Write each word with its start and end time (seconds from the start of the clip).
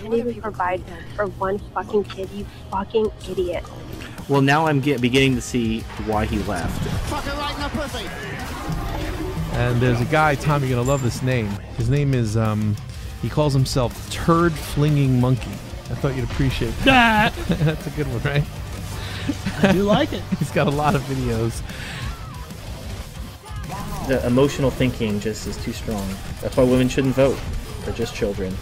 can't 0.00 0.14
even 0.14 0.40
provide 0.40 0.82
for 1.16 1.26
one 1.26 1.58
fucking 1.74 2.04
kid, 2.04 2.28
you 2.30 2.46
fucking 2.70 3.10
idiot. 3.28 3.64
Well, 4.28 4.40
now 4.42 4.66
I'm 4.66 4.80
get, 4.80 5.00
beginning 5.00 5.34
to 5.34 5.40
see 5.40 5.80
why 6.06 6.24
he 6.24 6.38
left. 6.44 6.86
And 9.54 9.80
there's 9.80 10.00
a 10.00 10.04
guy, 10.04 10.36
Tom, 10.36 10.62
you're 10.62 10.70
gonna 10.70 10.88
love 10.88 11.02
this 11.02 11.22
name. 11.22 11.48
His 11.76 11.90
name 11.90 12.14
is 12.14 12.36
um, 12.36 12.76
he 13.22 13.28
calls 13.28 13.52
himself 13.52 14.10
Turd 14.10 14.52
Flinging 14.52 15.20
Monkey. 15.20 15.50
I 15.50 15.94
thought 15.94 16.14
you'd 16.14 16.24
appreciate 16.24 16.72
that. 16.84 17.34
That's 17.48 17.86
a 17.86 17.90
good 17.90 18.06
one, 18.06 18.22
right? 18.22 18.44
I 19.62 19.72
do 19.72 19.82
like 19.82 20.12
it. 20.12 20.22
He's 20.38 20.50
got 20.52 20.66
a 20.66 20.70
lot 20.70 20.94
of 20.94 21.02
videos. 21.02 21.62
The 24.06 24.24
emotional 24.26 24.70
thinking 24.70 25.20
just 25.20 25.46
is 25.46 25.56
too 25.62 25.72
strong. 25.72 26.08
That's 26.40 26.56
why 26.56 26.64
women 26.64 26.88
shouldn't 26.88 27.14
vote. 27.14 27.38
They're 27.84 27.94
just 27.94 28.14
children. 28.14 28.56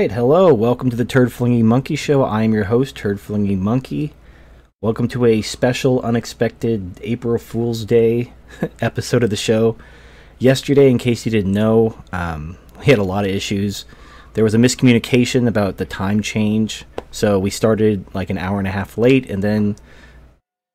Right, 0.00 0.12
hello, 0.12 0.54
welcome 0.54 0.88
to 0.88 0.96
the 0.96 1.04
Turd 1.04 1.30
Flinging 1.30 1.66
Monkey 1.66 1.94
Show. 1.94 2.22
I 2.22 2.42
am 2.44 2.54
your 2.54 2.64
host, 2.64 2.96
Turd 2.96 3.20
Flinging 3.20 3.62
Monkey. 3.62 4.14
Welcome 4.80 5.08
to 5.08 5.26
a 5.26 5.42
special, 5.42 6.00
unexpected 6.00 6.98
April 7.02 7.38
Fool's 7.38 7.84
Day 7.84 8.32
episode 8.80 9.22
of 9.22 9.28
the 9.28 9.36
show. 9.36 9.76
Yesterday, 10.38 10.90
in 10.90 10.96
case 10.96 11.26
you 11.26 11.30
didn't 11.30 11.52
know, 11.52 12.02
um, 12.14 12.56
we 12.78 12.86
had 12.86 12.98
a 12.98 13.02
lot 13.02 13.26
of 13.26 13.30
issues. 13.30 13.84
There 14.32 14.42
was 14.42 14.54
a 14.54 14.56
miscommunication 14.56 15.46
about 15.46 15.76
the 15.76 15.84
time 15.84 16.22
change, 16.22 16.86
so 17.10 17.38
we 17.38 17.50
started 17.50 18.06
like 18.14 18.30
an 18.30 18.38
hour 18.38 18.58
and 18.58 18.66
a 18.66 18.70
half 18.70 18.96
late, 18.96 19.28
and 19.28 19.44
then 19.44 19.76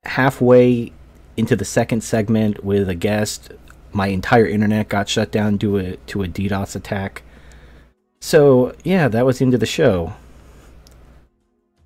halfway 0.04 0.92
into 1.36 1.56
the 1.56 1.64
second 1.64 2.02
segment 2.02 2.62
with 2.62 2.88
a 2.88 2.94
guest, 2.94 3.50
my 3.92 4.06
entire 4.06 4.46
internet 4.46 4.88
got 4.88 5.08
shut 5.08 5.32
down 5.32 5.56
due 5.56 5.78
a, 5.78 5.96
to 5.96 6.22
a 6.22 6.28
DDoS 6.28 6.76
attack. 6.76 7.24
So, 8.26 8.74
yeah, 8.82 9.06
that 9.06 9.24
was 9.24 9.38
the 9.38 9.44
end 9.44 9.54
of 9.54 9.60
the 9.60 9.66
show. 9.66 10.12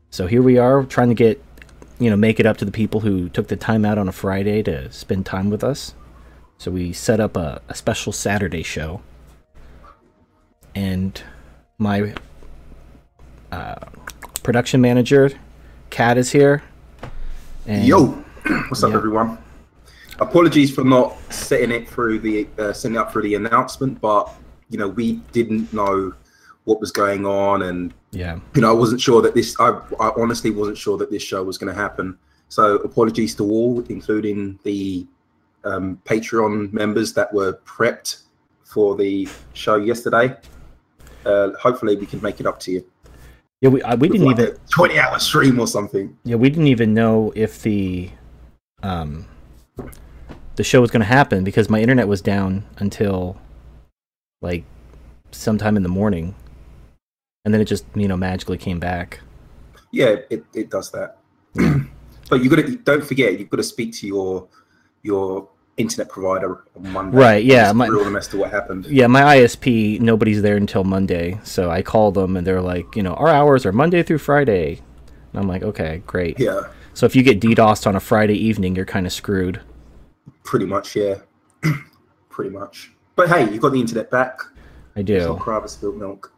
So 0.09 0.27
here 0.27 0.41
we 0.41 0.57
are 0.57 0.85
trying 0.85 1.11
to 1.11 1.15
get, 1.15 1.39
you 1.99 2.09
know, 2.09 2.17
make 2.17 2.41
it 2.41 2.47
up 2.47 2.57
to 2.57 2.65
the 2.65 2.73
people 2.73 3.01
who 3.01 3.29
took 3.29 3.49
the 3.49 3.57
time 3.57 3.85
out 3.85 3.99
on 3.99 4.09
a 4.09 4.13
Friday 4.13 4.63
to 4.63 4.91
spend 4.91 5.27
time 5.27 5.51
with 5.51 5.63
us. 5.63 5.93
So 6.57 6.71
we 6.71 6.95
set 6.95 7.21
up 7.21 7.37
a, 7.37 7.61
a 7.69 7.75
special 7.75 8.11
Saturday 8.11 8.63
show. 8.63 9.03
And 10.75 11.23
my 11.77 12.15
uh, 13.53 13.75
production 14.43 14.81
manager, 14.81 15.33
Kat, 15.91 16.17
is 16.17 16.33
here. 16.33 16.63
And 17.67 17.85
Yo, 17.85 18.07
what's 18.71 18.83
up, 18.83 18.93
Yeah. 18.93 18.97
everyone? 18.97 19.37
Apologies 20.19 20.75
for 20.75 20.85
not 20.85 21.19
setting 21.31 21.71
it 21.71 21.87
through 21.87 22.21
the 22.21 22.49
uh, 22.59 22.73
setting 22.73 22.97
up 22.97 23.13
through 23.13 23.25
the 23.25 23.35
announcement, 23.35 24.01
but 24.01 24.33
you 24.71 24.79
know 24.79 24.89
we 24.89 25.15
didn't 25.33 25.71
know 25.75 26.15
what 26.71 26.81
was 26.81 26.93
going 26.93 27.27
on, 27.27 27.63
and 27.63 27.93
Yeah. 28.13 28.39
you 28.55 28.63
know 28.63 28.71
I 28.71 28.79
wasn't 28.85 29.01
sure 29.01 29.21
that 29.23 29.35
this. 29.35 29.59
I, 29.59 29.71
I 29.99 30.13
honestly 30.17 30.51
wasn't 30.53 30.79
sure 30.79 30.97
that 30.99 31.11
this 31.11 31.23
show 31.23 31.43
was 31.43 31.59
going 31.59 31.75
to 31.75 31.79
happen. 31.79 32.17
So 32.49 32.77
apologies 32.77 33.35
to 33.37 33.45
all, 33.45 33.85
including 33.89 34.59
the 34.63 35.07
um, 35.65 36.01
Patreon 36.05 36.73
members 36.73 37.13
that 37.15 37.33
were 37.35 37.55
prepped 37.67 38.23
for 38.65 38.97
the 38.97 39.29
show 39.53 39.77
yesterday. 39.77 40.37
Uh, 41.27 41.51
hopefully, 41.61 41.97
we 41.97 42.07
can 42.07 42.23
make 42.23 42.39
it 42.41 42.47
up 42.47 42.61
to 42.61 42.71
you. 42.71 42.85
Yeah, 43.61 43.71
we, 43.71 43.83
uh, 43.83 43.97
we 43.97 44.09
didn't 44.09 44.27
like 44.27 44.39
even 44.39 44.55
a 44.55 44.59
twenty-hour 44.71 45.19
stream 45.19 45.59
or 45.59 45.67
something. 45.67 46.17
Yeah, 46.25 46.37
we 46.37 46.51
didn't 46.51 46.69
even 46.69 46.95
know 46.95 47.33
if 47.35 47.63
the 47.63 48.11
um 48.83 49.27
the 50.55 50.65
show 50.65 50.81
was 50.81 50.91
going 50.91 51.01
to 51.01 51.13
happen 51.19 51.43
because 51.43 51.69
my 51.69 51.81
internet 51.81 52.07
was 52.07 52.23
down 52.23 52.65
until 52.79 53.37
like 54.41 54.65
sometime 55.33 55.77
in 55.77 55.83
the 55.83 55.89
morning. 56.01 56.35
And 57.45 57.55
then 57.55 57.61
it 57.61 57.65
just, 57.67 57.85
you 57.95 58.09
know, 58.09 58.17
magically 58.17 58.59
came 58.59 58.79
back. 58.79 59.21
Yeah, 59.93 60.17
it, 60.29 60.45
it 60.55 60.71
does 60.71 60.91
that. 60.93 61.17
but 62.31 62.43
you 62.43 62.51
got 62.51 62.57
to 62.57 62.77
don't 62.77 63.05
forget 63.05 63.39
you've 63.39 63.51
got 63.51 63.57
to 63.57 63.63
speak 63.65 63.93
to 63.95 64.07
your 64.07 64.47
your 65.03 65.49
internet 65.77 66.09
provider 66.11 66.65
on 66.77 66.93
Monday. 66.93 67.17
Right, 67.17 67.45
yeah, 67.45 67.73
my- 67.73 67.89
grill 67.89 68.05
them 68.05 68.17
as 68.17 68.29
to 68.29 68.37
what 68.37 68.51
happened. 68.51 68.87
Yeah, 68.87 69.07
my 69.07 69.23
ISP, 69.37 69.99
nobody's 70.01 70.43
there 70.43 70.57
until 70.57 70.85
Monday. 70.85 71.41
So 71.43 71.71
I 71.71 71.81
call 71.83 72.13
them 72.13 72.37
and 72.37 72.47
they're 72.47 72.61
like, 72.61 72.95
you 72.95 73.03
know, 73.03 73.15
our 73.15 73.29
hours 73.29 73.65
are 73.65 73.73
Monday 73.73 74.03
through 74.03 74.19
Friday. 74.19 74.81
And 75.33 75.41
I'm 75.41 75.49
like, 75.49 75.63
okay, 75.63 76.03
great. 76.07 76.39
Yeah, 76.39 76.61
So 76.93 77.07
if 77.07 77.17
you 77.17 77.23
get 77.23 77.41
DDoSed 77.41 77.87
on 77.87 77.97
a 77.97 78.01
Friday 78.01 78.35
evening, 78.35 78.77
you're 78.77 78.85
kind 78.85 79.07
of 79.07 79.13
screwed. 79.13 79.61
pretty 80.45 80.67
much. 80.67 80.95
Yeah, 80.95 81.21
pretty 82.29 82.51
much. 82.51 82.93
But 83.17 83.29
hey, 83.31 83.51
you 83.51 83.59
got 83.59 83.73
the 83.73 83.81
internet 83.81 84.11
back. 84.11 84.39
I 84.97 85.01
It's 85.01 85.09
not 85.27 85.81
do. 85.81 85.93
milk. 85.97 86.33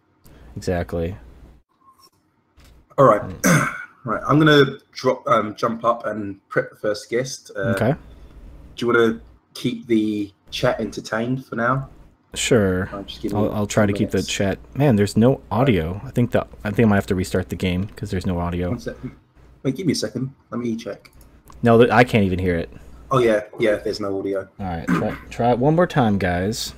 Exactly. 0.57 1.17
All 2.99 3.07
right, 3.07 3.23
right. 4.05 4.23
I'm 4.27 4.39
gonna 4.39 4.79
drop, 4.93 5.27
um, 5.27 5.55
jump 5.55 5.85
up 5.85 6.07
and 6.07 6.47
prep 6.49 6.71
the 6.71 6.77
first 6.77 7.09
guest. 7.11 7.51
Uh, 7.57 7.75
Okay. 7.77 7.95
Do 8.75 8.87
you 8.87 8.93
want 8.93 8.99
to 8.99 9.21
keep 9.55 9.87
the 9.87 10.33
chat 10.51 10.81
entertained 10.81 11.45
for 11.45 11.57
now? 11.57 11.91
Sure. 12.35 12.89
I'll 12.93 13.53
I'll, 13.53 13.67
try 13.67 13.85
to 13.85 13.93
two 13.93 13.99
keep 13.99 14.11
the 14.11 14.23
chat. 14.23 14.59
Man, 14.75 14.97
there's 14.97 15.19
no 15.19 15.43
audio. 15.51 16.01
I 16.05 16.11
think 16.11 16.31
that 16.31 16.49
I 16.65 16.71
think 16.71 16.87
I 16.87 16.89
might 16.89 16.97
have 16.97 17.07
to 17.09 17.15
restart 17.15 17.51
the 17.51 17.57
game 17.57 17.85
because 17.85 18.11
there's 18.11 18.25
no 18.25 18.39
audio. 18.39 18.77
Wait, 19.63 19.77
give 19.77 19.87
me 19.87 19.93
a 19.93 19.97
second. 19.97 20.35
Let 20.51 20.61
me 20.61 20.75
check. 20.77 21.11
No, 21.63 21.89
I 21.91 22.05
can't 22.05 22.25
even 22.25 22.39
hear 22.39 22.57
it. 22.57 22.71
Oh 23.11 23.19
yeah, 23.19 23.43
yeah. 23.59 23.77
There's 23.77 24.01
no 24.01 24.19
audio. 24.19 24.49
All 24.59 24.67
right, 24.67 24.89
try, 24.89 25.17
try 25.29 25.51
it 25.51 25.59
one 25.59 25.77
more 25.77 25.87
time, 25.87 26.19
guys. 26.19 26.75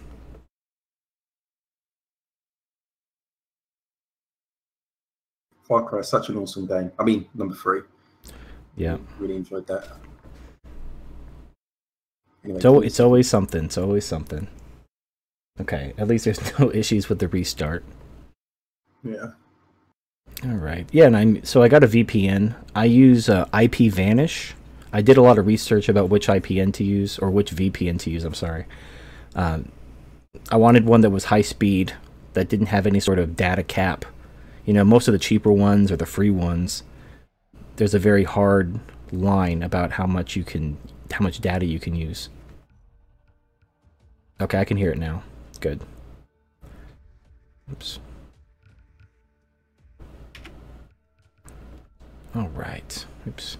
Far 5.82 6.02
such 6.02 6.28
an 6.28 6.36
awesome 6.36 6.66
game. 6.66 6.92
I 6.98 7.04
mean, 7.04 7.26
number 7.34 7.54
three. 7.54 7.80
Yeah. 8.76 8.98
Really 9.18 9.36
enjoyed 9.36 9.66
that. 9.66 9.88
Anyway, 12.44 12.60
So 12.60 12.80
it's 12.80 13.00
always 13.00 13.28
something. 13.28 13.64
It's 13.64 13.78
always 13.78 14.04
something. 14.04 14.48
Okay, 15.60 15.94
at 15.96 16.08
least 16.08 16.24
there's 16.24 16.58
no 16.58 16.70
issues 16.72 17.08
with 17.08 17.18
the 17.18 17.28
restart. 17.28 17.84
yeah. 19.02 19.32
All 20.44 20.50
right. 20.56 20.86
Yeah, 20.92 21.06
and 21.06 21.16
I'm 21.16 21.44
so 21.44 21.62
I 21.62 21.68
got 21.68 21.84
a 21.84 21.86
VPN. 21.86 22.54
I 22.74 22.84
use 22.84 23.28
uh, 23.28 23.46
IPVanish. 23.46 24.52
I 24.92 25.00
did 25.00 25.16
a 25.16 25.22
lot 25.22 25.38
of 25.38 25.46
research 25.46 25.88
about 25.88 26.10
which 26.10 26.26
IPN 26.26 26.72
to 26.74 26.84
use 26.84 27.18
or 27.18 27.30
which 27.30 27.52
VPN 27.52 27.98
to 28.00 28.10
use. 28.10 28.24
I'm 28.24 28.34
sorry. 28.34 28.66
Um, 29.34 29.70
I 30.50 30.56
wanted 30.56 30.84
one 30.84 31.00
that 31.00 31.10
was 31.10 31.26
high 31.26 31.42
speed 31.42 31.94
that 32.34 32.48
didn't 32.48 32.66
have 32.66 32.86
any 32.86 33.00
sort 33.00 33.18
of 33.18 33.36
data 33.36 33.62
cap. 33.62 34.04
You 34.64 34.72
know, 34.72 34.84
most 34.84 35.08
of 35.08 35.12
the 35.12 35.18
cheaper 35.18 35.52
ones 35.52 35.92
or 35.92 35.96
the 35.96 36.06
free 36.06 36.30
ones, 36.30 36.82
there's 37.76 37.94
a 37.94 37.98
very 37.98 38.24
hard 38.24 38.80
line 39.12 39.62
about 39.62 39.92
how 39.92 40.06
much 40.06 40.36
you 40.36 40.44
can, 40.44 40.78
how 41.12 41.22
much 41.22 41.40
data 41.40 41.66
you 41.66 41.78
can 41.78 41.94
use. 41.94 42.30
Okay, 44.40 44.58
I 44.58 44.64
can 44.64 44.76
hear 44.76 44.90
it 44.90 44.98
now. 44.98 45.22
Good. 45.60 45.82
Oops. 47.70 47.98
All 52.34 52.48
right. 52.48 53.06
Oops. 53.28 53.56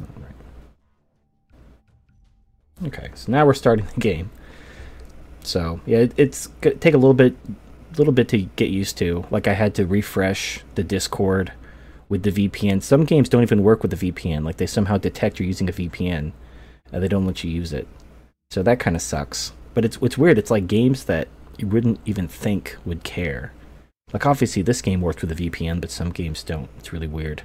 All 0.00 0.08
right. 0.18 0.34
Okay, 2.86 3.08
so 3.14 3.32
now 3.32 3.46
we're 3.46 3.54
starting 3.54 3.86
the 3.94 4.00
game. 4.00 4.30
So 5.46 5.80
yeah, 5.86 5.98
it, 5.98 6.12
it's 6.16 6.48
gonna 6.60 6.76
take 6.76 6.94
a 6.94 6.98
little 6.98 7.14
bit, 7.14 7.36
little 7.96 8.12
bit 8.12 8.28
to 8.28 8.38
get 8.56 8.70
used 8.70 8.98
to. 8.98 9.24
Like 9.30 9.46
I 9.46 9.52
had 9.54 9.74
to 9.76 9.86
refresh 9.86 10.60
the 10.74 10.82
Discord 10.82 11.52
with 12.08 12.24
the 12.24 12.32
VPN. 12.32 12.82
Some 12.82 13.04
games 13.04 13.28
don't 13.28 13.42
even 13.42 13.62
work 13.62 13.82
with 13.82 13.96
the 13.96 14.12
VPN. 14.12 14.44
Like 14.44 14.56
they 14.56 14.66
somehow 14.66 14.98
detect 14.98 15.38
you're 15.38 15.46
using 15.46 15.68
a 15.68 15.72
VPN, 15.72 16.32
and 16.92 17.02
they 17.02 17.08
don't 17.08 17.26
let 17.26 17.44
you 17.44 17.50
use 17.50 17.72
it. 17.72 17.86
So 18.50 18.62
that 18.62 18.80
kind 18.80 18.96
of 18.96 19.02
sucks. 19.02 19.52
But 19.72 19.84
it's 19.84 19.98
it's 20.02 20.18
weird. 20.18 20.38
It's 20.38 20.50
like 20.50 20.66
games 20.66 21.04
that 21.04 21.28
you 21.58 21.68
wouldn't 21.68 22.00
even 22.04 22.26
think 22.28 22.76
would 22.84 23.04
care. 23.04 23.52
Like 24.12 24.26
obviously 24.26 24.62
this 24.62 24.82
game 24.82 25.00
works 25.00 25.22
with 25.22 25.32
a 25.32 25.34
VPN, 25.34 25.80
but 25.80 25.90
some 25.90 26.10
games 26.10 26.42
don't. 26.42 26.68
It's 26.78 26.92
really 26.92 27.08
weird. 27.08 27.42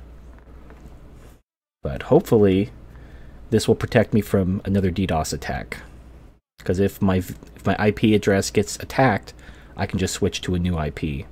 But 1.83 2.03
hopefully 2.03 2.71
this 3.51 3.67
will 3.67 3.75
protect 3.75 4.13
me 4.13 4.21
from 4.21 4.61
another 4.65 4.91
DDoS 4.91 5.33
attack. 5.33 5.77
Because 6.61 6.79
if 6.79 7.01
my 7.01 7.17
if 7.17 7.65
my 7.65 7.75
IP 7.87 8.03
address 8.15 8.51
gets 8.51 8.77
attacked, 8.77 9.33
I 9.75 9.85
can 9.85 9.99
just 9.99 10.13
switch 10.13 10.41
to 10.41 10.55
a 10.55 10.59
new 10.59 10.79
IP. 10.79 11.25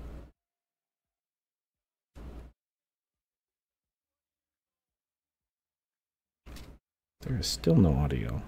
There 7.21 7.37
is 7.37 7.47
still 7.47 7.75
no 7.75 7.93
audio. 7.93 8.41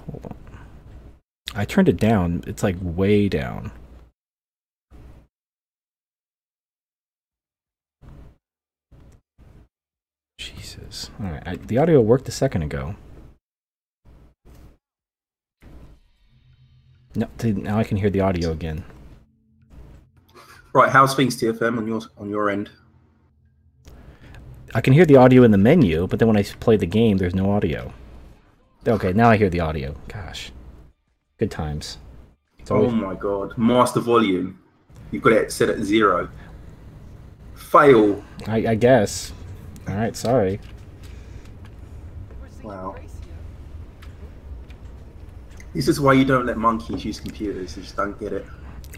Hold 0.00 0.26
on. 0.26 0.36
I 1.54 1.64
turned 1.64 1.88
it 1.88 1.98
down. 1.98 2.42
It's 2.46 2.62
like 2.62 2.76
way 2.80 3.28
down. 3.28 3.70
Jesus. 10.38 11.10
All 11.20 11.30
right. 11.30 11.42
I, 11.46 11.56
the 11.56 11.78
audio 11.78 12.00
worked 12.00 12.28
a 12.28 12.32
second 12.32 12.62
ago. 12.62 12.96
No, 17.16 17.28
now 17.42 17.78
I 17.78 17.84
can 17.84 17.96
hear 17.96 18.10
the 18.10 18.20
audio 18.20 18.52
again. 18.52 18.84
Right, 20.72 20.90
how's 20.90 21.14
things 21.14 21.36
TFM 21.40 21.78
on 21.78 21.86
your 21.86 22.02
on 22.18 22.28
your 22.28 22.50
end? 22.50 22.70
I 24.74 24.80
can 24.80 24.92
hear 24.92 25.06
the 25.06 25.16
audio 25.16 25.42
in 25.42 25.50
the 25.50 25.58
menu, 25.58 26.06
but 26.06 26.18
then 26.18 26.28
when 26.28 26.36
I 26.36 26.42
play 26.42 26.76
the 26.76 26.86
game, 26.86 27.16
there's 27.16 27.34
no 27.34 27.50
audio. 27.50 27.92
Okay, 28.86 29.12
now 29.12 29.30
I 29.30 29.36
hear 29.36 29.50
the 29.50 29.60
audio. 29.60 29.96
Gosh, 30.08 30.52
good 31.38 31.50
times. 31.50 31.98
It's 32.58 32.70
Oh 32.70 32.76
always, 32.76 32.92
my 32.92 33.14
god, 33.14 33.56
master 33.56 34.00
volume. 34.00 34.60
You've 35.10 35.22
got 35.22 35.32
it 35.32 35.52
set 35.52 35.68
at 35.70 35.80
zero. 35.82 36.30
Fail. 37.54 38.24
I, 38.46 38.56
I 38.68 38.74
guess. 38.74 39.32
All 39.88 39.94
right, 39.94 40.16
sorry. 40.16 40.60
Wow. 42.62 42.96
This 45.76 45.88
is 45.88 46.00
why 46.00 46.14
you 46.14 46.24
don't 46.24 46.46
let 46.46 46.56
monkeys 46.56 47.04
use 47.04 47.20
computers. 47.20 47.76
You 47.76 47.82
just 47.82 47.96
don't 47.96 48.18
get 48.18 48.32
it. 48.32 48.46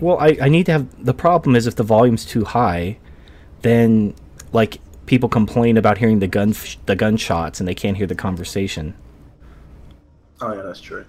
Well, 0.00 0.18
I, 0.18 0.38
I 0.40 0.48
need 0.48 0.66
to 0.66 0.72
have 0.72 1.04
the 1.04 1.12
problem 1.12 1.56
is 1.56 1.66
if 1.66 1.74
the 1.74 1.82
volume's 1.82 2.24
too 2.24 2.44
high, 2.44 2.98
then 3.62 4.14
like 4.52 4.80
people 5.06 5.28
complain 5.28 5.76
about 5.76 5.98
hearing 5.98 6.20
the 6.20 6.28
gun 6.28 6.54
the 6.86 6.94
gunshots 6.94 7.60
and 7.60 7.68
they 7.68 7.74
can't 7.74 7.96
hear 7.96 8.06
the 8.06 8.14
conversation. 8.14 8.94
Oh 10.40 10.54
yeah, 10.54 10.62
that's 10.62 10.80
true. 10.80 11.04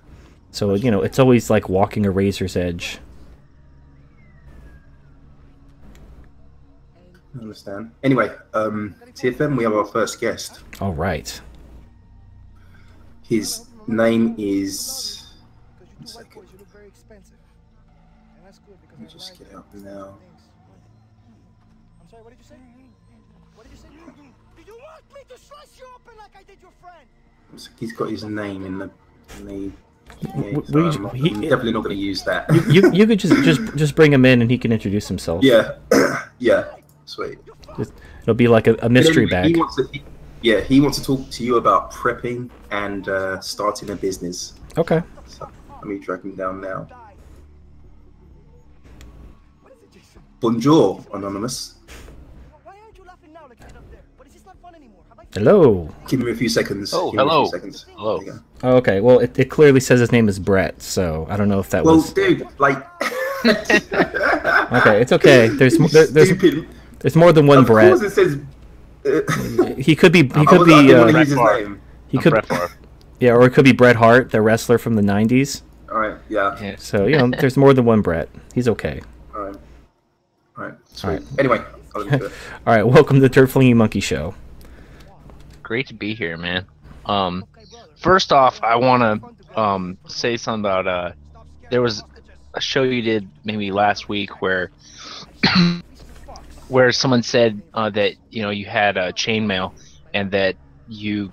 So 0.51 0.73
you 0.73 0.89
know 0.89 1.03
it's 1.03 1.19
always 1.19 1.49
like 1.49 1.69
walking 1.69 2.05
a 2.05 2.11
razor's 2.11 2.57
edge. 2.57 2.99
I 7.35 7.41
understand. 7.41 7.91
Anyway, 8.03 8.35
um, 8.55 8.95
TFM, 9.13 9.55
we 9.55 9.63
have 9.63 9.73
our 9.73 9.85
first 9.85 10.19
guest. 10.19 10.61
All 10.81 10.93
right. 10.93 11.39
His 13.21 13.67
name 13.87 14.33
is. 14.39 15.27
One 15.97 16.07
second. 16.07 16.43
Let 18.91 18.99
me 18.99 19.58
just 19.71 19.83
get 19.83 19.93
out 19.93 19.97
now. 19.97 20.17
I'm 22.01 22.09
sorry, 22.09 22.23
what 22.23 22.29
did 22.31 22.39
you 22.39 22.45
say? 22.45 22.55
What 23.55 23.63
did 23.63 23.71
you 23.71 23.77
say? 23.77 23.87
Do 23.89 24.63
you 24.65 24.73
want 24.79 25.03
me 25.13 25.21
to 25.29 25.37
slice 25.41 25.77
you 25.77 25.85
open 25.95 26.17
like 26.17 26.31
I 26.37 26.43
did 26.43 26.57
your 26.61 26.71
friend? 26.81 27.07
He's 27.79 27.93
got 27.93 28.09
his 28.09 28.23
name 28.23 28.65
in 28.65 28.77
the. 28.79 28.89
In 29.39 29.45
the 29.45 29.71
yeah, 30.21 30.59
so 30.65 30.71
we- 30.73 30.87
I'm, 30.87 31.15
he- 31.15 31.29
I'm 31.35 31.41
definitely 31.41 31.71
not 31.73 31.83
going 31.83 31.95
to 31.95 32.01
use 32.01 32.23
that. 32.23 32.49
You 32.69 32.91
you 32.91 33.05
could 33.05 33.19
just 33.19 33.33
just 33.43 33.61
just 33.75 33.95
bring 33.95 34.11
him 34.11 34.25
in 34.25 34.41
and 34.41 34.49
he 34.49 34.57
can 34.57 34.71
introduce 34.71 35.07
himself. 35.07 35.43
yeah, 35.43 35.75
yeah, 36.39 36.65
sweet. 37.05 37.37
It'll 38.23 38.33
be 38.33 38.47
like 38.47 38.67
a, 38.67 38.75
a 38.81 38.89
mystery 38.89 39.23
Anyway, 39.25 39.47
He 39.47 39.53
bag. 39.53 39.57
wants 39.59 39.75
to, 39.77 39.87
he- 39.93 40.03
yeah, 40.41 40.61
he 40.61 40.79
wants 40.81 40.97
to 40.99 41.03
talk 41.05 41.29
to 41.29 41.43
you 41.43 41.57
about 41.57 41.91
prepping 41.91 42.49
and 42.71 43.07
uh, 43.07 43.39
starting 43.39 43.89
a 43.91 43.95
business. 43.95 44.53
Okay. 44.77 45.01
So 45.25 45.49
let 45.75 45.85
me 45.85 45.99
drag 45.99 46.23
him 46.23 46.35
down 46.35 46.59
now. 46.61 46.87
Have 50.41 50.55
I 55.19 55.23
Hello. 55.33 55.89
Give 56.07 56.21
me 56.21 56.31
a 56.31 56.35
few 56.35 56.49
seconds. 56.49 56.93
Oh, 56.93 57.11
Give 57.11 57.17
me 57.17 57.23
a 57.23 57.25
few 57.25 57.29
hello. 57.29 57.45
seconds. 57.45 57.85
Hello. 57.95 58.17
There 58.17 58.27
you 58.27 58.31
go. 58.33 58.39
Oh, 58.63 58.75
okay. 58.77 59.01
Well, 59.01 59.19
it, 59.19 59.37
it 59.37 59.45
clearly 59.45 59.79
says 59.79 59.99
his 59.99 60.11
name 60.11 60.27
is 60.29 60.39
Brett, 60.39 60.81
so 60.81 61.27
I 61.29 61.37
don't 61.37 61.49
know 61.49 61.59
if 61.59 61.69
that 61.69 61.83
Well, 61.83 61.95
was. 61.95 62.13
Well, 62.15 62.27
dude, 62.29 62.47
like. 62.59 62.85
Okay, 64.71 65.01
it's 65.01 65.11
okay. 65.13 65.47
There's 65.47 65.77
there, 65.77 66.05
there's 66.07 66.29
Stupid. 66.29 66.67
there's 66.99 67.15
more 67.15 67.31
than 67.33 67.47
one 67.47 67.59
of 67.59 67.65
Brett. 67.67 67.97
course 67.97 68.01
it 68.03 68.11
says. 68.11 68.37
Uh, 69.05 69.73
He 69.77 69.95
could 69.95 70.11
be 70.11 70.23
he 70.23 70.29
I 70.35 70.45
could 70.45 70.59
was- 70.59 70.67
be 70.67 70.87
didn't 70.87 70.99
want 70.99 71.11
to 71.11 71.17
uh, 71.17 71.19
use 71.21 71.29
his 71.29 71.37
Brett 71.39 71.63
name. 71.63 71.81
he 72.09 72.17
I'm 72.17 72.23
could 72.23 72.31
Brett 72.47 72.71
yeah, 73.19 73.31
or 73.31 73.45
it 73.45 73.53
could 73.53 73.65
be 73.65 73.71
Bret 73.71 73.95
Hart, 73.95 74.31
the 74.31 74.41
wrestler 74.41 74.77
from 74.77 74.95
the 74.95 75.01
'90s. 75.01 75.61
All 75.91 75.99
right, 75.99 76.17
yeah. 76.27 76.57
Yeah. 76.61 76.75
So 76.77 77.07
you 77.07 77.17
know, 77.17 77.31
there's 77.39 77.55
more 77.57 77.73
than 77.73 77.85
one 77.85 78.01
Brett. 78.01 78.29
He's 78.53 78.67
okay. 78.67 79.01
All 79.33 79.41
right. 79.41 79.55
All 80.57 80.63
right. 80.65 80.73
Sweet. 80.99 81.07
All 81.07 81.15
right. 81.15 81.23
Anyway, 81.39 81.61
I'll 81.95 82.01
leave 82.01 82.13
it. 82.13 82.31
All 82.67 82.75
right, 82.75 82.83
welcome 82.83 83.15
to 83.15 83.21
the 83.21 83.29
Turd 83.29 83.49
Flinging 83.49 83.77
Monkey 83.77 84.01
Show. 84.01 84.35
Great 85.63 85.87
to 85.87 85.93
be 85.93 86.13
here, 86.13 86.35
man. 86.35 86.65
Um, 87.05 87.45
first 87.95 88.33
off, 88.33 88.61
I 88.61 88.75
want 88.75 89.23
to 89.23 89.59
um 89.59 89.97
say 90.07 90.35
something 90.35 90.59
about 90.59 90.87
uh, 90.87 91.11
there 91.71 91.81
was 91.81 92.03
a 92.53 92.59
show 92.59 92.83
you 92.83 93.01
did 93.01 93.29
maybe 93.45 93.71
last 93.71 94.09
week 94.09 94.41
where 94.41 94.71
where 96.67 96.91
someone 96.91 97.23
said 97.23 97.61
uh, 97.73 97.89
that 97.91 98.15
you 98.29 98.41
know 98.41 98.49
you 98.49 98.65
had 98.65 98.97
a 98.97 99.13
chainmail 99.13 99.71
and 100.13 100.29
that 100.31 100.57
you 100.89 101.31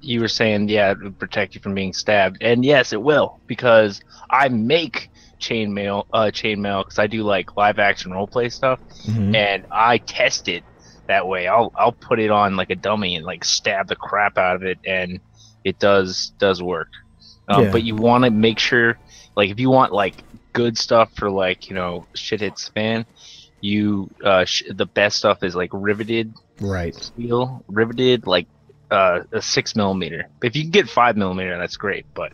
you 0.00 0.18
were 0.18 0.28
saying 0.28 0.70
yeah 0.70 0.92
it 0.92 1.02
would 1.02 1.18
protect 1.18 1.54
you 1.54 1.60
from 1.60 1.74
being 1.74 1.92
stabbed 1.92 2.38
and 2.40 2.64
yes 2.64 2.94
it 2.94 3.02
will 3.02 3.38
because 3.46 4.00
I 4.30 4.48
make 4.48 5.10
chainmail 5.42 6.04
uh 6.12 6.30
chainmail 6.32 6.84
because 6.84 6.98
I 6.98 7.06
do 7.08 7.22
like 7.24 7.56
live 7.56 7.78
action 7.78 8.12
role 8.12 8.28
play 8.28 8.48
stuff 8.48 8.80
Mhm. 9.08 9.34
and 9.34 9.66
I 9.72 9.98
test 9.98 10.48
it 10.48 10.64
that 11.08 11.26
way. 11.26 11.48
I'll 11.48 11.72
I'll 11.76 11.96
put 12.00 12.20
it 12.20 12.30
on 12.30 12.56
like 12.56 12.70
a 12.70 12.76
dummy 12.76 13.16
and 13.16 13.26
like 13.26 13.44
stab 13.44 13.88
the 13.88 13.96
crap 13.96 14.38
out 14.38 14.56
of 14.56 14.62
it, 14.62 14.78
and 14.86 15.20
it 15.64 15.78
does 15.78 16.32
does 16.38 16.62
work. 16.62 16.88
Um, 17.48 17.64
Yeah. 17.64 17.72
But 17.72 17.82
you 17.82 17.96
want 17.96 18.24
to 18.24 18.30
make 18.30 18.58
sure, 18.58 18.98
like, 19.36 19.50
if 19.50 19.58
you 19.60 19.70
want 19.70 19.92
like 19.92 20.24
good 20.54 20.78
stuff 20.78 21.10
for 21.16 21.30
like 21.30 21.68
you 21.68 21.74
know 21.74 22.06
shit 22.14 22.40
hits 22.40 22.68
fan, 22.74 23.04
you 23.60 24.08
uh 24.24 24.44
sh- 24.44 24.62
the 24.70 24.86
best 24.86 25.18
stuff 25.18 25.42
is 25.42 25.54
like 25.56 25.70
riveted 25.72 26.32
Right. 26.60 26.94
steel, 26.94 27.64
riveted 27.68 28.26
like 28.26 28.48
uh 28.90 29.20
a 29.32 29.42
six 29.42 29.74
millimeter. 29.76 30.24
If 30.42 30.56
you 30.56 30.62
can 30.62 30.70
get 30.70 30.88
five 30.88 31.16
millimeter, 31.16 31.58
that's 31.58 31.76
great. 31.76 32.06
But 32.14 32.32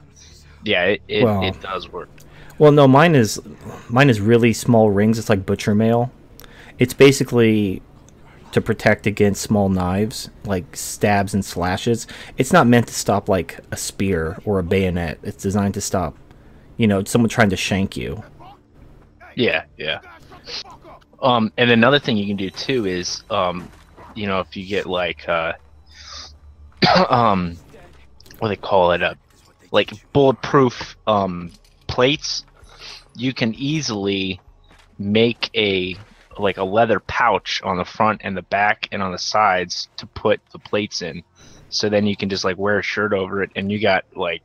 yeah, 0.63 0.85
it 0.85 1.03
it, 1.09 1.25
Well, 1.25 1.43
it 1.43 1.61
does 1.61 1.91
work. 1.91 2.11
Well, 2.59 2.73
no, 2.73 2.89
mine 2.89 3.15
is 3.15 3.41
mine 3.89 4.11
is 4.11 4.21
really 4.21 4.53
small 4.53 4.91
rings. 4.91 5.19
It's 5.19 5.29
like 5.29 5.47
butcher 5.47 5.75
mail. 5.75 6.11
It's 6.79 6.95
basically 6.95 7.83
to 8.53 8.61
protect 8.61 9.07
against 9.07 9.43
small 9.43 9.69
knives, 9.69 10.31
like 10.45 10.75
stabs 10.75 11.35
and 11.35 11.45
slashes. 11.45 12.07
It's 12.37 12.53
not 12.53 12.67
meant 12.67 12.89
to 12.89 12.95
stop 12.95 13.29
like 13.29 13.61
a 13.71 13.77
spear 13.77 14.39
or 14.45 14.59
a 14.59 14.63
bayonet. 14.63 15.19
It's 15.23 15.43
designed 15.43 15.75
to 15.75 15.81
stop, 15.81 16.17
you 16.77 16.87
know, 16.87 17.05
someone 17.05 17.29
trying 17.29 17.51
to 17.51 17.57
shank 17.57 17.97
you. 17.97 18.23
Yeah, 19.37 19.65
yeah. 19.77 20.01
Um, 21.23 21.53
and 21.57 21.71
another 21.71 21.99
thing 21.99 22.17
you 22.17 22.27
can 22.27 22.37
do 22.37 22.51
too 22.51 22.87
is, 22.87 23.23
um, 23.31 23.69
you 24.15 24.27
know, 24.27 24.41
if 24.41 24.57
you 24.57 24.67
get 24.67 24.87
like, 24.87 25.29
uh, 25.29 25.53
um, 27.09 27.57
what 28.39 28.49
do 28.49 28.55
they 28.55 28.61
call 28.61 28.93
it, 28.93 29.03
uh, 29.03 29.15
like 29.71 29.93
bulletproof 30.13 30.97
um 31.07 31.53
plates, 31.89 32.45
you 33.19 33.35
can 33.35 33.55
easily 33.55 34.41
make 34.99 35.51
a 35.55 35.97
like 36.39 36.57
a 36.57 36.65
leather 36.65 37.01
pouch 37.01 37.61
on 37.65 37.77
the 37.77 37.85
front 37.85 38.21
and 38.23 38.37
the 38.37 38.43
back 38.43 38.89
and 38.93 39.03
on 39.03 39.11
the 39.11 39.19
sides 39.19 39.89
to 39.97 40.07
put 40.07 40.41
the 40.53 40.59
plates 40.59 41.03
in. 41.03 41.23
So 41.69 41.89
then 41.89 42.07
you 42.07 42.17
can 42.17 42.29
just 42.29 42.45
like 42.45 42.57
wear 42.57 42.79
a 42.79 42.83
shirt 42.83 43.13
over 43.13 43.43
it, 43.43 43.51
and 43.57 43.71
you 43.71 43.81
got 43.81 44.05
like, 44.15 44.43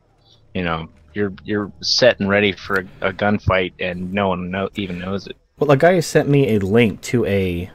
you 0.54 0.64
know, 0.64 0.88
you're 1.14 1.32
you're 1.44 1.72
set 1.80 2.20
and 2.20 2.28
ready 2.28 2.52
for 2.52 2.80
a, 3.00 3.08
a 3.08 3.12
gunfight, 3.12 3.72
and 3.78 4.12
no 4.12 4.28
one 4.28 4.50
know, 4.50 4.68
even 4.74 4.98
knows 4.98 5.26
it. 5.26 5.36
Well, 5.58 5.70
a 5.70 5.76
guy 5.76 6.00
sent 6.00 6.28
me 6.28 6.56
a 6.56 6.58
link 6.58 7.00
to 7.02 7.24
a, 7.26 7.70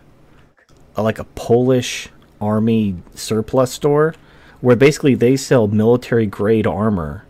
a 0.95 1.01
like 1.01 1.17
a 1.17 1.23
Polish 1.23 2.09
army 2.41 2.95
surplus 3.15 3.71
store, 3.71 4.13
where 4.59 4.75
basically 4.75 5.15
they 5.15 5.37
sell 5.37 5.67
military 5.67 6.25
grade 6.25 6.67
armor 6.67 7.25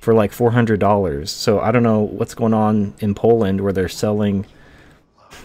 for 0.00 0.14
like 0.14 0.32
four 0.32 0.50
hundred 0.50 0.80
dollars. 0.80 1.30
So 1.30 1.60
I 1.60 1.70
don't 1.70 1.82
know 1.82 2.00
what's 2.00 2.34
going 2.34 2.54
on 2.54 2.94
in 3.00 3.14
Poland 3.14 3.60
where 3.60 3.72
they're 3.72 3.88
selling 3.88 4.46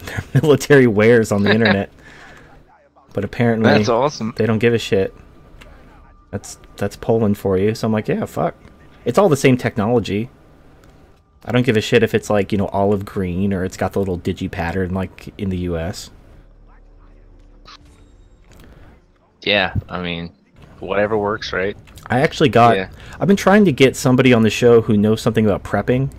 their 0.04 0.24
military 0.42 0.86
wares 0.86 1.30
on 1.30 1.42
the 1.42 1.52
internet, 1.52 1.90
but 3.12 3.24
apparently 3.24 3.70
That's 3.70 3.88
awesome. 3.88 4.34
they 4.36 4.46
don't 4.46 4.58
give 4.58 4.74
a 4.74 4.78
shit. 4.78 5.14
That's 6.30 6.58
that's 6.76 6.96
Poland 6.96 7.38
for 7.38 7.56
you. 7.56 7.74
So 7.74 7.86
I'm 7.86 7.92
like, 7.92 8.08
yeah, 8.08 8.24
fuck. 8.24 8.54
It's 9.04 9.18
all 9.18 9.28
the 9.28 9.36
same 9.36 9.56
technology. 9.56 10.30
I 11.44 11.52
don't 11.52 11.64
give 11.64 11.76
a 11.76 11.80
shit 11.80 12.02
if 12.02 12.12
it's 12.12 12.28
like, 12.28 12.50
you 12.50 12.58
know, 12.58 12.66
olive 12.66 13.04
green 13.04 13.54
or 13.54 13.64
it's 13.64 13.76
got 13.76 13.92
the 13.92 14.00
little 14.00 14.18
digi 14.18 14.50
pattern 14.50 14.92
like 14.92 15.32
in 15.38 15.48
the 15.50 15.58
US. 15.58 16.10
Yeah, 19.42 19.74
I 19.88 20.02
mean, 20.02 20.35
whatever 20.80 21.16
works, 21.16 21.52
right? 21.52 21.76
I 22.06 22.20
actually 22.20 22.48
got 22.50 22.76
Yeah. 22.76 22.88
I've 23.20 23.28
been 23.28 23.36
trying 23.36 23.64
to 23.64 23.72
get 23.72 23.96
somebody 23.96 24.32
on 24.32 24.42
the 24.42 24.50
show 24.50 24.82
who 24.82 24.96
knows 24.96 25.20
something 25.20 25.44
about 25.44 25.62
prepping. 25.64 26.10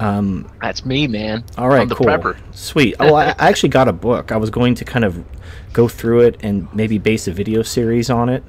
Um 0.00 0.48
That's 0.60 0.84
me, 0.84 1.06
man. 1.08 1.44
all 1.56 1.68
right, 1.68 1.88
cool. 1.90 2.06
prepper. 2.06 2.36
Sweet. 2.52 2.94
Oh, 3.00 3.14
I, 3.14 3.30
I 3.30 3.48
actually 3.48 3.70
got 3.70 3.88
a 3.88 3.92
book. 3.92 4.30
I 4.30 4.36
was 4.36 4.50
going 4.50 4.74
to 4.76 4.84
kind 4.84 5.04
of 5.04 5.24
go 5.72 5.88
through 5.88 6.20
it 6.20 6.36
and 6.42 6.72
maybe 6.74 6.98
base 6.98 7.26
a 7.28 7.32
video 7.32 7.62
series 7.62 8.08
on 8.10 8.28
it. 8.28 8.44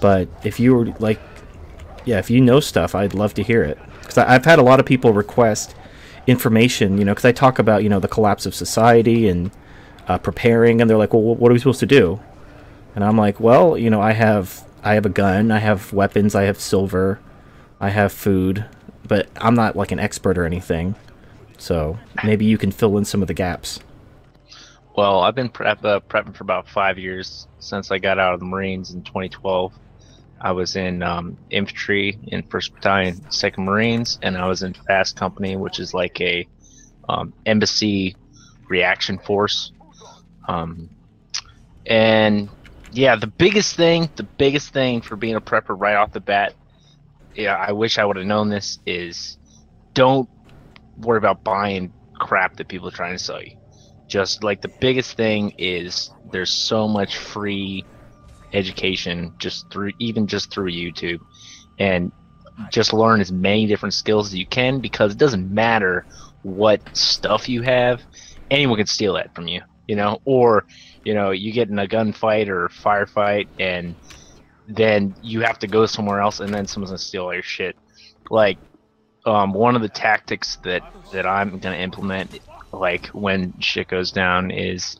But 0.00 0.28
if 0.44 0.60
you 0.60 0.74
were 0.74 0.86
like 0.98 1.20
yeah, 2.04 2.18
if 2.18 2.28
you 2.28 2.40
know 2.42 2.60
stuff, 2.60 2.94
I'd 2.94 3.14
love 3.14 3.32
to 3.34 3.42
hear 3.42 3.62
it. 3.62 3.78
because 4.00 4.18
I've 4.18 4.44
had 4.44 4.58
a 4.58 4.62
lot 4.62 4.78
of 4.80 4.84
people 4.86 5.14
request 5.14 5.74
information, 6.26 6.98
you 6.98 7.04
know, 7.04 7.12
because 7.12 7.24
I 7.24 7.32
talk 7.32 7.58
about 7.58 7.82
you 7.82 7.88
know 7.88 8.00
the 8.00 8.08
collapse 8.08 8.44
of 8.44 8.54
society 8.54 9.28
and 9.28 9.50
uh, 10.08 10.18
preparing, 10.18 10.80
and 10.82 10.90
they're 10.90 10.98
like, 10.98 11.14
well, 11.14 11.22
what 11.22 11.50
are 11.50 11.54
we 11.54 11.58
supposed 11.58 11.80
to 11.80 11.86
do? 11.86 12.20
And 12.94 13.04
I'm 13.04 13.16
like, 13.16 13.40
well, 13.40 13.76
you 13.76 13.90
know, 13.90 14.00
I 14.00 14.12
have 14.12 14.64
I 14.82 14.94
have 14.94 15.06
a 15.06 15.10
gun, 15.10 15.50
I 15.50 15.58
have 15.58 15.92
weapons, 15.92 16.34
I 16.34 16.44
have 16.44 16.60
silver, 16.60 17.18
I 17.80 17.90
have 17.90 18.12
food, 18.12 18.64
but 19.06 19.28
I'm 19.36 19.54
not 19.54 19.76
like 19.76 19.92
an 19.92 19.98
expert 19.98 20.38
or 20.38 20.44
anything. 20.44 20.94
So 21.58 21.98
maybe 22.22 22.44
you 22.44 22.58
can 22.58 22.70
fill 22.70 22.98
in 22.98 23.04
some 23.04 23.22
of 23.22 23.28
the 23.28 23.34
gaps. 23.34 23.80
Well, 24.96 25.20
I've 25.20 25.34
been 25.34 25.48
prep, 25.48 25.84
uh, 25.84 26.00
prepping 26.00 26.36
for 26.36 26.44
about 26.44 26.68
five 26.68 26.98
years 26.98 27.48
since 27.58 27.90
I 27.90 27.98
got 27.98 28.18
out 28.18 28.34
of 28.34 28.40
the 28.40 28.46
Marines 28.46 28.92
in 28.92 29.02
2012. 29.02 29.72
I 30.40 30.52
was 30.52 30.76
in 30.76 31.02
um, 31.02 31.36
infantry 31.50 32.18
in 32.28 32.42
First 32.42 32.74
Battalion, 32.74 33.30
Second 33.30 33.64
Marines, 33.64 34.18
and 34.22 34.36
I 34.36 34.46
was 34.46 34.62
in 34.62 34.74
Fast 34.74 35.16
Company, 35.16 35.56
which 35.56 35.80
is 35.80 35.94
like 35.94 36.20
a 36.20 36.46
um, 37.08 37.32
embassy 37.46 38.14
reaction 38.68 39.18
force. 39.18 39.72
Um, 40.46 40.90
and 41.86 42.48
yeah, 42.94 43.16
the 43.16 43.26
biggest 43.26 43.76
thing, 43.76 44.08
the 44.16 44.22
biggest 44.22 44.72
thing 44.72 45.00
for 45.00 45.16
being 45.16 45.34
a 45.34 45.40
prepper 45.40 45.74
right 45.78 45.96
off 45.96 46.12
the 46.12 46.20
bat, 46.20 46.54
yeah, 47.34 47.56
I 47.56 47.72
wish 47.72 47.98
I 47.98 48.04
would 48.04 48.16
have 48.16 48.26
known 48.26 48.48
this 48.48 48.78
is 48.86 49.36
don't 49.94 50.28
worry 50.98 51.18
about 51.18 51.42
buying 51.42 51.92
crap 52.18 52.56
that 52.56 52.68
people 52.68 52.88
are 52.88 52.92
trying 52.92 53.16
to 53.16 53.22
sell 53.22 53.42
you. 53.42 53.56
Just 54.06 54.44
like 54.44 54.62
the 54.62 54.70
biggest 54.80 55.16
thing 55.16 55.54
is 55.58 56.12
there's 56.30 56.52
so 56.52 56.86
much 56.86 57.16
free 57.18 57.84
education 58.52 59.34
just 59.38 59.68
through 59.70 59.90
even 59.98 60.28
just 60.28 60.52
through 60.52 60.70
YouTube 60.70 61.18
and 61.80 62.12
just 62.70 62.92
learn 62.92 63.20
as 63.20 63.32
many 63.32 63.66
different 63.66 63.94
skills 63.94 64.28
as 64.28 64.34
you 64.36 64.46
can 64.46 64.78
because 64.78 65.12
it 65.12 65.18
doesn't 65.18 65.52
matter 65.52 66.06
what 66.42 66.80
stuff 66.96 67.48
you 67.48 67.62
have, 67.62 68.00
anyone 68.50 68.76
can 68.76 68.86
steal 68.86 69.14
that 69.14 69.34
from 69.34 69.48
you, 69.48 69.60
you 69.88 69.96
know, 69.96 70.20
or 70.24 70.64
you 71.04 71.14
know, 71.14 71.30
you 71.30 71.52
get 71.52 71.68
in 71.68 71.78
a 71.78 71.86
gunfight 71.86 72.48
or 72.48 72.68
firefight 72.68 73.48
and 73.58 73.94
then 74.68 75.14
you 75.22 75.40
have 75.40 75.58
to 75.58 75.66
go 75.66 75.86
somewhere 75.86 76.20
else 76.20 76.40
and 76.40 76.52
then 76.52 76.66
someone's 76.66 76.90
gonna 76.90 76.98
steal 76.98 77.32
your 77.32 77.42
shit. 77.42 77.76
Like 78.30 78.58
um, 79.26 79.52
one 79.52 79.76
of 79.76 79.82
the 79.82 79.88
tactics 79.88 80.56
that 80.64 80.82
that 81.12 81.26
I'm 81.26 81.58
gonna 81.58 81.76
implement, 81.76 82.40
like 82.72 83.06
when 83.08 83.58
shit 83.60 83.88
goes 83.88 84.10
down, 84.10 84.50
is 84.50 84.98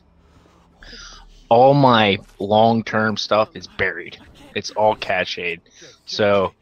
all 1.49 1.73
my 1.73 2.17
long-term 2.39 3.17
stuff 3.17 3.49
is 3.55 3.67
buried. 3.67 4.17
It's 4.55 4.71
all 4.71 4.95
cached. 4.95 5.59
So 6.05 6.53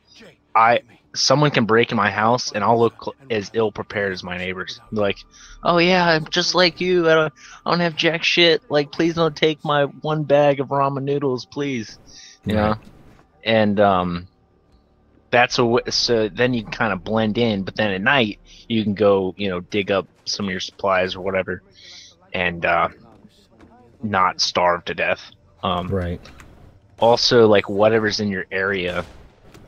I 0.55 0.81
someone 1.15 1.51
can 1.51 1.65
break 1.65 1.91
in 1.91 1.97
my 1.97 2.09
house 2.11 2.51
and 2.51 2.63
I'll 2.63 2.79
look 2.79 2.95
as 3.29 3.49
ill 3.53 3.71
prepared 3.71 4.13
as 4.13 4.23
my 4.23 4.37
neighbors. 4.37 4.81
Like, 4.91 5.17
oh 5.63 5.77
yeah, 5.77 6.05
I'm 6.07 6.25
just 6.31 6.55
like 6.55 6.79
you. 6.79 7.09
I 7.09 7.15
don't, 7.15 7.33
I 7.65 7.71
don't 7.71 7.79
have 7.81 7.95
jack 7.95 8.23
shit. 8.23 8.61
Like, 8.69 8.91
please 8.91 9.15
don't 9.15 9.35
take 9.35 9.59
my 9.63 9.83
one 10.01 10.23
bag 10.23 10.59
of 10.59 10.69
ramen 10.69 11.03
noodles, 11.03 11.45
please. 11.45 11.99
You 12.45 12.55
know, 12.55 12.75
and 13.43 13.79
um, 13.79 14.27
that's 15.31 15.57
a 15.59 15.61
w- 15.63 15.81
so 15.89 16.29
then 16.29 16.53
you 16.53 16.63
can 16.63 16.71
kind 16.71 16.93
of 16.93 17.03
blend 17.03 17.37
in. 17.37 17.63
But 17.63 17.75
then 17.75 17.91
at 17.91 18.01
night 18.01 18.39
you 18.67 18.83
can 18.83 18.93
go, 18.93 19.33
you 19.37 19.49
know, 19.49 19.59
dig 19.61 19.91
up 19.91 20.07
some 20.27 20.45
of 20.45 20.51
your 20.51 20.59
supplies 20.59 21.15
or 21.15 21.21
whatever, 21.21 21.61
and 22.33 22.65
uh, 22.65 22.89
not 24.01 24.41
starve 24.41 24.85
to 24.85 24.93
death. 24.93 25.29
Um, 25.63 25.95
Right. 25.95 26.21
also 26.99 27.47
like 27.47 27.69
whatever's 27.69 28.19
in 28.19 28.29
your 28.29 28.45
area 28.51 29.05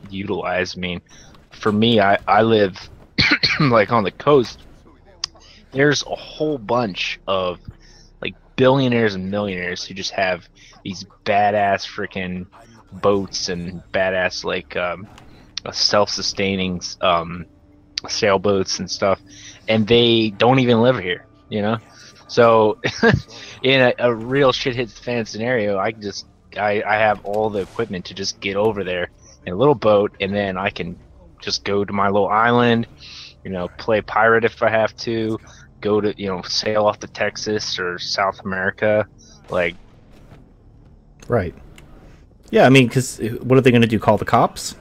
utilize 0.08 0.74
i 0.76 0.80
mean 0.80 1.00
for 1.56 1.72
me 1.72 2.00
i 2.00 2.18
i 2.26 2.42
live 2.42 2.78
like 3.60 3.92
on 3.92 4.04
the 4.04 4.10
coast. 4.10 4.60
There's 5.72 6.02
a 6.04 6.14
whole 6.14 6.58
bunch 6.58 7.20
of 7.26 7.60
like 8.22 8.34
billionaires 8.56 9.14
and 9.14 9.30
millionaires 9.30 9.84
who 9.84 9.94
just 9.94 10.12
have 10.12 10.48
these 10.84 11.04
badass 11.24 11.86
freaking 11.86 12.46
boats 12.92 13.48
and 13.48 13.82
badass 13.92 14.44
like 14.44 14.76
um, 14.76 15.06
self-sustaining 15.70 16.80
um, 17.00 17.46
sailboats 18.08 18.78
and 18.78 18.90
stuff 18.90 19.20
and 19.68 19.86
they 19.86 20.30
don't 20.30 20.60
even 20.60 20.80
live 20.80 20.98
here 20.98 21.26
you 21.48 21.62
know? 21.62 21.78
So 22.28 22.80
in 23.62 23.80
a, 23.80 23.94
a 23.98 24.14
real 24.14 24.52
shit 24.52 24.74
hits 24.74 24.94
the 24.94 25.02
fan 25.02 25.24
scenario 25.26 25.78
i 25.78 25.92
can 25.92 26.02
just 26.02 26.26
I, 26.56 26.82
I 26.82 26.96
have 26.96 27.24
all 27.24 27.50
the 27.50 27.60
equipment 27.60 28.06
to 28.06 28.14
just 28.14 28.40
get 28.40 28.56
over 28.56 28.84
there 28.84 29.10
in 29.44 29.52
a 29.52 29.56
little 29.56 29.74
boat 29.74 30.16
and 30.20 30.34
then 30.34 30.56
i 30.56 30.70
can 30.70 30.98
just 31.46 31.64
go 31.64 31.84
to 31.84 31.92
my 31.92 32.08
little 32.08 32.28
island 32.28 32.86
you 33.44 33.50
know 33.50 33.68
play 33.78 34.02
pirate 34.02 34.44
if 34.44 34.62
i 34.62 34.68
have 34.68 34.94
to 34.96 35.38
go 35.80 36.00
to 36.00 36.12
you 36.20 36.28
know 36.28 36.42
sail 36.42 36.86
off 36.86 36.98
to 36.98 37.06
texas 37.06 37.78
or 37.78 37.98
south 37.98 38.40
america 38.44 39.06
like 39.48 39.76
Right. 41.28 41.54
Yeah, 42.50 42.66
I 42.66 42.68
mean, 42.68 42.86
because 42.86 43.20
uh, 43.20 43.38
what 43.42 43.58
are 43.58 43.60
they 43.60 43.70
going 43.70 43.82
to 43.82 43.88
do? 43.88 43.98
Call 43.98 44.18
the 44.18 44.24
cops? 44.24 44.76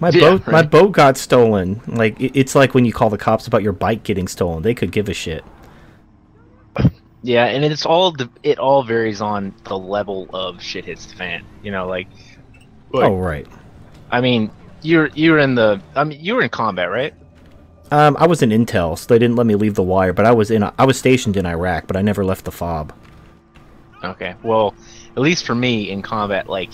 My 0.00 0.10
Yeah, 0.10 0.20
boat, 0.20 0.46
my 0.48 0.62
boat 0.62 0.92
got 0.92 1.16
stolen. 1.16 1.80
Like 1.86 2.16
it's 2.18 2.54
like 2.54 2.74
when 2.74 2.84
you 2.84 2.92
call 2.92 3.10
the 3.10 3.18
cops 3.18 3.46
about 3.46 3.62
your 3.62 3.72
bike 3.72 4.02
getting 4.02 4.26
stolen. 4.26 4.62
They 4.62 4.74
could 4.74 4.90
give 4.92 5.08
a 5.08 5.14
shit. 5.14 5.44
Yeah, 7.26 7.46
and 7.46 7.64
it's 7.64 7.86
all 7.86 8.12
the 8.12 8.28
it 8.42 8.58
all 8.58 8.82
varies 8.82 9.22
on 9.22 9.54
the 9.64 9.78
level 9.78 10.28
of 10.34 10.62
shit 10.62 10.84
hits 10.84 11.06
the 11.06 11.16
fan. 11.16 11.42
You 11.62 11.70
know, 11.72 11.86
like, 11.88 12.06
like 12.92 13.08
oh 13.10 13.16
right. 13.16 13.46
I 14.10 14.20
mean, 14.20 14.50
you're 14.84 15.08
you're 15.14 15.38
in 15.38 15.54
the 15.54 15.80
I 15.96 16.04
mean 16.04 16.20
you 16.22 16.34
were 16.34 16.42
in 16.42 16.50
combat, 16.50 16.90
right? 16.90 17.14
Um, 17.90 18.16
I 18.18 18.26
was 18.26 18.42
in 18.42 18.50
intel, 18.50 18.98
so 18.98 19.06
they 19.06 19.18
didn't 19.18 19.36
let 19.36 19.46
me 19.46 19.54
leave 19.54 19.74
the 19.74 19.82
wire. 19.82 20.12
But 20.12 20.26
I 20.26 20.32
was 20.32 20.50
in, 20.50 20.62
I 20.62 20.84
was 20.84 20.98
stationed 20.98 21.36
in 21.36 21.46
Iraq, 21.46 21.86
but 21.86 21.96
I 21.96 22.02
never 22.02 22.24
left 22.24 22.44
the 22.44 22.50
fob. 22.50 22.92
Okay. 24.02 24.34
Well, 24.42 24.74
at 25.16 25.22
least 25.22 25.44
for 25.44 25.54
me 25.54 25.90
in 25.90 26.02
combat, 26.02 26.48
like 26.48 26.70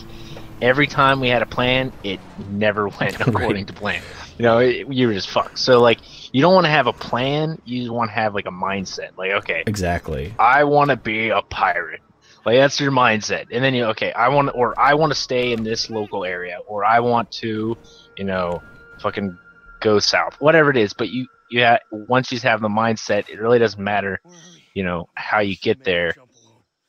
every 0.63 0.87
time 0.87 1.21
we 1.21 1.29
had 1.29 1.43
a 1.43 1.47
plan, 1.47 1.93
it 2.05 2.21
never 2.51 2.89
went 3.01 3.21
according 3.27 3.67
to 3.67 3.73
plan. 3.73 4.03
You 4.39 4.45
know, 4.45 4.59
it, 4.59 4.91
you 4.91 5.09
were 5.09 5.13
just 5.13 5.29
fucked. 5.29 5.59
So 5.59 5.81
like, 5.81 5.99
you 6.33 6.41
don't 6.41 6.55
want 6.55 6.65
to 6.65 6.71
have 6.71 6.87
a 6.87 6.93
plan. 6.93 7.61
You 7.65 7.81
just 7.83 7.93
want 7.93 8.11
to 8.11 8.15
have 8.15 8.35
like 8.35 8.47
a 8.47 8.53
mindset. 8.53 9.19
Like, 9.19 9.33
okay, 9.33 9.65
Exactly. 9.67 10.35
I 10.39 10.65
want 10.65 10.91
to 10.91 10.97
be 10.97 11.29
a 11.29 11.43
pirate. 11.43 12.01
Like 12.47 12.57
that's 12.57 12.81
your 12.81 12.91
mindset, 12.91 13.49
and 13.53 13.63
then 13.63 13.75
you 13.75 13.85
okay, 13.87 14.13
I 14.13 14.29
want 14.29 14.51
or 14.55 14.79
I 14.81 14.95
want 14.95 15.13
to 15.13 15.19
stay 15.19 15.53
in 15.53 15.63
this 15.63 15.91
local 15.91 16.25
area, 16.25 16.61
or 16.67 16.87
I 16.87 17.01
want 17.01 17.31
to, 17.33 17.77
you 18.21 18.27
know, 18.27 18.63
fucking 19.01 19.37
go 19.81 19.99
south, 19.99 20.37
whatever 20.41 20.71
it 20.71 20.77
is. 20.77 20.93
But 20.93 21.09
you 21.09 21.27
you 21.51 21.65
ha- 21.65 21.79
once 21.91 22.31
you 22.31 22.39
have 22.41 22.61
the 22.61 22.69
mindset, 22.69 23.31
it 23.31 23.41
really 23.41 23.59
doesn't 23.59 23.83
matter, 23.83 24.21
you 24.75 24.85
know, 24.85 25.09
how 25.15 25.41
you 25.41 25.57
get 25.57 25.83
there. 25.85 26.15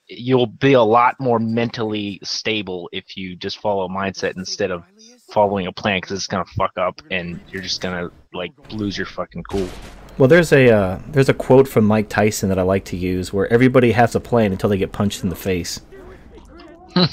You'll 0.07 0.45
be 0.45 0.73
a 0.73 0.81
lot 0.81 1.15
more 1.21 1.39
mentally 1.39 2.19
stable 2.21 2.89
if 2.91 3.15
you 3.15 3.37
just 3.37 3.59
follow 3.59 3.85
a 3.85 3.89
mindset 3.89 4.35
instead 4.35 4.71
of 4.71 4.83
following 5.31 5.67
a 5.67 5.71
plan 5.71 6.01
because 6.01 6.11
it's 6.17 6.27
gonna 6.27 6.43
fuck 6.57 6.77
up 6.77 7.01
and 7.09 7.39
you're 7.49 7.61
just 7.61 7.79
gonna 7.79 8.11
like 8.33 8.51
lose 8.73 8.97
your 8.97 9.07
fucking 9.07 9.43
cool. 9.43 9.69
Well, 10.17 10.27
there's 10.27 10.51
a 10.51 10.69
uh, 10.69 10.99
there's 11.07 11.29
a 11.29 11.33
quote 11.33 11.65
from 11.65 11.85
Mike 11.85 12.09
Tyson 12.09 12.49
that 12.49 12.59
I 12.59 12.63
like 12.63 12.83
to 12.85 12.97
use, 12.97 13.31
where 13.31 13.51
everybody 13.51 13.93
has 13.93 14.15
a 14.15 14.19
plan 14.19 14.51
until 14.51 14.69
they 14.69 14.77
get 14.77 14.91
punched 14.91 15.23
in 15.23 15.29
the 15.29 15.35
face. 15.35 15.79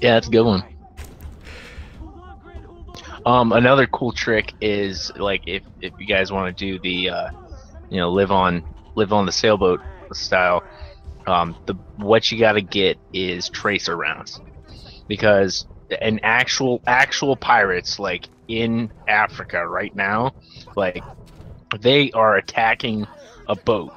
Yeah, 0.00 0.12
that's 0.14 0.28
a 0.28 0.30
good 0.30 0.42
one. 0.44 0.62
Um, 3.26 3.52
another 3.52 3.88
cool 3.88 4.12
trick 4.12 4.54
is 4.60 5.10
like 5.16 5.42
if 5.48 5.64
if 5.80 5.92
you 5.98 6.06
guys 6.06 6.32
want 6.32 6.56
to 6.56 6.64
do 6.64 6.78
the, 6.78 7.10
uh, 7.10 7.28
you 7.90 7.98
know, 7.98 8.10
live 8.10 8.30
on 8.30 8.64
live 8.94 9.12
on 9.12 9.26
the 9.26 9.32
sailboat 9.32 9.80
style, 10.12 10.64
um, 11.26 11.56
the 11.66 11.74
what 11.96 12.30
you 12.30 12.38
got 12.38 12.52
to 12.52 12.62
get 12.62 13.00
is 13.12 13.50
tracer 13.50 13.96
rounds, 13.96 14.40
because 15.08 15.66
an 16.00 16.20
actual 16.22 16.82
actual 16.86 17.36
pirates 17.36 17.98
like 17.98 18.28
in 18.48 18.92
Africa 19.08 19.66
right 19.66 19.94
now, 19.94 20.32
like 20.76 21.04
they 21.80 22.12
are 22.12 22.36
attacking 22.36 23.06
a 23.48 23.56
boat, 23.56 23.92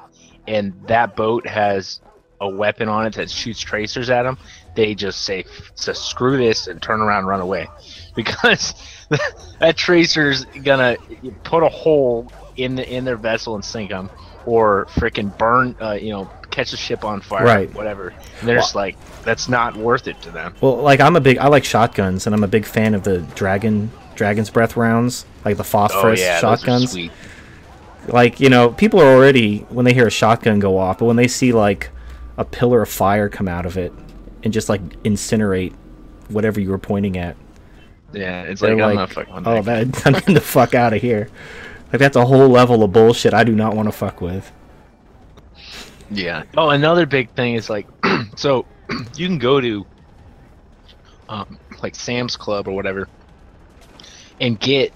and 0.48 0.74
that 0.88 1.14
boat 1.14 1.46
has 1.46 2.00
a 2.40 2.48
weapon 2.50 2.88
on 2.88 3.06
it 3.06 3.14
that 3.14 3.30
shoots 3.30 3.60
tracers 3.60 4.10
at 4.10 4.24
them. 4.24 4.38
They 4.74 4.94
just 4.94 5.22
say, 5.22 5.44
so 5.74 5.92
"Screw 5.92 6.36
this" 6.36 6.66
and 6.66 6.80
turn 6.80 7.00
around, 7.00 7.20
and 7.20 7.28
run 7.28 7.40
away, 7.40 7.68
because 8.14 8.74
that 9.58 9.76
tracer's 9.76 10.44
gonna 10.44 10.96
put 11.44 11.62
a 11.62 11.68
hole 11.68 12.30
in 12.56 12.76
the 12.76 12.88
in 12.88 13.04
their 13.04 13.16
vessel 13.16 13.54
and 13.54 13.64
sink 13.64 13.90
them, 13.90 14.10
or 14.46 14.86
freaking 14.92 15.36
burn, 15.36 15.76
uh, 15.80 15.92
you 15.92 16.10
know, 16.10 16.30
catch 16.50 16.72
a 16.72 16.76
ship 16.76 17.04
on 17.04 17.20
fire, 17.20 17.44
Right. 17.44 17.74
Whatever. 17.74 18.08
And 18.40 18.48
they're 18.48 18.56
just 18.56 18.74
like, 18.74 18.96
that's 19.24 19.48
not 19.48 19.76
worth 19.76 20.08
it 20.08 20.20
to 20.22 20.30
them. 20.30 20.54
Well, 20.60 20.76
like 20.76 21.00
I'm 21.00 21.16
a 21.16 21.20
big, 21.20 21.38
I 21.38 21.48
like 21.48 21.64
shotguns, 21.64 22.26
and 22.26 22.34
I'm 22.34 22.44
a 22.44 22.48
big 22.48 22.64
fan 22.64 22.94
of 22.94 23.04
the 23.04 23.18
dragon, 23.34 23.90
dragon's 24.14 24.50
breath 24.50 24.76
rounds, 24.76 25.24
like 25.44 25.56
the 25.56 25.62
Oh 25.62 25.64
phosphorus 25.64 26.20
yeah, 26.20 26.40
those 26.40 26.62
are 26.62 26.66
shotguns. 26.66 26.96
Like 28.08 28.40
you 28.40 28.48
know, 28.48 28.70
people 28.70 29.00
are 29.00 29.14
already 29.14 29.58
when 29.68 29.84
they 29.84 29.94
hear 29.94 30.06
a 30.06 30.10
shotgun 30.10 30.58
go 30.58 30.78
off, 30.78 30.98
but 30.98 31.04
when 31.04 31.16
they 31.16 31.28
see 31.28 31.52
like 31.52 31.90
a 32.36 32.44
pillar 32.44 32.82
of 32.82 32.88
fire 32.88 33.28
come 33.28 33.48
out 33.48 33.66
of 33.66 33.76
it 33.76 33.92
and 34.42 34.52
just 34.52 34.68
like 34.68 34.82
incinerate 35.02 35.74
whatever 36.28 36.60
you 36.60 36.70
were 36.70 36.78
pointing 36.78 37.16
at, 37.18 37.36
Yeah, 38.12 38.42
it's 38.42 38.60
They're 38.60 38.74
like, 38.76 38.84
I'm 38.90 38.94
not 38.96 39.10
fucking 39.12 39.34
oh 39.46 39.62
that. 39.62 39.64
man, 39.66 39.92
I'm 40.04 40.12
getting 40.14 40.34
the 40.34 40.40
fuck 40.40 40.74
out 40.74 40.92
of 40.92 41.02
here. 41.02 41.28
Like 41.92 41.98
that's 42.00 42.16
a 42.16 42.24
whole 42.24 42.48
level 42.48 42.82
of 42.84 42.92
bullshit 42.92 43.34
I 43.34 43.42
do 43.44 43.54
not 43.54 43.74
want 43.74 43.88
to 43.88 43.92
fuck 43.92 44.20
with. 44.20 44.50
Yeah. 46.10 46.44
Oh, 46.56 46.70
another 46.70 47.06
big 47.06 47.30
thing 47.34 47.54
is 47.54 47.70
like, 47.70 47.86
so 48.36 48.66
you 49.16 49.26
can 49.26 49.38
go 49.38 49.60
to, 49.60 49.86
um, 51.28 51.58
like 51.82 51.94
Sam's 51.94 52.36
Club 52.36 52.66
or 52.68 52.72
whatever, 52.72 53.08
and 54.40 54.58
get 54.58 54.92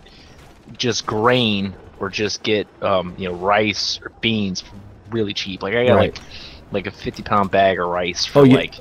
just 0.78 1.06
grain 1.06 1.74
or 2.00 2.08
just 2.08 2.42
get 2.42 2.66
um, 2.82 3.14
you 3.18 3.28
know, 3.28 3.34
rice 3.34 4.00
or 4.02 4.10
beans 4.20 4.64
really 5.10 5.32
cheap. 5.34 5.62
Like 5.62 5.74
I 5.74 5.86
got 5.86 5.94
Right. 5.96 6.14
like 6.14 6.24
like 6.72 6.86
a 6.88 6.90
fifty 6.90 7.22
pound 7.22 7.50
bag 7.52 7.78
of 7.78 7.88
rice 7.88 8.24
for 8.26 8.40
Oh, 8.40 8.44
you- 8.44 8.56
like 8.56 8.74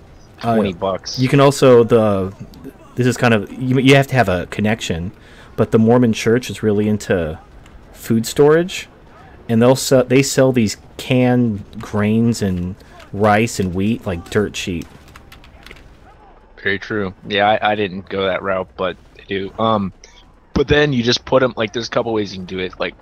uh, 0.43 0.55
twenty 0.55 0.73
bucks. 0.73 1.19
You 1.19 1.29
can 1.29 1.39
also 1.39 1.83
the 1.83 2.33
this 2.95 3.07
is 3.07 3.17
kind 3.17 3.33
of 3.33 3.51
you, 3.51 3.79
you 3.79 3.95
have 3.95 4.07
to 4.07 4.15
have 4.15 4.29
a 4.29 4.45
connection, 4.47 5.11
but 5.55 5.71
the 5.71 5.79
Mormon 5.79 6.13
Church 6.13 6.49
is 6.49 6.63
really 6.63 6.87
into 6.87 7.39
food 7.91 8.25
storage, 8.25 8.87
and 9.49 9.61
they'll 9.61 9.75
sell 9.75 10.03
they 10.03 10.21
sell 10.21 10.51
these 10.51 10.77
canned 10.97 11.81
grains 11.81 12.41
and 12.41 12.75
rice 13.11 13.59
and 13.59 13.73
wheat 13.73 14.05
like 14.05 14.29
dirt 14.29 14.53
cheap. 14.53 14.85
Very 16.61 16.79
true. 16.79 17.13
Yeah, 17.27 17.49
I, 17.49 17.71
I 17.71 17.75
didn't 17.75 18.07
go 18.07 18.25
that 18.25 18.41
route, 18.41 18.69
but 18.77 18.95
they 19.15 19.23
do. 19.25 19.53
Um, 19.59 19.91
but 20.53 20.67
then 20.67 20.93
you 20.93 21.03
just 21.03 21.25
put 21.25 21.41
them 21.41 21.53
like 21.57 21.73
there's 21.73 21.87
a 21.87 21.91
couple 21.91 22.13
ways 22.13 22.31
you 22.31 22.39
can 22.39 22.45
do 22.45 22.59
it. 22.59 22.79
Like 22.79 22.95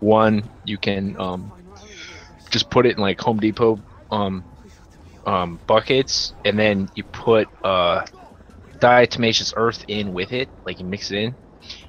one, 0.00 0.48
you 0.64 0.78
can 0.78 1.18
um 1.18 1.52
just 2.50 2.70
put 2.70 2.86
it 2.86 2.96
in 2.96 2.98
like 2.98 3.20
Home 3.20 3.40
Depot 3.40 3.80
um 4.10 4.44
um 5.26 5.60
buckets, 5.66 6.32
and 6.44 6.58
then 6.58 6.88
you 6.94 7.04
put 7.12 7.48
uh 7.64 8.02
diatomaceous 8.78 9.52
earth 9.56 9.84
in 9.88 10.12
with 10.12 10.32
it, 10.32 10.48
like 10.66 10.80
you 10.80 10.86
mix 10.86 11.10
it 11.10 11.18
in, 11.18 11.36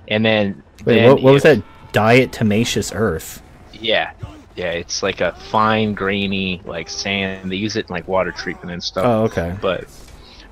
and 0.10 0.26
then 0.26 0.64
Wait, 0.86 0.96
then 0.96 1.10
what, 1.10 1.22
what 1.22 1.34
was 1.34 1.44
that? 1.44 1.64
Diatomaceous 1.94 2.92
earth. 2.96 3.42
Yeah, 3.72 4.12
yeah, 4.56 4.72
it's 4.72 5.04
like 5.04 5.22
a 5.22 5.34
fine 5.34 5.94
grainy 5.94 6.62
like 6.66 6.90
sand. 6.90 7.52
They 7.52 7.56
use 7.56 7.76
it 7.76 7.86
in 7.90 7.94
like 7.94 8.08
water 8.08 8.32
treatment 8.32 8.72
and 8.72 8.84
stuff 8.84 9.06
Oh, 9.06 9.24
okay. 9.24 9.56
but 9.62 9.86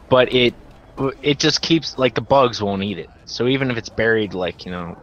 but 0.09 0.33
it 0.33 0.53
it 1.23 1.39
just 1.39 1.61
keeps 1.61 1.97
like 1.97 2.13
the 2.15 2.21
bugs 2.21 2.61
won't 2.61 2.83
eat 2.83 2.97
it 2.97 3.09
so 3.25 3.47
even 3.47 3.71
if 3.71 3.77
it's 3.77 3.89
buried 3.89 4.33
like 4.33 4.65
you 4.65 4.71
know 4.71 4.93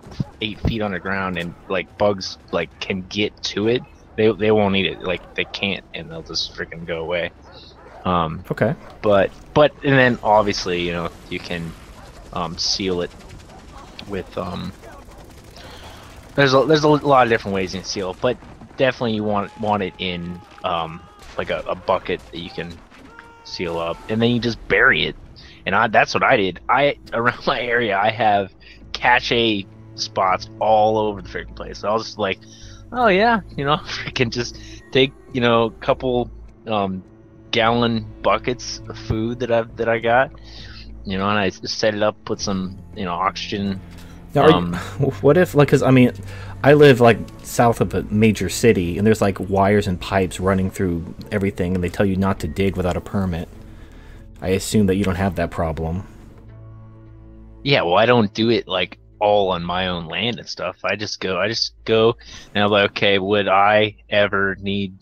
eight 0.40 0.60
feet 0.60 0.82
underground 0.82 1.38
and 1.38 1.54
like 1.68 1.88
bugs 1.98 2.36
like 2.52 2.70
can 2.80 3.02
get 3.08 3.32
to 3.42 3.68
it 3.68 3.82
they, 4.16 4.30
they 4.32 4.50
won't 4.50 4.76
eat 4.76 4.86
it 4.86 5.00
like 5.02 5.22
they 5.34 5.44
can't 5.46 5.84
and 5.94 6.10
they'll 6.10 6.22
just 6.22 6.54
freaking 6.56 6.86
go 6.86 6.98
away 7.00 7.30
um 8.08 8.44
Okay. 8.50 8.74
but 9.02 9.30
but 9.54 9.72
and 9.84 9.98
then 9.98 10.18
obviously 10.22 10.82
you 10.82 10.92
know 10.92 11.08
you 11.28 11.40
can 11.40 11.74
um 12.32 12.56
seal 12.58 13.02
it 13.02 13.12
with 14.06 14.36
um 14.38 14.74
there's 16.36 16.54
a 16.54 16.64
there's 16.66 16.84
a 16.84 16.88
lot 16.88 17.26
of 17.26 17.30
different 17.30 17.54
ways 17.54 17.74
you 17.74 17.80
can 17.80 17.84
seal 17.84 18.10
it 18.12 18.18
but 18.20 18.38
definitely 18.76 19.14
you 19.14 19.24
want 19.24 19.52
want 19.58 19.82
it 19.82 19.94
in 19.98 20.42
um 20.64 21.08
like 21.36 21.50
a, 21.50 21.62
a 21.68 21.76
bucket 21.76 22.22
that 22.32 22.38
you 22.40 22.50
can 22.50 22.80
seal 23.44 23.78
up 23.78 23.98
and 24.08 24.20
then 24.20 24.30
you 24.30 24.40
just 24.40 24.58
bury 24.68 25.04
it. 25.04 25.16
And 25.66 25.74
I 25.74 25.88
that's 25.88 26.14
what 26.14 26.22
I 26.24 26.36
did. 26.36 26.60
I 26.68 26.96
around 27.12 27.46
my 27.46 27.60
area 27.60 27.98
I 27.98 28.10
have 28.10 28.48
cache 28.92 29.66
spots 29.96 30.48
all 30.60 30.98
over 30.98 31.22
the 31.22 31.28
freaking 31.28 31.56
place. 31.56 31.80
So 31.80 31.88
I 31.88 31.92
was 31.94 32.04
just 32.04 32.18
like 32.18 32.38
oh 32.92 33.08
yeah 33.08 33.40
you 33.56 33.64
know 33.64 33.76
freaking 33.86 34.30
just 34.30 34.58
take 34.92 35.14
you 35.32 35.40
know 35.40 35.64
a 35.66 35.84
couple 35.84 36.30
um 36.66 37.04
gallon 37.50 38.06
buckets 38.22 38.80
of 38.88 38.98
food 38.98 39.40
that 39.40 39.50
I 39.50 39.62
that 39.76 39.88
I 39.88 39.98
got. 39.98 40.30
You 41.04 41.16
know, 41.16 41.28
and 41.28 41.38
I 41.38 41.48
set 41.48 41.94
it 41.94 42.02
up, 42.02 42.22
put 42.24 42.40
some 42.40 42.78
you 42.94 43.04
know 43.04 43.12
oxygen. 43.14 43.80
Now, 44.34 44.42
are 44.42 44.50
you- 44.50 44.56
Um, 44.56 44.74
what 45.22 45.38
if, 45.38 45.54
like, 45.54 45.68
because 45.68 45.82
I 45.82 45.90
mean, 45.90 46.12
I 46.62 46.74
live 46.74 47.00
like 47.00 47.18
south 47.42 47.80
of 47.80 47.94
a 47.94 48.02
major 48.04 48.48
city, 48.50 48.98
and 48.98 49.06
there's 49.06 49.22
like 49.22 49.38
wires 49.40 49.86
and 49.86 49.98
pipes 50.00 50.38
running 50.38 50.70
through 50.70 51.14
everything, 51.32 51.74
and 51.74 51.82
they 51.82 51.88
tell 51.88 52.04
you 52.04 52.16
not 52.16 52.40
to 52.40 52.48
dig 52.48 52.76
without 52.76 52.96
a 52.96 53.00
permit. 53.00 53.48
I 54.42 54.48
assume 54.48 54.86
that 54.86 54.96
you 54.96 55.04
don't 55.04 55.16
have 55.16 55.36
that 55.36 55.50
problem. 55.50 56.06
Yeah, 57.64 57.82
well, 57.82 57.96
I 57.96 58.06
don't 58.06 58.32
do 58.34 58.50
it 58.50 58.68
like 58.68 58.98
all 59.20 59.50
on 59.50 59.64
my 59.64 59.88
own 59.88 60.06
land 60.06 60.38
and 60.38 60.48
stuff. 60.48 60.76
I 60.84 60.94
just 60.94 61.20
go, 61.20 61.38
I 61.40 61.48
just 61.48 61.72
go, 61.84 62.16
and 62.54 62.62
I'm 62.62 62.70
like, 62.70 62.90
okay, 62.90 63.18
would 63.18 63.48
I 63.48 63.96
ever 64.10 64.56
need 64.60 64.94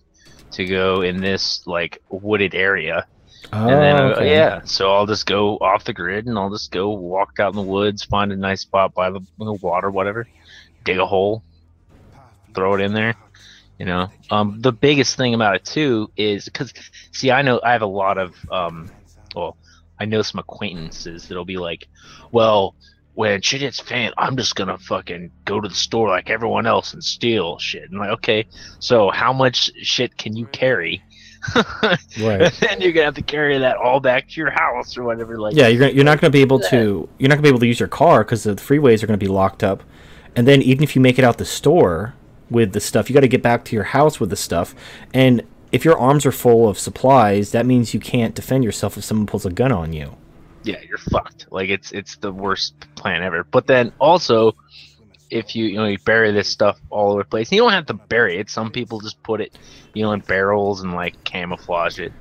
to 0.56 0.66
go 0.66 1.02
in 1.02 1.20
this 1.20 1.66
like 1.66 2.02
wooded 2.08 2.54
area? 2.54 3.06
Oh, 3.52 3.68
and 3.68 3.82
then 3.82 3.96
okay. 4.12 4.30
yeah, 4.30 4.62
so 4.64 4.92
I'll 4.92 5.06
just 5.06 5.26
go 5.26 5.56
off 5.58 5.84
the 5.84 5.92
grid 5.92 6.26
and 6.26 6.36
I'll 6.36 6.50
just 6.50 6.72
go 6.72 6.90
walk 6.90 7.38
out 7.38 7.50
in 7.50 7.56
the 7.56 7.62
woods, 7.62 8.04
find 8.04 8.32
a 8.32 8.36
nice 8.36 8.62
spot 8.62 8.92
by 8.92 9.10
the, 9.10 9.20
the 9.38 9.52
water, 9.52 9.90
whatever, 9.90 10.26
dig 10.84 10.98
a 10.98 11.06
hole, 11.06 11.44
throw 12.54 12.74
it 12.74 12.80
in 12.80 12.92
there. 12.92 13.14
You 13.78 13.86
know, 13.86 14.10
um, 14.30 14.60
the 14.60 14.72
biggest 14.72 15.16
thing 15.16 15.34
about 15.34 15.56
it 15.56 15.64
too 15.64 16.10
is 16.16 16.46
because 16.46 16.72
see, 17.12 17.30
I 17.30 17.42
know 17.42 17.60
I 17.62 17.72
have 17.72 17.82
a 17.82 17.86
lot 17.86 18.18
of 18.18 18.34
um, 18.50 18.90
well, 19.34 19.56
I 20.00 20.06
know 20.06 20.22
some 20.22 20.40
acquaintances 20.40 21.28
that'll 21.28 21.44
be 21.44 21.58
like, 21.58 21.86
well, 22.32 22.74
when 23.16 23.40
shit 23.40 23.62
hits 23.62 23.80
fan, 23.80 24.12
I'm 24.18 24.36
just 24.36 24.54
gonna 24.56 24.76
fucking 24.76 25.30
go 25.46 25.58
to 25.58 25.68
the 25.68 25.74
store 25.74 26.08
like 26.10 26.28
everyone 26.28 26.66
else 26.66 26.92
and 26.92 27.02
steal 27.02 27.58
shit. 27.58 27.90
And 27.90 27.98
like, 27.98 28.10
okay, 28.10 28.44
so 28.78 29.08
how 29.10 29.32
much 29.32 29.70
shit 29.82 30.18
can 30.18 30.36
you 30.36 30.46
carry? 30.48 31.02
Right. 32.20 32.42
and 32.42 32.52
then 32.60 32.80
you're 32.80 32.92
gonna 32.92 33.06
have 33.06 33.14
to 33.14 33.22
carry 33.22 33.58
that 33.58 33.76
all 33.78 34.00
back 34.00 34.28
to 34.28 34.40
your 34.40 34.50
house 34.50 34.98
or 34.98 35.04
whatever. 35.04 35.38
Like, 35.38 35.54
Yeah, 35.54 35.68
you're 35.68 35.80
gonna, 35.80 35.92
you're 35.92 36.04
not 36.04 36.20
going 36.20 36.30
to 36.30 36.36
be 36.36 36.42
able 36.42 36.60
to 36.60 37.08
you're 37.18 37.28
not 37.28 37.36
going 37.36 37.38
to 37.38 37.42
be 37.42 37.48
able 37.48 37.60
to 37.60 37.66
use 37.66 37.80
your 37.80 37.88
car 37.88 38.22
because 38.22 38.44
the 38.44 38.54
freeways 38.54 39.02
are 39.02 39.06
going 39.06 39.18
to 39.18 39.24
be 39.24 39.30
locked 39.32 39.64
up, 39.64 39.82
and 40.34 40.46
then 40.46 40.60
even 40.60 40.84
if 40.84 40.94
you 40.94 41.00
make 41.00 41.18
it 41.18 41.24
out 41.24 41.38
the 41.38 41.44
store 41.46 42.14
with 42.50 42.72
the 42.72 42.80
stuff, 42.80 43.08
you 43.08 43.14
got 43.14 43.20
to 43.20 43.28
get 43.28 43.42
back 43.42 43.64
to 43.66 43.74
your 43.74 43.84
house 43.84 44.20
with 44.20 44.28
the 44.28 44.36
stuff, 44.36 44.74
and 45.14 45.42
if 45.72 45.86
your 45.86 45.98
arms 45.98 46.26
are 46.26 46.32
full 46.32 46.68
of 46.68 46.78
supplies, 46.78 47.52
that 47.52 47.64
means 47.64 47.94
you 47.94 48.00
can't 48.00 48.34
defend 48.34 48.62
yourself 48.62 48.98
if 48.98 49.04
someone 49.04 49.26
pulls 49.26 49.46
a 49.46 49.50
gun 49.50 49.72
on 49.72 49.92
you. 49.94 50.16
Yeah, 50.66 50.80
you're 50.88 50.98
fucked. 50.98 51.46
Like 51.50 51.68
it's 51.70 51.92
it's 51.92 52.16
the 52.16 52.32
worst 52.32 52.74
plan 52.96 53.22
ever. 53.22 53.44
But 53.44 53.66
then 53.66 53.92
also, 53.98 54.52
if 55.30 55.54
you 55.56 55.66
you 55.66 55.76
know 55.76 55.86
you 55.86 55.98
bury 55.98 56.32
this 56.32 56.48
stuff 56.48 56.78
all 56.90 57.12
over 57.12 57.22
the 57.22 57.28
place, 57.28 57.50
you 57.52 57.58
don't 57.58 57.72
have 57.72 57.86
to 57.86 57.94
bury 57.94 58.38
it. 58.38 58.50
Some 58.50 58.70
people 58.70 59.00
just 59.00 59.22
put 59.22 59.40
it, 59.40 59.56
you 59.94 60.02
know, 60.02 60.12
in 60.12 60.20
barrels 60.20 60.82
and 60.82 60.92
like 60.94 61.22
camouflage 61.24 61.98
it. 61.98 62.12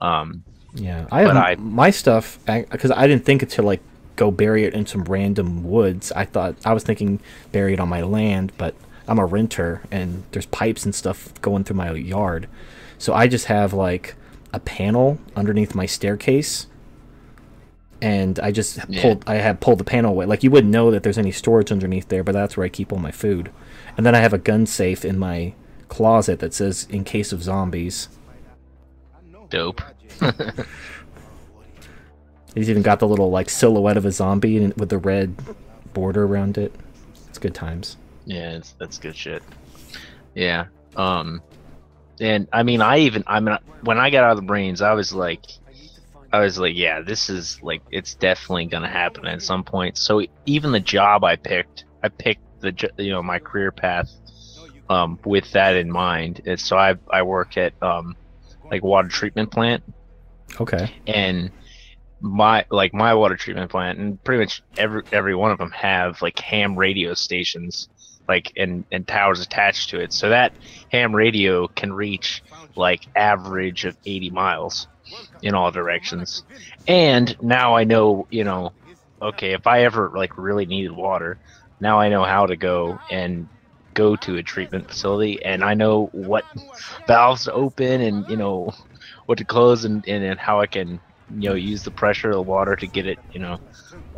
Um, 0.00 0.42
Yeah, 0.74 1.06
I 1.10 1.20
have 1.22 1.36
I- 1.36 1.56
my 1.56 1.90
stuff 1.90 2.38
because 2.46 2.90
I 2.90 3.06
didn't 3.06 3.24
think 3.24 3.48
to 3.48 3.62
like 3.62 3.80
go 4.16 4.30
bury 4.30 4.64
it 4.64 4.74
in 4.74 4.86
some 4.86 5.04
random 5.04 5.64
woods. 5.64 6.12
I 6.12 6.24
thought 6.24 6.54
I 6.64 6.72
was 6.72 6.82
thinking 6.84 7.20
bury 7.52 7.72
it 7.74 7.80
on 7.80 7.88
my 7.88 8.02
land, 8.02 8.52
but 8.58 8.74
I'm 9.08 9.18
a 9.18 9.24
renter 9.26 9.82
and 9.90 10.24
there's 10.32 10.46
pipes 10.46 10.84
and 10.84 10.94
stuff 10.94 11.32
going 11.40 11.64
through 11.64 11.76
my 11.76 11.90
yard, 11.92 12.46
so 12.98 13.12
I 13.14 13.26
just 13.26 13.46
have 13.46 13.72
like 13.72 14.14
a 14.52 14.60
panel 14.60 15.18
underneath 15.34 15.74
my 15.74 15.86
staircase, 15.86 16.66
and 18.02 18.38
I 18.40 18.50
just 18.50 18.78
Yeah. 18.88 19.02
pulled 19.02 19.24
I 19.26 19.34
have 19.36 19.60
pulled 19.60 19.78
the 19.78 19.84
panel 19.84 20.12
away. 20.12 20.26
Like 20.26 20.42
you 20.42 20.50
wouldn't 20.50 20.72
know 20.72 20.90
that 20.90 21.02
there's 21.02 21.18
any 21.18 21.32
storage 21.32 21.70
underneath 21.72 22.08
there, 22.08 22.24
but 22.24 22.32
that's 22.32 22.56
where 22.56 22.64
I 22.64 22.68
keep 22.68 22.92
all 22.92 22.98
my 22.98 23.10
food, 23.12 23.50
and 23.96 24.04
then 24.06 24.14
I 24.14 24.18
have 24.18 24.32
a 24.32 24.38
gun 24.38 24.66
safe 24.66 25.04
in 25.04 25.18
my 25.18 25.54
closet 25.88 26.38
that 26.40 26.54
says 26.54 26.86
in 26.90 27.04
case 27.04 27.32
of 27.32 27.42
zombies. 27.42 28.08
dope. 29.48 29.80
He's 32.54 32.68
even 32.68 32.82
got 32.82 32.98
the 32.98 33.06
little 33.08 33.30
like 33.30 33.48
silhouette 33.48 33.96
of 33.96 34.04
a 34.04 34.10
zombie 34.12 34.66
with 34.76 34.88
the 34.88 34.98
red 34.98 35.34
border 35.94 36.24
around 36.24 36.58
it. 36.58 36.74
It's 37.28 37.38
good 37.38 37.54
times. 37.54 37.96
Yeah, 38.26 38.52
it's, 38.56 38.72
that's 38.72 38.98
good 38.98 39.16
shit. 39.16 39.42
Yeah. 40.34 40.66
Um, 40.96 41.42
and 42.20 42.48
I 42.52 42.64
mean, 42.64 42.82
I 42.82 42.98
even 42.98 43.22
I 43.26 43.38
mean, 43.40 43.56
when 43.82 43.98
I 43.98 44.10
got 44.10 44.24
out 44.24 44.32
of 44.32 44.36
the 44.36 44.42
brains, 44.46 44.82
I 44.82 44.92
was 44.94 45.12
like, 45.12 45.42
I 46.32 46.40
was 46.40 46.58
like, 46.58 46.76
yeah, 46.76 47.00
this 47.00 47.28
is 47.28 47.60
like, 47.62 47.82
it's 47.90 48.14
definitely 48.14 48.66
gonna 48.66 48.88
happen 48.88 49.26
at 49.26 49.42
some 49.42 49.64
point. 49.64 49.96
So 49.98 50.22
even 50.46 50.72
the 50.72 50.80
job 50.80 51.24
I 51.24 51.36
picked, 51.36 51.84
I 52.02 52.08
picked 52.08 52.42
the 52.60 52.72
you 52.98 53.10
know 53.10 53.22
my 53.22 53.38
career 53.38 53.72
path, 53.72 54.10
um, 54.88 55.18
with 55.24 55.50
that 55.52 55.76
in 55.76 55.90
mind. 55.90 56.42
And 56.46 56.60
so 56.60 56.76
I 56.76 56.94
I 57.10 57.22
work 57.22 57.56
at 57.56 57.72
um, 57.82 58.16
like 58.70 58.82
water 58.84 59.08
treatment 59.08 59.50
plant 59.50 59.82
Okay. 60.60 60.92
and 61.06 61.50
my 62.20 62.64
like 62.70 62.92
my 62.92 63.14
water 63.14 63.36
treatment 63.36 63.70
plant 63.70 63.98
and 63.98 64.22
pretty 64.24 64.40
much 64.40 64.62
every 64.76 65.02
every 65.12 65.34
one 65.34 65.50
of 65.50 65.58
them 65.58 65.70
have 65.70 66.20
like 66.20 66.38
ham 66.38 66.76
radio 66.76 67.14
stations 67.14 67.88
like 68.28 68.52
and 68.56 68.84
and 68.92 69.08
towers 69.08 69.40
attached 69.40 69.88
to 69.90 69.98
it 70.00 70.12
so 70.12 70.28
that 70.28 70.52
ham 70.92 71.14
radio 71.16 71.66
can 71.68 71.92
reach 71.92 72.42
like 72.76 73.06
average 73.16 73.84
of 73.86 73.96
80 74.04 74.30
miles 74.30 74.86
in 75.42 75.54
all 75.54 75.70
directions 75.70 76.42
and 76.86 77.36
now 77.40 77.74
i 77.74 77.84
know 77.84 78.26
you 78.30 78.44
know 78.44 78.70
okay 79.22 79.52
if 79.52 79.66
i 79.66 79.82
ever 79.82 80.10
like 80.14 80.36
really 80.36 80.66
needed 80.66 80.92
water 80.92 81.38
now 81.80 81.98
i 81.98 82.08
know 82.08 82.24
how 82.24 82.46
to 82.46 82.56
go 82.56 83.00
and 83.10 83.48
go 83.94 84.16
to 84.16 84.36
a 84.36 84.42
treatment 84.42 84.88
facility 84.88 85.38
and 85.44 85.62
i 85.64 85.74
know 85.74 86.08
what 86.12 86.44
valves 87.06 87.44
to 87.44 87.52
open 87.52 88.00
and 88.00 88.24
you 88.28 88.36
know 88.36 88.70
what 89.26 89.38
to 89.38 89.44
close 89.44 89.84
and, 89.84 90.04
and, 90.06 90.24
and 90.24 90.38
how 90.38 90.60
I 90.60 90.66
can 90.66 91.00
you 91.28 91.48
know 91.48 91.54
use 91.54 91.82
the 91.82 91.90
pressure 91.90 92.30
of 92.30 92.34
the 92.36 92.42
water 92.42 92.76
to 92.76 92.86
get 92.86 93.06
it 93.06 93.18
you 93.32 93.40
know 93.40 93.58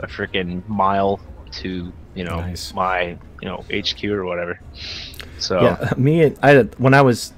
a 0.03 0.07
freaking 0.07 0.63
mile 0.67 1.21
to 1.63 1.93
you 2.15 2.25
know 2.25 2.47
Nice. 2.47 2.73
my 2.73 3.19
you 3.41 3.49
know 3.49 3.65
HQ 3.71 4.13
or 4.13 4.25
whatever. 4.25 4.59
So 5.39 5.77
Yeah, 5.77 5.93
me 5.97 6.23
and 6.23 6.37
I 6.43 6.63
when 6.79 6.95
I 6.95 7.03
was 7.03 7.33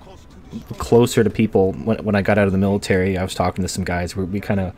closer 0.79 1.25
to 1.25 1.31
people 1.31 1.73
when, 1.73 1.99
when 2.05 2.14
I 2.14 2.23
got 2.23 2.38
out 2.38 2.47
of 2.47 2.53
the 2.53 2.59
military, 2.59 3.17
I 3.17 3.23
was 3.23 3.35
talking 3.35 3.62
to 3.62 3.69
some 3.69 3.85
guys. 3.85 4.17
We, 4.17 4.25
we 4.25 4.40
kind 4.40 4.61
of 4.61 4.75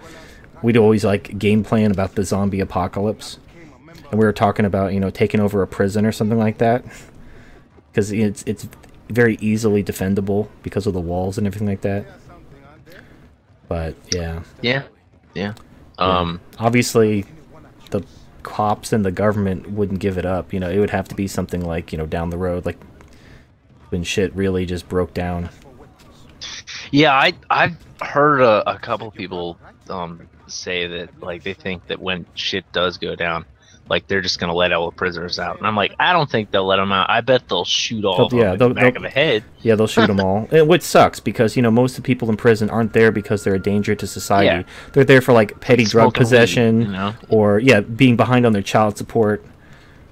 we'd 0.62 0.76
always 0.76 1.04
like 1.04 1.38
game 1.38 1.64
plan 1.64 1.90
about 1.90 2.14
the 2.14 2.24
zombie 2.24 2.60
apocalypse, 2.60 3.38
and 4.10 4.18
we 4.18 4.24
were 4.24 4.32
talking 4.32 4.64
about 4.64 4.92
you 4.92 5.00
know 5.00 5.10
taking 5.10 5.40
over 5.40 5.62
a 5.62 5.66
prison 5.66 6.06
or 6.06 6.12
something 6.12 6.38
like 6.38 6.58
that, 6.58 6.84
because 7.90 8.12
it's 8.12 8.42
it's 8.46 8.68
very 9.08 9.36
easily 9.40 9.84
defendable 9.84 10.48
because 10.62 10.86
of 10.86 10.94
the 10.94 11.00
walls 11.00 11.38
and 11.38 11.46
everything 11.46 11.68
like 11.68 11.82
that. 11.82 12.06
But 13.68 13.96
yeah, 14.12 14.42
yeah, 14.62 14.82
yeah. 15.34 15.54
Um, 15.98 16.40
obviously 16.58 17.24
the 17.90 18.04
cops 18.42 18.92
and 18.92 19.04
the 19.04 19.10
government 19.10 19.70
wouldn't 19.70 19.98
give 19.98 20.18
it 20.18 20.26
up. 20.26 20.52
You 20.52 20.60
know, 20.60 20.70
it 20.70 20.78
would 20.78 20.90
have 20.90 21.08
to 21.08 21.14
be 21.14 21.26
something 21.26 21.64
like 21.64 21.92
you 21.92 21.98
know 21.98 22.06
down 22.06 22.30
the 22.30 22.38
road, 22.38 22.66
like 22.66 22.78
when 23.90 24.02
shit 24.02 24.34
really 24.34 24.66
just 24.66 24.88
broke 24.88 25.14
down. 25.14 25.50
Yeah, 26.90 27.12
I 27.14 27.32
I've 27.50 27.76
heard 28.02 28.40
a, 28.40 28.70
a 28.70 28.78
couple 28.78 29.10
people 29.10 29.58
um 29.88 30.28
say 30.46 30.86
that 30.86 31.20
like 31.22 31.42
they 31.42 31.54
think 31.54 31.86
that 31.88 32.00
when 32.00 32.26
shit 32.34 32.64
does 32.72 32.98
go 32.98 33.14
down, 33.16 33.44
like 33.88 34.06
they're 34.08 34.20
just 34.20 34.38
gonna 34.40 34.54
let 34.54 34.72
all 34.72 34.90
the 34.90 34.96
prisoners 34.96 35.38
out, 35.38 35.58
and 35.58 35.66
I'm 35.66 35.76
like, 35.76 35.94
I 36.00 36.12
don't 36.12 36.30
think 36.30 36.50
they'll 36.50 36.66
let 36.66 36.76
them 36.76 36.90
out. 36.92 37.08
I 37.10 37.20
bet 37.20 37.48
they'll 37.48 37.64
shoot 37.64 38.04
all 38.04 38.28
They'll- 38.28 38.38
yeah, 38.40 38.44
them 38.44 38.52
in 38.54 38.58
they'll- 38.58 38.68
the 38.68 38.74
back 38.74 38.82
they'll- 38.94 38.96
of 38.96 39.02
the 39.02 39.08
head. 39.10 39.44
Yeah, 39.62 39.74
they'll 39.76 39.86
shoot 39.86 40.06
them 40.08 40.20
all, 40.20 40.48
and 40.50 40.68
which 40.68 40.82
sucks 40.82 41.20
because 41.20 41.56
you 41.56 41.62
know 41.62 41.70
most 41.70 41.92
of 41.96 42.02
the 42.02 42.06
people 42.06 42.28
in 42.30 42.36
prison 42.36 42.68
aren't 42.70 42.92
there 42.92 43.10
because 43.12 43.44
they're 43.44 43.54
a 43.54 43.58
danger 43.60 43.94
to 43.94 44.06
society. 44.06 44.46
Yeah. 44.68 44.90
They're 44.92 45.04
there 45.04 45.20
for 45.20 45.32
like 45.32 45.60
petty 45.60 45.84
drug 45.84 46.06
Smoking 46.14 46.20
weed, 46.20 46.24
possession 46.24 46.80
you 46.82 46.88
know? 46.88 47.14
or 47.28 47.58
yeah, 47.60 47.80
being 47.80 48.16
behind 48.16 48.44
on 48.46 48.52
their 48.52 48.62
child 48.62 48.96
support, 48.98 49.44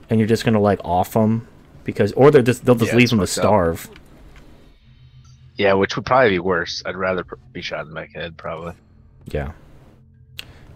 and 0.09 0.19
you're 0.21 0.29
just 0.29 0.45
gonna 0.45 0.61
like 0.61 0.81
off 0.85 1.13
them 1.15 1.47
because 1.85 2.13
or 2.13 2.31
they're 2.31 2.43
just 2.43 2.65
they'll 2.65 2.75
just 2.77 2.93
Yeah, 2.93 2.99
leave 2.99 3.11
them 3.11 3.19
to 3.21 3.27
starve. 3.27 3.89
up. 3.91 3.99
Starve. 5.55 5.67
Yeah, 5.67 5.73
which 5.75 5.97
would 5.97 6.07
probably 6.07 6.31
be 6.31 6.39
worse. 6.39 6.83
I'd 6.85 6.97
rather 6.97 7.25
be 7.53 7.63
shot 7.63 7.83
in 7.83 7.89
the 7.89 7.95
back 7.95 8.09
of 8.09 8.15
the 8.15 8.21
head, 8.21 8.37
probably. 8.37 8.75
Yeah. 9.27 9.53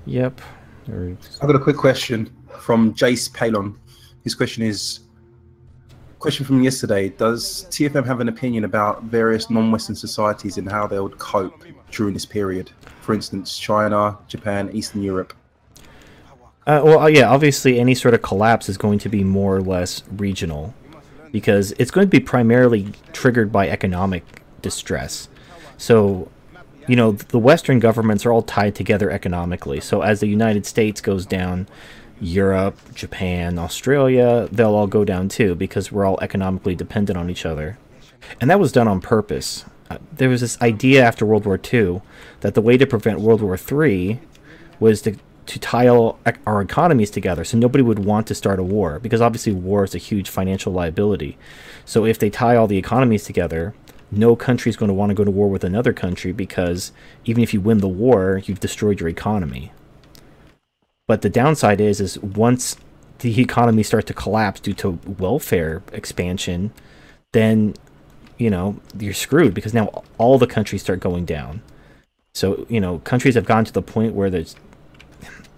Yep. 0.06 0.40
I've 0.88 1.18
got 1.40 1.54
a 1.54 1.58
quick 1.58 1.76
question 1.76 2.34
from 2.60 2.94
Jace 2.94 3.32
Palon. 3.32 3.78
His 4.24 4.34
question 4.34 4.62
is 4.62 5.00
question 6.18 6.44
from 6.46 6.62
yesterday 6.62 7.10
Does 7.10 7.66
TFM 7.66 8.06
have 8.06 8.20
an 8.20 8.28
opinion 8.28 8.64
about 8.64 9.04
various 9.04 9.50
non 9.50 9.70
Western 9.70 9.94
societies 9.94 10.56
and 10.56 10.70
how 10.70 10.86
they 10.86 10.98
would 10.98 11.18
cope 11.18 11.62
during 11.90 12.14
this 12.14 12.24
period? 12.24 12.70
For 13.02 13.14
instance, 13.14 13.58
China, 13.58 14.18
Japan, 14.28 14.70
Eastern 14.72 15.02
Europe. 15.02 15.34
Uh, 16.66 16.82
well, 16.84 16.98
uh, 17.00 17.06
yeah, 17.06 17.28
obviously, 17.30 17.80
any 17.80 17.94
sort 17.94 18.12
of 18.14 18.20
collapse 18.20 18.68
is 18.68 18.76
going 18.76 18.98
to 18.98 19.08
be 19.08 19.24
more 19.24 19.56
or 19.56 19.62
less 19.62 20.02
regional 20.16 20.74
because 21.32 21.72
it's 21.72 21.90
going 21.90 22.06
to 22.06 22.10
be 22.10 22.20
primarily 22.20 22.92
triggered 23.12 23.52
by 23.52 23.68
economic 23.68 24.37
distress. 24.62 25.28
So, 25.76 26.30
you 26.86 26.96
know, 26.96 27.12
the 27.12 27.38
Western 27.38 27.78
governments 27.78 28.24
are 28.24 28.32
all 28.32 28.42
tied 28.42 28.74
together 28.74 29.10
economically. 29.10 29.80
So, 29.80 30.02
as 30.02 30.20
the 30.20 30.26
United 30.26 30.66
States 30.66 31.00
goes 31.00 31.26
down, 31.26 31.66
Europe, 32.20 32.76
Japan, 32.94 33.58
Australia, 33.58 34.48
they'll 34.50 34.74
all 34.74 34.86
go 34.86 35.04
down 35.04 35.28
too 35.28 35.54
because 35.54 35.92
we're 35.92 36.04
all 36.04 36.18
economically 36.20 36.74
dependent 36.74 37.16
on 37.16 37.30
each 37.30 37.46
other. 37.46 37.78
And 38.40 38.50
that 38.50 38.58
was 38.58 38.72
done 38.72 38.88
on 38.88 39.00
purpose. 39.00 39.64
Uh, 39.90 39.98
there 40.12 40.28
was 40.28 40.40
this 40.40 40.60
idea 40.60 41.04
after 41.04 41.24
World 41.24 41.46
War 41.46 41.60
II 41.72 42.02
that 42.40 42.54
the 42.54 42.60
way 42.60 42.76
to 42.76 42.86
prevent 42.86 43.20
World 43.20 43.40
War 43.40 43.56
III 43.56 44.20
was 44.80 45.02
to 45.02 45.16
to 45.46 45.58
tie 45.58 45.88
our 45.88 46.60
economies 46.60 47.10
together 47.10 47.42
so 47.42 47.56
nobody 47.56 47.80
would 47.80 48.00
want 48.00 48.26
to 48.26 48.34
start 48.34 48.58
a 48.58 48.62
war 48.62 48.98
because 48.98 49.22
obviously 49.22 49.50
war 49.50 49.82
is 49.82 49.94
a 49.94 49.98
huge 49.98 50.28
financial 50.28 50.74
liability. 50.74 51.38
So 51.86 52.04
if 52.04 52.18
they 52.18 52.28
tie 52.28 52.54
all 52.54 52.66
the 52.66 52.76
economies 52.76 53.24
together, 53.24 53.74
no 54.10 54.36
country 54.36 54.70
is 54.70 54.76
going 54.76 54.88
to 54.88 54.94
want 54.94 55.10
to 55.10 55.14
go 55.14 55.24
to 55.24 55.30
war 55.30 55.48
with 55.48 55.64
another 55.64 55.92
country 55.92 56.32
because 56.32 56.92
even 57.24 57.42
if 57.42 57.52
you 57.52 57.60
win 57.60 57.78
the 57.78 57.88
war, 57.88 58.40
you've 58.44 58.60
destroyed 58.60 59.00
your 59.00 59.08
economy. 59.08 59.72
But 61.06 61.22
the 61.22 61.30
downside 61.30 61.80
is 61.80 62.00
is 62.00 62.18
once 62.18 62.76
the 63.20 63.40
economy 63.40 63.82
starts 63.82 64.06
to 64.06 64.14
collapse 64.14 64.60
due 64.60 64.74
to 64.74 64.98
welfare 65.18 65.82
expansion, 65.92 66.72
then 67.32 67.74
you 68.38 68.50
know, 68.50 68.80
you're 68.98 69.14
screwed 69.14 69.52
because 69.52 69.74
now 69.74 70.04
all 70.16 70.38
the 70.38 70.46
countries 70.46 70.82
start 70.82 71.00
going 71.00 71.24
down. 71.24 71.60
So, 72.34 72.66
you 72.68 72.80
know, 72.80 73.00
countries 73.00 73.34
have 73.34 73.46
gotten 73.46 73.64
to 73.64 73.72
the 73.72 73.82
point 73.82 74.14
where 74.14 74.30
there's 74.30 74.54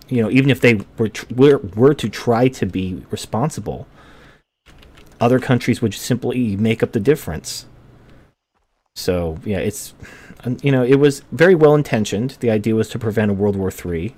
you 0.08 0.22
know, 0.22 0.30
even 0.30 0.50
if 0.50 0.60
they 0.60 0.80
were 0.98 1.10
were, 1.34 1.58
were 1.58 1.94
to 1.94 2.08
try 2.08 2.48
to 2.48 2.66
be 2.66 3.04
responsible, 3.10 3.86
other 5.20 5.38
countries 5.38 5.80
would 5.80 5.94
simply 5.94 6.56
make 6.56 6.82
up 6.82 6.92
the 6.92 7.00
difference. 7.00 7.66
So 9.00 9.38
yeah, 9.44 9.58
it's 9.58 9.94
you 10.62 10.70
know 10.72 10.82
it 10.84 10.96
was 10.96 11.22
very 11.32 11.54
well 11.54 11.74
intentioned. 11.74 12.36
The 12.40 12.50
idea 12.50 12.74
was 12.74 12.88
to 12.90 12.98
prevent 12.98 13.30
a 13.30 13.34
World 13.34 13.56
War 13.56 13.70
III, 13.72 14.14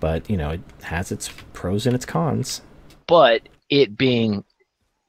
but 0.00 0.28
you 0.30 0.36
know 0.36 0.50
it 0.50 0.60
has 0.82 1.10
its 1.12 1.28
pros 1.52 1.86
and 1.86 1.94
its 1.94 2.06
cons. 2.06 2.62
But 3.06 3.48
it 3.70 3.96
being 3.98 4.44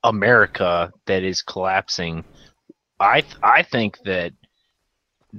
America 0.03 0.91
that 1.05 1.23
is 1.23 1.41
collapsing, 1.41 2.23
I 2.99 3.21
th- 3.21 3.35
I 3.43 3.63
think 3.63 3.97
that 4.05 4.33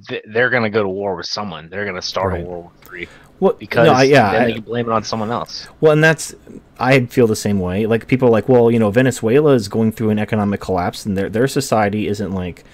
th- 0.09 0.23
they're 0.29 0.51
gonna 0.51 0.71
go 0.71 0.83
to 0.83 0.89
war 0.89 1.17
with 1.17 1.27
someone. 1.27 1.69
They're 1.71 1.87
gonna 1.87 2.03
start 2.03 2.33
Right. 2.33 2.43
a 2.43 2.47
World 2.47 2.65
War 2.65 2.73
Three 2.83 3.09
Well, 3.41 3.55
because 3.59 3.87
no, 3.87 3.93
I- 3.95 4.03
yeah, 4.05 4.33
then 4.33 4.43
I- 4.43 4.47
they 4.47 4.53
can 4.55 4.63
blame 4.63 4.87
it 4.87 4.93
on 4.93 5.03
someone 5.03 5.31
else. 5.31 5.67
Well, 5.81 5.93
and 5.93 6.05
that's 6.05 6.35
I 6.79 7.07
feel 7.07 7.27
the 7.27 7.37
same 7.37 7.59
way. 7.59 7.87
Like 7.87 8.07
people 8.07 8.29
are 8.29 8.33
like, 8.33 8.49
well, 8.49 8.71
you 8.71 8.79
know, 8.79 8.91
Venezuela 8.91 9.53
is 9.55 9.69
going 9.69 9.93
through 9.93 10.11
an 10.11 10.19
economic 10.19 10.61
collapse, 10.61 11.07
and 11.07 11.17
their 11.17 11.29
their 11.31 11.49
society 11.49 12.07
isn't 12.07 12.33
like 12.33 12.65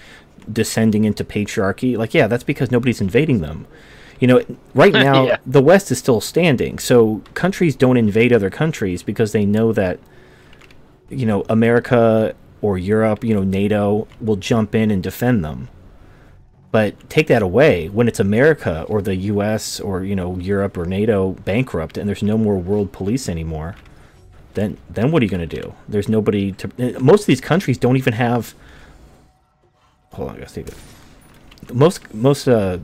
descending 0.51 1.03
into 1.05 1.23
patriarchy. 1.23 1.97
Like, 1.97 2.13
yeah, 2.13 2.27
that's 2.27 2.43
because 2.43 2.71
nobody's 2.71 3.01
invading 3.01 3.41
them. 3.41 3.65
You 4.19 4.27
know, 4.27 4.41
right 4.73 4.93
now 5.09 5.25
Yeah. 5.25 5.37
the 5.45 5.61
West 5.61 5.91
is 5.91 5.97
still 5.99 6.21
standing, 6.21 6.79
so 6.79 7.21
countries 7.33 7.75
don't 7.75 7.97
invade 7.97 8.33
other 8.33 8.49
countries 8.49 9.03
because 9.03 9.31
they 9.31 9.45
know 9.45 9.71
that, 9.73 9.99
you 11.09 11.25
know, 11.25 11.43
America 11.49 12.35
or 12.61 12.77
Europe, 12.77 13.23
you 13.23 13.33
know, 13.33 13.43
NATO 13.43 14.07
will 14.19 14.35
jump 14.37 14.73
in 14.73 14.89
and 14.91 15.01
defend 15.03 15.43
them. 15.45 15.69
But 16.71 17.09
take 17.09 17.27
that 17.27 17.41
away 17.41 17.87
when 17.87 18.07
it's 18.07 18.19
America 18.19 18.85
or 18.89 19.01
the 19.01 19.15
U.S. 19.15 19.79
or 19.79 20.03
you 20.03 20.15
know 20.15 20.37
Europe 20.37 20.77
or 20.77 20.85
NATO 20.85 21.31
bankrupt 21.45 21.97
and 21.97 22.07
there's 22.09 22.21
no 22.21 22.37
more 22.37 22.57
world 22.57 22.91
police 22.91 23.29
anymore. 23.29 23.75
Then 24.53 24.77
then 24.89 25.11
what 25.11 25.21
are 25.21 25.25
you 25.25 25.31
going 25.31 25.47
to 25.47 25.61
do? 25.61 25.73
There's 25.87 26.09
nobody 26.09 26.51
to. 26.53 26.99
Most 26.99 27.21
of 27.21 27.27
these 27.27 27.41
countries 27.41 27.77
don't 27.77 27.95
even 27.95 28.13
have. 28.13 28.53
Hold 30.17 30.29
on, 30.29 30.35
I 30.35 30.39
gotta 30.39 30.51
save 30.51 30.67
it. 30.67 30.73
Most 31.71 32.11
most 32.11 32.47
uh, 32.47 32.79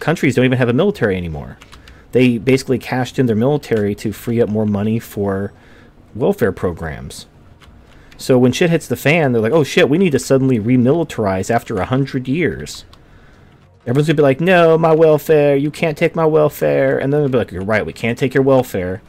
countries 0.00 0.34
don't 0.34 0.44
even 0.44 0.58
have 0.58 0.68
a 0.68 0.72
military 0.72 1.16
anymore. 1.16 1.56
They 2.10 2.36
basically 2.36 2.80
cashed 2.80 3.16
in 3.20 3.26
their 3.26 3.36
military 3.36 3.94
to 3.94 4.12
free 4.12 4.42
up 4.42 4.48
more 4.48 4.66
money 4.66 4.98
for 4.98 5.52
welfare 6.16 6.50
programs. 6.50 7.26
So 8.16 8.38
when 8.38 8.50
shit 8.50 8.70
hits 8.70 8.88
the 8.88 8.96
fan, 8.96 9.30
they're 9.30 9.40
like, 9.40 9.52
"Oh 9.52 9.62
shit, 9.62 9.88
we 9.88 9.98
need 9.98 10.10
to 10.12 10.18
suddenly 10.18 10.58
remilitarize 10.58 11.48
after 11.48 11.76
a 11.76 11.86
hundred 11.86 12.26
years." 12.26 12.84
Everyone's 13.86 14.08
gonna 14.08 14.16
be 14.16 14.22
like, 14.22 14.40
"No, 14.40 14.76
my 14.76 14.92
welfare. 14.92 15.54
You 15.54 15.70
can't 15.70 15.96
take 15.96 16.16
my 16.16 16.26
welfare." 16.26 16.98
And 16.98 17.12
then 17.12 17.20
they'll 17.20 17.28
be 17.28 17.38
like, 17.38 17.52
"You're 17.52 17.62
right. 17.62 17.86
We 17.86 17.92
can't 17.92 18.18
take 18.18 18.34
your 18.34 18.42
welfare." 18.42 19.00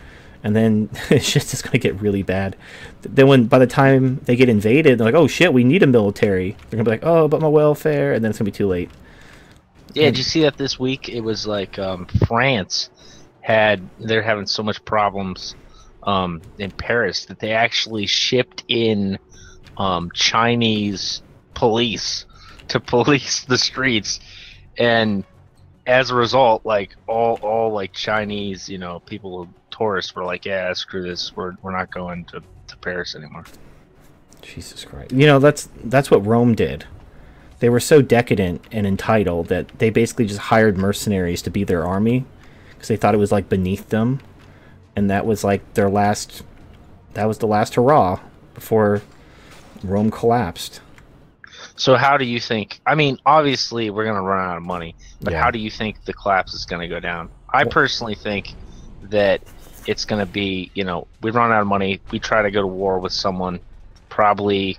And 0.44 0.56
then 0.56 0.90
shit's 1.10 1.52
just 1.52 1.64
gonna 1.64 1.78
get 1.78 2.00
really 2.02 2.22
bad. 2.22 2.56
Then 3.02 3.28
when 3.28 3.46
by 3.46 3.60
the 3.60 3.68
time 3.68 4.20
they 4.26 4.36
get 4.36 4.50
invaded, 4.50 4.98
they're 4.98 5.06
like, 5.06 5.16
"Oh 5.16 5.28
shit, 5.28 5.54
we 5.54 5.64
need 5.64 5.84
a 5.84 5.88
military." 5.88 6.52
They're 6.52 6.78
gonna 6.78 6.84
be 6.84 6.92
like, 6.92 7.06
"Oh, 7.06 7.28
but 7.28 7.42
my 7.42 7.48
welfare," 7.48 8.14
and 8.14 8.24
then 8.24 8.30
it's 8.30 8.40
gonna 8.40 8.52
be 8.52 8.58
too 8.58 8.68
late. 8.68 8.90
Yeah, 9.94 10.06
did 10.06 10.18
you 10.18 10.24
see 10.24 10.42
that 10.42 10.58
this 10.58 10.80
week? 10.80 11.08
It 11.08 11.22
was 11.22 11.46
like 11.48 11.78
um, 11.80 12.08
France 12.28 12.90
had 13.42 13.88
they're 14.00 14.24
having 14.24 14.48
so 14.48 14.64
much 14.64 14.84
problems 14.86 15.56
um, 16.04 16.42
in 16.58 16.72
Paris 16.72 17.26
that 17.26 17.40
they 17.40 17.52
actually 17.52 18.08
shipped 18.08 18.64
in 18.68 19.20
um, 19.78 20.10
Chinese 20.14 21.22
police 21.54 22.26
to 22.70 22.80
police 22.82 23.46
the 23.46 23.58
streets, 23.58 24.20
and 24.78 25.24
as 25.86 26.10
a 26.10 26.16
result, 26.16 26.66
like 26.66 26.96
all 27.08 27.36
all 27.42 27.72
like 27.72 27.94
Chinese, 27.94 28.70
you 28.70 28.78
know, 28.78 29.00
people 29.00 29.48
tourists 29.76 30.16
were 30.16 30.24
like, 30.24 30.46
yeah, 30.46 30.72
screw 30.74 31.04
this, 31.04 31.36
we're 31.36 31.54
we're 31.62 31.72
not 31.76 31.92
going 31.92 32.26
to, 32.26 32.42
to 32.68 32.78
Paris 32.78 33.16
anymore. 33.16 33.44
Jesus 34.42 34.84
Christ. 34.86 35.12
You 35.12 35.26
know, 35.26 35.40
that's 35.40 35.70
that's 35.84 36.12
what 36.12 36.26
Rome 36.26 36.54
did. 36.56 36.86
They 37.60 37.70
were 37.70 37.80
so 37.80 38.02
decadent 38.02 38.62
and 38.72 38.86
entitled 38.86 39.48
that 39.48 39.70
they 39.80 39.90
basically 39.90 40.26
just 40.26 40.40
hired 40.42 40.78
mercenaries 40.78 41.42
to 41.44 41.50
be 41.50 41.64
their 41.64 41.86
army 41.86 42.26
because 42.72 42.90
they 42.90 42.98
thought 42.98 43.16
it 43.16 43.20
was 43.20 43.32
like 43.32 43.48
beneath 43.48 43.90
them. 43.90 44.20
And 44.96 45.10
that 45.10 45.26
was 45.26 45.44
like 45.44 45.74
their 45.76 45.90
last 45.90 46.44
that 47.14 47.26
was 47.26 47.38
the 47.38 47.48
last 47.48 47.76
hurrah 47.76 48.20
before 48.54 49.02
Rome 49.84 50.12
collapsed. 50.12 50.82
So 51.76 51.96
how 51.96 52.18
do 52.18 52.26
you 52.26 52.40
think? 52.40 52.82
I 52.86 52.96
mean, 52.96 53.18
obviously 53.26 53.90
we're 53.90 54.06
gonna 54.06 54.22
run 54.22 54.48
out 54.48 54.58
of 54.58 54.64
money, 54.64 54.96
but 55.22 55.34
Yeah. 55.34 55.42
how 55.42 55.50
do 55.52 55.58
you 55.60 55.72
think 55.72 56.04
the 56.06 56.14
collapse 56.14 56.54
is 56.54 56.66
gonna 56.66 56.88
go 56.88 57.00
down? 57.00 57.30
I 57.52 57.64
personally 57.64 58.16
think 58.16 58.54
that 59.04 59.42
it's 59.88 60.06
gonna 60.06 60.26
be, 60.26 60.72
you 60.74 60.84
know, 60.84 61.08
we 61.22 61.32
run 61.32 61.52
out 61.52 61.62
of 61.62 61.68
money, 61.68 62.00
we 62.12 62.20
try 62.20 62.42
to 62.42 62.52
go 62.52 62.62
to 62.62 62.68
war 62.68 63.00
with 63.00 63.14
someone, 63.14 63.60
probably, 64.10 64.78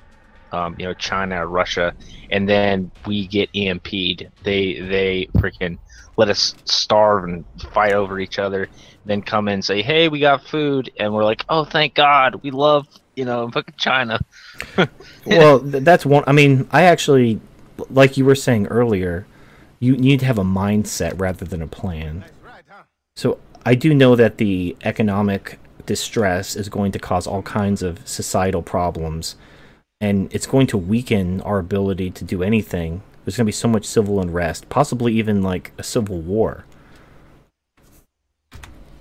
um, 0.52 0.76
you 0.78 0.84
know, 0.84 0.94
China 0.94 1.44
or 1.44 1.48
Russia, 1.48 1.94
and 2.30 2.48
then 2.48 2.90
we 3.06 3.26
get 3.26 3.50
EMP'd. 3.52 4.30
They 4.42 4.80
they 4.80 5.28
freaking 5.34 5.78
let 6.16 6.28
us 6.28 6.54
starve 6.64 7.24
and 7.24 7.44
fight 7.72 7.92
over 7.92 8.20
each 8.20 8.38
other, 8.38 8.68
then 9.04 9.22
come 9.22 9.48
in 9.48 9.54
and 9.54 9.64
say, 9.64 9.82
"Hey, 9.82 10.08
we 10.08 10.20
got 10.20 10.44
food," 10.44 10.90
and 10.98 11.12
we're 11.12 11.24
like, 11.24 11.44
"Oh, 11.48 11.64
thank 11.64 11.94
God, 11.94 12.40
we 12.42 12.50
love." 12.50 12.86
You 13.16 13.24
know, 13.24 13.48
fucking 13.50 13.74
China. 13.78 14.20
well, 15.26 15.60
th- 15.60 15.84
that's 15.84 16.04
one. 16.04 16.24
I 16.26 16.32
mean, 16.32 16.68
I 16.72 16.82
actually, 16.82 17.40
like 17.90 18.16
you 18.16 18.24
were 18.24 18.34
saying 18.34 18.66
earlier, 18.68 19.26
you 19.78 19.96
need 19.96 20.20
to 20.20 20.26
have 20.26 20.38
a 20.38 20.44
mindset 20.44 21.20
rather 21.20 21.44
than 21.44 21.62
a 21.62 21.66
plan. 21.66 22.24
So 23.16 23.38
I 23.64 23.74
do 23.74 23.94
know 23.94 24.14
that 24.16 24.38
the 24.38 24.76
economic 24.84 25.58
distress 25.86 26.56
is 26.56 26.68
going 26.68 26.92
to 26.92 26.98
cause 26.98 27.26
all 27.26 27.42
kinds 27.42 27.82
of 27.82 28.06
societal 28.06 28.62
problems, 28.62 29.36
and 30.00 30.32
it's 30.34 30.46
going 30.46 30.66
to 30.68 30.78
weaken 30.78 31.40
our 31.42 31.58
ability 31.58 32.10
to 32.10 32.24
do 32.24 32.42
anything. 32.42 33.02
There's 33.24 33.36
going 33.36 33.46
to 33.46 33.48
be 33.48 33.52
so 33.52 33.68
much 33.68 33.86
civil 33.86 34.20
unrest, 34.20 34.68
possibly 34.68 35.14
even 35.14 35.42
like 35.42 35.72
a 35.78 35.82
civil 35.82 36.20
war. 36.20 36.64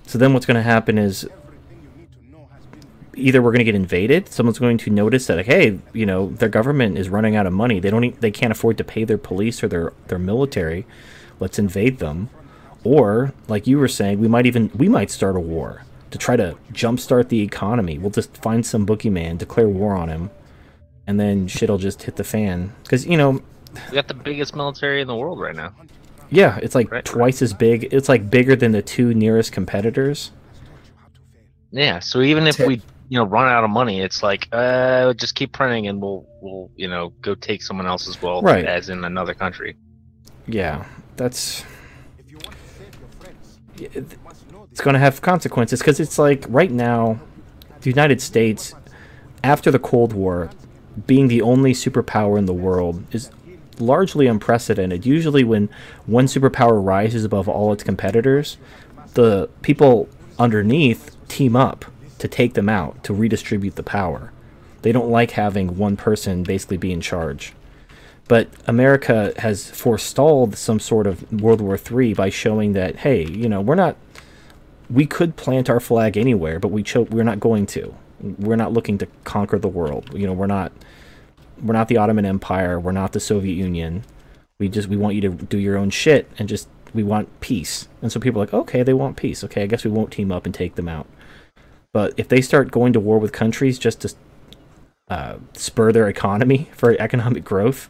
So 0.06 0.18
then 0.18 0.32
what's 0.32 0.46
going 0.46 0.56
to 0.56 0.62
happen 0.62 0.96
is 0.96 1.28
either 3.16 3.42
we're 3.42 3.50
going 3.50 3.58
to 3.58 3.64
get 3.64 3.74
invaded 3.74 4.28
someone's 4.28 4.58
going 4.58 4.76
to 4.76 4.90
notice 4.90 5.26
that 5.26 5.36
like, 5.36 5.46
hey 5.46 5.78
you 5.92 6.04
know 6.04 6.30
their 6.30 6.48
government 6.48 6.98
is 6.98 7.08
running 7.08 7.36
out 7.36 7.46
of 7.46 7.52
money 7.52 7.78
they 7.78 7.90
don't 7.90 8.04
e- 8.04 8.16
they 8.20 8.30
can't 8.30 8.50
afford 8.50 8.76
to 8.76 8.84
pay 8.84 9.04
their 9.04 9.18
police 9.18 9.62
or 9.62 9.68
their 9.68 9.92
their 10.08 10.18
military 10.18 10.84
let's 11.38 11.58
invade 11.58 11.98
them 11.98 12.28
or 12.84 13.32
like 13.48 13.66
you 13.66 13.78
were 13.78 13.88
saying 13.88 14.20
we 14.20 14.28
might 14.28 14.46
even 14.46 14.70
we 14.76 14.88
might 14.88 15.10
start 15.10 15.36
a 15.36 15.40
war 15.40 15.82
to 16.10 16.18
try 16.18 16.36
to 16.36 16.56
jumpstart 16.72 17.28
the 17.28 17.40
economy 17.40 17.98
we'll 17.98 18.10
just 18.10 18.36
find 18.36 18.64
some 18.64 18.86
boogeyman 18.86 19.36
declare 19.38 19.68
war 19.68 19.94
on 19.94 20.08
him 20.08 20.30
and 21.06 21.18
then 21.18 21.46
shit'll 21.48 21.78
just 21.78 22.02
hit 22.04 22.16
the 22.16 22.24
fan 22.24 22.72
because 22.82 23.06
you 23.06 23.16
know 23.16 23.32
We 23.90 23.94
got 23.94 24.08
the 24.08 24.14
biggest 24.14 24.54
military 24.54 25.00
in 25.00 25.08
the 25.08 25.16
world 25.16 25.40
right 25.40 25.56
now. 25.56 25.74
yeah 26.30 26.58
it's 26.62 26.74
like 26.74 26.90
Right. 26.90 27.04
twice 27.04 27.42
as 27.42 27.52
big 27.52 27.88
it's 27.92 28.08
like 28.08 28.30
bigger 28.30 28.54
than 28.56 28.72
the 28.72 28.82
two 28.82 29.12
nearest 29.14 29.52
competitors 29.52 30.30
Yeah, 31.72 31.98
so 31.98 32.20
even 32.22 32.46
if 32.46 32.58
we, 32.60 32.74
you 33.08 33.18
know, 33.18 33.24
run 33.24 33.48
out 33.48 33.64
of 33.64 33.70
money, 33.70 34.00
it's 34.00 34.22
like, 34.22 34.46
uh, 34.52 35.12
just 35.14 35.34
keep 35.34 35.50
printing 35.52 35.88
and 35.88 36.00
we'll, 36.00 36.24
we'll, 36.40 36.70
you 36.76 36.86
know, 36.88 37.12
go 37.20 37.34
take 37.34 37.62
someone 37.62 37.84
else's 37.86 38.22
wealth, 38.22 38.44
Right. 38.44 38.64
as 38.64 38.88
in 38.90 39.02
another 39.04 39.34
country. 39.34 39.74
yeah 40.46 40.84
that's 41.16 41.64
If 42.18 42.30
you 42.30 42.36
want 42.44 42.52
to 42.52 42.68
save 42.78 42.94
your 43.00 43.08
friends, 43.18 43.58
yeah, 43.58 43.63
you 43.63 43.63
must 43.63 43.63
know 43.63 43.63
it's 43.78 44.80
going 44.80 44.94
to 44.94 45.00
have 45.00 45.20
consequences 45.20 45.80
because 45.80 46.00
it's 46.00 46.18
like 46.18 46.44
right 46.48 46.70
now 46.70 47.18
the 47.80 47.90
united 47.90 48.20
states 48.20 48.74
after 49.42 49.70
the 49.70 49.78
cold 49.78 50.12
war 50.12 50.50
being 51.06 51.28
the 51.28 51.42
only 51.42 51.72
superpower 51.72 52.38
in 52.38 52.46
the 52.46 52.54
world 52.54 53.04
is 53.12 53.30
largely 53.78 54.26
unprecedented. 54.26 55.04
Usually 55.04 55.44
when 55.44 55.68
one 56.06 56.26
superpower 56.26 56.84
rises 56.84 57.24
above 57.24 57.48
all 57.48 57.72
its 57.72 57.84
competitors 57.84 58.56
the 59.14 59.48
people 59.62 60.08
underneath 60.38 61.16
team 61.28 61.54
up 61.54 61.84
to 62.18 62.26
take 62.26 62.54
them 62.54 62.68
out 62.68 63.02
to 63.04 63.14
redistribute 63.14 63.76
the 63.76 63.82
power. 63.82 64.32
They 64.82 64.92
don't 64.92 65.10
like 65.10 65.32
having 65.32 65.76
one 65.76 65.96
person 65.96 66.42
basically 66.42 66.76
be 66.76 66.92
in 66.92 67.00
charge 67.00 67.52
but 68.26 68.48
America 68.66 69.32
has 69.38 69.70
forestalled 69.70 70.56
some 70.56 70.80
sort 70.80 71.06
of 71.06 71.30
World 71.32 71.60
War 71.60 71.78
III 71.78 72.14
by 72.14 72.30
showing 72.30 72.72
that, 72.72 72.96
hey, 72.96 73.24
you 73.26 73.48
know, 73.48 73.60
we're 73.60 73.74
not 73.74 73.96
we 74.90 75.06
could 75.06 75.36
plant 75.36 75.70
our 75.70 75.80
flag 75.80 76.16
anywhere, 76.16 76.58
but 76.58 76.68
we 76.68 76.84
we're 77.10 77.24
not 77.24 77.40
going 77.40 77.66
to. 77.66 77.94
We're 78.20 78.56
not 78.56 78.72
looking 78.72 78.98
to 78.98 79.06
conquer 79.24 79.58
the 79.58 79.68
world. 79.68 80.10
You 80.14 80.26
know, 80.26 80.32
we're 80.32 80.46
not 80.46 80.72
we're 81.62 81.74
not 81.74 81.88
the 81.88 81.96
Ottoman 81.96 82.24
Empire. 82.24 82.78
We're 82.80 82.92
not 82.92 83.12
the 83.12 83.20
Soviet 83.20 83.54
Union. 83.54 84.04
We 84.58 84.68
just 84.68 84.88
we 84.88 84.96
want 84.96 85.14
you 85.14 85.20
to 85.22 85.30
do 85.30 85.58
your 85.58 85.76
own 85.76 85.90
shit 85.90 86.30
and 86.38 86.48
just 86.48 86.68
we 86.92 87.02
want 87.02 87.40
peace. 87.40 87.88
And 88.02 88.12
so 88.12 88.20
people 88.20 88.40
are 88.40 88.46
like, 88.46 88.54
okay, 88.54 88.82
they 88.82 88.94
want 88.94 89.16
peace. 89.16 89.42
Okay, 89.44 89.62
I 89.62 89.66
guess 89.66 89.84
we 89.84 89.90
won't 89.90 90.12
team 90.12 90.30
up 90.30 90.46
and 90.46 90.54
take 90.54 90.76
them 90.76 90.88
out. 90.88 91.06
But 91.92 92.14
if 92.16 92.28
they 92.28 92.40
start 92.40 92.70
going 92.70 92.92
to 92.92 93.00
war 93.00 93.18
with 93.18 93.32
countries 93.32 93.78
just 93.78 94.00
to 94.02 94.14
uh, 95.08 95.36
spur 95.54 95.92
their 95.92 96.08
economy 96.08 96.70
for 96.76 96.96
economic 96.98 97.44
growth, 97.44 97.88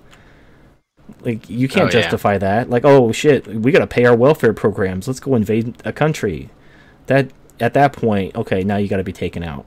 like 1.22 1.48
you 1.50 1.68
can't 1.68 1.82
Oh, 1.82 1.96
yeah. 1.96 2.02
justify 2.02 2.38
that. 2.38 2.70
Like, 2.70 2.84
oh 2.84 3.12
shit, 3.12 3.46
we 3.46 3.72
gotta 3.72 3.86
pay 3.86 4.04
our 4.04 4.16
welfare 4.16 4.52
programs. 4.52 5.06
Let's 5.06 5.20
go 5.20 5.34
invade 5.34 5.76
a 5.84 5.92
country. 5.92 6.50
That 7.06 7.30
at 7.60 7.74
that 7.74 7.92
point, 7.92 8.34
okay, 8.34 8.64
now 8.64 8.76
you 8.78 8.88
got 8.88 8.96
to 8.96 9.04
be 9.04 9.12
taken 9.12 9.42
out. 9.44 9.64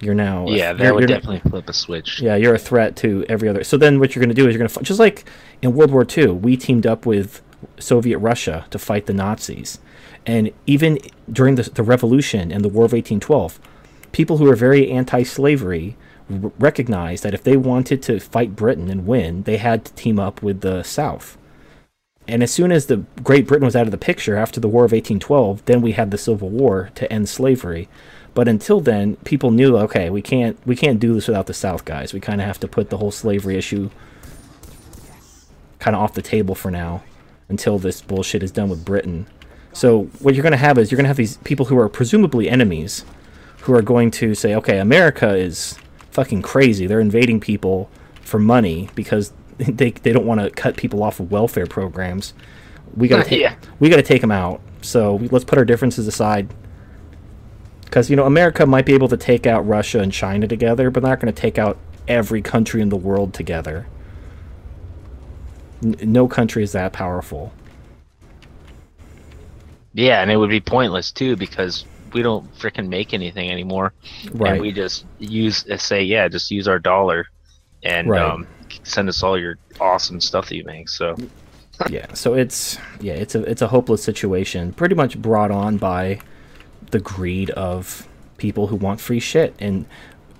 You're 0.00 0.14
now 0.14 0.46
Yeah, 0.48 0.72
that 0.74 0.94
would 0.94 1.06
definitely 1.08 1.40
flip 1.50 1.68
a 1.68 1.72
switch. 1.72 2.20
yeah, 2.20 2.36
you're 2.36 2.54
a 2.54 2.58
threat 2.58 2.96
to 2.96 3.24
every 3.28 3.48
other. 3.48 3.64
So 3.64 3.76
then, 3.76 3.98
what 3.98 4.14
you're 4.14 4.20
going 4.20 4.28
to 4.28 4.34
do 4.34 4.46
is 4.46 4.54
you're 4.54 4.58
going 4.58 4.68
to 4.68 4.82
just 4.82 5.00
like 5.00 5.24
in 5.62 5.72
World 5.74 5.90
War 5.90 6.06
II, 6.16 6.28
we 6.32 6.56
teamed 6.56 6.86
up 6.86 7.06
with 7.06 7.40
Soviet 7.78 8.18
Russia 8.18 8.66
to 8.70 8.78
fight 8.78 9.06
the 9.06 9.12
Nazis, 9.14 9.78
and 10.26 10.50
even 10.66 10.98
during 11.32 11.54
the, 11.56 11.62
the 11.62 11.82
Revolution 11.82 12.52
and 12.52 12.62
the 12.64 12.68
War 12.68 12.84
of 12.84 12.92
1812, 12.92 13.58
people 14.12 14.36
who 14.38 14.44
were 14.44 14.54
very 14.56 14.90
anti-slavery 14.90 15.96
recognized 16.28 17.22
that 17.24 17.34
if 17.34 17.42
they 17.42 17.56
wanted 17.56 18.02
to 18.02 18.20
fight 18.20 18.56
Britain 18.56 18.90
and 18.90 19.06
win, 19.06 19.42
they 19.44 19.56
had 19.56 19.84
to 19.84 19.92
team 19.94 20.18
up 20.18 20.42
with 20.42 20.60
the 20.60 20.82
South. 20.82 21.38
And 22.26 22.42
as 22.42 22.50
soon 22.50 22.70
as 22.70 22.86
the 22.86 23.04
Great 23.22 23.46
Britain 23.46 23.64
was 23.64 23.74
out 23.74 23.86
of 23.86 23.90
the 23.90 23.96
picture 23.98 24.36
after 24.36 24.60
the 24.60 24.68
War 24.68 24.84
of 24.84 24.92
1812, 24.92 25.64
then 25.64 25.80
we 25.80 25.92
had 25.92 26.10
the 26.10 26.18
Civil 26.18 26.50
War 26.50 26.90
to 26.94 27.10
end 27.10 27.28
slavery. 27.28 27.88
But 28.34 28.48
until 28.48 28.80
then, 28.80 29.16
people 29.24 29.50
knew, 29.50 29.76
okay, 29.78 30.10
we 30.10 30.20
can't 30.20 30.58
we 30.66 30.76
can't 30.76 31.00
do 31.00 31.14
this 31.14 31.26
without 31.26 31.46
the 31.46 31.54
South 31.54 31.84
guys. 31.86 32.12
We 32.12 32.20
kind 32.20 32.40
of 32.40 32.46
have 32.46 32.60
to 32.60 32.68
put 32.68 32.90
the 32.90 32.98
whole 32.98 33.10
slavery 33.10 33.56
issue 33.56 33.90
kind 35.78 35.96
of 35.96 36.02
off 36.02 36.14
the 36.14 36.22
table 36.22 36.54
for 36.54 36.70
now 36.70 37.02
until 37.48 37.78
this 37.78 38.02
bullshit 38.02 38.42
is 38.42 38.52
done 38.52 38.68
with 38.68 38.84
Britain. 38.84 39.26
So 39.72 40.04
what 40.20 40.34
you're 40.34 40.42
going 40.42 40.52
to 40.52 40.58
have 40.58 40.76
is 40.76 40.90
you're 40.90 40.96
going 40.96 41.04
to 41.04 41.08
have 41.08 41.16
these 41.16 41.38
people 41.38 41.66
who 41.66 41.78
are 41.78 41.88
presumably 41.88 42.48
enemies 42.48 43.04
who 43.62 43.74
are 43.74 43.82
going 43.82 44.10
to 44.10 44.34
say, 44.34 44.54
okay, 44.54 44.78
America 44.78 45.34
is 45.34 45.78
fucking 46.18 46.42
crazy. 46.42 46.84
They're 46.88 46.98
invading 46.98 47.38
people 47.38 47.88
for 48.22 48.40
money 48.40 48.88
because 48.96 49.32
they 49.58 49.92
they 49.92 50.12
don't 50.12 50.26
want 50.26 50.40
to 50.40 50.50
cut 50.50 50.76
people 50.76 51.04
off 51.04 51.20
of 51.20 51.30
welfare 51.30 51.66
programs. 51.66 52.34
We 52.96 53.06
got 53.06 53.22
to 53.22 53.24
take 53.30 53.40
Yeah. 53.40 53.54
we 53.78 53.88
got 53.88 53.96
to 53.98 54.02
take 54.02 54.20
them 54.20 54.32
out. 54.32 54.60
So 54.82 55.14
we, 55.14 55.28
let's 55.28 55.44
put 55.44 55.58
our 55.58 55.64
differences 55.64 56.08
aside. 56.08 56.52
Because 57.84 58.10
you 58.10 58.16
know 58.16 58.24
America 58.26 58.66
might 58.66 58.84
be 58.84 58.94
able 58.94 59.06
to 59.08 59.16
take 59.16 59.46
out 59.46 59.60
Russia 59.60 60.00
and 60.00 60.12
China 60.12 60.48
together, 60.48 60.90
but 60.90 61.04
they're 61.04 61.10
not 61.12 61.20
going 61.20 61.32
to 61.32 61.40
take 61.40 61.56
out 61.56 61.78
every 62.08 62.42
country 62.42 62.82
in 62.82 62.88
the 62.88 62.96
world 62.96 63.32
together. 63.32 63.86
N- 65.84 65.94
no 66.02 66.26
country 66.26 66.64
is 66.64 66.72
that 66.72 66.92
powerful. 66.92 67.52
Yeah, 69.94 70.20
and 70.20 70.32
it 70.32 70.36
would 70.36 70.50
be 70.50 70.60
pointless 70.60 71.12
too 71.12 71.36
because 71.36 71.84
we 72.12 72.22
don't 72.22 72.52
freaking 72.58 72.88
make 72.88 73.12
anything 73.14 73.50
anymore. 73.50 73.92
Right. 74.32 74.52
And 74.52 74.60
we 74.60 74.72
just 74.72 75.04
use 75.18 75.66
uh, 75.68 75.76
say, 75.76 76.02
yeah, 76.02 76.28
just 76.28 76.50
use 76.50 76.68
our 76.68 76.78
dollar 76.78 77.26
and 77.82 78.08
Right. 78.08 78.22
um, 78.22 78.46
send 78.82 79.08
us 79.08 79.22
all 79.22 79.38
your 79.38 79.56
awesome 79.80 80.20
stuff 80.20 80.48
that 80.48 80.56
you 80.56 80.64
make. 80.64 80.88
So 80.88 81.16
yeah 81.88 82.12
so 82.12 82.34
it's 82.34 82.76
yeah 83.00 83.12
it's 83.12 83.36
a 83.36 83.42
it's 83.44 83.62
a 83.62 83.68
hopeless 83.68 84.02
situation 84.02 84.72
pretty 84.72 84.96
much 84.96 85.16
brought 85.22 85.52
on 85.52 85.76
by 85.76 86.18
the 86.90 86.98
greed 86.98 87.50
of 87.50 88.08
people 88.36 88.66
who 88.66 88.74
want 88.74 89.00
free 89.00 89.20
shit 89.20 89.54
and 89.60 89.86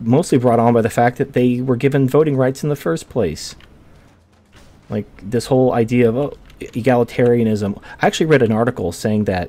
mostly 0.00 0.36
brought 0.36 0.58
on 0.58 0.74
by 0.74 0.82
the 0.82 0.90
fact 0.90 1.16
that 1.16 1.34
they 1.34 1.60
were 1.60 1.76
given 1.76 2.08
voting 2.08 2.36
rights 2.36 2.64
in 2.64 2.68
the 2.68 2.74
first 2.74 3.08
place 3.08 3.54
like 4.90 5.06
this 5.22 5.46
whole 5.46 5.72
idea 5.74 6.08
of 6.08 6.16
oh, 6.16 6.36
egalitarianism 6.60 7.80
i 8.02 8.06
actually 8.08 8.26
read 8.26 8.42
an 8.42 8.50
article 8.50 8.90
saying 8.90 9.22
that 9.24 9.48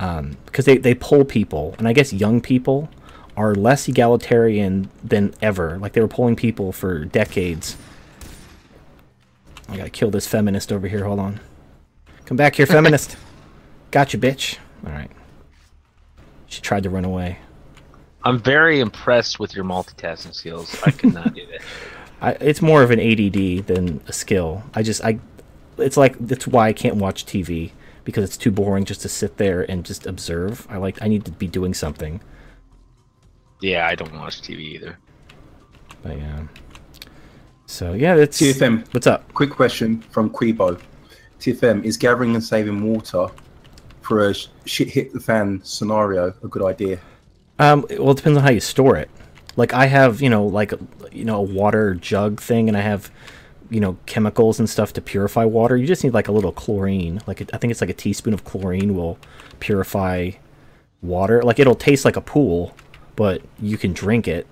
Um, 0.00 0.36
because 0.46 0.64
they, 0.64 0.76
they 0.76 0.94
poll 0.94 1.24
people 1.24 1.74
and 1.76 1.88
i 1.88 1.92
guess 1.92 2.12
young 2.12 2.40
people 2.40 2.88
are 3.36 3.56
less 3.56 3.88
egalitarian 3.88 4.88
than 5.02 5.34
ever 5.42 5.76
like 5.78 5.92
they 5.92 6.00
were 6.00 6.06
polling 6.06 6.36
people 6.36 6.70
for 6.70 7.04
decades 7.04 7.76
I 9.68 9.76
gotta 9.76 9.90
kill 9.90 10.10
this 10.10 10.26
feminist 10.26 10.72
over 10.72 10.88
here. 10.88 11.04
Hold 11.04 11.20
on. 11.20 11.40
Come 12.24 12.36
back 12.36 12.56
here, 12.56 12.66
feminist. 12.66 13.16
Gotcha, 13.90 14.18
bitch. 14.18 14.58
All 14.86 14.92
right. 14.92 15.10
She 16.46 16.60
tried 16.60 16.82
to 16.84 16.90
run 16.90 17.04
away. 17.04 17.38
I'm 18.24 18.40
very 18.40 18.80
impressed 18.80 19.38
with 19.38 19.54
your 19.54 19.64
multitasking 19.64 20.34
skills. 20.34 20.82
I 20.84 20.90
could 20.90 21.14
not 21.14 21.34
do 21.34 21.46
that. 21.46 21.60
I, 22.20 22.30
it's 22.32 22.60
more 22.60 22.82
of 22.82 22.90
an 22.90 22.98
ADD 22.98 23.66
than 23.66 24.00
a 24.08 24.12
skill. 24.12 24.62
I 24.74 24.82
just 24.82 25.04
I. 25.04 25.20
It's 25.76 25.96
like 25.96 26.18
that's 26.18 26.46
why 26.46 26.68
I 26.68 26.72
can't 26.72 26.96
watch 26.96 27.26
TV 27.26 27.70
because 28.08 28.24
it's 28.24 28.38
too 28.38 28.50
boring 28.50 28.86
just 28.86 29.02
to 29.02 29.08
sit 29.08 29.36
there 29.36 29.70
and 29.70 29.84
just 29.84 30.06
observe. 30.06 30.66
I 30.70 30.78
like 30.78 31.02
I 31.02 31.08
need 31.08 31.26
to 31.26 31.30
be 31.30 31.46
doing 31.46 31.74
something. 31.74 32.22
Yeah, 33.60 33.86
I 33.86 33.94
don't 33.96 34.14
watch 34.14 34.40
TV 34.40 34.60
either. 34.60 34.98
But 36.02 36.16
yeah. 36.16 36.44
So 37.66 37.92
yeah, 37.92 38.16
that's 38.16 38.40
TFM, 38.40 38.94
what's 38.94 39.06
up. 39.06 39.30
quick 39.34 39.50
question 39.50 40.00
from 40.00 40.30
Quibo. 40.30 40.80
TFM, 41.38 41.84
is 41.84 41.98
gathering 41.98 42.34
and 42.34 42.42
saving 42.42 42.80
water 42.80 43.26
for 44.00 44.30
a 44.30 44.34
shit 44.64 44.88
hit 44.88 45.12
the 45.12 45.20
fan 45.20 45.60
scenario 45.62 46.28
a 46.42 46.48
good 46.48 46.62
idea? 46.62 46.98
Um, 47.58 47.84
well, 47.90 48.12
it 48.12 48.16
depends 48.16 48.38
on 48.38 48.42
how 48.42 48.50
you 48.50 48.60
store 48.60 48.96
it. 48.96 49.10
Like 49.56 49.74
I 49.74 49.84
have, 49.84 50.22
you 50.22 50.30
know, 50.30 50.46
like 50.46 50.72
you 51.12 51.26
know, 51.26 51.36
a 51.36 51.42
water 51.42 51.94
jug 51.94 52.40
thing, 52.40 52.68
and 52.68 52.76
I 52.76 52.80
have, 52.80 53.10
you 53.70 53.80
know, 53.80 53.96
chemicals 54.06 54.58
and 54.58 54.68
stuff 54.68 54.92
to 54.94 55.00
purify 55.00 55.44
water. 55.44 55.76
You 55.76 55.86
just 55.86 56.04
need 56.04 56.14
like 56.14 56.28
a 56.28 56.32
little 56.32 56.52
chlorine. 56.52 57.20
Like 57.26 57.42
I 57.52 57.58
think 57.58 57.70
it's 57.70 57.80
like 57.80 57.90
a 57.90 57.94
teaspoon 57.94 58.34
of 58.34 58.44
chlorine 58.44 58.94
will 58.94 59.18
purify 59.60 60.32
water. 61.02 61.42
Like 61.42 61.58
it'll 61.58 61.74
taste 61.74 62.04
like 62.04 62.16
a 62.16 62.20
pool, 62.20 62.74
but 63.16 63.42
you 63.60 63.76
can 63.78 63.92
drink 63.92 64.26
it. 64.28 64.46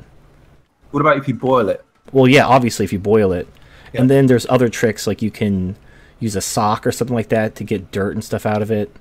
What 0.91 1.01
about 1.01 1.17
if 1.17 1.29
you 1.29 1.35
boil 1.35 1.69
it? 1.69 1.85
Well, 2.13 2.29
yeah, 2.29 2.47
obviously 2.47 2.85
if 2.85 2.93
you 2.93 2.99
boil 2.99 3.33
it. 3.33 3.49
Yeah. 3.93 4.03
And 4.03 4.11
then 4.11 4.27
there's 4.27 4.47
other 4.49 4.69
tricks 4.69 5.07
like 5.07 5.23
you 5.23 5.31
can 5.31 5.77
use 6.21 6.37
a 6.37 6.41
sock 6.41 6.87
or 6.87 6.93
something 6.93 7.15
like 7.15 7.29
that 7.29 7.55
to 7.57 7.65
get 7.65 7.91
dirt 7.91 8.13
and 8.15 8.25
stuff 8.25 8.47
out 8.47 8.63
of 8.63 8.71
it. 8.71 8.95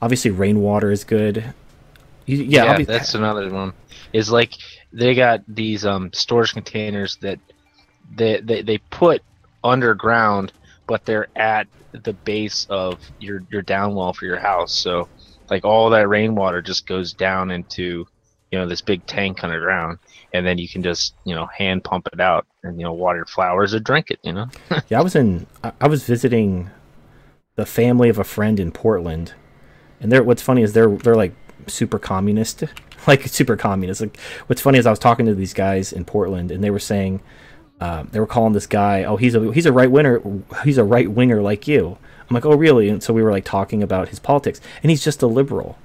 Obviously 0.00 0.30
rainwater 0.30 0.90
is 0.90 1.04
good. 1.04 1.54
You, 2.26 2.38
yeah, 2.38 2.64
Yeah, 2.64 2.78
obvi- 2.78 2.86
that's 2.86 3.14
another 3.14 3.50
one. 3.50 3.72
Is 4.12 4.30
like 4.30 4.54
they 4.92 5.14
got 5.14 5.42
these 5.48 5.84
um 5.84 6.12
storage 6.12 6.52
containers 6.52 7.16
that 7.16 7.38
they 8.14 8.40
they, 8.40 8.62
they 8.62 8.78
put 8.78 9.22
underground, 9.64 10.52
but 10.86 11.04
they're 11.04 11.28
at 11.34 11.66
the 11.92 12.12
base 12.12 12.66
of 12.70 13.00
your 13.18 13.42
your 13.50 13.62
down 13.62 13.94
wall 13.94 14.12
for 14.12 14.26
your 14.26 14.38
house. 14.38 14.72
So 14.72 15.08
like 15.50 15.64
all 15.64 15.90
that 15.90 16.08
rainwater 16.08 16.62
just 16.62 16.86
goes 16.86 17.12
down 17.12 17.50
into 17.50 18.06
you 18.50 18.58
know 18.58 18.66
this 18.66 18.82
big 18.82 19.04
tank 19.06 19.42
underground, 19.42 19.98
and 20.32 20.46
then 20.46 20.58
you 20.58 20.68
can 20.68 20.82
just 20.82 21.14
you 21.24 21.34
know 21.34 21.46
hand 21.46 21.82
pump 21.82 22.08
it 22.12 22.20
out 22.20 22.46
and 22.62 22.78
you 22.78 22.84
know 22.84 22.92
water 22.92 23.18
your 23.18 23.26
flowers 23.26 23.74
or 23.74 23.80
drink 23.80 24.10
it. 24.10 24.20
You 24.22 24.32
know. 24.32 24.46
Yeah, 24.88 25.00
I 25.00 25.02
was 25.02 25.16
in. 25.16 25.46
I 25.80 25.88
was 25.88 26.04
visiting 26.04 26.70
the 27.56 27.66
family 27.66 28.08
of 28.08 28.18
a 28.18 28.24
friend 28.24 28.60
in 28.60 28.70
Portland, 28.70 29.34
and 30.00 30.12
they're. 30.12 30.22
What's 30.22 30.42
funny 30.42 30.62
is 30.62 30.72
they're 30.72 30.88
they're 30.88 31.16
like 31.16 31.34
super 31.66 31.98
communist, 31.98 32.62
like 33.06 33.22
super 33.22 33.56
communist. 33.56 34.00
Like 34.00 34.18
what's 34.46 34.62
funny 34.62 34.78
is 34.78 34.86
I 34.86 34.90
was 34.90 34.98
talking 34.98 35.26
to 35.26 35.34
these 35.34 35.54
guys 35.54 35.92
in 35.92 36.04
Portland, 36.04 36.50
and 36.50 36.62
they 36.62 36.70
were 36.70 36.78
saying, 36.78 37.20
um, 37.80 38.08
they 38.12 38.20
were 38.20 38.26
calling 38.26 38.52
this 38.52 38.66
guy, 38.66 39.04
oh, 39.04 39.16
he's 39.16 39.34
a 39.34 39.52
he's 39.52 39.66
a 39.66 39.72
right 39.72 39.90
winger, 39.90 40.22
he's 40.64 40.78
a 40.78 40.84
right 40.84 41.10
winger 41.10 41.42
like 41.42 41.66
you. 41.66 41.98
I'm 42.28 42.34
like, 42.34 42.46
oh, 42.46 42.56
really? 42.56 42.88
And 42.88 43.02
so 43.02 43.12
we 43.12 43.22
were 43.22 43.30
like 43.30 43.44
talking 43.44 43.82
about 43.82 44.08
his 44.08 44.18
politics, 44.18 44.60
and 44.82 44.90
he's 44.90 45.04
just 45.04 45.22
a 45.22 45.26
liberal. 45.26 45.76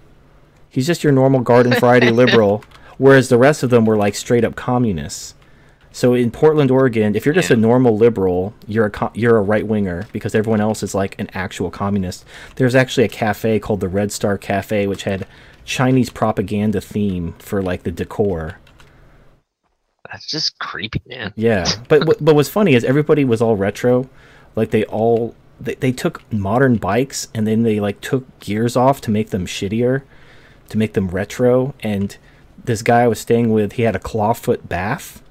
He's 0.70 0.88
just 0.88 1.04
your 1.04 1.12
normal 1.12 1.42
garden 1.42 1.74
variety 1.74 2.12
liberal, 2.12 2.64
whereas 2.98 3.30
the 3.30 3.38
rest 3.38 3.64
of 3.64 3.70
them 3.70 3.86
were 3.86 3.98
like 3.98 4.16
straight 4.16 4.46
up 4.46 4.56
communists. 4.56 5.34
So 5.92 6.14
in 6.14 6.30
Portland, 6.30 6.70
Oregon, 6.70 7.16
if 7.16 7.26
you're 7.26 7.34
just 7.34 7.50
a 7.50 7.56
normal 7.56 7.98
liberal, 7.98 8.54
you're 8.68 8.86
a 8.86 8.92
co- 8.92 9.12
you're 9.16 9.38
a 9.38 9.42
right 9.42 9.66
winger 9.66 10.08
because 10.14 10.36
everyone 10.36 10.62
else 10.62 10.84
is 10.84 10.94
like 10.94 11.20
an 11.20 11.30
actual 11.34 11.72
communist. 11.72 12.24
There's 12.56 12.76
actually 12.76 13.06
a 13.06 13.10
cafe 13.10 13.60
called 13.60 13.80
the 13.80 13.90
Red 13.90 14.12
Star 14.12 14.38
Cafe, 14.38 14.86
which 14.86 15.04
had 15.04 15.26
Chinese 15.66 16.10
propaganda 16.10 16.80
theme 16.80 17.34
for 17.40 17.62
like 17.62 17.84
the 17.84 17.92
decor. 17.92 18.60
That's 20.12 20.26
just 20.26 20.58
creepy, 20.60 21.02
man. 21.08 21.34
Yeah, 21.36 21.66
but 21.88 22.06
but 22.06 22.36
what's 22.36 22.50
funny 22.50 22.74
is 22.74 22.84
everybody 22.84 23.24
was 23.26 23.42
all 23.42 23.56
retro, 23.56 24.10
like 24.56 24.72
they 24.72 24.84
all 24.86 25.36
they, 25.60 25.76
they 25.76 25.92
took 25.92 26.22
modern 26.32 26.78
bikes 26.78 27.28
and 27.34 27.46
then 27.46 27.64
they 27.64 27.80
like 27.80 28.02
took 28.02 28.40
gears 28.40 28.76
off 28.76 29.02
to 29.02 29.12
make 29.12 29.30
them 29.30 29.46
shittier, 29.46 30.04
to 30.70 30.78
make 30.78 30.94
them 30.94 31.10
retro. 31.10 31.74
And 31.82 32.16
this 32.64 32.82
guy 32.82 33.02
I 33.02 33.08
was 33.08 33.20
staying 33.20 33.52
with, 33.52 33.74
he 33.74 33.84
had 33.84 33.96
a 33.96 34.00
clawfoot 34.00 34.68
bath, 34.68 35.22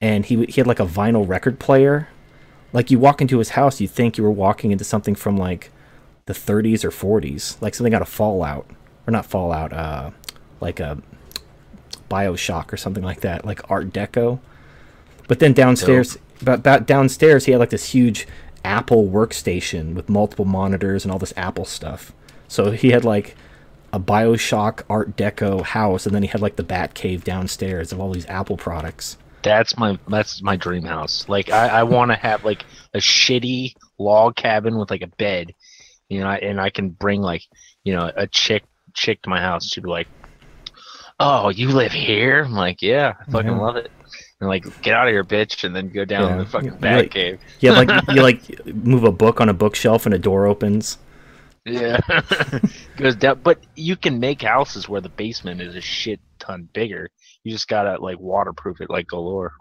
and 0.00 0.26
he 0.26 0.44
he 0.46 0.60
had 0.60 0.66
like 0.66 0.80
a 0.80 0.86
vinyl 0.86 1.26
record 1.26 1.58
player. 1.58 2.08
Like 2.72 2.90
you 2.90 2.98
walk 2.98 3.20
into 3.20 3.38
his 3.38 3.50
house, 3.50 3.80
you 3.80 3.86
think 3.86 4.18
you 4.18 4.24
were 4.24 4.30
walking 4.30 4.72
into 4.72 4.84
something 4.84 5.14
from 5.14 5.36
like 5.36 5.70
the 6.26 6.32
30s 6.32 6.84
or 6.84 6.90
40s, 6.90 7.60
like 7.60 7.74
something 7.74 7.94
out 7.94 8.02
of 8.02 8.08
Fallout 8.08 8.66
or 9.06 9.12
not 9.12 9.26
Fallout, 9.26 9.72
uh, 9.72 10.10
like 10.60 10.80
a 10.80 11.00
Bioshock 12.08 12.72
or 12.72 12.76
something 12.76 13.04
like 13.04 13.20
that, 13.20 13.44
like 13.44 13.70
Art 13.70 13.92
Deco. 13.92 14.40
But 15.28 15.38
then 15.38 15.52
downstairs, 15.52 16.18
about, 16.40 16.60
about 16.60 16.86
downstairs, 16.86 17.46
he 17.46 17.52
had 17.52 17.60
like 17.60 17.70
this 17.70 17.90
huge 17.90 18.26
Apple 18.64 19.08
workstation 19.08 19.94
with 19.94 20.08
multiple 20.08 20.44
monitors 20.44 21.04
and 21.04 21.12
all 21.12 21.18
this 21.18 21.34
Apple 21.36 21.64
stuff. 21.64 22.12
So 22.48 22.70
he 22.70 22.90
had 22.90 23.04
like 23.04 23.36
a 23.92 24.00
Bioshock 24.00 24.82
Art 24.90 25.16
Deco 25.16 25.62
house, 25.62 26.06
and 26.06 26.14
then 26.14 26.22
he 26.22 26.28
had 26.28 26.40
like 26.40 26.56
the 26.56 26.62
Bat 26.62 26.94
Cave 26.94 27.24
downstairs 27.24 27.92
of 27.92 28.00
all 28.00 28.12
these 28.12 28.26
Apple 28.26 28.56
products. 28.56 29.16
That's 29.42 29.76
my 29.76 29.98
that's 30.08 30.42
my 30.42 30.56
dream 30.56 30.84
house. 30.84 31.28
Like 31.28 31.50
I, 31.50 31.68
I 31.68 31.82
want 31.84 32.10
to 32.10 32.16
have 32.16 32.44
like 32.44 32.64
a 32.94 32.98
shitty 32.98 33.74
log 33.98 34.36
cabin 34.36 34.78
with 34.78 34.90
like 34.90 35.02
a 35.02 35.06
bed, 35.06 35.54
you 36.08 36.20
know, 36.20 36.28
and 36.28 36.60
I 36.60 36.70
can 36.70 36.90
bring 36.90 37.20
like 37.20 37.42
you 37.84 37.94
know 37.94 38.10
a 38.16 38.26
chick 38.26 38.64
chick 38.94 39.22
to 39.22 39.30
my 39.30 39.40
house. 39.40 39.68
She'd 39.68 39.84
be 39.84 39.90
like, 39.90 40.08
"Oh, 41.20 41.48
you 41.48 41.68
live 41.70 41.92
here?" 41.92 42.44
I'm 42.44 42.52
like, 42.52 42.82
"Yeah, 42.82 43.14
I 43.20 43.30
fucking 43.30 43.50
Yeah. 43.50 43.58
love 43.58 43.76
it." 43.76 43.90
And 44.40 44.48
like, 44.48 44.64
get 44.82 44.94
out 44.94 45.06
of 45.06 45.12
here, 45.12 45.24
bitch, 45.24 45.64
and 45.64 45.74
then 45.74 45.88
go 45.88 46.04
down 46.04 46.28
Yeah. 46.30 46.36
the 46.38 46.46
fucking 46.46 46.76
bat 46.78 46.98
like- 46.98 47.10
cave. 47.10 47.40
Yeah, 47.60 47.72
like 47.72 47.88
you 48.14 48.22
like 48.22 48.66
move 48.66 49.04
a 49.04 49.12
book 49.12 49.40
on 49.40 49.48
a 49.48 49.54
bookshelf 49.54 50.06
and 50.06 50.14
a 50.14 50.18
door 50.18 50.46
opens. 50.46 50.98
Yeah, 51.64 51.98
goes 52.96 53.16
down. 53.16 53.40
But 53.42 53.58
you 53.74 53.96
can 53.96 54.20
make 54.20 54.42
houses 54.42 54.88
where 54.88 55.00
the 55.00 55.08
basement 55.08 55.60
is 55.62 55.74
a 55.76 55.80
shit 55.80 56.20
ton 56.38 56.68
bigger. 56.74 57.08
You 57.42 57.52
just 57.52 57.68
gotta 57.68 58.00
like 58.02 58.18
waterproof 58.18 58.80
it 58.80 58.90
like 58.90 59.06
galore. 59.06 59.52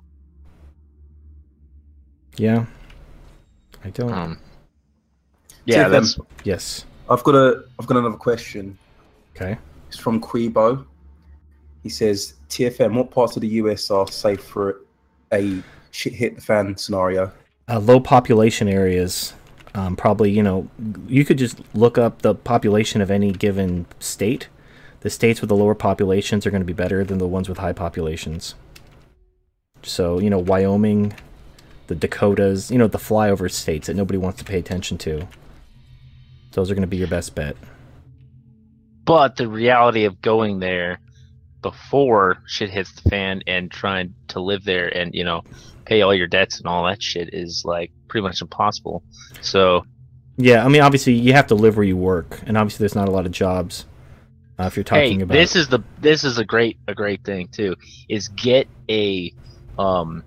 Yeah, 2.37 2.65
I 3.85 3.89
don't. 3.91 4.11
Um, 4.11 4.39
yeah, 5.65 5.85
TFM, 5.85 5.91
that's 5.91 6.19
yes. 6.43 6.85
I've 7.09 7.23
got 7.23 7.35
a 7.35 7.63
I've 7.79 7.85
got 7.87 7.97
another 7.97 8.17
question. 8.17 8.77
Okay. 9.35 9.57
It's 9.87 9.97
from 9.97 10.19
Quibo. 10.19 10.85
He 11.83 11.89
says, 11.89 12.35
TFM, 12.49 12.95
what 12.95 13.11
parts 13.11 13.35
of 13.35 13.41
the 13.41 13.49
US 13.49 13.91
are 13.91 14.07
safe 14.07 14.41
for 14.41 14.81
a 15.31 15.61
shit 15.91 16.13
hit 16.13 16.35
the 16.35 16.41
fan 16.41 16.75
scenario? 16.77 17.31
uh, 17.69 17.79
low 17.79 17.99
population 17.99 18.67
areas 18.67 19.33
um, 19.75 19.95
probably 19.95 20.29
you 20.29 20.43
know 20.43 20.67
you 21.07 21.25
could 21.25 21.37
just 21.37 21.59
look 21.73 21.97
up 21.97 22.21
the 22.21 22.35
population 22.35 23.01
of 23.01 23.09
any 23.09 23.31
given 23.31 23.85
state. 23.99 24.47
The 24.99 25.09
states 25.09 25.41
with 25.41 25.49
the 25.49 25.55
lower 25.55 25.75
populations 25.75 26.45
are 26.45 26.51
going 26.51 26.61
to 26.61 26.65
be 26.65 26.73
better 26.73 27.03
than 27.03 27.17
the 27.17 27.27
ones 27.27 27.49
with 27.49 27.57
high 27.57 27.73
populations. 27.73 28.55
So 29.81 30.19
you 30.19 30.29
know 30.29 30.39
wyoming 30.39 31.13
the 31.87 31.95
dakotas 31.95 32.71
you 32.71 32.77
know 32.77 32.87
the 32.87 32.97
flyover 32.97 33.51
states 33.51 33.87
that 33.87 33.95
nobody 33.95 34.17
wants 34.17 34.39
to 34.39 34.45
pay 34.45 34.59
attention 34.59 34.97
to. 34.99 35.27
Those 36.51 36.69
are 36.69 36.75
going 36.75 36.81
to 36.81 36.87
be 36.87 36.97
your 36.97 37.07
best 37.07 37.33
bet. 37.33 37.57
But 39.05 39.35
the 39.35 39.47
reality 39.47 40.05
of 40.05 40.21
going 40.21 40.59
there 40.59 40.99
before 41.63 42.37
shit 42.45 42.69
hits 42.69 42.91
the 42.91 43.09
fan 43.09 43.41
and 43.47 43.71
trying 43.71 44.13
to 44.27 44.39
live 44.39 44.63
there 44.63 44.95
and 44.95 45.15
you 45.15 45.23
know 45.23 45.43
pay 45.85 46.03
all 46.03 46.13
your 46.13 46.27
debts 46.27 46.59
and 46.59 46.67
all 46.67 46.85
that 46.85 47.01
shit 47.01 47.33
is 47.33 47.63
like 47.65 47.91
pretty 48.07 48.23
much 48.23 48.41
impossible. 48.41 49.03
So 49.41 49.85
yeah 50.35 50.65
i 50.65 50.67
mean 50.67 50.81
obviously 50.81 51.13
you 51.13 51.31
have 51.31 51.45
to 51.45 51.53
live 51.53 51.77
where 51.77 51.83
you 51.83 51.95
work 51.95 52.41
and 52.47 52.57
obviously 52.57 52.81
there's 52.81 52.95
not 52.95 53.07
a 53.07 53.11
lot 53.11 53.23
of 53.23 53.31
jobs 53.31 53.85
uh, 54.57 54.63
if 54.63 54.75
you're 54.75 54.83
talking 54.83 55.19
hey 55.19 55.23
about 55.23 55.33
this 55.35 55.55
is 55.55 55.67
the 55.67 55.79
this 55.99 56.23
is 56.23 56.39
a 56.39 56.43
great 56.43 56.75
a 56.87 56.95
great 56.95 57.23
thing 57.23 57.47
too 57.49 57.75
is 58.09 58.29
get 58.29 58.67
a 58.89 59.31
um 59.77 60.23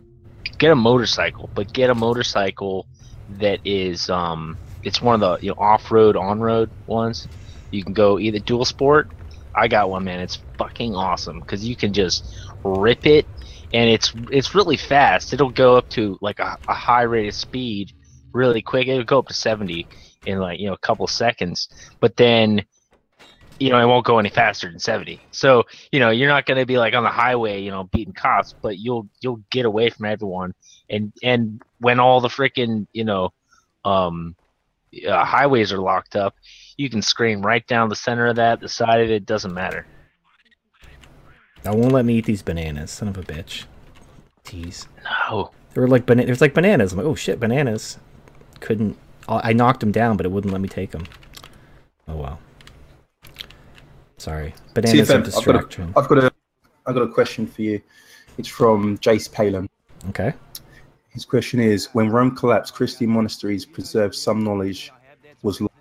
get 0.58 0.70
a 0.70 0.76
motorcycle 0.76 1.50
but 1.56 1.72
get 1.72 1.90
a 1.90 1.94
motorcycle 1.94 2.86
that 3.28 3.58
is 3.64 4.08
um 4.08 4.56
it's 4.86 5.02
one 5.02 5.20
of 5.20 5.20
the 5.20 5.44
you 5.44 5.52
know 5.52 5.60
off-road 5.60 6.16
on-road 6.16 6.70
ones. 6.86 7.26
You 7.72 7.82
can 7.82 7.92
go 7.92 8.18
either 8.18 8.38
dual 8.38 8.64
sport 8.64 9.10
i 9.56 9.68
got 9.68 9.90
one 9.90 10.04
man 10.04 10.20
it's 10.20 10.38
fucking 10.58 10.94
awesome 10.94 11.40
because 11.40 11.64
you 11.66 11.76
can 11.76 11.92
just 11.92 12.28
rip 12.64 13.06
it 13.06 13.26
and 13.72 13.88
it's 13.90 14.12
it's 14.30 14.54
really 14.54 14.76
fast 14.76 15.32
it'll 15.32 15.50
go 15.50 15.76
up 15.76 15.88
to 15.90 16.18
like 16.20 16.38
a, 16.40 16.56
a 16.68 16.74
high 16.74 17.02
rate 17.02 17.28
of 17.28 17.34
speed 17.34 17.92
really 18.32 18.62
quick 18.62 18.88
it'll 18.88 19.04
go 19.04 19.18
up 19.18 19.28
to 19.28 19.34
70 19.34 19.88
in 20.24 20.38
like 20.38 20.60
you 20.60 20.66
know 20.66 20.74
a 20.74 20.78
couple 20.78 21.06
seconds 21.06 21.68
but 22.00 22.16
then 22.16 22.64
you 23.58 23.70
know, 23.70 23.80
it 23.80 23.86
won't 23.86 24.04
go 24.06 24.18
any 24.18 24.28
faster 24.28 24.68
than 24.68 24.78
70. 24.78 25.22
So, 25.30 25.64
you 25.92 26.00
know, 26.00 26.10
you're 26.10 26.28
not 26.28 26.46
going 26.46 26.58
to 26.58 26.66
be 26.66 26.78
like 26.78 26.94
on 26.94 27.04
the 27.04 27.10
highway, 27.10 27.62
you 27.62 27.70
know, 27.70 27.84
beating 27.84 28.12
cops, 28.14 28.54
but 28.62 28.78
you'll 28.78 29.08
you'll 29.20 29.40
get 29.50 29.64
away 29.66 29.90
from 29.90 30.06
everyone. 30.06 30.52
And 30.90 31.12
and 31.22 31.60
when 31.78 31.98
all 32.00 32.20
the 32.20 32.28
freaking, 32.28 32.86
you 32.92 33.04
know, 33.04 33.30
um 33.84 34.36
uh, 35.08 35.24
highways 35.24 35.72
are 35.72 35.78
locked 35.80 36.16
up, 36.16 36.34
you 36.76 36.90
can 36.90 37.02
scream 37.02 37.40
right 37.44 37.66
down 37.66 37.88
the 37.88 37.96
center 37.96 38.26
of 38.26 38.36
that, 38.36 38.60
the 38.60 38.68
side 38.68 39.00
of 39.00 39.10
it, 39.10 39.26
doesn't 39.26 39.54
matter. 39.54 39.86
i 41.64 41.70
won't 41.70 41.92
let 41.92 42.04
me 42.04 42.16
eat 42.18 42.24
these 42.26 42.42
bananas 42.42 42.90
son 42.90 43.08
of 43.08 43.16
a 43.18 43.22
bitch 43.22 43.64
tease 44.44 44.86
No. 45.04 45.50
There 45.74 45.82
were 45.82 45.88
like 45.88 46.06
bana- 46.06 46.24
there's 46.24 46.40
like 46.40 46.54
bananas. 46.54 46.92
I'm 46.92 46.98
like, 46.98 47.06
oh 47.06 47.14
shit, 47.14 47.38
bananas. 47.38 47.98
Couldn't. 48.60 48.96
I 49.28 49.50
I 49.50 49.52
knocked 49.52 49.80
them 49.80 49.92
down, 49.92 50.16
but 50.16 50.24
it 50.24 50.32
wouldn't 50.32 50.50
let 50.52 50.62
me 50.62 50.68
take 50.68 50.90
them. 50.92 51.04
Oh 52.08 52.16
well. 52.16 52.38
Sorry, 54.16 54.54
bananas 54.72 55.10
are 55.10 55.14
TFM, 55.14 55.16
I've 55.18 55.22
got, 55.22 55.24
distraction. 55.26 55.92
a, 55.94 55.98
I've 55.98 56.08
got 56.08 56.18
a 56.24 56.32
I've 56.86 56.94
got 56.94 57.02
a 57.02 57.08
question 57.08 57.46
for 57.46 57.60
you. 57.60 57.82
It's 58.38 58.48
from 58.48 58.96
Jace 58.98 59.30
Palin. 59.30 59.68
Okay. 60.08 60.32
his 61.10 61.26
question 61.26 61.60
is: 61.60 61.90
When 61.92 62.08
Rome 62.08 62.34
collapsed, 62.34 62.72
Christian 62.72 63.10
monasteries 63.10 63.66
preserved 63.66 64.14
some 64.14 64.42
knowledge 64.42 64.90
was 65.42 65.60
lost, 65.60 65.74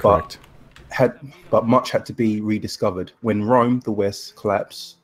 Correct. 0.00 0.38
but 0.40 0.94
had 0.94 1.18
but 1.50 1.66
much 1.66 1.90
had 1.90 2.04
to 2.06 2.12
be 2.12 2.40
rediscovered. 2.40 3.12
When 3.20 3.44
Rome, 3.44 3.80
the 3.80 3.92
West, 3.92 4.36
collapse 4.36 4.96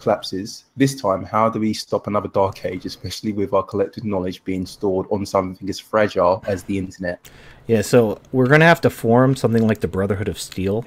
collapses 0.00 0.64
this 0.76 1.00
time, 1.00 1.22
how 1.22 1.48
do 1.50 1.60
we 1.60 1.74
stop 1.74 2.06
another 2.06 2.28
dark 2.28 2.64
age, 2.64 2.86
especially 2.86 3.32
with 3.32 3.52
our 3.52 3.62
collective 3.62 4.02
knowledge 4.02 4.42
being 4.44 4.64
stored 4.64 5.06
on 5.10 5.26
something 5.26 5.68
as 5.68 5.78
fragile 5.78 6.42
as 6.46 6.62
the 6.64 6.78
internet? 6.78 7.30
Yeah, 7.66 7.82
so 7.82 8.18
we're 8.32 8.48
gonna 8.48 8.64
have 8.64 8.80
to 8.82 8.90
form 8.90 9.36
something 9.36 9.66
like 9.66 9.80
the 9.80 9.88
Brotherhood 9.88 10.28
of 10.28 10.38
Steel, 10.38 10.84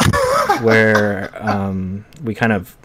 where 0.62 1.30
um, 1.34 2.04
we 2.24 2.34
kind 2.34 2.52
of 2.52 2.76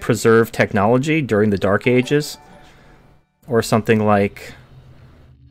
preserve 0.00 0.52
technology 0.52 1.22
during 1.22 1.50
the 1.50 1.58
Dark 1.58 1.86
Ages, 1.86 2.38
or 3.46 3.62
something 3.62 4.04
like, 4.04 4.54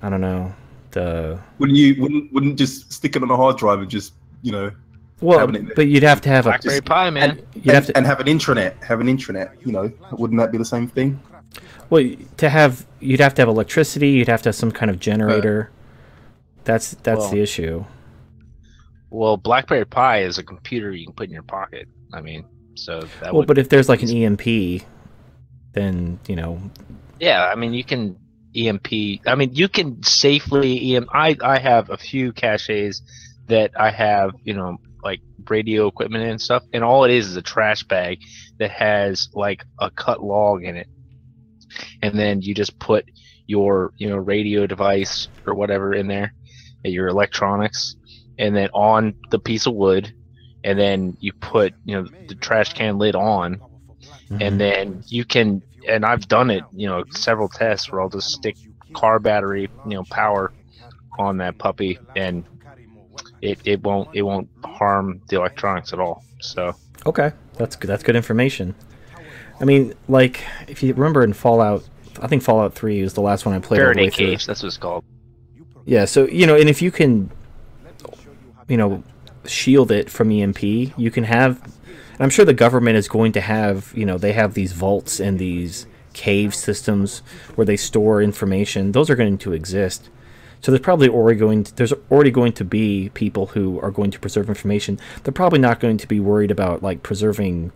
I 0.02 0.10
don't 0.10 0.22
know, 0.22 0.54
the 0.92 1.40
Wouldn't 1.60 1.78
you 1.78 2.02
wouldn't 2.02 2.32
wouldn't 2.34 2.58
just 2.58 2.92
stick 2.92 3.16
it 3.16 3.24
on 3.24 3.30
a 3.32 3.36
hard 3.36 3.58
drive 3.58 3.80
and 3.80 3.90
just 3.90 4.14
you 4.42 4.52
know 4.52 4.72
well, 5.20 5.40
Having 5.40 5.68
it- 5.70 5.76
but 5.76 5.88
you'd 5.88 6.04
have 6.04 6.22
to 6.22 6.30
have 6.30 6.46
a 6.46 6.50
Blackberry 6.50 6.80
Pi, 6.82 7.10
man. 7.10 7.32
and, 7.32 7.44
You'd 7.56 7.74
have 7.74 7.88
to- 7.88 7.98
and 7.98 8.06
have 8.06 8.20
an 8.20 8.28
intranet, 8.28 8.82
have 8.84 9.00
an 9.02 9.08
intranet. 9.08 9.50
You 9.66 9.72
know, 9.72 9.92
wouldn't 10.12 10.40
that 10.40 10.52
be 10.52 10.58
the 10.60 10.66
same 10.66 10.88
thing? 10.88 11.20
well 11.90 12.04
to 12.38 12.50
have 12.50 12.86
you'd 13.00 13.20
have 13.22 13.34
to 13.36 13.42
have 13.42 13.50
electricity. 13.50 14.10
You'd 14.10 14.28
have 14.28 14.42
to 14.44 14.50
have 14.50 14.56
some 14.56 14.72
kind 14.72 14.92
of 14.92 15.00
generator. 15.00 15.72
That's 16.66 16.92
that's 17.04 17.20
Well, 17.22 17.32
the 17.32 17.42
issue. 17.42 17.86
Well, 19.10 19.38
BlackBerry 19.38 19.86
Pi 19.86 20.24
is 20.24 20.38
a 20.38 20.44
computer 20.44 20.92
you 20.92 21.06
can 21.06 21.14
put 21.16 21.28
in 21.28 21.34
your 21.34 21.44
pocket. 21.44 21.88
I 22.14 22.22
mean, 22.22 22.46
so 22.76 23.00
that 23.22 23.32
Well, 23.34 23.36
would. 23.38 23.48
but 23.48 23.58
if 23.58 23.70
there's 23.70 23.88
like 23.90 24.04
an 24.04 24.10
EMP, 24.10 24.84
then 25.74 26.20
you 26.28 26.36
know 26.36 26.62
yeah, 27.20 27.50
I 27.52 27.56
mean, 27.56 27.74
you 27.74 27.84
can 27.84 28.16
EMP. 28.58 29.22
I 29.28 29.36
mean, 29.36 29.54
you 29.54 29.70
can 29.70 30.02
safely 30.04 30.96
EM. 30.96 31.08
I 31.14 31.38
I 31.42 31.60
have 31.60 31.90
a 31.90 31.98
few 31.98 32.34
caches 32.34 33.02
that 33.48 33.72
I 33.80 33.92
have, 33.92 34.32
you 34.44 34.54
know, 34.54 34.78
like 35.04 35.22
radio 35.50 35.88
equipment 35.88 36.24
and 36.24 36.42
stuff, 36.42 36.64
and 36.74 36.84
all 36.84 37.04
it 37.04 37.12
is 37.12 37.28
is 37.28 37.38
a 37.38 37.42
trash 37.42 37.84
bag 37.84 38.20
that 38.60 38.72
has 38.72 39.30
like 39.34 39.64
a 39.80 39.90
cut 39.92 40.24
log 40.24 40.64
in 40.64 40.76
it, 40.76 40.88
and 42.02 42.18
then 42.18 42.42
you 42.42 42.54
just 42.54 42.78
put 42.80 43.06
your 43.46 43.94
you 43.98 44.10
know 44.10 44.18
radio 44.18 44.68
device 44.68 45.28
or 45.46 45.54
whatever 45.54 45.94
in 45.94 46.08
there, 46.08 46.34
your 46.84 47.08
electronics, 47.08 47.96
and 48.38 48.56
then 48.56 48.70
on 48.74 49.16
the 49.30 49.40
piece 49.40 49.66
of 49.66 49.74
wood, 49.74 50.12
and 50.64 50.78
then 50.80 51.16
you 51.20 51.32
put 51.34 51.74
you 51.86 51.96
know 51.96 52.08
the 52.28 52.36
trash 52.36 52.74
can 52.74 52.98
lid 52.98 53.16
on, 53.16 53.62
mhm. 54.30 54.42
and 54.42 54.60
then 54.60 55.04
you 55.08 55.24
can 55.26 55.62
and 55.88 56.06
i've 56.06 56.28
done 56.28 56.50
it 56.50 56.64
you 56.74 56.88
know 56.88 57.04
several 57.12 57.48
tests 57.48 57.92
where 57.92 58.02
i'll 58.02 58.10
just 58.10 58.30
stick 58.32 58.56
car 58.94 59.20
battery 59.20 59.70
you 59.86 59.94
know 59.94 60.04
power 60.06 60.54
on 61.20 61.38
that 61.38 61.58
puppy 61.58 62.00
and 62.16 62.46
it, 63.42 63.60
it 63.66 63.84
won't 63.84 64.08
it 64.14 64.22
won't 64.22 64.50
harm 64.64 65.22
the 65.30 65.36
electronics 65.36 65.94
at 65.94 66.00
all 66.00 66.24
so 66.40 66.74
Okay, 67.08 67.32
that's 67.54 67.78
good. 67.78 67.88
That's 67.88 68.04
good 68.04 68.18
information. 68.18 68.76
I 69.62 69.66
mean, 69.66 69.94
like 70.10 70.44
if 70.68 70.84
you 70.84 70.94
remember 70.94 71.24
in 71.24 71.32
Fallout, 71.32 71.88
I 72.22 72.28
think 72.28 72.44
Fallout 72.44 72.74
Three 72.74 73.02
was 73.02 73.14
the 73.14 73.22
last 73.22 73.46
one 73.46 73.56
I 73.56 73.60
played. 73.60 73.78
faraday 73.80 74.04
way 74.04 74.10
through. 74.10 74.32
that's 74.32 74.48
what 74.48 74.64
it's 74.64 74.78
called 74.78 75.06
Yeah, 75.86 76.04
so 76.06 76.28
you 76.28 76.46
know, 76.46 76.56
and 76.56 76.70
if 76.70 76.82
you 76.82 76.92
can, 76.92 77.32
you 78.68 78.76
know, 78.76 79.04
shield 79.46 79.90
it 79.90 80.10
from 80.10 80.32
EMP, 80.32 80.62
you 80.62 81.10
can 81.12 81.24
have. 81.24 81.62
And 82.18 82.26
I'm 82.26 82.30
sure 82.30 82.46
the 82.46 82.54
government 82.54 82.98
is 82.98 83.08
going 83.08 83.32
to 83.34 83.42
have, 83.42 83.94
you 83.96 84.06
know, 84.06 84.18
they 84.18 84.34
have 84.34 84.54
these 84.54 84.74
vaults 84.74 85.20
and 85.20 85.40
these 85.40 85.88
cave 86.14 86.56
systems 86.56 87.20
where 87.56 87.66
they 87.66 87.78
store 87.78 88.22
information. 88.22 88.92
Those 88.92 89.10
are 89.10 89.16
going 89.16 89.38
to 89.40 89.54
exist. 89.54 90.10
So 90.62 90.72
there's 90.72 90.82
probably 90.82 91.10
already 91.10 91.40
going 91.40 91.64
to, 91.66 91.76
there's 91.76 91.94
already 92.12 92.32
going 92.32 92.54
to 92.54 92.66
be 92.66 93.10
people 93.14 93.48
who 93.48 93.80
are 93.82 93.92
going 93.92 94.12
to 94.12 94.20
preserve 94.20 94.50
information. 94.50 95.00
They're 95.24 95.32
probably 95.34 95.60
not 95.60 95.80
going 95.80 95.98
to 95.98 96.08
be 96.08 96.20
worried 96.20 96.52
about 96.52 96.82
like 96.84 97.04
preserving 97.04 97.72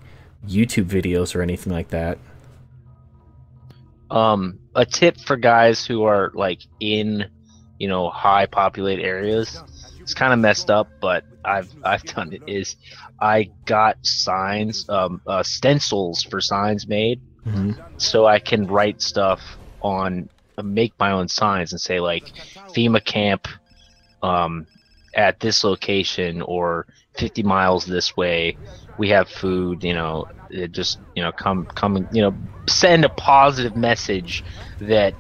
YouTube 0.47 0.85
videos 0.85 1.35
or 1.35 1.41
anything 1.43 1.71
like 1.71 1.89
that. 1.89 2.17
um 4.09 4.59
a 4.75 4.85
tip 4.85 5.17
for 5.19 5.37
guys 5.37 5.85
who 5.85 6.03
are 6.03 6.31
like 6.33 6.61
in 6.79 7.25
you 7.79 7.87
know 7.87 8.09
high 8.09 8.45
populated 8.45 9.03
areas 9.03 9.63
it's 9.99 10.13
kind 10.13 10.33
of 10.33 10.39
messed 10.39 10.69
up 10.69 10.87
but 10.99 11.23
i've 11.45 11.73
i've 11.83 12.03
done 12.03 12.33
it 12.33 12.41
is 12.47 12.75
i 13.22 13.49
got 13.65 13.95
signs 14.03 14.86
um 14.89 15.22
uh, 15.28 15.43
stencils 15.43 16.24
for 16.24 16.41
signs 16.41 16.88
made 16.88 17.22
hmm 17.43 17.72
so 18.01 18.26
I 18.26 18.39
can 18.39 18.65
write 18.65 19.01
stuff 19.01 19.39
on 19.82 20.28
uh, 20.57 20.63
make 20.63 20.93
my 20.99 21.11
own 21.11 21.28
signs 21.28 21.72
and 21.72 21.80
say 21.80 21.99
like 21.99 22.24
FEMA 22.76 23.03
camp 23.05 23.47
um, 24.24 24.65
at 25.15 25.39
this 25.39 25.63
location 25.63 26.41
or 26.41 26.88
50 27.17 27.43
miles 27.43 27.86
this 27.86 28.17
way 28.17 28.57
we 28.97 29.09
have 29.09 29.30
food 29.30 29.84
you 29.84 29.93
know 29.93 30.26
it 30.49 30.72
just 30.72 30.99
you 31.15 31.22
know 31.22 31.32
come 31.32 31.65
come 31.76 31.97
and, 31.97 32.07
you 32.11 32.22
know 32.22 32.34
send 32.67 33.05
a 33.05 33.09
positive 33.09 33.76
message 33.76 34.43
that 34.80 35.13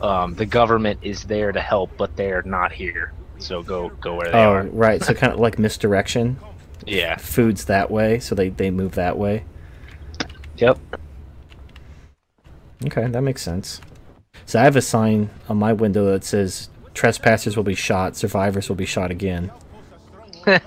um, 0.00 0.34
the 0.34 0.46
government 0.46 0.98
is 1.02 1.22
there 1.22 1.52
to 1.52 1.60
help 1.60 1.90
but 1.96 2.14
they're 2.16 2.42
not 2.42 2.72
here 2.72 3.12
so 3.38 3.62
go 3.62 3.90
go 4.00 4.16
where 4.16 4.26
they 4.32 4.38
are. 4.38 4.62
Oh, 4.62 4.66
are 4.66 4.70
right. 4.72 5.02
So 5.02 5.14
kind 5.14 5.32
of 5.32 5.38
like 5.38 5.58
misdirection. 5.58 6.38
Yeah 6.88 7.16
Foods 7.16 7.66
that 7.66 7.90
way, 7.90 8.18
so 8.18 8.34
they 8.34 8.48
they 8.48 8.70
move 8.70 8.94
that 8.94 9.18
way. 9.18 9.44
yep 10.56 10.78
Okay, 12.86 13.08
that 13.08 13.22
makes 13.22 13.42
sense. 13.42 13.80
So 14.46 14.60
I 14.60 14.62
have 14.62 14.76
a 14.76 14.82
sign 14.82 15.30
on 15.48 15.56
my 15.56 15.72
window 15.72 16.04
that 16.12 16.22
says 16.24 16.68
trespassers 16.94 17.56
will 17.56 17.64
be 17.64 17.74
shot, 17.74 18.16
survivors 18.16 18.68
will 18.68 18.76
be 18.76 18.86
shot 18.86 19.10
again. 19.10 19.50
I've 20.46 20.62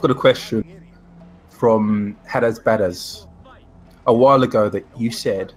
got 0.00 0.10
a 0.10 0.14
question 0.14 0.64
from 1.50 2.16
Hadas 2.26 2.62
Badas. 2.62 3.26
A 4.06 4.12
while 4.12 4.42
ago, 4.42 4.68
that 4.68 4.84
you 4.96 5.12
said 5.12 5.52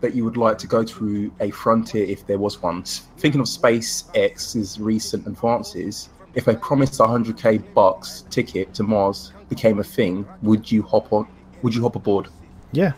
that 0.00 0.14
you 0.14 0.24
would 0.24 0.36
like 0.36 0.58
to 0.58 0.66
go 0.66 0.82
through 0.82 1.32
a 1.40 1.50
frontier 1.50 2.04
if 2.04 2.26
there 2.26 2.38
was 2.38 2.60
one. 2.62 2.82
Thinking 3.18 3.40
of 3.40 3.46
SpaceX's 3.46 4.80
recent 4.80 5.26
advances, 5.26 6.08
if 6.34 6.48
a 6.48 6.54
promised 6.54 7.00
a 7.00 7.04
100k 7.04 7.74
bucks 7.74 8.24
ticket 8.30 8.74
to 8.74 8.82
Mars 8.82 9.32
became 9.48 9.78
a 9.78 9.84
thing, 9.84 10.26
would 10.42 10.70
you 10.70 10.82
hop 10.82 11.12
on? 11.12 11.26
Would 11.62 11.74
you 11.74 11.82
hop 11.82 11.96
aboard? 11.96 12.28
Yeah. 12.72 12.92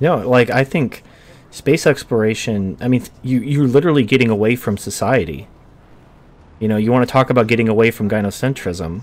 No, 0.00 0.16
like 0.16 0.50
I 0.50 0.64
think 0.64 1.02
space 1.50 1.86
exploration, 1.86 2.76
I 2.80 2.88
mean 2.88 3.04
you 3.22 3.40
you're 3.40 3.66
literally 3.66 4.04
getting 4.04 4.30
away 4.30 4.56
from 4.56 4.76
society. 4.76 5.48
You 6.60 6.68
know, 6.68 6.76
you 6.76 6.92
want 6.92 7.06
to 7.06 7.12
talk 7.12 7.28
about 7.28 7.48
getting 7.48 7.68
away 7.68 7.90
from 7.90 8.08
gynocentrism. 8.08 9.02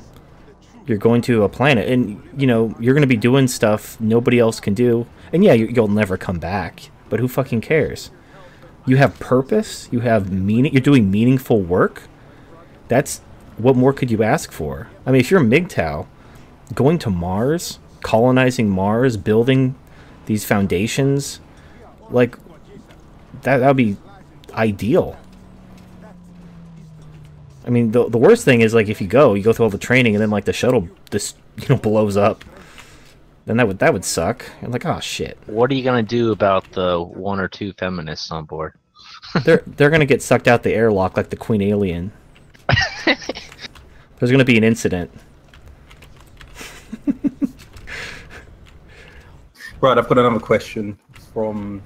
You're 0.86 0.98
going 0.98 1.22
to 1.24 1.44
a 1.44 1.50
planet 1.50 1.88
and 1.90 2.22
you 2.38 2.48
know, 2.48 2.76
you're 2.80 2.94
going 2.94 3.02
to 3.02 3.08
be 3.08 3.18
doing 3.18 3.48
stuff 3.48 4.00
nobody 4.00 4.40
else 4.40 4.60
can 4.60 4.74
do. 4.74 5.08
And 5.32 5.44
yeah, 5.44 5.54
you, 5.54 5.68
you'll 5.68 5.88
never 5.88 6.18
come 6.18 6.40
back, 6.40 6.90
but 7.10 7.20
who 7.20 7.28
fucking 7.28 7.62
cares? 7.62 8.12
You 8.86 8.98
have 8.98 9.18
purpose, 9.20 9.88
you 9.92 10.02
have 10.02 10.32
meaning, 10.32 10.74
you're 10.74 10.82
doing 10.82 11.10
meaningful 11.10 11.62
work. 11.62 12.04
That's 12.90 13.22
what 13.58 13.76
more 13.76 13.94
could 13.94 14.12
you 14.12 14.24
ask 14.24 14.52
for? 14.52 14.88
I 15.06 15.12
mean, 15.12 15.22
if 15.22 15.32
you're 15.32 15.42
a 15.42 15.44
MGTOW, 15.44 16.08
going 16.74 17.00
to 17.00 17.10
Mars, 17.10 17.80
colonizing 18.02 18.70
Mars, 18.70 19.18
building 19.18 19.76
these 20.26 20.46
foundations, 20.46 21.40
like 22.10 22.38
that 23.42 23.58
that 23.58 23.68
would 23.68 23.78
be 23.78 23.98
ideal. 24.54 25.18
I 27.66 27.70
mean, 27.70 27.92
the 27.92 28.10
the 28.10 28.18
worst 28.18 28.44
thing 28.46 28.62
is 28.62 28.74
like 28.74 28.90
if 28.90 29.02
you 29.02 29.08
go, 29.08 29.34
you 29.34 29.44
go 29.44 29.54
through 29.54 29.66
all 29.66 29.70
the 29.70 29.78
training, 29.78 30.16
and 30.16 30.22
then 30.22 30.30
like 30.30 30.46
the 30.46 30.54
shuttle 30.54 30.90
just 31.12 31.38
you 31.58 31.68
know 31.70 31.78
blows 31.78 32.18
up. 32.18 32.44
Then 33.46 33.58
that 33.58 33.68
would 33.68 33.80
that 33.80 33.94
would 33.94 34.06
suck. 34.06 34.46
And 34.62 34.72
like, 34.72 34.86
oh 34.86 35.00
shit, 35.00 35.38
what 35.48 35.70
are 35.72 35.76
you 35.76 35.84
gonna 35.84 36.04
do 36.04 36.32
about 36.32 36.72
the 36.72 37.02
one 37.02 37.40
or 37.40 37.48
two 37.48 37.74
feminists 37.74 38.32
on 38.32 38.46
board 38.46 38.74
they're 39.44 39.64
they're 39.66 39.90
gonna 39.90 40.06
get 40.06 40.22
sucked 40.22 40.48
out 40.48 40.64
the 40.64 40.74
airlock 40.74 41.18
like 41.18 41.30
the 41.30 41.36
Queen 41.36 41.62
Alien. 41.62 42.12
There's 44.20 44.32
gonna 44.32 44.46
be 44.46 44.58
an 44.58 44.64
incident. 44.64 45.12
Right, 49.84 49.98
I've 49.98 50.08
got 50.08 50.18
another 50.18 50.40
question 50.40 50.98
from 51.34 51.82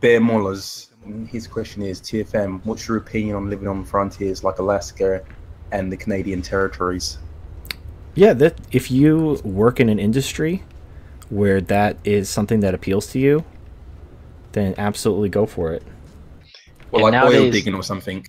Bear 0.00 0.20
Mollers. 0.20 0.88
And 1.04 1.28
His 1.28 1.46
question 1.46 1.82
is 1.82 2.00
TFM, 2.00 2.64
what's 2.64 2.88
your 2.88 2.96
opinion 2.96 3.36
on 3.36 3.50
living 3.50 3.68
on 3.68 3.84
frontiers 3.84 4.42
like 4.42 4.58
Alaska 4.58 5.22
and 5.70 5.92
the 5.92 5.98
Canadian 5.98 6.40
territories? 6.40 7.18
Yeah, 8.14 8.32
that 8.32 8.58
if 8.72 8.90
you 8.90 9.38
work 9.44 9.80
in 9.80 9.90
an 9.90 9.98
industry 9.98 10.62
where 11.28 11.60
that 11.60 11.98
is 12.04 12.30
something 12.30 12.60
that 12.60 12.72
appeals 12.72 13.08
to 13.08 13.18
you, 13.18 13.44
then 14.52 14.74
absolutely 14.78 15.28
go 15.28 15.44
for 15.44 15.74
it. 15.74 15.82
Well, 16.90 17.06
And 17.06 17.16
like 17.16 17.34
oil 17.34 17.50
digging 17.50 17.74
or 17.74 17.82
something. 17.82 18.26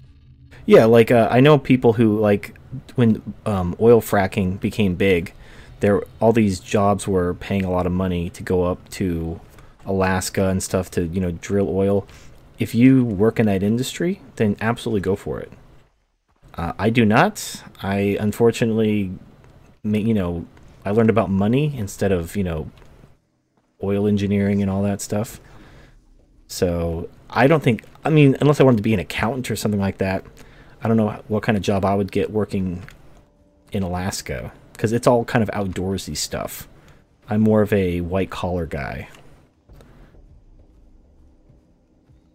Yeah, 0.66 0.86
like 0.86 1.12
uh, 1.12 1.28
I 1.30 1.40
know 1.42 1.58
people 1.58 1.94
who 1.94 2.20
like 2.20 2.56
when 2.96 3.22
um, 3.46 3.76
oil 3.80 4.02
fracking 4.02 4.60
became 4.60 4.96
big, 4.96 5.34
there 5.80 6.02
all 6.20 6.34
these 6.34 6.60
jobs 6.60 7.08
were 7.08 7.36
paying 7.36 7.64
a 7.64 7.72
lot 7.72 7.86
of 7.86 7.92
money 7.92 8.30
to 8.32 8.44
go 8.44 8.64
up 8.64 8.90
to 8.90 9.40
Alaska 9.86 10.50
and 10.50 10.62
stuff 10.64 10.90
to 10.92 11.06
you 11.06 11.22
know 11.22 11.32
drill 11.32 11.70
oil. 11.70 12.08
If 12.58 12.74
you 12.74 13.04
work 13.04 13.40
in 13.40 13.46
that 13.48 13.62
industry, 13.64 14.22
then 14.38 14.56
absolutely 14.62 15.02
go 15.02 15.16
for 15.16 15.40
it. 15.40 15.52
Uh, 16.56 16.74
I 16.80 16.90
do 16.90 17.06
not. 17.06 17.64
I 17.84 18.18
unfortunately, 18.20 19.12
you 19.84 20.14
know, 20.14 20.46
I 20.86 20.92
learned 20.92 21.10
about 21.10 21.30
money 21.30 21.78
instead 21.78 22.12
of 22.12 22.36
you 22.36 22.44
know 22.44 22.72
oil 23.84 24.08
engineering 24.08 24.62
and 24.62 24.72
all 24.72 24.82
that 24.84 25.02
stuff. 25.02 25.40
So 26.48 27.10
I 27.30 27.46
don't 27.46 27.62
think. 27.62 27.84
I 28.04 28.10
mean, 28.10 28.38
unless 28.40 28.60
I 28.60 28.64
wanted 28.64 28.78
to 28.78 28.84
be 28.84 28.94
an 28.94 29.00
accountant 29.00 29.52
or 29.52 29.56
something 29.56 29.82
like 29.82 29.98
that, 29.98 30.24
I 30.86 30.88
don't 30.88 30.98
know 30.98 31.20
what 31.30 31.42
kind 31.42 31.58
of 31.58 31.64
job 31.64 31.84
I 31.84 31.96
would 31.96 32.12
get 32.12 32.30
working 32.30 32.84
in 33.72 33.82
Alaska 33.82 34.52
because 34.74 34.94
it's 34.94 35.08
all 35.08 35.26
kind 35.26 35.42
of 35.42 35.50
outdoorsy 35.50 36.16
stuff. 36.16 36.68
I'm 37.28 37.42
more 37.42 37.64
of 37.64 37.74
a 37.74 38.02
white 38.02 38.30
collar 38.30 38.68
guy. 38.68 39.08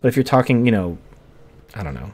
But 0.00 0.08
if 0.08 0.16
you're 0.16 0.24
talking, 0.24 0.66
you 0.66 0.72
know, 0.72 0.98
I 1.76 1.84
don't 1.84 1.94
know. 1.94 2.10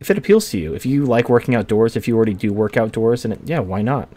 If 0.00 0.10
it 0.10 0.18
appeals 0.18 0.50
to 0.50 0.58
you, 0.58 0.74
if 0.74 0.84
you 0.84 1.06
like 1.06 1.30
working 1.30 1.54
outdoors, 1.54 1.96
if 1.96 2.06
you 2.06 2.14
already 2.14 2.34
do 2.34 2.52
work 2.52 2.76
outdoors, 2.76 3.24
and 3.24 3.38
yeah, 3.48 3.60
why 3.60 3.80
not? 3.80 4.10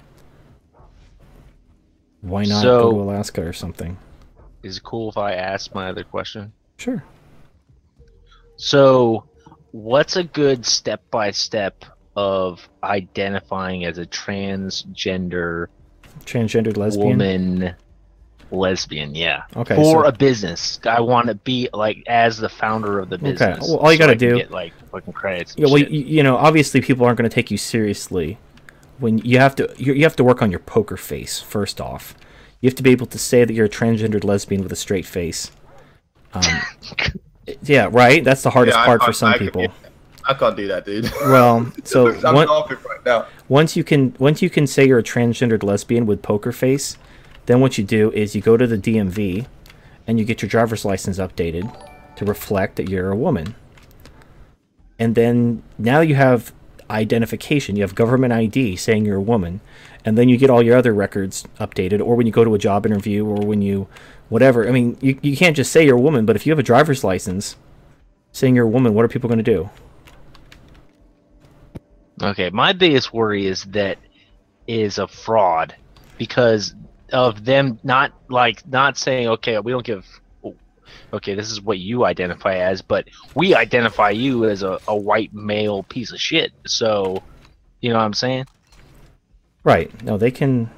Why 2.20 2.44
not 2.44 2.62
So- 2.62 2.92
go 2.92 2.92
to 2.92 3.02
Alaska 3.04 3.42
or 3.48 3.54
something? 3.54 3.96
Is 4.64 4.76
it 4.80 4.84
cool 4.84 5.08
if 5.12 5.18
I 5.18 5.32
ask 5.36 5.74
my 5.74 5.88
other 5.88 6.04
question? 6.04 6.52
Sure. 6.76 7.02
So, 8.58 9.24
what's 9.76 10.16
a 10.16 10.24
good 10.24 10.66
step 10.66 11.02
by 11.12 11.32
step 11.32 11.84
of 12.16 12.68
identifying 12.82 13.84
as 13.84 13.98
a 13.98 14.06
transgender 14.06 15.68
Transgendered 16.26 16.78
lesbian. 16.78 17.08
woman 17.10 17.76
lesbian? 18.52 19.14
Yeah. 19.16 19.44
Okay, 19.56 19.76
For 19.76 20.04
so- 20.04 20.06
a 20.06 20.12
business, 20.14 20.80
I 20.86 21.02
want 21.02 21.28
to 21.28 21.36
be 21.36 21.68
like 21.74 21.98
as 22.08 22.38
the 22.38 22.48
founder 22.48 23.00
of 23.00 23.10
the 23.10 23.18
business. 23.18 23.68
well, 23.68 23.78
all 23.80 23.92
you 23.92 23.98
so 23.98 24.06
gotta 24.06 24.16
do- 24.16 24.38
get, 24.38 24.52
like 24.52 24.72
fucking 24.92 25.12
credits. 25.14 25.56
Yeah, 25.58 25.66
well, 25.68 25.78
you, 25.80 25.88
you 25.90 26.24
know, 26.24 26.38
obviously 26.38 26.80
people 26.82 27.06
aren't 27.06 27.18
going 27.18 27.30
to 27.30 27.34
take 27.34 27.52
you 27.52 27.58
seriously 27.58 28.38
when 29.00 29.18
you 29.20 29.40
have 29.40 29.56
to. 29.58 29.74
You, 29.78 29.94
you 29.94 30.04
have 30.04 30.16
to 30.16 30.24
work 30.24 30.42
on 30.42 30.52
your 30.52 30.62
poker 30.62 30.96
face 30.96 31.42
first 31.42 31.82
off. 31.82 32.16
You 32.62 32.70
have 32.70 32.76
to 32.76 32.84
be 32.84 32.92
able 32.92 33.08
to 33.08 33.20
say 33.20 33.44
that 33.44 33.54
you're 33.54 33.66
a 33.66 33.70
transgendered 33.70 34.24
lesbian 34.24 34.64
with 34.64 34.72
a 34.72 34.78
straight 34.78 35.06
face. 35.06 35.52
Um, 36.34 36.44
yeah, 37.64 37.90
right. 37.92 38.24
That's 38.24 38.44
the 38.44 38.50
hardest 38.50 38.78
Yeah, 38.78 38.84
I 38.84 38.86
part 38.86 39.04
for 39.04 39.14
some 39.14 39.30
I 39.34 39.38
can- 39.38 39.48
people. 39.48 39.62
yeah, 39.64 39.68
I 40.28 40.34
can't 40.34 40.56
do 40.58 40.68
that, 40.68 40.86
dude. 40.86 41.12
Well, 41.22 41.72
so 41.84 42.14
I'm 42.24 42.36
one- 42.36 42.48
right 42.48 43.06
now. 43.06 43.26
once 43.48 43.76
you 43.76 43.84
can 43.84 44.16
once 44.20 44.42
you 44.42 44.50
can 44.50 44.66
say 44.68 44.86
you're 44.88 45.00
a 45.00 45.04
transgendered 45.04 45.64
lesbian 45.64 46.06
with 46.06 46.22
poker 46.22 46.52
face, 46.52 46.98
then 47.46 47.60
what 47.62 47.78
you 47.78 47.84
do 47.84 48.12
is 48.12 48.36
you 48.36 48.42
go 48.42 48.58
to 48.58 48.66
the 48.68 48.78
DMV 48.78 49.46
and 50.08 50.18
you 50.20 50.26
get 50.26 50.42
your 50.42 50.50
driver's 50.50 50.86
license 50.86 51.18
updated 51.20 51.72
to 52.16 52.26
reflect 52.26 52.76
that 52.78 52.90
you're 52.90 53.12
a 53.12 53.16
woman. 53.16 53.56
And 54.98 55.16
then 55.16 55.62
now 55.78 56.00
you 56.02 56.16
have 56.16 56.54
identification, 56.90 57.76
you 57.76 57.82
have 57.82 57.96
government 57.96 58.32
ID 58.32 58.76
saying 58.78 59.06
you're 59.06 59.18
a 59.18 59.22
woman, 59.22 59.60
and 60.06 60.18
then 60.18 60.30
you 60.30 60.38
get 60.38 60.50
all 60.50 60.62
your 60.64 60.78
other 60.78 60.94
records 60.94 61.44
updated 61.60 62.00
or 62.00 62.16
when 62.16 62.26
you 62.28 62.32
go 62.32 62.44
to 62.46 62.54
a 62.56 62.60
job 62.60 62.86
interview 62.86 63.26
or 63.26 63.46
when 63.46 63.62
you 63.62 63.88
whatever. 64.30 64.68
I 64.68 64.72
mean, 64.72 64.98
you 65.02 65.18
you 65.22 65.38
can't 65.38 65.56
just 65.56 65.72
say 65.72 65.86
you're 65.86 65.98
a 65.98 66.02
woman, 66.02 66.26
but 66.26 66.36
if 66.36 66.46
you 66.46 66.52
have 66.52 66.60
a 66.60 66.64
driver's 66.64 67.04
license 67.04 67.56
saying 68.32 68.56
you're 68.56 68.66
a 68.66 68.70
woman, 68.70 68.94
what 68.94 69.06
are 69.06 69.08
people 69.08 69.30
going 69.30 69.44
to 69.44 69.44
do? 69.44 69.70
Okay, 72.22 72.50
my 72.50 72.74
biggest 72.74 73.14
worry 73.14 73.46
is 73.46 73.64
that 73.66 73.98
is 74.68 74.98
a 74.98 75.08
fraud 75.08 75.76
because 76.18 76.74
of 77.14 77.46
them 77.46 77.80
not 77.84 78.14
like 78.30 78.68
not 78.68 78.98
saying 78.98 79.28
okay, 79.28 79.60
we 79.60 79.72
don't 79.72 79.86
give 79.86 80.06
okay, 81.14 81.34
this 81.34 81.52
is 81.52 81.62
what 81.62 81.80
you 81.80 82.06
identify 82.06 82.58
as, 82.58 82.82
but 82.82 83.08
we 83.34 83.56
identify 83.56 84.10
you 84.10 84.46
as 84.46 84.64
a, 84.64 84.80
a 84.88 84.96
white 84.96 85.34
male 85.34 85.84
piece 85.84 86.12
of 86.12 86.20
shit. 86.20 86.52
So, 86.66 87.24
you 87.82 87.90
know 87.90 87.98
what 87.98 88.06
I'm 88.06 88.14
saying? 88.14 88.46
Right. 89.64 90.04
No, 90.04 90.18
they 90.18 90.32
can. 90.32 90.70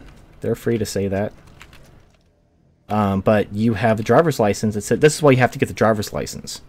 They're 0.41 0.55
free 0.55 0.77
to 0.77 0.85
say 0.85 1.07
that. 1.07 1.33
Um, 2.89 3.21
but 3.21 3.53
you 3.53 3.73
have 3.73 3.99
a 3.99 4.03
driver's 4.03 4.39
license. 4.39 4.75
It 4.75 4.81
said 4.81 5.01
this 5.01 5.15
is 5.15 5.21
why 5.21 5.31
you 5.31 5.37
have 5.37 5.51
to 5.51 5.59
get 5.59 5.67
the 5.67 5.73
driver's 5.73 6.13
license. 6.13 6.61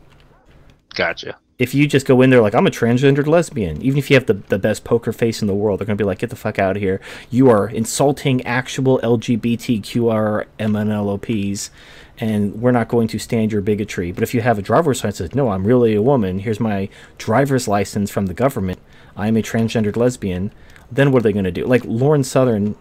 Gotcha. 0.95 1.37
If 1.59 1.75
you 1.75 1.89
just 1.89 2.07
go 2.07 2.23
in 2.23 2.31
there 2.31 2.41
like 2.41 2.55
I'm 2.55 2.67
a 2.67 2.71
transgendered 2.71 3.27
lesbian, 3.27 3.83
even 3.83 3.99
if 3.99 4.11
you 4.11 4.15
have 4.15 4.27
the, 4.27 4.35
the 4.35 4.59
best 4.59 4.85
poker 4.85 5.13
face 5.13 5.41
in 5.41 5.49
the 5.49 5.55
world, 5.55 5.81
they're 5.81 5.87
gonna 5.87 5.97
be 5.97 6.05
like, 6.05 6.21
get 6.21 6.31
the 6.31 6.37
fuck 6.37 6.59
out 6.59 6.77
of 6.77 6.83
here. 6.83 7.01
You 7.31 7.51
are 7.51 7.69
insulting 7.69 8.45
actual 8.45 9.01
LGBTQR 9.03 10.47
MNLOPs, 10.59 11.71
and 12.19 12.61
we're 12.61 12.73
not 12.73 12.89
going 12.89 13.09
to 13.09 13.19
stand 13.19 13.53
your 13.53 13.61
bigotry. 13.61 14.13
But 14.13 14.23
if 14.23 14.35
you 14.35 14.41
have 14.41 14.59
a 14.59 14.63
driver's 14.63 15.03
license, 15.03 15.19
that 15.19 15.25
says, 15.31 15.35
no, 15.35 15.51
I'm 15.51 15.67
really 15.67 15.95
a 15.95 16.03
woman. 16.03 16.41
Here's 16.41 16.61
my 16.61 16.89
driver's 17.17 17.69
license 17.69 18.11
from 18.11 18.27
the 18.27 18.35
government. 18.35 18.79
I'm 19.17 19.37
a 19.37 19.43
transgendered 19.43 19.97
lesbian. 19.97 20.53
Then 20.91 21.11
what 21.13 21.21
are 21.21 21.23
they 21.25 21.33
gonna 21.33 21.51
do? 21.51 21.65
Like 21.65 21.85
Lauren 21.85 22.25
Southern 22.25 22.77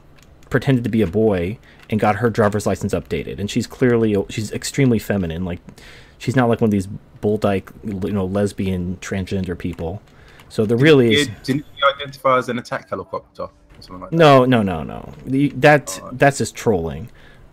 pretended 0.50 0.84
to 0.84 0.90
be 0.90 1.02
a 1.02 1.08
boy 1.08 1.58
and 1.90 2.00
got 2.00 2.18
her 2.18 2.30
driver's 2.30 2.66
license 2.66 2.94
updated. 2.94 3.40
And 3.40 3.50
she's 3.50 3.68
clearly 3.68 4.16
she's 4.30 4.52
extremely 4.52 5.00
feminine. 5.00 5.46
Like 5.46 5.60
she's 6.18 6.36
not 6.36 6.50
like 6.50 6.62
one 6.62 6.68
of 6.68 6.72
these 6.72 6.88
bull 7.22 7.38
dyke 7.38 7.72
you 7.84 8.12
know 8.12 8.26
lesbian 8.26 8.98
transgender 8.98 9.58
people. 9.58 10.02
So 10.50 10.66
there 10.66 10.78
really 10.78 11.14
is 11.14 11.30
Didn't 11.44 11.66
you 11.78 11.88
identify 11.96 12.38
as 12.38 12.50
an 12.50 12.60
attack 12.60 12.90
helicopter 12.90 13.44
or 13.44 13.52
something 13.80 14.02
like 14.02 14.12
that? 14.12 14.16
no 14.16 14.46
no 14.46 14.62
no 14.64 14.84
no. 14.84 15.14
That 15.56 16.00
that's 16.14 16.38
just 16.38 16.56
trolling. 16.56 17.10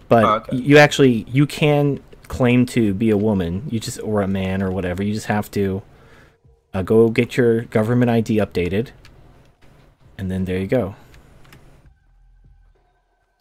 But 0.09 0.25
Oh, 0.25 0.35
okay. 0.35 0.57
you 0.57 0.79
actually 0.79 1.25
you 1.29 1.47
can 1.47 2.01
claim 2.29 2.65
to 2.65 2.95
be 2.95 3.11
a 3.11 3.17
woman 3.17 3.65
you 3.69 3.79
just 3.79 4.01
or 4.03 4.23
a 4.23 4.29
man 4.29 4.63
or 4.63 4.71
whatever. 4.71 5.03
You 5.03 5.15
just 5.15 5.27
have 5.27 5.51
to 5.53 5.83
uh, 6.73 6.83
go 6.83 7.09
get 7.09 7.37
your 7.37 7.63
government 7.63 8.11
id 8.11 8.37
updated. 8.37 8.91
And 10.17 10.31
then 10.31 10.45
there 10.45 10.59
you 10.59 10.69
go 10.69 10.95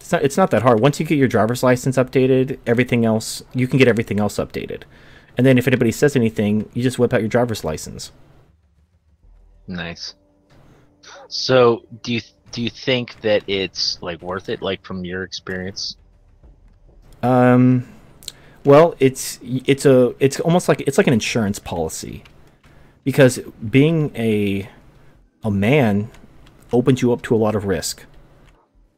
it's 0.03 0.11
not 0.11 0.21
it's 0.21 0.35
not 0.35 0.51
that 0.51 0.63
hard. 0.63 0.81
Once 0.81 0.99
you 0.99 1.05
get 1.05 1.17
your 1.17 1.29
driver's 1.29 1.63
license 1.63 1.95
updated 1.95 2.59
everything 2.67 3.05
else 3.05 3.41
you 3.53 3.69
can 3.69 3.79
get 3.79 3.87
everything 3.87 4.19
else 4.19 4.35
updated. 4.35 4.83
And 5.37 5.47
then 5.47 5.57
if 5.57 5.65
anybody 5.65 5.93
says 5.93 6.17
anything 6.17 6.69
you 6.73 6.83
just 6.83 6.99
whip 6.99 7.13
out 7.13 7.21
your 7.21 7.29
driver's 7.29 7.63
license. 7.63 8.11
Nice. 9.65 10.15
So, 11.29 11.85
do 12.03 12.13
you 12.13 12.21
do 12.51 12.61
you 12.61 12.69
think 12.69 13.21
that 13.21 13.43
it's 13.47 13.97
like 14.01 14.21
worth 14.21 14.49
it 14.49 14.61
like 14.61 14.83
from 14.85 15.05
your 15.05 15.23
experience? 15.23 15.95
Um, 17.23 17.87
well, 18.65 18.95
it's 18.99 19.39
it's 19.41 19.85
a 19.85 20.13
it's 20.19 20.39
almost 20.41 20.67
like 20.67 20.81
it's 20.81 20.97
like 20.97 21.07
an 21.07 21.13
insurance 21.13 21.59
policy, 21.59 22.23
because 23.05 23.39
being 23.69 24.13
a 24.17 24.69
a 25.43 25.49
man 25.49 26.11
opens 26.73 27.01
you 27.01 27.13
up 27.13 27.21
to 27.23 27.35
a 27.35 27.37
lot 27.37 27.55
of 27.55 27.65
risk, 27.65 28.03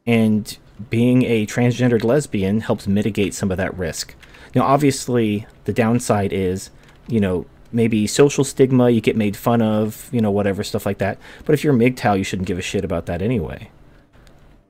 and 0.04 0.58
being 0.90 1.22
a 1.24 1.46
transgendered 1.46 2.04
lesbian 2.04 2.60
helps 2.60 2.86
mitigate 2.86 3.34
some 3.34 3.50
of 3.50 3.56
that 3.56 3.76
risk. 3.76 4.14
Now, 4.54 4.62
obviously, 4.62 5.46
the 5.64 5.72
downside 5.72 6.32
is, 6.32 6.70
you 7.08 7.20
know, 7.20 7.46
maybe 7.72 8.06
social 8.06 8.44
stigma, 8.44 8.90
you 8.90 9.00
get 9.00 9.16
made 9.16 9.36
fun 9.36 9.62
of, 9.62 10.08
you 10.12 10.20
know, 10.20 10.30
whatever 10.30 10.62
stuff 10.62 10.86
like 10.86 10.98
that. 10.98 11.18
But 11.44 11.54
if 11.54 11.64
you're 11.64 11.74
MGTOW, 11.74 12.18
you 12.18 12.24
shouldn't 12.24 12.48
give 12.48 12.58
a 12.58 12.62
shit 12.62 12.84
about 12.84 13.06
that 13.06 13.22
anyway. 13.22 13.70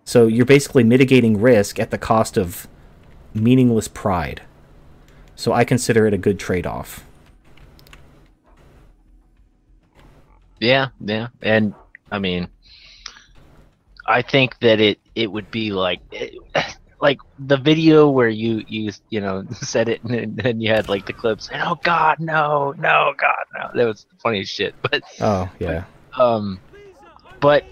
So 0.05 0.27
you're 0.27 0.47
basically 0.47 0.85
mitigating 0.85 1.41
risk 1.41 1.79
at 1.79 1.91
the 1.91 1.99
cost 1.99 2.37
of 2.37 2.69
meaningless 3.35 3.89
pride. 3.89 4.43
So 5.35 5.53
I 5.53 5.65
consider 5.65 6.07
it 6.07 6.15
a 6.15 6.19
good 6.19 6.39
trade 6.39 6.67
off. 6.67 7.05
Yeah, 10.59 10.89
yeah, 11.01 11.29
and 11.43 11.75
I 12.11 12.19
mean, 12.19 12.49
I 14.07 14.23
think 14.23 14.59
that 14.61 14.81
it 14.81 14.99
it 15.17 15.33
would 15.33 15.51
be 15.51 15.73
like 15.73 16.01
like 17.01 17.19
the 17.41 17.57
video 17.57 18.09
where 18.09 18.29
you 18.29 18.63
you 18.69 18.93
you 19.11 19.21
know 19.21 19.45
said 19.53 19.89
it 19.89 20.03
and 20.05 20.37
then 20.37 20.61
you 20.61 20.71
had 20.71 20.89
like 20.89 21.07
the 21.07 21.13
clips 21.13 21.49
and 21.53 21.61
oh 21.63 21.79
god 21.83 22.21
no 22.21 22.73
no 22.79 23.13
god 23.19 23.45
no 23.55 23.69
that 23.75 23.85
was 23.85 24.07
funny 24.23 24.41
as 24.41 24.49
shit 24.49 24.75
but 24.83 25.03
Oh, 25.21 25.51
yeah. 25.59 25.85
um 26.17 26.61
but 27.41 27.65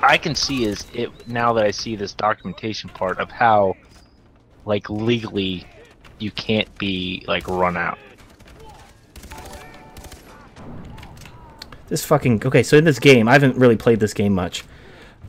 I 0.00 0.16
can 0.16 0.34
see 0.34 0.64
is 0.64 0.86
it 0.92 1.10
now 1.28 1.52
that 1.54 1.64
I 1.64 1.70
see 1.70 1.96
this 1.96 2.12
documentation 2.12 2.90
part 2.90 3.18
of 3.18 3.30
how 3.30 3.74
like 4.64 4.88
legally 4.90 5.66
you 6.18 6.30
can't 6.30 6.72
be 6.78 7.24
like 7.26 7.46
run 7.48 7.76
out 7.76 7.98
This 11.88 12.04
fucking 12.04 12.44
okay. 12.44 12.62
So 12.62 12.76
in 12.76 12.84
this 12.84 12.98
game, 12.98 13.28
I 13.28 13.32
haven't 13.32 13.56
really 13.56 13.76
played 13.76 13.98
this 13.98 14.12
game 14.12 14.34
much. 14.34 14.62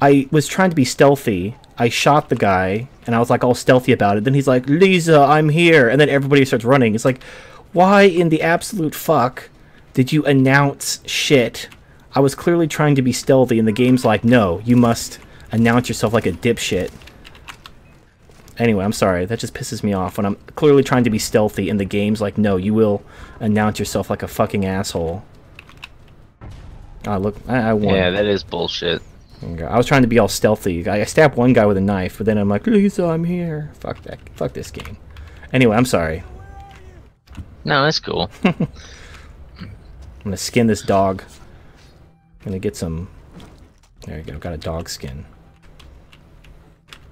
I 0.01 0.27
was 0.31 0.47
trying 0.47 0.69
to 0.69 0.75
be 0.75 0.85
stealthy. 0.85 1.55
I 1.77 1.89
shot 1.89 2.29
the 2.29 2.35
guy, 2.35 2.87
and 3.05 3.15
I 3.15 3.19
was 3.19 3.29
like 3.29 3.43
all 3.43 3.55
stealthy 3.55 3.91
about 3.91 4.17
it. 4.17 4.23
Then 4.23 4.33
he's 4.33 4.47
like, 4.47 4.67
"Lisa, 4.67 5.19
I'm 5.19 5.49
here," 5.49 5.89
and 5.89 5.99
then 5.99 6.09
everybody 6.09 6.45
starts 6.45 6.65
running. 6.65 6.95
It's 6.95 7.05
like, 7.05 7.21
why 7.73 8.03
in 8.03 8.29
the 8.29 8.41
absolute 8.41 8.95
fuck 8.95 9.49
did 9.93 10.11
you 10.11 10.25
announce 10.25 11.01
shit? 11.05 11.69
I 12.15 12.19
was 12.19 12.33
clearly 12.33 12.67
trying 12.67 12.95
to 12.95 13.01
be 13.01 13.13
stealthy, 13.13 13.59
and 13.59 13.67
the 13.67 13.71
game's 13.71 14.03
like, 14.03 14.23
no, 14.23 14.59
you 14.65 14.75
must 14.75 15.19
announce 15.51 15.89
yourself 15.89 16.13
like 16.13 16.25
a 16.25 16.31
dipshit. 16.31 16.91
Anyway, 18.57 18.83
I'm 18.83 18.93
sorry. 18.93 19.25
That 19.25 19.39
just 19.39 19.53
pisses 19.53 19.83
me 19.83 19.93
off 19.93 20.17
when 20.17 20.25
I'm 20.25 20.35
clearly 20.55 20.83
trying 20.83 21.05
to 21.05 21.09
be 21.09 21.19
stealthy 21.19 21.69
and 21.69 21.79
the 21.79 21.85
game's 21.85 22.19
like, 22.19 22.37
no, 22.37 22.57
you 22.57 22.73
will 22.73 23.01
announce 23.39 23.79
yourself 23.79 24.09
like 24.09 24.21
a 24.21 24.27
fucking 24.27 24.65
asshole. 24.65 25.23
Ah, 27.07 27.15
look, 27.15 27.37
I, 27.47 27.69
I 27.69 27.73
won. 27.73 27.95
Yeah, 27.95 28.09
that 28.09 28.25
is 28.25 28.43
bullshit. 28.43 29.01
Okay, 29.43 29.63
I 29.63 29.77
was 29.77 29.85
trying 29.85 30.01
to 30.01 30.07
be 30.07 30.19
all 30.19 30.27
stealthy. 30.27 30.87
I, 30.87 31.01
I 31.01 31.03
stabbed 31.05 31.35
one 31.37 31.53
guy 31.53 31.65
with 31.65 31.77
a 31.77 31.81
knife, 31.81 32.17
but 32.17 32.25
then 32.25 32.37
I'm 32.37 32.49
like, 32.49 32.67
Lisa, 32.67 33.05
I'm 33.05 33.23
here. 33.23 33.71
Fuck 33.79 34.01
that. 34.03 34.19
Fuck 34.35 34.53
this 34.53 34.69
game. 34.69 34.97
Anyway, 35.53 35.75
I'm 35.75 35.85
sorry. 35.85 36.23
No, 37.63 37.83
that's 37.83 37.99
cool. 37.99 38.29
I'm 38.43 38.67
gonna 40.23 40.37
skin 40.37 40.67
this 40.67 40.81
dog. 40.81 41.23
I'm 42.41 42.45
gonna 42.45 42.59
get 42.59 42.75
some. 42.75 43.09
There 44.05 44.17
you 44.17 44.23
go. 44.23 44.37
Got 44.37 44.53
a 44.53 44.57
dog 44.57 44.89
skin. 44.89 45.25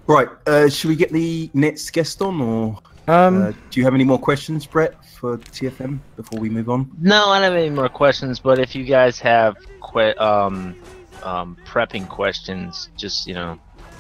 Right. 0.08 0.28
Uh, 0.46 0.70
should 0.70 0.90
we 0.90 0.96
get 0.96 1.12
the 1.12 1.50
next 1.54 1.90
guest 1.92 2.22
on, 2.22 2.42
or 2.42 2.80
Um, 3.08 3.42
uh, 3.42 3.52
do 3.72 3.80
you 3.80 3.84
have 3.86 3.94
any 3.94 4.04
more 4.06 4.20
questions, 4.20 4.66
Brett, 4.66 4.94
for 5.16 5.38
TFM 5.38 6.00
before 6.16 6.40
we 6.40 6.50
move 6.50 6.70
on? 6.70 6.90
No, 7.00 7.30
I 7.30 7.40
don't 7.40 7.52
have 7.52 7.62
any 7.62 7.70
more 7.70 7.90
questions. 7.90 8.40
But 8.40 8.60
if 8.60 8.76
you 8.76 8.84
guys 8.86 9.20
have 9.20 9.56
que- 9.94 10.16
um, 10.16 10.76
um, 11.24 11.58
prepping 11.66 12.08
questions, 12.08 12.90
just 12.98 13.28
you 13.28 13.34
know, 13.34 13.60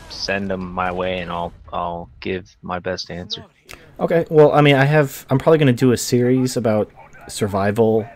send 0.09 0.49
them 0.49 0.71
my 0.71 0.91
way, 0.91 1.19
and 1.19 1.31
I'll 1.31 1.53
I'll 1.71 2.09
give 2.19 2.55
my 2.61 2.79
best 2.79 3.11
answer. 3.11 3.45
Okay, 3.99 4.25
well, 4.29 4.51
I 4.51 4.61
mean, 4.61 4.75
I 4.75 4.85
have. 4.85 5.25
I'm 5.29 5.39
probably 5.39 5.57
going 5.57 5.73
to 5.75 5.79
do 5.79 5.91
a 5.91 5.97
series 5.97 6.55
about 6.55 6.91
survival, 7.27 8.07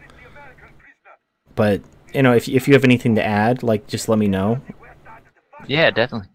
but 1.55 1.81
you 2.13 2.21
know, 2.21 2.33
if 2.33 2.47
if 2.47 2.67
you 2.67 2.73
have 2.73 2.83
anything 2.83 3.15
to 3.15 3.23
add, 3.23 3.63
like, 3.63 3.87
just 3.87 4.07
let 4.07 4.19
me 4.19 4.27
know. 4.27 4.61
Yeah, 5.67 5.91
definitely. 5.91 6.29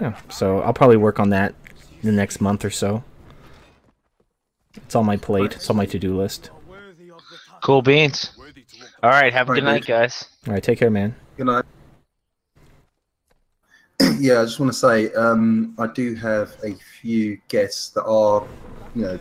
Yeah, 0.00 0.18
so 0.28 0.60
I'll 0.60 0.72
probably 0.72 0.96
work 0.96 1.20
on 1.20 1.30
that 1.30 1.54
the 2.02 2.12
next 2.12 2.40
month 2.40 2.64
or 2.64 2.70
so. 2.70 3.04
It's 4.76 4.94
on 4.94 5.06
my 5.06 5.16
plate. 5.16 5.54
It's 5.54 5.70
on 5.70 5.76
my 5.76 5.86
to-do 5.86 6.16
list. 6.16 6.50
Cool 7.62 7.80
beans. 7.80 8.32
All 9.02 9.10
right, 9.10 9.32
have 9.32 9.48
a 9.48 9.50
All 9.50 9.54
good 9.54 9.64
right, 9.64 9.74
night, 9.74 9.82
dude. 9.82 9.88
guys. 9.88 10.24
All 10.46 10.52
right, 10.52 10.62
take 10.62 10.78
care, 10.78 10.90
man. 10.90 11.14
Good 11.36 11.46
night. 11.46 11.64
Yeah, 14.18 14.40
I 14.40 14.44
just 14.44 14.60
want 14.60 14.72
to 14.72 14.78
say 14.78 15.12
um, 15.12 15.74
I 15.78 15.86
do 15.86 16.14
have 16.16 16.56
a 16.64 16.74
few 16.74 17.38
guests 17.48 17.90
that 17.90 18.04
are, 18.04 18.46
you 18.94 19.02
know, 19.02 19.18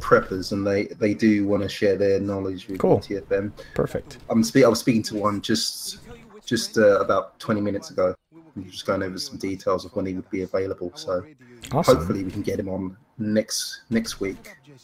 preppers, 0.00 0.52
and 0.52 0.66
they 0.66 0.86
they 0.86 1.14
do 1.14 1.46
want 1.46 1.62
to 1.62 1.68
share 1.68 1.96
their 1.96 2.20
knowledge 2.20 2.68
with 2.68 2.78
Cool. 2.78 3.00
TFM. 3.00 3.52
Perfect. 3.74 4.18
I'm 4.28 4.42
spe- 4.44 4.64
I 4.64 4.68
was 4.68 4.80
speaking 4.80 5.02
to 5.04 5.16
one 5.16 5.40
just 5.40 5.98
just 6.44 6.76
uh, 6.76 7.00
about 7.00 7.38
20 7.38 7.60
minutes 7.60 7.90
ago. 7.90 8.14
Were 8.56 8.62
just 8.64 8.84
going 8.84 9.02
over 9.02 9.16
some 9.18 9.38
details 9.38 9.84
of 9.84 9.94
when 9.96 10.04
he 10.04 10.14
would 10.14 10.30
be 10.30 10.42
available. 10.42 10.92
So 10.94 11.24
Awesome. 11.72 11.96
hopefully 11.96 12.24
we 12.24 12.30
can 12.30 12.42
get 12.42 12.58
him 12.58 12.68
on 12.68 12.96
next 13.18 13.82
next 13.90 14.20
week. 14.20 14.36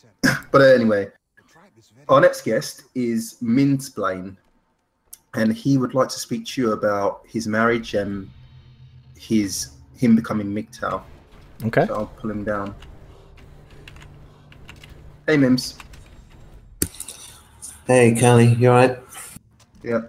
but 0.53 0.63
anyway, 0.63 1.09
our 2.09 2.21
next 2.21 2.43
guest 2.43 2.85
is 2.95 3.37
Minsplain, 3.43 4.37
and 5.35 5.53
he 5.53 5.77
would 5.77 5.95
like 5.95 6.09
to 6.09 6.19
speak 6.19 6.47
to 6.47 6.63
you 6.63 6.73
about 6.73 7.23
his 7.27 7.47
marriage 7.47 7.95
and 7.95 8.31
his 9.19 9.73
him 9.97 10.17
becoming 10.17 10.47
MGTOW. 10.55 11.03
Okay. 11.65 11.87
So 11.87 11.95
I'll 11.95 12.07
pull 12.07 12.31
him 12.31 12.45
down. 12.45 12.75
Hey 15.27 15.37
Mims. 15.37 15.79
Hey, 17.87 18.15
Carly, 18.15 18.55
you 18.55 18.69
alright? 18.69 18.99
Yeah. 19.83 20.03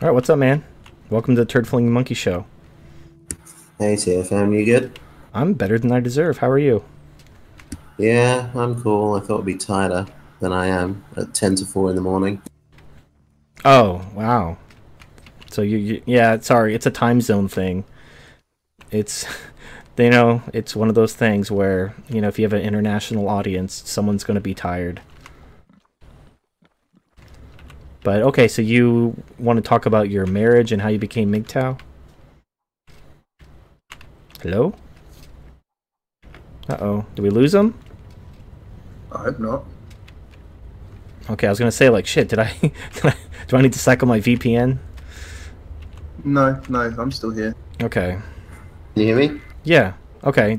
All 0.00 0.08
right, 0.08 0.12
what's 0.12 0.30
up, 0.30 0.38
man? 0.38 0.64
Welcome 1.10 1.34
to 1.34 1.40
the 1.40 1.46
Turd 1.46 1.66
Flinging 1.66 1.92
Monkey 1.92 2.14
Show. 2.14 2.46
Hey, 3.78 3.94
TFM, 3.94 4.56
you 4.56 4.64
good? 4.64 5.00
I'm 5.34 5.54
better 5.54 5.78
than 5.78 5.90
I 5.90 5.98
deserve. 5.98 6.38
How 6.38 6.48
are 6.48 6.58
you? 6.58 6.84
Yeah, 7.96 8.50
I'm 8.54 8.80
cool. 8.80 9.14
I 9.14 9.20
thought 9.20 9.40
I'd 9.40 9.46
be 9.46 9.56
tighter 9.56 10.06
than 10.38 10.52
I 10.52 10.66
am 10.66 11.04
at 11.16 11.34
10 11.34 11.56
to 11.56 11.64
4 11.64 11.90
in 11.90 11.96
the 11.96 12.02
morning. 12.02 12.40
Oh, 13.64 14.06
wow. 14.14 14.56
So 15.50 15.62
you, 15.62 15.78
you 15.78 16.02
yeah, 16.06 16.38
sorry, 16.40 16.74
it's 16.74 16.86
a 16.86 16.90
time 16.90 17.20
zone 17.20 17.48
thing. 17.48 17.84
It's 18.90 19.26
you 19.98 20.10
know, 20.10 20.42
it's 20.52 20.76
one 20.76 20.88
of 20.88 20.94
those 20.94 21.14
things 21.14 21.50
where, 21.50 21.94
you 22.08 22.20
know, 22.20 22.28
if 22.28 22.38
you 22.38 22.44
have 22.44 22.52
an 22.52 22.62
international 22.62 23.28
audience, 23.28 23.82
someone's 23.86 24.24
going 24.24 24.36
to 24.36 24.40
be 24.40 24.54
tired. 24.54 25.00
But 28.04 28.22
okay, 28.22 28.48
so 28.48 28.62
you 28.62 29.22
want 29.38 29.56
to 29.56 29.62
talk 29.62 29.86
about 29.86 30.08
your 30.08 30.24
marriage 30.24 30.72
and 30.72 30.80
how 30.80 30.88
you 30.88 30.98
became 30.98 31.32
MGTOW? 31.32 31.80
Hello? 34.40 34.74
Uh-oh. 36.68 37.06
Did 37.14 37.22
we 37.22 37.30
lose 37.30 37.54
him? 37.54 37.74
I 39.10 39.18
hope 39.24 39.38
not. 39.40 39.64
Okay, 41.30 41.46
I 41.46 41.50
was 41.50 41.58
going 41.58 41.70
to 41.70 41.76
say 41.76 41.88
like 41.88 42.06
shit, 42.06 42.28
did 42.28 42.38
I, 42.38 42.56
did 42.60 43.04
I 43.04 43.14
do 43.48 43.56
I 43.56 43.62
need 43.62 43.72
to 43.72 43.78
cycle 43.78 44.06
my 44.06 44.20
VPN? 44.20 44.78
No, 46.24 46.60
no, 46.68 46.80
I'm 46.98 47.10
still 47.12 47.30
here. 47.30 47.54
Okay. 47.82 48.18
Can 48.94 49.02
you 49.02 49.04
hear 49.04 49.16
me? 49.16 49.40
Yeah. 49.64 49.92
Okay. 50.24 50.58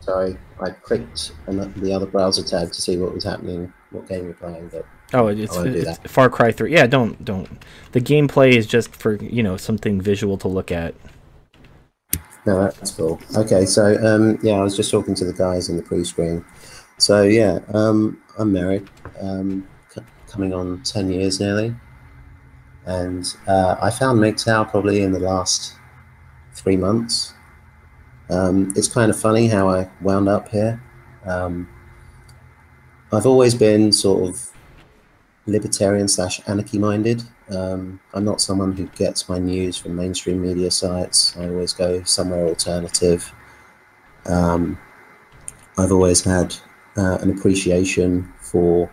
Sorry, 0.00 0.36
I 0.60 0.70
clicked 0.70 1.32
on 1.48 1.72
the 1.76 1.92
other 1.92 2.06
browser 2.06 2.42
tab 2.44 2.68
to 2.72 2.80
see 2.80 2.96
what 2.96 3.12
was 3.12 3.24
happening, 3.24 3.72
what 3.90 4.08
game 4.08 4.24
you're 4.24 4.34
playing, 4.34 4.68
but 4.68 4.86
Oh, 5.14 5.28
it's, 5.28 5.52
I 5.52 5.56
won't 5.60 5.72
do 5.72 5.78
it's 5.80 5.98
that. 5.98 6.10
Far 6.10 6.28
Cry 6.28 6.50
3. 6.52 6.72
Yeah, 6.72 6.86
don't 6.86 7.24
don't. 7.24 7.48
The 7.92 8.00
gameplay 8.00 8.52
is 8.52 8.66
just 8.66 8.94
for, 8.94 9.14
you 9.16 9.42
know, 9.42 9.56
something 9.56 10.00
visual 10.00 10.36
to 10.38 10.48
look 10.48 10.70
at. 10.72 10.94
no, 12.46 12.62
that's 12.64 12.92
cool. 12.92 13.20
Okay, 13.36 13.66
so 13.66 13.96
um, 14.06 14.38
yeah, 14.42 14.54
I 14.54 14.62
was 14.62 14.76
just 14.76 14.90
talking 14.90 15.14
to 15.16 15.24
the 15.24 15.32
guys 15.32 15.68
in 15.68 15.76
the 15.76 15.82
pre-screen. 15.82 16.44
So 16.98 17.22
yeah, 17.22 17.58
um, 17.74 18.20
I'm 18.38 18.52
married, 18.52 18.88
um, 19.20 19.66
c- 19.90 20.00
coming 20.28 20.52
on 20.52 20.82
10 20.84 21.10
years 21.10 21.40
nearly. 21.40 21.74
And 22.86 23.26
uh, 23.46 23.76
I 23.82 23.90
found 23.90 24.20
MGTOW 24.20 24.70
probably 24.70 25.02
in 25.02 25.12
the 25.12 25.18
last 25.18 25.74
three 26.54 26.76
months. 26.76 27.34
Um, 28.30 28.72
it's 28.76 28.88
kind 28.88 29.10
of 29.10 29.18
funny 29.18 29.48
how 29.48 29.68
I 29.68 29.88
wound 30.00 30.28
up 30.28 30.48
here. 30.48 30.82
Um, 31.24 31.68
I've 33.12 33.26
always 33.26 33.54
been 33.54 33.92
sort 33.92 34.28
of 34.28 34.50
libertarian 35.46 36.08
slash 36.08 36.40
anarchy 36.48 36.78
minded. 36.78 37.22
Um, 37.50 38.00
I'm 38.14 38.24
not 38.24 38.40
someone 38.40 38.72
who 38.72 38.86
gets 38.88 39.28
my 39.28 39.38
news 39.38 39.76
from 39.76 39.94
mainstream 39.94 40.42
media 40.42 40.70
sites. 40.70 41.36
I 41.36 41.48
always 41.48 41.72
go 41.72 42.02
somewhere 42.02 42.46
alternative. 42.46 43.32
Um, 44.26 44.78
I've 45.78 45.92
always 45.92 46.24
had 46.24 46.56
uh, 46.96 47.18
an 47.20 47.30
appreciation 47.30 48.32
for 48.40 48.90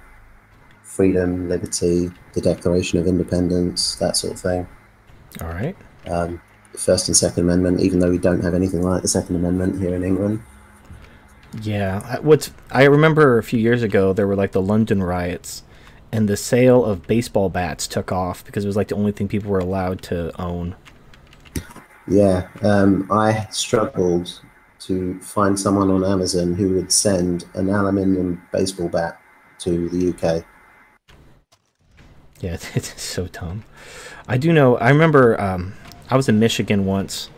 freedom, 0.93 1.49
liberty, 1.49 2.11
the 2.33 2.41
Declaration 2.41 2.99
of 2.99 3.07
Independence, 3.07 3.95
that 3.95 4.15
sort 4.15 4.33
of 4.33 4.39
thing. 4.39 4.67
All 5.41 5.47
right. 5.47 5.75
Um, 6.07 6.39
First 6.77 7.07
and 7.07 7.17
Second 7.17 7.43
Amendment, 7.43 7.81
even 7.81 7.99
though 7.99 8.09
we 8.11 8.17
don't 8.17 8.41
have 8.43 8.53
anything 8.53 8.81
like 8.83 9.01
the 9.01 9.07
Second 9.07 9.35
Amendment 9.35 9.79
here 9.81 9.95
in 9.95 10.03
England. 10.03 10.41
Yeah. 11.61 12.01
I- 12.05 12.19
What's 12.19 12.51
I 12.71 12.83
remember 12.85 13.37
a 13.37 13.43
few 13.43 13.59
years 13.59 13.83
ago 13.83 14.13
there 14.13 14.27
were 14.27 14.35
like 14.35 14.51
the 14.53 14.61
London 14.61 15.01
riots 15.03 15.63
and 16.11 16.27
the 16.27 16.37
sale 16.37 16.83
of 16.85 17.05
baseball 17.07 17.49
bats 17.49 17.87
took 17.87 18.11
off 18.11 18.43
because 18.45 18.63
it 18.63 18.67
was 18.67 18.75
like 18.75 18.87
the 18.89 18.95
only 18.95 19.11
thing 19.11 19.27
people 19.27 19.49
were 19.51 19.59
allowed 19.59 20.01
to 20.03 20.31
own. 20.39 20.75
Yeah, 22.07 22.47
um, 22.61 23.07
I 23.11 23.47
struggled 23.51 24.41
to 24.81 25.19
find 25.21 25.57
someone 25.59 25.89
on 25.89 26.03
Amazon 26.03 26.53
who 26.53 26.73
would 26.75 26.91
send 26.91 27.45
an 27.53 27.69
aluminium 27.69 28.41
baseball 28.51 28.89
bat 28.89 29.19
to 29.59 29.89
the 29.89 30.09
UK. 30.09 30.43
Yeah, 32.43 32.57
it's 32.75 33.01
so 33.01 33.27
dumb. 33.27 33.63
I 34.27 34.37
do 34.37 34.51
know. 34.51 34.77
I 34.77 34.89
remember 34.89 35.39
um, 35.39 35.73
I 36.09 36.17
was 36.17 36.27
in 36.27 36.39
Michigan 36.39 36.85
once, 36.85 37.29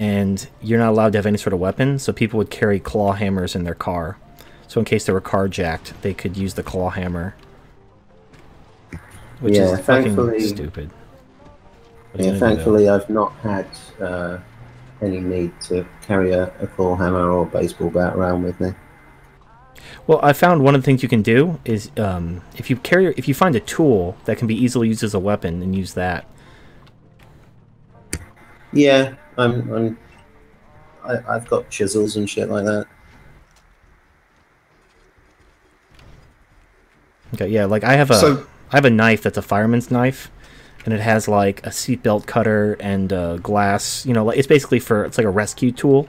and 0.00 0.46
you're 0.60 0.78
not 0.78 0.90
allowed 0.90 1.12
to 1.12 1.18
have 1.18 1.26
any 1.26 1.38
sort 1.38 1.52
of 1.52 1.60
weapon, 1.60 1.98
so 2.00 2.12
people 2.12 2.38
would 2.38 2.50
carry 2.50 2.80
claw 2.80 3.12
hammers 3.12 3.54
in 3.54 3.62
their 3.64 3.74
car. 3.76 4.18
So 4.66 4.80
in 4.80 4.84
case 4.84 5.04
they 5.06 5.12
were 5.12 5.20
carjacked, 5.20 5.92
they 6.02 6.14
could 6.14 6.36
use 6.36 6.54
the 6.54 6.62
claw 6.64 6.90
hammer. 6.90 7.34
Which 9.40 9.54
Yeah, 9.54 9.78
is 9.78 9.80
fucking 9.86 10.14
stupid. 10.40 10.90
What 12.12 12.20
are 12.20 12.24
you 12.24 12.32
Yeah, 12.32 12.32
gonna 12.32 12.32
do, 12.32 12.32
though? 12.32 12.38
thankfully, 12.38 12.88
I've 12.88 13.08
not 13.08 13.32
had 13.42 13.66
uh, 14.00 14.38
any 15.00 15.20
need 15.20 15.52
to 15.62 15.86
carry 16.02 16.32
a, 16.32 16.52
a 16.60 16.66
claw 16.66 16.96
hammer 16.96 17.30
or 17.30 17.46
baseball 17.46 17.90
bat 17.90 18.14
around 18.16 18.42
with 18.42 18.60
me. 18.60 18.72
Well, 20.06 20.20
I 20.22 20.32
found 20.32 20.62
one 20.64 20.74
of 20.74 20.80
the 20.82 20.84
things 20.84 21.02
you 21.02 21.08
can 21.08 21.22
do 21.22 21.60
is 21.64 21.90
um, 21.96 22.42
if 22.56 22.70
you 22.70 22.76
carry, 22.76 23.14
if 23.16 23.28
you 23.28 23.34
find 23.34 23.54
a 23.56 23.60
tool 23.60 24.16
that 24.24 24.38
can 24.38 24.46
be 24.46 24.54
easily 24.54 24.88
used 24.88 25.02
as 25.02 25.14
a 25.14 25.18
weapon, 25.18 25.62
and 25.62 25.74
use 25.74 25.94
that. 25.94 26.26
Yeah, 28.72 29.14
I'm. 29.36 29.72
I'm 29.72 29.98
I, 31.04 31.36
I've 31.36 31.48
got 31.48 31.70
chisels 31.70 32.16
and 32.16 32.28
shit 32.28 32.50
like 32.50 32.64
that. 32.64 32.86
Okay, 37.34 37.48
yeah, 37.48 37.64
like 37.64 37.84
I 37.84 37.94
have 37.94 38.10
a, 38.10 38.14
I 38.14 38.20
So- 38.20 38.46
I 38.72 38.76
have 38.76 38.84
a 38.84 38.90
knife 38.90 39.22
that's 39.22 39.38
a 39.38 39.42
fireman's 39.42 39.90
knife, 39.90 40.30
and 40.84 40.94
it 40.94 41.00
has 41.00 41.26
like 41.28 41.64
a 41.66 41.70
seatbelt 41.70 42.26
cutter 42.26 42.76
and 42.80 43.12
uh, 43.12 43.36
glass. 43.38 44.04
You 44.06 44.12
know, 44.14 44.24
like 44.24 44.38
it's 44.38 44.46
basically 44.48 44.78
for 44.80 45.04
it's 45.04 45.18
like 45.18 45.26
a 45.26 45.30
rescue 45.30 45.72
tool, 45.72 46.08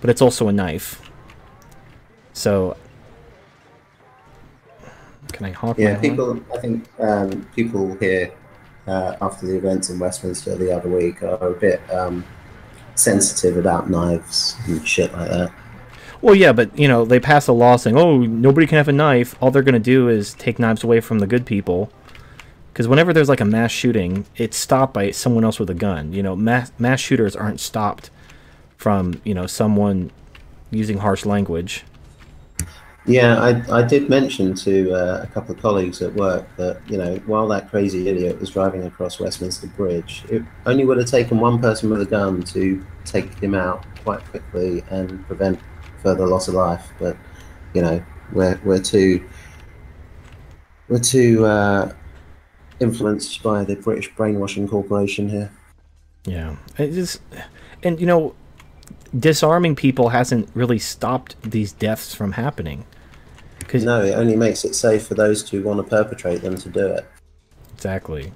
but 0.00 0.02
but 0.02 0.10
it's 0.10 0.22
also 0.22 0.48
a 0.48 0.52
knife. 0.52 1.02
So, 2.32 2.76
can 5.32 5.46
I 5.46 5.52
my 5.60 5.74
Yeah, 5.76 5.98
people. 5.98 6.40
I 6.54 6.58
think 6.58 6.88
um, 6.98 7.48
people 7.54 7.94
here 7.96 8.32
uh, 8.86 9.16
after 9.20 9.46
the 9.46 9.56
events 9.56 9.90
in 9.90 9.98
Westminster 9.98 10.56
the 10.56 10.74
other 10.74 10.88
week 10.88 11.22
are 11.22 11.48
a 11.48 11.54
bit 11.54 11.80
um, 11.92 12.24
sensitive 12.94 13.56
about 13.56 13.90
knives 13.90 14.56
and 14.66 14.86
shit 14.86 15.12
like 15.12 15.28
that. 15.28 15.52
Well, 16.22 16.34
yeah, 16.34 16.52
but 16.52 16.76
you 16.78 16.88
know 16.88 17.04
they 17.04 17.20
pass 17.20 17.46
a 17.46 17.52
law 17.52 17.76
saying, 17.76 17.96
"Oh, 17.96 18.18
nobody 18.18 18.66
can 18.66 18.78
have 18.78 18.88
a 18.88 18.92
knife." 18.92 19.36
All 19.40 19.50
they're 19.50 19.62
gonna 19.62 19.78
do 19.78 20.08
is 20.08 20.34
take 20.34 20.58
knives 20.58 20.82
away 20.82 21.00
from 21.00 21.18
the 21.18 21.26
good 21.26 21.46
people. 21.46 21.90
Because 22.72 22.88
whenever 22.88 23.14
there's 23.14 23.28
like 23.28 23.40
a 23.40 23.46
mass 23.46 23.70
shooting, 23.70 24.26
it's 24.36 24.56
stopped 24.56 24.92
by 24.92 25.10
someone 25.10 25.44
else 25.44 25.58
with 25.58 25.70
a 25.70 25.74
gun. 25.74 26.12
You 26.12 26.22
know, 26.22 26.36
mass 26.36 26.72
mass 26.78 27.00
shooters 27.00 27.34
aren't 27.34 27.60
stopped 27.60 28.10
from 28.76 29.20
you 29.24 29.34
know 29.34 29.46
someone 29.46 30.10
using 30.70 30.98
harsh 30.98 31.24
language. 31.24 31.84
Yeah, 33.06 33.40
I, 33.40 33.78
I 33.78 33.82
did 33.82 34.08
mention 34.08 34.54
to 34.56 34.92
uh, 34.92 35.20
a 35.22 35.26
couple 35.28 35.54
of 35.54 35.62
colleagues 35.62 36.02
at 36.02 36.12
work 36.14 36.44
that, 36.56 36.80
you 36.88 36.98
know, 36.98 37.16
while 37.26 37.46
that 37.48 37.70
crazy 37.70 38.08
idiot 38.08 38.40
was 38.40 38.50
driving 38.50 38.82
across 38.84 39.20
Westminster 39.20 39.68
Bridge, 39.68 40.24
it 40.28 40.42
only 40.66 40.84
would 40.84 40.98
have 40.98 41.06
taken 41.06 41.38
one 41.38 41.60
person 41.60 41.88
with 41.88 42.02
a 42.02 42.06
gun 42.06 42.42
to 42.42 42.84
take 43.04 43.32
him 43.38 43.54
out 43.54 43.86
quite 44.02 44.24
quickly 44.24 44.82
and 44.90 45.24
prevent 45.26 45.60
further 46.02 46.26
loss 46.26 46.48
of 46.48 46.54
life. 46.54 46.84
But, 46.98 47.16
you 47.74 47.82
know, 47.82 48.02
we're, 48.32 48.60
we're 48.64 48.82
too, 48.82 49.24
we're 50.88 50.98
too 50.98 51.46
uh, 51.46 51.92
influenced 52.80 53.42
by 53.42 53.64
the 53.64 53.76
British 53.76 54.12
Brainwashing 54.16 54.68
Corporation 54.68 55.28
here. 55.28 55.52
Yeah, 56.24 56.56
it 56.76 56.90
just 56.90 57.20
and 57.82 58.00
you 58.00 58.06
know, 58.06 58.34
disarming 59.16 59.76
people 59.76 60.08
hasn't 60.08 60.50
really 60.54 60.78
stopped 60.78 61.40
these 61.42 61.72
deaths 61.72 62.14
from 62.14 62.32
happening. 62.32 62.84
Because 63.66 63.84
No, 63.84 64.02
it 64.02 64.12
only 64.12 64.36
makes 64.36 64.64
it 64.64 64.74
safe 64.74 65.06
for 65.06 65.14
those 65.14 65.48
who 65.48 65.62
want 65.62 65.78
to 65.78 65.84
perpetrate 65.84 66.40
them 66.40 66.56
to 66.56 66.68
do 66.68 66.86
it. 66.86 67.06
exactly. 67.74 68.32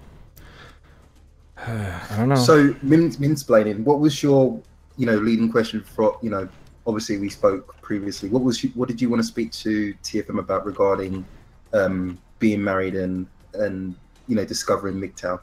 I 1.66 2.16
don't 2.16 2.28
know. 2.28 2.34
So, 2.34 2.74
min 2.82 3.10
minsplaining. 3.12 3.84
What 3.84 4.00
was 4.00 4.22
your, 4.22 4.60
you 4.96 5.06
know, 5.06 5.16
leading 5.16 5.50
question 5.50 5.82
for? 5.82 6.18
You 6.22 6.30
know, 6.30 6.48
obviously 6.86 7.18
we 7.18 7.28
spoke 7.28 7.80
previously. 7.82 8.28
What 8.28 8.42
was 8.42 8.62
you, 8.64 8.70
what 8.70 8.88
did 8.88 9.00
you 9.00 9.08
want 9.08 9.20
to 9.20 9.26
speak 9.26 9.52
to 9.52 9.94
TFM 10.02 10.38
about 10.38 10.66
regarding 10.66 11.24
um, 11.72 12.18
being 12.38 12.62
married 12.62 12.94
and 12.96 13.26
and 13.54 13.94
you 14.26 14.36
know 14.36 14.44
discovering 14.44 14.96
MGTOW? 14.96 15.40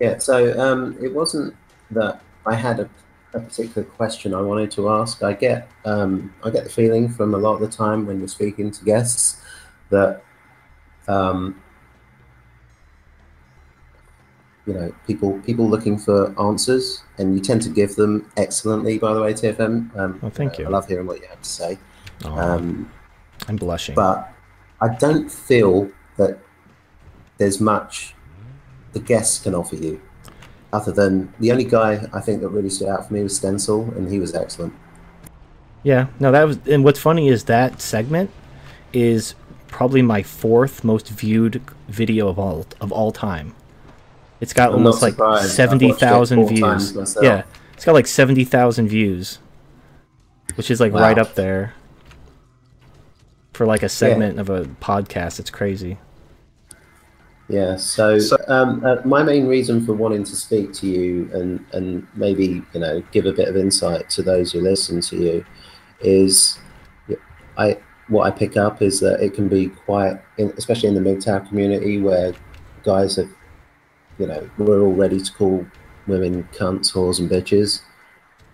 Yeah, 0.00 0.18
so 0.18 0.58
um, 0.60 0.96
it 1.00 1.12
wasn't 1.12 1.54
that 1.92 2.20
I 2.46 2.54
had 2.54 2.80
a, 2.80 2.90
a 3.34 3.40
particular 3.40 3.84
question 3.84 4.32
I 4.34 4.40
wanted 4.40 4.70
to 4.72 4.88
ask. 4.90 5.22
I 5.22 5.32
get 5.32 5.68
um, 5.84 6.32
I 6.44 6.50
get 6.50 6.64
the 6.64 6.70
feeling 6.70 7.08
from 7.08 7.34
a 7.34 7.38
lot 7.38 7.54
of 7.54 7.60
the 7.60 7.68
time 7.68 8.06
when 8.06 8.18
you're 8.18 8.28
speaking 8.28 8.70
to 8.70 8.84
guests 8.84 9.42
that 9.90 10.22
um, 11.08 11.60
you 14.66 14.72
know 14.72 14.94
people 15.06 15.38
people 15.40 15.68
looking 15.68 15.98
for 15.98 16.34
answers, 16.40 17.02
and 17.18 17.34
you 17.34 17.40
tend 17.40 17.62
to 17.62 17.68
give 17.68 17.96
them 17.96 18.30
excellently. 18.36 18.98
By 18.98 19.12
the 19.14 19.20
way, 19.20 19.32
TFM. 19.34 19.94
Um, 19.96 20.18
Well, 20.22 20.30
thank 20.30 20.58
you. 20.58 20.66
I 20.66 20.68
love 20.68 20.86
hearing 20.88 21.06
what 21.06 21.20
you 21.20 21.26
have 21.28 21.42
to 21.42 21.48
say. 21.48 21.78
Aw, 22.24 22.38
Um, 22.38 22.90
I'm 23.48 23.56
blushing. 23.56 23.94
but 23.94 24.32
I 24.80 24.88
don't 24.94 25.30
feel 25.30 25.90
that 26.16 26.38
there's 27.38 27.60
much 27.60 28.14
the 28.92 29.00
guests 29.00 29.42
can 29.42 29.54
offer 29.54 29.74
you, 29.76 30.00
other 30.74 30.92
than 30.92 31.32
the 31.40 31.52
only 31.52 31.64
guy 31.64 32.06
I 32.12 32.20
think 32.20 32.40
that 32.42 32.48
really 32.48 32.68
stood 32.70 32.88
out 32.88 33.06
for 33.06 33.14
me 33.14 33.22
was 33.22 33.36
Stencil, 33.36 33.82
and 33.96 34.10
he 34.10 34.18
was 34.18 34.34
excellent. 34.34 34.74
Yeah, 35.82 36.08
no, 36.18 36.32
that 36.32 36.44
was. 36.44 36.58
And 36.66 36.82
what's 36.84 36.98
funny 36.98 37.28
is 37.28 37.44
that 37.44 37.80
segment 37.80 38.30
is 38.92 39.34
probably 39.68 40.02
my 40.02 40.22
fourth 40.22 40.84
most 40.84 41.08
viewed 41.08 41.62
video 41.88 42.28
of 42.28 42.38
all 42.38 42.66
of 42.80 42.90
all 42.92 43.12
time. 43.12 43.54
It's 44.40 44.52
got 44.52 44.70
I'm 44.70 44.76
almost 44.76 45.02
like 45.02 45.14
seventy 45.44 45.92
thousand 45.92 46.46
views. 46.48 47.16
Yeah, 47.22 47.44
it's 47.74 47.84
got 47.84 47.92
like 47.92 48.06
seventy 48.06 48.44
thousand 48.44 48.88
views, 48.88 49.38
which 50.56 50.70
is 50.70 50.80
like 50.80 50.92
Wow. 50.92 51.00
right 51.02 51.18
up 51.18 51.34
there 51.34 51.74
for 53.52 53.66
like 53.66 53.82
a 53.82 53.88
segment 53.88 54.38
of 54.40 54.50
a 54.50 54.64
podcast. 54.64 55.38
It's 55.38 55.50
crazy. 55.50 55.98
Yeah, 57.48 57.76
so, 57.76 58.18
So- 58.18 58.36
um, 58.48 58.82
uh, 58.84 58.96
my 59.04 59.22
main 59.22 59.46
reason 59.46 59.84
for 59.84 59.92
wanting 59.92 60.24
to 60.24 60.34
speak 60.36 60.72
to 60.74 60.86
you 60.86 61.28
and, 61.34 61.64
and 61.72 62.06
maybe 62.14 62.62
you 62.72 62.80
know 62.80 63.02
give 63.12 63.26
a 63.26 63.32
bit 63.32 63.48
of 63.48 63.56
insight 63.56 64.08
to 64.10 64.22
those 64.22 64.52
who 64.52 64.60
listen 64.60 65.00
to 65.02 65.16
you 65.16 65.44
is 66.00 66.58
I 67.58 67.78
what 68.08 68.26
I 68.26 68.30
pick 68.30 68.56
up 68.56 68.82
is 68.82 69.00
that 69.00 69.20
it 69.22 69.34
can 69.34 69.48
be 69.48 69.68
quite, 69.68 70.20
in, 70.38 70.52
especially 70.58 70.88
in 70.90 70.94
the 70.94 71.00
MGTOW 71.00 71.48
community 71.48 72.00
where 72.00 72.34
guys 72.82 73.16
have, 73.16 73.30
you 74.18 74.26
know, 74.26 74.48
we're 74.58 74.82
all 74.82 74.92
ready 74.92 75.18
to 75.20 75.32
call 75.32 75.66
women 76.06 76.46
cunts, 76.52 76.92
whores, 76.92 77.18
and 77.18 77.30
bitches 77.30 77.80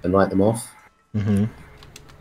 and 0.04 0.12
write 0.12 0.30
them 0.30 0.40
off. 0.40 0.72
hmm 1.12 1.44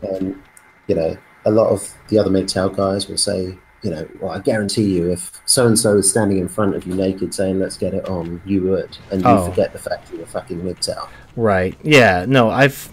And 0.02 0.42
you 0.88 0.94
know, 0.96 1.16
a 1.44 1.50
lot 1.50 1.68
of 1.70 1.94
the 2.08 2.18
other 2.18 2.30
MGTOW 2.30 2.74
guys 2.76 3.08
will 3.08 3.16
say, 3.16 3.56
you 3.82 3.90
know, 3.90 4.06
well, 4.20 4.30
I 4.32 4.38
guarantee 4.40 4.84
you, 4.94 5.10
if 5.10 5.32
so 5.46 5.66
and 5.66 5.78
so 5.78 5.96
is 5.96 6.10
standing 6.10 6.38
in 6.38 6.48
front 6.48 6.74
of 6.74 6.86
you 6.86 6.94
naked 6.94 7.34
saying, 7.34 7.58
"Let's 7.58 7.76
get 7.78 7.94
it 7.94 8.06
on," 8.08 8.40
you 8.44 8.62
would, 8.64 8.96
and 9.10 9.22
you 9.22 9.28
Oh. 9.28 9.48
forget 9.50 9.72
the 9.72 9.78
fact 9.78 10.10
that 10.10 10.16
you're 10.16 10.26
fucking 10.26 10.60
MGTOW. 10.60 11.08
Right. 11.36 11.76
Yeah. 11.82 12.24
No, 12.28 12.50
I've 12.50 12.90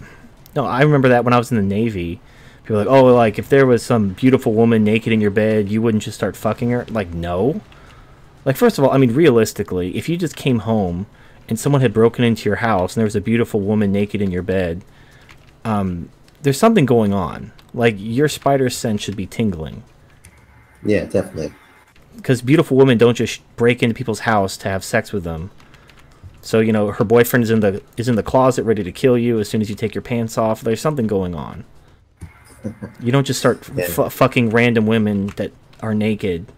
no. 0.56 0.64
I 0.64 0.82
remember 0.82 1.08
that 1.10 1.24
when 1.24 1.34
I 1.34 1.38
was 1.38 1.50
in 1.50 1.56
the 1.56 1.62
Navy. 1.62 2.20
People 2.64 2.76
were 2.76 2.84
like, 2.84 2.92
oh, 3.02 3.14
like 3.14 3.38
if 3.38 3.48
there 3.48 3.64
was 3.64 3.82
some 3.82 4.10
beautiful 4.10 4.52
woman 4.52 4.84
naked 4.84 5.10
in 5.10 5.22
your 5.22 5.30
bed, 5.30 5.70
you 5.70 5.80
wouldn't 5.80 6.02
just 6.02 6.16
start 6.18 6.36
fucking 6.36 6.68
her. 6.70 6.84
Like, 6.90 7.14
no. 7.14 7.62
Like, 8.44 8.56
first 8.56 8.76
of 8.78 8.84
all, 8.84 8.90
I 8.90 8.98
mean, 8.98 9.14
realistically, 9.14 9.96
if 9.96 10.06
you 10.06 10.18
just 10.18 10.36
came 10.36 10.58
home 10.60 11.06
and 11.48 11.58
someone 11.58 11.80
had 11.80 11.94
broken 11.94 12.24
into 12.26 12.46
your 12.46 12.56
house 12.56 12.94
and 12.94 13.00
there 13.00 13.06
was 13.06 13.16
a 13.16 13.22
beautiful 13.22 13.60
woman 13.60 13.90
naked 13.90 14.20
in 14.20 14.30
your 14.30 14.42
bed, 14.42 14.84
um, 15.64 16.10
there's 16.42 16.58
something 16.58 16.84
going 16.84 17.14
on. 17.14 17.52
Like, 17.72 17.94
your 17.98 18.28
spider 18.28 18.68
sense 18.68 19.00
should 19.02 19.16
be 19.16 19.26
tingling. 19.26 19.82
Yeah, 20.84 21.04
definitely. 21.04 21.52
because 22.16 22.40
beautiful 22.42 22.76
women 22.76 22.98
don't 22.98 23.16
just 23.16 23.40
break 23.56 23.82
into 23.82 23.94
people's 23.94 24.20
house 24.20 24.56
to 24.58 24.68
have 24.68 24.82
sex 24.84 25.12
with 25.12 25.24
them. 25.24 25.50
So 26.40 26.60
you 26.60 26.72
know 26.72 26.90
her 26.92 27.04
boyfriend 27.04 27.42
is 27.44 27.50
in 27.50 27.60
the 27.60 27.82
is 27.96 28.08
in 28.08 28.14
the 28.16 28.22
closet 28.22 28.62
ready 28.64 28.82
to 28.84 28.92
kill 28.92 29.18
you 29.18 29.38
as 29.40 29.48
soon 29.48 29.60
as 29.60 29.68
you 29.68 29.74
take 29.76 29.94
your 29.94 30.02
pants 30.02 30.38
off. 30.38 30.60
There's 30.62 30.80
something 30.80 31.06
going 31.06 31.34
on. 31.34 31.64
You 33.00 33.12
don't 33.12 33.24
just 33.26 33.38
start 33.38 33.68
Yeah. 33.76 33.84
f- 33.86 34.12
fucking 34.12 34.50
random 34.50 34.86
women 34.86 35.28
that 35.36 35.52
are 35.80 35.94
naked. 35.94 36.50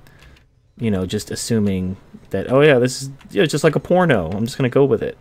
You 0.79 0.91
know, 0.91 1.05
just 1.05 1.31
assuming 1.31 1.97
that 2.31 2.51
oh 2.51 2.63
yeah, 2.63 2.79
this 2.79 3.03
is 3.03 3.11
yeah, 3.31 3.45
just 3.45 3.65
like 3.65 3.77
a 3.77 3.81
porno. 3.81 4.31
I'm 4.31 4.45
just 4.47 4.57
gonna 4.57 4.71
go 4.71 4.85
with 4.85 5.03
it. 5.03 5.19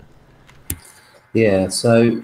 Yeah. 1.33 1.67
So, 1.67 2.21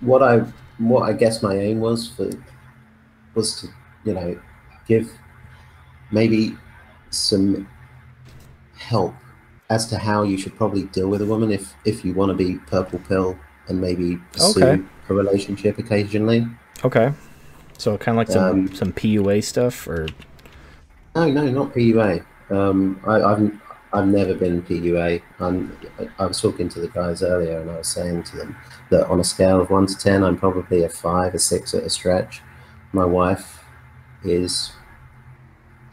what 0.00 0.22
I 0.22 0.40
what 0.78 1.02
I 1.08 1.12
guess 1.14 1.42
my 1.42 1.56
aim 1.56 1.80
was 1.80 2.08
for 2.08 2.28
was 3.34 3.60
to 3.62 3.68
you 4.04 4.12
know 4.14 4.40
give 4.86 5.10
maybe 6.10 6.56
some 7.10 7.68
help 8.76 9.14
as 9.70 9.86
to 9.86 9.98
how 9.98 10.22
you 10.22 10.38
should 10.38 10.56
probably 10.56 10.84
deal 10.84 11.08
with 11.08 11.20
a 11.20 11.26
woman 11.26 11.50
if 11.50 11.74
if 11.84 12.04
you 12.04 12.14
want 12.14 12.30
to 12.30 12.34
be 12.36 12.56
purple 12.66 12.98
pill 13.00 13.36
and 13.68 13.80
maybe 13.80 14.16
pursue 14.32 14.62
Okay. 14.64 14.82
a 15.10 15.14
relationship 15.14 15.78
occasionally. 15.78 16.46
Okay. 16.84 17.12
So 17.76 17.96
kind 17.98 18.16
of 18.16 18.18
like 18.18 18.28
some 18.30 18.44
Um, 18.44 18.74
some 18.74 18.92
PUA 18.92 19.42
stuff, 19.44 19.86
or 19.86 20.06
No, 21.14 21.30
no, 21.30 21.44
not 21.50 21.74
PUA. 21.74 22.24
Um, 22.50 23.00
I, 23.06 23.22
I've 23.22 23.60
I've 23.92 24.06
never 24.08 24.34
been 24.34 24.62
PUA. 24.62 25.22
I'm, 25.40 25.76
I 26.18 26.26
was 26.26 26.40
talking 26.40 26.68
to 26.70 26.80
the 26.80 26.88
guys 26.88 27.22
earlier, 27.22 27.60
and 27.60 27.70
I 27.70 27.78
was 27.78 27.88
saying 27.88 28.24
to 28.24 28.36
them 28.36 28.56
that 28.90 29.06
on 29.08 29.18
a 29.20 29.24
scale 29.24 29.60
of 29.60 29.70
one 29.70 29.86
to 29.86 29.96
ten, 29.96 30.22
I'm 30.22 30.36
probably 30.36 30.82
a 30.84 30.88
five, 30.88 31.34
a 31.34 31.38
six 31.38 31.74
at 31.74 31.84
a 31.84 31.90
stretch. 31.90 32.42
My 32.92 33.04
wife 33.04 33.64
is 34.24 34.72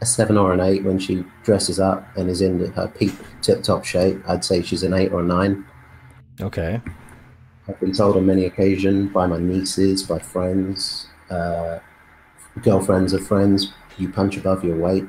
a 0.00 0.06
seven 0.06 0.36
or 0.36 0.52
an 0.52 0.60
eight 0.60 0.84
when 0.84 0.98
she 0.98 1.24
dresses 1.42 1.80
up 1.80 2.06
and 2.16 2.28
is 2.28 2.42
in 2.42 2.72
her 2.72 2.88
peak 2.88 3.12
tip-top 3.42 3.84
shape. 3.84 4.18
I'd 4.28 4.44
say 4.44 4.62
she's 4.62 4.82
an 4.82 4.92
eight 4.94 5.12
or 5.12 5.20
a 5.20 5.24
nine. 5.24 5.64
okay, 6.40 6.80
I've 7.68 7.80
been 7.80 7.92
told 7.94 8.16
on 8.16 8.26
many 8.26 8.44
occasions 8.44 9.12
by 9.12 9.26
my 9.26 9.38
nieces, 9.38 10.02
by 10.02 10.18
friends, 10.18 11.06
uh, 11.30 11.78
girlfriends 12.62 13.12
of 13.12 13.26
friends, 13.26 13.72
you 13.98 14.08
punch 14.10 14.36
above 14.36 14.64
your 14.64 14.76
weight. 14.76 15.04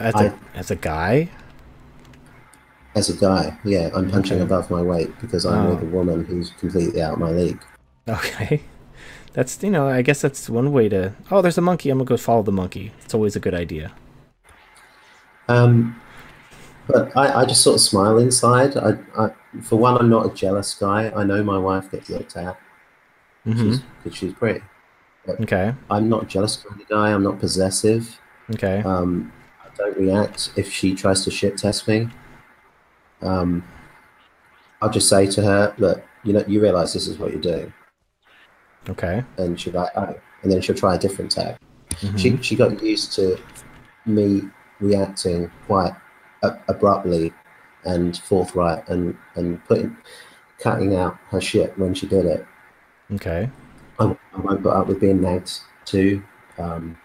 as 0.00 0.14
I- 0.14 0.24
a 0.26 0.32
as 0.54 0.70
a 0.70 0.76
guy. 0.76 1.28
As 2.94 3.08
a 3.08 3.16
guy, 3.16 3.56
yeah, 3.64 3.88
I'm 3.94 4.10
punching 4.10 4.34
Okay. 4.36 4.42
above 4.44 4.70
my 4.70 4.82
weight 4.82 5.10
because 5.20 5.46
I'm 5.46 5.66
Oh. 5.66 5.70
with 5.74 5.82
a 5.82 5.86
woman 5.86 6.24
who's 6.26 6.50
completely 6.60 7.00
out 7.00 7.14
of 7.14 7.18
my 7.20 7.30
league. 7.30 7.60
Okay. 8.08 8.62
That's 9.32 9.62
you 9.62 9.70
know, 9.70 9.88
I 9.88 10.02
guess 10.02 10.20
that's 10.20 10.48
one 10.50 10.72
way 10.72 10.88
to 10.88 11.14
Oh, 11.30 11.42
there's 11.42 11.58
a 11.58 11.62
monkey, 11.62 11.90
I'm 11.90 11.98
gonna 11.98 12.08
go 12.08 12.16
follow 12.16 12.42
the 12.42 12.52
monkey. 12.52 12.92
It's 13.02 13.14
always 13.14 13.36
a 13.36 13.40
good 13.40 13.54
idea. 13.54 13.92
Um, 15.48 16.00
but 16.86 17.16
I, 17.16 17.42
I 17.42 17.44
just 17.44 17.62
sort 17.62 17.76
of 17.76 17.80
smile 17.80 18.18
inside. 18.18 18.76
I, 18.76 18.98
I, 19.18 19.30
for 19.62 19.76
one, 19.76 19.96
I'm 19.98 20.08
not 20.08 20.26
a 20.26 20.34
jealous 20.34 20.74
guy. 20.74 21.10
I 21.14 21.24
know 21.24 21.42
my 21.42 21.58
wife 21.58 21.90
gets 21.90 22.10
looked 22.10 22.36
at. 22.36 22.58
Because 23.44 23.80
she's 24.12 24.32
pretty. 24.34 24.60
Okay. 25.28 25.74
I'm 25.90 26.08
not 26.08 26.24
a 26.24 26.26
jealous 26.26 26.56
kind 26.56 26.80
of 26.80 26.88
guy. 26.88 27.12
I'm 27.12 27.22
not 27.22 27.38
possessive. 27.38 28.20
Okay. 28.54 28.82
Um, 28.82 29.32
I 29.64 29.68
don't 29.76 29.96
react 29.96 30.50
if 30.56 30.70
she 30.72 30.94
tries 30.94 31.24
to 31.24 31.30
shit 31.30 31.56
test 31.56 31.86
me. 31.88 32.08
Um, 33.20 33.64
I'll 34.80 34.90
just 34.90 35.08
say 35.08 35.26
to 35.26 35.42
her, 35.42 35.74
"Look, 35.78 36.02
you 36.24 36.32
know, 36.32 36.44
you 36.46 36.60
realize 36.60 36.92
this 36.92 37.06
is 37.06 37.18
what 37.18 37.30
you're 37.30 37.40
doing," 37.40 37.72
Okay. 38.88 39.24
and 39.38 39.58
she'll 39.60 39.72
be 39.72 39.78
like, 39.78 39.92
"Oh," 39.96 40.14
and 40.42 40.50
then 40.50 40.60
she'll 40.60 40.74
try 40.74 40.94
a 40.96 40.98
different 40.98 41.30
tag. 41.30 41.56
Mhm. 41.90 42.18
She 42.18 42.36
she 42.42 42.56
got 42.56 42.82
used 42.82 43.12
to 43.14 43.38
me 44.06 44.42
reacting 44.80 45.50
quite 45.66 45.92
a- 46.42 46.58
abruptly 46.68 47.32
and 47.84 48.16
forthright, 48.16 48.88
and 48.88 49.16
and 49.36 49.64
putting 49.66 49.96
cutting 50.58 50.96
out 50.96 51.16
her 51.30 51.40
shit 51.40 51.76
when 51.78 51.94
she 51.94 52.06
did 52.06 52.24
it. 52.26 52.46
Okay. 53.12 53.50
I, 53.98 54.04
I 54.34 54.40
won't 54.40 54.62
put 54.62 54.72
up 54.72 54.86
with 54.88 55.00
being 55.00 55.20
nagged 55.20 55.60
to. 55.86 56.22
Um, 56.58 56.96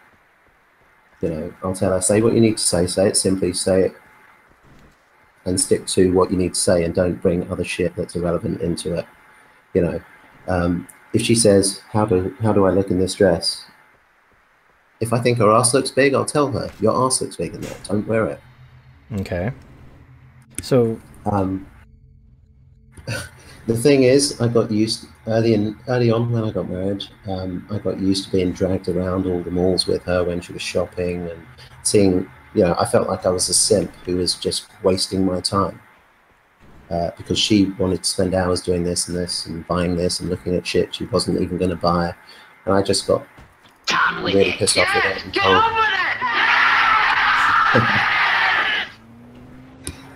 you 1.21 1.29
know, 1.29 1.53
I'll 1.63 1.73
tell 1.73 1.91
her, 1.93 2.01
say 2.01 2.21
what 2.21 2.33
you 2.33 2.41
need 2.41 2.57
to 2.57 2.63
say, 2.63 2.85
say 2.85 3.07
it 3.07 3.17
simply, 3.17 3.51
say 3.53 3.81
it, 3.85 3.95
and 5.45 5.59
stick 5.59 5.85
to 5.87 6.11
what 6.13 6.29
you 6.31 6.37
need 6.37 6.53
to 6.53 6.59
say, 6.59 6.83
and 6.83 6.93
don't 6.93 7.19
bring 7.21 7.49
other 7.51 7.63
shit 7.63 7.95
that's 7.95 8.15
irrelevant 8.15 8.61
into 8.61 8.93
it. 8.93 9.05
You 9.73 9.81
know, 9.81 10.01
um, 10.47 10.87
if 11.17 11.23
she 11.23 11.35
says, 11.35 11.81
"How 11.93 12.05
do 12.05 12.17
how 12.41 12.53
do 12.53 12.65
I 12.65 12.71
look 12.77 12.89
in 12.91 12.99
this 12.99 13.15
dress?" 13.15 13.65
If 14.99 15.13
I 15.13 15.19
think 15.19 15.37
her 15.39 15.51
ass 15.51 15.73
looks 15.73 15.91
big, 15.91 16.13
I'll 16.13 16.31
tell 16.37 16.49
her, 16.51 16.69
"Your 16.79 16.95
ass 17.05 17.21
looks 17.21 17.37
big 17.37 17.53
in 17.55 17.61
that. 17.61 17.79
Don't 17.89 18.07
wear 18.07 18.23
it." 18.33 18.39
Okay. 19.21 19.51
So 20.61 20.99
Um, 21.25 21.67
the 23.67 23.77
thing 23.85 24.03
is, 24.03 24.39
I 24.39 24.47
got 24.47 24.71
used 24.71 25.07
early 25.25 25.53
in 25.55 25.63
early 25.87 26.09
on 26.11 26.31
when 26.31 26.43
I 26.45 26.51
got 26.51 26.69
married. 26.69 27.03
Um, 27.33 27.51
I 27.73 27.77
got 27.79 27.99
used 27.99 28.25
to 28.25 28.31
being 28.31 28.53
dragged 28.53 28.87
around 28.87 29.25
all 29.25 29.41
the 29.43 29.51
malls 29.59 29.87
with 29.87 30.03
her 30.03 30.23
when 30.23 30.39
she 30.39 30.53
was 30.53 30.61
shopping 30.61 31.17
and 31.31 31.41
seeing. 31.83 32.29
You 32.55 32.63
know, 32.63 32.75
I 32.79 32.85
felt 32.85 33.09
like 33.09 33.25
I 33.25 33.29
was 33.29 33.49
a 33.49 33.53
simp 33.53 33.91
who 34.05 34.15
was 34.17 34.33
just 34.35 34.61
wasting 34.83 35.25
my 35.25 35.41
time 35.41 35.79
uh, 36.89 37.11
because 37.17 37.37
she 37.37 37.65
wanted 37.77 38.03
to 38.03 38.09
spend 38.09 38.33
hours 38.33 38.61
doing 38.61 38.83
this 38.83 39.07
and 39.07 39.17
this 39.17 39.45
and 39.45 39.67
buying 39.67 39.95
this 39.95 40.19
and 40.19 40.29
looking 40.29 40.55
at 40.55 40.65
shit 40.65 40.95
she 40.95 41.05
wasn't 41.05 41.41
even 41.41 41.57
going 41.57 41.69
to 41.69 41.75
buy, 41.75 42.13
and 42.65 42.73
I 42.73 42.81
just 42.81 43.07
got 43.07 43.25
really 44.21 44.51
pissed 44.53 44.77
off 44.77 44.87
with 44.93 45.05
it 45.05 45.23
and 45.25 45.33
told. 45.33 45.63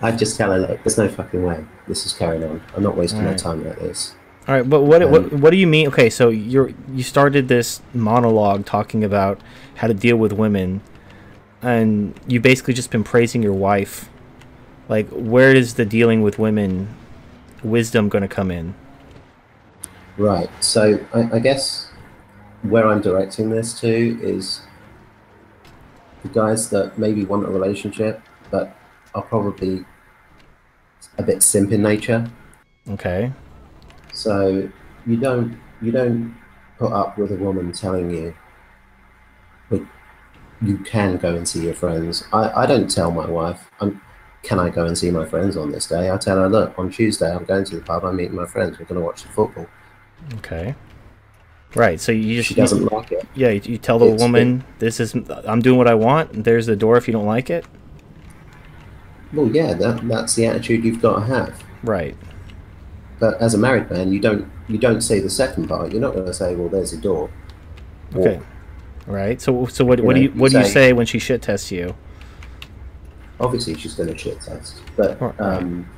I'd 0.03 0.17
just 0.17 0.36
tell 0.36 0.51
her, 0.51 0.59
look, 0.59 0.84
there's 0.84 0.97
no 0.97 1.07
fucking 1.07 1.43
way 1.43 1.63
this 1.88 2.05
is 2.05 2.13
carrying 2.13 2.43
on. 2.43 2.61
I'm 2.76 2.82
not 2.82 2.97
wasting 2.97 3.24
my 3.24 3.36
time 3.36 3.63
like 3.63 3.80
this. 3.80 4.15
All 4.47 4.55
right, 4.55 4.67
but 4.67 4.82
what, 4.82 5.07
what 5.09 5.34
Um, 5.34 5.41
what 5.41 5.51
do 5.51 5.57
you 5.57 5.67
mean? 5.67 5.88
Okay, 5.89 6.09
so 6.09 6.30
you're 6.30 6.72
you 6.91 7.03
started 7.03 7.47
this 7.47 7.82
monologue 7.93 8.65
talking 8.65 9.03
about 9.03 9.39
how 9.76 9.88
to 9.88 9.93
deal 9.93 10.17
with 10.17 10.32
women, 10.32 10.82
and 11.61 12.19
you 12.28 12.39
basically 12.39 12.74
just 12.74 12.89
been 12.89 13.03
praising 13.03 13.43
your 13.43 13.53
wife. 13.53 14.09
Like, 14.89 15.07
where 15.09 15.55
is 15.55 15.75
the 15.75 15.86
dealing 15.86 16.21
with 16.21 16.38
women 16.39 16.89
wisdom 17.63 18.09
going 18.09 18.23
to 18.23 18.27
come 18.27 18.51
in? 18.51 18.75
Right. 20.17 20.49
So 20.63 20.99
I, 21.13 21.38
I 21.38 21.39
guess 21.39 21.91
where 22.63 22.88
I'm 22.88 23.01
directing 23.01 23.49
this 23.49 23.79
to 23.79 23.89
is 24.21 24.61
the 26.23 26.29
guys 26.29 26.69
that 26.69 26.97
maybe 26.97 27.25
want 27.25 27.45
a 27.45 27.49
relationship 27.49 28.21
but 28.51 28.75
are 29.15 29.23
probably 29.23 29.86
a 31.17 31.23
bit 31.23 31.41
simp 31.41 31.71
in 31.71 31.82
nature. 31.82 32.29
Okay. 32.89 33.32
So 34.13 34.69
you 35.07 35.17
don't 35.17 35.57
you 35.82 35.91
don't 35.91 36.38
put 36.77 36.91
up 36.91 37.17
with 37.17 37.32
a 37.32 37.36
woman 37.36 37.71
telling 37.71 38.11
you 38.11 38.36
but 39.71 39.82
you 40.61 40.77
can 40.77 41.17
go 41.17 41.36
and 41.36 41.47
see 41.47 41.63
your 41.63 41.73
friends. 41.73 42.23
I, 42.32 42.63
I 42.63 42.65
don't 42.67 42.89
tell 42.91 43.09
my 43.09 43.25
wife, 43.25 43.71
I'm, 43.79 43.99
can 44.43 44.59
I 44.59 44.69
go 44.69 44.85
and 44.85 44.97
see 44.97 45.11
my 45.11 45.25
friends 45.25 45.55
on 45.57 45.71
this 45.71 45.87
day? 45.87 46.09
I 46.11 46.17
tell 46.17 46.37
her, 46.37 46.49
look, 46.49 46.77
on 46.79 46.89
Tuesday 46.91 47.31
I'm 47.33 47.45
going 47.45 47.63
to 47.65 47.75
the 47.75 47.81
pub, 47.81 48.03
I'm 48.05 48.15
meeting 48.15 48.35
my 48.35 48.45
friends, 48.45 48.79
we're 48.79 48.85
going 48.85 48.99
to 48.99 49.05
watch 49.05 49.23
the 49.23 49.29
football. 49.29 49.67
Okay. 50.35 50.75
Right. 51.75 51.99
So 52.01 52.11
you 52.11 52.35
just 52.37 52.49
She 52.49 52.55
doesn't 52.55 52.91
like 52.91 53.11
it. 53.11 53.25
yeah 53.33 53.49
you, 53.49 53.61
you 53.63 53.77
tell 53.77 53.97
the 53.99 54.05
It's- 54.05 54.19
woman 54.21 54.63
this 54.79 54.99
is 54.99 55.13
I'm 55.45 55.61
doing 55.61 55.77
what 55.77 55.87
I 55.87 55.93
want. 55.95 56.43
There's 56.43 56.65
the 56.65 56.75
door 56.75 56.97
if 56.97 57.07
you 57.07 57.11
don't 57.13 57.25
like 57.25 57.49
it. 57.49 57.65
Well, 59.33 59.47
yeah, 59.47 59.73
that, 59.75 60.05
that's 60.07 60.35
the 60.35 60.45
attitude 60.47 60.83
you've 60.83 61.01
got 61.01 61.19
to 61.19 61.25
have. 61.25 61.63
Right. 61.83 62.17
But 63.19 63.39
as 63.41 63.53
a 63.53 63.57
married 63.57 63.89
man, 63.89 64.11
you 64.11 64.19
don't 64.19 64.51
you 64.67 64.77
don't 64.77 65.01
say 65.01 65.19
the 65.19 65.29
second 65.29 65.67
part. 65.67 65.91
You're 65.91 66.01
not 66.01 66.13
going 66.13 66.25
to 66.25 66.33
say, 66.33 66.55
"Well, 66.55 66.67
there's 66.69 66.91
a 66.91 66.97
door." 66.97 67.29
Walk. 68.13 68.27
Okay. 68.27 68.41
Right. 69.07 69.39
So 69.39 69.65
so 69.67 69.85
what 69.85 69.99
You 69.99 70.05
what 70.05 70.15
do 70.15 70.21
you 70.23 70.29
what 70.31 70.51
do 70.51 70.57
you 70.59 70.65
say 70.65 70.91
when 70.91 71.05
she 71.05 71.19
shit 71.19 71.41
tests 71.41 71.71
you? 71.71 71.95
Obviously, 73.41 73.75
she's 73.75 73.95
going 73.95 74.09
to 74.09 74.17
shit 74.17 74.39
test. 74.39 74.81
But 74.95 75.19
um, 75.39 75.89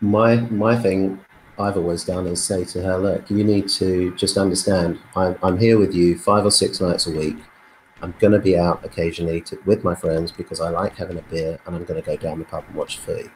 my 0.00 0.36
my 0.36 0.76
thing 0.76 1.20
I've 1.58 1.76
always 1.76 2.04
done 2.04 2.26
is 2.26 2.42
say 2.42 2.64
to 2.64 2.82
her, 2.82 2.98
"Look, 2.98 3.30
you 3.30 3.44
need 3.44 3.68
to 3.80 4.14
just 4.16 4.36
understand. 4.36 4.98
I'm 5.14 5.36
I'm 5.42 5.58
here 5.58 5.78
with 5.78 5.94
you 5.94 6.18
five 6.18 6.44
or 6.44 6.50
six 6.50 6.80
nights 6.80 7.06
a 7.06 7.12
week. 7.12 7.36
I'm 8.02 8.14
going 8.18 8.32
to 8.32 8.38
be 8.38 8.58
out 8.58 8.84
occasionally 8.84 9.40
to, 9.42 9.58
with 9.64 9.84
my 9.84 9.94
friends 9.94 10.32
because 10.32 10.60
I 10.60 10.68
like 10.70 10.96
having 10.96 11.18
a 11.18 11.22
beer, 11.22 11.58
and 11.64 11.76
I'm 11.76 11.84
going 11.84 12.00
to 12.00 12.06
go 12.06 12.16
down 12.16 12.38
the 12.38 12.44
pub 12.44 12.64
and 12.66 12.74
watch 12.74 12.98
footy. 12.98 13.30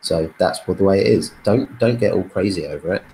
So 0.00 0.32
that's 0.38 0.60
what 0.66 0.78
the 0.78 0.84
way 0.84 1.00
it 1.00 1.06
is. 1.06 1.32
Don't 1.44 1.78
don't 1.78 1.98
get 1.98 2.12
all 2.12 2.24
crazy 2.24 2.66
over 2.66 2.94
it. 2.94 3.04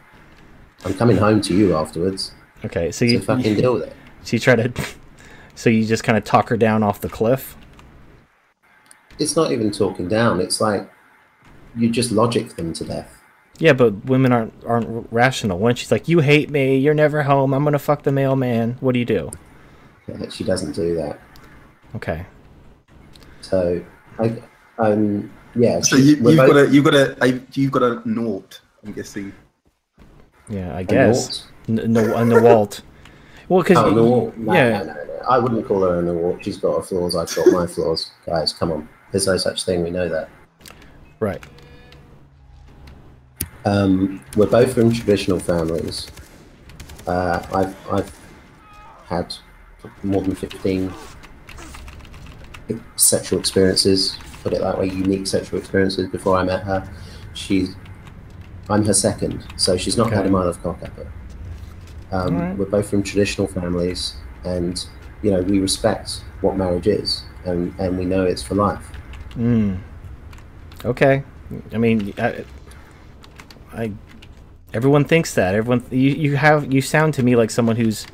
I'm 0.85 0.95
coming 0.95 1.17
home 1.17 1.41
to 1.43 1.55
you 1.55 1.77
afterwards. 1.77 2.33
Okay. 2.65 2.91
So 2.91 3.01
So 3.01 3.05
you 3.05 3.21
fucking 3.21 3.55
deal 3.57 3.75
with 3.75 3.85
it. 3.85 3.97
so 4.23 4.37
you 4.37 4.41
try 4.41 4.57
to 4.57 4.73
so 5.55 5.71
you 5.71 5.85
just 5.85 6.03
kind 6.03 6.17
of 6.19 6.25
talk 6.25 6.49
her 6.49 6.57
down 6.57 6.83
off 6.83 7.01
the 7.01 7.09
cliff. 7.09 7.57
It's 9.21 9.37
not 9.37 9.53
even 9.53 9.71
talking 9.71 10.09
down. 10.09 10.41
It's 10.41 10.61
like 10.61 10.91
you 11.77 11.91
just 11.91 12.11
logic 12.11 12.57
them 12.57 12.73
to 12.73 12.85
death. 12.85 13.17
Yeah, 13.59 13.75
but 13.75 14.05
women 14.07 14.33
aren't 14.33 14.55
aren't 14.67 15.07
rational. 15.13 15.59
When 15.59 15.75
she's 15.75 15.93
like, 15.93 16.09
"You 16.09 16.21
hate 16.21 16.51
me. 16.51 16.79
You're 16.79 16.95
never 16.95 17.23
home. 17.23 17.53
I'm 17.53 17.63
gonna 17.65 17.79
fuck 17.79 18.03
the 18.03 18.13
mailman." 18.13 18.77
What 18.81 18.93
do 18.93 18.99
you 18.99 19.05
do? 19.05 19.31
Uh, 20.13 20.29
She 20.31 20.43
doesn't 20.45 20.73
do 20.73 20.97
that. 20.97 21.21
Okay. 21.95 22.25
So 23.43 23.83
I 24.19 24.43
um 24.79 25.31
yeah. 25.55 25.81
So 25.81 25.97
you, 25.97 26.15
you've 26.17 26.23
both- 26.23 26.37
got 26.39 26.57
a 26.57 26.69
you've 26.71 26.85
got 26.85 26.95
a, 26.95 27.25
a 27.25 27.41
you've 27.53 27.73
got 27.73 27.83
a 27.83 28.03
naught. 28.09 28.61
I'm 28.85 28.93
guessing. 28.93 29.33
Yeah, 30.49 30.75
I 30.75 30.83
guess. 30.83 31.47
naught? 31.69 31.81
N- 31.85 31.93
no, 31.93 32.01
a 32.17 32.21
Nawalt. 32.23 32.81
Well, 33.49 33.63
because 33.63 33.77
Oh, 33.79 33.91
no, 33.91 34.33
no, 34.37 34.53
yeah, 34.55 34.79
no, 34.79 34.85
no, 34.85 34.95
no. 34.95 35.21
I 35.29 35.39
wouldn't 35.39 35.67
call 35.67 35.83
her 35.83 35.99
a 35.99 36.03
Nawalt. 36.03 36.43
She's 36.43 36.57
got 36.57 36.77
her 36.77 36.83
flaws. 36.83 37.15
I've 37.15 37.33
got 37.37 37.47
my 37.53 37.67
flaws. 37.67 38.11
Guys, 38.25 38.53
come 38.53 38.73
on. 38.73 38.89
There's 39.11 39.27
no 39.27 39.37
such 39.37 39.65
thing. 39.65 39.83
We 39.83 39.91
know 39.91 40.09
that. 40.09 40.29
right. 41.21 41.43
Um, 43.67 44.25
we're 44.37 44.47
both 44.47 44.73
from 44.75 44.91
traditional 44.91 45.39
families. 45.39 46.11
Uh, 47.07 47.45
I've 47.53 47.93
I've 47.93 48.19
had 49.07 49.35
more 50.03 50.23
than 50.23 50.35
fifteen 50.35 50.93
sexual 52.97 53.39
experiences. 53.39 54.17
Put 54.43 54.55
it 54.55 54.61
that 54.61 54.79
way, 54.79 54.87
unique 54.89 55.27
sexual 55.27 55.59
experiences 55.59 56.09
before 56.09 56.39
I 56.39 56.45
met 56.45 56.63
her. 56.63 56.91
She's 57.35 57.75
I'm 58.71 58.85
her 58.85 58.95
second, 58.95 59.45
so 59.57 59.77
she's 59.77 59.97
not 59.97 60.13
had 60.13 60.27
a 60.27 60.31
mile 60.31 60.49
of 60.49 60.63
cock 60.63 60.83
up 60.83 60.95
her. 60.97 61.13
Um, 62.13 62.37
Alright. 62.37 62.57
We're 62.57 62.67
both 62.67 62.89
from 62.89 63.03
traditional 63.03 63.47
families, 63.47 64.17
and 64.45 64.85
you 65.23 65.33
know 65.33 65.43
we 65.43 65.59
respect 65.59 66.25
what 66.41 66.57
marriage 66.57 66.87
is, 66.87 67.25
and 67.45 67.75
and 67.79 67.99
we 67.99 68.05
know 68.05 68.25
it's 68.25 68.43
for 68.43 68.55
life. 68.55 68.90
Mm. 69.31 69.79
Okay. 70.85 71.23
I 71.73 71.79
mean, 71.79 72.15
I, 72.19 72.45
I 73.73 73.93
everyone 74.73 75.05
thinks 75.05 75.35
that. 75.35 75.55
Everyone 75.55 75.85
you 75.91 76.11
you 76.11 76.37
have 76.37 76.73
you 76.73 76.81
sound 76.81 77.15
to 77.15 77.23
me 77.23 77.37
like 77.37 77.51
someone 77.51 77.77
who's 77.77 78.07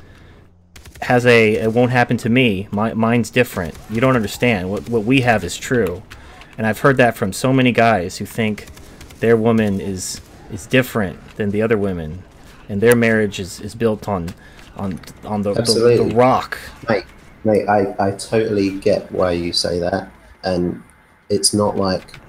has 1.01 1.25
a 1.25 1.55
it 1.55 1.73
won't 1.73 1.91
happen 1.91 2.17
to 2.17 2.29
me. 2.29 2.67
My 2.71 2.93
mine's 2.93 3.29
different. 3.29 3.75
You 3.89 4.01
don't 4.01 4.15
understand. 4.15 4.69
What 4.69 4.89
what 4.89 5.03
we 5.03 5.21
have 5.21 5.43
is 5.43 5.57
true. 5.57 6.03
And 6.57 6.65
I've 6.65 6.79
heard 6.79 6.97
that 6.97 7.15
from 7.15 7.33
so 7.33 7.53
many 7.53 7.71
guys 7.71 8.17
who 8.17 8.25
think 8.25 8.65
their 9.19 9.37
woman 9.37 9.79
is 9.79 10.21
is 10.51 10.65
different 10.65 11.19
than 11.37 11.51
the 11.51 11.61
other 11.61 11.77
women 11.77 12.23
and 12.69 12.81
their 12.81 12.95
marriage 12.95 13.39
is, 13.39 13.59
is 13.61 13.75
built 13.75 14.07
on 14.07 14.29
on 14.75 14.99
on 15.23 15.41
the, 15.41 15.53
the, 15.53 15.61
Absolutely. 15.61 16.09
the 16.09 16.15
rock. 16.15 16.57
Mate, 16.89 17.05
mate, 17.43 17.67
I, 17.67 17.95
I 17.99 18.11
totally 18.11 18.79
get 18.79 19.11
why 19.11 19.31
you 19.31 19.53
say 19.53 19.79
that, 19.79 20.11
and 20.43 20.83
it's 21.29 21.53
not 21.53 21.75
like 21.77 22.19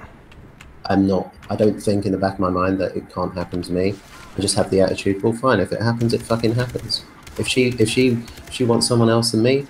I'm 0.86 1.07
not. 1.07 1.34
I 1.51 1.57
don't 1.57 1.80
think 1.80 2.07
in 2.07 2.12
the 2.12 2.18
back 2.18 2.34
of 2.34 2.40
my 2.40 2.51
mind 2.51 2.78
that 2.80 2.96
it 2.96 3.12
can't 3.12 3.34
happen 3.34 3.62
to 3.62 3.72
me. 3.72 3.94
I 4.36 4.40
just 4.40 4.55
have 4.57 4.70
the 4.70 4.80
attitude. 4.80 5.22
Well, 5.22 5.32
fine. 5.32 5.61
If 5.61 5.72
it 5.72 5.82
happens, 5.82 6.14
it 6.14 6.22
fucking 6.22 6.55
happens. 6.55 7.05
If 7.38 7.46
she, 7.46 7.68
if 7.68 7.88
she, 7.88 8.09
if 8.46 8.53
she 8.53 8.64
wants 8.64 8.86
someone 8.86 9.11
else 9.11 9.32
than 9.32 9.42
me, 9.42 9.66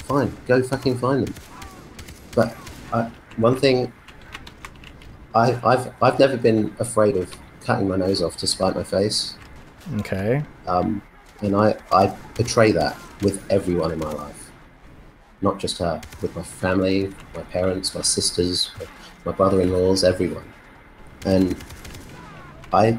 fine. 0.00 0.36
Go 0.46 0.62
fucking 0.62 0.98
find 0.98 1.26
them. 1.26 1.34
But 2.34 2.56
I, 2.92 3.10
one 3.36 3.56
thing, 3.56 3.92
I, 5.34 5.58
I've, 5.64 5.92
I've 6.02 6.18
never 6.18 6.36
been 6.36 6.74
afraid 6.78 7.16
of 7.16 7.34
cutting 7.62 7.88
my 7.88 7.96
nose 7.96 8.22
off 8.22 8.36
to 8.38 8.46
spite 8.46 8.74
my 8.74 8.82
face. 8.82 9.36
Okay. 9.98 10.42
Um, 10.66 11.02
and 11.42 11.54
I, 11.54 11.76
I 11.92 12.08
portray 12.34 12.72
that 12.72 12.96
with 13.22 13.44
everyone 13.50 13.92
in 13.92 13.98
my 13.98 14.12
life, 14.12 14.37
not 15.40 15.58
just 15.58 15.78
her, 15.78 16.00
with 16.20 16.34
my 16.34 16.42
family, 16.42 17.12
my 17.34 17.42
parents, 17.42 17.94
my 17.94 18.02
sisters, 18.02 18.70
my 19.24 19.32
brother-in-laws, 19.32 20.04
everyone. 20.04 20.52
And 21.26 21.56
I, 22.72 22.98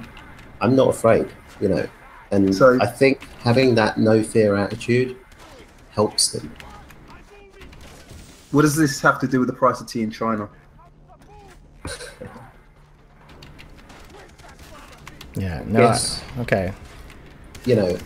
I'm 0.61 0.75
not 0.75 0.89
afraid, 0.89 1.27
you 1.59 1.69
know. 1.69 1.87
And 2.31 2.55
So- 2.55 2.77
I 2.81 2.85
think 2.85 3.27
having 3.39 3.75
that 3.75 3.97
no 3.97 4.23
fear 4.23 4.55
attitude 4.55 5.17
helps 5.91 6.31
them. 6.31 6.53
What 8.51 8.63
does 8.63 8.75
this 8.75 8.99
have 9.01 9.19
to 9.19 9.27
do 9.27 9.39
with 9.39 9.47
the 9.47 9.53
price 9.55 9.79
of 9.81 9.87
tea 9.87 10.01
in 10.01 10.11
China? 10.11 10.49
Yeah. 15.35 15.63
No. 15.65 15.79
Yes. 15.79 16.21
I- 16.37 16.41
okay. 16.41 16.73
you 17.65 17.75
know, 17.75 17.97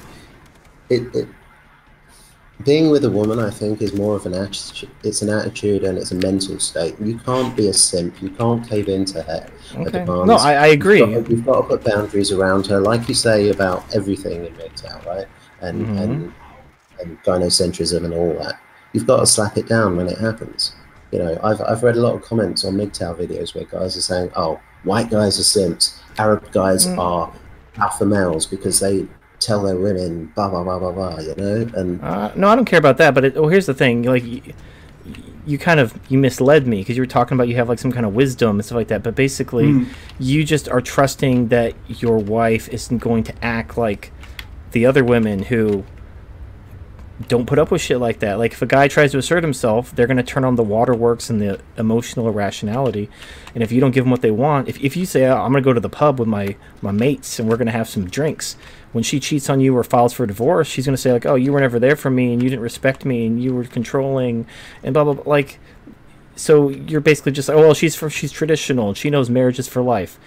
it, 0.89 1.15
it 1.15 1.27
being 2.65 2.89
with 2.89 3.03
a 3.05 3.09
woman, 3.09 3.39
I 3.39 3.49
think, 3.49 3.81
is 3.81 3.93
more 3.93 4.15
of 4.15 4.25
an 4.25 4.33
attitude. 4.33 4.89
It's 5.03 5.21
an 5.21 5.29
attitude 5.29 5.83
and 5.83 5.97
it's 5.97 6.11
a 6.11 6.15
mental 6.15 6.59
state. 6.59 6.95
You 6.99 7.17
can't 7.19 7.55
be 7.55 7.67
a 7.67 7.73
simp. 7.73 8.21
You 8.21 8.29
can't 8.29 8.67
cave 8.67 8.87
into 8.87 9.21
her. 9.21 9.47
her 9.73 9.81
Okay. 9.81 9.91
demands. 10.05 10.27
No, 10.27 10.35
I, 10.37 10.53
I 10.53 10.67
agree. 10.67 10.99
You've 10.99 11.23
got, 11.23 11.29
you've 11.31 11.45
got 11.45 11.61
to 11.61 11.67
put 11.67 11.83
boundaries 11.83 12.31
around 12.31 12.67
her, 12.67 12.79
like 12.79 13.07
you 13.09 13.15
say 13.15 13.49
about 13.49 13.83
everything 13.95 14.45
in 14.45 14.53
MGTOW, 14.53 15.05
right? 15.05 15.27
And 15.61 15.85
Mhm. 15.87 16.01
and 16.03 16.33
and 17.01 17.21
gynocentrism 17.23 18.05
and 18.05 18.13
all 18.13 18.33
that. 18.41 18.59
You've 18.93 19.07
got 19.07 19.19
to 19.19 19.25
slap 19.25 19.57
it 19.57 19.67
down 19.67 19.97
when 19.97 20.07
it 20.07 20.17
happens. 20.19 20.73
You 21.11 21.19
know, 21.19 21.39
I've 21.43 21.61
I've 21.61 21.83
read 21.83 21.97
a 21.97 22.01
lot 22.01 22.15
of 22.15 22.21
comments 22.23 22.63
on 22.63 22.75
MGTOW 22.75 23.15
videos 23.19 23.53
where 23.55 23.65
guys 23.65 23.97
are 23.97 24.01
saying, 24.01 24.31
"Oh, 24.35 24.59
white 24.83 25.09
guys 25.09 25.39
are 25.39 25.43
simps, 25.43 25.99
Arab 26.17 26.51
guys 26.51 26.85
Mm. 26.87 26.97
are 26.99 27.31
alpha 27.77 28.05
males 28.05 28.45
because 28.45 28.79
they 28.79 29.07
tell 29.45 29.61
their 29.63 29.75
women 29.77 30.31
blah 30.35 30.49
blah 30.49 30.63
blah 30.63 30.79
blah 30.79 30.91
blah," 30.91 31.19
you 31.19 31.35
know, 31.35 31.69
and 31.75 32.01
Uh, 32.01 32.31
no, 32.35 32.47
I 32.49 32.55
don't 32.55 32.65
care 32.65 32.79
about 32.79 32.97
that. 32.97 33.13
But 33.13 33.25
it, 33.25 33.35
well, 33.35 33.49
here's 33.49 33.65
the 33.65 33.73
thing: 33.73 34.03
like, 34.03 34.23
you, 34.25 34.41
you 35.45 35.57
kind 35.57 35.79
of 35.79 35.93
you 36.09 36.17
misled 36.17 36.65
me 36.67 36.77
because 36.77 36.95
you 36.95 37.01
were 37.01 37.07
talking 37.07 37.35
about 37.35 37.47
you 37.49 37.55
have 37.55 37.67
like 37.69 37.79
some 37.79 37.91
kind 37.91 38.05
of 38.05 38.13
wisdom 38.15 38.51
and 38.57 38.65
stuff 38.65 38.77
like 38.77 38.87
that. 38.87 39.03
But 39.03 39.15
basically, 39.15 39.65
Mm. 39.65 39.87
you 40.19 40.43
just 40.43 40.69
are 40.69 40.81
trusting 40.81 41.49
that 41.49 41.73
your 41.87 42.17
wife 42.17 42.69
isn't 42.69 42.99
going 42.99 43.23
to 43.25 43.33
act 43.43 43.77
like 43.77 44.11
the 44.71 44.85
other 44.85 45.03
women 45.03 45.43
who 45.43 45.83
don't 47.27 47.45
put 47.45 47.59
up 47.59 47.69
with 47.71 47.79
shit 47.79 47.99
like 47.99 48.19
that. 48.19 48.39
Like 48.39 48.53
if 48.53 48.61
a 48.61 48.65
guy 48.65 48.87
tries 48.87 49.11
to 49.11 49.17
assert 49.17 49.43
himself, 49.43 49.95
they're 49.95 50.07
going 50.07 50.17
to 50.17 50.23
turn 50.23 50.43
on 50.43 50.55
the 50.55 50.63
waterworks 50.63 51.29
and 51.29 51.39
the 51.39 51.59
emotional 51.77 52.27
irrationality. 52.27 53.07
And 53.53 53.63
if 53.63 53.71
you 53.71 53.79
don't 53.79 53.91
give 53.91 54.03
them 54.03 54.11
what 54.11 54.21
they 54.21 54.31
want, 54.31 54.67
if, 54.67 54.81
if 54.83 54.97
you 54.97 55.05
say, 55.05 55.25
oh, 55.27 55.35
I'm 55.37 55.51
going 55.51 55.63
to 55.63 55.67
go 55.67 55.73
to 55.73 55.79
the 55.79 55.89
pub 55.89 56.19
with 56.19 56.27
my, 56.27 56.55
my 56.81 56.91
mates 56.91 57.37
and 57.39 57.47
we're 57.47 57.55
going 57.57 57.67
to 57.67 57.71
have 57.71 57.87
some 57.87 58.09
drinks, 58.09 58.57
when 58.93 59.03
she 59.03 59.19
cheats 59.19 59.49
on 59.49 59.59
you 59.59 59.75
or 59.75 59.83
files 59.83 60.13
for 60.13 60.25
divorce, 60.25 60.67
she's 60.67 60.85
going 60.85 60.95
to 60.95 61.01
say, 61.01 61.11
like, 61.11 61.25
oh, 61.25 61.35
you 61.35 61.51
were 61.51 61.59
never 61.59 61.79
there 61.79 61.95
for 61.95 62.09
me 62.09 62.31
and 62.31 62.41
you 62.41 62.49
didn't 62.49 62.63
respect 62.63 63.03
me 63.03 63.25
and 63.25 63.43
you 63.43 63.53
were 63.53 63.65
controlling 63.65 64.47
and 64.83 64.93
blah, 64.93 65.03
blah, 65.03 65.13
blah. 65.13 65.23
Like, 65.25 65.59
so 66.35 66.69
you're 66.69 67.01
basically 67.01 67.31
just 67.31 67.49
like, 67.49 67.57
oh, 67.57 67.61
well, 67.61 67.73
she's 67.73 67.95
for, 67.95 68.09
she's 68.09 68.31
traditional 68.31 68.87
and 68.87 68.97
she 68.97 69.09
knows 69.09 69.29
marriage 69.29 69.59
is 69.59 69.67
for 69.67 69.81
life. 69.81 70.17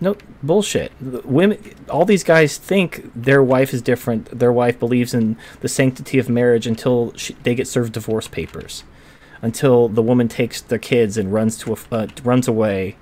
No 0.00 0.16
bullshit. 0.42 0.92
Women, 1.00 1.58
all 1.88 2.04
these 2.04 2.24
guys 2.24 2.58
think 2.58 3.10
their 3.14 3.42
wife 3.42 3.72
is 3.72 3.80
different. 3.80 4.38
Their 4.38 4.52
wife 4.52 4.78
believes 4.78 5.14
in 5.14 5.38
the 5.60 5.68
sanctity 5.68 6.18
of 6.18 6.28
marriage 6.28 6.66
until 6.66 7.14
she, 7.14 7.34
they 7.44 7.54
get 7.54 7.66
served 7.66 7.94
divorce 7.94 8.28
papers, 8.28 8.84
until 9.40 9.88
the 9.88 10.02
woman 10.02 10.28
takes 10.28 10.60
their 10.60 10.78
kids 10.78 11.16
and 11.16 11.32
runs 11.32 11.56
to 11.58 11.72
a, 11.72 11.76
uh, 11.90 12.08
runs 12.22 12.46
away, 12.46 12.96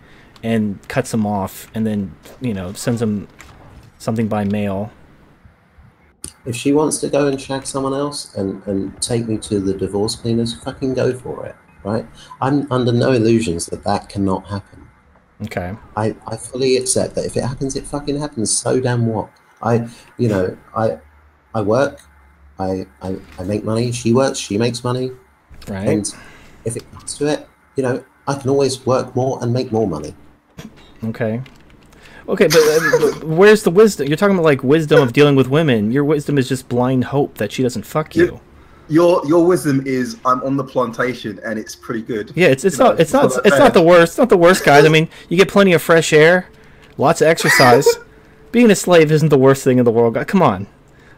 and 0.45 0.87
cuts 0.87 1.11
them 1.11 1.27
off, 1.27 1.69
and 1.75 1.85
then 1.85 2.15
you 2.41 2.55
know 2.55 2.73
sends 2.75 3.01
them 3.01 3.27
something 3.99 4.29
by 4.29 4.45
mail. 4.45 4.93
If 6.47 6.55
she 6.55 6.73
wants 6.73 6.99
to 6.99 7.09
go 7.09 7.27
and 7.27 7.41
shag 7.41 7.67
someone 7.67 7.95
else 7.95 8.35
and 8.35 8.63
and 8.67 9.01
take 9.03 9.27
me 9.27 9.39
to 9.39 9.61
the 9.61 9.75
divorce 9.75 10.17
cleaners, 10.17 10.55
fucking 10.63 10.95
go 10.95 11.13
for 11.13 11.47
it, 11.47 11.57
right? 11.85 12.07
I'm 12.41 12.71
under 12.71 12.93
no 12.93 13.13
illusions 13.13 13.67
that 13.67 13.85
that 13.85 14.09
cannot 14.09 14.47
happen. 14.47 14.89
Okay. 15.43 15.75
I, 15.97 16.15
I 16.27 16.37
fully 16.37 16.77
accept 16.77 17.15
that 17.17 17.25
if 17.27 17.37
it 17.37 17.43
happens, 17.43 17.77
it 17.77 17.85
fucking 17.87 18.19
happens. 18.21 18.57
So 18.57 18.81
damn 18.81 19.07
what? 19.07 19.31
I, 19.63 19.89
you 20.17 20.29
know, 20.29 20.57
I, 20.77 20.99
I 21.55 21.61
work, 21.61 22.01
I, 22.59 22.87
I, 23.03 23.17
I 23.39 23.43
make 23.43 23.65
money. 23.65 23.91
She 23.93 24.13
works, 24.13 24.39
she 24.39 24.59
makes 24.59 24.85
money, 24.85 25.11
Right. 25.69 25.89
and 25.89 26.15
if 26.65 26.77
it 26.77 26.91
comes 26.93 27.17
to 27.19 27.27
it, 27.27 27.49
you 27.77 27.83
know, 27.83 28.05
I 28.29 28.35
can 28.35 28.49
always 28.51 28.87
work 28.87 29.15
more 29.17 29.39
and 29.43 29.53
make 29.53 29.73
more 29.73 29.87
money. 29.89 30.15
Okay. 31.03 31.43
Okay, 32.27 32.47
but, 32.47 32.57
uh, 32.57 33.01
but 33.01 33.25
where's 33.25 33.63
the 33.63 33.71
wisdom? 33.71 34.09
You're 34.09 34.17
talking 34.17 34.35
about 34.35 34.45
like 34.45 34.65
wisdom 34.65 35.03
of 35.03 35.13
dealing 35.13 35.37
with 35.37 35.49
women. 35.49 35.93
Your 35.93 36.05
wisdom 36.05 36.39
is 36.39 36.49
just 36.49 36.69
blind 36.69 37.05
hope 37.05 37.37
that 37.37 37.53
she 37.53 37.63
doesn't 37.63 37.85
fuck 37.85 38.17
you. 38.17 38.41
Your 38.89 39.27
your 39.27 39.47
wisdom 39.47 39.83
is 39.87 40.19
I'm 40.25 40.43
on 40.43 40.57
the 40.57 40.65
plantation 40.65 41.39
and 41.45 41.59
it's 41.59 41.75
pretty 41.75 42.03
good. 42.03 42.33
Yeah, 42.35 42.49
it's 42.49 42.65
it's 42.65 42.79
You 42.79 42.85
know, 42.85 42.91
not 42.91 43.01
it's 43.01 43.13
not 43.13 43.31
that 43.31 43.47
it's 43.47 43.59
not 43.59 43.75
the 43.75 43.83
worst. 43.83 44.13
It's 44.13 44.19
not 44.19 44.29
the 44.29 44.39
worst, 44.39 44.65
guys. 44.65 44.85
I 44.85 44.89
mean, 44.89 45.09
you 45.29 45.37
get 45.37 45.49
plenty 45.49 45.73
of 45.73 45.83
fresh 45.83 46.13
air, 46.13 46.49
lots 46.97 47.21
of 47.21 47.29
exercise. 47.29 47.87
Being 48.53 48.71
a 48.71 48.75
slave 48.75 49.11
isn't 49.11 49.31
the 49.31 49.39
worst 49.39 49.65
thing 49.65 49.79
in 49.79 49.85
the 49.85 49.91
world. 49.91 50.17
Come 50.27 50.43
on. 50.43 50.67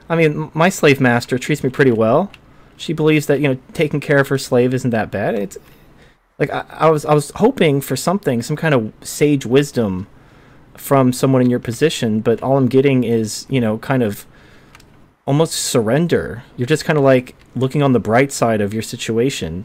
I 0.08 0.16
mean, 0.16 0.50
my 0.54 0.68
slave 0.68 1.00
master 1.00 1.38
treats 1.38 1.62
me 1.62 1.70
pretty 1.70 1.90
well. 1.90 2.30
She 2.76 2.92
believes 2.92 3.26
that 3.26 3.40
you 3.40 3.48
know 3.48 3.58
taking 3.72 4.00
care 4.00 4.18
of 4.18 4.28
her 4.28 4.38
slave 4.38 4.72
isn't 4.74 4.90
that 4.90 5.10
bad. 5.10 5.34
It's 5.34 5.58
like 6.38 6.50
I, 6.50 6.64
I 6.70 6.90
was 6.90 7.04
I 7.04 7.14
was 7.14 7.30
hoping 7.36 7.80
for 7.80 7.96
something, 7.96 8.42
some 8.42 8.56
kind 8.56 8.74
of 8.74 8.92
sage 9.02 9.44
wisdom 9.44 10.06
from 10.76 11.12
someone 11.12 11.42
in 11.42 11.50
your 11.50 11.58
position, 11.60 12.20
but 12.20 12.42
all 12.42 12.56
I'm 12.56 12.68
getting 12.68 13.04
is 13.04 13.46
you 13.48 13.60
know 13.60 13.78
kind 13.78 14.02
of 14.02 14.26
almost 15.26 15.54
surrender. 15.54 16.44
You're 16.56 16.66
just 16.66 16.84
kind 16.84 16.98
of 16.98 17.04
like 17.04 17.34
looking 17.54 17.82
on 17.82 17.92
the 17.92 18.00
bright 18.00 18.32
side 18.32 18.60
of 18.60 18.72
your 18.72 18.82
situation. 18.82 19.64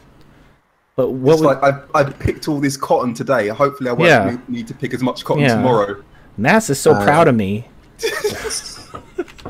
But 0.96 1.12
what 1.12 1.34
It's 1.34 1.42
would, 1.42 1.48
like 1.62 1.64
I 1.96 2.00
I 2.00 2.04
picked 2.04 2.48
all 2.48 2.60
this 2.60 2.78
cotton 2.78 3.14
today. 3.14 3.48
Hopefully, 3.48 3.90
I 3.90 3.94
won't 3.94 4.10
Yeah. 4.10 4.30
need- 4.32 4.50
need 4.50 4.68
to 4.68 4.74
pick 4.74 4.94
as 4.94 5.02
much 5.02 5.24
cotton 5.24 5.44
Yeah. 5.44 5.56
tomorrow. 5.56 6.02
Mass 6.38 6.70
is 6.70 6.80
so 6.80 6.94
Uh, 6.94 7.04
proud 7.04 7.28
of 7.28 7.36
me. 7.36 7.68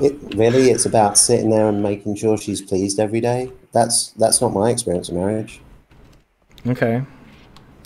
It 0.02 0.18
really, 0.36 0.72
it's 0.72 0.86
about 0.86 1.18
sitting 1.18 1.50
there 1.50 1.68
and 1.68 1.84
making 1.84 2.16
sure 2.16 2.38
she's 2.38 2.62
pleased 2.62 3.00
every 3.00 3.22
day. 3.22 3.52
That's 3.72 4.08
that's 4.18 4.42
not 4.42 4.54
my 4.54 4.70
experience 4.72 5.10
of 5.10 5.16
marriage. 5.16 5.62
Okay. 6.68 7.04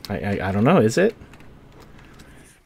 I, 0.10 0.16
I, 0.18 0.50
I 0.50 0.52
don't 0.52 0.64
know. 0.64 0.78
Is 0.78 0.98
it? 0.98 1.16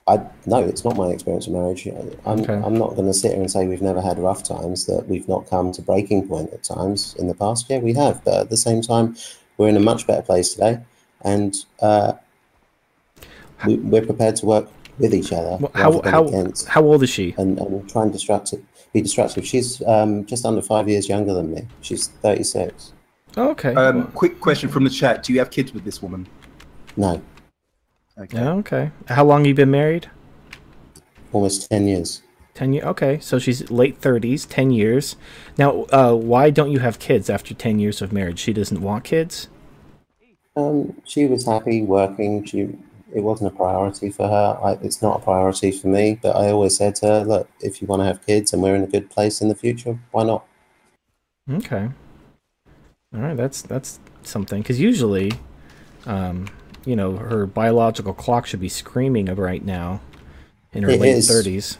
I 0.09 0.19
no, 0.47 0.59
it's 0.59 0.83
not 0.83 0.97
my 0.97 1.09
experience 1.09 1.45
of 1.47 1.53
marriage. 1.53 1.87
I'm 2.25 2.39
Okay. 2.41 2.53
I'm 2.53 2.77
not 2.77 2.95
going 2.95 3.05
to 3.07 3.13
sit 3.13 3.31
here 3.31 3.39
and 3.39 3.51
say 3.51 3.67
we've 3.67 3.81
never 3.81 4.01
had 4.01 4.17
rough 4.17 4.43
times, 4.43 4.85
that 4.87 5.07
we've 5.07 5.27
not 5.27 5.49
come 5.49 5.71
to 5.73 5.81
breaking 5.81 6.27
point 6.27 6.51
at 6.51 6.63
times 6.63 7.15
in 7.19 7.27
the 7.27 7.35
past. 7.35 7.67
Yeah, 7.69 7.79
we 7.79 7.93
have, 7.93 8.23
but 8.25 8.41
at 8.41 8.49
the 8.49 8.57
same 8.57 8.81
time, 8.81 9.15
we're 9.57 9.69
in 9.69 9.77
a 9.77 9.85
much 9.91 10.07
better 10.07 10.23
place 10.23 10.53
today, 10.53 10.79
and 11.21 11.55
uh, 11.81 12.13
we, 13.65 13.75
we're 13.75 14.05
prepared 14.05 14.35
to 14.37 14.45
work 14.47 14.67
with 14.97 15.13
each 15.13 15.31
other 15.31 15.57
Well, 15.59 15.71
how 15.75 15.91
than 15.91 16.11
how 16.11 16.27
against, 16.27 16.67
how 16.67 16.83
old 16.83 17.03
is 17.03 17.09
she? 17.09 17.35
and, 17.37 17.59
and 17.59 17.89
try 17.89 18.03
and 18.03 18.11
distract 18.11 18.53
it, 18.53 18.63
be 18.93 19.01
destructive. 19.01 19.45
She's 19.45 19.81
um, 19.85 20.25
just 20.25 20.43
under 20.45 20.61
five 20.61 20.89
years 20.89 21.07
younger 21.07 21.33
than 21.33 21.53
me. 21.53 21.67
She's 21.81 22.07
thirty 22.07 22.43
six. 22.43 22.93
Oh, 23.37 23.49
okay. 23.49 23.75
Um, 23.75 24.07
quick 24.13 24.41
question 24.41 24.69
from 24.69 24.85
the 24.85 24.89
chat: 24.89 25.23
Do 25.23 25.33
you 25.33 25.39
have 25.39 25.51
kids 25.51 25.71
with 25.71 25.85
this 25.85 26.01
woman? 26.01 26.27
No, 26.97 27.21
Okay. 28.19 28.37
yeah, 28.37 28.51
okay. 28.53 28.91
How 29.07 29.23
long 29.23 29.45
you 29.45 29.53
been 29.53 29.71
married? 29.71 30.09
almost 31.31 31.69
ten 31.69 31.87
years. 31.87 32.21
Ten 32.53 32.73
years. 32.73 32.85
Okay, 32.85 33.19
so 33.19 33.39
she's 33.39 33.69
late 33.71 33.97
thirties. 33.97 34.45
Ten 34.45 34.71
years. 34.71 35.15
Now, 35.57 35.85
uh, 35.91 36.13
why 36.13 36.49
don't 36.49 36.71
you 36.71 36.79
have 36.79 36.99
kids 36.99 37.29
after 37.29 37.53
ten 37.53 37.79
years 37.79 38.01
of 38.01 38.11
marriage? 38.11 38.39
She 38.39 38.53
doesn't 38.53 38.81
want 38.81 39.03
kids. 39.03 39.47
Um, 40.55 41.01
she 41.05 41.25
was 41.25 41.45
happy 41.45 41.81
working. 41.81 42.43
She 42.45 42.69
it 43.13 43.21
wasn't 43.21 43.53
a 43.53 43.55
priority 43.55 44.11
for 44.11 44.27
her. 44.27 44.59
I, 44.61 44.71
it's 44.83 45.01
not 45.01 45.21
a 45.21 45.23
priority 45.23 45.71
for 45.71 45.87
me. 45.87 46.19
But 46.21 46.35
I 46.35 46.51
always 46.51 46.75
said 46.77 46.95
to 46.95 47.07
her, 47.07 47.23
"Look, 47.23 47.49
if 47.61 47.81
you 47.81 47.87
want 47.87 48.01
to 48.01 48.05
have 48.05 48.25
kids 48.25 48.53
and 48.53 48.61
we're 48.61 48.75
in 48.75 48.83
a 48.83 48.87
good 48.87 49.09
place 49.09 49.41
in 49.41 49.47
the 49.47 49.55
future, 49.55 49.99
why 50.11 50.23
not?" 50.23 50.45
Okay. 51.51 51.89
All 53.13 53.21
right, 53.21 53.37
that's 53.37 53.61
that's 53.61 53.99
something. 54.23 54.61
Because 54.61 54.79
usually, 54.79 55.31
um, 56.05 56.47
you 56.89 56.95
know, 56.95 57.17
her 57.17 57.45
biological 57.45 58.15
clock 58.15 58.47
should 58.47 58.59
be 58.59 58.67
screaming 58.67 59.27
right 59.35 59.63
now, 59.63 60.01
in 60.73 60.81
her 60.81 60.93
It 60.93 60.99
late 60.99 61.17
is. 61.17 61.27
thirties. 61.27 61.77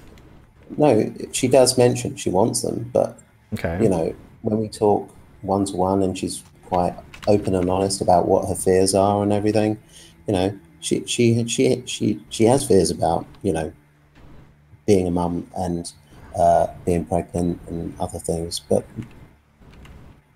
No, 0.78 1.12
she 1.32 1.48
does 1.48 1.80
mention 1.80 2.16
she 2.16 2.30
wants 2.30 2.62
them, 2.62 2.92
but 2.94 3.20
Okay. 3.56 3.84
you 3.84 3.90
know, 3.90 4.16
when 4.44 4.60
we 4.60 4.68
talk 4.70 5.10
one 5.42 5.66
to 5.66 5.76
one, 5.76 6.04
and 6.04 6.16
she's 6.16 6.44
quite 6.68 6.94
open 7.28 7.56
and 7.56 7.68
honest 7.72 8.02
about 8.02 8.28
what 8.28 8.48
her 8.48 8.54
fears 8.54 8.94
are 8.94 9.24
and 9.24 9.34
everything, 9.34 9.80
you 10.28 10.34
know, 10.34 10.60
she 10.80 11.04
she 11.08 11.44
she 11.48 11.82
she 11.88 12.24
she 12.30 12.44
has 12.44 12.68
fears 12.68 12.92
about 12.92 13.26
you 13.42 13.52
know 13.52 13.74
being 14.86 15.08
a 15.08 15.12
mum 15.12 15.48
and 15.58 15.92
uh, 16.38 16.68
being 16.86 17.04
pregnant 17.04 17.60
and 17.68 18.00
other 18.00 18.20
things, 18.20 18.60
but 18.60 18.86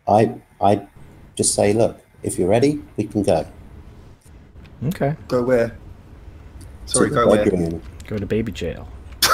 I 0.08 0.34
I 0.60 0.88
just 1.36 1.54
say, 1.54 1.74
look, 1.74 2.02
if 2.24 2.40
you're 2.40 2.50
ready, 2.50 2.82
we 2.98 3.04
can 3.04 3.22
go. 3.22 3.46
Okay. 4.88 5.16
Go 5.28 5.44
where? 5.44 5.78
Sorry, 6.86 7.10
go 7.10 7.28
where? 7.28 7.44
bedroom. 7.44 7.82
Go 8.08 8.18
to 8.18 8.26
baby 8.26 8.52
jail. 8.52 8.90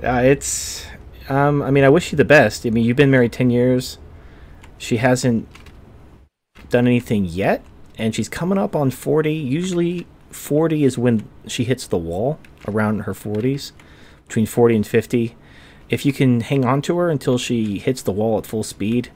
Uh, 0.00 0.22
it's. 0.24 0.86
Um, 1.28 1.60
I 1.60 1.72
mean, 1.72 1.82
I 1.82 1.88
wish 1.88 2.12
you 2.12 2.16
the 2.16 2.24
best. 2.24 2.64
I 2.64 2.70
mean, 2.70 2.84
you've 2.84 2.96
been 2.96 3.10
married 3.10 3.32
ten 3.32 3.50
years. 3.50 3.98
She 4.78 4.98
hasn't 4.98 5.48
done 6.68 6.86
anything 6.86 7.24
yet, 7.24 7.64
and 7.96 8.14
she's 8.14 8.28
coming 8.28 8.58
up 8.58 8.76
on 8.76 8.92
forty. 8.92 9.34
Usually, 9.34 10.06
forty 10.30 10.84
is 10.84 10.96
when 10.96 11.28
she 11.48 11.64
hits 11.64 11.84
the 11.88 11.98
wall 11.98 12.38
around 12.68 13.00
her 13.00 13.12
forties, 13.14 13.72
between 14.28 14.46
forty 14.46 14.76
and 14.76 14.86
fifty. 14.86 15.34
If 15.90 16.06
you 16.06 16.12
can 16.12 16.42
hang 16.42 16.64
on 16.64 16.80
to 16.82 16.96
her 16.98 17.10
until 17.10 17.36
she 17.36 17.78
hits 17.78 18.00
the 18.02 18.12
wall 18.12 18.38
at 18.38 18.46
full 18.46 18.62
speed, 18.62 19.10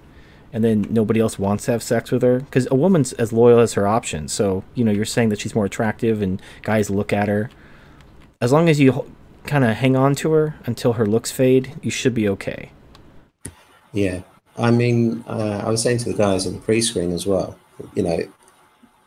and 0.53 0.63
then 0.63 0.87
nobody 0.91 1.21
else 1.21 1.39
wants 1.39 1.65
to 1.65 1.73
have 1.73 1.83
sex 1.83 2.11
with 2.11 2.23
her, 2.23 2.41
because 2.41 2.69
a 2.71 2.75
woman's 2.75 3.13
as 3.15 3.33
loyal 3.33 3.59
as 3.59 3.73
her 3.75 3.87
options. 3.87 4.33
So 4.33 4.65
you 4.75 4.85
know, 4.85 4.93
you're 4.93 5.05
saying 5.05 5.31
that 5.31 5.41
she's 5.41 5.55
more 5.55 5.65
attractive, 5.65 6.23
and 6.23 6.41
guys 6.63 6.91
look 6.91 7.13
at 7.13 7.29
her. 7.29 7.51
As 8.41 8.53
long 8.53 8.69
as 8.69 8.81
you 8.81 9.05
kind 9.45 9.65
of 9.65 9.77
hang 9.77 9.97
on 9.97 10.15
to 10.17 10.33
her 10.33 10.55
until 10.67 10.95
her 10.95 11.07
looks 11.07 11.31
fade, 11.33 11.75
you 11.83 11.91
should 11.91 12.15
be 12.15 12.29
okay. 12.29 12.71
Yeah, 13.93 14.23
I 14.57 14.71
mean, 14.71 15.25
uh, 15.27 15.63
I 15.65 15.71
was 15.71 15.83
saying 15.83 15.99
to 15.99 16.13
the 16.13 16.19
guys 16.19 16.47
on 16.47 16.55
the 16.55 16.61
pre-screen 16.61 17.13
as 17.13 17.27
well. 17.27 17.59
You 17.95 18.03
know, 18.03 18.19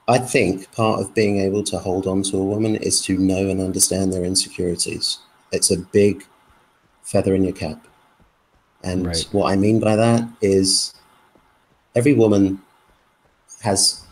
I 0.07 0.17
think 0.19 0.71
part 0.73 0.99
of 0.99 1.13
being 1.13 1.39
able 1.39 1.63
to 1.63 1.77
hold 1.79 2.07
on 2.07 2.23
to 2.23 2.37
a 2.37 2.43
woman 2.43 2.75
is 2.75 3.01
to 3.03 3.17
know 3.17 3.47
and 3.49 3.61
understand 3.61 4.11
their 4.11 4.23
insecurities. 4.23 5.19
It's 5.51 5.71
a 5.71 5.77
big 5.77 6.25
feather 7.03 7.33
in 7.35 7.43
your 7.43 7.53
cap, 7.53 7.87
and 8.83 9.05
Right. 9.07 9.27
what 9.31 9.51
I 9.51 9.55
mean 9.55 9.79
by 9.79 9.95
that 9.95 10.27
is 10.41 10.93
every 11.95 12.13
woman 12.13 12.61
has 13.61 14.05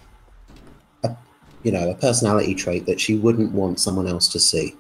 a 1.04 1.16
you 1.64 1.72
know 1.72 1.90
a 1.90 1.96
personality 1.96 2.56
trait 2.56 2.86
that 2.86 3.00
she 3.00 3.16
wouldn't 3.16 3.52
want 3.52 3.80
someone 3.80 4.08
else 4.08 4.28
to 4.30 4.40
see. 4.40 4.76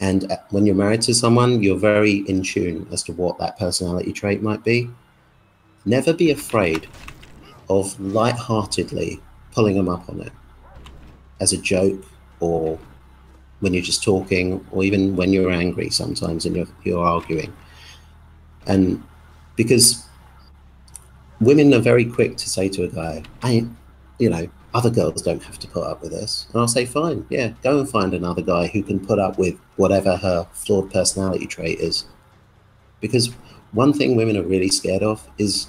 And 0.00 0.30
uh, 0.32 0.38
when 0.48 0.64
you're 0.64 0.74
married 0.74 1.02
to 1.02 1.14
someone, 1.14 1.62
you're 1.62 1.78
very 1.78 2.24
in 2.26 2.42
tune 2.42 2.88
as 2.90 3.02
to 3.04 3.12
what 3.12 3.38
that 3.38 3.58
personality 3.58 4.12
trait 4.12 4.42
might 4.42 4.64
be. 4.64 4.88
Never 5.84 6.14
be 6.14 6.30
afraid 6.30 6.88
of 7.68 7.98
light-heartedly 8.00 9.20
pulling 9.52 9.76
them 9.76 9.88
up 9.88 10.08
on 10.08 10.22
it 10.22 10.32
as 11.40 11.52
a 11.52 11.58
joke 11.58 12.02
or 12.40 12.78
when 13.60 13.74
you're 13.74 13.82
just 13.82 14.02
talking 14.02 14.64
or 14.70 14.82
even 14.82 15.16
when 15.16 15.32
you're 15.32 15.50
angry 15.50 15.90
sometimes 15.90 16.46
and 16.46 16.56
you're, 16.56 16.66
you're 16.82 17.04
arguing. 17.04 17.52
And 18.66 19.02
because 19.56 20.06
women 21.40 21.72
are 21.74 21.80
very 21.80 22.04
quick 22.04 22.36
to 22.36 22.48
say 22.48 22.68
to 22.68 22.84
a 22.84 22.88
guy, 22.88 23.22
I, 23.42 23.66
you 24.18 24.30
know, 24.30 24.48
other 24.72 24.90
girls 24.90 25.22
don't 25.22 25.42
have 25.42 25.58
to 25.58 25.68
put 25.68 25.84
up 25.84 26.02
with 26.02 26.12
this. 26.12 26.46
And 26.52 26.60
I'll 26.60 26.68
say, 26.68 26.84
fine, 26.84 27.26
yeah, 27.28 27.52
go 27.62 27.80
and 27.80 27.88
find 27.88 28.14
another 28.14 28.42
guy 28.42 28.68
who 28.68 28.82
can 28.82 29.04
put 29.04 29.18
up 29.18 29.38
with 29.38 29.58
whatever 29.76 30.16
her 30.16 30.46
flawed 30.52 30.92
personality 30.92 31.46
trait 31.46 31.80
is. 31.80 32.04
Because 33.00 33.28
one 33.72 33.92
thing 33.92 34.16
women 34.16 34.36
are 34.36 34.42
really 34.42 34.68
scared 34.68 35.02
of 35.02 35.26
is 35.38 35.68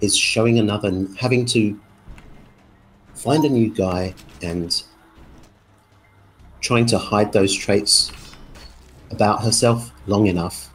is 0.00 0.16
showing 0.16 0.58
another 0.58 1.06
having 1.18 1.44
to 1.44 1.78
find 3.14 3.44
a 3.44 3.48
new 3.48 3.72
guy 3.72 4.14
and 4.42 4.82
trying 6.60 6.86
to 6.86 6.98
hide 6.98 7.32
those 7.32 7.54
traits 7.54 8.10
about 9.10 9.42
herself 9.42 9.92
long 10.06 10.26
enough 10.26 10.70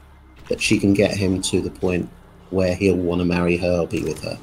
that 0.48 0.62
she 0.62 0.80
can 0.80 0.94
get 0.94 1.16
him 1.16 1.42
to 1.42 1.60
the 1.60 1.72
point 1.72 2.08
where 2.50 2.76
he'll 2.76 2.96
want 2.96 3.20
to 3.20 3.26
marry 3.26 3.58
her 3.58 3.80
or 3.82 3.88
be 3.88 4.04
with 4.04 4.22
her. 4.24 4.38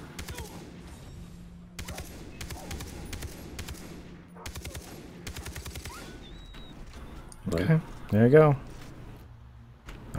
Okay, 7.54 7.80
there 8.10 8.26
you 8.26 8.32
go. 8.32 8.56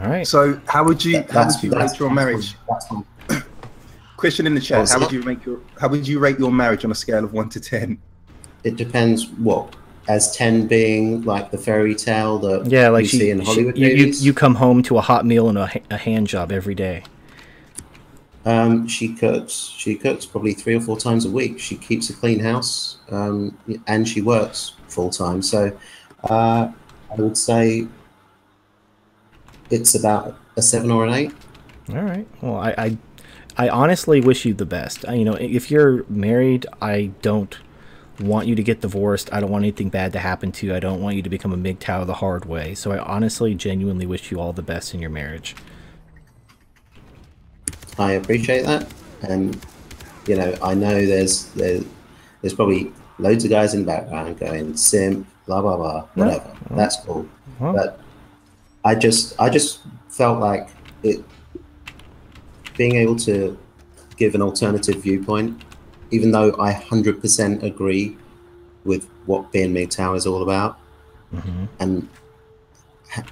All 0.00 0.08
right. 0.08 0.26
So, 0.26 0.60
how 0.66 0.84
would 0.84 1.04
you 1.04 1.12
That- 1.22 1.30
how 1.30 1.46
would 1.46 1.62
you 1.62 1.70
rate 1.72 1.98
your 1.98 2.10
marriage? 2.10 2.54
Question 4.16 4.46
in 4.46 4.54
the 4.54 4.60
chat: 4.60 4.88
How 4.90 5.00
would 5.00 5.12
you 5.12 5.22
rank 5.22 5.44
your 5.44 5.58
How 5.80 5.88
would 5.88 6.06
you 6.06 6.18
rate 6.18 6.38
your 6.38 6.52
marriage 6.52 6.84
on 6.84 6.90
a 6.90 6.94
scale 6.94 7.24
of 7.24 7.32
one 7.32 7.48
to 7.50 7.60
ten? 7.60 7.98
It 8.62 8.76
depends 8.76 9.26
what 9.28 9.74
as 10.08 10.34
ten 10.36 10.66
being 10.66 11.22
like 11.22 11.50
the 11.50 11.58
fairy 11.58 11.94
tale 11.94 12.38
that 12.40 12.66
Yeah, 12.70 12.88
like 12.90 13.02
you 13.04 13.08
she, 13.08 13.18
see 13.18 13.30
in 13.30 13.40
she- 13.40 13.46
Hollywood 13.46 13.78
you, 13.78 13.88
you, 13.88 13.96
movies. 13.96 14.24
you 14.24 14.32
come 14.34 14.54
home 14.56 14.82
to 14.84 14.98
a 14.98 15.00
hot 15.00 15.24
meal 15.26 15.48
and 15.48 15.58
a, 15.58 15.70
a 15.90 15.96
hand 15.96 16.26
job 16.26 16.52
every 16.52 16.74
day. 16.74 17.02
Um, 18.44 18.86
she 18.86 19.14
cooks. 19.14 19.72
She 19.76 19.94
cooks 19.94 20.26
probably 20.26 20.52
three 20.52 20.76
or 20.76 20.80
four 20.80 20.98
times 20.98 21.24
a 21.24 21.30
week. 21.30 21.58
She 21.58 21.76
keeps 21.76 22.10
a 22.10 22.14
clean 22.14 22.40
house, 22.40 22.98
um, 23.10 23.56
and 23.86 24.06
she 24.06 24.20
works 24.20 24.74
full 24.88 25.10
time. 25.10 25.40
So, 25.40 25.76
uh, 26.24 26.68
I 27.10 27.14
would 27.16 27.38
say 27.38 27.86
it's 29.70 29.94
about 29.94 30.36
a 30.56 30.62
seven 30.62 30.90
or 30.90 31.06
an 31.06 31.14
eight. 31.14 31.32
All 31.90 32.02
right. 32.02 32.26
Well, 32.40 32.56
I, 32.56 32.74
I, 32.76 32.98
I 33.56 33.68
honestly 33.68 34.20
wish 34.20 34.44
you 34.44 34.54
the 34.54 34.66
best. 34.66 35.06
I, 35.06 35.14
you 35.14 35.24
know, 35.24 35.34
if 35.34 35.70
you're 35.70 36.04
married, 36.08 36.66
I 36.80 37.12
don't 37.22 37.56
want 38.20 38.46
you 38.46 38.54
to 38.54 38.62
get 38.62 38.80
divorced. 38.80 39.32
I 39.32 39.40
don't 39.40 39.50
want 39.50 39.64
anything 39.64 39.88
bad 39.88 40.12
to 40.12 40.18
happen 40.18 40.52
to 40.52 40.66
you. 40.66 40.74
I 40.74 40.80
don't 40.80 41.00
want 41.00 41.16
you 41.16 41.22
to 41.22 41.30
become 41.30 41.52
a 41.52 41.56
MGTOW 41.56 42.06
the 42.06 42.14
hard 42.14 42.44
way. 42.44 42.74
So 42.74 42.92
I 42.92 42.98
honestly, 42.98 43.54
genuinely 43.54 44.06
wish 44.06 44.30
you 44.30 44.40
all 44.40 44.52
the 44.52 44.62
best 44.62 44.94
in 44.94 45.00
your 45.00 45.10
marriage. 45.10 45.56
I 47.98 48.12
appreciate 48.12 48.64
that, 48.64 48.92
and 49.22 49.58
you 50.26 50.36
know, 50.36 50.54
I 50.62 50.74
know 50.74 51.04
there's 51.06 51.46
there's, 51.52 51.84
there's 52.40 52.54
probably 52.54 52.92
loads 53.18 53.44
of 53.44 53.50
guys 53.50 53.74
in 53.74 53.80
the 53.80 53.86
background 53.86 54.38
going 54.38 54.76
sim, 54.76 55.26
blah 55.46 55.60
blah 55.60 55.76
blah, 55.76 56.02
whatever. 56.14 56.50
That's 56.70 56.96
cool, 56.96 57.28
Well, 57.60 57.72
but 57.74 58.00
I 58.84 58.94
just 58.94 59.38
I 59.40 59.48
just 59.48 59.80
felt 60.08 60.40
like 60.40 60.68
it 61.02 61.24
being 62.76 62.96
able 62.96 63.16
to 63.16 63.56
give 64.16 64.34
an 64.34 64.42
alternative 64.42 65.02
viewpoint, 65.02 65.62
even 66.10 66.32
though 66.32 66.54
I 66.58 66.72
hundred 66.72 67.20
percent 67.20 67.62
agree 67.62 68.16
with 68.84 69.08
what 69.26 69.50
being 69.52 69.72
MGTOW 69.72 70.16
is 70.16 70.26
all 70.26 70.42
about, 70.42 70.78
mhm. 71.32 71.68
and 71.80 72.08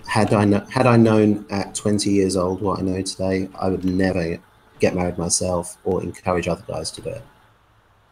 had 0.06 0.32
I 0.32 0.44
kno- 0.44 0.66
had 0.70 0.86
I 0.86 0.96
known 0.96 1.44
at 1.50 1.74
20 1.74 2.10
years 2.10 2.36
old 2.36 2.62
what 2.62 2.78
I 2.78 2.82
know 2.82 3.02
today, 3.02 3.48
I 3.58 3.68
would 3.68 3.84
never 3.84 4.38
get 4.82 4.94
married 4.96 5.16
myself 5.16 5.78
or 5.84 6.02
encourage 6.02 6.48
other 6.48 6.64
guys 6.66 6.90
to 6.90 7.00
do 7.00 7.10
it. 7.10 7.22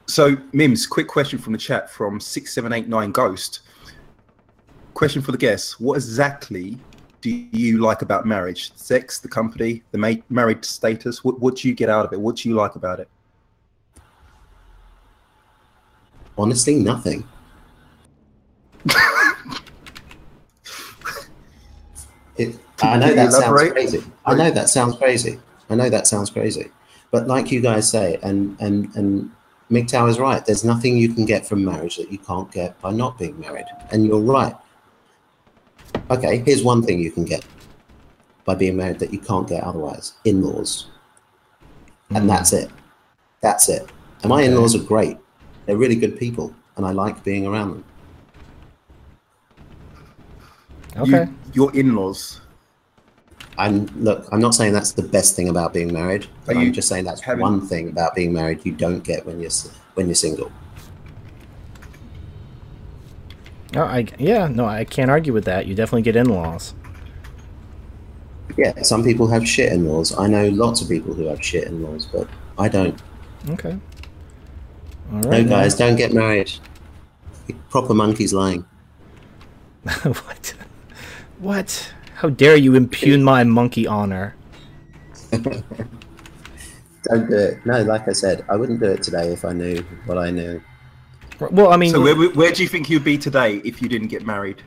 So, 0.07 0.37
Mims, 0.53 0.87
quick 0.87 1.09
question 1.09 1.39
from 1.39 1.53
the 1.53 1.59
chat 1.59 1.91
from 1.91 2.21
six 2.21 2.55
seven 2.55 2.73
eight 2.73 2.89
nine 2.89 3.11
Ghost. 3.11 3.61
Question 4.95 5.21
for 5.21 5.33
the 5.33 5.39
guests: 5.39 5.79
What 5.81 5.97
exactly 5.97 6.79
do 7.21 7.31
you 7.31 7.79
like 7.79 8.03
about 8.03 8.25
marriage? 8.25 8.73
Sex, 8.77 9.19
the 9.19 9.29
company, 9.29 9.83
the 9.91 9.99
ma- 9.99 10.23
married 10.31 10.65
status. 10.65 11.25
What 11.25 11.41
what 11.41 11.57
do 11.57 11.69
you 11.69 11.75
get 11.75 11.91
out 11.91 12.07
of 12.07 12.13
it? 12.13 12.21
What 12.21 12.37
do 12.37 12.49
you 12.49 12.55
like 12.55 12.77
about 12.77 13.01
it? 13.01 13.09
Honestly, 16.39 16.77
nothing. 16.77 17.29
It, 22.37 22.57
I 22.81 22.97
know 22.97 23.15
that 23.15 23.33
sounds 23.33 23.71
crazy. 23.71 24.03
I 24.25 24.35
know 24.35 24.51
that 24.51 24.71
sounds 24.71 24.97
crazy. 24.97 25.39
I 25.71 25.75
know 25.77 25.89
that 25.89 26.07
sounds 26.07 26.31
crazy. 26.31 26.71
But 27.11 27.27
like 27.27 27.51
you 27.51 27.61
guys 27.61 27.91
say, 27.91 28.19
and 28.23 28.57
and 28.61 28.95
and 28.97 29.31
MGTOW 29.71 30.09
is 30.09 30.19
right. 30.19 30.45
There's 30.45 30.65
nothing 30.65 30.97
you 30.97 31.15
can 31.15 31.25
get 31.25 31.47
from 31.47 31.65
marriage 31.65 31.97
that 31.97 32.11
you 32.11 32.19
can't 32.19 32.51
get 32.51 32.81
by 32.81 32.93
not 32.93 33.19
being 33.19 33.39
married. 33.39 33.67
And 33.91 34.05
you're 34.05 34.21
right. 34.21 34.55
Okay, 36.11 36.39
here's 36.39 36.63
one 36.63 36.83
thing 36.83 37.01
you 37.01 37.11
can 37.11 37.25
get 37.25 37.45
by 38.45 38.55
being 38.55 38.77
married 38.77 38.99
that 38.99 39.13
you 39.13 39.19
can't 39.21 39.49
get 39.49 39.63
otherwise: 39.63 40.15
in-laws. 40.25 40.87
And 42.11 42.29
that's 42.29 42.53
it. 42.53 42.71
That's 43.41 43.69
it. 43.69 43.89
And 44.23 44.31
my 44.31 44.43
Okay. 44.43 44.51
in-laws 44.51 44.75
are 44.75 44.83
great. 44.83 45.17
They're 45.67 45.77
really 45.77 45.95
good 45.95 46.19
people, 46.19 46.53
and 46.77 46.85
I 46.85 46.91
like 46.91 47.23
being 47.23 47.47
around 47.47 47.71
them. 47.71 47.85
Okay. 50.97 51.25
You, 51.25 51.35
your 51.53 51.77
in-laws. 51.77 52.41
I'm 53.59 53.87
look. 54.03 54.27
I'm 54.33 54.41
not 54.41 54.55
saying 54.55 54.73
that's 54.73 54.93
the 54.93 55.03
best 55.03 55.37
thing 55.37 55.49
about 55.49 55.73
being 55.75 55.93
married. 55.93 56.27
But 56.47 56.57
you 56.57 56.63
I'm 56.63 56.73
just 56.73 56.89
saying 56.89 57.05
that's 57.05 57.21
having- 57.21 57.43
one 57.43 57.61
thing 57.67 57.89
about 57.89 58.15
being 58.15 58.33
married 58.33 58.65
you 58.65 58.73
don't 58.73 59.01
get 59.05 59.27
when 59.27 59.41
you're 59.41 59.51
when 59.95 60.07
you're 60.07 60.15
single. 60.15 60.51
Oh, 63.77 63.83
I 63.83 64.07
yeah, 64.19 64.49
no, 64.49 64.65
I 64.67 64.85
can't 64.85 65.11
argue 65.11 65.33
with 65.33 65.45
that. 65.45 65.67
You 65.67 65.75
definitely 65.75 66.03
get 66.03 66.17
in-laws. 66.17 66.75
Yeah, 68.57 68.83
some 68.83 69.05
people 69.05 69.29
have 69.29 69.47
shit 69.47 69.73
in-laws. 69.73 70.17
I 70.19 70.27
know 70.27 70.49
lots 70.49 70.81
of 70.83 70.89
people 70.89 71.15
who 71.15 71.27
have 71.27 71.43
shit 71.45 71.65
in-laws, 71.65 72.07
but 72.07 72.27
I 72.59 72.69
don't. 72.69 73.01
Okay. 73.51 73.79
All 75.13 75.19
No, 75.21 75.29
right. 75.31 75.49
guys, 75.49 75.77
don't 75.77 75.97
get 75.97 76.13
married. 76.13 76.51
Proper 77.71 77.95
monkeys 77.95 78.33
lying. 78.33 78.65
what? 80.03 80.55
What? 81.39 81.93
How 82.21 82.29
dare 82.29 82.57
you 82.57 82.75
impugn 82.75 83.23
my 83.23 83.45
monkey 83.45 83.87
honor? 83.87 84.37
Don't 85.31 85.55
do 87.31 87.35
it. 87.35 87.65
No, 87.65 87.81
like 87.85 88.09
I 88.09 88.13
said, 88.13 88.45
I 88.51 88.57
wouldn't 88.57 88.79
do 88.79 88.91
it 88.91 89.03
today 89.03 89.33
if 89.33 89.43
I 89.43 89.55
knew 89.55 89.83
what 90.05 90.19
I 90.19 90.31
knew. 90.31 90.61
Well, 91.51 91.73
I 91.73 91.79
mean, 91.79 91.93
So 91.93 92.03
where 92.03 92.15
where 92.15 92.53
do 92.53 92.63
you 92.63 92.69
think 92.69 92.91
you'd 92.91 93.05
be 93.05 93.17
today 93.17 93.63
if 93.65 93.81
you 93.81 93.89
didn't 93.89 94.09
get 94.09 94.27
married? 94.27 94.63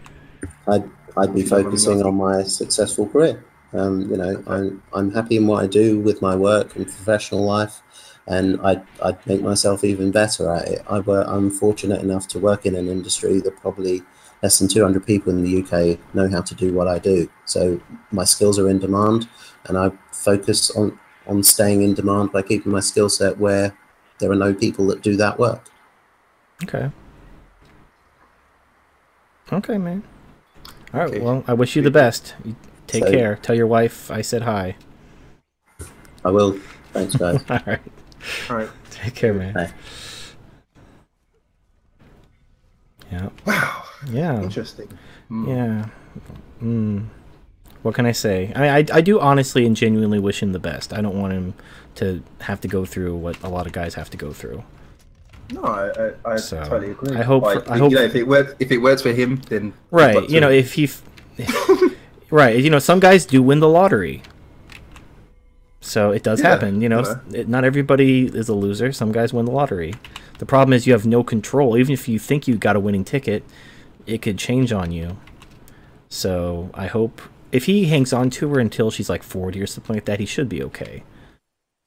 I'd 0.68 0.90
I'd 1.16 1.36
be 1.36 1.42
If 1.42 1.52
you 1.52 1.52
don't 1.52 1.66
mind 1.66 1.66
me 1.66 1.70
focusing 1.70 2.02
on 2.02 2.16
my 2.16 2.42
successful 2.42 3.08
career. 3.08 3.46
Um, 3.74 4.10
you 4.10 4.18
know, 4.18 4.44
I'm 4.48 4.82
I'm 4.92 5.12
happy 5.12 5.38
in 5.38 5.46
what 5.46 5.64
I 5.64 5.68
do 5.68 6.00
with 6.00 6.24
my 6.24 6.36
work 6.36 6.76
and 6.76 6.88
professional 6.88 7.44
life, 7.44 7.84
and 8.26 8.60
I 8.62 8.82
I 9.04 9.16
make 9.28 9.44
myself 9.44 9.84
even 9.84 10.10
better 10.10 10.52
at 10.52 10.70
it. 10.70 10.84
I 10.90 11.02
work, 11.02 11.28
I'm 11.28 11.52
fortunate 11.52 12.02
enough 12.02 12.28
to 12.30 12.40
work 12.40 12.66
in 12.66 12.76
an 12.76 12.88
industry 12.88 13.42
that 13.42 13.56
probably 13.58 14.02
less 14.44 14.60
than 14.60 14.68
200 14.68 15.06
people 15.06 15.32
in 15.32 15.42
the 15.42 15.64
UK 15.64 15.98
know 16.14 16.30
how 16.30 16.42
to 16.42 16.54
do 16.54 16.74
what 16.74 16.88
I 16.88 17.00
do. 17.00 17.30
So 17.46 17.80
my 18.12 18.26
skills 18.26 18.60
are 18.60 18.70
in 18.70 18.78
demand, 18.78 19.28
and 19.66 19.78
I 19.78 19.92
focus 20.12 20.70
on 20.72 21.00
on 21.26 21.42
staying 21.42 21.82
in 21.82 21.94
demand 21.94 22.34
by 22.34 22.42
keeping 22.42 22.72
my 22.72 22.82
skill 22.82 23.08
set 23.10 23.38
where 23.40 23.76
there 24.20 24.30
are 24.30 24.36
no 24.36 24.54
people 24.54 24.86
that 24.88 25.02
do 25.02 25.16
that 25.16 25.40
work. 25.40 25.64
Okay. 26.64 26.92
Okay, 29.52 29.78
man. 29.78 30.04
All 30.94 31.00
right. 31.00 31.10
Okay. 31.10 31.20
Well, 31.22 31.44
I 31.48 31.54
wish 31.54 31.76
you 31.78 31.82
the 31.82 31.92
best. 31.92 32.36
You 32.44 32.56
take 32.88 33.06
So- 33.06 33.12
care. 33.12 33.36
Tell 33.42 33.56
your 33.56 33.68
wife 33.68 34.12
I 34.12 34.22
said 34.22 34.42
hi. 34.42 34.76
I 36.26 36.32
will. 36.32 36.60
Thanks, 36.92 37.16
guys. 37.16 37.44
All 37.50 37.60
right. 37.66 37.82
All 38.50 38.58
right. 38.58 38.70
Take 38.92 39.16
care, 39.16 39.34
man. 39.34 39.54
Bye. 39.54 39.72
Yeah. 43.12 43.30
Wow. 43.46 43.83
Yeah. 44.12 44.42
Interesting. 44.42 44.90
Mm. 45.32 45.48
Yeah. 45.48 45.86
Mm. 46.62 47.06
What 47.82 47.96
can 47.96 48.06
I 48.06 48.12
say? 48.14 48.52
I 48.56 48.60
mean, 48.62 48.70
I, 48.70 48.98
I 48.98 49.02
do 49.02 49.20
honestly 49.20 49.66
and 49.66 49.76
genuinely 49.76 50.20
wish 50.20 50.42
him 50.42 50.52
the 50.54 50.60
best. 50.60 50.94
I 50.94 51.02
don't 51.02 51.20
want 51.20 51.34
him 51.34 51.54
to 51.96 52.24
have 52.42 52.62
to 52.62 52.68
go 52.68 52.86
through 52.86 53.16
what 53.18 53.42
a 53.44 53.50
lot 53.50 53.68
of 53.68 53.74
guys 53.74 53.94
have 53.96 54.10
to 54.12 54.18
go 54.18 54.32
through. 54.34 54.64
No, 55.52 55.64
I, 55.64 55.90
I, 55.90 56.34
I 56.34 56.36
So, 56.38 56.64
totally 56.64 56.92
agree. 56.92 57.18
I 57.18 57.24
hope- 57.24 57.44
Like, 57.44 57.70
I 57.70 57.76
you 57.76 57.82
hope- 57.82 57.92
know, 57.92 58.02
if 58.02 58.16
it 58.16 58.24
works, 58.28 58.56
if 58.60 58.72
it 58.72 58.78
works 58.78 59.02
for 59.02 59.12
him, 59.12 59.42
then 59.50 59.74
Right. 59.92 60.30
You 60.30 60.40
know, 60.40 60.50
if 60.50 60.74
he. 60.74 60.86
f- 60.86 61.04
right. 62.32 62.58
You 62.58 62.70
know, 62.70 62.80
some 62.80 63.00
guys 63.02 63.26
do 63.26 63.44
win 63.44 63.60
the 63.60 63.68
lottery. 63.68 64.22
So 65.82 66.12
it 66.12 66.24
does 66.24 66.42
Yeah, 66.42 66.50
happen. 66.52 66.82
You 66.82 66.88
know, 66.90 67.20
it, 67.34 67.50
not 67.50 67.66
everybody 67.66 68.26
is 68.28 68.48
a 68.48 68.54
loser. 68.54 68.92
Some 68.94 69.12
guys 69.12 69.34
win 69.34 69.46
the 69.46 69.52
lottery. 69.52 69.94
The 70.40 70.46
problem 70.46 70.72
is 70.74 70.88
you 70.88 70.94
have 70.94 71.06
no 71.06 71.24
control. 71.24 71.78
Even 71.78 71.92
if 71.92 72.08
you 72.08 72.18
think 72.20 72.48
you 72.48 72.56
got 72.56 72.76
a 72.78 72.80
winning 72.80 73.04
ticket, 73.04 73.44
it 74.06 74.22
could 74.22 74.38
change 74.38 74.72
on 74.72 74.92
you. 74.92 75.18
So 76.10 76.70
I 76.74 76.88
hope 76.88 77.22
if 77.52 77.66
he 77.66 77.86
hangs 77.86 78.14
on 78.14 78.30
to 78.32 78.50
her 78.50 78.60
until 78.60 78.92
she's 78.92 79.10
like 79.10 79.24
40 79.24 79.62
or 79.62 79.68
something 79.68 79.96
like 79.96 80.06
that, 80.06 80.20
he 80.20 80.26
should 80.26 80.50
be 80.50 80.62
okay. 80.64 81.04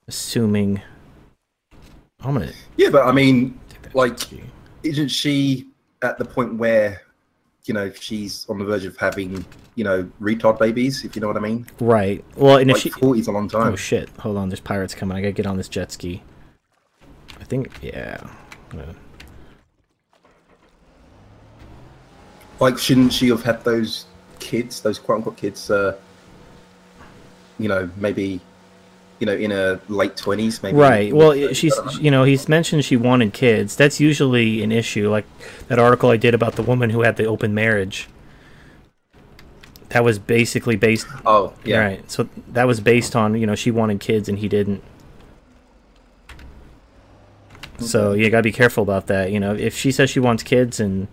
Assuming. 0.09 0.81
I'm 2.21 2.35
gonna. 2.35 2.53
yeah, 2.77 2.91
but 2.91 3.05
I 3.07 3.13
mean, 3.13 3.59
like, 3.93 4.19
isn't 4.83 5.09
she 5.09 5.69
at 6.03 6.19
the 6.19 6.25
point 6.25 6.55
where, 6.57 7.03
you 7.67 7.75
know, 7.75 7.91
she's 7.93 8.47
on 8.49 8.59
the 8.59 8.65
verge 8.65 8.85
of 8.85 8.97
having, 8.97 9.45
you 9.75 9.85
know, 9.85 10.05
retard 10.21 10.59
babies? 10.59 11.05
If 11.05 11.15
you 11.15 11.21
know 11.21 11.29
what 11.29 11.37
I 11.37 11.41
mean. 11.41 11.67
Right. 11.81 12.25
Well, 12.37 12.57
and 12.59 12.71
if 12.71 12.77
Like 12.77 12.83
she. 12.83 12.91
forty's 12.91 13.27
a 13.27 13.33
long 13.33 13.49
time. 13.49 13.73
Oh 13.73 13.77
shit! 13.77 14.09
Hold 14.21 14.39
on, 14.39 14.49
there's 14.49 14.61
pirates 14.61 14.95
coming. 14.95 15.17
I 15.17 15.21
gotta 15.21 15.33
get 15.33 15.47
on 15.47 15.57
this 15.57 15.69
jet 15.69 15.93
ski. 15.93 16.23
I 17.39 17.45
think, 17.45 17.71
yeah. 17.83 18.19
I'm 18.73 18.79
gonna- 18.79 18.95
Like, 22.59 22.79
shouldn't 22.79 23.13
she 23.13 23.29
have 23.29 23.43
had 23.43 23.65
those 23.65 24.07
kids, 24.39 24.81
those 24.81 24.99
quote 24.99 25.19
unquote 25.19 25.37
kids? 25.37 25.71
Uh, 25.71 25.97
you 27.59 27.69
know, 27.69 27.91
maybe, 27.97 28.41
you 29.19 29.27
know, 29.27 29.35
in 29.35 29.51
her 29.51 29.81
late 29.89 30.17
twenties, 30.17 30.63
maybe. 30.63 30.77
Right. 30.77 31.15
Well, 31.15 31.33
I 31.33 31.53
she's, 31.53 31.75
you 32.01 32.11
know, 32.11 32.25
he's 32.25 32.49
mentioned 32.49 32.85
she 32.85 32.97
wanted 32.97 33.33
kids. 33.33 33.77
That's 33.77 34.01
usually 34.01 34.63
an 34.63 34.73
issue. 34.73 35.11
Like 35.11 35.27
that 35.69 35.79
article 35.79 36.11
I 36.11 36.17
did 36.17 36.35
about 36.35 36.57
the 36.57 36.63
woman 36.63 36.91
who 36.91 37.03
had 37.03 37.17
the 37.17 37.25
open 37.25 37.55
marriage. 37.55 38.09
That 39.91 40.05
was 40.05 40.19
basically 40.19 40.77
based. 40.77 41.07
Oh, 41.25 41.55
yeah. 41.65 41.79
Right. 41.79 42.11
So 42.11 42.29
that 42.49 42.67
was 42.67 42.81
based 42.81 43.15
on 43.15 43.39
you 43.39 43.47
know 43.47 43.55
she 43.55 43.71
wanted 43.71 44.01
kids 44.01 44.29
and 44.29 44.39
he 44.39 44.49
didn't. 44.49 44.83
So 47.79 48.13
you 48.13 48.31
gotta 48.31 48.43
be 48.43 48.53
careful 48.53 48.83
about 48.83 49.07
that. 49.07 49.31
You 49.31 49.41
know, 49.41 49.55
if 49.55 49.77
she 49.77 49.93
says 49.93 50.11
she 50.11 50.21
wants 50.21 50.43
kids 50.43 50.81
and, 50.81 51.09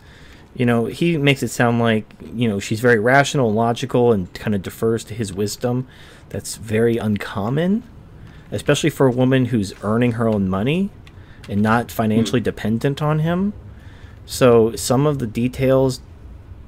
you 0.55 0.65
know, 0.65 0.85
he 0.85 1.17
makes 1.17 1.41
it 1.41 1.49
sound 1.49 1.79
like 1.79 2.05
you 2.33 2.47
know 2.47 2.59
she's 2.59 2.79
very 2.79 2.99
rational, 2.99 3.47
and 3.47 3.55
logical, 3.55 4.11
and 4.11 4.33
kind 4.33 4.53
of 4.55 4.61
defers 4.61 5.03
to 5.05 5.13
his 5.13 5.33
wisdom. 5.33 5.87
That's 6.29 6.55
very 6.55 6.97
uncommon, 6.97 7.83
especially 8.51 8.89
for 8.89 9.07
a 9.07 9.11
woman 9.11 9.45
who's 9.45 9.73
earning 9.83 10.13
her 10.13 10.27
own 10.27 10.49
money 10.49 10.89
and 11.49 11.61
not 11.61 11.91
financially 11.91 12.39
hmm. 12.39 12.45
dependent 12.45 13.01
on 13.01 13.19
him. 13.19 13.53
So 14.25 14.75
some 14.75 15.05
of 15.05 15.19
the 15.19 15.27
details 15.27 16.01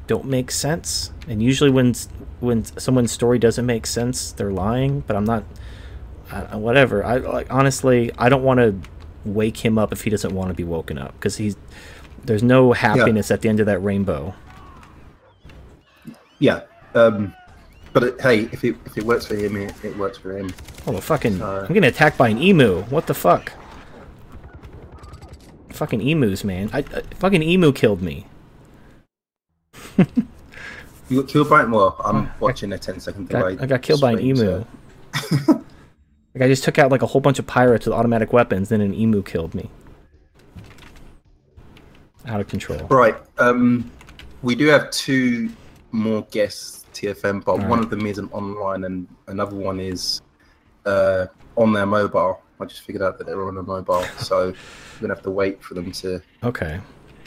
don't 0.07 0.26
make 0.26 0.52
sense, 0.52 1.12
and 1.28 1.41
usually 1.41 1.70
when 1.70 1.94
when 2.40 2.66
someone's 2.66 3.12
story 3.12 3.40
doesn't 3.40 3.66
make 3.66 3.86
sense, 3.86 4.32
they're 4.32 4.52
lying. 4.52 5.02
But 5.02 5.16
I'm 5.16 5.26
not. 5.26 5.44
I, 6.32 6.56
whatever. 6.56 7.03
I 7.03 7.18
like 7.18 7.53
honestly, 7.53 8.12
I 8.18 8.30
don't 8.30 8.44
want 8.44 8.60
to 8.60 8.80
wake 9.24 9.57
him 9.57 9.78
up 9.78 9.91
if 9.91 10.03
he 10.03 10.10
doesn't 10.10 10.34
want 10.34 10.49
to 10.49 10.53
be 10.53 10.64
woken 10.64 10.98
up 10.98 11.14
because 11.14 11.38
he's 11.38 11.56
there's 12.26 12.43
no 12.43 12.73
happiness 12.73 13.31
at 13.31 13.41
the 13.41 13.49
end 13.49 13.60
of 13.60 13.65
that 13.68 13.80
rainbow. 13.80 14.34
Yeah. 16.39 16.61
Um, 16.93 17.34
but 17.93 18.03
it, 18.03 18.22
hey, 18.22 18.41
if 18.52 18.64
it 18.64 18.76
if 18.85 18.97
it 18.97 19.03
works 19.06 19.26
for 19.26 19.35
him, 19.35 19.56
it, 19.56 19.73
it 19.84 19.97
works 19.97 20.18
for 20.18 20.38
him. 20.38 20.52
Oh, 20.88 20.91
well, 20.93 21.02
fucking! 21.02 21.41
Uh, 21.41 21.61
I'm 21.61 21.73
getting 21.73 21.84
attacked 21.89 22.18
by 22.18 22.30
an 22.30 22.38
emu. 22.41 22.81
What 22.84 23.07
the 23.07 23.14
fuck? 23.14 23.53
Fucking 25.69 26.02
emus, 26.02 26.43
man! 26.43 26.69
I, 26.73 26.80
I 26.80 27.02
fucking 27.19 27.41
emu 27.43 27.72
killed 27.72 28.02
me. 28.02 28.26
You 31.07 31.22
got 31.22 31.30
killed 31.30 31.49
by 31.52 31.61
it? 31.61 31.69
Well, 31.69 31.95
I'm 32.03 32.31
watching 32.39 32.73
a 32.73 32.80
10 32.80 32.99
second 32.99 33.30
delay. 33.30 33.56
I 33.60 33.68
got 33.68 33.84
killed 33.84 34.02
by 34.02 34.14
an 34.14 34.22
emu. 34.22 34.65
so- 35.14 35.38
Like 36.34 36.41
I 36.43 36.47
just 36.47 36.64
took 36.64 36.80
out 36.80 36.89
like 36.89 37.03
a 37.03 37.06
whole 37.06 37.22
bunch 37.22 37.38
of 37.38 37.45
pirates 37.45 37.85
with 37.85 37.93
automatic 37.93 38.34
weapons, 38.34 38.69
then 38.69 38.81
an 38.81 38.91
emu 38.93 39.22
killed 39.22 39.53
me. 39.53 39.69
Out 42.27 42.41
of 42.41 42.47
control. 42.47 42.80
Right. 42.89 43.15
Um, 43.38 43.91
we 44.41 44.56
do 44.56 44.65
have 44.68 44.89
two 44.91 45.49
more 45.91 46.23
guests, 46.31 46.85
TFM, 46.93 47.43
but 47.45 47.60
one 47.60 47.80
of 47.80 47.89
them 47.89 48.06
isn't 48.06 48.31
online, 48.31 48.84
and 48.85 49.07
another 49.27 49.56
one 49.56 49.80
is 49.80 50.22
uh, 50.85 51.27
on 51.56 51.73
their 51.73 51.85
mobile. 51.85 52.41
I 52.60 52.65
just 52.65 52.81
figured 52.81 53.03
out 53.03 53.18
that 53.18 53.27
they're 53.27 53.47
on 53.47 53.57
a 53.57 53.64
mobile, 53.64 54.03
so 54.18 54.47
we're 54.99 55.02
gonna 55.07 55.14
have 55.15 55.23
to 55.23 55.31
wait 55.31 55.61
for 55.64 55.73
them 55.73 55.91
to 55.91 56.22
Okay. 56.43 56.80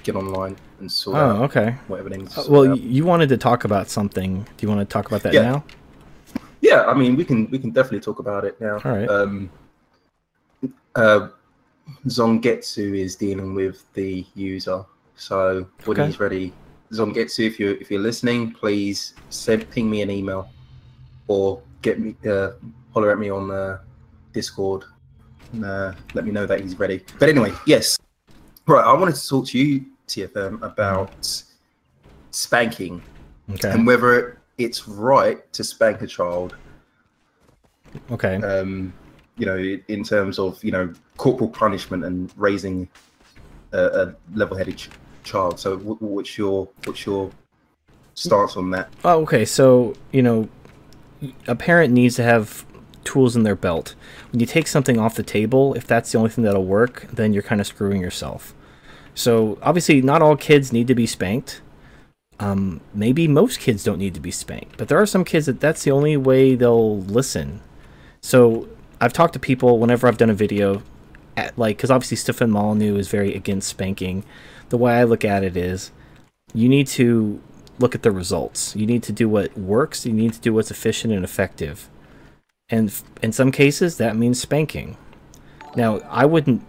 get 0.03 0.17
online 0.17 0.57
and 0.81 0.91
sort 0.91 1.17
Oh, 1.19 1.43
okay. 1.45 1.77
whatever 1.87 2.09
they 2.09 2.17
need 2.19 2.29
Uh, 2.37 2.45
well, 2.49 2.69
out. 2.71 2.81
you 2.81 3.05
wanted 3.05 3.29
to 3.29 3.37
talk 3.37 3.65
about 3.65 3.89
something. 3.89 4.43
Do 4.57 4.67
you 4.67 4.69
want 4.69 4.81
to 4.81 4.93
talk 4.93 5.07
about 5.07 5.23
that 5.23 5.35
Yeah. 5.35 5.43
now? 5.43 5.65
Yeah, 6.61 6.87
I 6.87 6.95
mean, 6.95 7.15
we 7.15 7.25
can 7.25 7.49
we 7.51 7.59
can 7.59 7.71
definitely 7.71 8.01
talk 8.01 8.19
about 8.19 8.45
it 8.45 8.61
now. 8.61 8.81
All 8.85 8.93
right. 8.93 9.09
Um, 9.09 9.51
uh, 10.97 11.29
Zongetsu 12.07 12.99
is 12.99 13.17
dealing 13.17 13.55
with 13.55 13.91
the 13.95 14.27
user, 14.35 14.85
so 15.17 15.67
when 15.85 15.97
Okay. 15.97 16.07
he's 16.07 16.21
ready, 16.21 16.53
Zongetsu, 16.93 17.47
if 17.47 17.59
you 17.61 17.77
if 17.81 17.91
you're 17.91 18.01
listening, 18.01 18.53
please 18.53 19.15
send 19.31 19.69
ping 19.71 19.91
me 19.91 20.03
an 20.03 20.11
email 20.11 20.49
or 21.29 21.61
get 21.83 22.01
me 22.01 22.17
uh, 22.29 22.53
holler 22.93 23.11
at 23.11 23.19
me 23.19 23.31
on 23.31 23.51
uh, 23.51 23.79
Discord. 24.33 24.85
And, 25.53 25.65
uh, 25.65 25.93
let 26.15 26.25
me 26.25 26.31
know 26.31 26.47
that 26.47 26.61
he's 26.61 26.79
ready. 26.79 27.05
But 27.19 27.29
anyway, 27.29 27.53
yes, 27.67 27.99
right. 28.67 28.85
I 28.85 28.93
wanted 28.93 29.15
to 29.15 29.29
talk 29.29 29.47
to 29.49 29.59
you, 29.59 29.87
TFM, 30.07 30.63
about 30.63 31.43
spanking 32.31 33.03
Okay. 33.51 33.71
and 33.71 33.87
whether 33.87 34.39
it's 34.59 34.87
right 34.89 35.51
to 35.53 35.65
spank 35.65 36.03
a 36.03 36.07
child 36.07 36.57
Okay. 38.11 38.37
um, 38.37 38.93
you 39.39 39.47
know, 39.47 39.57
in 39.57 40.05
terms 40.05 40.39
of 40.39 40.63
you 40.63 40.73
know 40.73 40.93
corporal 41.17 41.51
punishment 41.51 42.05
and 42.05 42.33
raising 42.37 42.89
a, 43.73 43.85
a 43.85 44.15
level-headed 44.35 44.77
ch- 44.77 44.91
child. 45.25 45.59
So, 45.61 45.77
w- 45.77 45.97
what's 46.01 46.37
your 46.37 46.69
what's 46.85 47.07
your 47.07 47.31
stance 48.15 48.57
on 48.57 48.71
that? 48.71 48.93
Oh, 49.05 49.21
okay. 49.23 49.45
So, 49.45 49.95
you 50.13 50.23
know, 50.23 50.49
a 51.47 51.55
parent 51.55 51.93
needs 51.93 52.17
to 52.17 52.23
have 52.23 52.67
tools 53.05 53.37
in 53.37 53.43
their 53.43 53.57
belt. 53.57 53.95
When 54.33 54.41
you 54.41 54.47
take 54.47 54.67
something 54.67 54.99
off 54.99 55.15
the 55.15 55.23
table, 55.23 55.75
if 55.75 55.87
that's 55.87 56.13
the 56.13 56.19
only 56.19 56.31
thing 56.31 56.45
that'll 56.45 56.65
work, 56.65 57.07
then 57.13 57.33
you're 57.33 57.43
kind 57.43 57.61
of 57.61 57.67
screwing 57.67 58.03
yourself. 58.03 58.55
So, 59.15 59.59
obviously, 59.63 60.03
not 60.03 60.23
all 60.23 60.37
kids 60.37 60.73
need 60.73 60.87
to 60.89 60.95
be 60.95 61.07
spanked. 61.07 61.61
Um, 62.41 62.81
maybe 62.95 63.27
most 63.27 63.59
kids 63.59 63.83
don't 63.83 63.99
need 63.99 64.15
to 64.15 64.21
be 64.21 64.31
spanked, 64.31 64.77
but 64.77 64.87
there 64.87 65.01
are 65.01 65.07
some 65.07 65.25
kids 65.25 65.47
that 65.47 65.59
that's 65.59 65.83
the 65.83 65.91
only 65.91 66.17
way 66.17 66.55
they'll 66.55 67.01
listen. 67.01 67.61
So, 68.21 68.69
I've 69.01 69.13
talked 69.13 69.35
to 69.35 69.39
people 69.39 69.79
whenever 69.79 70.09
I've 70.09 70.19
done 70.19 70.31
a 70.31 70.35
video, 70.35 70.83
at, 71.37 71.57
like, 71.57 71.77
because 71.77 71.91
obviously 71.91 72.17
Stefan 72.17 72.51
Molyneux 72.51 72.97
is 72.97 73.09
very 73.09 73.35
against 73.35 73.69
spanking. 73.69 74.25
The 74.71 74.77
way 74.77 74.95
I 74.95 75.05
look 75.05 75.25
at 75.25 75.45
it 75.45 75.57
is, 75.57 75.93
you 76.53 76.69
need 76.69 76.89
to 76.89 77.41
look 77.79 77.95
at 77.95 78.03
the 78.03 78.11
results. 78.11 78.75
You 78.75 78.87
need 78.87 79.05
to 79.05 79.13
do 79.13 79.29
what 79.29 79.57
works. 79.57 80.05
You 80.05 80.13
need 80.13 80.33
to 80.33 80.41
do 80.41 80.53
what's 80.53 80.71
efficient 80.71 81.15
and 81.15 81.25
effective. 81.25 81.89
And 82.69 82.93
in 83.23 83.33
some 83.33 83.53
cases, 83.53 83.99
that 83.99 84.17
means 84.17 84.41
spanking. 84.41 84.97
Now, 85.77 86.01
I 86.11 86.27
wouldn't, 86.27 86.63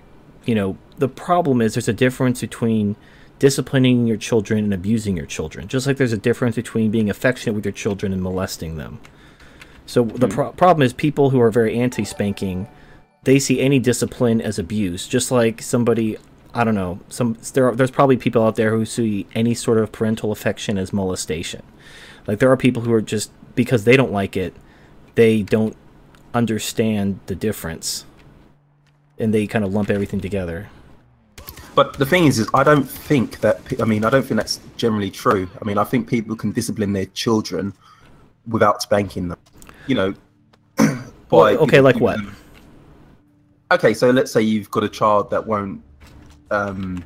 you 0.45 0.53
know, 0.53 0.77
the 0.97 1.10
problem 1.10 1.61
is 1.61 1.73
there's 1.73 1.88
a 1.88 1.93
difference 1.93 2.41
between 2.41 2.95
disciplining 3.39 4.06
your 4.06 4.18
children 4.18 4.65
and 4.65 4.73
abusing 4.73 5.18
your 5.18 5.26
children, 5.26 5.68
just 5.68 5.88
like 5.88 5.97
there's 5.97 6.14
a 6.14 6.18
difference 6.18 6.56
between 6.56 6.91
being 6.91 7.10
affectionate 7.10 7.53
with 7.53 7.65
your 7.65 7.72
children 7.72 8.14
and 8.14 8.22
molesting 8.22 8.77
them. 8.77 8.99
So 9.90 10.03
the 10.03 10.28
hmm. 10.28 10.34
pro- 10.34 10.52
problem 10.52 10.84
is 10.84 10.94
people 10.94 11.32
who 11.32 11.41
are 11.41 11.49
very 11.49 11.76
anti-spanking, 11.80 12.68
they 13.24 13.40
see 13.40 13.60
any 13.60 13.80
discipline 13.80 14.40
as 14.40 14.60
abuse. 14.60 15.07
Just 15.07 15.32
like 15.32 15.64
somebody, 15.64 16.16
I 16.53 16.64
don't 16.64 16.76
know, 16.76 16.99
some 17.10 17.36
there 17.56 17.68
are, 17.68 17.76
there's 17.76 17.90
probably 17.90 18.16
people 18.16 18.44
out 18.44 18.56
there 18.56 18.70
who 18.70 18.86
see 18.86 19.26
any 19.34 19.56
sort 19.56 19.80
of 19.80 19.91
parental 19.91 20.32
affection 20.32 20.78
as 20.78 20.94
molestation. 20.94 21.64
Like 22.28 22.38
there 22.38 22.52
are 22.52 22.56
people 22.56 22.84
who 22.84 22.94
are 22.94 23.02
just 23.02 23.32
because 23.56 23.86
they 23.86 23.98
don't 23.98 24.11
like 24.11 24.38
it, 24.38 24.56
they 25.16 25.41
don't 25.41 25.76
understand 26.36 27.20
the 27.26 27.34
difference, 27.34 28.06
and 29.18 29.34
they 29.34 29.48
kind 29.48 29.66
of 29.66 29.74
lump 29.74 29.90
everything 29.90 30.22
together. 30.22 30.70
But 31.74 31.98
the 31.98 32.06
thing 32.06 32.28
is, 32.28 32.38
is 32.38 32.48
I 32.53 32.64
don't 32.64 32.88
think 32.88 33.40
that. 33.40 33.60
I 33.82 33.86
mean, 33.86 34.06
I 34.06 34.11
don't 34.11 34.24
think 34.24 34.38
that's 34.38 34.60
generally 34.78 35.10
true. 35.10 35.49
I 35.60 35.66
mean, 35.66 35.80
I 35.80 35.84
think 35.84 36.07
people 36.07 36.36
can 36.36 36.52
discipline 36.52 36.94
their 36.94 37.07
children 37.07 37.74
without 38.48 38.84
spanking 38.84 39.30
them. 39.30 39.40
You 39.90 39.95
know. 39.95 40.14
By 41.30 41.56
okay, 41.57 41.82
like 41.82 41.99
what? 41.99 42.20
Okay, 43.72 43.94
so 43.94 44.10
let's 44.10 44.32
say 44.32 44.41
you've 44.41 44.72
got 44.72 44.84
a 44.84 44.90
child 44.90 45.30
that 45.30 45.45
won't, 45.45 45.84
um, 46.49 47.03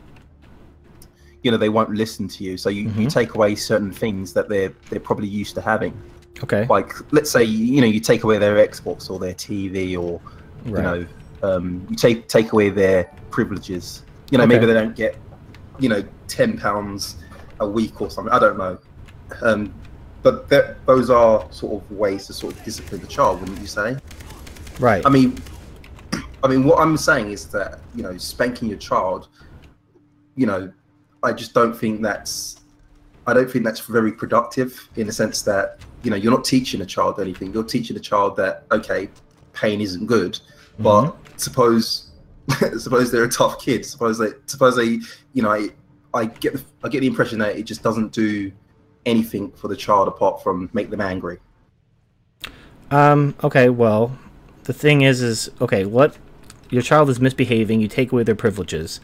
you 1.42 1.52
know, 1.52 1.58
they 1.58 1.68
won't 1.68 1.94
listen 1.94 2.28
to 2.30 2.44
you. 2.44 2.56
So 2.58 2.70
you, 2.70 2.84
you 2.84 3.08
Mhm. 3.08 3.14
take 3.14 3.36
away 3.36 3.56
certain 3.56 3.92
things 3.92 4.32
that 4.34 4.48
they're 4.48 4.72
they're 4.90 5.02
probably 5.02 5.28
used 5.28 5.56
to 5.56 5.62
having. 5.62 5.94
Okay. 6.42 6.66
Like, 6.70 6.94
let's 7.12 7.32
say 7.32 7.44
you 7.44 7.82
know 7.82 7.88
you 7.88 8.00
take 8.00 8.24
away 8.24 8.38
their 8.38 8.56
Xbox 8.66 9.10
or 9.10 9.20
their 9.20 9.34
TV 9.34 9.98
or 9.98 10.22
you 10.66 10.72
know 10.84 11.06
um, 11.42 11.86
you 11.90 11.96
take 11.96 12.28
take 12.28 12.54
away 12.54 12.70
their 12.70 13.10
privileges. 13.30 14.04
You 14.32 14.38
know, 14.38 14.46
maybe 14.46 14.66
they 14.66 14.74
don't 14.74 14.96
get 14.96 15.18
you 15.80 15.90
know 15.90 16.04
ten 16.28 16.58
pounds 16.58 17.18
a 17.60 17.68
week 17.68 18.02
or 18.02 18.10
something. 18.10 18.34
I 18.34 18.40
don't 18.40 18.58
know. 18.58 18.78
Um, 19.42 19.74
but 20.24 20.50
that, 20.50 20.84
those 20.86 21.10
are 21.10 21.46
sort 21.52 21.84
of 21.84 21.92
ways 21.92 22.26
to 22.28 22.34
sort 22.34 22.56
of 22.56 22.64
discipline 22.64 23.02
the 23.02 23.08
child, 23.08 23.42
wouldn't 23.42 23.60
you 23.60 23.68
say? 23.68 23.98
Right. 24.80 25.06
I 25.06 25.10
mean, 25.10 25.38
I 26.44 26.48
mean, 26.48 26.64
what 26.64 26.80
I'm 26.80 26.98
saying 26.98 27.32
is 27.32 27.48
that 27.50 27.80
you 27.94 28.04
know, 28.04 28.18
spanking 28.18 28.70
your 28.70 28.78
child, 28.78 29.28
you 30.36 30.46
know, 30.46 30.72
I 31.22 31.34
just 31.34 31.54
don't 31.54 31.76
think 31.76 32.02
that's, 32.02 32.62
I 33.28 33.34
don't 33.34 33.50
think 33.50 33.64
that's 33.64 33.82
very 33.82 34.12
productive 34.12 34.90
in 34.96 35.08
the 35.08 35.14
sense 35.14 35.42
that 35.44 35.80
you 36.04 36.10
know 36.10 36.18
you're 36.18 36.32
not 36.32 36.44
teaching 36.44 36.82
a 36.82 36.86
child 36.86 37.20
anything. 37.20 37.54
You're 37.54 37.64
teaching 37.64 37.96
a 37.96 38.02
child 38.02 38.36
that 38.38 38.64
okay, 38.72 39.10
pain 39.54 39.82
isn't 39.82 40.06
good, 40.06 40.34
mm-hmm. 40.34 40.84
but 40.84 41.16
suppose, 41.38 42.12
suppose 42.78 43.12
they're 43.12 43.24
a 43.24 43.30
tough 43.30 43.60
kid. 43.60 43.86
Suppose 43.86 44.18
they, 44.18 44.32
suppose 44.46 44.76
they, 44.76 45.00
you 45.34 45.44
know, 45.44 45.52
I, 45.52 45.70
I 46.14 46.26
get, 46.26 46.54
the, 46.54 46.64
I 46.84 46.90
get 46.90 47.02
the 47.02 47.08
impression 47.08 47.40
that 47.40 47.58
it 47.58 47.64
just 47.64 47.84
doesn't 47.84 48.12
do 48.12 48.52
anything 49.06 49.52
for 49.52 49.68
the 49.68 49.76
child 49.76 50.08
apart 50.08 50.44
from 50.44 50.70
make 50.74 50.90
them 50.90 51.02
angry. 51.02 51.40
Um. 52.92 53.36
Okay. 53.44 53.70
Well, 53.70 54.18
the 54.64 54.74
thing 54.74 55.02
is, 55.02 55.22
is 55.22 55.50
okay. 55.62 55.86
What 55.86 56.18
your 56.70 56.82
child 56.82 57.10
is 57.10 57.20
misbehaving. 57.20 57.80
You 57.82 57.88
take 57.88 58.12
away 58.12 58.24
their 58.24 58.36
privileges, 58.36 59.00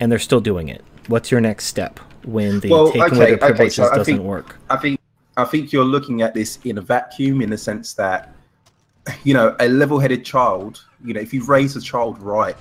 and 0.00 0.10
they're 0.10 0.18
still 0.18 0.40
doing 0.40 0.68
it. 0.68 0.84
What's 1.06 1.30
your 1.30 1.40
next 1.40 1.66
step 1.66 2.00
when 2.24 2.60
the 2.60 2.70
Well, 2.70 2.86
taking 2.92 3.00
away 3.00 3.06
okay, 3.08 3.18
their 3.18 3.34
okay, 3.34 3.46
privileges 3.46 3.74
so 3.76 3.88
doesn't 3.94 4.04
think- 4.04 4.20
work? 4.26 4.56
I 4.68 4.76
think 4.76 5.00
I 5.36 5.44
think 5.44 5.72
you're 5.72 5.84
looking 5.84 6.22
at 6.22 6.34
this 6.34 6.58
in 6.64 6.78
a 6.78 6.80
vacuum 6.82 7.40
in 7.40 7.50
the 7.50 7.58
sense 7.58 7.94
that 7.94 8.34
you 9.24 9.32
know 9.32 9.56
a 9.60 9.68
level-headed 9.68 10.24
child 10.24 10.84
you 11.02 11.14
know 11.14 11.20
if 11.20 11.32
you 11.32 11.42
raise 11.44 11.74
a 11.74 11.80
child 11.80 12.20
right 12.20 12.54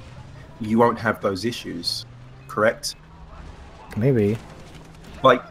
you 0.62 0.80
won't 0.80 0.98
have 0.98 1.20
those 1.22 1.44
issues 1.44 2.06
correct 2.48 2.96
Maybe. 3.98 4.38
like 5.22 5.44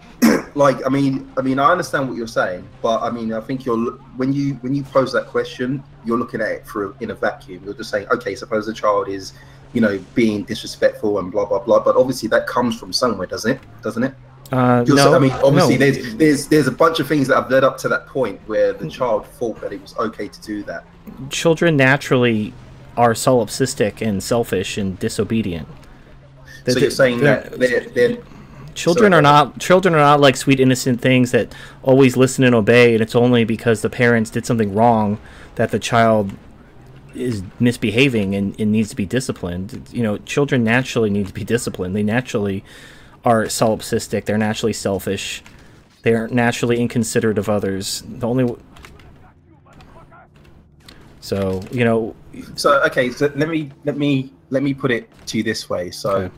like 0.56 0.84
i 0.86 0.88
mean 0.88 1.30
i 1.36 1.42
mean 1.42 1.58
i 1.58 1.70
understand 1.70 2.08
what 2.08 2.16
you're 2.16 2.26
saying 2.26 2.66
but 2.82 3.00
i 3.02 3.10
mean 3.10 3.32
i 3.32 3.40
think 3.40 3.64
you're 3.64 3.92
when 4.16 4.32
you 4.32 4.54
when 4.56 4.74
you 4.74 4.82
pose 4.82 5.12
that 5.12 5.26
question 5.26 5.82
you're 6.04 6.18
looking 6.18 6.40
at 6.40 6.48
it 6.48 6.66
through 6.66 6.94
in 7.00 7.10
a 7.10 7.14
vacuum 7.14 7.60
you're 7.64 7.74
just 7.74 7.90
saying 7.90 8.06
okay 8.10 8.34
suppose 8.34 8.66
the 8.66 8.72
child 8.72 9.08
is 9.08 9.32
you 9.72 9.80
know 9.80 9.98
being 10.14 10.44
disrespectful 10.44 11.18
and 11.18 11.30
blah 11.32 11.44
blah 11.44 11.58
blah 11.58 11.78
but 11.78 11.96
obviously 11.96 12.28
that 12.28 12.46
comes 12.46 12.78
from 12.78 12.92
somewhere 12.92 13.26
doesn't 13.26 13.52
it 13.52 13.60
doesn't 13.82 14.04
it 14.04 14.14
Uh, 14.50 14.82
no. 14.88 14.96
so- 14.96 15.14
I 15.14 15.18
mean, 15.18 15.32
obviously, 15.44 15.76
no. 15.76 15.78
there's 15.84 16.14
there's 16.16 16.46
there's 16.48 16.66
a 16.68 16.72
bunch 16.84 17.00
of 17.00 17.06
things 17.06 17.28
that 17.28 17.36
have 17.36 17.50
led 17.50 17.64
up 17.64 17.76
to 17.82 17.88
that 17.90 18.06
point 18.06 18.40
where 18.46 18.72
the 18.72 18.88
child 18.88 19.26
thought 19.38 19.60
that 19.60 19.74
it 19.74 19.80
was 19.82 19.94
okay 19.98 20.26
to 20.26 20.40
do 20.40 20.62
that. 20.62 20.84
children 21.28 21.76
naturally 21.76 22.54
are 22.96 23.12
solipsistic 23.12 24.00
and 24.00 24.22
selfish 24.22 24.78
and 24.78 24.98
disobedient. 24.98 25.68
So 26.66 26.72
They- 26.74 26.80
you're 26.80 26.90
saying 26.90 27.20
they're- 27.20 27.42
that 27.50 27.58
they're, 27.60 27.86
they're 27.96 28.16
children 28.78 29.12
Sorry, 29.12 29.18
are 29.18 29.22
not 29.22 29.58
children 29.58 29.94
are 29.94 29.98
not 29.98 30.20
like 30.20 30.36
sweet 30.36 30.60
innocent 30.60 31.00
things 31.00 31.32
that 31.32 31.54
always 31.82 32.16
listen 32.16 32.44
and 32.44 32.54
obey 32.54 32.94
and 32.94 33.02
it's 33.02 33.14
only 33.14 33.44
because 33.44 33.82
the 33.82 33.90
parents 33.90 34.30
did 34.30 34.46
something 34.46 34.74
wrong 34.74 35.18
that 35.56 35.70
the 35.70 35.78
child 35.78 36.32
is 37.14 37.42
misbehaving 37.58 38.34
and, 38.34 38.58
and 38.60 38.70
needs 38.70 38.90
to 38.90 38.96
be 38.96 39.06
disciplined 39.06 39.88
you 39.92 40.02
know 40.02 40.18
children 40.18 40.62
naturally 40.64 41.10
need 41.10 41.26
to 41.26 41.34
be 41.34 41.44
disciplined 41.44 41.94
they 41.96 42.02
naturally 42.02 42.64
are 43.24 43.44
solipsistic 43.44 44.24
they're 44.24 44.38
naturally 44.38 44.72
selfish 44.72 45.42
they're 46.02 46.28
naturally 46.28 46.78
inconsiderate 46.78 47.38
of 47.38 47.48
others 47.48 48.02
the 48.06 48.26
only 48.26 48.54
so 51.20 51.60
you 51.72 51.84
know 51.84 52.14
so 52.54 52.82
okay. 52.84 53.10
So 53.10 53.32
let 53.36 53.48
me 53.48 53.70
let 53.84 53.96
me 53.96 54.32
let 54.50 54.62
me 54.62 54.74
put 54.74 54.90
it 54.90 55.08
to 55.26 55.38
you 55.38 55.42
this 55.42 55.68
way. 55.68 55.90
So 55.90 56.10
Okay. 56.10 56.34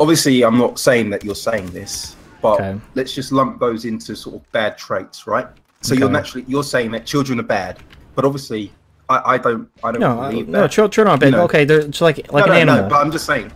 Obviously, 0.00 0.42
I'm 0.42 0.58
not 0.58 0.78
saying 0.78 1.10
that 1.10 1.24
you're 1.24 1.34
saying 1.36 1.66
this, 1.66 2.16
but 2.42 2.54
Okay. 2.54 2.80
let's 2.94 3.14
just 3.14 3.30
lump 3.30 3.60
those 3.60 3.84
into 3.84 4.16
sort 4.16 4.36
of 4.36 4.52
bad 4.52 4.76
traits, 4.78 5.26
right? 5.26 5.46
So 5.82 5.94
you're 5.94 6.10
naturally 6.10 6.44
you're 6.48 6.64
saying 6.64 6.90
that 6.92 7.06
children 7.06 7.38
are 7.40 7.44
bad, 7.44 7.78
but 8.14 8.24
obviously, 8.24 8.72
I, 9.08 9.34
I 9.34 9.38
don't 9.38 9.68
I 9.84 9.92
don't 9.92 10.00
no 10.00 10.16
believe 10.16 10.48
no 10.48 10.62
that. 10.62 10.70
children 10.70 11.06
aren't 11.08 11.20
bad 11.20 11.26
You 11.28 11.36
know. 11.38 11.44
okay 11.44 11.64
they're 11.64 11.82
just 11.88 12.00
like 12.00 12.30
like 12.32 12.46
no, 12.46 12.52
an 12.52 12.66
no, 12.66 12.72
animal 12.72 12.82
no, 12.82 12.88
but 12.90 12.96
I'm 13.04 13.10
just 13.10 13.26
saying. 13.26 13.50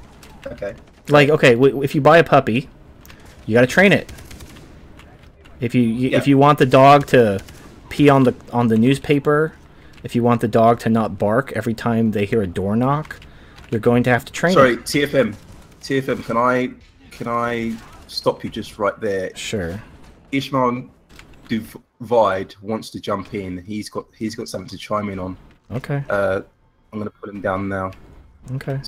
Okay. 0.47 0.75
like 1.09 1.29
okay 1.29 1.55
w- 1.55 1.83
if 1.83 1.95
you 1.95 2.01
buy 2.01 2.19
a 2.19 2.25
puppy 2.25 2.69
you 3.47 3.55
got 3.55 3.61
to 3.61 3.67
train 3.67 3.93
it 3.93 4.11
if 5.61 5.75
you, 5.75 5.83
you 5.83 6.11
if 6.17 6.27
you 6.27 6.37
want 6.39 6.59
the 6.59 6.67
dog 6.67 7.07
to 7.09 7.41
pee 7.89 8.09
on 8.09 8.25
the 8.25 8.35
on 8.53 8.67
the 8.69 8.77
newspaper 8.77 9.53
if 10.03 10.15
you 10.17 10.23
want 10.23 10.41
the 10.41 10.49
dog 10.49 10.81
to 10.81 10.89
not 10.89 11.19
bark 11.19 11.53
every 11.55 11.75
time 11.75 12.11
they 12.11 12.25
hear 12.27 12.43
a 12.43 12.47
door 12.47 12.75
knock 12.75 13.21
you're 13.71 13.81
going 13.81 14.03
to 14.03 14.11
have 14.11 14.25
to 14.25 14.33
train 14.33 14.55
Sorry, 14.55 14.73
it 14.75 14.81
TFM. 14.85 15.35
TFM, 15.85 16.25
can 16.25 16.37
I 16.39 16.71
can 17.11 17.29
I 17.29 17.77
stop 18.07 18.43
you 18.43 18.49
just 18.51 18.79
right 18.79 18.99
there? 19.01 19.35
sure 19.37 19.81
Ishmael 20.33 20.89
Divide 21.49 22.55
wants 22.63 22.89
to 22.91 23.01
jump 23.01 23.35
in. 23.35 23.59
He's 23.59 23.91
got 23.91 24.07
he's 24.17 24.35
got 24.35 24.49
something 24.49 24.69
to 24.71 24.79
chime 24.79 25.11
in 25.11 25.19
on. 25.19 25.37
okay 25.71 26.03
Uh, 26.09 26.41
I'm 26.93 26.99
gonna 26.99 27.11
put 27.11 27.29
him 27.29 27.41
down 27.43 27.69
now. 27.69 27.93
okay 28.53 28.81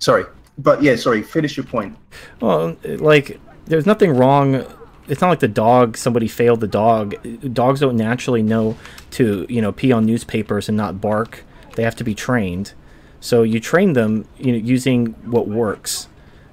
Sorry, 0.00 0.24
but 0.58 0.82
yeah, 0.82 0.96
sorry. 0.96 1.22
Finish 1.22 1.56
your 1.56 1.64
point. 1.64 1.96
well 2.40 2.76
like 2.84 3.40
there's 3.66 3.86
nothing 3.86 4.10
wrong 4.10 4.64
it's 5.08 5.20
not 5.20 5.28
like 5.28 5.40
the 5.40 5.48
dog 5.48 5.96
somebody 5.96 6.26
failed 6.26 6.60
the 6.60 6.66
dog 6.66 7.14
dogs 7.54 7.78
don't 7.80 7.96
naturally 7.96 8.42
know 8.42 8.76
to 9.12 9.46
you 9.48 9.60
know 9.62 9.70
pee 9.70 9.92
on 9.92 10.04
newspapers 10.04 10.68
and 10.68 10.76
not 10.76 11.00
bark 11.00 11.44
they 11.76 11.82
have 11.84 11.94
to 11.96 12.04
be 12.04 12.14
trained 12.14 12.72
so 13.20 13.42
you 13.44 13.60
train 13.60 13.92
them 13.92 14.26
you 14.38 14.50
know 14.52 14.58
using 14.58 15.06
what 15.30 15.46
works 15.48 16.08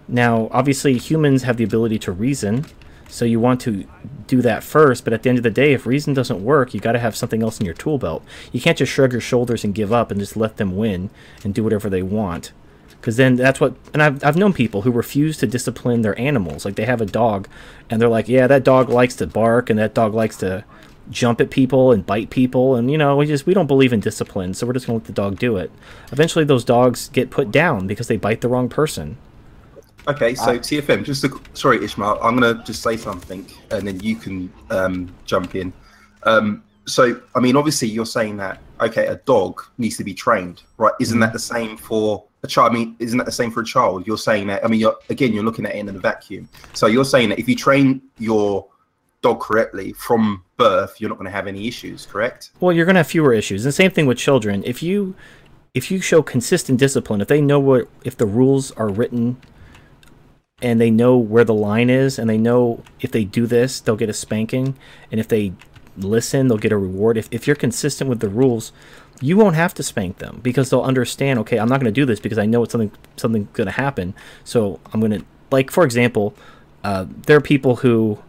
now 0.09 0.47
obviously 0.51 0.97
humans 0.97 1.43
have 1.43 1.57
the 1.57 1.63
ability 1.63 1.99
to 1.99 2.11
reason 2.11 2.65
so 3.07 3.25
you 3.25 3.39
want 3.39 3.59
to 3.61 3.85
do 4.27 4.41
that 4.41 4.63
first 4.63 5.03
but 5.03 5.13
at 5.13 5.23
the 5.23 5.29
end 5.29 5.37
of 5.37 5.43
the 5.43 5.49
day 5.49 5.73
if 5.73 5.85
reason 5.85 6.13
doesn't 6.13 6.43
work 6.43 6.73
you 6.73 6.79
got 6.79 6.91
to 6.91 6.99
have 6.99 7.15
something 7.15 7.41
else 7.41 7.59
in 7.59 7.65
your 7.65 7.75
tool 7.75 7.97
belt. 7.97 8.23
You 8.51 8.61
can't 8.61 8.77
just 8.77 8.91
shrug 8.91 9.11
your 9.11 9.21
shoulders 9.21 9.63
and 9.63 9.73
give 9.73 9.91
up 9.91 10.11
and 10.11 10.19
just 10.19 10.37
let 10.37 10.57
them 10.57 10.75
win 10.75 11.09
and 11.43 11.53
do 11.53 11.63
whatever 11.63 11.89
they 11.89 12.03
want 12.03 12.51
because 12.99 13.17
then 13.17 13.35
that's 13.35 13.59
what 13.59 13.75
and 13.93 14.03
I've, 14.03 14.23
I've 14.23 14.35
known 14.35 14.53
people 14.53 14.81
who 14.81 14.91
refuse 14.91 15.37
to 15.37 15.47
discipline 15.47 16.01
their 16.01 16.19
animals 16.19 16.65
like 16.65 16.75
they 16.75 16.85
have 16.85 17.01
a 17.01 17.05
dog 17.05 17.47
and 17.89 18.01
they're 18.01 18.09
like 18.09 18.27
yeah 18.27 18.47
that 18.47 18.63
dog 18.63 18.89
likes 18.89 19.15
to 19.17 19.27
bark 19.27 19.69
and 19.69 19.79
that 19.79 19.93
dog 19.93 20.13
likes 20.13 20.37
to 20.37 20.63
jump 21.09 21.41
at 21.41 21.49
people 21.49 21.91
and 21.91 22.05
bite 22.05 22.29
people 22.29 22.75
and 22.75 22.91
you 22.91 22.97
know 22.97 23.15
we 23.15 23.25
just 23.25 23.45
we 23.45 23.53
don't 23.53 23.67
believe 23.67 23.93
in 23.93 23.99
discipline 23.99 24.53
so 24.53 24.67
we're 24.67 24.73
just 24.73 24.85
going 24.85 24.99
to 24.99 25.03
let 25.03 25.07
the 25.07 25.13
dog 25.13 25.39
do 25.39 25.57
it. 25.57 25.71
Eventually 26.11 26.45
those 26.45 26.63
dogs 26.63 27.09
get 27.09 27.31
put 27.31 27.51
down 27.51 27.87
because 27.87 28.07
they 28.07 28.17
bite 28.17 28.41
the 28.41 28.47
wrong 28.47 28.69
person 28.69 29.17
Okay, 30.07 30.33
so 30.33 30.57
TFM, 30.57 31.03
just 31.03 31.21
to, 31.23 31.41
sorry, 31.53 31.83
Ishmael. 31.83 32.19
I'm 32.21 32.39
gonna 32.39 32.63
just 32.63 32.81
say 32.81 32.97
something, 32.97 33.45
and 33.71 33.87
then 33.87 33.99
you 33.99 34.15
can 34.15 34.51
um, 34.69 35.13
jump 35.25 35.55
in. 35.55 35.71
Um, 36.23 36.63
so, 36.85 37.21
I 37.35 37.39
mean, 37.39 37.55
obviously, 37.55 37.87
you're 37.89 38.05
saying 38.05 38.37
that 38.37 38.59
okay, 38.81 39.07
a 39.07 39.15
dog 39.15 39.61
needs 39.77 39.97
to 39.97 40.03
be 40.03 40.13
trained, 40.13 40.63
right? 40.77 40.93
Isn't 40.99 41.19
that 41.19 41.33
the 41.33 41.39
same 41.39 41.77
for 41.77 42.25
a 42.43 42.47
child? 42.47 42.71
I 42.71 42.75
mean, 42.75 42.95
isn't 42.99 43.17
that 43.17 43.25
the 43.25 43.31
same 43.31 43.51
for 43.51 43.61
a 43.61 43.65
child? 43.65 44.07
You're 44.07 44.17
saying 44.17 44.47
that. 44.47 44.63
I 44.63 44.67
mean, 44.67 44.79
you're, 44.79 44.95
again, 45.09 45.33
you're 45.33 45.43
looking 45.43 45.65
at 45.65 45.75
it 45.75 45.79
in 45.79 45.89
a 45.89 45.93
vacuum. 45.93 46.47
So 46.73 46.87
you're 46.87 47.05
saying 47.05 47.29
that 47.29 47.39
if 47.39 47.49
you 47.49 47.55
train 47.55 48.01
your 48.17 48.67
dog 49.21 49.41
correctly 49.41 49.93
from 49.93 50.43
birth, 50.57 50.99
you're 50.99 51.09
not 51.09 51.17
going 51.17 51.25
to 51.25 51.31
have 51.31 51.47
any 51.47 51.67
issues, 51.67 52.05
correct? 52.05 52.51
well 52.59 52.71
you're 52.71 52.85
going 52.85 52.95
to 52.95 52.99
have 52.99 53.07
fewer 53.07 53.33
issues 53.33 53.65
and 53.65 53.73
same 53.73 53.91
thing 53.91 54.05
with 54.05 54.17
children 54.17 54.63
if 54.65 54.81
you 54.81 55.15
if 55.73 55.91
you 55.91 55.99
show 56.01 56.21
consistent 56.21 56.79
discipline 56.79 57.21
if 57.21 57.27
they 57.27 57.41
know 57.41 57.59
what 57.59 57.87
if 58.03 58.17
the 58.17 58.25
rules 58.25 58.71
are 58.71 58.89
written 58.89 59.37
and 60.61 60.79
they 60.79 60.91
know 60.91 61.17
where 61.17 61.43
the 61.43 61.53
line 61.53 61.89
is 61.89 62.19
and 62.19 62.29
they 62.29 62.37
know 62.37 62.83
if 62.99 63.11
they 63.11 63.23
do 63.23 63.47
this 63.47 63.79
they'll 63.79 63.95
get 63.95 64.09
a 64.09 64.13
spanking 64.13 64.75
and 65.11 65.19
if 65.19 65.27
they 65.27 65.53
listen, 66.03 66.47
they'll 66.47 66.57
get 66.57 66.71
a 66.71 66.77
reward. 66.77 67.17
If 67.17 67.27
if 67.31 67.47
you're 67.47 67.55
consistent 67.55 68.09
with 68.09 68.19
the 68.19 68.29
rules, 68.29 68.71
you 69.21 69.37
won't 69.37 69.55
have 69.55 69.73
to 69.75 69.83
spank 69.83 70.17
them 70.17 70.39
because 70.41 70.69
they'll 70.69 70.81
understand. 70.81 71.39
Okay, 71.39 71.59
I'm 71.59 71.69
not 71.69 71.79
going 71.79 71.93
to 71.93 71.99
do 71.99 72.05
this 72.05 72.19
because 72.19 72.37
I 72.37 72.45
know 72.45 72.63
it's 72.63 72.71
something 72.71 72.91
something 73.17 73.47
going 73.53 73.67
to 73.67 73.73
happen. 73.73 74.13
So 74.43 74.79
I'm 74.93 74.99
going 74.99 75.19
to 75.19 75.25
like, 75.51 75.71
for 75.71 75.83
example, 75.83 76.33
uh, 76.83 77.05
there 77.25 77.37
are 77.37 77.41
people 77.41 77.77
who 77.77 78.19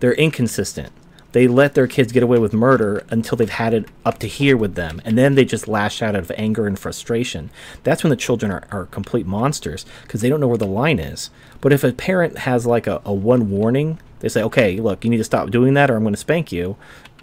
they're 0.00 0.14
inconsistent. 0.14 0.92
They 1.32 1.46
let 1.46 1.74
their 1.74 1.86
kids 1.86 2.12
get 2.12 2.22
away 2.22 2.38
with 2.38 2.52
murder 2.52 3.04
until 3.10 3.36
they've 3.36 3.48
had 3.48 3.74
it 3.74 3.86
up 4.04 4.18
to 4.18 4.26
here 4.26 4.56
with 4.56 4.74
them, 4.74 5.00
and 5.04 5.16
then 5.16 5.34
they 5.34 5.44
just 5.44 5.68
lash 5.68 6.02
out 6.02 6.14
out 6.14 6.22
of 6.22 6.32
anger 6.36 6.66
and 6.66 6.78
frustration. 6.78 7.50
That's 7.84 8.02
when 8.02 8.10
the 8.10 8.16
children 8.16 8.50
are, 8.50 8.64
are 8.70 8.86
complete 8.86 9.26
monsters 9.26 9.86
because 10.02 10.20
they 10.20 10.28
don't 10.28 10.40
know 10.40 10.48
where 10.48 10.58
the 10.58 10.66
line 10.66 10.98
is. 10.98 11.30
But 11.60 11.72
if 11.72 11.84
a 11.84 11.92
parent 11.92 12.38
has 12.38 12.66
like 12.66 12.86
a, 12.86 13.00
a 13.04 13.12
one 13.12 13.50
warning, 13.50 13.98
they 14.20 14.28
say, 14.28 14.42
okay, 14.42 14.80
look, 14.80 15.04
you 15.04 15.10
need 15.10 15.18
to 15.18 15.24
stop 15.24 15.50
doing 15.50 15.74
that 15.74 15.90
or 15.90 15.96
I'm 15.96 16.02
going 16.02 16.14
to 16.14 16.20
spank 16.20 16.52
you 16.52 16.76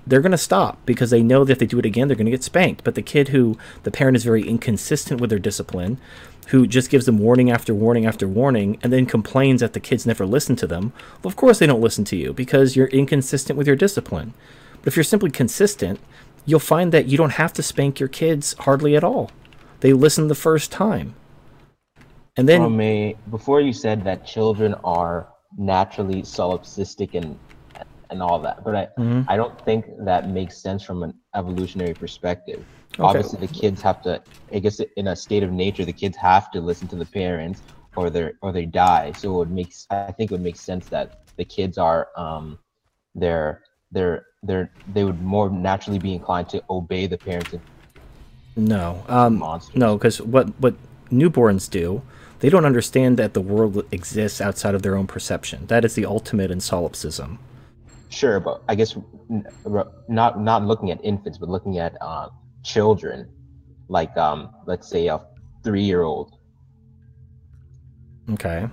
they're 0.07 0.21
going 0.21 0.31
to 0.31 0.37
stop 0.37 0.77
because 0.85 1.09
they 1.09 1.21
know 1.21 1.43
that 1.43 1.51
if 1.51 1.59
they 1.59 1.65
do 1.65 1.79
it 1.79 1.85
again, 1.85 2.07
they're 2.07 2.15
going 2.15 2.25
to 2.25 2.31
get 2.31 2.43
spanked. 2.43 2.83
But 2.83 2.95
the 2.95 3.01
kid 3.01 3.27
who 3.29 3.57
the 3.83 3.91
parent 3.91 4.15
is 4.15 4.23
very 4.23 4.41
inconsistent 4.47 5.19
with 5.19 5.29
their 5.29 5.37
discipline, 5.37 5.99
who 6.47 6.67
just 6.67 6.89
gives 6.89 7.05
them 7.05 7.17
warning 7.17 7.51
after 7.51 7.73
warning 7.73 8.05
after 8.05 8.27
warning, 8.27 8.77
and 8.81 8.91
then 8.91 9.05
complains 9.05 9.61
that 9.61 9.73
the 9.73 9.79
kids 9.79 10.05
never 10.05 10.25
listen 10.25 10.55
to 10.57 10.67
them, 10.67 10.93
well, 11.21 11.29
of 11.29 11.35
course 11.35 11.59
they 11.59 11.67
don't 11.67 11.81
listen 11.81 12.05
to 12.05 12.15
you 12.15 12.33
because 12.33 12.75
you're 12.75 12.87
inconsistent 12.87 13.57
with 13.57 13.67
your 13.67 13.75
discipline. 13.75 14.33
But 14.79 14.87
if 14.87 14.95
you're 14.95 15.03
simply 15.03 15.29
consistent, 15.29 15.99
you'll 16.45 16.59
find 16.59 16.91
that 16.91 17.07
you 17.07 17.17
don't 17.17 17.31
have 17.31 17.53
to 17.53 17.63
spank 17.63 17.99
your 17.99 18.09
kids 18.09 18.55
hardly 18.59 18.95
at 18.95 19.03
all. 19.03 19.31
They 19.81 19.93
listen 19.93 20.27
the 20.27 20.35
first 20.35 20.71
time. 20.71 21.15
And 22.37 22.47
then. 22.47 22.61
From 22.61 22.79
a, 22.79 23.15
before 23.29 23.61
you 23.61 23.73
said 23.73 24.03
that 24.05 24.25
children 24.25 24.73
are 24.83 25.27
naturally 25.57 26.21
solipsistic 26.21 27.15
and 27.15 27.37
and 28.09 28.21
all 28.21 28.39
that. 28.39 28.63
But 28.63 28.75
I, 28.75 28.87
mm-hmm. 28.97 29.21
I 29.27 29.35
don't 29.35 29.59
think 29.65 29.85
that 29.99 30.29
makes 30.29 30.57
sense 30.57 30.83
from 30.83 31.03
an 31.03 31.13
evolutionary 31.35 31.93
perspective. 31.93 32.63
Okay. 32.93 33.03
Obviously, 33.03 33.39
the 33.39 33.53
kids 33.53 33.81
have 33.81 34.01
to. 34.03 34.21
I 34.53 34.59
guess 34.59 34.79
in 34.79 35.07
a 35.07 35.15
state 35.15 35.43
of 35.43 35.51
nature, 35.51 35.85
the 35.85 35.93
kids 35.93 36.17
have 36.17 36.51
to 36.51 36.61
listen 36.61 36.87
to 36.89 36.95
the 36.95 37.05
parents, 37.05 37.61
or 37.95 38.09
they 38.09 38.31
or 38.41 38.51
they 38.51 38.65
die. 38.65 39.11
So 39.11 39.41
it 39.41 39.49
makes. 39.49 39.85
I 39.89 40.11
think 40.11 40.31
it 40.31 40.33
would 40.33 40.41
make 40.41 40.55
sense 40.55 40.87
that 40.89 41.27
the 41.37 41.45
kids 41.45 41.77
are. 41.77 42.09
Um, 42.17 42.59
they're 43.13 43.63
they're 43.91 44.25
they're 44.43 44.71
they 44.93 45.03
would 45.03 45.21
more 45.21 45.49
naturally 45.49 45.99
be 45.99 46.13
inclined 46.13 46.49
to 46.49 46.63
obey 46.69 47.07
the 47.07 47.17
parents. 47.17 47.53
No, 48.55 49.03
um, 49.07 49.43
no, 49.75 49.97
because 49.97 50.19
what 50.21 50.49
what 50.59 50.75
newborns 51.11 51.69
do 51.69 52.01
they 52.39 52.49
don't 52.49 52.65
understand 52.65 53.17
that 53.17 53.33
the 53.33 53.41
world 53.41 53.83
exists 53.91 54.39
outside 54.41 54.75
of 54.75 54.83
their 54.83 54.95
own 54.95 55.07
perception. 55.07 55.65
That 55.67 55.83
is 55.83 55.95
the 55.95 56.05
ultimate 56.05 56.51
in 56.51 56.59
solipsism. 56.59 57.39
Sure, 58.09 58.39
but 58.39 58.61
I 58.69 58.75
guess 58.75 58.95
not 60.07 60.39
not 60.39 60.63
looking 60.65 60.91
at 60.91 61.03
infants, 61.03 61.37
but 61.37 61.49
looking 61.49 61.79
at 61.79 61.97
uh, 61.99 62.29
children, 62.67 63.17
like 63.87 64.15
um, 64.17 64.39
let's 64.65 64.87
say 64.89 65.07
a 65.07 65.17
three-year-old. 65.63 66.27
Okay. 68.33 68.67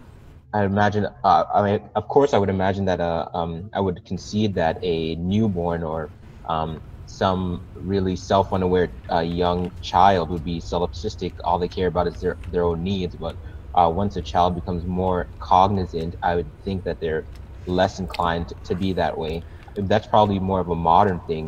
I 0.53 0.65
imagine. 0.65 1.07
Uh, 1.23 1.45
I 1.53 1.61
mean, 1.67 1.81
of 1.95 2.05
course, 2.09 2.35
I 2.35 2.39
would 2.39 2.53
imagine 2.59 2.85
that. 2.91 3.01
Uh, 3.01 3.29
um, 3.35 3.71
I 3.73 3.81
would 3.81 4.05
concede 4.05 4.55
that 4.55 4.79
a 4.83 5.15
newborn 5.17 5.83
or 5.83 6.11
um, 6.49 6.81
some 7.07 7.67
really 7.75 8.17
self-unaware 8.17 8.89
uh, 9.11 9.21
young 9.21 9.71
child 9.81 10.31
would 10.31 10.45
be 10.45 10.61
solipsistic. 10.61 11.33
All 11.45 11.59
they 11.59 11.69
care 11.69 11.89
about 11.89 12.07
is 12.07 12.21
their 12.21 12.37
their 12.53 12.65
own 12.65 12.83
needs. 12.83 13.15
But 13.17 13.37
uh, 13.75 13.91
once 14.03 14.17
a 14.17 14.23
child 14.23 14.55
becomes 14.55 14.85
more 14.85 15.27
cognizant, 15.41 16.15
I 16.23 16.37
would 16.37 16.51
think 16.65 16.85
that 16.85 17.01
they're 17.01 17.25
less 17.67 17.99
inclined 17.99 18.53
to 18.69 18.75
be 18.75 18.93
that 19.03 19.17
way. 19.17 19.43
That's 19.77 20.07
probably 20.07 20.39
more 20.39 20.61
of 20.61 20.69
a 20.69 20.79
modern 20.93 21.21
thing. 21.27 21.47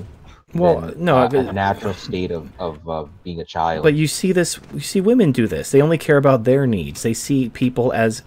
Well, 0.58 0.92
no, 0.96 1.18
uh, 1.18 1.28
a 1.32 1.52
natural 1.52 1.94
state 1.94 2.30
of 2.30 2.50
of 2.58 2.88
uh, 2.88 3.06
being 3.24 3.40
a 3.40 3.44
child. 3.44 3.82
But 3.82 3.94
you 3.94 4.06
see 4.06 4.32
this, 4.32 4.58
you 4.72 4.80
see 4.80 5.00
women 5.00 5.32
do 5.32 5.46
this. 5.46 5.70
They 5.70 5.82
only 5.82 5.98
care 5.98 6.16
about 6.16 6.44
their 6.44 6.66
needs. 6.66 7.02
They 7.02 7.14
see 7.14 7.48
people 7.48 7.92
as 7.92 8.22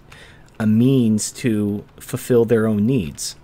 a 0.58 0.66
means 0.66 1.32
to 1.32 1.84
fulfill 1.98 2.44
their 2.44 2.66
own 2.66 2.86
needs. 2.86 3.36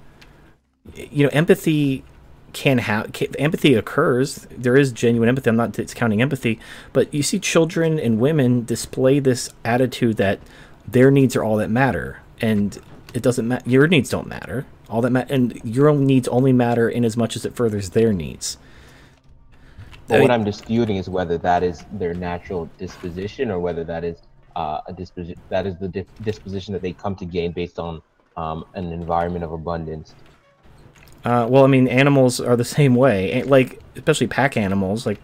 You 0.94 1.24
know, 1.24 1.30
empathy 1.32 2.04
can 2.52 2.78
have 2.78 3.10
empathy 3.38 3.74
occurs. 3.74 4.46
There 4.50 4.76
is 4.76 4.92
genuine 4.92 5.28
empathy. 5.28 5.50
I'm 5.50 5.56
not 5.56 5.72
discounting 5.72 6.22
empathy, 6.22 6.58
but 6.92 7.12
you 7.12 7.22
see 7.22 7.38
children 7.38 7.98
and 7.98 8.18
women 8.18 8.64
display 8.64 9.18
this 9.18 9.50
attitude 9.64 10.16
that 10.16 10.40
their 10.88 11.10
needs 11.10 11.36
are 11.36 11.44
all 11.44 11.56
that 11.56 11.70
matter, 11.70 12.20
and 12.40 12.78
it 13.12 13.22
doesn't 13.22 13.46
matter. 13.46 13.68
Your 13.68 13.86
needs 13.88 14.08
don't 14.08 14.26
matter. 14.26 14.66
All 14.88 15.02
that 15.02 15.10
ma- 15.10 15.24
and 15.28 15.60
your 15.64 15.88
own 15.88 16.06
needs 16.06 16.28
only 16.28 16.52
matter 16.52 16.88
in 16.88 17.04
as 17.04 17.16
much 17.16 17.36
as 17.36 17.44
it 17.44 17.54
furthers 17.54 17.90
their 17.90 18.12
needs. 18.12 18.56
But 20.08 20.22
what 20.22 20.30
I'm 20.30 20.44
disputing 20.44 20.96
is 20.96 21.08
whether 21.08 21.36
that 21.38 21.62
is 21.62 21.84
their 21.92 22.14
natural 22.14 22.70
disposition 22.78 23.50
or 23.50 23.58
whether 23.58 23.82
that 23.84 24.04
is 24.04 24.22
uh, 24.54 24.80
a 24.86 24.92
disposition 24.92 25.40
that 25.50 25.66
is 25.66 25.76
the 25.78 26.06
disposition 26.22 26.72
that 26.72 26.82
they 26.82 26.92
come 26.92 27.16
to 27.16 27.24
gain 27.24 27.52
based 27.52 27.78
on 27.78 28.00
um, 28.36 28.64
an 28.74 28.92
environment 28.92 29.44
of 29.44 29.52
abundance. 29.52 30.14
Uh, 31.24 31.46
well, 31.50 31.64
I 31.64 31.66
mean, 31.66 31.88
animals 31.88 32.40
are 32.40 32.56
the 32.56 32.64
same 32.78 32.94
way. 32.94 33.42
Like, 33.42 33.80
especially 33.96 34.28
pack 34.28 34.56
animals. 34.56 35.06
Like, 35.06 35.20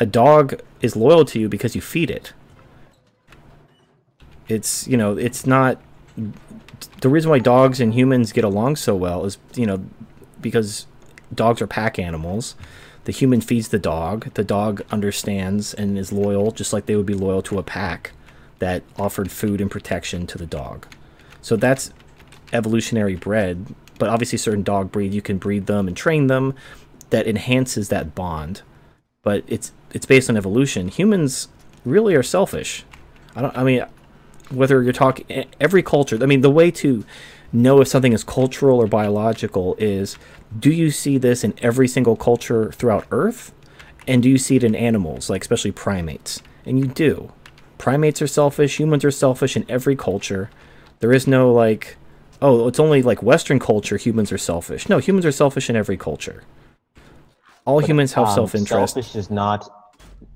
a 0.00 0.06
dog 0.06 0.60
is 0.80 0.96
loyal 0.96 1.24
to 1.26 1.38
you 1.38 1.48
because 1.48 1.74
you 1.74 1.80
feed 1.80 2.10
it. 2.10 2.32
It's 4.48 4.86
you 4.88 4.96
know, 4.96 5.16
it's 5.16 5.46
not 5.46 5.80
the 7.00 7.08
reason 7.08 7.30
why 7.30 7.38
dogs 7.38 7.80
and 7.80 7.94
humans 7.94 8.32
get 8.32 8.44
along 8.44 8.76
so 8.76 8.94
well 8.94 9.24
is 9.24 9.38
you 9.54 9.66
know 9.66 9.84
because 10.40 10.86
dogs 11.34 11.62
are 11.62 11.66
pack 11.66 11.98
animals. 11.98 12.54
The 13.04 13.12
human 13.12 13.40
feeds 13.40 13.68
the 13.68 13.78
dog. 13.78 14.32
The 14.34 14.44
dog 14.44 14.82
understands 14.90 15.74
and 15.74 15.98
is 15.98 16.12
loyal, 16.12 16.50
just 16.50 16.72
like 16.72 16.86
they 16.86 16.96
would 16.96 17.06
be 17.06 17.14
loyal 17.14 17.42
to 17.42 17.58
a 17.58 17.62
pack 17.62 18.12
that 18.58 18.82
offered 18.98 19.30
food 19.30 19.60
and 19.60 19.70
protection 19.70 20.26
to 20.28 20.38
the 20.38 20.46
dog. 20.46 20.86
So 21.42 21.56
that's 21.56 21.92
evolutionary 22.52 23.16
bred. 23.16 23.74
But 23.98 24.08
obviously, 24.08 24.38
certain 24.38 24.62
dog 24.62 24.90
breed 24.90 25.12
you 25.12 25.22
can 25.22 25.38
breed 25.38 25.66
them 25.66 25.86
and 25.86 25.96
train 25.96 26.26
them 26.28 26.54
that 27.10 27.26
enhances 27.26 27.90
that 27.90 28.14
bond. 28.14 28.62
But 29.22 29.44
it's 29.46 29.72
it's 29.92 30.06
based 30.06 30.28
on 30.28 30.36
evolution. 30.36 30.88
Humans 30.88 31.48
really 31.84 32.14
are 32.14 32.22
selfish. 32.22 32.84
I 33.36 33.42
don't. 33.42 33.56
I 33.56 33.62
mean, 33.64 33.84
whether 34.50 34.82
you're 34.82 34.92
talking 34.92 35.46
every 35.60 35.82
culture. 35.82 36.18
I 36.20 36.26
mean, 36.26 36.40
the 36.40 36.50
way 36.50 36.70
to 36.72 37.04
know 37.52 37.80
if 37.80 37.88
something 37.88 38.12
is 38.12 38.24
cultural 38.24 38.78
or 38.78 38.86
biological 38.86 39.76
is 39.78 40.18
do 40.58 40.70
you 40.70 40.90
see 40.90 41.18
this 41.18 41.44
in 41.44 41.54
every 41.58 41.88
single 41.88 42.16
culture 42.16 42.70
throughout 42.72 43.06
Earth? 43.10 43.52
And 44.06 44.22
do 44.22 44.28
you 44.28 44.38
see 44.38 44.56
it 44.56 44.64
in 44.64 44.74
animals, 44.74 45.30
like 45.30 45.42
especially 45.42 45.72
primates? 45.72 46.42
And 46.66 46.78
you 46.78 46.86
do. 46.86 47.32
Primates 47.78 48.22
are 48.22 48.26
selfish, 48.26 48.78
humans 48.78 49.04
are 49.04 49.10
selfish 49.10 49.56
in 49.56 49.64
every 49.68 49.96
culture. 49.96 50.50
There 51.00 51.12
is 51.12 51.26
no 51.26 51.52
like, 51.52 51.96
oh, 52.40 52.68
it's 52.68 52.78
only 52.78 53.02
like 53.02 53.22
Western 53.22 53.58
culture 53.58 53.96
humans 53.96 54.30
are 54.30 54.38
selfish. 54.38 54.88
No, 54.88 54.98
humans 54.98 55.26
are 55.26 55.32
selfish 55.32 55.68
in 55.68 55.76
every 55.76 55.96
culture. 55.96 56.44
All 57.64 57.80
but, 57.80 57.88
humans 57.88 58.12
have 58.12 58.28
um, 58.28 58.34
self 58.34 58.54
interest. 58.54 58.94
Selfish 58.94 59.16
is 59.16 59.30
not 59.30 59.68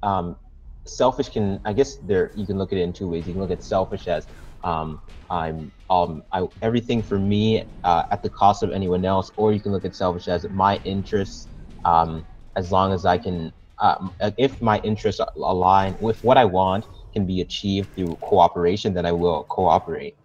um, 0.03 0.37
selfish 0.85 1.29
can 1.29 1.61
I 1.65 1.73
guess 1.73 1.97
there 1.97 2.33
you 2.35 2.47
can 2.47 2.59
look 2.59 2.73
at 2.73 2.79
it 2.79 2.83
in 2.83 2.93
two 2.93 3.09
ways. 3.09 3.27
You 3.27 3.35
can 3.35 3.43
look 3.43 3.51
at 3.51 3.63
selfish 3.63 4.09
as 4.09 4.27
um, 4.69 5.01
I'm 5.31 5.73
um, 5.91 6.23
I, 6.33 6.47
everything 6.61 7.03
for 7.03 7.19
me 7.19 7.65
uh, 7.85 8.05
at 8.11 8.23
the 8.23 8.29
cost 8.29 8.63
of 8.63 8.71
anyone 8.73 9.05
else, 9.05 9.33
or 9.37 9.53
you 9.53 9.61
can 9.61 9.73
look 9.73 9.85
at 9.85 9.95
selfish 9.95 10.29
as 10.29 10.47
my 10.51 10.79
interests. 10.85 11.49
Um, 11.85 12.27
as 12.57 12.73
long 12.73 12.93
as 12.93 13.07
I 13.07 13.17
can, 13.19 13.53
um, 13.79 14.13
if 14.37 14.61
my 14.61 14.81
interests 14.81 15.21
align 15.37 15.97
with 16.01 16.23
what 16.25 16.37
I 16.37 16.45
want, 16.45 16.87
can 17.15 17.25
be 17.25 17.41
achieved 17.41 17.95
through 17.95 18.17
cooperation, 18.17 18.93
then 18.93 19.07
I 19.07 19.13
will 19.13 19.45
cooperate. 19.45 20.17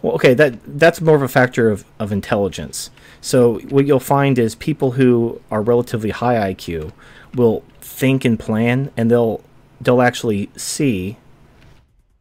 Well, 0.00 0.14
okay, 0.14 0.32
that 0.34 0.54
that's 0.78 1.00
more 1.00 1.16
of 1.16 1.22
a 1.22 1.28
factor 1.28 1.70
of, 1.70 1.84
of 1.98 2.12
intelligence. 2.12 2.90
So 3.20 3.58
what 3.74 3.86
you'll 3.86 4.00
find 4.00 4.38
is 4.38 4.54
people 4.54 4.92
who 4.92 5.40
are 5.50 5.60
relatively 5.60 6.10
high 6.10 6.54
IQ 6.54 6.92
will 7.34 7.62
think 7.80 8.24
and 8.24 8.38
plan, 8.38 8.90
and 8.96 9.10
they'll 9.10 9.42
they'll 9.80 10.02
actually 10.02 10.50
see. 10.56 11.18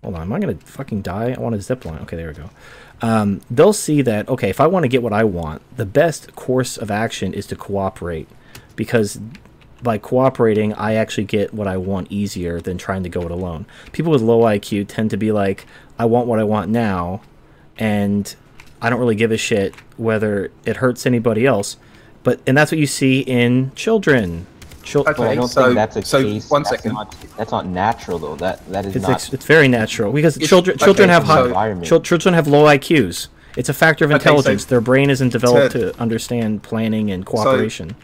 Hold 0.04 0.16
on, 0.16 0.22
am 0.24 0.34
I 0.34 0.40
gonna 0.40 0.56
fucking 0.56 1.02
die? 1.02 1.36
I 1.38 1.40
want 1.40 1.56
a 1.56 1.62
zip 1.62 1.86
line. 1.86 2.00
Okay, 2.00 2.18
there 2.18 2.30
we 2.30 2.34
go. 2.34 2.50
Um, 3.02 3.42
they'll 3.50 3.74
see 3.74 4.02
that 4.02 4.28
okay, 4.30 4.50
if 4.50 4.60
I 4.60 4.68
want 4.68 4.84
to 4.84 4.88
get 4.88 5.04
what 5.04 5.14
I 5.14 5.24
want, 5.24 5.62
the 5.76 5.86
best 5.86 6.36
course 6.36 6.78
of 6.78 6.90
action 6.90 7.34
is 7.34 7.46
to 7.48 7.56
cooperate, 7.56 8.28
because 8.76 9.20
by 9.84 9.98
cooperating, 9.98 10.74
I 10.74 10.94
actually 10.94 11.24
get 11.26 11.54
what 11.54 11.68
I 11.68 11.78
want 11.78 12.12
easier 12.12 12.62
than 12.62 12.78
trying 12.78 13.04
to 13.04 13.10
go 13.10 13.22
it 13.22 13.32
alone. 13.32 13.66
People 13.92 14.12
with 14.12 14.22
low 14.22 14.42
IQ 14.42 14.88
tend 14.88 15.10
to 15.12 15.18
be 15.18 15.32
like, 15.32 15.66
I 15.98 16.06
want 16.06 16.28
what 16.28 16.40
I 16.40 16.44
want 16.44 16.70
now, 16.70 17.22
and 17.78 18.34
I 18.82 18.90
don't 18.90 19.00
really 19.00 19.16
give 19.16 19.32
a 19.32 19.38
shit 19.38 19.76
whether 19.98 20.52
it 20.66 20.78
hurts 20.78 21.06
anybody 21.06 21.46
else. 21.46 21.78
But 22.24 22.40
and 22.46 22.58
that's 22.58 22.72
what 22.72 22.80
you 22.80 22.88
see 22.88 23.22
in 23.22 23.72
children. 23.76 24.48
Chil- 24.84 25.08
okay, 25.08 25.24
I 25.24 25.36
don't 25.36 25.48
so, 25.48 25.64
think 25.64 25.76
that's 25.76 25.96
a 25.96 26.04
so 26.04 26.22
case. 26.22 26.50
One 26.50 26.64
that's 26.64 26.76
second. 26.76 26.94
Not, 26.94 27.16
that's 27.38 27.52
not 27.52 27.66
natural 27.66 28.20
though. 28.20 28.36
That 28.36 28.66
that 28.70 28.86
is 28.86 28.96
it's, 28.96 29.04
not. 29.04 29.12
It's, 29.12 29.34
it's 29.34 29.46
very 29.46 29.68
natural 29.68 30.12
because 30.12 30.38
it's, 30.38 30.48
children 30.48 30.78
children 30.78 31.10
okay, 31.10 31.14
have 31.14 31.24
high, 31.24 31.84
so, 31.84 32.00
children 32.00 32.34
have 32.34 32.48
low 32.48 32.66
IQs. 32.66 33.28
It's 33.58 33.70
a 33.70 33.74
factor 33.74 34.06
of 34.06 34.12
intelligence. 34.12 34.48
Okay, 34.48 34.58
so 34.58 34.70
Their 34.70 34.82
brain 34.82 35.10
isn't 35.10 35.30
developed 35.30 35.74
to, 35.74 35.92
to 35.92 36.02
understand 36.02 36.64
planning 36.64 37.12
and 37.12 37.26
cooperation. 37.26 37.96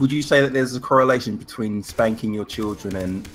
would 0.00 0.10
you 0.10 0.22
say 0.22 0.40
that 0.40 0.52
there's 0.52 0.74
a 0.74 0.80
correlation 0.80 1.36
between 1.36 1.82
spanking 1.82 2.34
your 2.34 2.44
children 2.44 2.96
and 2.96 3.28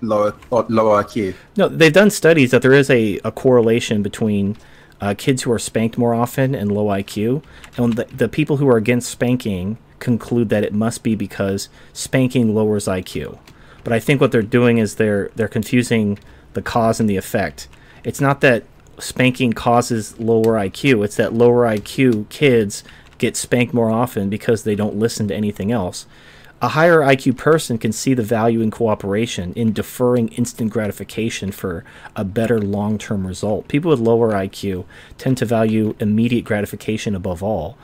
lower 0.00 0.34
lower 0.50 1.04
IQ? 1.04 1.34
No, 1.56 1.68
they've 1.68 1.92
done 1.92 2.10
studies 2.10 2.50
that 2.50 2.62
there 2.62 2.72
is 2.72 2.90
a, 2.90 3.20
a 3.24 3.32
correlation 3.32 4.02
between 4.02 4.56
uh, 5.00 5.14
kids 5.16 5.42
who 5.42 5.52
are 5.52 5.58
spanked 5.58 5.98
more 5.98 6.14
often 6.14 6.54
and 6.54 6.72
low 6.72 6.86
IQ, 6.86 7.42
and 7.76 7.94
the, 7.94 8.04
the 8.04 8.28
people 8.28 8.56
who 8.56 8.68
are 8.68 8.76
against 8.76 9.10
spanking 9.10 9.78
conclude 9.98 10.48
that 10.48 10.64
it 10.64 10.72
must 10.72 11.02
be 11.02 11.14
because 11.14 11.68
spanking 11.92 12.54
lowers 12.54 12.86
IQ. 12.86 13.38
But 13.84 13.92
I 13.92 14.00
think 14.00 14.20
what 14.20 14.32
they're 14.32 14.42
doing 14.42 14.78
is 14.78 14.96
they're 14.96 15.30
they're 15.34 15.48
confusing 15.48 16.18
the 16.54 16.62
cause 16.62 17.00
and 17.00 17.08
the 17.08 17.16
effect. 17.16 17.68
It's 18.04 18.20
not 18.20 18.40
that 18.40 18.64
spanking 18.98 19.52
causes 19.52 20.18
lower 20.18 20.56
IQ. 20.56 21.04
It's 21.04 21.16
that 21.16 21.34
lower 21.34 21.66
IQ 21.66 22.28
kids 22.28 22.84
get 23.18 23.36
spanked 23.36 23.74
more 23.74 23.90
often 23.90 24.28
because 24.28 24.62
they 24.62 24.74
don't 24.74 24.96
listen 24.96 25.28
to 25.28 25.34
anything 25.34 25.72
else. 25.72 26.06
A 26.60 26.68
higher 26.68 26.98
IQ 26.98 27.36
person 27.36 27.78
can 27.78 27.92
see 27.92 28.14
the 28.14 28.22
value 28.24 28.60
in 28.60 28.72
cooperation, 28.72 29.52
in 29.54 29.72
deferring 29.72 30.28
instant 30.28 30.72
gratification 30.72 31.52
for 31.52 31.84
a 32.16 32.24
better 32.24 32.60
long 32.60 32.98
term 32.98 33.26
result. 33.26 33.68
People 33.68 33.92
with 33.92 34.00
lower 34.00 34.32
IQ 34.32 34.84
tend 35.18 35.38
to 35.38 35.44
value 35.44 35.94
immediate 36.00 36.44
gratification 36.44 37.14
above 37.14 37.44
all. 37.44 37.78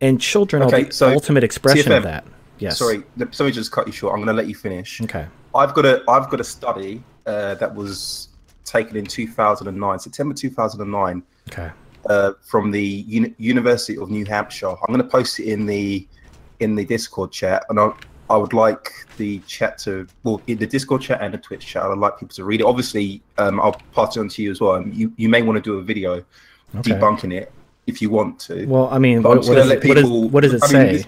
And 0.00 0.20
children 0.20 0.62
okay, 0.64 0.82
are 0.82 0.84
the 0.84 0.92
so 0.92 1.10
ultimate 1.10 1.44
expression 1.44 1.90
TFM, 1.90 1.96
of 1.98 2.02
that. 2.04 2.24
Yes. 2.58 2.78
Sorry, 2.78 3.02
let 3.16 3.38
me 3.38 3.50
just 3.50 3.72
cut 3.72 3.86
you 3.86 3.92
short. 3.92 4.12
I'm 4.12 4.18
going 4.18 4.28
to 4.28 4.34
let 4.34 4.48
you 4.48 4.54
finish. 4.54 5.00
Okay. 5.02 5.26
I've 5.54 5.74
got 5.74 5.86
a 5.86 6.02
I've 6.08 6.28
got 6.28 6.40
a 6.40 6.44
study 6.44 7.02
uh, 7.26 7.54
that 7.54 7.74
was 7.74 8.28
taken 8.64 8.96
in 8.96 9.06
2009, 9.06 9.98
September 9.98 10.34
2009. 10.34 11.22
Okay. 11.48 11.70
Uh, 12.08 12.32
from 12.40 12.70
the 12.70 12.84
Uni- 12.84 13.34
University 13.38 13.98
of 13.98 14.10
New 14.10 14.24
Hampshire. 14.24 14.68
I'm 14.68 14.94
going 14.94 15.02
to 15.02 15.08
post 15.08 15.40
it 15.40 15.46
in 15.46 15.66
the 15.66 16.06
in 16.60 16.76
the 16.76 16.84
Discord 16.84 17.32
chat, 17.32 17.64
and 17.68 17.80
I 17.80 17.90
I 18.30 18.36
would 18.36 18.52
like 18.52 18.92
the 19.16 19.40
chat 19.40 19.78
to 19.78 20.06
well 20.22 20.40
in 20.46 20.58
the 20.58 20.66
Discord 20.66 21.02
chat 21.02 21.20
and 21.20 21.34
the 21.34 21.38
Twitch 21.38 21.66
chat. 21.66 21.82
I'd 21.82 21.98
like 21.98 22.18
people 22.18 22.34
to 22.36 22.44
read 22.44 22.60
it. 22.60 22.64
Obviously, 22.64 23.22
um, 23.38 23.60
I'll 23.60 23.80
pass 23.92 24.16
it 24.16 24.20
on 24.20 24.28
to 24.28 24.42
you 24.42 24.50
as 24.50 24.60
well. 24.60 24.86
You 24.86 25.12
you 25.16 25.28
may 25.28 25.42
want 25.42 25.56
to 25.56 25.60
do 25.62 25.78
a 25.78 25.82
video 25.82 26.24
okay. 26.76 26.92
debunking 26.92 27.34
it 27.34 27.52
if 27.86 28.02
you 28.02 28.10
want 28.10 28.38
to. 28.40 28.66
Well, 28.66 28.88
I 28.90 28.98
mean, 28.98 29.22
what, 29.22 29.46
what, 29.46 29.58
is, 29.58 29.80
people, 29.80 30.28
what, 30.28 30.44
is, 30.44 30.52
what 30.52 30.52
does 30.52 30.54
it 30.54 30.62
I 30.64 30.66
say? 30.66 31.04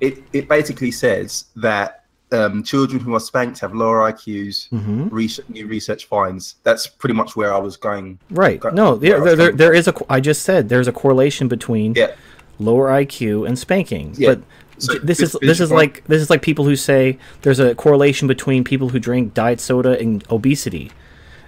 It 0.00 0.22
it 0.32 0.48
basically 0.48 0.90
says 0.90 1.46
that 1.56 2.00
um, 2.32 2.62
children 2.62 3.00
who 3.00 3.14
are 3.14 3.20
spanked 3.20 3.58
have 3.60 3.74
lower 3.74 4.10
IQs. 4.10 4.68
Mm-hmm. 4.70 5.08
Research, 5.08 5.48
new 5.48 5.66
research 5.66 6.06
finds 6.06 6.56
that's 6.62 6.86
pretty 6.86 7.14
much 7.14 7.36
where 7.36 7.52
I 7.52 7.58
was 7.58 7.76
going. 7.76 8.18
Right. 8.30 8.60
Go, 8.60 8.70
no, 8.70 8.96
there, 8.96 9.22
there, 9.22 9.36
there, 9.36 9.52
there 9.52 9.74
is 9.74 9.88
a. 9.88 9.94
I 10.08 10.20
just 10.20 10.42
said 10.42 10.68
there's 10.68 10.88
a 10.88 10.92
correlation 10.92 11.48
between 11.48 11.94
yeah. 11.94 12.14
lower 12.58 12.88
IQ 12.88 13.46
and 13.46 13.58
spanking. 13.58 14.14
Yeah. 14.16 14.34
But 14.34 14.42
so 14.78 14.94
this 14.94 15.20
is 15.20 15.36
this 15.42 15.60
is 15.60 15.70
like 15.70 16.04
this 16.06 16.22
is 16.22 16.30
like 16.30 16.42
people 16.42 16.64
who 16.64 16.76
say 16.76 17.18
there's 17.42 17.58
a 17.58 17.74
correlation 17.74 18.28
between 18.28 18.64
people 18.64 18.88
who 18.88 18.98
drink 18.98 19.34
diet 19.34 19.60
soda 19.60 19.98
and 19.98 20.24
obesity. 20.30 20.90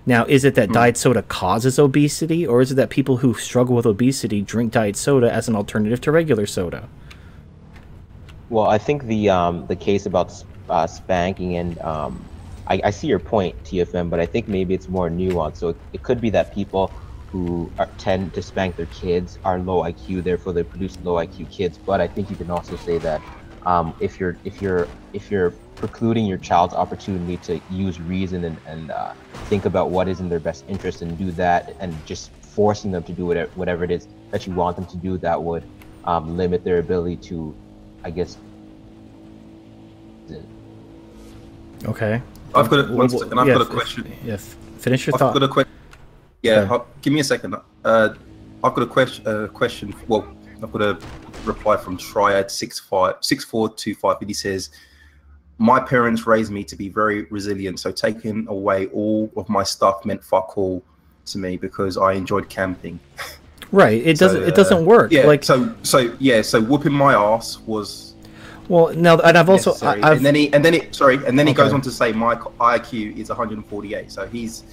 Now, 0.04 0.24
is 0.24 0.44
it 0.44 0.54
that 0.56 0.70
mm. 0.70 0.72
diet 0.72 0.96
soda 0.96 1.22
causes 1.22 1.78
obesity, 1.78 2.46
or 2.46 2.60
is 2.60 2.72
it 2.72 2.74
that 2.74 2.90
people 2.90 3.18
who 3.18 3.34
struggle 3.34 3.76
with 3.76 3.86
obesity 3.86 4.42
drink 4.42 4.72
diet 4.72 4.96
soda 4.96 5.32
as 5.32 5.48
an 5.48 5.54
alternative 5.54 6.00
to 6.02 6.10
regular 6.10 6.46
soda? 6.46 6.88
Well, 8.50 8.66
I 8.66 8.78
think 8.78 9.04
the 9.04 9.30
um, 9.30 9.66
the 9.68 9.76
case 9.76 10.06
about 10.06 10.32
uh, 10.68 10.86
spanking 10.86 11.56
and 11.56 11.78
um, 11.80 12.24
I, 12.66 12.80
I, 12.84 12.90
see 12.90 13.06
your 13.06 13.18
point 13.18 13.62
tfm 13.64 14.08
but 14.08 14.20
i 14.20 14.26
think 14.26 14.48
maybe 14.48 14.74
it's 14.74 14.88
more 14.88 15.10
nuanced 15.10 15.56
so 15.56 15.68
it, 15.68 15.76
it 15.92 16.02
could 16.02 16.20
be 16.20 16.30
that 16.30 16.54
people 16.54 16.90
who 17.30 17.70
are, 17.78 17.88
tend 17.98 18.32
to 18.34 18.42
spank 18.42 18.76
their 18.76 18.86
kids 18.86 19.38
are 19.44 19.58
low 19.58 19.82
iq 19.82 20.22
therefore 20.22 20.52
they 20.52 20.62
produce 20.62 20.96
low 21.02 21.14
iq 21.14 21.50
kids 21.50 21.78
but 21.78 22.00
i 22.00 22.06
think 22.06 22.30
you 22.30 22.36
can 22.36 22.50
also 22.50 22.76
say 22.76 22.98
that 22.98 23.20
um, 23.66 23.94
if 24.00 24.18
you're 24.18 24.36
if 24.44 24.60
you're 24.60 24.88
if 25.12 25.30
you're 25.30 25.50
precluding 25.76 26.26
your 26.26 26.38
child's 26.38 26.74
opportunity 26.74 27.36
to 27.38 27.60
use 27.70 28.00
reason 28.00 28.44
and, 28.44 28.56
and 28.66 28.90
uh, 28.90 29.14
think 29.46 29.64
about 29.64 29.90
what 29.90 30.08
is 30.08 30.20
in 30.20 30.28
their 30.28 30.40
best 30.40 30.64
interest 30.68 31.02
and 31.02 31.16
do 31.18 31.30
that 31.32 31.74
and 31.80 31.94
just 32.06 32.30
forcing 32.40 32.92
them 32.92 33.02
to 33.02 33.12
do 33.12 33.26
whatever, 33.26 33.50
whatever 33.54 33.82
it 33.82 33.90
is 33.90 34.06
that 34.30 34.46
you 34.46 34.52
want 34.52 34.76
them 34.76 34.86
to 34.86 34.96
do 34.98 35.16
that 35.18 35.42
would 35.42 35.64
um, 36.04 36.36
limit 36.36 36.62
their 36.64 36.78
ability 36.78 37.16
to 37.16 37.54
i 38.04 38.10
guess 38.10 38.36
Okay. 41.84 42.22
I've 42.54 42.68
got 42.68 42.90
a, 42.90 42.92
one 42.92 43.08
second. 43.08 43.38
I've 43.38 43.48
yeah, 43.48 43.54
got 43.54 43.62
a 43.62 43.66
question. 43.66 44.12
Yes. 44.24 44.54
Finish 44.78 45.06
your 45.06 45.14
I've 45.14 45.20
thought. 45.20 45.34
got 45.34 45.42
a 45.42 45.48
question. 45.48 45.72
Yeah. 46.42 46.68
Okay. 46.70 46.84
Give 47.00 47.12
me 47.12 47.20
a 47.20 47.24
second. 47.24 47.56
Uh, 47.84 48.14
I've 48.62 48.74
got 48.74 48.82
a 48.82 48.86
question. 48.86 49.26
Uh, 49.26 49.48
question. 49.48 49.94
Well, 50.06 50.26
I've 50.62 50.72
got 50.72 50.82
a 50.82 50.98
reply 51.44 51.76
from 51.76 51.96
Triad 51.96 52.50
six 52.50 52.78
five 52.78 53.16
six 53.20 53.44
four 53.44 53.72
two 53.72 53.94
five. 53.94 54.16
And 54.20 54.28
he 54.28 54.34
says, 54.34 54.70
"My 55.58 55.80
parents 55.80 56.26
raised 56.26 56.50
me 56.50 56.64
to 56.64 56.76
be 56.76 56.88
very 56.88 57.22
resilient. 57.24 57.80
So 57.80 57.92
taking 57.92 58.46
away 58.48 58.86
all 58.88 59.30
of 59.36 59.48
my 59.48 59.62
stuff 59.62 60.04
meant 60.04 60.22
fuck 60.22 60.56
all 60.56 60.82
to 61.26 61.38
me 61.38 61.56
because 61.56 61.96
I 61.96 62.12
enjoyed 62.12 62.48
camping." 62.48 62.98
Right. 63.70 64.04
It 64.04 64.18
doesn't. 64.18 64.42
it 64.42 64.52
uh, 64.52 64.56
doesn't 64.56 64.84
work. 64.84 65.12
Yeah. 65.12 65.26
Like 65.26 65.44
so. 65.44 65.74
So 65.82 66.14
yeah. 66.18 66.42
So 66.42 66.60
whooping 66.60 66.92
my 66.92 67.14
ass 67.14 67.58
was 67.60 68.12
well, 68.68 68.94
now 68.94 69.18
and 69.18 69.36
I've 69.36 69.50
also 69.50 69.74
I've, 69.86 70.16
and 70.16 70.24
then 70.24 70.34
he 70.34 70.52
and 70.52 70.64
then 70.64 70.74
it 70.74 70.94
sorry 70.94 71.16
and 71.26 71.38
then 71.38 71.46
he 71.46 71.52
okay. 71.52 71.64
goes 71.64 71.72
on 71.72 71.80
to 71.82 71.90
say 71.90 72.12
my 72.12 72.36
IQ 72.36 73.18
is 73.18 73.28
148, 73.28 74.10
so 74.10 74.26
he's 74.26 74.64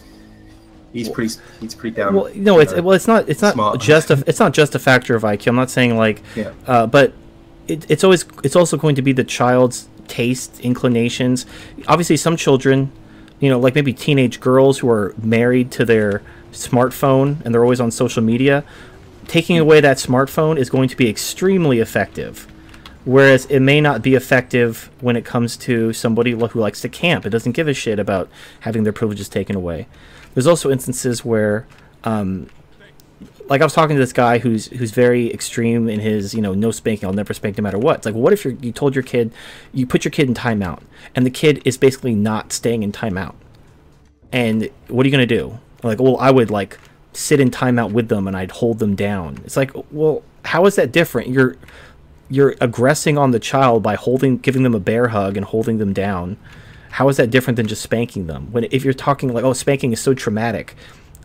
he's 0.93 1.09
pretty 1.09 1.33
he's 1.59 1.75
pretty 1.75 1.95
down. 1.95 2.13
Well, 2.13 2.31
no, 2.35 2.59
it's 2.59 2.73
know, 2.73 2.81
well, 2.81 2.95
it's 2.95 3.07
not 3.07 3.29
it's 3.29 3.41
not 3.41 3.53
smart. 3.53 3.79
just 3.79 4.09
a 4.09 4.23
it's 4.27 4.39
not 4.39 4.53
just 4.53 4.75
a 4.75 4.79
factor 4.79 5.15
of 5.15 5.23
IQ. 5.23 5.47
I'm 5.47 5.55
not 5.55 5.69
saying 5.69 5.97
like, 5.97 6.21
yeah. 6.35 6.51
uh, 6.67 6.87
but 6.87 7.13
it, 7.67 7.89
it's 7.89 8.03
always 8.03 8.25
it's 8.43 8.55
also 8.55 8.77
going 8.77 8.95
to 8.95 9.01
be 9.01 9.11
the 9.11 9.23
child's 9.23 9.87
taste 10.07 10.59
inclinations. 10.61 11.45
Obviously, 11.87 12.17
some 12.17 12.35
children, 12.35 12.91
you 13.39 13.49
know, 13.49 13.59
like 13.59 13.75
maybe 13.75 13.93
teenage 13.93 14.39
girls 14.39 14.79
who 14.79 14.89
are 14.89 15.13
married 15.21 15.71
to 15.71 15.85
their 15.85 16.21
smartphone 16.51 17.43
and 17.45 17.53
they're 17.53 17.63
always 17.63 17.79
on 17.79 17.91
social 17.91 18.23
media. 18.23 18.63
Taking 19.27 19.59
away 19.59 19.79
that 19.79 19.97
smartphone 19.97 20.57
is 20.57 20.71
going 20.71 20.89
to 20.89 20.97
be 20.97 21.07
extremely 21.07 21.79
effective 21.79 22.47
Whereas 23.05 23.45
it 23.45 23.61
may 23.61 23.79
not 23.79 24.01
be 24.01 24.15
effective 24.15 24.89
when 24.99 25.15
it 25.15 25.23
comes 25.23 25.55
to 25.57 25.93
somebody 25.93 26.31
who 26.31 26.47
likes 26.59 26.81
to 26.81 26.89
camp. 26.89 27.25
It 27.25 27.29
doesn't 27.29 27.53
give 27.53 27.67
a 27.67 27.73
shit 27.73 27.97
about 27.97 28.29
having 28.61 28.83
their 28.83 28.93
privileges 28.93 29.29
taken 29.29 29.55
away. 29.55 29.87
There's 30.39 30.47
also 30.47 30.71
instances 30.71 31.25
where, 31.25 31.67
um, 32.05 32.47
like 33.49 33.59
I 33.59 33.65
was 33.65 33.73
talking 33.73 33.97
to 33.97 33.99
this 33.99 34.13
guy 34.13 34.37
who's 34.37 34.67
who's 34.67 34.91
very 34.91 35.33
extreme 35.33 35.89
in 35.89 35.99
his, 35.99 36.33
you 36.33 36.39
know, 36.39 36.53
no 36.53 36.71
spanking, 36.71 37.07
I'll 37.07 37.13
never 37.13 37.33
spank 37.33 37.57
no 37.57 37.61
matter 37.61 37.77
what. 37.77 37.97
It's 37.97 38.05
like, 38.05 38.15
what 38.15 38.31
if 38.31 38.45
you 38.45 38.57
you 38.61 38.71
told 38.71 38.95
your 38.95 39.03
kid, 39.03 39.33
you 39.73 39.85
put 39.85 40.05
your 40.05 40.13
kid 40.13 40.29
in 40.29 40.33
timeout, 40.33 40.81
and 41.13 41.25
the 41.25 41.29
kid 41.29 41.61
is 41.65 41.77
basically 41.77 42.15
not 42.15 42.53
staying 42.53 42.83
in 42.83 42.93
timeout, 42.93 43.35
and 44.31 44.69
what 44.87 45.05
are 45.05 45.09
you 45.09 45.11
gonna 45.11 45.25
do? 45.25 45.59
Like, 45.83 45.99
well, 45.99 46.15
I 46.21 46.31
would 46.31 46.49
like 46.49 46.79
sit 47.11 47.41
in 47.41 47.51
timeout 47.51 47.91
with 47.91 48.07
them 48.07 48.25
and 48.25 48.37
I'd 48.37 48.51
hold 48.51 48.79
them 48.79 48.95
down. 48.95 49.41
It's 49.43 49.57
like, 49.57 49.71
well, 49.91 50.23
how 50.45 50.67
is 50.67 50.77
that 50.77 50.93
different? 50.93 51.27
You're 51.27 51.57
you're 52.29 52.55
aggressing 52.61 53.17
on 53.17 53.31
the 53.31 53.41
child 53.41 53.83
by 53.83 53.95
holding 53.95 54.37
giving 54.37 54.63
them 54.63 54.73
a 54.73 54.79
bear 54.79 55.09
hug 55.09 55.35
and 55.35 55.45
holding 55.45 55.79
them 55.79 55.91
down 55.91 56.37
how 56.91 57.07
is 57.09 57.17
that 57.17 57.29
different 57.29 57.57
than 57.57 57.67
just 57.67 57.81
spanking 57.81 58.27
them? 58.27 58.51
When 58.51 58.65
if 58.71 58.83
you're 58.83 58.93
talking 58.93 59.33
like 59.33 59.43
oh 59.43 59.53
spanking 59.53 59.91
is 59.91 59.99
so 59.99 60.13
traumatic 60.13 60.75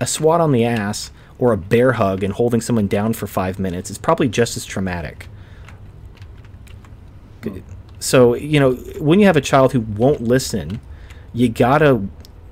a 0.00 0.06
swat 0.06 0.40
on 0.40 0.52
the 0.52 0.64
ass 0.64 1.10
or 1.38 1.52
a 1.52 1.56
bear 1.56 1.92
hug 1.92 2.22
and 2.22 2.32
holding 2.32 2.60
someone 2.60 2.86
down 2.86 3.12
for 3.12 3.26
five 3.26 3.58
minutes 3.58 3.90
is 3.90 3.98
probably 3.98 4.28
just 4.28 4.56
as 4.56 4.64
traumatic. 4.64 5.28
So 7.98 8.34
you 8.34 8.60
know 8.60 8.74
when 8.98 9.20
you 9.20 9.26
have 9.26 9.36
a 9.36 9.40
child 9.40 9.72
who 9.72 9.80
won't 9.80 10.22
listen 10.22 10.80
you 11.32 11.48
gotta 11.48 12.00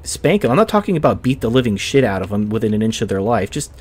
spank 0.02 0.43
them 0.43 0.51
i'm 0.51 0.56
not 0.56 0.68
talking 0.68 0.97
about 0.97 1.22
beat 1.22 1.40
the 1.40 1.48
living 1.48 1.76
shit 1.76 2.02
out 2.02 2.20
of 2.20 2.30
them 2.30 2.48
within 2.48 2.74
an 2.74 2.82
inch 2.82 3.02
of 3.02 3.09
their 3.09 3.22
life. 3.22 3.51
Just 3.51 3.72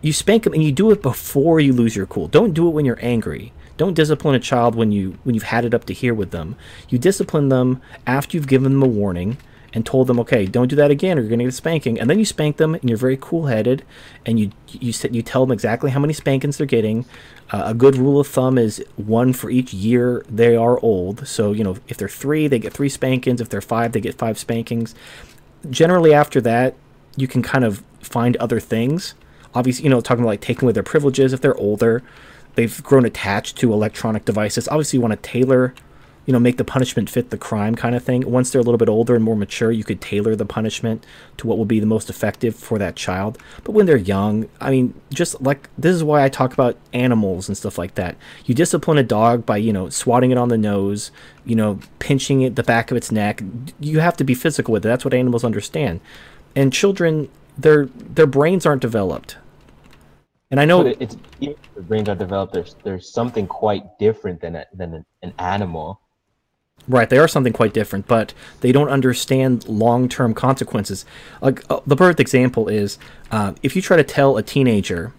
you 0.00 0.12
spank 0.12 0.44
them 0.44 0.52
and 0.52 0.62
you 0.62 0.72
do 0.72 0.90
it 0.90 1.02
before 1.02 1.58
you 1.58 1.72
lose 1.72 1.96
your 1.96 2.06
cool. 2.06 2.28
Don't 2.28 2.54
do 2.54 2.68
it 2.68 2.70
when 2.70 2.84
you're 2.84 2.98
angry 3.02 3.52
don't 3.78 3.94
discipline 3.94 4.34
a 4.34 4.40
child 4.40 4.74
when 4.74 4.92
you 4.92 5.18
when 5.24 5.34
you've 5.34 5.44
had 5.44 5.64
it 5.64 5.72
up 5.72 5.86
to 5.86 5.94
here 5.94 6.12
with 6.12 6.32
them. 6.32 6.56
You 6.90 6.98
discipline 6.98 7.48
them 7.48 7.80
after 8.06 8.36
you've 8.36 8.48
given 8.48 8.72
them 8.72 8.82
a 8.82 8.86
warning 8.86 9.38
and 9.72 9.84
told 9.84 10.06
them, 10.06 10.18
okay, 10.18 10.46
don't 10.46 10.68
do 10.68 10.76
that 10.76 10.90
again, 10.90 11.18
or 11.18 11.20
you're 11.20 11.28
going 11.28 11.38
to 11.40 11.44
get 11.44 11.52
a 11.52 11.56
spanking. 11.56 12.00
And 12.00 12.08
then 12.08 12.18
you 12.18 12.24
spank 12.24 12.56
them, 12.56 12.74
and 12.74 12.88
you're 12.88 12.98
very 12.98 13.18
cool-headed, 13.20 13.84
and 14.26 14.40
you 14.40 14.50
you 14.68 14.92
you 15.10 15.22
tell 15.22 15.46
them 15.46 15.52
exactly 15.52 15.90
how 15.90 16.00
many 16.00 16.12
spankings 16.12 16.58
they're 16.58 16.66
getting. 16.66 17.06
Uh, 17.50 17.62
a 17.66 17.74
good 17.74 17.96
rule 17.96 18.20
of 18.20 18.26
thumb 18.26 18.58
is 18.58 18.84
one 18.96 19.32
for 19.32 19.48
each 19.48 19.72
year 19.72 20.24
they 20.28 20.56
are 20.56 20.78
old. 20.80 21.26
So 21.26 21.52
you 21.52 21.64
know, 21.64 21.76
if 21.86 21.96
they're 21.96 22.08
three, 22.08 22.48
they 22.48 22.58
get 22.58 22.72
three 22.72 22.88
spankings. 22.88 23.40
If 23.40 23.48
they're 23.48 23.60
five, 23.60 23.92
they 23.92 24.00
get 24.00 24.16
five 24.16 24.38
spankings. 24.38 24.94
Generally, 25.70 26.12
after 26.14 26.40
that, 26.40 26.74
you 27.16 27.28
can 27.28 27.42
kind 27.42 27.64
of 27.64 27.82
find 28.00 28.36
other 28.36 28.60
things. 28.60 29.14
Obviously, 29.54 29.84
you 29.84 29.90
know, 29.90 30.00
talking 30.00 30.22
about 30.24 30.30
like 30.30 30.40
taking 30.40 30.64
away 30.64 30.72
their 30.72 30.82
privileges 30.82 31.32
if 31.32 31.40
they're 31.40 31.56
older 31.56 32.02
they've 32.58 32.82
grown 32.82 33.04
attached 33.04 33.56
to 33.56 33.72
electronic 33.72 34.24
devices. 34.24 34.66
Obviously, 34.68 34.96
you 34.96 35.00
want 35.00 35.12
to 35.12 35.30
tailor 35.30 35.74
you 36.28 36.32
know, 36.32 36.38
make 36.38 36.58
the 36.58 36.64
punishment 36.64 37.08
fit 37.08 37.30
the 37.30 37.38
crime 37.38 37.74
kind 37.74 37.94
of 37.94 38.04
thing. 38.04 38.30
Once 38.30 38.50
they're 38.50 38.60
a 38.60 38.62
little 38.62 38.76
bit 38.76 38.90
older 38.90 39.14
and 39.14 39.24
more 39.24 39.34
mature, 39.34 39.72
you 39.72 39.82
could 39.82 39.98
tailor 39.98 40.36
the 40.36 40.44
punishment 40.44 41.06
to 41.38 41.46
what 41.46 41.56
will 41.56 41.64
be 41.64 41.80
the 41.80 41.86
most 41.86 42.10
effective 42.10 42.54
for 42.54 42.78
that 42.78 42.96
child. 42.96 43.38
But 43.64 43.72
when 43.72 43.86
they're 43.86 43.96
young, 43.96 44.46
I 44.60 44.70
mean, 44.70 44.92
just 45.08 45.40
like 45.40 45.70
this 45.78 45.96
is 45.96 46.04
why 46.04 46.22
I 46.22 46.28
talk 46.28 46.52
about 46.52 46.76
animals 46.92 47.48
and 47.48 47.56
stuff 47.56 47.78
like 47.78 47.94
that. 47.94 48.14
You 48.44 48.54
discipline 48.54 48.98
a 48.98 49.02
dog 49.02 49.46
by, 49.46 49.56
you 49.56 49.72
know, 49.72 49.88
swatting 49.88 50.30
it 50.30 50.36
on 50.36 50.50
the 50.50 50.58
nose, 50.58 51.12
you 51.46 51.56
know, 51.56 51.80
pinching 51.98 52.42
it 52.42 52.56
the 52.56 52.62
back 52.62 52.90
of 52.90 52.98
its 52.98 53.10
neck. 53.10 53.42
You 53.80 54.00
have 54.00 54.18
to 54.18 54.24
be 54.24 54.34
physical 54.34 54.72
with 54.72 54.84
it. 54.84 54.88
That's 54.88 55.06
what 55.06 55.14
animals 55.14 55.44
understand. 55.44 56.00
And 56.54 56.74
children, 56.74 57.30
their 57.56 57.86
their 57.86 58.26
brains 58.26 58.66
aren't 58.66 58.82
developed. 58.82 59.38
And 60.50 60.58
I 60.60 60.64
know 60.64 60.84
but 60.84 60.96
it's 61.00 61.16
the 61.40 61.56
brains 61.82 62.08
are 62.08 62.14
developed. 62.14 62.52
There's 62.52 62.74
there's 62.82 63.12
something 63.12 63.46
quite 63.46 63.98
different 63.98 64.40
than 64.40 64.56
a, 64.56 64.66
than 64.74 65.04
an 65.22 65.34
animal 65.38 66.00
Right, 66.86 67.10
they 67.10 67.18
are 67.18 67.28
something 67.28 67.52
quite 67.52 67.74
different, 67.74 68.06
but 68.06 68.32
they 68.60 68.72
don't 68.72 68.88
understand 68.88 69.68
long-term 69.68 70.32
consequences. 70.32 71.04
Like 71.42 71.62
uh, 71.70 71.80
the 71.86 71.96
perfect 71.96 72.18
example 72.18 72.68
is 72.68 72.98
uh, 73.30 73.54
if 73.62 73.76
you 73.76 73.82
try 73.82 73.98
to 73.98 74.04
tell 74.04 74.38
a 74.38 74.42
teenager, 74.42 75.12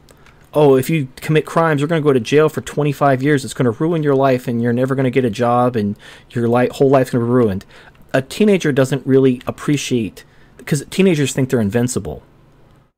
"Oh, 0.53 0.75
if 0.75 0.89
you 0.89 1.09
commit 1.17 1.45
crimes, 1.45 1.79
you're 1.79 1.87
going 1.87 2.01
to 2.01 2.03
go 2.03 2.13
to 2.13 2.19
jail 2.19 2.49
for 2.49 2.61
25 2.61 3.21
years. 3.21 3.45
It's 3.45 3.53
going 3.53 3.71
to 3.71 3.83
ruin 3.83 4.01
your 4.01 4.15
life, 4.15 4.47
and 4.47 4.61
you're 4.61 4.73
never 4.73 4.95
going 4.95 5.03
to 5.03 5.11
get 5.11 5.25
a 5.25 5.29
job, 5.29 5.75
and 5.75 5.95
your 6.31 6.47
life, 6.47 6.71
whole 6.71 6.89
life's 6.89 7.11
going 7.11 7.23
to 7.23 7.27
be 7.27 7.31
ruined." 7.31 7.65
A 8.13 8.23
teenager 8.23 8.71
doesn't 8.71 9.05
really 9.05 9.39
appreciate 9.45 10.23
because 10.57 10.83
teenagers 10.89 11.33
think 11.33 11.51
they're 11.51 11.61
invincible. 11.61 12.23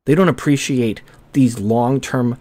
They 0.05 0.15
don't 0.15 0.29
appreciate 0.29 1.01
these 1.33 1.59
long-term 1.59 2.37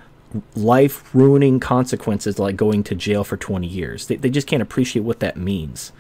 life-ruining 0.54 1.58
consequences 1.60 2.38
like 2.38 2.56
going 2.56 2.84
to 2.84 2.94
jail 2.94 3.24
for 3.24 3.36
20 3.36 3.66
years. 3.66 4.06
They, 4.06 4.16
they 4.16 4.30
just 4.30 4.46
can't 4.46 4.62
appreciate 4.62 5.02
what 5.02 5.20
that 5.20 5.36
means. 5.36 5.92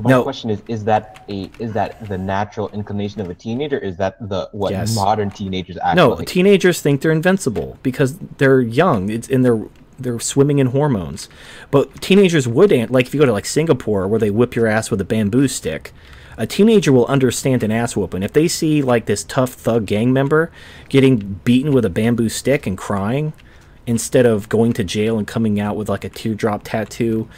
My 0.00 0.10
no. 0.10 0.22
question 0.22 0.50
is: 0.50 0.62
Is 0.68 0.84
that 0.84 1.24
a 1.28 1.50
is 1.58 1.72
that 1.72 2.06
the 2.08 2.18
natural 2.18 2.68
inclination 2.70 3.20
of 3.20 3.30
a 3.30 3.34
teenager? 3.34 3.78
Is 3.78 3.96
that 3.96 4.16
the 4.28 4.48
what 4.52 4.72
yes. 4.72 4.94
modern 4.94 5.30
teenagers 5.30 5.78
act 5.78 5.96
No, 5.96 6.10
like? 6.10 6.26
teenagers 6.26 6.80
think 6.80 7.00
they're 7.00 7.12
invincible 7.12 7.78
because 7.82 8.18
they're 8.18 8.60
young. 8.60 9.08
It's 9.08 9.28
in 9.28 9.42
their 9.42 9.62
they're 9.98 10.20
swimming 10.20 10.58
in 10.58 10.68
hormones. 10.68 11.28
But 11.70 12.02
teenagers 12.02 12.46
would 12.46 12.70
like 12.90 13.06
if 13.06 13.14
you 13.14 13.20
go 13.20 13.26
to 13.26 13.32
like 13.32 13.46
Singapore 13.46 14.06
where 14.06 14.20
they 14.20 14.30
whip 14.30 14.54
your 14.54 14.66
ass 14.66 14.90
with 14.90 15.00
a 15.00 15.04
bamboo 15.04 15.48
stick. 15.48 15.92
A 16.38 16.46
teenager 16.46 16.92
will 16.92 17.06
understand 17.06 17.62
an 17.62 17.70
ass 17.70 17.96
whooping. 17.96 18.22
If 18.22 18.32
they 18.32 18.48
see 18.48 18.82
like 18.82 19.06
this 19.06 19.24
tough 19.24 19.52
thug 19.52 19.86
gang 19.86 20.12
member 20.12 20.50
getting 20.88 21.40
beaten 21.44 21.72
with 21.72 21.84
a 21.84 21.90
bamboo 21.90 22.28
stick 22.28 22.66
and 22.66 22.76
crying, 22.76 23.32
instead 23.86 24.26
of 24.26 24.48
going 24.48 24.72
to 24.74 24.84
jail 24.84 25.16
and 25.16 25.26
coming 25.26 25.60
out 25.60 25.76
with 25.76 25.88
like 25.88 26.04
a 26.04 26.08
teardrop 26.08 26.62
tattoo 26.64 27.28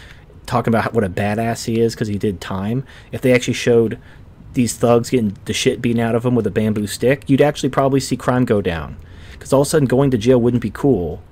talking 0.47 0.73
about 0.73 0.95
what 0.95 1.05
a 1.05 1.11
badass 1.11 1.67
he 1.67 1.79
is 1.79 1.95
because 1.95 2.09
he 2.09 2.19
did 2.19 2.41
time, 2.41 2.85
if 3.13 3.21
they 3.21 3.33
actually 3.33 3.55
showed 3.55 3.99
these 4.55 4.75
thugs 4.75 5.11
getting 5.11 5.37
the 5.45 5.53
shit 5.53 5.81
beaten 5.83 6.01
out 6.01 6.15
of 6.15 6.23
them 6.23 6.35
with 6.35 6.47
a 6.47 6.51
bamboo 6.51 6.87
stick, 6.87 7.29
you'd 7.29 7.43
actually 7.43 7.69
probably 7.69 8.01
see 8.01 8.17
crime 8.17 8.45
go 8.45 8.63
down. 8.63 8.97
Because 9.33 9.53
all 9.53 9.61
of 9.61 9.67
a 9.67 9.71
sudden, 9.71 9.87
going 9.87 10.11
to 10.11 10.19
jail 10.19 10.41
wouldn't 10.41 10.63
be 10.63 10.71
cool. 10.71 11.23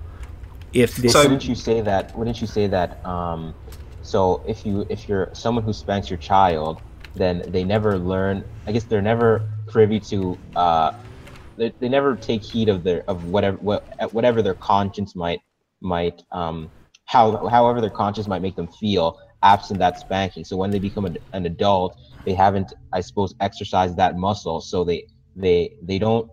If 0.72 0.96
this 0.96 1.12
so 1.12 1.22
wouldn't 1.22 1.48
you 1.48 1.54
say 1.54 1.80
that? 1.80 2.16
Wouldn't 2.16 2.40
you 2.40 2.46
say 2.46 2.66
that? 2.66 3.04
Um, 3.04 3.54
so 4.02 4.42
if 4.46 4.66
you 4.66 4.86
if 4.90 5.08
you're 5.08 5.30
someone 5.32 5.64
who 5.64 5.72
spanks 5.72 6.10
your 6.10 6.18
child, 6.18 6.80
then 7.16 7.42
they 7.48 7.64
never 7.64 7.98
learn. 7.98 8.44
I 8.66 8.72
guess 8.72 8.84
they're 8.84 9.02
never 9.02 9.48
privy 9.68 10.00
to. 10.10 10.40
Uh, 10.56 10.90
they, 11.58 11.72
they 11.80 11.88
never 11.88 12.16
take 12.16 12.42
heed 12.42 12.68
of 12.68 12.84
their 12.84 13.02
of 13.08 13.24
whatever 13.24 13.56
what, 13.58 13.84
whatever 14.12 14.42
their 14.42 14.54
conscience 14.54 15.16
might 15.16 15.40
might 15.80 16.22
um, 16.32 16.70
how 17.06 17.46
however 17.48 17.80
their 17.80 17.90
conscience 17.90 18.28
might 18.28 18.42
make 18.42 18.56
them 18.56 18.68
feel 18.80 19.18
absent 19.42 19.78
that 19.80 19.98
spanking. 19.98 20.44
So 20.44 20.56
when 20.56 20.70
they 20.70 20.78
become 20.78 21.06
a, 21.06 21.10
an 21.32 21.46
adult, 21.46 21.96
they 22.24 22.34
haven't, 22.34 22.72
I 22.92 23.00
suppose, 23.00 23.34
exercised 23.40 23.96
that 23.96 24.16
muscle. 24.16 24.60
So 24.60 24.84
they 24.84 25.06
they 25.36 25.70
they 25.82 25.98
don't 25.98 26.28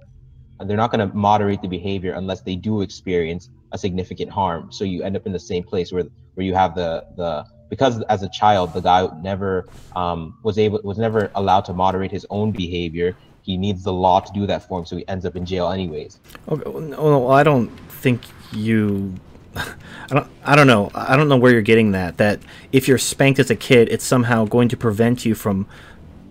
they're 0.65 0.77
not 0.77 0.91
going 0.91 1.07
to 1.07 1.15
moderate 1.15 1.61
the 1.61 1.67
behavior 1.67 2.13
unless 2.13 2.41
they 2.41 2.55
do 2.55 2.81
experience 2.81 3.49
a 3.73 3.77
significant 3.77 4.31
harm. 4.31 4.71
So 4.71 4.85
you 4.85 5.03
end 5.03 5.15
up 5.15 5.25
in 5.25 5.33
the 5.33 5.39
same 5.39 5.63
place 5.63 5.91
where 5.91 6.05
where 6.35 6.45
you 6.45 6.55
have 6.55 6.75
the 6.75 7.03
the 7.17 7.45
because 7.73 8.03
as 8.03 8.21
a 8.21 8.29
child 8.29 8.71
the 8.71 8.79
guy 8.79 9.07
never 9.23 9.67
um, 9.95 10.37
was 10.43 10.59
able 10.59 10.79
was 10.83 10.99
never 10.99 11.31
allowed 11.33 11.65
to 11.65 11.73
moderate 11.73 12.11
his 12.11 12.25
own 12.29 12.51
behavior. 12.51 13.15
He 13.41 13.57
needs 13.57 13.83
the 13.83 13.91
law 13.91 14.19
to 14.19 14.31
do 14.31 14.45
that 14.45 14.67
for 14.67 14.79
him, 14.79 14.85
so 14.85 14.95
he 14.95 15.07
ends 15.07 15.25
up 15.25 15.35
in 15.35 15.43
jail 15.43 15.71
anyways. 15.71 16.19
Okay, 16.47 16.69
well, 16.69 17.31
I 17.31 17.41
don't 17.41 17.67
think 17.89 18.21
you 18.51 19.13
I 19.55 19.65
don't 20.09 20.27
I 20.45 20.55
don't 20.55 20.67
know. 20.67 20.91
I 20.93 21.17
don't 21.17 21.27
know 21.27 21.37
where 21.37 21.51
you're 21.51 21.61
getting 21.73 21.91
that 21.93 22.17
that 22.17 22.39
if 22.71 22.87
you're 22.87 22.99
spanked 22.99 23.39
as 23.39 23.49
a 23.49 23.55
kid, 23.55 23.89
it's 23.89 24.05
somehow 24.05 24.45
going 24.45 24.69
to 24.69 24.77
prevent 24.77 25.25
you 25.25 25.33
from 25.33 25.65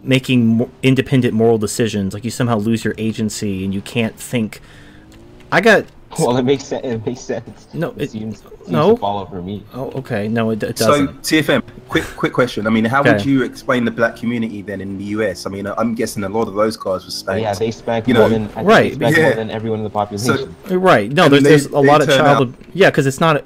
making 0.05 0.71
independent 0.85 1.35
moral 1.35 1.59
decisions. 1.59 2.15
Like 2.15 2.25
you 2.25 2.31
somehow 2.31 2.59
lose 2.59 2.85
your 2.85 2.95
agency 2.99 3.65
and 3.65 3.75
you 3.75 3.83
can't 3.83 4.17
think. 4.17 4.61
I 5.51 5.61
got 5.61 5.87
Well, 6.19 6.37
it 6.37 6.43
makes 6.43 6.65
sense. 6.65 6.85
It 6.85 7.07
makes 7.07 7.21
sense. 7.23 7.69
No, 7.73 7.93
it, 7.93 8.03
it 8.03 8.11
seems, 8.11 8.43
seems 8.43 8.69
no. 8.69 8.97
follow 8.97 9.25
for 9.25 9.41
me. 9.41 9.65
Oh, 9.73 9.91
okay. 9.93 10.29
No, 10.29 10.51
it, 10.51 10.63
it 10.63 10.77
doesn't. 10.77 11.25
So, 11.25 11.37
TFM, 11.37 11.63
quick, 11.89 12.05
quick 12.05 12.35
question. 12.35 12.67
I 12.67 12.71
mean, 12.71 12.85
how 12.85 13.01
okay. 13.01 13.13
would 13.13 13.25
you 13.25 13.43
explain 13.43 13.87
the 13.87 13.91
black 13.91 14.17
community 14.17 14.61
then 14.61 14.83
in 14.83 14.99
the 14.99 15.05
US? 15.05 15.47
I 15.47 15.51
mean, 15.51 15.67
I'm 15.67 15.95
guessing 15.95 16.23
a 16.23 16.29
lot 16.29 16.49
of 16.49 16.55
those 16.55 16.77
cars 16.77 17.07
were 17.07 17.11
spanked. 17.11 17.43
Yeah, 17.43 17.55
they 17.55 17.71
spanked 17.71 18.09
you 18.09 18.15
know, 18.15 18.29
more 18.29 18.29
than 18.29 18.53
right. 18.65 18.99
They 18.99 19.11
yeah. 19.11 19.23
more 19.23 19.35
than 19.35 19.51
everyone 19.51 19.79
in 19.79 19.85
the 19.85 19.91
population. 19.91 20.55
So, 20.67 20.77
right. 20.77 21.11
No, 21.11 21.31
there's, 21.31 21.43
they, 21.45 21.49
there's 21.49 21.67
a 21.67 21.81
lot 21.81 22.03
of 22.03 22.09
child. 22.09 22.55
Yeah, 22.75 22.91
because 22.91 23.07
it's 23.07 23.21
not. 23.21 23.45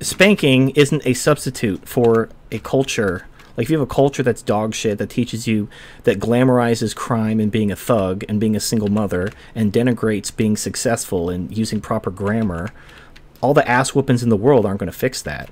Spanking 0.00 0.70
isn't 0.70 1.06
a 1.06 1.12
substitute 1.12 1.86
for 1.86 2.30
a 2.50 2.58
culture 2.60 3.26
like 3.56 3.64
if 3.64 3.70
you 3.70 3.78
have 3.78 3.88
a 3.88 3.92
culture 3.92 4.22
that's 4.22 4.42
dog 4.42 4.74
shit 4.74 4.98
that 4.98 5.10
teaches 5.10 5.46
you 5.46 5.68
that 6.04 6.18
glamorizes 6.18 6.94
crime 6.94 7.40
and 7.40 7.50
being 7.50 7.70
a 7.70 7.76
thug 7.76 8.24
and 8.28 8.40
being 8.40 8.56
a 8.56 8.60
single 8.60 8.88
mother 8.88 9.30
and 9.54 9.72
denigrates 9.72 10.34
being 10.34 10.56
successful 10.56 11.30
and 11.30 11.56
using 11.56 11.80
proper 11.80 12.10
grammar, 12.10 12.70
all 13.40 13.54
the 13.54 13.68
ass 13.68 13.94
whoopings 13.94 14.22
in 14.22 14.28
the 14.28 14.36
world 14.36 14.66
aren't 14.66 14.80
going 14.80 14.90
to 14.90 14.96
fix 14.96 15.22
that. 15.22 15.50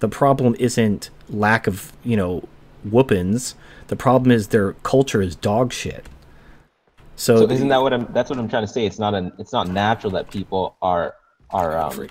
The 0.00 0.08
problem 0.08 0.56
isn't 0.58 1.10
lack 1.28 1.66
of, 1.66 1.92
you 2.04 2.16
know, 2.16 2.44
whoopings. 2.84 3.54
The 3.88 3.96
problem 3.96 4.30
is 4.30 4.48
their 4.48 4.72
culture 4.82 5.20
is 5.20 5.36
dog 5.36 5.72
shit. 5.72 6.06
So, 7.16 7.36
so 7.36 7.50
isn't 7.50 7.68
that 7.68 7.82
what 7.82 7.92
I'm 7.92 8.10
that's 8.12 8.30
what 8.30 8.38
I'm 8.38 8.48
trying 8.48 8.66
to 8.66 8.72
say. 8.72 8.86
It's 8.86 8.98
not 8.98 9.14
an 9.14 9.32
it's 9.38 9.52
not 9.52 9.68
natural 9.68 10.10
that 10.12 10.30
people 10.30 10.76
are 10.80 11.14
are 11.50 11.76
um, 11.76 12.08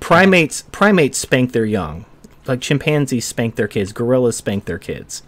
primates 0.00 0.62
primates 0.72 1.16
spank 1.16 1.52
their 1.52 1.64
young 1.64 2.04
like 2.48 2.60
chimpanzees 2.60 3.24
spank 3.24 3.56
their 3.56 3.68
kids, 3.68 3.92
gorillas 3.92 4.36
spank 4.36 4.64
their 4.64 4.78
kids. 4.78 5.22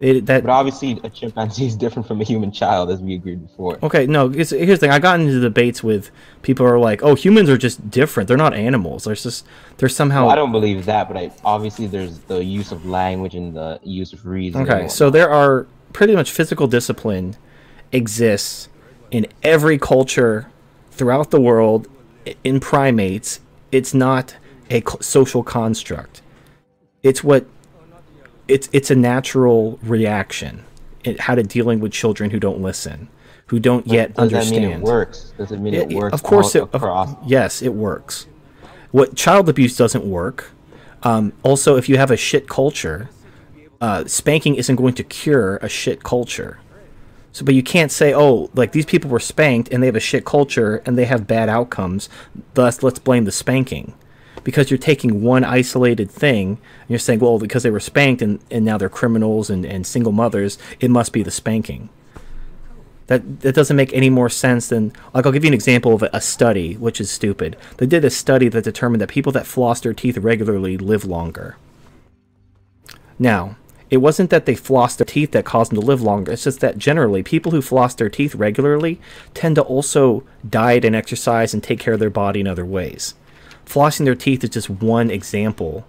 It, 0.00 0.26
that, 0.26 0.42
but 0.42 0.50
obviously, 0.50 1.00
a 1.04 1.08
chimpanzee 1.08 1.66
is 1.66 1.76
different 1.76 2.06
from 2.08 2.20
a 2.20 2.24
human 2.24 2.50
child, 2.50 2.90
as 2.90 3.00
we 3.00 3.14
agreed 3.14 3.46
before. 3.46 3.78
Okay, 3.82 4.06
no. 4.06 4.28
here's 4.28 4.50
the 4.50 4.76
thing: 4.76 4.90
I 4.90 4.98
got 4.98 5.20
into 5.20 5.40
debates 5.40 5.84
with 5.84 6.10
people 6.42 6.66
who 6.66 6.72
are 6.72 6.78
like, 6.80 7.02
"Oh, 7.02 7.14
humans 7.14 7.48
are 7.48 7.56
just 7.56 7.90
different. 7.90 8.28
They're 8.28 8.36
not 8.36 8.54
animals. 8.54 9.04
There's 9.04 9.22
just 9.22 9.46
there's 9.78 9.94
somehow." 9.94 10.24
Well, 10.24 10.32
I 10.32 10.34
don't 10.34 10.50
believe 10.50 10.84
that, 10.86 11.06
but 11.06 11.16
I, 11.16 11.30
obviously, 11.44 11.86
there's 11.86 12.18
the 12.18 12.44
use 12.44 12.72
of 12.72 12.84
language 12.84 13.36
and 13.36 13.56
the 13.56 13.78
use 13.84 14.12
of 14.12 14.26
reason. 14.26 14.62
Okay, 14.62 14.88
so 14.88 15.10
there 15.10 15.30
are 15.30 15.66
pretty 15.92 16.14
much 16.14 16.32
physical 16.32 16.66
discipline 16.66 17.36
exists 17.92 18.68
in 19.12 19.26
every 19.44 19.78
culture 19.78 20.50
throughout 20.90 21.30
the 21.30 21.40
world 21.40 21.88
in 22.42 22.58
primates. 22.58 23.40
It's 23.70 23.94
not 23.94 24.36
a 24.70 24.82
social 25.00 25.44
construct 25.44 26.20
it's 27.04 27.22
what 27.22 27.46
it's 28.48 28.68
it's 28.72 28.90
a 28.90 28.96
natural 28.96 29.78
reaction 29.82 30.64
it, 31.04 31.20
how 31.20 31.34
to 31.36 31.42
dealing 31.42 31.78
with 31.78 31.92
children 31.92 32.30
who 32.30 32.40
don't 32.40 32.60
listen 32.60 33.08
who 33.46 33.60
don't 33.60 33.86
but 33.86 33.94
yet 33.94 34.14
does 34.14 34.32
understand 34.32 34.64
that 34.64 34.68
mean 34.68 34.78
it 34.78 34.82
works? 34.82 35.32
Does 35.36 35.52
it 35.52 35.60
mean 35.60 35.74
it, 35.74 35.92
it 35.92 35.96
works 35.96 36.14
of 36.14 36.22
course 36.22 36.54
it 36.54 36.62
of, 36.72 37.18
yes 37.26 37.62
it 37.62 37.74
works. 37.74 38.26
What 38.90 39.16
child 39.16 39.48
abuse 39.48 39.76
doesn't 39.76 40.04
work. 40.04 40.50
Um, 41.02 41.32
also 41.42 41.76
if 41.76 41.88
you 41.88 41.98
have 41.98 42.10
a 42.10 42.16
shit 42.16 42.48
culture 42.48 43.10
uh, 43.80 44.04
spanking 44.06 44.54
isn't 44.54 44.76
going 44.76 44.94
to 44.94 45.04
cure 45.04 45.58
a 45.58 45.68
shit 45.68 46.02
culture. 46.02 46.58
So 47.32 47.44
but 47.44 47.54
you 47.54 47.62
can't 47.62 47.92
say 47.92 48.14
oh 48.14 48.50
like 48.54 48.72
these 48.72 48.86
people 48.86 49.10
were 49.10 49.20
spanked 49.20 49.70
and 49.70 49.82
they 49.82 49.86
have 49.86 49.96
a 49.96 50.00
shit 50.00 50.24
culture 50.24 50.82
and 50.86 50.96
they 50.96 51.04
have 51.04 51.26
bad 51.26 51.48
outcomes 51.48 52.08
thus 52.54 52.82
let's 52.82 52.98
blame 52.98 53.24
the 53.24 53.32
spanking 53.32 53.94
because 54.44 54.70
you're 54.70 54.78
taking 54.78 55.22
one 55.22 55.42
isolated 55.42 56.10
thing 56.10 56.48
and 56.48 56.90
you're 56.90 56.98
saying, 56.98 57.18
well, 57.18 57.38
because 57.38 57.62
they 57.62 57.70
were 57.70 57.80
spanked 57.80 58.22
and, 58.22 58.38
and 58.50 58.64
now 58.64 58.78
they're 58.78 58.88
criminals 58.88 59.50
and, 59.50 59.64
and 59.64 59.86
single 59.86 60.12
mothers, 60.12 60.58
it 60.78 60.90
must 60.90 61.12
be 61.12 61.22
the 61.22 61.30
spanking. 61.30 61.88
That 63.06 63.40
that 63.40 63.54
doesn't 63.54 63.76
make 63.76 63.92
any 63.92 64.08
more 64.08 64.30
sense 64.30 64.68
than 64.68 64.92
like 65.12 65.26
I'll 65.26 65.32
give 65.32 65.44
you 65.44 65.48
an 65.48 65.54
example 65.54 65.94
of 65.94 66.02
a, 66.02 66.10
a 66.14 66.20
study, 66.22 66.74
which 66.74 67.00
is 67.00 67.10
stupid. 67.10 67.56
They 67.76 67.84
did 67.84 68.04
a 68.04 68.10
study 68.10 68.48
that 68.48 68.64
determined 68.64 69.02
that 69.02 69.10
people 69.10 69.32
that 69.32 69.46
floss 69.46 69.80
their 69.80 69.92
teeth 69.92 70.16
regularly 70.16 70.78
live 70.78 71.04
longer. 71.04 71.56
Now, 73.18 73.56
it 73.90 73.98
wasn't 73.98 74.30
that 74.30 74.46
they 74.46 74.54
flossed 74.54 74.96
their 74.96 75.04
teeth 75.04 75.32
that 75.32 75.44
caused 75.44 75.70
them 75.70 75.80
to 75.80 75.86
live 75.86 76.00
longer. 76.00 76.32
It's 76.32 76.44
just 76.44 76.60
that 76.60 76.78
generally, 76.78 77.22
people 77.22 77.52
who 77.52 77.60
floss 77.60 77.94
their 77.94 78.08
teeth 78.08 78.34
regularly 78.34 78.98
tend 79.34 79.56
to 79.56 79.62
also 79.62 80.24
diet 80.48 80.86
and 80.86 80.96
exercise 80.96 81.52
and 81.52 81.62
take 81.62 81.80
care 81.80 81.94
of 81.94 82.00
their 82.00 82.08
body 82.08 82.40
in 82.40 82.48
other 82.48 82.64
ways 82.64 83.14
flossing 83.64 84.04
their 84.04 84.14
teeth 84.14 84.44
is 84.44 84.50
just 84.50 84.70
one 84.70 85.10
example 85.10 85.86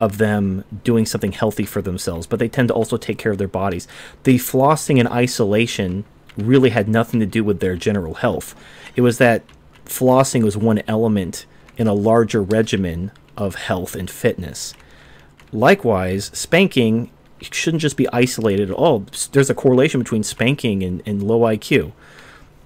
of 0.00 0.18
them 0.18 0.64
doing 0.84 1.04
something 1.04 1.32
healthy 1.32 1.64
for 1.64 1.82
themselves, 1.82 2.26
but 2.26 2.38
they 2.38 2.48
tend 2.48 2.68
to 2.68 2.74
also 2.74 2.96
take 2.96 3.18
care 3.18 3.32
of 3.32 3.38
their 3.38 3.48
bodies. 3.48 3.88
The 4.22 4.36
flossing 4.36 4.98
in 4.98 5.08
isolation 5.08 6.04
really 6.36 6.70
had 6.70 6.88
nothing 6.88 7.18
to 7.20 7.26
do 7.26 7.42
with 7.42 7.60
their 7.60 7.76
general 7.76 8.14
health. 8.14 8.54
It 8.94 9.00
was 9.00 9.18
that 9.18 9.42
flossing 9.84 10.44
was 10.44 10.56
one 10.56 10.82
element 10.86 11.46
in 11.76 11.86
a 11.86 11.94
larger 11.94 12.42
regimen 12.42 13.10
of 13.36 13.56
health 13.56 13.96
and 13.96 14.10
fitness. 14.10 14.74
Likewise, 15.52 16.30
spanking 16.34 17.10
shouldn't 17.40 17.80
just 17.82 17.96
be 17.96 18.08
isolated. 18.12 18.70
at 18.70 18.76
all. 18.76 19.06
there's 19.32 19.50
a 19.50 19.54
correlation 19.54 20.00
between 20.00 20.22
spanking 20.22 20.82
and, 20.82 21.02
and 21.06 21.22
low 21.22 21.40
IQ. 21.40 21.92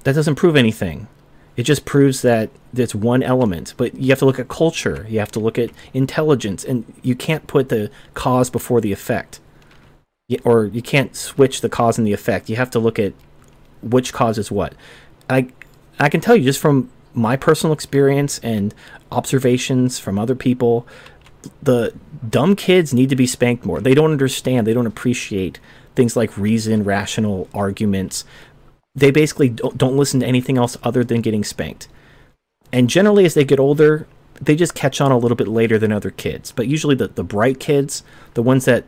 That 0.05 0.15
doesn't 0.15 0.35
prove 0.35 0.57
anything. 0.57 1.09
It 1.57 1.65
just 1.65 1.85
proves 1.85 2.23
that 2.23 2.51
it's 2.75 2.95
one 2.95 3.23
element. 3.23 3.75
But 3.77 3.95
you 3.95 4.09
have 4.09 4.19
to 4.21 4.25
look 4.25 4.39
at 4.39 4.49
culture, 4.49 5.07
you 5.09 5.19
have 5.19 5.33
to 5.33 5.41
look 5.41 5.59
at 5.59 5.71
intelligence, 5.93 6.65
and 6.65 6.85
you 7.03 7.15
can't 7.15 7.47
put 7.47 7.69
the 7.69 7.91
cause 8.15 8.51
before 8.51 8.81
the 8.81 8.93
effect. 8.93 9.41
Or 10.45 10.65
you 10.65 10.81
can't 10.81 11.15
switch 11.15 11.61
the 11.61 11.69
cause 11.69 11.99
and 11.99 12.07
the 12.07 12.13
effect. 12.13 12.49
You 12.49 12.57
have 12.57 12.71
to 12.71 12.79
look 12.79 12.99
at 12.99 13.13
which 13.83 14.13
causes 14.13 14.51
what. 14.51 14.75
I 15.29 15.49
I 15.99 16.09
can 16.09 16.21
tell 16.21 16.37
you 16.37 16.45
just 16.45 16.61
from 16.61 16.91
my 17.15 17.37
personal 17.37 17.75
experience 17.75 18.39
and 18.39 18.75
observations 19.11 19.99
from 19.99 20.19
other 20.19 20.35
people, 20.35 20.87
the 21.63 21.93
dumb 22.29 22.57
kids 22.57 22.95
need 22.95 23.11
to 23.11 23.17
be 23.17 23.27
spanked 23.27 23.65
more. 23.65 23.81
They 23.81 23.95
don't 23.95 24.13
understand, 24.13 24.67
they 24.67 24.75
don't 24.75 24.87
appreciate 24.87 25.59
things 25.95 26.17
like 26.17 26.37
reason, 26.39 26.85
rational 26.85 27.49
arguments. 27.53 28.25
They 28.95 29.11
basically 29.11 29.49
don't, 29.49 29.77
don't 29.79 29.97
listen 29.97 30.21
to 30.21 30.27
anything 30.27 30.59
else 30.59 30.77
other 30.83 31.03
than 31.05 31.21
getting 31.21 31.45
spanked. 31.45 31.89
And 32.73 32.89
generally, 32.89 33.25
as 33.25 33.35
they 33.35 33.45
get 33.45 33.61
older, 33.61 34.07
they 34.41 34.57
just 34.57 34.75
catch 34.75 35.01
on 35.01 35.13
a 35.13 35.19
little 35.19 35.37
bit 35.37 35.49
later 35.49 35.79
than 35.79 35.93
other 35.93 36.11
kids. 36.11 36.53
But 36.53 36.69
usually, 36.69 36.95
the, 36.95 37.09
the 37.09 37.25
bright 37.25 37.61
kids, 37.61 38.03
the 38.35 38.43
ones 38.43 38.65
that 38.65 38.85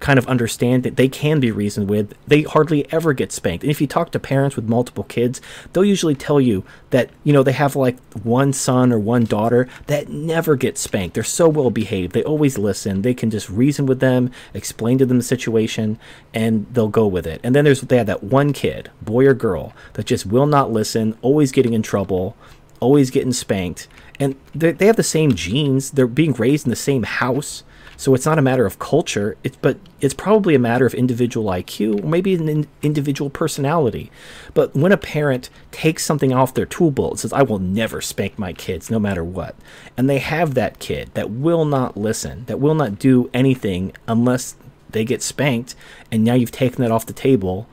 kind 0.00 0.18
of 0.18 0.26
understand 0.26 0.82
that 0.84 0.96
they 0.96 1.08
can 1.08 1.40
be 1.40 1.50
reasoned 1.50 1.88
with, 1.88 2.14
they 2.26 2.42
hardly 2.42 2.90
ever 2.92 3.12
get 3.12 3.32
spanked. 3.32 3.64
And 3.64 3.70
if 3.70 3.80
you 3.80 3.86
talk 3.86 4.10
to 4.12 4.18
parents 4.18 4.56
with 4.56 4.68
multiple 4.68 5.04
kids, 5.04 5.40
they'll 5.72 5.84
usually 5.84 6.14
tell 6.14 6.40
you 6.40 6.64
that, 6.90 7.10
you 7.24 7.32
know, 7.32 7.42
they 7.42 7.52
have 7.52 7.74
like 7.74 7.98
one 8.14 8.52
son 8.52 8.92
or 8.92 8.98
one 8.98 9.24
daughter 9.24 9.68
that 9.86 10.08
never 10.08 10.56
gets 10.56 10.80
spanked. 10.80 11.14
They're 11.14 11.24
so 11.24 11.48
well 11.48 11.70
behaved. 11.70 12.12
They 12.12 12.22
always 12.22 12.58
listen. 12.58 13.02
They 13.02 13.14
can 13.14 13.30
just 13.30 13.50
reason 13.50 13.86
with 13.86 14.00
them, 14.00 14.30
explain 14.54 14.98
to 14.98 15.06
them 15.06 15.18
the 15.18 15.24
situation, 15.24 15.98
and 16.32 16.66
they'll 16.72 16.88
go 16.88 17.06
with 17.06 17.26
it. 17.26 17.40
And 17.42 17.54
then 17.54 17.64
there's 17.64 17.80
they 17.80 17.96
have 17.96 18.06
that 18.06 18.24
one 18.24 18.52
kid, 18.52 18.90
boy 19.02 19.26
or 19.26 19.34
girl, 19.34 19.72
that 19.94 20.06
just 20.06 20.26
will 20.26 20.46
not 20.46 20.70
listen, 20.70 21.16
always 21.22 21.52
getting 21.52 21.72
in 21.72 21.82
trouble, 21.82 22.36
always 22.80 23.10
getting 23.10 23.32
spanked. 23.32 23.88
And 24.20 24.36
they 24.54 24.86
have 24.86 24.96
the 24.96 25.02
same 25.02 25.34
genes. 25.34 25.92
They're 25.92 26.06
being 26.06 26.32
raised 26.32 26.66
in 26.66 26.70
the 26.70 26.76
same 26.76 27.04
house 27.04 27.62
so 27.98 28.14
it's 28.14 28.24
not 28.24 28.38
a 28.38 28.42
matter 28.42 28.64
of 28.64 28.78
culture, 28.78 29.36
it's, 29.42 29.56
but 29.56 29.76
it's 30.00 30.14
probably 30.14 30.54
a 30.54 30.58
matter 30.58 30.86
of 30.86 30.94
individual 30.94 31.50
IQ, 31.50 32.04
or 32.04 32.06
maybe 32.06 32.32
an 32.32 32.48
in 32.48 32.68
individual 32.80 33.28
personality. 33.28 34.08
But 34.54 34.72
when 34.76 34.92
a 34.92 34.96
parent 34.96 35.50
takes 35.72 36.04
something 36.04 36.32
off 36.32 36.54
their 36.54 36.64
tool 36.64 36.92
belt 36.92 37.10
and 37.10 37.20
says, 37.20 37.32
I 37.32 37.42
will 37.42 37.58
never 37.58 38.00
spank 38.00 38.38
my 38.38 38.52
kids 38.52 38.88
no 38.88 39.00
matter 39.00 39.24
what, 39.24 39.56
and 39.96 40.08
they 40.08 40.18
have 40.18 40.54
that 40.54 40.78
kid 40.78 41.10
that 41.14 41.30
will 41.30 41.64
not 41.64 41.96
listen, 41.96 42.44
that 42.44 42.60
will 42.60 42.76
not 42.76 43.00
do 43.00 43.28
anything 43.34 43.92
unless 44.06 44.54
they 44.88 45.04
get 45.04 45.20
spanked, 45.20 45.74
and 46.12 46.22
now 46.22 46.34
you've 46.34 46.52
taken 46.52 46.82
that 46.82 46.92
off 46.92 47.04
the 47.04 47.12
table, 47.12 47.68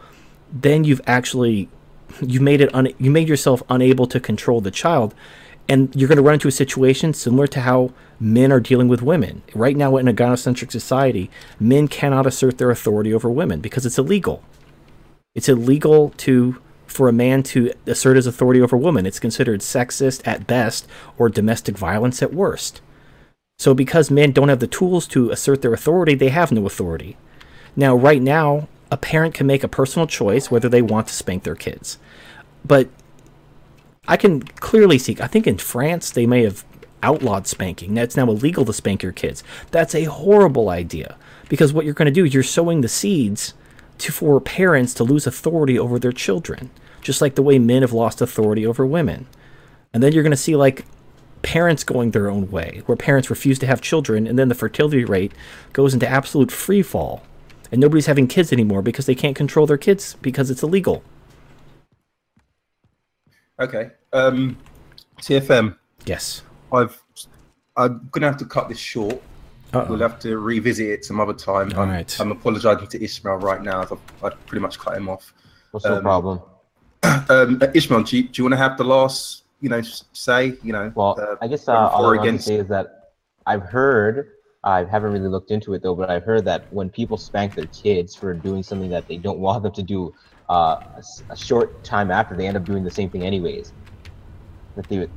then 0.51 0.83
you've 0.83 1.01
actually 1.05 1.69
you 2.19 2.39
made 2.39 2.61
it 2.61 2.73
un- 2.73 2.93
you 2.97 3.11
made 3.11 3.29
yourself 3.29 3.61
unable 3.69 4.07
to 4.07 4.19
control 4.19 4.59
the 4.59 4.71
child 4.71 5.13
and 5.67 5.93
you're 5.95 6.07
going 6.07 6.17
to 6.17 6.21
run 6.21 6.35
into 6.35 6.47
a 6.47 6.51
situation 6.51 7.13
similar 7.13 7.47
to 7.47 7.61
how 7.61 7.91
men 8.19 8.51
are 8.51 8.59
dealing 8.59 8.87
with 8.87 9.01
women. 9.01 9.43
Right 9.53 9.75
now, 9.75 9.97
in 9.97 10.07
a 10.07 10.13
gynocentric 10.13 10.71
society, 10.71 11.29
men 11.59 11.87
cannot 11.87 12.25
assert 12.25 12.57
their 12.57 12.71
authority 12.71 13.13
over 13.13 13.29
women 13.29 13.59
because 13.59 13.85
it's 13.85 13.97
illegal. 13.97 14.43
It's 15.33 15.49
illegal 15.49 16.11
to 16.17 16.61
for 16.87 17.09
a 17.09 17.13
man 17.13 17.43
to 17.43 17.71
assert 17.87 18.15
his 18.15 18.27
authority 18.27 18.61
over 18.61 18.75
a 18.75 18.79
woman. 18.79 19.05
It's 19.05 19.19
considered 19.19 19.59
sexist 19.61 20.25
at 20.25 20.47
best 20.47 20.87
or 21.17 21.29
domestic 21.29 21.77
violence 21.77 22.21
at 22.21 22.33
worst. 22.33 22.81
So, 23.57 23.73
because 23.73 24.11
men 24.11 24.31
don't 24.31 24.49
have 24.49 24.59
the 24.59 24.67
tools 24.67 25.07
to 25.07 25.29
assert 25.29 25.61
their 25.61 25.73
authority, 25.73 26.13
they 26.13 26.29
have 26.29 26.51
no 26.51 26.65
authority. 26.65 27.17
Now, 27.75 27.95
right 27.95 28.21
now, 28.21 28.67
a 28.91 28.97
parent 28.97 29.33
can 29.33 29.47
make 29.47 29.63
a 29.63 29.67
personal 29.67 30.07
choice 30.07 30.51
whether 30.51 30.69
they 30.69 30.81
want 30.81 31.07
to 31.07 31.13
spank 31.13 31.43
their 31.43 31.55
kids. 31.55 31.97
But 32.63 32.89
I 34.07 34.17
can 34.17 34.41
clearly 34.41 34.97
see, 34.97 35.17
I 35.19 35.27
think 35.27 35.47
in 35.47 35.57
France 35.57 36.11
they 36.11 36.25
may 36.25 36.43
have 36.43 36.63
outlawed 37.05 37.45
spanking. 37.45 37.93
That's 37.93 38.17
now 38.17 38.29
illegal 38.29 38.65
to 38.65 38.73
spank 38.73 39.03
your 39.03 39.11
kids. 39.11 39.43
That's 39.71 39.93
a 39.93 40.05
horrible 40.05 40.69
idea 40.69 41.15
because 41.47 41.71
what 41.71 41.85
you're 41.85 41.93
going 41.93 42.07
to 42.07 42.11
do 42.11 42.25
is 42.25 42.33
you're 42.33 42.43
sowing 42.43 42.81
the 42.81 42.87
seeds 42.87 43.53
to, 43.99 44.11
for 44.11 44.41
parents 44.41 44.93
to 44.95 45.03
lose 45.03 45.27
authority 45.27 45.77
over 45.77 45.99
their 45.99 46.11
children, 46.11 46.71
just 47.01 47.21
like 47.21 47.35
the 47.35 47.43
way 47.43 47.59
men 47.59 47.83
have 47.83 47.93
lost 47.93 48.21
authority 48.21 48.65
over 48.65 48.85
women. 48.85 49.27
And 49.93 50.01
then 50.01 50.11
you're 50.11 50.23
going 50.23 50.31
to 50.31 50.37
see 50.37 50.55
like 50.55 50.85
parents 51.43 51.83
going 51.83 52.11
their 52.11 52.29
own 52.29 52.49
way, 52.49 52.81
where 52.87 52.95
parents 52.95 53.29
refuse 53.29 53.59
to 53.59 53.67
have 53.67 53.79
children, 53.79 54.25
and 54.25 54.37
then 54.37 54.49
the 54.49 54.55
fertility 54.55 55.05
rate 55.05 55.31
goes 55.73 55.93
into 55.93 56.07
absolute 56.07 56.51
free 56.51 56.81
fall. 56.81 57.21
And 57.71 57.79
nobody's 57.79 58.07
having 58.07 58.27
kids 58.27 58.51
anymore 58.51 58.81
because 58.81 59.05
they 59.05 59.15
can't 59.15 59.35
control 59.35 59.67
their 59.67 59.77
kids 59.77 60.15
because 60.21 60.49
it's 60.49 60.63
illegal. 60.63 61.03
Okay. 63.59 63.91
Um, 64.11 64.57
TFM. 65.21 65.77
Yes. 66.05 66.41
I've. 66.75 67.01
I'm 67.77 68.07
gonna 68.11 68.27
have 68.27 68.37
to 68.37 68.45
cut 68.45 68.69
this 68.69 68.79
short. 68.79 69.21
Uh-oh. 69.73 69.87
We'll 69.89 69.99
have 69.99 70.19
to 70.19 70.37
revisit 70.37 70.87
it 70.87 71.05
some 71.05 71.19
other 71.19 71.33
time. 71.33 71.73
All 71.75 71.81
I'm, 71.81 71.89
right. 71.89 72.19
I'm 72.19 72.31
apologising 72.31 72.87
to 72.87 73.03
Ishmael 73.03 73.37
right 73.37 73.61
now. 73.61 73.81
I've, 73.81 73.91
I've 74.23 74.45
pretty 74.45 74.61
much 74.61 74.79
cut 74.79 74.95
him 74.95 75.09
off. 75.09 75.33
What's 75.71 75.85
um, 75.85 75.95
the 75.95 76.01
problem? 76.01 76.41
Um, 77.29 77.61
Ishmael, 77.73 78.03
do 78.03 78.17
you, 78.17 78.23
do 78.23 78.41
you 78.41 78.43
want 78.45 78.53
to 78.53 78.57
have 78.57 78.77
the 78.77 78.83
last, 78.83 79.43
you 79.61 79.69
know, 79.69 79.81
say, 80.13 80.57
you 80.63 80.73
know? 80.73 80.91
Well, 80.95 81.19
uh, 81.19 81.35
I 81.39 81.47
guess 81.47 81.67
uh, 81.67 81.73
all 81.73 82.05
I 82.05 82.17
want 82.17 82.37
to 82.37 82.41
say 82.41 82.55
is 82.55 82.67
that 82.69 83.11
I've 83.45 83.61
heard, 83.61 84.31
I 84.63 84.83
haven't 84.85 85.11
really 85.11 85.27
looked 85.27 85.51
into 85.51 85.75
it 85.75 85.83
though, 85.83 85.93
but 85.93 86.09
I've 86.09 86.23
heard 86.23 86.45
that 86.45 86.71
when 86.73 86.89
people 86.89 87.17
spank 87.17 87.53
their 87.53 87.67
kids 87.67 88.15
for 88.15 88.33
doing 88.33 88.63
something 88.63 88.89
that 88.89 89.07
they 89.07 89.17
don't 89.17 89.37
want 89.47 89.61
them 89.63 89.73
to 89.73 89.83
do, 89.83 90.13
uh, 90.49 90.79
a, 90.97 91.03
a, 91.29 91.35
short 91.35 91.83
time 91.83 92.09
after, 92.09 92.35
they 92.35 92.47
end 92.47 92.57
up 92.57 92.63
doing 92.63 92.83
the 92.83 92.91
same 92.91 93.09
thing 93.09 93.23
anyways. 93.23 93.71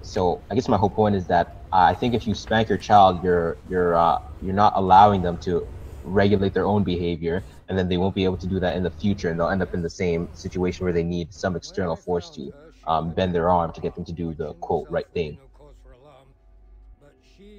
So 0.02 0.40
I 0.51 0.55
guess 0.55 0.68
my 0.68 0.76
whole 0.76 0.90
point 0.90 1.14
is 1.14 1.26
that 1.26 1.56
uh, 1.72 1.76
I 1.76 1.94
think 1.94 2.14
if 2.14 2.26
you 2.26 2.35
spank 2.35 2.68
your 2.68 2.78
child, 2.78 3.22
you're 3.22 3.56
you're 3.68 3.97
uh, 3.97 4.20
you're 4.43 4.55
not 4.55 4.72
allowing 4.76 5.22
them 5.22 5.39
to 5.39 5.66
regulate 6.05 6.55
their 6.55 6.66
own 6.66 6.85
behavior, 6.85 7.43
and 7.68 7.76
then 7.78 7.89
they 7.89 7.97
won't 7.97 8.14
be 8.14 8.24
able 8.24 8.36
to 8.39 8.47
do 8.47 8.60
that 8.60 8.76
in 8.76 8.82
the 8.82 8.90
future, 8.90 9.30
and 9.30 9.39
they'll 9.39 9.51
end 9.51 9.62
up 9.62 9.74
in 9.74 9.82
the 9.82 9.90
same 9.90 10.28
situation 10.35 10.85
where 10.85 10.93
they 10.93 11.02
need 11.02 11.32
some 11.32 11.56
external 11.56 11.97
force 11.97 12.30
to 12.30 12.52
um, 12.86 13.12
bend 13.12 13.35
their 13.35 13.51
arm 13.51 13.72
to 13.72 13.80
get 13.80 13.94
them 13.94 14.05
to 14.05 14.12
do 14.12 14.32
the 14.35 14.55
quote 14.55 14.89
right 14.90 15.09
thing. 15.12 15.39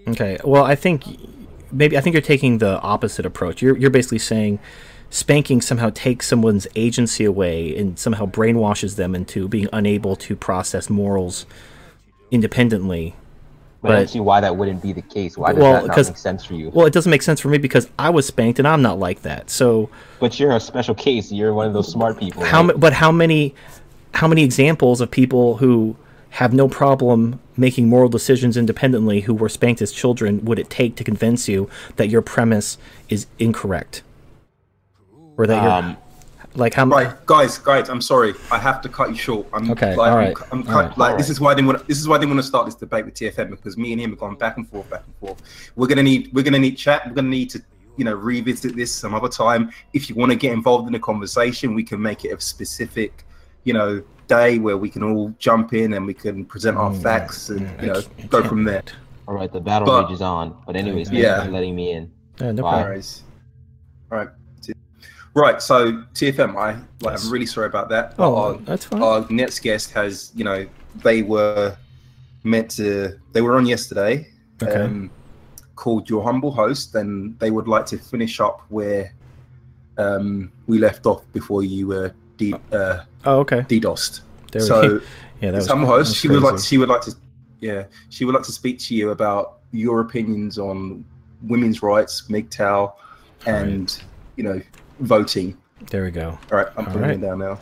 Okay, 0.08 0.40
well, 0.44 0.64
I 0.64 0.76
think 0.76 1.06
maybe 1.72 1.98
I 1.98 2.02
think 2.02 2.14
you're 2.14 2.22
taking 2.22 2.58
the 2.58 2.80
opposite 2.82 3.26
approach. 3.26 3.62
You're 3.62 3.78
you're 3.78 3.90
basically 3.90 4.20
saying 4.20 4.60
spanking 5.12 5.62
somehow 5.62 5.90
takes 5.94 6.28
someone's 6.28 6.68
agency 6.76 7.26
away 7.26 7.76
and 7.76 7.98
somehow 7.98 8.26
brainwashes 8.26 8.96
them 8.96 9.16
into 9.16 9.48
being 9.48 9.68
unable 9.74 10.16
to 10.16 10.36
process 10.36 10.90
morals 10.90 11.46
independently. 12.32 13.16
But, 13.82 13.88
but 13.88 13.92
I 13.92 14.00
don't 14.00 14.10
see 14.10 14.20
why 14.20 14.42
that 14.42 14.58
wouldn't 14.58 14.82
be 14.82 14.92
the 14.92 15.02
case. 15.02 15.38
Why 15.38 15.54
does 15.54 15.62
well, 15.62 15.74
that 15.74 15.88
not 15.88 16.08
make 16.08 16.18
sense 16.18 16.44
for 16.44 16.54
you? 16.54 16.70
Well, 16.70 16.86
it 16.86 16.94
doesn't 16.94 17.10
make 17.10 17.22
sense 17.22 17.40
for 17.40 17.48
me 17.48 17.58
because 17.58 17.90
I 17.98 18.10
was 18.10 18.28
spanked 18.28 18.60
and 18.60 18.68
I'm 18.68 18.82
not 18.82 19.00
like 19.00 19.22
that. 19.22 19.50
So, 19.50 19.90
but 20.20 20.40
you're 20.40 20.56
a 20.56 20.60
special 20.60 20.96
case. 20.96 21.32
You're 21.32 21.54
one 21.54 21.68
of 21.68 21.74
those 21.74 21.90
smart 21.90 22.20
people. 22.20 22.44
How? 22.44 22.66
Right? 22.66 22.80
But 22.80 22.94
how 22.94 23.12
many? 23.12 23.56
How 24.16 24.28
many 24.28 24.44
examples 24.44 25.02
of 25.02 25.12
people 25.12 25.58
who 25.58 25.96
have 26.32 26.52
no 26.52 26.68
problem 26.68 27.40
making 27.56 27.88
moral 27.88 28.10
decisions 28.10 28.58
independently 28.58 29.22
who 29.22 29.34
were 29.34 29.50
spanked 29.50 29.82
as 29.82 29.92
children 29.92 30.44
would 30.46 30.60
it 30.60 30.70
take 30.70 30.96
to 30.96 31.04
convince 31.04 31.48
you 31.48 31.70
that 31.96 32.10
your 32.10 32.22
premise 32.22 32.78
is 33.08 33.28
incorrect? 33.38 34.02
or 35.40 35.48
that 35.48 35.64
you're 35.64 35.72
um, 35.72 35.98
like 36.60 36.74
how 36.74 36.86
right 36.86 37.26
guys 37.26 37.58
guys 37.58 37.90
i'm 37.90 38.02
sorry. 38.02 38.34
I 38.52 38.60
have 38.60 38.82
to 38.82 38.90
cut 38.90 39.10
you 39.10 39.16
short. 39.16 39.48
I'm 39.54 39.72
okay 39.72 39.96
like, 39.96 40.12
all 40.12 40.18
right. 40.18 40.38
i'm, 40.52 40.60
I'm 40.60 40.64
cut, 40.64 40.90
right. 40.90 40.98
like 40.98 41.18
this 41.18 41.30
is 41.30 41.40
why 41.40 41.54
they 41.54 41.64
want 41.64 41.80
to, 41.80 41.86
this 41.86 42.00
is 42.00 42.08
why 42.08 42.18
i 42.18 42.20
didn't 42.20 42.32
want 42.32 42.42
to 42.42 42.48
start 42.48 42.66
this 42.66 42.76
debate 42.76 43.06
with 43.06 43.16
tfm 43.16 43.50
because 43.50 43.78
me 43.78 43.94
and 43.94 44.02
him 44.02 44.12
have 44.12 44.20
gone 44.20 44.36
back 44.36 44.58
and 44.58 44.68
forth 44.68 44.90
back 44.90 45.04
and 45.06 45.16
forth. 45.16 45.42
We're 45.76 45.88
gonna 45.88 46.04
need 46.04 46.32
we're 46.34 46.44
gonna 46.44 46.60
need 46.60 46.76
chat 46.76 47.08
we're 47.08 47.14
gonna 47.14 47.30
need 47.30 47.50
to 47.52 47.62
you 47.98 48.06
know 48.06 48.14
revisit 48.14 48.76
this 48.76 48.92
some 48.94 49.16
other 49.16 49.30
time. 49.30 49.72
If 49.94 50.10
you 50.10 50.16
want 50.16 50.32
to 50.32 50.38
get 50.38 50.52
involved 50.52 50.88
in 50.88 50.94
the 50.94 51.00
conversation 51.00 51.74
we 51.74 51.84
can 51.84 52.02
make 52.02 52.26
it 52.26 52.30
a 52.30 52.40
specific 52.42 53.26
you 53.64 53.74
know 53.74 54.04
day 54.28 54.60
where 54.60 54.78
we 54.78 54.90
can 54.90 55.04
all 55.04 55.34
jump 55.40 55.74
in 55.74 55.94
and 55.94 56.06
we 56.06 56.14
can 56.14 56.46
present 56.46 56.78
our 56.78 56.92
mm, 56.92 57.02
facts 57.02 57.50
and 57.50 57.62
you 57.82 57.88
know 57.88 58.02
go 58.30 58.44
from 58.44 58.64
there. 58.64 58.84
all 59.28 59.34
right 59.34 59.52
the 59.52 59.62
battle 59.62 59.86
but, 59.86 60.04
rages 60.04 60.22
on. 60.22 60.56
But 60.66 60.76
anyways 60.76 61.10
yeah. 61.12 61.48
letting 61.50 61.76
me 61.76 61.94
in. 61.94 62.12
Yeah, 62.40 62.52
no 62.52 62.64
worries. 62.64 63.24
All 64.12 64.18
right 64.18 64.30
Right, 65.34 65.62
so 65.62 66.04
TFM, 66.14 66.56
I 66.56 66.74
like, 67.02 67.14
yes. 67.14 67.26
I'm 67.26 67.32
really 67.32 67.46
sorry 67.46 67.68
about 67.68 67.90
that. 67.90 68.16
Oh, 68.18 68.36
our, 68.36 68.58
that's 68.58 68.86
fine. 68.86 69.02
Our 69.02 69.26
next 69.30 69.60
guest 69.60 69.92
has, 69.92 70.32
you 70.36 70.44
know, 70.44 70.68
they 71.04 71.22
were 71.22 71.78
meant 72.44 72.72
to, 72.72 73.20
they 73.32 73.42
were 73.42 73.56
on 73.58 73.66
yesterday. 73.66 74.28
Okay. 74.62 74.82
Um, 74.82 75.12
called 75.80 76.10
Your 76.10 76.22
Humble 76.22 76.52
Host, 76.52 76.94
and 76.96 77.40
they 77.40 77.52
would 77.52 77.68
like 77.68 77.86
to 77.88 77.98
finish 77.98 78.42
up 78.42 78.62
where 78.68 79.14
um, 79.98 80.52
we 80.68 80.78
left 80.78 81.06
off 81.06 81.24
before 81.32 81.64
you 81.64 81.88
were 81.88 82.14
de- 82.38 82.54
uh, 82.74 83.04
oh, 83.26 83.40
okay. 83.40 83.62
DDoSed. 83.62 84.22
There 84.52 84.62
so, 84.62 85.00
yeah, 85.42 85.52
that 85.52 85.64
that 85.64 85.78
Host, 85.78 86.10
was 86.10 86.16
she 86.18 86.28
would 86.28 86.42
like 86.42 86.60
she 86.60 86.78
would 86.78 86.90
like 86.90 87.02
to 87.02 87.16
yeah 87.62 87.84
she 88.10 88.26
would 88.26 88.36
like 88.36 88.44
to 88.44 88.52
speak 88.52 88.80
to 88.80 88.96
you 88.96 89.12
about 89.12 89.60
your 89.72 90.02
opinions 90.02 90.58
on 90.58 91.06
women's 91.44 91.82
rights, 91.82 92.24
MGTOW, 92.28 92.94
and 93.46 94.02
you 94.36 94.44
know 94.44 94.62
voting. 95.00 95.58
There 95.90 96.04
we 96.04 96.12
go. 96.12 96.38
All 96.52 96.58
right, 96.58 96.68
I'm 96.78 96.86
All 96.86 96.94
putting 96.94 97.02
right. 97.02 97.12
it 97.12 97.22
down 97.22 97.40
now. 97.40 97.60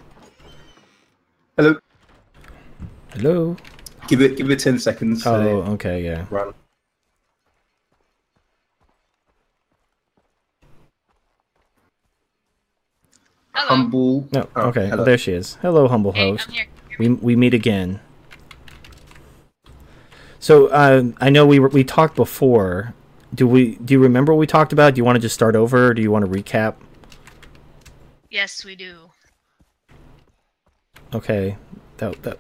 Hello. 1.57 1.79
Hello. 3.13 3.57
Give 4.07 4.21
it 4.21 4.37
give 4.37 4.49
it 4.49 4.59
ten 4.59 4.79
seconds. 4.79 5.25
Oh, 5.25 5.63
uh, 5.63 5.71
okay, 5.71 6.03
yeah. 6.03 6.25
Run. 6.29 6.53
Humble. 13.53 14.27
No, 14.31 14.47
oh, 14.55 14.67
okay. 14.67 14.87
hello. 14.87 15.03
there 15.03 15.17
she 15.17 15.33
is. 15.33 15.55
Hello, 15.61 15.87
humble 15.87 16.13
host. 16.13 16.49
We 16.99 17.09
we 17.09 17.35
meet 17.35 17.53
again. 17.53 17.99
So 20.39 20.67
uh, 20.67 21.11
I 21.19 21.29
know 21.29 21.45
we 21.45 21.59
were, 21.59 21.69
we 21.69 21.83
talked 21.83 22.15
before. 22.15 22.93
Do 23.33 23.47
we 23.47 23.75
do 23.75 23.93
you 23.93 23.99
remember 23.99 24.33
what 24.33 24.39
we 24.39 24.47
talked 24.47 24.71
about? 24.71 24.93
Do 24.93 24.99
you 24.99 25.05
want 25.05 25.15
to 25.17 25.19
just 25.19 25.35
start 25.35 25.55
over? 25.55 25.87
Or 25.87 25.93
do 25.93 26.01
you 26.01 26.11
want 26.11 26.23
to 26.25 26.31
recap? 26.31 26.75
Yes, 28.29 28.65
we 28.65 28.75
do. 28.75 29.09
Okay, 31.13 31.57
that 31.97 32.21
that 32.23 32.39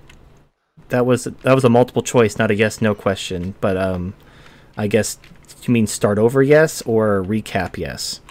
that 0.89 1.05
was 1.05 1.25
that 1.25 1.55
was 1.55 1.63
a 1.63 1.69
multiple 1.69 2.01
choice, 2.01 2.37
not 2.37 2.51
a 2.51 2.55
yes 2.55 2.81
no 2.81 2.93
question. 2.93 3.55
But 3.61 3.77
um, 3.77 4.13
I 4.75 4.87
guess 4.87 5.17
you 5.63 5.73
mean 5.73 5.87
start 5.87 6.19
over 6.19 6.43
yes 6.43 6.81
or 6.83 7.23
recap 7.23 7.77
yes. 7.77 8.21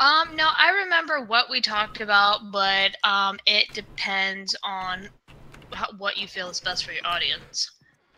Um, 0.00 0.36
no, 0.36 0.48
I 0.58 0.70
remember 0.84 1.24
what 1.24 1.48
we 1.48 1.60
talked 1.60 2.00
about, 2.00 2.50
but 2.50 2.96
um, 3.04 3.38
it 3.46 3.72
depends 3.72 4.56
on 4.62 5.08
how, 5.72 5.86
what 5.98 6.16
you 6.16 6.26
feel 6.26 6.50
is 6.50 6.60
best 6.60 6.84
for 6.84 6.92
your 6.92 7.06
audience. 7.06 7.70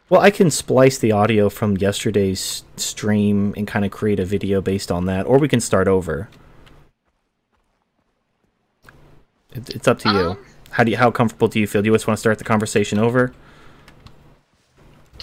Well, 0.09 0.21
I 0.21 0.31
can 0.31 0.51
splice 0.51 0.99
the 0.99 1.13
audio 1.13 1.49
from 1.49 1.77
yesterday's 1.77 2.65
stream 2.77 3.53
and 3.57 3.67
kind 3.67 3.85
of 3.85 3.91
create 3.91 4.21
a 4.21 4.25
video 4.25 4.61
based 4.61 4.91
on 4.91 5.07
that, 5.07 5.27
or 5.27 5.39
we 5.39 5.49
can 5.49 5.61
start 5.61 5.89
over. 5.89 6.29
It, 9.57 9.71
it's 9.71 9.89
up 9.89 9.99
to 10.01 10.13
you. 10.13 10.39
How 10.71 10.85
do 10.85 10.91
you, 10.91 10.97
how 10.97 11.11
comfortable 11.11 11.49
do 11.49 11.59
you 11.59 11.67
feel? 11.67 11.83
Do 11.83 11.87
you 11.87 11.95
just 11.95 12.07
want 12.07 12.19
to 12.19 12.21
start 12.21 12.39
the 12.39 12.45
conversation 12.45 12.99
over? 12.99 13.33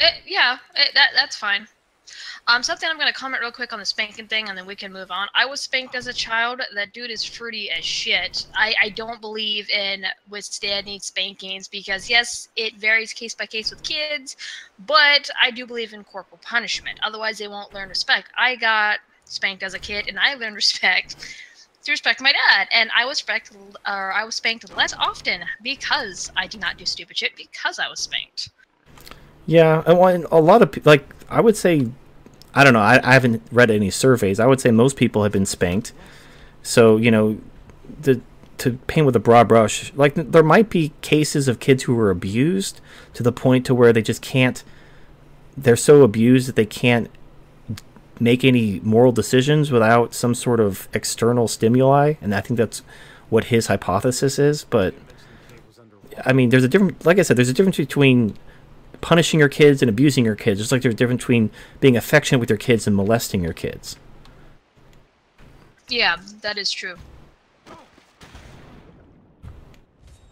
Eh, 0.02 0.10
yeah, 0.26 0.58
eh, 0.76 0.88
that 0.96 1.12
that's 1.16 1.36
fine. 1.36 1.68
Um, 2.46 2.62
something 2.62 2.90
I'm 2.90 2.98
gonna 2.98 3.14
comment 3.14 3.42
real 3.42 3.52
quick 3.52 3.72
on 3.72 3.80
the 3.80 3.86
spanking 3.86 4.28
thing, 4.28 4.50
and 4.50 4.58
then 4.58 4.66
we 4.66 4.76
can 4.76 4.92
move 4.92 5.12
on. 5.12 5.28
I 5.34 5.46
was 5.46 5.62
spanked 5.62 5.96
as 5.96 6.08
a 6.08 6.14
child. 6.14 6.62
That 6.76 6.92
dude 6.92 7.10
is 7.10 7.24
fruity 7.24 7.70
as 7.72 7.86
shit. 7.86 8.48
I 8.54 8.74
I 8.82 8.90
don't 8.90 9.22
believe 9.22 9.70
in 9.70 10.06
withstanding 10.30 11.00
spankings 11.00 11.68
because 11.68 12.10
yes, 12.10 12.50
it 12.56 12.76
varies 12.76 13.14
case 13.14 13.34
by 13.34 13.46
case 13.46 13.70
with 13.70 13.84
kids, 13.84 14.36
but 14.86 15.30
I 15.42 15.52
do 15.52 15.66
believe 15.66 15.94
in 15.94 16.04
corporal 16.04 16.40
punishment. 16.44 17.00
Otherwise, 17.04 17.38
they 17.38 17.48
won't 17.48 17.74
learn 17.74 17.90
respect. 17.90 18.30
I 18.38 18.56
got 18.58 19.00
spanked 19.26 19.64
as 19.64 19.74
a 19.74 19.80
kid, 19.80 20.10
and 20.10 20.20
I 20.20 20.34
learned 20.34 20.56
respect 20.64 21.16
through 21.84 21.94
respect 21.94 22.20
to 22.20 22.24
my 22.24 22.32
dad, 22.32 22.68
and 22.72 22.90
I 22.96 23.06
was 23.06 23.18
spanked 23.20 23.52
or 23.88 24.12
I 24.14 24.24
was 24.24 24.36
spanked 24.36 24.76
less 24.76 24.94
often 24.94 25.42
because 25.62 26.32
I 26.36 26.48
did 26.48 26.62
not 26.62 26.78
do 26.78 26.86
stupid 26.86 27.18
shit 27.18 27.36
because 27.36 27.80
I 27.80 27.90
was 27.90 28.00
spanked. 28.00 28.50
Yeah, 29.46 29.84
and 29.86 30.26
a 30.32 30.40
lot 30.40 30.62
of 30.62 30.86
like 30.86 31.06
I 31.30 31.42
would 31.42 31.58
say, 31.58 31.88
I 32.56 32.64
don't 32.64 32.74
know. 32.74 32.80
I, 32.80 33.00
I 33.04 33.14
haven't 33.14 33.44
read 33.52 33.70
any 33.70 33.90
surveys. 33.90 34.40
I 34.40 34.46
would 34.46 34.62
say 34.62 34.72
most 34.72 34.96
people 34.96 35.24
have 35.24 35.32
been 35.32 35.46
spanked. 35.46 35.92
So 36.62 36.98
you 36.98 37.12
know, 37.12 37.38
the 38.02 38.22
to 38.60 38.74
paint 38.88 39.06
with 39.06 39.16
a 39.16 39.20
broad 39.20 39.48
brush, 39.50 39.92
like 39.96 40.16
there 40.16 40.44
might 40.44 40.70
be 40.70 40.94
cases 41.02 41.48
of 41.50 41.60
kids 41.60 41.84
who 41.84 41.96
were 41.96 42.10
abused 42.10 42.80
to 43.14 43.24
the 43.24 43.32
point 43.32 43.66
to 43.66 43.76
where 43.76 43.92
they 43.92 44.02
just 44.02 44.22
can't. 44.22 44.64
They're 45.58 45.76
so 45.76 46.04
abused 46.04 46.48
that 46.48 46.56
they 46.56 46.66
can't 46.66 47.10
make 48.24 48.46
any 48.46 48.80
moral 48.80 49.12
decisions 49.12 49.70
without 49.70 50.14
some 50.14 50.34
sort 50.34 50.60
of 50.60 50.88
external 50.94 51.48
stimuli, 51.48 52.14
and 52.22 52.34
I 52.34 52.40
think 52.42 52.58
that's 52.58 52.82
what 53.30 53.46
his 53.46 53.68
hypothesis 53.68 54.40
is. 54.40 54.64
But 54.64 54.96
I 56.26 56.32
mean, 56.32 56.50
there's 56.50 56.64
a 56.64 56.68
different, 56.68 57.06
like 57.06 57.20
I 57.20 57.24
said, 57.24 57.38
there's 57.38 57.50
a 57.50 57.54
difference 57.54 57.78
between 57.78 58.38
punishing 59.02 59.40
your 59.40 59.50
kids 59.50 59.82
and 59.82 59.90
abusing 59.90 60.24
your 60.24 60.36
kids, 60.36 60.62
just 60.62 60.72
like 60.72 60.82
there's 60.82 60.94
a 60.94 60.98
difference 60.98 61.24
between 61.24 61.52
being 61.82 61.98
affectionate 61.98 62.40
with 62.40 62.50
your 62.50 62.58
kids 62.58 62.88
and 62.88 62.96
molesting 62.96 63.44
your 63.44 63.54
kids. 63.54 63.98
Yeah, 65.90 66.18
that 66.42 66.58
is 66.58 66.72
true. 66.72 66.96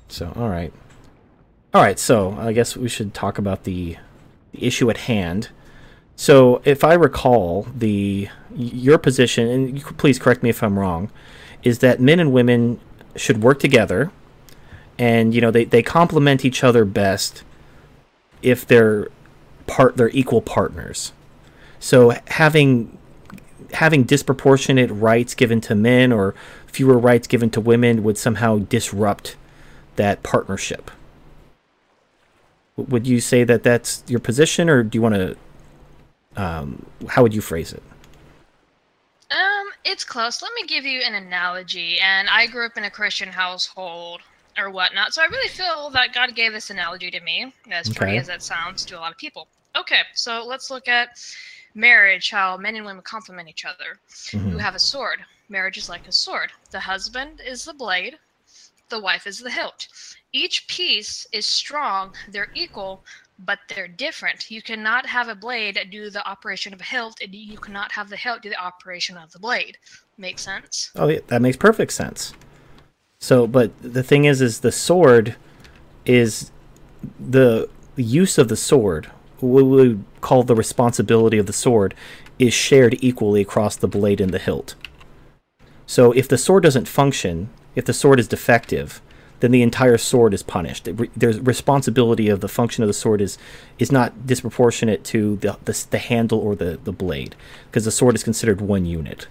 So, 0.07 0.31
all 0.35 0.49
right, 0.49 0.73
all 1.73 1.81
right. 1.81 1.99
So, 1.99 2.34
I 2.34 2.53
guess 2.53 2.76
we 2.76 2.89
should 2.89 3.13
talk 3.13 3.38
about 3.38 3.63
the, 3.63 3.97
the 4.51 4.65
issue 4.65 4.89
at 4.89 4.97
hand. 4.97 5.49
So, 6.15 6.61
if 6.65 6.83
I 6.83 6.93
recall, 6.93 7.67
the 7.75 8.29
your 8.55 8.97
position, 8.97 9.47
and 9.47 9.81
please 9.97 10.19
correct 10.19 10.43
me 10.43 10.49
if 10.49 10.61
I'm 10.61 10.77
wrong, 10.77 11.09
is 11.63 11.79
that 11.79 11.99
men 11.99 12.19
and 12.19 12.31
women 12.31 12.79
should 13.15 13.41
work 13.41 13.59
together, 13.59 14.11
and 14.99 15.33
you 15.33 15.41
know 15.41 15.51
they, 15.51 15.65
they 15.65 15.81
complement 15.81 16.45
each 16.45 16.63
other 16.63 16.85
best 16.85 17.43
if 18.41 18.65
they're 18.65 19.07
part 19.67 19.97
they're 19.97 20.09
equal 20.09 20.41
partners. 20.41 21.11
So 21.79 22.15
having 22.27 22.97
having 23.73 24.03
disproportionate 24.03 24.91
rights 24.91 25.33
given 25.33 25.61
to 25.61 25.75
men 25.75 26.11
or 26.11 26.35
fewer 26.67 26.97
rights 26.97 27.27
given 27.27 27.49
to 27.51 27.61
women 27.61 28.03
would 28.03 28.17
somehow 28.17 28.59
disrupt 28.59 29.35
that 29.95 30.23
partnership. 30.23 30.91
Would 32.77 33.05
you 33.07 33.19
say 33.19 33.43
that 33.43 33.63
that's 33.63 34.03
your 34.07 34.19
position, 34.19 34.69
or 34.69 34.83
do 34.83 34.97
you 34.97 35.01
want 35.01 35.15
to? 35.15 35.38
Um, 36.36 36.86
how 37.10 37.24
would 37.24 37.34
you 37.34 37.41
phrase 37.41 37.74
it? 37.74 37.84
Um, 39.32 39.70
it's 39.86 40.03
close. 40.03 40.41
Let 40.41 40.52
me 40.53 40.66
give 40.68 40.86
you 40.86 41.02
an 41.02 41.16
analogy. 41.16 41.99
And 41.99 42.30
I 42.30 42.48
grew 42.48 42.66
up 42.66 42.78
in 42.78 42.84
a 42.84 42.91
Christian 42.91 43.30
household 43.30 44.22
or 44.58 44.70
whatnot, 44.70 45.14
so 45.14 45.22
I 45.22 45.26
really 45.26 45.48
feel 45.48 45.90
that 45.91 46.14
God 46.14 46.36
gave 46.36 46.52
this 46.52 46.70
analogy 46.70 47.10
to 47.12 47.22
me, 47.22 47.53
as 47.72 47.88
pretty 47.90 48.14
Okay. 48.14 48.18
as 48.20 48.28
that 48.28 48.44
sounds 48.44 48.84
to 48.86 48.98
a 48.98 48.99
lot 48.99 49.12
of 49.12 49.18
people. 49.18 49.48
Okay, 49.78 50.02
so 50.14 50.44
let's 50.45 50.70
look 50.70 50.90
at 50.90 51.08
marriage, 51.74 52.30
how 52.30 52.58
men 52.58 52.76
and 52.76 52.86
women 52.86 53.02
complement 53.03 53.48
each 53.48 53.64
other. 53.64 53.98
Mhm. 54.10 54.52
You 54.52 54.58
have 54.58 54.76
a 54.76 54.80
sword. 54.80 55.26
Marriage 55.48 55.78
is 55.78 55.88
like 55.88 56.06
a 56.08 56.12
sword. 56.12 56.52
The 56.72 56.82
husband 56.82 57.40
is 57.45 57.64
the 57.64 57.74
blade, 57.74 58.20
the 58.90 58.99
wife 58.99 59.26
is 59.26 59.40
the 59.40 59.49
hilt. 59.49 59.88
Each 60.34 60.68
piece 60.68 61.26
is 61.32 61.45
strong, 61.45 62.14
they're 62.28 62.52
equal, 62.53 63.06
but 63.45 63.59
they're 63.68 63.88
different. 63.88 64.49
You 64.49 64.61
cannot 64.61 65.05
have 65.05 65.27
a 65.27 65.35
blade 65.35 65.80
do 65.91 66.09
the 66.09 66.26
operation 66.27 66.73
of 66.73 66.81
a 66.81 66.84
hilt, 66.84 67.19
and 67.22 67.34
you 67.34 67.57
cannot 67.57 67.91
have 67.91 68.09
the 68.09 68.18
hilt 68.18 68.41
do 68.41 68.49
the 68.49 68.61
operation 68.61 69.18
of 69.18 69.31
the 69.31 69.39
blade. 69.39 69.77
Makes 70.18 70.43
sense? 70.43 70.91
Oh, 70.95 71.13
that 71.27 71.41
makes 71.41 71.57
perfect 71.57 71.93
sense. 71.93 72.34
So, 73.19 73.47
but 73.47 73.72
the 73.81 74.03
thing 74.03 74.26
is, 74.26 74.41
is 74.41 74.59
the 74.59 74.72
sword 74.72 75.35
is 76.05 76.51
the 77.19 77.69
use 77.95 78.38
of 78.38 78.47
the 78.47 78.55
sword. 78.55 79.07
What 79.39 79.65
we 79.65 79.99
call 80.22 80.43
the 80.43 80.55
responsibility 80.55 81.38
of 81.38 81.47
the 81.47 81.53
sword 81.53 81.95
is 82.38 82.53
shared 82.53 82.97
equally 83.01 83.41
across 83.41 83.76
the 83.76 83.88
blade 83.88 84.22
and 84.22 84.31
the 84.31 84.39
hilt. 84.39 84.76
So, 85.85 86.11
if 86.11 86.27
the 86.27 86.38
sword 86.38 86.63
doesn't 86.63 86.88
function, 86.88 87.49
if 87.76 87.85
the 87.85 87.93
sword 87.93 88.19
is 88.19 88.27
defective, 88.27 89.01
then 89.41 89.51
the 89.51 89.61
entire 89.61 89.97
sword 89.97 90.34
is 90.34 90.43
punished. 90.43 90.88
Re- 90.91 91.09
There's 91.15 91.39
responsibility 91.39 92.30
of 92.30 92.39
the 92.41 92.47
function 92.47 92.84
of 92.84 92.88
the 92.88 92.93
sword 92.93 93.22
is 93.22 93.38
is 93.80 93.91
not 93.91 94.26
disproportionate 94.26 95.03
to 95.05 95.35
the 95.38 95.57
the, 95.65 95.85
the 95.91 95.97
handle 95.99 96.39
or 96.39 96.55
the 96.55 96.80
the 96.84 96.93
blade 96.93 97.35
because 97.65 97.85
the 97.85 97.91
sword 97.91 98.15
is 98.15 98.23
considered 98.23 98.61
one 98.61 98.85
unit. 98.85 99.27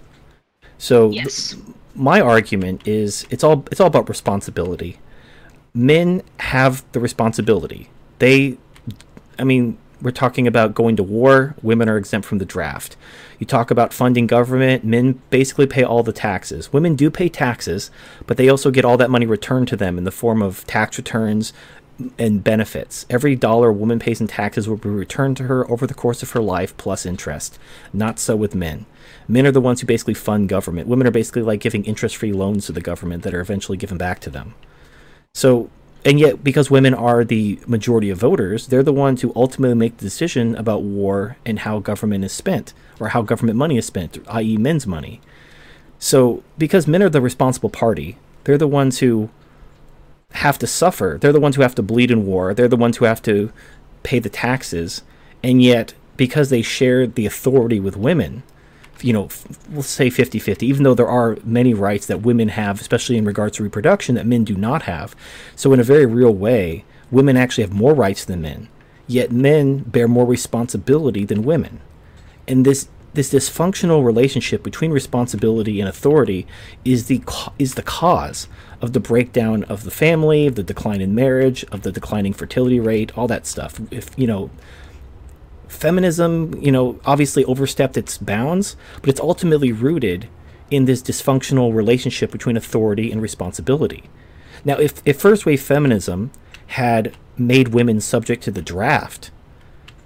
So 0.77 1.11
th- 1.11 1.63
my 1.95 2.21
argument 2.21 2.87
is 2.87 3.25
it's 3.29 3.43
all 3.43 3.65
it's 3.71 3.81
all 3.81 3.87
about 3.87 4.09
responsibility. 4.09 4.99
Men 5.73 6.21
have 6.39 6.83
the 6.91 6.99
responsibility. 6.99 7.89
They 8.19 8.57
I 9.39 9.43
mean, 9.43 9.77
we're 10.01 10.11
talking 10.11 10.47
about 10.47 10.73
going 10.73 10.95
to 10.95 11.03
war, 11.03 11.55
women 11.61 11.87
are 11.87 11.97
exempt 11.97 12.27
from 12.27 12.39
the 12.39 12.45
draft. 12.45 12.95
You 13.39 13.45
talk 13.45 13.71
about 13.71 13.93
funding 13.93 14.27
government, 14.27 14.83
men 14.83 15.21
basically 15.29 15.67
pay 15.67 15.83
all 15.83 16.03
the 16.03 16.13
taxes. 16.13 16.73
Women 16.73 16.95
do 16.95 17.09
pay 17.09 17.29
taxes, 17.29 17.91
but 18.27 18.37
they 18.37 18.49
also 18.49 18.71
get 18.71 18.85
all 18.85 18.97
that 18.97 19.09
money 19.09 19.25
returned 19.25 19.67
to 19.69 19.75
them 19.75 19.97
in 19.97 20.03
the 20.03 20.11
form 20.11 20.41
of 20.41 20.65
tax 20.67 20.97
returns 20.97 21.53
and 22.17 22.43
benefits. 22.43 23.05
Every 23.09 23.35
dollar 23.35 23.69
a 23.69 23.73
woman 23.73 23.99
pays 23.99 24.21
in 24.21 24.27
taxes 24.27 24.67
will 24.67 24.77
be 24.77 24.89
returned 24.89 25.37
to 25.37 25.43
her 25.43 25.69
over 25.69 25.85
the 25.85 25.93
course 25.93 26.23
of 26.23 26.31
her 26.31 26.39
life 26.39 26.75
plus 26.77 27.05
interest. 27.05 27.59
Not 27.93 28.19
so 28.19 28.35
with 28.35 28.55
men. 28.55 28.85
Men 29.27 29.45
are 29.45 29.51
the 29.51 29.61
ones 29.61 29.81
who 29.81 29.87
basically 29.87 30.13
fund 30.13 30.49
government. 30.49 30.87
Women 30.87 31.07
are 31.07 31.11
basically 31.11 31.43
like 31.43 31.59
giving 31.59 31.85
interest 31.85 32.17
free 32.17 32.33
loans 32.33 32.65
to 32.65 32.71
the 32.71 32.81
government 32.81 33.23
that 33.23 33.33
are 33.33 33.41
eventually 33.41 33.77
given 33.77 33.97
back 33.97 34.19
to 34.21 34.29
them. 34.29 34.55
So 35.33 35.69
and 36.03 36.19
yet 36.19 36.43
because 36.43 36.71
women 36.71 36.93
are 36.93 37.23
the 37.23 37.59
majority 37.67 38.09
of 38.09 38.17
voters, 38.17 38.67
they're 38.67 38.83
the 38.83 38.93
ones 38.93 39.21
who 39.21 39.31
ultimately 39.35 39.75
make 39.75 39.97
the 39.97 40.05
decision 40.05 40.55
about 40.55 40.81
war 40.81 41.37
and 41.45 41.59
how 41.59 41.79
government 41.79 42.23
is 42.23 42.31
spent 42.31 42.73
or 42.99 43.09
how 43.09 43.21
government 43.21 43.57
money 43.57 43.77
is 43.77 43.85
spent, 43.85 44.17
i.e., 44.27 44.57
men's 44.57 44.87
money. 44.87 45.21
So, 45.99 46.43
because 46.57 46.87
men 46.87 47.03
are 47.03 47.09
the 47.09 47.21
responsible 47.21 47.69
party, 47.69 48.17
they're 48.43 48.57
the 48.57 48.67
ones 48.67 48.99
who 48.99 49.29
have 50.31 50.57
to 50.59 50.67
suffer. 50.67 51.17
They're 51.19 51.33
the 51.33 51.39
ones 51.39 51.55
who 51.55 51.61
have 51.61 51.75
to 51.75 51.83
bleed 51.83 52.09
in 52.09 52.25
war. 52.25 52.53
They're 52.53 52.67
the 52.67 52.75
ones 52.75 52.97
who 52.97 53.05
have 53.05 53.21
to 53.23 53.51
pay 54.01 54.17
the 54.17 54.29
taxes. 54.29 55.03
And 55.43 55.61
yet, 55.61 55.93
because 56.17 56.49
they 56.49 56.61
share 56.61 57.05
the 57.05 57.25
authority 57.27 57.79
with 57.79 57.95
women, 57.97 58.41
you 59.03 59.13
know, 59.13 59.29
let's 59.71 59.87
say 59.87 60.09
50 60.09 60.39
50, 60.39 60.65
even 60.65 60.83
though 60.83 60.93
there 60.93 61.07
are 61.07 61.37
many 61.43 61.73
rights 61.73 62.05
that 62.07 62.21
women 62.21 62.49
have, 62.49 62.79
especially 62.79 63.17
in 63.17 63.25
regards 63.25 63.57
to 63.57 63.63
reproduction, 63.63 64.15
that 64.15 64.25
men 64.25 64.43
do 64.43 64.55
not 64.55 64.83
have. 64.83 65.15
So, 65.55 65.73
in 65.73 65.79
a 65.79 65.83
very 65.83 66.05
real 66.05 66.33
way, 66.33 66.85
women 67.09 67.37
actually 67.37 67.63
have 67.63 67.73
more 67.73 67.93
rights 67.93 68.25
than 68.25 68.41
men, 68.41 68.69
yet 69.07 69.31
men 69.31 69.79
bear 69.79 70.07
more 70.07 70.25
responsibility 70.25 71.25
than 71.25 71.43
women. 71.43 71.81
And 72.47 72.65
this 72.65 72.87
this 73.13 73.33
dysfunctional 73.33 74.05
relationship 74.05 74.63
between 74.63 74.91
responsibility 74.91 75.79
and 75.79 75.89
authority 75.89 76.47
is 76.85 77.07
the 77.07 77.21
is 77.59 77.75
the 77.75 77.83
cause 77.83 78.47
of 78.81 78.93
the 78.93 78.99
breakdown 78.99 79.63
of 79.65 79.83
the 79.83 79.91
family, 79.91 80.47
of 80.47 80.55
the 80.55 80.63
decline 80.63 81.01
in 81.01 81.13
marriage, 81.13 81.63
of 81.65 81.81
the 81.81 81.91
declining 81.91 82.33
fertility 82.33 82.79
rate, 82.79 83.15
all 83.17 83.27
that 83.27 83.45
stuff. 83.45 83.79
If 83.91 84.09
you 84.17 84.27
know, 84.27 84.49
feminism, 85.71 86.53
you 86.61 86.71
know, 86.71 86.99
obviously 87.05 87.43
overstepped 87.45 87.97
its 87.97 88.17
bounds, 88.17 88.75
but 89.01 89.09
it's 89.09 89.19
ultimately 89.19 89.71
rooted 89.71 90.27
in 90.69 90.85
this 90.85 91.01
dysfunctional 91.01 91.73
relationship 91.73 92.31
between 92.31 92.57
authority 92.57 93.11
and 93.11 93.21
responsibility. 93.21 94.03
Now, 94.63 94.75
if, 94.75 95.01
if 95.05 95.19
first 95.19 95.45
wave 95.45 95.61
feminism 95.61 96.31
had 96.67 97.15
made 97.37 97.69
women 97.69 97.99
subject 97.99 98.43
to 98.43 98.51
the 98.51 98.61
draft, 98.61 99.31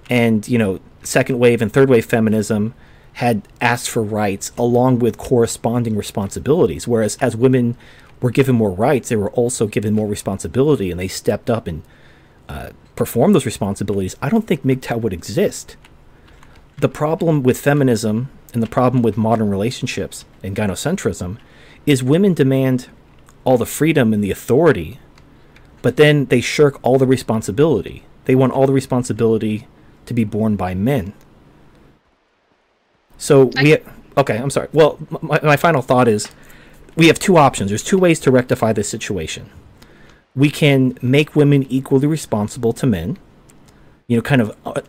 and, 0.08 0.46
you 0.48 0.58
know, 0.58 0.80
second 1.02 1.38
wave 1.38 1.60
and 1.60 1.72
third 1.72 1.88
wave 1.88 2.06
feminism 2.06 2.74
had 3.14 3.42
asked 3.60 3.88
for 3.88 4.02
rights 4.02 4.52
along 4.58 4.98
with 4.98 5.18
corresponding 5.18 5.96
responsibilities, 5.96 6.86
whereas 6.86 7.16
as 7.20 7.36
women 7.36 7.76
were 8.20 8.30
given 8.30 8.54
more 8.54 8.70
rights, 8.70 9.08
they 9.08 9.16
were 9.16 9.30
also 9.32 9.66
given 9.66 9.94
more 9.94 10.06
responsibility, 10.06 10.90
and 10.90 10.98
they 10.98 11.08
stepped 11.08 11.50
up 11.50 11.66
and 11.66 11.82
uh, 12.48 12.70
performed 12.94 13.34
those 13.34 13.46
responsibilities. 13.46 14.16
I 14.22 14.28
don't 14.28 14.46
think 14.46 14.62
MGTOW 14.62 15.00
would 15.00 15.12
exist. 15.12 15.76
The 16.78 16.88
problem 16.88 17.42
with 17.42 17.58
feminism 17.58 18.30
and 18.52 18.62
the 18.62 18.66
problem 18.66 19.02
with 19.02 19.16
modern 19.16 19.50
relationships 19.50 20.24
and 20.42 20.56
gynocentrism 20.56 21.38
is 21.84 22.02
women 22.02 22.34
demand 22.34 22.88
all 23.44 23.56
the 23.56 23.66
freedom 23.66 24.12
and 24.12 24.22
the 24.22 24.30
authority, 24.30 24.98
but 25.82 25.96
then 25.96 26.26
they 26.26 26.40
shirk 26.40 26.78
all 26.82 26.98
the 26.98 27.06
responsibility. 27.06 28.04
They 28.24 28.34
want 28.34 28.52
all 28.52 28.66
the 28.66 28.72
responsibility 28.72 29.68
to 30.06 30.14
be 30.14 30.24
borne 30.24 30.56
by 30.56 30.74
men. 30.74 31.14
So 33.18 33.50
we 33.62 33.78
okay, 34.16 34.36
I'm 34.36 34.50
sorry. 34.50 34.68
Well, 34.72 34.98
my, 35.20 35.40
my 35.42 35.56
final 35.56 35.82
thought 35.82 36.08
is 36.08 36.28
we 36.96 37.06
have 37.06 37.18
two 37.18 37.36
options. 37.36 37.70
There's 37.70 37.84
two 37.84 37.98
ways 37.98 38.18
to 38.20 38.30
rectify 38.30 38.72
this 38.72 38.88
situation. 38.88 39.50
We 40.36 40.50
can 40.50 40.96
make 41.02 41.34
women 41.34 41.64
equally 41.64 42.06
responsible 42.06 42.72
to 42.74 42.86
men, 42.86 43.18
you 44.06 44.16
know, 44.16 44.22
kind 44.22 44.40
of 44.42 44.56
uh, 44.64 44.82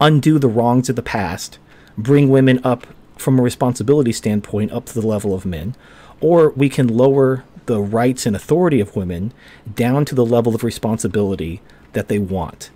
undo 0.00 0.38
the 0.38 0.48
wrongs 0.48 0.88
of 0.88 0.96
the 0.96 1.02
past, 1.02 1.58
bring 1.96 2.28
women 2.28 2.60
up 2.64 2.86
from 3.16 3.38
a 3.38 3.42
responsibility 3.42 4.12
standpoint 4.12 4.72
up 4.72 4.86
to 4.86 5.00
the 5.00 5.06
level 5.06 5.34
of 5.34 5.46
men, 5.46 5.76
or 6.20 6.50
we 6.50 6.68
can 6.68 6.88
lower 6.88 7.44
the 7.66 7.80
rights 7.80 8.26
and 8.26 8.34
authority 8.34 8.80
of 8.80 8.96
women 8.96 9.32
down 9.74 10.04
to 10.04 10.14
the 10.14 10.24
level 10.24 10.54
of 10.54 10.64
responsibility 10.64 11.60
that 11.92 12.08
they 12.08 12.18
want. 12.18 12.70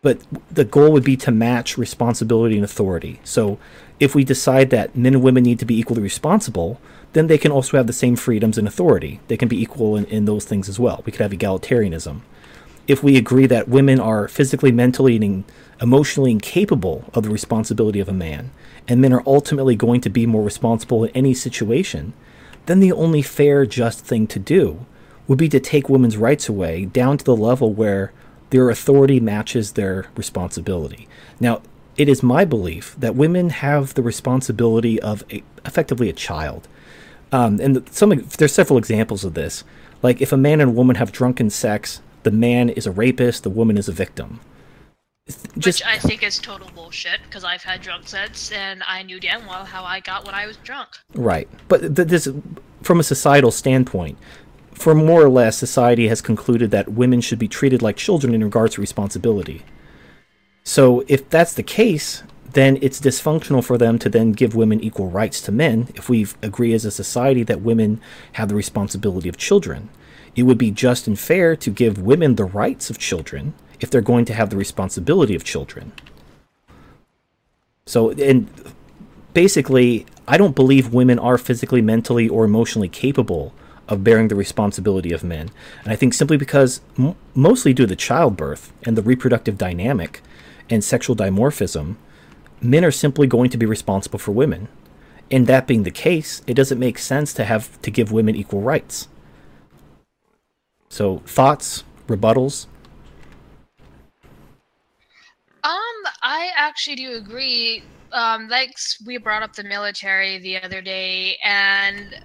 But 0.00 0.20
the 0.50 0.64
goal 0.64 0.92
would 0.92 1.04
be 1.04 1.16
to 1.18 1.30
match 1.32 1.76
responsibility 1.76 2.54
and 2.54 2.64
authority. 2.64 3.20
So 3.24 3.58
if 3.98 4.14
we 4.14 4.22
decide 4.22 4.70
that 4.70 4.96
men 4.96 5.14
and 5.14 5.22
women 5.22 5.42
need 5.42 5.58
to 5.58 5.64
be 5.64 5.78
equally 5.78 6.02
responsible, 6.02 6.80
then 7.12 7.26
they 7.26 7.38
can 7.38 7.52
also 7.52 7.76
have 7.76 7.86
the 7.86 7.92
same 7.92 8.16
freedoms 8.16 8.58
and 8.58 8.68
authority. 8.68 9.20
They 9.28 9.36
can 9.36 9.48
be 9.48 9.60
equal 9.60 9.96
in, 9.96 10.04
in 10.06 10.24
those 10.24 10.44
things 10.44 10.68
as 10.68 10.78
well. 10.78 11.02
We 11.04 11.12
could 11.12 11.20
have 11.20 11.32
egalitarianism. 11.32 12.20
If 12.86 13.02
we 13.02 13.16
agree 13.16 13.46
that 13.46 13.68
women 13.68 14.00
are 14.00 14.28
physically, 14.28 14.72
mentally, 14.72 15.16
and 15.16 15.44
emotionally 15.80 16.30
incapable 16.30 17.04
of 17.12 17.22
the 17.22 17.30
responsibility 17.30 18.00
of 18.00 18.08
a 18.08 18.14
man, 18.14 18.50
and 18.86 19.00
men 19.00 19.12
are 19.12 19.22
ultimately 19.26 19.76
going 19.76 20.00
to 20.02 20.10
be 20.10 20.26
more 20.26 20.42
responsible 20.42 21.04
in 21.04 21.10
any 21.10 21.34
situation, 21.34 22.14
then 22.66 22.80
the 22.80 22.92
only 22.92 23.22
fair, 23.22 23.66
just 23.66 24.04
thing 24.04 24.26
to 24.26 24.38
do 24.38 24.86
would 25.26 25.38
be 25.38 25.48
to 25.50 25.60
take 25.60 25.88
women's 25.88 26.16
rights 26.16 26.48
away 26.48 26.86
down 26.86 27.18
to 27.18 27.24
the 27.24 27.36
level 27.36 27.72
where 27.72 28.12
their 28.50 28.70
authority 28.70 29.20
matches 29.20 29.72
their 29.72 30.06
responsibility. 30.16 31.06
Now, 31.38 31.60
it 31.98 32.08
is 32.08 32.22
my 32.22 32.44
belief 32.44 32.94
that 32.98 33.14
women 33.14 33.50
have 33.50 33.94
the 33.94 34.02
responsibility 34.02 35.00
of 35.00 35.24
a, 35.30 35.42
effectively 35.66 36.08
a 36.08 36.14
child. 36.14 36.68
Um, 37.32 37.60
and 37.60 37.88
some 37.90 38.10
there's 38.10 38.52
several 38.52 38.78
examples 38.78 39.24
of 39.24 39.34
this. 39.34 39.64
Like 40.02 40.20
if 40.20 40.32
a 40.32 40.36
man 40.36 40.60
and 40.60 40.70
a 40.70 40.74
woman 40.74 40.96
have 40.96 41.12
drunken 41.12 41.50
sex, 41.50 42.00
the 42.22 42.30
man 42.30 42.68
is 42.70 42.86
a 42.86 42.90
rapist, 42.90 43.42
the 43.42 43.50
woman 43.50 43.76
is 43.76 43.88
a 43.88 43.92
victim. 43.92 44.40
Just, 45.58 45.80
Which 45.80 45.82
I 45.84 45.98
think 45.98 46.22
is 46.22 46.38
total 46.38 46.70
bullshit 46.74 47.20
because 47.24 47.44
I've 47.44 47.62
had 47.62 47.82
drunk 47.82 48.08
sex 48.08 48.50
and 48.50 48.82
I 48.86 49.02
knew 49.02 49.20
damn 49.20 49.46
well 49.46 49.64
how 49.64 49.84
I 49.84 50.00
got 50.00 50.24
when 50.24 50.34
I 50.34 50.46
was 50.46 50.56
drunk. 50.58 50.88
Right, 51.14 51.48
but 51.68 51.96
th- 51.96 52.08
this, 52.08 52.28
from 52.82 52.98
a 52.98 53.02
societal 53.02 53.50
standpoint, 53.50 54.16
for 54.72 54.94
more 54.94 55.22
or 55.22 55.28
less, 55.28 55.58
society 55.58 56.08
has 56.08 56.22
concluded 56.22 56.70
that 56.70 56.92
women 56.92 57.20
should 57.20 57.38
be 57.38 57.48
treated 57.48 57.82
like 57.82 57.96
children 57.96 58.34
in 58.34 58.42
regards 58.42 58.76
to 58.76 58.80
responsibility. 58.80 59.64
So 60.64 61.04
if 61.08 61.28
that's 61.28 61.54
the 61.54 61.62
case, 61.62 62.22
then 62.52 62.78
it's 62.80 63.00
dysfunctional 63.00 63.64
for 63.64 63.76
them 63.76 63.98
to 63.98 64.08
then 64.08 64.32
give 64.32 64.54
women 64.54 64.80
equal 64.80 65.08
rights 65.08 65.40
to 65.42 65.52
men 65.52 65.88
if 65.94 66.08
we 66.08 66.26
agree 66.42 66.72
as 66.72 66.84
a 66.84 66.90
society 66.90 67.42
that 67.42 67.60
women 67.60 68.00
have 68.32 68.48
the 68.48 68.54
responsibility 68.54 69.28
of 69.28 69.36
children. 69.36 69.90
It 70.34 70.44
would 70.44 70.58
be 70.58 70.70
just 70.70 71.06
and 71.06 71.18
fair 71.18 71.56
to 71.56 71.70
give 71.70 71.98
women 71.98 72.36
the 72.36 72.44
rights 72.44 72.90
of 72.90 72.98
children 72.98 73.54
if 73.80 73.90
they're 73.90 74.00
going 74.00 74.24
to 74.26 74.34
have 74.34 74.50
the 74.50 74.56
responsibility 74.56 75.34
of 75.34 75.44
children. 75.44 75.92
So, 77.86 78.10
and 78.10 78.48
basically, 79.34 80.06
I 80.26 80.36
don't 80.36 80.54
believe 80.54 80.92
women 80.92 81.18
are 81.18 81.38
physically, 81.38 81.80
mentally, 81.80 82.28
or 82.28 82.44
emotionally 82.44 82.88
capable 82.88 83.54
of 83.88 84.04
bearing 84.04 84.28
the 84.28 84.34
responsibility 84.34 85.12
of 85.12 85.24
men. 85.24 85.50
And 85.82 85.92
I 85.92 85.96
think 85.96 86.12
simply 86.12 86.36
because, 86.36 86.82
m- 86.98 87.16
mostly 87.34 87.72
due 87.72 87.86
to 87.86 87.96
childbirth 87.96 88.72
and 88.82 88.96
the 88.96 89.02
reproductive 89.02 89.56
dynamic 89.56 90.20
and 90.68 90.84
sexual 90.84 91.16
dimorphism, 91.16 91.96
men 92.60 92.84
are 92.84 92.90
simply 92.90 93.26
going 93.26 93.50
to 93.50 93.56
be 93.56 93.66
responsible 93.66 94.18
for 94.18 94.32
women. 94.32 94.68
And 95.30 95.46
that 95.46 95.66
being 95.66 95.82
the 95.82 95.90
case, 95.90 96.42
it 96.46 96.54
doesn't 96.54 96.78
make 96.78 96.98
sense 96.98 97.34
to 97.34 97.44
have 97.44 97.80
to 97.82 97.90
give 97.90 98.10
women 98.10 98.34
equal 98.34 98.62
rights. 98.62 99.08
So, 100.88 101.18
thoughts, 101.26 101.84
rebuttals? 102.06 102.66
Um, 105.62 106.12
I 106.22 106.50
actually 106.56 106.96
do 106.96 107.12
agree. 107.16 107.82
Um, 108.10 108.48
like 108.48 108.74
we 109.04 109.18
brought 109.18 109.42
up 109.42 109.54
the 109.54 109.64
military 109.64 110.38
the 110.38 110.62
other 110.62 110.80
day, 110.80 111.36
and 111.44 112.18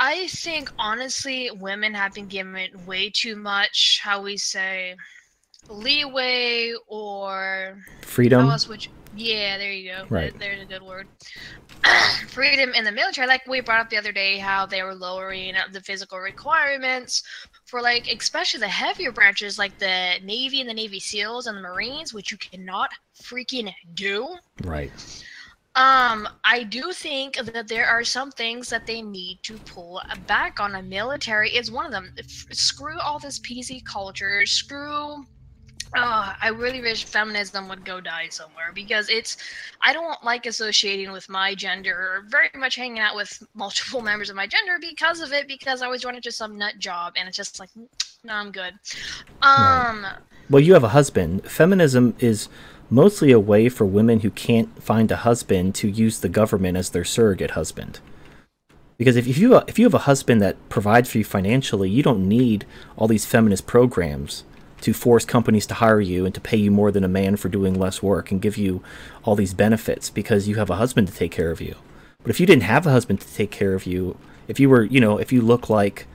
I 0.00 0.26
think 0.26 0.72
honestly, 0.76 1.52
women 1.52 1.94
have 1.94 2.14
been 2.14 2.26
given 2.26 2.68
way 2.84 3.12
too 3.14 3.36
much. 3.36 4.00
How 4.02 4.20
we 4.22 4.36
say 4.36 4.96
leeway 5.68 6.74
or 6.88 7.78
freedom. 8.02 8.46
How 8.46 8.52
else 8.52 8.68
would 8.68 8.84
you, 8.84 8.90
yeah, 9.16 9.58
there 9.58 9.72
you 9.72 9.92
go. 9.92 10.06
Right. 10.08 10.36
There's 10.38 10.62
a 10.62 10.64
good 10.64 10.82
word. 10.82 11.08
Freedom 12.28 12.72
in 12.74 12.84
the 12.84 12.92
military, 12.92 13.26
like 13.26 13.46
we 13.46 13.60
brought 13.60 13.80
up 13.80 13.90
the 13.90 13.96
other 13.96 14.12
day, 14.12 14.38
how 14.38 14.66
they 14.66 14.82
were 14.82 14.94
lowering 14.94 15.54
the 15.72 15.80
physical 15.80 16.18
requirements 16.18 17.22
for 17.64 17.80
like 17.82 18.08
especially 18.08 18.60
the 18.60 18.68
heavier 18.68 19.12
branches 19.12 19.58
like 19.58 19.78
the 19.78 20.14
Navy 20.22 20.60
and 20.60 20.68
the 20.68 20.74
Navy 20.74 21.00
SEALs 21.00 21.46
and 21.46 21.56
the 21.56 21.62
Marines, 21.62 22.14
which 22.14 22.30
you 22.30 22.38
cannot 22.38 22.90
freaking 23.22 23.72
do. 23.94 24.36
Right. 24.64 24.90
Um, 25.74 26.28
I 26.42 26.64
do 26.64 26.92
think 26.92 27.36
that 27.36 27.68
there 27.68 27.86
are 27.86 28.02
some 28.02 28.32
things 28.32 28.68
that 28.70 28.86
they 28.86 29.00
need 29.00 29.38
to 29.44 29.58
pull 29.58 30.02
back 30.26 30.58
on. 30.58 30.74
A 30.74 30.82
military 30.82 31.50
is 31.50 31.70
one 31.70 31.86
of 31.86 31.92
them. 31.92 32.12
screw 32.26 32.98
all 32.98 33.20
this 33.20 33.38
PC 33.38 33.84
culture. 33.84 34.44
Screw 34.44 35.24
Oh, 35.96 36.34
I 36.40 36.48
really 36.48 36.80
wish 36.80 37.04
feminism 37.04 37.68
would 37.68 37.84
go 37.84 38.00
die 38.00 38.28
somewhere 38.30 38.72
because 38.74 39.08
it's. 39.08 39.36
I 39.80 39.92
don't 39.92 40.22
like 40.22 40.46
associating 40.46 41.12
with 41.12 41.28
my 41.28 41.54
gender 41.54 41.94
or 41.94 42.24
very 42.28 42.50
much 42.54 42.76
hanging 42.76 42.98
out 42.98 43.16
with 43.16 43.42
multiple 43.54 44.02
members 44.02 44.30
of 44.30 44.36
my 44.36 44.46
gender 44.46 44.78
because 44.80 45.20
of 45.20 45.32
it. 45.32 45.48
Because 45.48 45.82
I 45.82 45.86
always 45.86 46.04
run 46.04 46.16
into 46.16 46.32
some 46.32 46.58
nut 46.58 46.78
job 46.78 47.14
and 47.16 47.26
it's 47.26 47.36
just 47.36 47.58
like, 47.58 47.70
no, 48.24 48.34
I'm 48.34 48.52
good. 48.52 48.74
Um. 49.42 50.02
Right. 50.02 50.16
Well, 50.50 50.60
you 50.60 50.74
have 50.74 50.84
a 50.84 50.88
husband. 50.88 51.44
Feminism 51.44 52.14
is 52.18 52.48
mostly 52.90 53.32
a 53.32 53.40
way 53.40 53.68
for 53.68 53.84
women 53.84 54.20
who 54.20 54.30
can't 54.30 54.82
find 54.82 55.10
a 55.10 55.16
husband 55.16 55.74
to 55.74 55.88
use 55.88 56.20
the 56.20 56.28
government 56.28 56.76
as 56.76 56.90
their 56.90 57.04
surrogate 57.04 57.50
husband. 57.50 58.00
Because 58.96 59.14
if, 59.16 59.28
if 59.28 59.38
you 59.38 59.56
if 59.56 59.78
you 59.78 59.84
have 59.84 59.94
a 59.94 59.98
husband 59.98 60.42
that 60.42 60.56
provides 60.68 61.10
for 61.10 61.18
you 61.18 61.24
financially, 61.24 61.88
you 61.88 62.02
don't 62.02 62.28
need 62.28 62.66
all 62.96 63.06
these 63.06 63.24
feminist 63.24 63.66
programs 63.66 64.44
to 64.80 64.92
force 64.92 65.24
companies 65.24 65.66
to 65.66 65.74
hire 65.74 66.00
you 66.00 66.24
and 66.24 66.34
to 66.34 66.40
pay 66.40 66.56
you 66.56 66.70
more 66.70 66.90
than 66.90 67.04
a 67.04 67.08
man 67.08 67.36
for 67.36 67.48
doing 67.48 67.74
less 67.74 68.02
work 68.02 68.30
and 68.30 68.42
give 68.42 68.56
you 68.56 68.82
all 69.24 69.34
these 69.34 69.54
benefits 69.54 70.10
because 70.10 70.46
you 70.46 70.56
have 70.56 70.70
a 70.70 70.76
husband 70.76 71.08
to 71.08 71.14
take 71.14 71.32
care 71.32 71.50
of 71.50 71.60
you. 71.60 71.74
But 72.22 72.30
if 72.30 72.40
you 72.40 72.46
didn't 72.46 72.64
have 72.64 72.86
a 72.86 72.90
husband 72.90 73.20
to 73.20 73.34
take 73.34 73.50
care 73.50 73.74
of 73.74 73.86
you, 73.86 74.16
if 74.46 74.58
you 74.60 74.68
were, 74.68 74.84
you 74.84 75.00
know, 75.00 75.18
if 75.18 75.32
you 75.32 75.40
look 75.40 75.68
like 75.68 76.06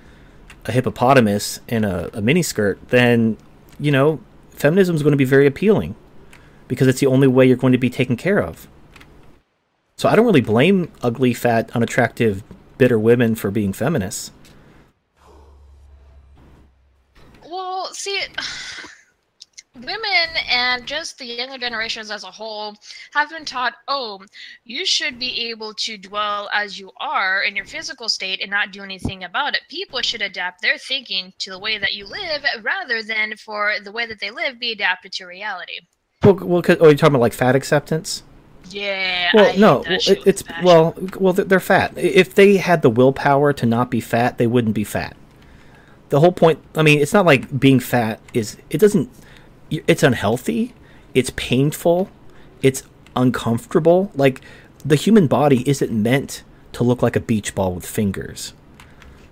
a 0.65 0.72
hippopotamus 0.72 1.60
in 1.68 1.84
a, 1.84 2.06
a 2.14 2.22
miniskirt, 2.22 2.77
then, 2.88 3.38
you 3.80 3.91
know, 3.91 4.19
feminism 4.52 4.95
is 4.95 5.03
going 5.03 5.11
to 5.11 5.18
be 5.18 5.26
very 5.26 5.45
appealing 5.45 5.95
because 6.68 6.88
it's 6.88 6.99
the 6.99 7.07
only 7.07 7.27
way 7.27 7.45
you're 7.45 7.57
going 7.57 7.73
to 7.73 7.77
be 7.77 7.90
taken 7.90 8.15
care 8.15 8.41
of. 8.41 8.68
So 9.98 10.10
I 10.10 10.15
don't 10.15 10.26
really 10.26 10.41
blame 10.41 10.91
ugly, 11.02 11.34
fat, 11.34 11.69
unattractive, 11.76 12.44
bitter 12.77 12.98
women 12.98 13.35
for 13.35 13.52
being 13.52 13.73
feminists. 13.73 14.31
Well, 17.94 17.99
see, 17.99 18.20
women 19.76 20.36
and 20.49 20.88
just 20.88 21.20
the 21.20 21.26
younger 21.26 21.60
generations 21.60 22.10
as 22.10 22.24
a 22.24 22.32
whole 22.32 22.76
have 23.14 23.30
been 23.30 23.45
taught 23.45 23.74
oh 23.88 24.22
you 24.64 24.84
should 24.84 25.20
be 25.20 25.49
able 25.49 25.74
to 25.74 25.98
dwell 25.98 26.49
as 26.53 26.80
you 26.80 26.91
are 26.99 27.44
in 27.44 27.56
your 27.56 27.65
physical 27.65 28.10
state 28.10 28.40
and 28.41 28.49
not 28.49 28.72
do 28.72 28.82
anything 28.82 29.24
about 29.24 29.53
it. 29.53 29.61
People 29.70 30.02
should 30.02 30.24
adapt 30.24 30.64
their 30.64 30.80
thinking 30.80 31.34
to 31.38 31.52
the 31.52 31.60
way 31.60 31.78
that 31.78 31.94
you 31.94 32.07
live 32.07 32.44
rather 32.64 33.03
than 33.03 33.36
for 33.38 33.76
the 33.84 33.91
way 33.91 34.07
that 34.07 34.20
they 34.20 34.32
live 34.32 34.60
be 34.60 34.72
adapted 34.72 35.11
to 35.11 35.26
reality. 35.26 35.82
Well, 36.24 36.34
well 36.34 36.64
oh, 36.68 36.88
you're 36.88 36.95
talking 36.95 37.14
about 37.14 37.22
like 37.22 37.34
fat 37.34 37.56
acceptance? 37.56 38.24
Yeah 38.72 39.30
well 39.36 39.53
I 39.53 39.56
no 39.56 39.84
well, 39.88 39.99
it, 40.07 40.24
it's 40.26 40.44
well 40.64 40.95
well 41.20 41.34
they're 41.34 41.60
fat. 41.60 41.95
If 41.95 42.34
they 42.34 42.57
had 42.57 42.82
the 42.82 42.90
willpower 42.90 43.53
to 43.53 43.68
not 43.68 43.91
be 43.91 44.02
fat 44.02 44.40
they 44.40 44.48
wouldn't 44.48 44.74
be 44.74 44.84
fat 44.84 45.15
the 46.14 46.19
whole 46.19 46.31
point 46.31 46.60
i 46.76 46.84
mean 46.84 46.99
it's 46.99 47.14
not 47.14 47.26
like 47.26 47.60
being 47.60 47.80
fat 47.80 48.19
is 48.34 48.57
it 48.69 48.77
doesn't 48.77 49.10
it's 49.88 50.03
unhealthy, 50.03 50.73
it's 51.14 51.31
painful, 51.35 52.10
it's 52.61 52.84
uncomfortable. 53.15 54.11
Like 54.15 54.41
the 54.85 54.95
human 54.95 55.27
body 55.27 55.68
isn't 55.68 55.91
meant 55.91 56.44
to 56.73 56.84
look 56.84 57.02
like 57.02 57.15
a 57.15 57.19
beach 57.19 57.56
ball 57.56 57.73
with 57.73 57.85
fingers. 57.85 58.53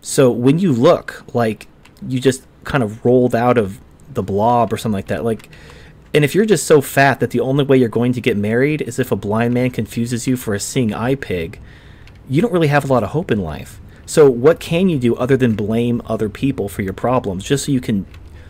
So 0.01 0.31
when 0.31 0.59
you 0.59 0.71
look 0.71 1.23
like 1.33 1.67
you 2.07 2.19
just 2.19 2.43
kind 2.63 2.83
of 2.83 3.03
rolled 3.05 3.35
out 3.35 3.57
of 3.57 3.79
the 4.13 4.23
blob 4.23 4.73
or 4.73 4.77
something 4.77 4.95
like 4.95 5.07
that, 5.07 5.23
like 5.23 5.49
and 6.13 6.25
if 6.25 6.35
you're 6.35 6.45
just 6.45 6.65
so 6.65 6.81
fat 6.81 7.21
that 7.21 7.31
the 7.31 7.39
only 7.39 7.63
way 7.63 7.77
you're 7.77 7.87
going 7.87 8.11
to 8.13 8.21
get 8.21 8.35
married 8.35 8.81
is 8.81 8.99
if 8.99 9.11
a 9.11 9.15
blind 9.15 9.53
man 9.53 9.71
confuses 9.71 10.27
you 10.27 10.35
for 10.35 10.53
a 10.53 10.59
seeing 10.59 10.93
eye 10.93 11.15
pig, 11.15 11.59
you 12.27 12.41
don't 12.41 12.51
really 12.51 12.67
have 12.67 12.83
a 12.83 12.87
lot 12.93 13.03
of 13.03 13.11
hope 13.11 13.31
in 13.31 13.39
life. 13.41 13.79
So 14.11 14.29
what 14.29 14.59
can 14.59 14.89
you 14.89 14.99
do 14.99 15.15
other 15.15 15.37
than 15.37 15.55
blame 15.55 16.01
other 16.05 16.27
people 16.27 16.67
for 16.67 16.81
your 16.81 16.91
problems 16.91 17.45
just 17.45 17.63
so 17.65 17.71
you 17.71 17.79
can 17.79 18.05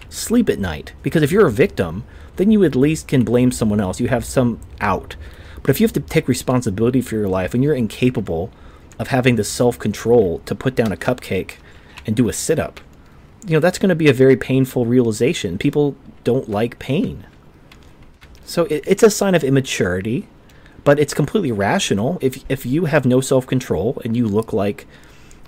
sleep 0.10 0.50
at 0.50 0.58
night. 0.58 0.94
Because 1.04 1.22
if 1.22 1.32
you're 1.32 1.46
a 1.46 1.52
victim, 1.52 2.04
then 2.38 2.50
you 2.50 2.64
at 2.64 2.76
least 2.76 3.08
can 3.08 3.24
blame 3.24 3.52
someone 3.52 3.80
else. 3.80 4.00
You 4.00 4.08
have 4.08 4.26
some 4.26 4.60
out. 4.80 5.16
But 5.62 5.70
if 5.70 5.80
you 5.80 5.86
have 5.86 5.94
to 5.94 6.00
take 6.00 6.28
responsibility 6.28 7.00
for 7.00 7.14
your 7.16 7.28
life 7.28 7.54
and 7.54 7.64
you're 7.64 7.76
incapable 7.76 8.52
of 8.98 9.10
having 9.10 9.36
the 9.36 9.44
self 9.44 9.78
control 9.78 10.40
to 10.48 10.56
put 10.56 10.74
down 10.74 10.92
a 10.92 10.98
cupcake 10.98 11.58
and 12.08 12.16
do 12.16 12.28
a 12.28 12.34
sit 12.34 12.58
up, 12.58 12.80
you 13.46 13.54
know, 13.54 13.60
that's 13.60 13.78
going 13.78 13.90
to 13.90 13.96
be 13.96 14.10
a 14.10 14.14
very 14.14 14.36
painful 14.36 14.88
realization. 14.88 15.60
People 15.60 15.96
don't 16.24 16.50
like 16.50 16.80
pain. 16.80 17.28
So 18.46 18.66
it, 18.66 18.84
it's 18.88 19.04
a 19.04 19.12
sign 19.12 19.36
of 19.36 19.44
immaturity, 19.44 20.28
but 20.84 20.98
it's 21.00 21.14
completely 21.14 21.52
rational. 21.52 22.18
If, 22.20 22.44
if 22.50 22.66
you 22.66 22.86
have 22.86 23.06
no 23.06 23.22
self 23.22 23.46
control 23.46 24.02
and 24.04 24.18
you 24.18 24.28
look 24.28 24.52
like, 24.52 24.88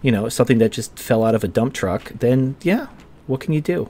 you 0.03 0.11
know, 0.11 0.29
something 0.29 0.59
that 0.59 0.71
just 0.71 0.99
fell 0.99 1.23
out 1.23 1.33
of 1.33 1.43
a 1.43 1.47
dump 1.47 1.73
truck, 1.73 2.11
then 2.19 2.55
yeah, 2.61 2.87
what 3.25 3.39
can 3.39 3.53
you 3.53 3.61
do? 3.61 3.89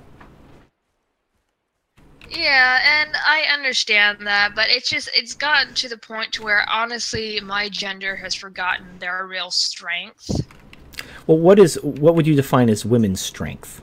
Yeah, 2.30 2.80
and 3.02 3.16
I 3.16 3.44
understand 3.54 4.26
that, 4.26 4.56
but 4.56 4.70
it's 4.70 4.90
just 4.90 5.10
it's 5.16 5.36
gotten 5.36 5.74
to 5.76 5.90
the 5.90 5.98
point 5.98 6.32
to 6.34 6.44
where 6.44 6.68
honestly 6.68 7.40
my 7.42 7.70
gender 7.70 8.16
has 8.16 8.34
forgotten 8.34 8.88
their 9.00 9.28
real 9.28 9.52
strength. 9.52 10.48
Well, 11.28 11.38
what 11.38 11.60
is 11.60 11.76
what 11.84 12.16
would 12.16 12.26
you 12.26 12.36
define 12.36 12.70
as 12.70 12.86
women's 12.86 13.22
strength? 13.22 13.82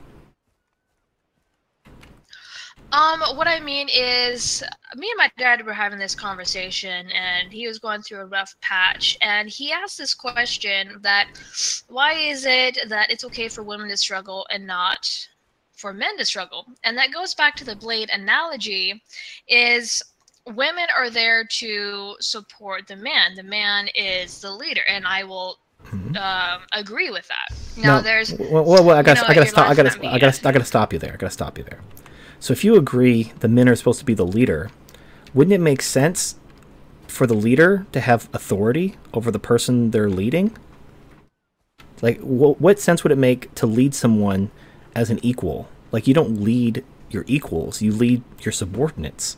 Um, 2.91 3.21
what 3.35 3.47
I 3.47 3.59
mean 3.59 3.87
is, 3.89 4.63
me 4.95 5.09
and 5.09 5.17
my 5.17 5.31
dad 5.37 5.65
were 5.65 5.73
having 5.73 5.97
this 5.97 6.13
conversation, 6.13 7.09
and 7.11 7.51
he 7.51 7.67
was 7.67 7.79
going 7.79 8.01
through 8.01 8.19
a 8.19 8.25
rough 8.25 8.53
patch, 8.61 9.17
and 9.21 9.47
he 9.47 9.71
asked 9.71 9.97
this 9.97 10.13
question: 10.13 10.99
that 11.01 11.27
why 11.87 12.13
is 12.13 12.45
it 12.45 12.77
that 12.89 13.09
it's 13.09 13.23
okay 13.25 13.47
for 13.47 13.63
women 13.63 13.89
to 13.89 13.97
struggle 13.97 14.45
and 14.51 14.67
not 14.67 15.07
for 15.81 15.91
men 15.91 16.15
to 16.17 16.25
struggle. 16.25 16.67
And 16.83 16.97
that 16.97 17.11
goes 17.11 17.33
back 17.33 17.55
to 17.57 17.65
the 17.65 17.75
blade 17.75 18.11
analogy 18.13 19.01
is 19.47 20.01
women 20.45 20.85
are 20.95 21.09
there 21.09 21.43
to 21.43 22.15
support 22.19 22.87
the 22.87 22.95
man. 22.95 23.35
The 23.35 23.43
man 23.43 23.89
is 23.95 24.39
the 24.39 24.51
leader, 24.51 24.81
and 24.87 25.05
I 25.05 25.23
will 25.23 25.57
mm-hmm. 25.87 26.15
um, 26.15 26.61
agree 26.71 27.09
with 27.09 27.27
that. 27.27 27.57
Now, 27.77 27.97
no, 27.97 28.01
there's 28.01 28.33
well, 28.33 28.63
well, 28.63 28.85
well 28.85 28.97
I 28.97 29.01
got 29.01 29.17
I 29.27 29.33
got 29.33 29.41
to 29.41 29.49
stop. 29.49 29.69
I 29.69 29.75
got 29.75 29.91
to 29.91 30.07
I 30.07 30.19
got 30.19 30.33
to 30.33 30.47
I 30.47 30.51
got 30.51 30.59
to 30.59 30.65
stop 30.65 30.93
you 30.93 30.99
there. 30.99 31.13
I 31.13 31.17
got 31.17 31.27
to 31.27 31.33
stop 31.33 31.57
you 31.57 31.63
there. 31.63 31.79
So 32.41 32.51
if 32.51 32.65
you 32.65 32.75
agree 32.75 33.31
the 33.39 33.47
men 33.47 33.69
are 33.69 33.75
supposed 33.77 33.99
to 33.99 34.05
be 34.05 34.13
the 34.13 34.25
leader, 34.25 34.69
wouldn't 35.33 35.53
it 35.53 35.61
make 35.61 35.81
sense 35.81 36.35
for 37.07 37.25
the 37.25 37.33
leader 37.33 37.85
to 37.93 38.01
have 38.01 38.27
authority 38.33 38.97
over 39.13 39.31
the 39.31 39.39
person 39.39 39.91
they're 39.91 40.09
leading? 40.09 40.57
Like, 42.01 42.19
wh- 42.19 42.59
what 42.59 42.81
sense 42.81 43.03
would 43.03 43.13
it 43.13 43.17
make 43.17 43.55
to 43.55 43.65
lead 43.65 43.95
someone 43.95 44.51
as 44.95 45.09
an 45.09 45.19
equal. 45.21 45.69
Like 45.91 46.07
you 46.07 46.13
don't 46.13 46.41
lead 46.41 46.83
your 47.09 47.25
equals, 47.27 47.81
you 47.81 47.91
lead 47.91 48.23
your 48.41 48.51
subordinates. 48.51 49.37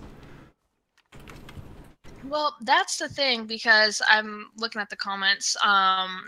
Well, 2.23 2.55
that's 2.61 2.97
the 2.97 3.09
thing 3.09 3.45
because 3.45 4.01
I'm 4.07 4.47
looking 4.57 4.81
at 4.81 4.89
the 4.89 4.95
comments. 4.95 5.55
Um, 5.63 6.23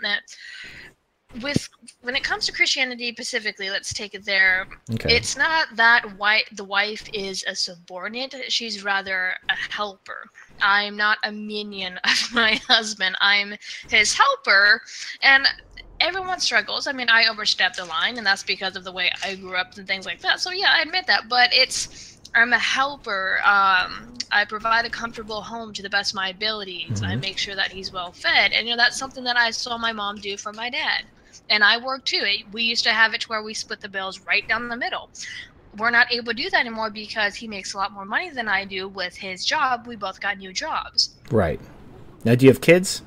with 1.42 1.68
when 2.02 2.16
it 2.16 2.22
comes 2.22 2.46
to 2.46 2.52
Christianity 2.52 3.12
specifically, 3.12 3.70
let's 3.70 3.92
take 3.92 4.14
it 4.14 4.24
there. 4.24 4.66
Okay. 4.92 5.16
It's 5.16 5.36
not 5.36 5.68
that 5.76 6.16
white 6.18 6.44
the 6.52 6.64
wife 6.64 7.08
is 7.12 7.44
a 7.46 7.54
subordinate; 7.54 8.34
she's 8.48 8.84
rather 8.84 9.34
a 9.48 9.72
helper. 9.72 10.26
I'm 10.60 10.96
not 10.96 11.18
a 11.24 11.32
minion 11.32 11.98
of 12.04 12.32
my 12.32 12.54
husband. 12.66 13.16
I'm 13.20 13.56
his 13.88 14.14
helper, 14.14 14.82
and 15.22 15.46
everyone 16.00 16.40
struggles. 16.40 16.86
I 16.86 16.92
mean, 16.92 17.08
I 17.08 17.26
overstepped 17.26 17.76
the 17.76 17.84
line, 17.84 18.18
and 18.18 18.26
that's 18.26 18.42
because 18.42 18.76
of 18.76 18.84
the 18.84 18.92
way 18.92 19.10
I 19.22 19.34
grew 19.34 19.56
up 19.56 19.76
and 19.76 19.86
things 19.86 20.06
like 20.06 20.20
that. 20.20 20.40
So 20.40 20.50
yeah, 20.50 20.72
I 20.72 20.82
admit 20.82 21.06
that. 21.06 21.28
But 21.28 21.50
it's 21.52 22.18
I'm 22.34 22.52
a 22.52 22.58
helper. 22.58 23.38
Um, 23.44 24.14
I 24.30 24.44
provide 24.48 24.84
a 24.84 24.90
comfortable 24.90 25.40
home 25.40 25.72
to 25.74 25.82
the 25.82 25.90
best 25.90 26.12
of 26.12 26.16
my 26.16 26.30
abilities. 26.30 27.00
Mm-hmm. 27.00 27.04
I 27.04 27.16
make 27.16 27.38
sure 27.38 27.54
that 27.54 27.72
he's 27.72 27.92
well 27.92 28.12
fed, 28.12 28.52
and 28.52 28.66
you 28.66 28.72
know 28.72 28.76
that's 28.76 28.96
something 28.96 29.24
that 29.24 29.36
I 29.36 29.50
saw 29.50 29.78
my 29.78 29.92
mom 29.92 30.16
do 30.16 30.36
for 30.36 30.52
my 30.52 30.70
dad. 30.70 31.04
And 31.50 31.62
I 31.64 31.78
work 31.78 32.04
too. 32.04 32.24
We 32.52 32.62
used 32.62 32.84
to 32.84 32.92
have 32.92 33.14
it 33.14 33.22
to 33.22 33.28
where 33.28 33.42
we 33.42 33.54
split 33.54 33.80
the 33.80 33.88
bills 33.88 34.20
right 34.20 34.46
down 34.48 34.68
the 34.68 34.76
middle. 34.76 35.10
We're 35.76 35.90
not 35.90 36.10
able 36.12 36.32
to 36.32 36.34
do 36.34 36.48
that 36.50 36.60
anymore 36.60 36.90
because 36.90 37.34
he 37.34 37.46
makes 37.46 37.74
a 37.74 37.76
lot 37.76 37.92
more 37.92 38.04
money 38.04 38.30
than 38.30 38.48
I 38.48 38.64
do 38.64 38.88
with 38.88 39.14
his 39.14 39.44
job. 39.44 39.86
We 39.86 39.96
both 39.96 40.20
got 40.20 40.38
new 40.38 40.52
jobs. 40.52 41.16
Right. 41.30 41.60
Now, 42.24 42.34
do 42.34 42.46
you 42.46 42.50
have 42.50 42.60
kids? 42.60 43.02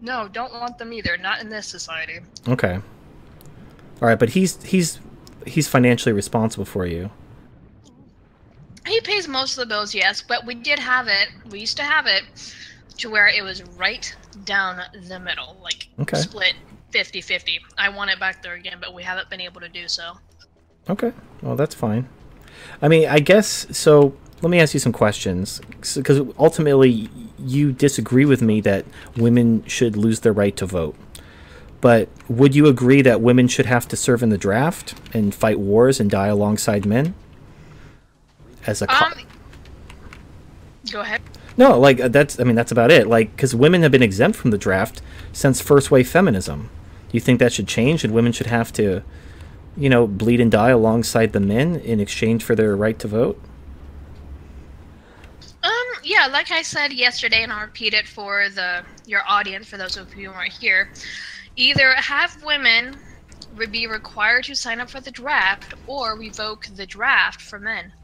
No, 0.00 0.28
don't 0.28 0.52
want 0.52 0.78
them 0.78 0.92
either. 0.92 1.16
Not 1.16 1.40
in 1.40 1.48
this 1.48 1.66
society. 1.66 2.20
Okay. 2.48 2.74
All 4.00 4.08
right, 4.08 4.18
but 4.18 4.30
he's 4.30 4.62
he's 4.62 5.00
he's 5.46 5.68
financially 5.68 6.12
responsible 6.12 6.64
for 6.64 6.86
you. 6.86 7.10
He 8.86 9.00
pays 9.00 9.26
most 9.26 9.58
of 9.58 9.68
the 9.68 9.74
bills, 9.74 9.94
yes, 9.94 10.22
but 10.22 10.46
we 10.46 10.54
did 10.54 10.78
have 10.78 11.08
it. 11.08 11.28
We 11.50 11.60
used 11.60 11.76
to 11.78 11.82
have 11.82 12.06
it 12.06 12.22
to 12.98 13.10
where 13.10 13.28
it 13.28 13.42
was 13.42 13.62
right 13.62 14.14
down 14.44 14.80
the 15.08 15.18
middle, 15.18 15.56
like 15.62 15.88
okay. 15.98 16.18
split 16.18 16.54
50-50. 16.96 17.58
I 17.76 17.88
want 17.90 18.10
it 18.10 18.18
back 18.18 18.42
there 18.42 18.54
again, 18.54 18.78
but 18.80 18.94
we 18.94 19.02
haven't 19.02 19.28
been 19.28 19.40
able 19.40 19.60
to 19.60 19.68
do 19.68 19.86
so. 19.86 20.14
Okay. 20.88 21.12
Well, 21.42 21.56
that's 21.56 21.74
fine. 21.74 22.08
I 22.80 22.88
mean, 22.88 23.08
I 23.08 23.18
guess 23.18 23.66
so 23.76 24.14
let 24.42 24.50
me 24.50 24.60
ask 24.60 24.74
you 24.74 24.80
some 24.80 24.92
questions 24.92 25.60
because 25.94 26.20
ultimately 26.38 27.08
you 27.38 27.72
disagree 27.72 28.24
with 28.24 28.42
me 28.42 28.60
that 28.62 28.84
women 29.16 29.64
should 29.66 29.96
lose 29.96 30.20
their 30.20 30.32
right 30.32 30.56
to 30.56 30.66
vote. 30.66 30.94
But 31.80 32.08
would 32.28 32.54
you 32.54 32.66
agree 32.66 33.02
that 33.02 33.20
women 33.20 33.48
should 33.48 33.66
have 33.66 33.86
to 33.88 33.96
serve 33.96 34.22
in 34.22 34.30
the 34.30 34.38
draft 34.38 34.94
and 35.12 35.34
fight 35.34 35.58
wars 35.58 36.00
and 36.00 36.10
die 36.10 36.28
alongside 36.28 36.86
men? 36.86 37.14
As 38.66 38.82
a 38.82 38.92
um, 38.92 39.12
go 40.90 41.00
ahead. 41.00 41.22
No, 41.56 41.78
like 41.78 42.00
uh, 42.00 42.08
that's 42.08 42.40
I 42.40 42.44
mean 42.44 42.56
that's 42.56 42.72
about 42.72 42.90
it. 42.90 43.06
Like 43.06 43.36
cuz 43.36 43.54
women 43.54 43.82
have 43.82 43.92
been 43.92 44.02
exempt 44.02 44.38
from 44.38 44.50
the 44.50 44.58
draft 44.58 45.00
since 45.32 45.60
first 45.60 45.90
wave 45.90 46.08
feminism. 46.08 46.70
Do 47.16 47.18
you 47.18 47.24
think 47.24 47.38
that 47.38 47.50
should 47.50 47.66
change 47.66 48.04
and 48.04 48.12
women 48.12 48.32
should 48.32 48.48
have 48.48 48.70
to 48.74 49.02
you 49.74 49.88
know 49.88 50.06
bleed 50.06 50.38
and 50.38 50.52
die 50.52 50.68
alongside 50.68 51.32
the 51.32 51.40
men 51.40 51.76
in 51.76 51.98
exchange 51.98 52.44
for 52.44 52.54
their 52.54 52.76
right 52.76 52.98
to 52.98 53.08
vote? 53.08 53.40
Um, 55.62 55.72
yeah, 56.04 56.26
like 56.26 56.50
I 56.50 56.60
said 56.60 56.92
yesterday, 56.92 57.42
and 57.42 57.50
I'll 57.50 57.64
repeat 57.64 57.94
it 57.94 58.06
for 58.06 58.50
the 58.50 58.84
your 59.06 59.22
audience, 59.26 59.66
for 59.66 59.78
those 59.78 59.96
of 59.96 60.14
you 60.14 60.28
who 60.28 60.34
aren't 60.34 60.52
here. 60.52 60.90
either 61.56 61.94
have 61.94 62.36
women 62.44 62.98
be 63.70 63.86
required 63.86 64.44
to 64.44 64.54
sign 64.54 64.78
up 64.78 64.90
for 64.90 65.00
the 65.00 65.10
draft 65.10 65.72
or 65.86 66.18
revoke 66.18 66.66
the 66.76 66.84
draft 66.84 67.40
for 67.40 67.58
men. 67.58 67.94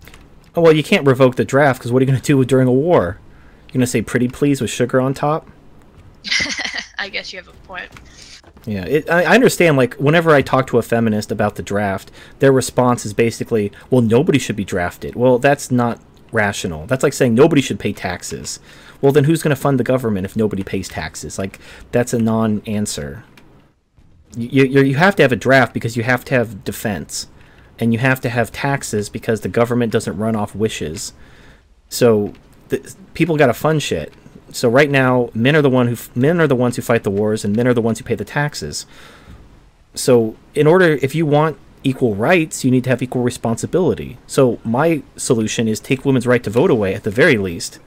Oh 0.57 0.63
well, 0.63 0.73
you 0.73 0.83
can't 0.83 1.07
revoke 1.07 1.37
the 1.37 1.45
draft 1.45 1.81
because 1.81 1.93
what 1.93 2.01
are 2.01 2.05
you 2.05 2.11
going 2.11 2.19
to 2.19 2.25
do 2.25 2.43
during 2.47 2.67
a 2.67 2.73
war? 2.73 3.19
You're 3.67 3.73
going 3.75 3.81
to 3.81 3.87
say 3.87 4.01
"pretty 4.01 4.29
please" 4.29 4.63
with 4.63 4.71
sugar 4.71 5.03
on 5.03 5.13
top? 5.13 5.51
I 6.99 7.11
guess 7.11 7.31
you 7.31 7.39
have 7.39 7.49
a 7.49 7.67
point. 7.67 7.91
Yeah, 8.65 8.85
it, 8.85 9.11
I, 9.11 9.35
understand. 9.35 9.77
Like, 9.77 9.95
whenever 9.95 10.31
I 10.31 10.43
talk 10.43 10.69
to 10.69 10.79
a 10.79 10.83
feminist 10.83 11.33
about 11.33 11.57
the 11.57 11.63
draft, 11.63 12.11
their 12.39 12.53
response 12.53 13.05
is 13.05 13.13
basically, 13.13 13.73
"Well, 13.91 14.03
nobody 14.03 14.39
should 14.39 14.57
be 14.57 14.65
drafted." 14.65 15.17
Well, 15.17 15.39
that's 15.39 15.71
not 15.71 16.01
rational. 16.31 16.87
That's 16.87 17.03
like 17.03 17.13
saying 17.13 17.35
nobody 17.35 17.61
should 17.61 17.79
pay 17.79 17.93
taxes. 17.93 18.61
Well, 19.01 19.13
then 19.13 19.25
who's 19.25 19.43
going 19.43 19.55
to 19.55 19.61
fund 19.61 19.81
the 19.81 19.85
government 19.85 20.25
if 20.25 20.37
nobody 20.37 20.63
pays 20.63 20.89
taxes? 20.89 21.39
Like, 21.39 21.59
that's 21.91 22.15
a 22.15 22.19
non-answer. 22.19 23.25
You, 24.37 24.65
you, 24.65 24.81
you 24.83 24.95
have 24.95 25.17
to 25.17 25.23
have 25.23 25.33
a 25.33 25.37
draft 25.37 25.75
because 25.75 25.97
you 25.97 26.05
have 26.05 26.25
to 26.27 26.35
have 26.35 26.63
defense, 26.65 27.27
and 27.81 27.93
you 27.93 27.99
have 27.99 28.21
to 28.21 28.31
have 28.31 28.53
taxes 28.53 29.09
because 29.09 29.41
the 29.41 29.49
government 29.49 29.93
doesn't 29.93 30.17
run 30.17 30.37
off 30.37 30.55
wishes. 30.55 31.13
So, 31.89 32.33
the, 32.69 32.95
people 33.15 33.37
got 33.37 33.49
to 33.49 33.55
fund 33.55 33.83
shit. 33.83 34.13
So 34.53 34.69
right 34.69 34.91
now, 34.91 35.31
men 35.35 35.57
are 35.57 35.62
the 35.62 35.70
one 35.70 35.89
who 35.89 35.97
men 36.15 36.41
are 36.41 36.47
the 36.47 36.55
ones 36.55 36.77
who 36.77 36.83
fight 36.83 37.03
the 37.03 37.11
wars, 37.11 37.45
and 37.45 37.57
men 37.57 37.66
are 37.66 37.74
the 37.74 37.83
ones 37.83 37.99
who 37.99 38.05
pay 38.05 38.15
the 38.15 38.24
taxes. 38.24 38.87
So, 39.95 40.37
in 40.55 40.66
order, 40.66 40.99
if 41.03 41.15
you 41.15 41.27
want 41.27 41.59
equal 41.85 42.15
rights, 42.15 42.65
you 42.65 42.70
need 42.70 42.85
to 42.85 42.91
have 42.91 43.03
equal 43.03 43.23
responsibility. 43.23 44.19
So 44.27 44.61
my 44.65 45.03
solution 45.16 45.69
is 45.69 45.81
take 45.81 46.05
women's 46.05 46.27
right 46.27 46.43
to 46.45 46.51
vote 46.51 46.70
away 46.70 46.95
at 46.95 47.05
the 47.05 47.11
very 47.11 47.37
least. 47.37 47.79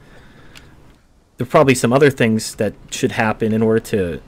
There 1.38 1.46
are 1.46 1.50
probably 1.50 1.76
some 1.76 1.94
other 1.94 2.10
things 2.10 2.56
that 2.56 2.74
should 2.92 3.14
happen 3.14 3.54
in 3.54 3.62
order 3.62 3.80
to 3.80 4.22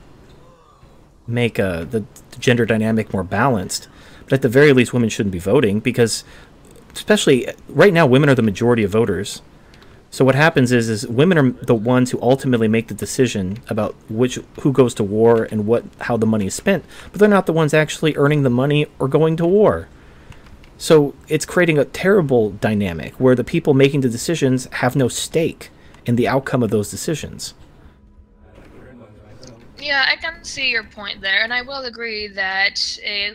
make 1.26 1.58
uh, 1.58 1.84
the, 1.84 2.04
the 2.30 2.38
gender 2.38 2.64
dynamic 2.64 3.12
more 3.12 3.24
balanced. 3.24 3.88
But 4.24 4.34
at 4.34 4.42
the 4.42 4.48
very 4.48 4.72
least, 4.72 4.92
women 4.92 5.08
shouldn't 5.08 5.32
be 5.32 5.38
voting 5.38 5.80
because, 5.80 6.24
especially 6.94 7.48
right 7.68 7.92
now, 7.92 8.06
women 8.06 8.28
are 8.28 8.34
the 8.34 8.42
majority 8.42 8.82
of 8.84 8.90
voters. 8.90 9.42
So 10.10 10.24
what 10.24 10.34
happens 10.34 10.72
is, 10.72 10.88
is 10.88 11.06
women 11.06 11.38
are 11.38 11.50
the 11.50 11.74
ones 11.74 12.10
who 12.10 12.20
ultimately 12.22 12.66
make 12.66 12.88
the 12.88 12.94
decision 12.94 13.58
about 13.68 13.94
which 14.08 14.38
who 14.60 14.72
goes 14.72 14.94
to 14.94 15.04
war 15.04 15.46
and 15.50 15.66
what 15.66 15.84
how 16.00 16.16
the 16.16 16.26
money 16.26 16.46
is 16.46 16.54
spent, 16.54 16.84
but 17.12 17.20
they're 17.20 17.28
not 17.28 17.46
the 17.46 17.52
ones 17.52 17.74
actually 17.74 18.16
earning 18.16 18.42
the 18.42 18.50
money 18.50 18.86
or 18.98 19.06
going 19.06 19.36
to 19.36 19.46
war. 19.46 19.88
So 20.78 21.14
it's 21.28 21.44
creating 21.44 21.76
a 21.76 21.84
terrible 21.84 22.50
dynamic 22.50 23.14
where 23.14 23.34
the 23.34 23.44
people 23.44 23.74
making 23.74 24.00
the 24.00 24.08
decisions 24.08 24.66
have 24.72 24.96
no 24.96 25.08
stake 25.08 25.70
in 26.06 26.16
the 26.16 26.28
outcome 26.28 26.62
of 26.62 26.70
those 26.70 26.90
decisions. 26.90 27.52
Yeah, 29.78 30.06
I 30.08 30.16
can 30.16 30.42
see 30.42 30.70
your 30.70 30.84
point 30.84 31.20
there, 31.20 31.42
and 31.42 31.52
I 31.52 31.62
will 31.62 31.84
agree 31.84 32.28
that, 32.28 32.80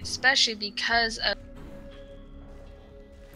especially 0.02 0.56
because 0.56 1.18
of. 1.20 1.38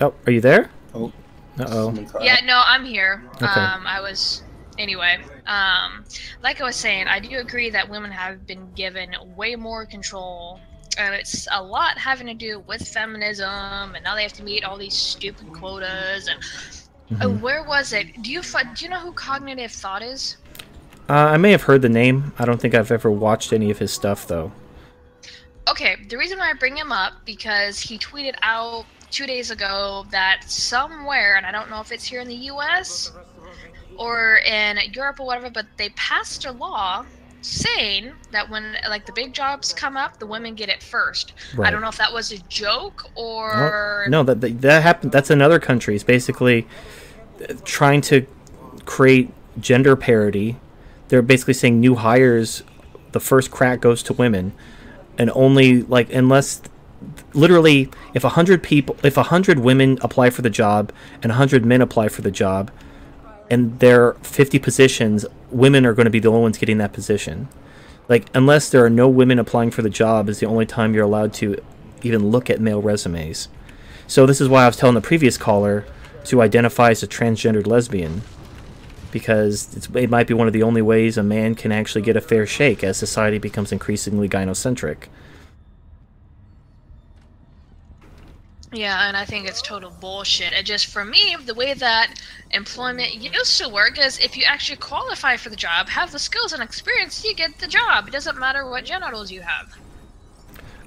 Oh, 0.02 0.14
are 0.26 0.32
you 0.32 0.42
there? 0.42 0.70
Oh. 0.94 1.12
Uh 1.60 1.66
oh. 1.70 2.06
Yeah, 2.22 2.38
no, 2.46 2.62
I'm 2.66 2.86
here. 2.86 3.24
Okay. 3.36 3.46
Um, 3.46 3.86
I 3.88 4.00
was 4.02 4.44
anyway. 4.78 5.20
Um, 5.48 6.06
like 6.44 6.62
I 6.62 6.64
was 6.64 6.76
saying, 6.76 7.08
I 7.08 7.20
do 7.20 7.38
agree 7.40 7.70
that 7.72 7.90
women 7.90 8.12
have 8.12 8.46
been 8.46 8.72
given 8.74 9.16
way 9.36 9.56
more 9.56 9.86
control. 9.86 10.60
And 11.00 11.14
it's 11.14 11.48
a 11.52 11.62
lot 11.62 11.98
having 12.00 12.26
to 12.28 12.34
do 12.34 12.60
with 12.68 12.88
feminism, 12.88 13.48
and 13.96 14.04
now 14.04 14.16
they 14.16 14.24
have 14.24 14.34
to 14.34 14.44
meet 14.44 14.64
all 14.64 14.78
these 14.78 14.96
stupid 14.96 15.52
quotas. 15.54 16.28
And 16.28 16.40
Mm-hmm. 17.10 17.22
uh, 17.22 17.30
where 17.40 17.64
was 17.64 17.94
it? 17.94 18.22
Do 18.22 18.30
you 18.34 18.42
fi- 18.42 18.64
do 18.74 18.84
you 18.84 18.90
know 18.92 19.00
who 19.00 19.14
Cognitive 19.14 19.72
Thought 19.72 20.02
is? 20.04 20.36
Uh, 21.08 21.14
I 21.14 21.38
may 21.38 21.52
have 21.52 21.62
heard 21.62 21.82
the 21.82 21.88
name. 21.88 22.34
I 22.38 22.44
don't 22.44 22.60
think 22.60 22.76
I've 22.76 22.92
ever 22.92 23.10
watched 23.10 23.54
any 23.54 23.72
of 23.72 23.78
his 23.80 23.94
stuff 23.94 24.28
though. 24.28 24.52
Okay, 25.70 25.96
the 26.10 26.18
reason 26.18 26.38
why 26.38 26.50
I 26.50 26.54
bring 26.54 26.76
him 26.76 26.92
up 26.92 27.14
because 27.26 27.80
he 27.80 27.98
tweeted 27.98 28.36
out 28.42 28.86
two 29.12 29.26
days 29.26 29.52
ago 29.52 30.06
that 30.12 30.44
somewhere, 30.46 31.38
and 31.38 31.46
I 31.46 31.52
don't 31.52 31.70
know 31.70 31.82
if 31.82 31.92
it's 31.92 32.04
here 32.04 32.22
in 32.22 32.28
the 32.28 32.36
U.S. 32.36 33.12
or 33.98 34.40
in 34.46 34.78
Europe 34.94 35.20
or 35.20 35.26
whatever, 35.26 35.50
but 35.50 35.66
they 35.78 35.90
passed 35.90 36.46
a 36.46 36.52
law 36.52 37.06
saying 37.42 38.12
that 38.32 38.50
when 38.50 38.76
like 38.90 39.06
the 39.06 39.14
big 39.14 39.34
jobs 39.34 39.74
come 39.74 39.96
up, 39.96 40.20
the 40.20 40.26
women 40.26 40.56
get 40.56 40.70
it 40.70 40.84
first. 40.84 41.34
I 41.62 41.72
don't 41.72 41.82
know 41.82 41.90
if 41.90 41.98
that 41.98 42.14
was 42.14 42.32
a 42.32 42.40
joke 42.50 43.10
or 43.16 44.06
no, 44.10 44.24
that 44.24 44.42
that, 44.42 44.62
that 44.62 44.84
happened. 44.84 45.12
That's 45.12 45.30
in 45.32 45.42
other 45.42 45.60
countries. 45.60 46.04
Basically, 46.04 46.68
trying 47.64 48.02
to 48.02 48.26
create 48.86 49.32
gender 49.60 49.96
parity. 49.96 50.58
They're 51.10 51.22
basically 51.22 51.54
saying 51.54 51.80
new 51.80 51.96
hires, 51.96 52.64
the 53.12 53.20
first 53.20 53.52
crack 53.52 53.80
goes 53.80 54.04
to 54.04 54.14
women, 54.14 54.54
and 55.18 55.32
only 55.34 55.84
like 55.84 56.12
unless, 56.12 56.62
literally, 57.38 57.90
if 58.14 58.24
a 58.24 58.30
hundred 58.30 58.64
people, 58.64 58.98
if 59.04 59.16
a 59.16 59.24
hundred 59.24 59.60
women 59.60 59.98
apply 60.02 60.32
for 60.32 60.42
the 60.42 60.50
job 60.50 60.92
and 61.22 61.32
a 61.32 61.36
hundred 61.36 61.66
men 61.66 61.82
apply 61.82 62.10
for 62.10 62.22
the 62.22 62.32
job, 62.32 62.72
and 63.50 63.80
there 63.80 64.08
are 64.08 64.14
fifty 64.16 64.60
positions, 64.60 65.26
women 65.52 65.86
are 65.86 65.94
going 65.94 66.06
to 66.06 66.12
be 66.12 66.20
the 66.20 66.28
only 66.28 66.42
ones 66.42 66.58
getting 66.58 66.80
that 66.80 66.92
position. 66.92 67.48
Like 68.10 68.28
unless 68.34 68.70
there 68.70 68.84
are 68.84 68.90
no 68.90 69.08
women 69.08 69.40
applying 69.40 69.72
for 69.72 69.82
the 69.82 69.90
job, 69.90 70.28
is 70.28 70.40
the 70.40 70.48
only 70.48 70.66
time 70.66 70.94
you're 70.94 71.06
allowed 71.06 71.34
to 71.36 71.62
even 72.02 72.30
look 72.30 72.50
at 72.50 72.60
male 72.60 72.82
resumes. 72.82 73.48
So 74.08 74.26
this 74.26 74.42
is 74.42 74.50
why 74.50 74.64
I 74.64 74.68
was 74.68 74.78
telling 74.78 74.96
the 74.96 75.02
previous 75.02 75.38
caller 75.38 75.86
to 76.26 76.42
identify 76.42 76.92
as 76.92 77.04
a 77.04 77.08
transgendered 77.08 77.68
lesbian, 77.68 78.22
because 79.12 79.88
it 79.94 80.10
might 80.10 80.28
be 80.28 80.34
one 80.34 80.48
of 80.48 80.54
the 80.54 80.64
only 80.64 80.82
ways 80.82 81.18
a 81.18 81.24
man 81.24 81.56
can 81.56 81.72
actually 81.72 82.02
get 82.02 82.18
a 82.18 82.22
fair 82.22 82.46
shake 82.46 82.84
as 82.84 82.98
society 82.98 83.38
becomes 83.38 83.72
increasingly 83.72 84.28
gynocentric. 84.28 85.08
Yeah, 88.74 89.08
and 89.08 89.16
I 89.16 89.24
think 89.24 89.48
it's 89.48 89.62
total 89.62 89.92
bullshit. 90.02 90.52
It 90.52 90.66
just 90.66 90.88
for 90.88 91.06
me, 91.06 91.38
the 91.46 91.54
way 91.54 91.74
that 91.74 92.22
employment 92.52 93.16
used 93.16 93.62
to 93.62 93.70
work 93.70 93.98
is 93.98 94.20
if 94.20 94.36
you 94.36 94.44
actually 94.46 94.78
qualify 94.78 95.38
for 95.38 95.50
the 95.50 95.56
job, 95.56 95.88
have 95.88 96.12
the 96.12 96.20
skills 96.20 96.52
and 96.52 96.62
experience, 96.62 97.24
you 97.24 97.34
get 97.34 97.58
the 97.60 97.68
job. 97.68 98.10
It 98.10 98.12
doesn't 98.12 98.38
matter 98.38 98.70
what 98.70 98.84
genitals 98.84 99.32
you 99.32 99.42
have. 99.42 99.78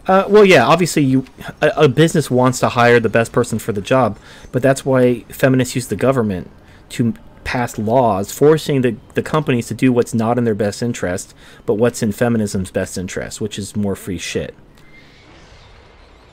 Uh, 0.07 0.25
well, 0.29 0.45
yeah, 0.45 0.67
obviously, 0.67 1.05
you 1.05 1.25
a, 1.63 1.69
a 1.77 1.89
business 1.89 2.31
wants 2.31 2.59
to 2.61 2.71
hire 2.71 3.01
the 3.01 3.09
best 3.09 3.33
person 3.33 3.59
for 3.59 3.73
the 3.73 3.81
job, 3.81 4.19
but 4.53 4.63
that's 4.63 4.85
why 4.85 5.21
feminists 5.29 5.75
use 5.75 5.87
the 5.87 5.97
government 5.97 6.51
to 6.91 7.15
pass 7.45 7.79
laws 7.79 8.31
forcing 8.31 8.83
the, 8.83 8.97
the 9.15 9.23
companies 9.23 9.69
to 9.69 9.75
do 9.75 9.93
what's 9.93 10.13
not 10.13 10.37
in 10.37 10.45
their 10.45 10.55
best 10.55 10.83
interest, 10.83 11.35
but 11.65 11.75
what's 11.75 12.03
in 12.03 12.13
feminism's 12.13 12.71
best 12.71 12.99
interest, 12.99 13.41
which 13.41 13.59
is 13.59 13.75
more 13.75 13.97
free 13.97 14.19
shit. 14.19 14.55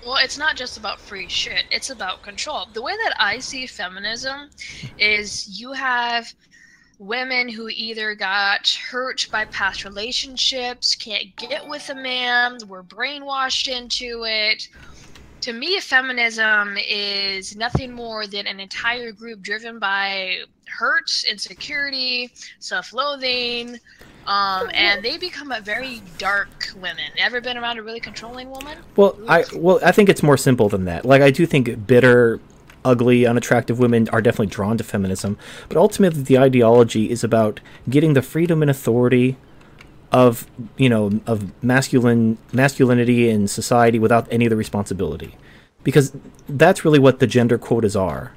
Well, 0.08 0.24
it's 0.24 0.38
not 0.38 0.56
just 0.56 0.78
about 0.78 1.02
free 1.02 1.28
shit, 1.28 1.66
it's 1.70 1.90
about 1.90 2.24
control. 2.24 2.68
The 2.74 2.82
way 2.82 2.94
that 3.04 3.14
I 3.20 3.40
see 3.40 3.68
feminism 3.68 4.50
is 4.98 5.60
you 5.60 5.74
have 5.74 6.34
women 6.98 7.50
who 7.50 7.68
either 7.68 8.16
got 8.16 8.70
hurt 8.90 9.28
by 9.34 9.44
past 9.44 9.84
relationships, 9.84 10.96
can't 10.96 11.36
get 11.36 11.68
with 11.68 11.90
a 11.90 11.96
man, 11.96 12.58
were 12.70 12.84
brainwashed 12.84 13.68
into 13.68 14.24
it. 14.26 14.70
To 15.42 15.52
me, 15.52 15.78
feminism 15.82 16.78
is 16.88 17.58
nothing 17.58 17.92
more 17.92 18.28
than 18.28 18.48
an 18.48 18.62
entire 18.62 19.12
group 19.12 19.42
driven 19.42 19.78
by 19.78 20.38
hurt, 20.70 21.12
insecurity, 21.30 22.32
self 22.60 22.94
loathing, 22.94 23.78
um, 24.28 24.70
and 24.74 25.04
they 25.04 25.18
become 25.18 25.54
a 25.54 25.62
very 25.62 26.02
dark 26.18 26.70
women. 26.76 27.06
Ever 27.18 27.40
been 27.40 27.58
around 27.58 27.80
a 27.80 27.82
really 27.82 28.02
controlling 28.02 28.50
woman? 28.50 28.78
Well, 28.98 29.18
I 29.28 29.46
well, 29.56 29.80
I 29.84 29.94
think 29.94 30.10
it's 30.10 30.22
more 30.22 30.36
simple 30.36 30.68
than 30.68 30.84
that. 30.86 31.06
Like 31.06 31.22
I 31.22 31.32
do 31.32 31.46
think 31.46 31.88
bitter, 31.88 32.42
ugly, 32.84 33.26
unattractive 33.26 33.80
women 33.80 34.10
are 34.10 34.22
definitely 34.22 34.48
drawn 34.48 34.78
to 34.78 34.84
feminism, 34.84 35.38
but 35.70 35.78
ultimately 35.78 36.24
the 36.24 36.38
ideology 36.38 37.10
is 37.10 37.24
about 37.24 37.62
getting 37.90 38.14
the 38.14 38.22
freedom 38.22 38.62
and 38.62 38.70
authority 38.70 39.38
of, 40.12 40.46
you 40.78 40.90
know, 40.90 41.22
of 41.26 41.52
masculine 41.64 42.38
masculinity 42.52 43.30
in 43.30 43.48
society 43.48 43.98
without 43.98 44.28
any 44.30 44.46
of 44.46 44.50
the 44.50 44.58
responsibility. 44.58 45.38
Because 45.84 46.14
that's 46.50 46.84
really 46.84 47.00
what 47.00 47.20
the 47.20 47.28
gender 47.28 47.58
quotas 47.58 47.96
are. 47.96 48.34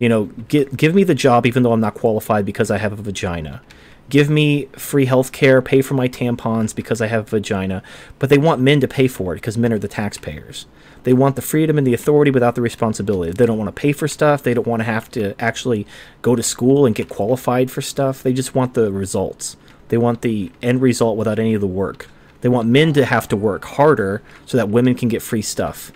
You 0.00 0.08
know, 0.08 0.24
give 0.48 0.76
give 0.76 0.96
me 0.96 1.04
the 1.04 1.14
job 1.14 1.46
even 1.46 1.62
though 1.62 1.72
I'm 1.72 1.80
not 1.80 1.94
qualified 1.94 2.44
because 2.44 2.72
I 2.72 2.78
have 2.78 2.92
a 2.92 2.96
vagina. 2.96 3.62
Give 4.10 4.30
me 4.30 4.66
free 4.72 5.04
health 5.04 5.32
care, 5.32 5.60
pay 5.60 5.82
for 5.82 5.94
my 5.94 6.08
tampons 6.08 6.74
because 6.74 7.00
I 7.00 7.08
have 7.08 7.26
a 7.26 7.30
vagina. 7.30 7.82
But 8.18 8.30
they 8.30 8.38
want 8.38 8.60
men 8.60 8.80
to 8.80 8.88
pay 8.88 9.06
for 9.06 9.32
it 9.32 9.36
because 9.36 9.58
men 9.58 9.72
are 9.72 9.78
the 9.78 9.88
taxpayers. 9.88 10.66
They 11.04 11.12
want 11.12 11.36
the 11.36 11.42
freedom 11.42 11.78
and 11.78 11.86
the 11.86 11.94
authority 11.94 12.30
without 12.30 12.54
the 12.54 12.62
responsibility. 12.62 13.32
They 13.32 13.46
don't 13.46 13.58
want 13.58 13.68
to 13.68 13.80
pay 13.80 13.92
for 13.92 14.08
stuff. 14.08 14.42
They 14.42 14.54
don't 14.54 14.66
want 14.66 14.80
to 14.80 14.84
have 14.84 15.10
to 15.12 15.34
actually 15.40 15.86
go 16.22 16.34
to 16.34 16.42
school 16.42 16.86
and 16.86 16.94
get 16.94 17.08
qualified 17.08 17.70
for 17.70 17.82
stuff. 17.82 18.22
They 18.22 18.32
just 18.32 18.54
want 18.54 18.74
the 18.74 18.90
results. 18.92 19.56
They 19.88 19.98
want 19.98 20.22
the 20.22 20.52
end 20.62 20.82
result 20.82 21.16
without 21.16 21.38
any 21.38 21.54
of 21.54 21.60
the 21.60 21.66
work. 21.66 22.08
They 22.40 22.48
want 22.48 22.68
men 22.68 22.92
to 22.94 23.04
have 23.04 23.28
to 23.28 23.36
work 23.36 23.64
harder 23.64 24.22
so 24.46 24.56
that 24.56 24.68
women 24.68 24.94
can 24.94 25.08
get 25.08 25.22
free 25.22 25.42
stuff. 25.42 25.92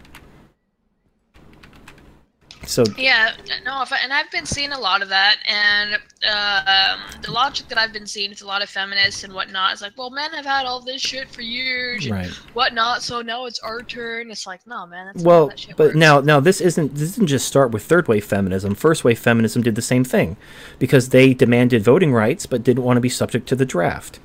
So 2.65 2.85
yeah, 2.97 3.35
no, 3.65 3.85
and 4.03 4.13
I've 4.13 4.31
been 4.31 4.47
seeing 4.47 4.73
a 4.73 4.79
lot 4.79 5.03
of 5.03 5.09
that, 5.09 5.37
and 5.47 5.99
uh, 6.27 6.95
um, 6.95 7.21
the 7.21 7.31
logic 7.33 7.69
that 7.69 7.77
I've 7.77 7.93
been 7.93 8.07
seeing 8.07 8.31
with 8.31 8.43
a 8.43 8.47
lot 8.47 8.63
of 8.63 8.71
feminists 8.71 9.25
and 9.25 9.33
whatnot 9.33 9.75
is 9.75 9.83
like, 9.83 9.93
well, 9.99 10.11
men 10.11 10.31
have 10.33 10.47
had 10.47 10.65
all 10.65 10.81
this 10.81 11.03
shit 11.03 11.29
for 11.29 11.43
years, 11.43 12.09
right. 12.09 12.27
and 12.27 12.35
whatnot, 12.55 13.03
so 13.03 13.21
now 13.21 13.47
it's 13.47 13.59
our 13.61 13.83
turn. 13.83 14.31
It's 14.31 14.47
like, 14.47 14.67
no, 14.67 14.87
man. 14.87 15.07
That's 15.07 15.25
well, 15.25 15.49
that 15.49 15.67
but 15.77 15.87
works. 15.87 15.97
now, 15.97 16.21
now 16.21 16.41
this 16.41 16.61
isn't 16.61 16.95
this 16.95 17.17
didn't 17.17 17.27
just 17.27 17.47
start 17.47 17.73
with 17.73 17.83
third 17.83 18.09
wave 18.09 18.25
feminism. 18.25 18.75
First 18.75 19.03
wave 19.05 19.19
feminism 19.19 19.63
did 19.63 19.75
the 19.75 19.83
same 19.83 20.05
thing, 20.05 20.37
because 20.79 21.09
they 21.09 21.35
demanded 21.35 21.83
voting 21.83 22.13
rights, 22.13 22.47
but 22.47 22.63
didn't 22.63 22.85
want 22.85 22.97
to 22.97 23.01
be 23.01 23.09
subject 23.09 23.49
to 23.49 23.57
the 23.57 23.67
draft. 23.67 24.21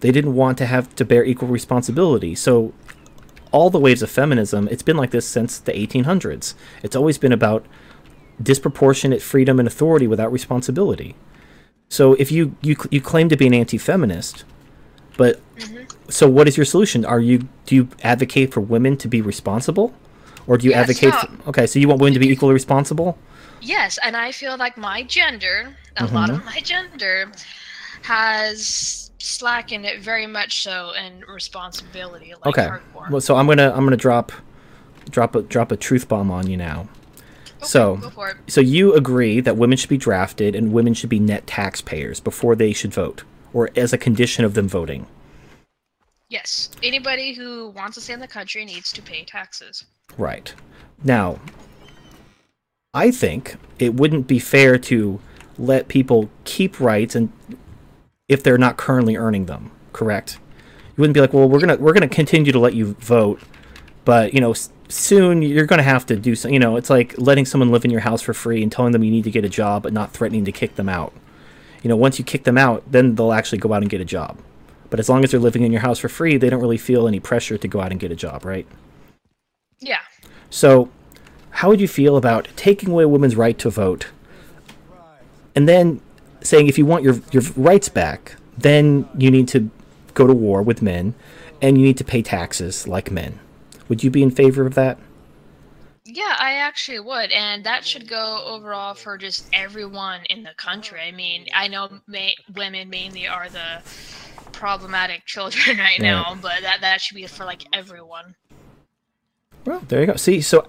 They 0.00 0.12
didn't 0.12 0.34
want 0.34 0.58
to 0.58 0.66
have 0.66 0.94
to 0.96 1.04
bear 1.04 1.24
equal 1.24 1.48
responsibility. 1.48 2.34
So 2.34 2.72
all 3.52 3.70
the 3.70 3.78
waves 3.78 4.02
of 4.02 4.10
feminism, 4.10 4.68
it's 4.70 4.82
been 4.82 4.96
like 4.96 5.10
this 5.10 5.26
since 5.26 5.58
the 5.58 5.72
1800s. 5.72 6.54
It's 6.82 6.96
always 6.96 7.18
been 7.18 7.32
about 7.32 7.66
disproportionate 8.42 9.22
freedom 9.22 9.58
and 9.58 9.66
authority 9.66 10.06
without 10.06 10.32
responsibility. 10.32 11.14
So 11.88 12.14
if 12.14 12.30
you 12.30 12.54
you 12.60 12.76
you 12.90 13.00
claim 13.00 13.28
to 13.30 13.36
be 13.36 13.46
an 13.46 13.54
anti-feminist, 13.54 14.44
but 15.16 15.40
mm-hmm. 15.56 15.84
so 16.08 16.28
what 16.28 16.46
is 16.46 16.56
your 16.56 16.66
solution? 16.66 17.04
Are 17.04 17.20
you 17.20 17.48
do 17.66 17.74
you 17.74 17.88
advocate 18.02 18.52
for 18.52 18.60
women 18.60 18.96
to 18.98 19.08
be 19.08 19.22
responsible, 19.22 19.94
or 20.46 20.58
do 20.58 20.66
you 20.66 20.72
yes, 20.72 20.80
advocate? 20.80 21.14
For, 21.14 21.48
okay, 21.48 21.66
so 21.66 21.78
you 21.78 21.88
want 21.88 22.00
women 22.00 22.14
to 22.14 22.20
be 22.20 22.28
equally 22.28 22.52
responsible. 22.52 23.18
Yes, 23.60 23.98
and 24.04 24.16
I 24.16 24.32
feel 24.32 24.56
like 24.56 24.76
my 24.76 25.02
gender, 25.02 25.74
a 25.96 26.04
mm-hmm. 26.04 26.14
lot 26.14 26.30
of 26.30 26.44
my 26.44 26.60
gender, 26.60 27.32
has 28.02 29.07
slackened 29.18 29.84
it 29.84 30.00
very 30.00 30.26
much 30.26 30.62
so 30.62 30.92
in 30.92 31.20
responsibility. 31.22 32.32
Like 32.32 32.46
okay, 32.46 32.68
hardcore. 32.68 33.10
well, 33.10 33.20
so 33.20 33.36
I'm 33.36 33.46
gonna 33.46 33.70
I'm 33.74 33.84
gonna 33.84 33.96
drop 33.96 34.32
drop 35.10 35.34
a 35.34 35.42
drop 35.42 35.72
a 35.72 35.76
truth 35.76 36.08
bomb 36.08 36.30
on 36.30 36.48
you 36.48 36.56
now. 36.56 36.88
Okay, 37.58 37.66
so, 37.66 38.00
so 38.46 38.60
you 38.60 38.94
agree 38.94 39.40
that 39.40 39.56
women 39.56 39.76
should 39.76 39.90
be 39.90 39.96
drafted 39.96 40.54
and 40.54 40.72
women 40.72 40.94
should 40.94 41.10
be 41.10 41.18
net 41.18 41.44
taxpayers 41.48 42.20
before 42.20 42.54
they 42.54 42.72
should 42.72 42.94
vote, 42.94 43.24
or 43.52 43.70
as 43.74 43.92
a 43.92 43.98
condition 43.98 44.44
of 44.44 44.54
them 44.54 44.68
voting. 44.68 45.08
Yes, 46.28 46.70
anybody 46.84 47.32
who 47.32 47.70
wants 47.70 47.96
to 47.96 48.00
stay 48.00 48.12
in 48.12 48.20
the 48.20 48.28
country 48.28 48.64
needs 48.64 48.92
to 48.92 49.02
pay 49.02 49.24
taxes. 49.24 49.86
Right. 50.16 50.54
Now, 51.02 51.40
I 52.94 53.10
think 53.10 53.56
it 53.80 53.94
wouldn't 53.94 54.28
be 54.28 54.38
fair 54.38 54.78
to 54.78 55.20
let 55.58 55.88
people 55.88 56.30
keep 56.44 56.78
rights 56.78 57.16
and 57.16 57.32
if 58.28 58.42
they're 58.42 58.58
not 58.58 58.76
currently 58.76 59.16
earning 59.16 59.46
them. 59.46 59.70
Correct. 59.92 60.38
You 60.96 61.02
wouldn't 61.02 61.14
be 61.14 61.20
like, 61.20 61.32
well, 61.32 61.48
we're 61.48 61.60
gonna 61.60 61.76
we're 61.76 61.92
gonna 61.92 62.08
continue 62.08 62.52
to 62.52 62.58
let 62.58 62.74
you 62.74 62.94
vote, 63.00 63.40
but 64.04 64.34
you 64.34 64.40
know 64.40 64.54
soon 64.88 65.42
you're 65.42 65.66
going 65.66 65.78
to 65.78 65.84
have 65.84 66.06
to 66.06 66.16
do 66.16 66.34
some, 66.34 66.50
you 66.50 66.58
know, 66.58 66.76
it's 66.76 66.90
like 66.90 67.14
letting 67.18 67.44
someone 67.44 67.70
live 67.70 67.84
in 67.84 67.90
your 67.90 68.00
house 68.00 68.22
for 68.22 68.34
free 68.34 68.62
and 68.62 68.72
telling 68.72 68.92
them 68.92 69.04
you 69.04 69.10
need 69.10 69.24
to 69.24 69.30
get 69.30 69.44
a 69.44 69.48
job 69.48 69.82
but 69.82 69.92
not 69.92 70.12
threatening 70.12 70.44
to 70.44 70.52
kick 70.52 70.76
them 70.76 70.88
out. 70.88 71.12
You 71.82 71.88
know, 71.88 71.96
once 71.96 72.18
you 72.18 72.24
kick 72.24 72.44
them 72.44 72.58
out, 72.58 72.90
then 72.90 73.14
they'll 73.14 73.32
actually 73.32 73.58
go 73.58 73.72
out 73.72 73.82
and 73.82 73.90
get 73.90 74.00
a 74.00 74.04
job. 74.04 74.38
But 74.90 74.98
as 74.98 75.08
long 75.08 75.22
as 75.22 75.30
they're 75.30 75.40
living 75.40 75.62
in 75.62 75.70
your 75.70 75.82
house 75.82 75.98
for 75.98 76.08
free, 76.08 76.38
they 76.38 76.50
don't 76.50 76.60
really 76.60 76.78
feel 76.78 77.06
any 77.06 77.20
pressure 77.20 77.58
to 77.58 77.68
go 77.68 77.80
out 77.80 77.90
and 77.90 78.00
get 78.00 78.10
a 78.10 78.16
job, 78.16 78.44
right? 78.44 78.66
Yeah. 79.78 80.00
So, 80.50 80.88
how 81.50 81.68
would 81.68 81.80
you 81.80 81.88
feel 81.88 82.16
about 82.16 82.48
taking 82.56 82.90
away 82.90 83.04
a 83.04 83.08
woman's 83.08 83.36
right 83.36 83.58
to 83.58 83.68
vote 83.68 84.06
and 85.54 85.68
then 85.68 86.00
saying 86.48 86.68
if 86.68 86.78
you 86.78 86.86
want 86.86 87.04
your 87.04 87.20
your 87.30 87.42
rights 87.56 87.88
back, 87.88 88.36
then 88.56 89.08
you 89.16 89.30
need 89.30 89.48
to 89.48 89.70
go 90.14 90.26
to 90.26 90.34
war 90.34 90.62
with 90.62 90.82
men 90.82 91.14
and 91.62 91.78
you 91.78 91.84
need 91.84 91.98
to 91.98 92.04
pay 92.04 92.22
taxes 92.22 92.88
like 92.88 93.10
men? 93.10 93.38
Would 93.88 94.04
you 94.04 94.10
be 94.10 94.22
in 94.22 94.30
favor 94.30 94.66
of 94.66 94.74
that? 94.74 94.98
Yeah, 96.04 96.34
I 96.38 96.54
actually 96.54 97.00
would, 97.00 97.30
and 97.32 97.64
that 97.64 97.84
should 97.84 98.08
go 98.08 98.42
overall 98.46 98.94
for 98.94 99.18
just 99.18 99.46
everyone 99.52 100.22
in 100.30 100.42
the 100.42 100.54
country. 100.56 101.00
I 101.00 101.12
mean, 101.12 101.46
I 101.54 101.68
know 101.68 101.88
ma- 102.06 102.38
women 102.54 102.88
mainly 102.88 103.26
are 103.26 103.48
the 103.50 103.82
problematic 104.52 105.26
children 105.26 105.76
right, 105.78 105.78
right 105.78 106.00
now, 106.00 106.36
but 106.40 106.62
that 106.62 106.80
that 106.80 107.02
should 107.02 107.14
be 107.14 107.26
for 107.26 107.44
like 107.44 107.66
everyone. 107.74 108.34
Well, 109.66 109.82
there 109.88 110.00
you 110.00 110.06
go. 110.06 110.16
See, 110.16 110.40
so 110.40 110.66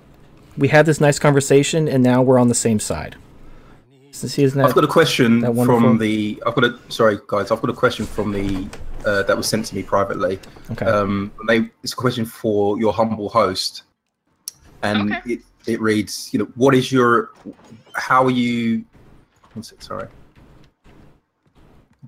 we 0.57 0.67
had 0.67 0.85
this 0.85 0.99
nice 0.99 1.19
conversation, 1.19 1.87
and 1.87 2.03
now 2.03 2.21
we're 2.21 2.37
on 2.37 2.49
the 2.49 2.55
same 2.55 2.81
side. 2.81 3.15
See, 4.27 4.43
isn't 4.43 4.57
that, 4.57 4.67
I've 4.67 4.75
got 4.75 4.83
a 4.83 4.87
question 4.87 5.41
from 5.63 5.97
the. 5.97 6.43
I've 6.45 6.53
got 6.53 6.65
a 6.65 6.77
sorry, 6.89 7.19
guys. 7.27 7.51
I've 7.51 7.61
got 7.61 7.69
a 7.69 7.73
question 7.73 8.05
from 8.05 8.33
the 8.33 8.67
uh, 9.05 9.23
that 9.23 9.37
was 9.37 9.47
sent 9.47 9.65
to 9.67 9.75
me 9.75 9.81
privately. 9.81 10.39
Okay. 10.71 10.85
Um, 10.85 11.31
they, 11.47 11.69
it's 11.83 11.93
a 11.93 11.95
question 11.95 12.25
for 12.25 12.77
your 12.77 12.91
humble 12.91 13.29
host, 13.29 13.83
and 14.83 15.13
okay. 15.13 15.33
it, 15.33 15.39
it 15.67 15.79
reads, 15.79 16.33
you 16.33 16.39
know, 16.39 16.49
what 16.55 16.75
is 16.75 16.91
your, 16.91 17.31
how 17.93 18.25
are 18.25 18.31
you? 18.31 18.83
One 19.53 19.63
sec, 19.63 19.81
sorry, 19.81 20.09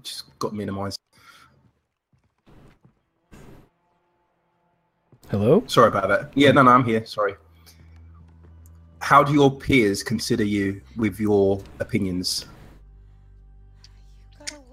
just 0.04 0.38
got 0.38 0.54
minimized. 0.54 1.00
Hello. 5.30 5.64
Sorry 5.68 5.88
about 5.88 6.10
that. 6.10 6.32
Yeah, 6.36 6.52
no, 6.52 6.62
no, 6.62 6.72
I'm 6.72 6.84
here. 6.84 7.06
Sorry. 7.06 7.36
How 9.02 9.24
do 9.24 9.34
your 9.34 9.52
peers 9.52 10.04
consider 10.04 10.44
you 10.44 10.82
with 10.96 11.20
your 11.20 11.62
opinions? 11.80 12.46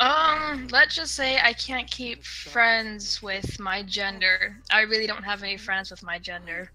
Um, 0.00 0.68
let's 0.70 0.94
just 0.94 1.14
say 1.14 1.38
I 1.42 1.52
can't 1.54 1.90
keep 1.90 2.24
friends 2.24 3.20
with 3.20 3.58
my 3.58 3.82
gender. 3.82 4.56
I 4.70 4.82
really 4.82 5.06
don't 5.06 5.24
have 5.24 5.42
any 5.42 5.56
friends 5.56 5.90
with 5.90 6.02
my 6.04 6.18
gender. 6.18 6.70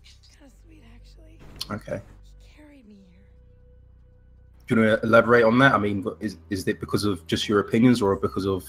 Okay. 1.72 2.02
Do 4.68 4.76
you 4.76 4.82
want 4.82 5.02
to 5.02 5.08
elaborate 5.08 5.44
on 5.44 5.58
that? 5.60 5.74
I 5.74 5.78
mean, 5.78 6.06
is 6.20 6.38
is 6.50 6.68
it 6.68 6.80
because 6.80 7.06
of 7.06 7.26
just 7.28 7.48
your 7.48 7.60
opinions, 7.60 8.02
or 8.02 8.16
because 8.16 8.46
of 8.46 8.66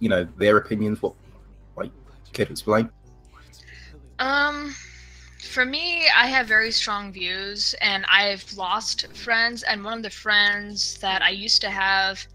you 0.00 0.08
know 0.08 0.26
their 0.36 0.56
opinions? 0.56 1.00
What, 1.00 1.14
like, 1.76 1.90
care 2.32 2.46
to 2.46 2.52
explain? 2.52 2.90
Um, 4.18 4.74
for 5.44 5.64
me, 5.64 6.08
I 6.08 6.26
have 6.26 6.46
very 6.46 6.70
strong 6.70 7.12
views, 7.12 7.74
and 7.80 8.04
I've 8.10 8.44
lost 8.56 9.06
friends. 9.16 9.62
And 9.62 9.84
one 9.84 9.98
of 9.98 10.02
the 10.02 10.10
friends 10.10 10.98
that 10.98 11.22
I 11.22 11.30
used 11.30 11.60
to 11.62 11.70
have 11.70 12.26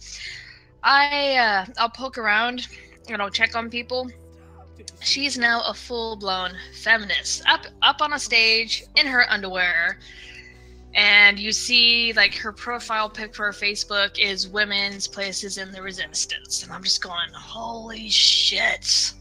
I 0.84 1.36
uh, 1.36 1.66
I'll 1.78 1.90
poke 1.90 2.18
around 2.18 2.68
and 3.10 3.22
I'll 3.22 3.30
check 3.30 3.56
on 3.56 3.70
people. 3.70 4.10
She's 5.02 5.38
now 5.38 5.62
a 5.68 5.74
full-blown 5.74 6.52
feminist, 6.82 7.44
up 7.48 7.66
up 7.82 8.02
on 8.02 8.14
a 8.14 8.20
stage 8.20 8.84
in 8.96 9.08
her 9.08 9.30
underwear, 9.30 10.00
and 10.94 11.38
you 11.38 11.52
see 11.52 12.14
like 12.14 12.34
her 12.36 12.52
profile 12.52 13.10
pic 13.10 13.36
for 13.36 13.48
her 13.48 13.52
Facebook 13.52 14.18
is 14.18 14.48
women's 14.48 15.08
places 15.08 15.58
in 15.58 15.72
the 15.72 15.82
resistance, 15.82 16.64
and 16.64 16.72
I'm 16.72 16.84
just 16.84 17.02
going, 17.02 17.30
holy 17.34 18.10
shit. 18.10 19.14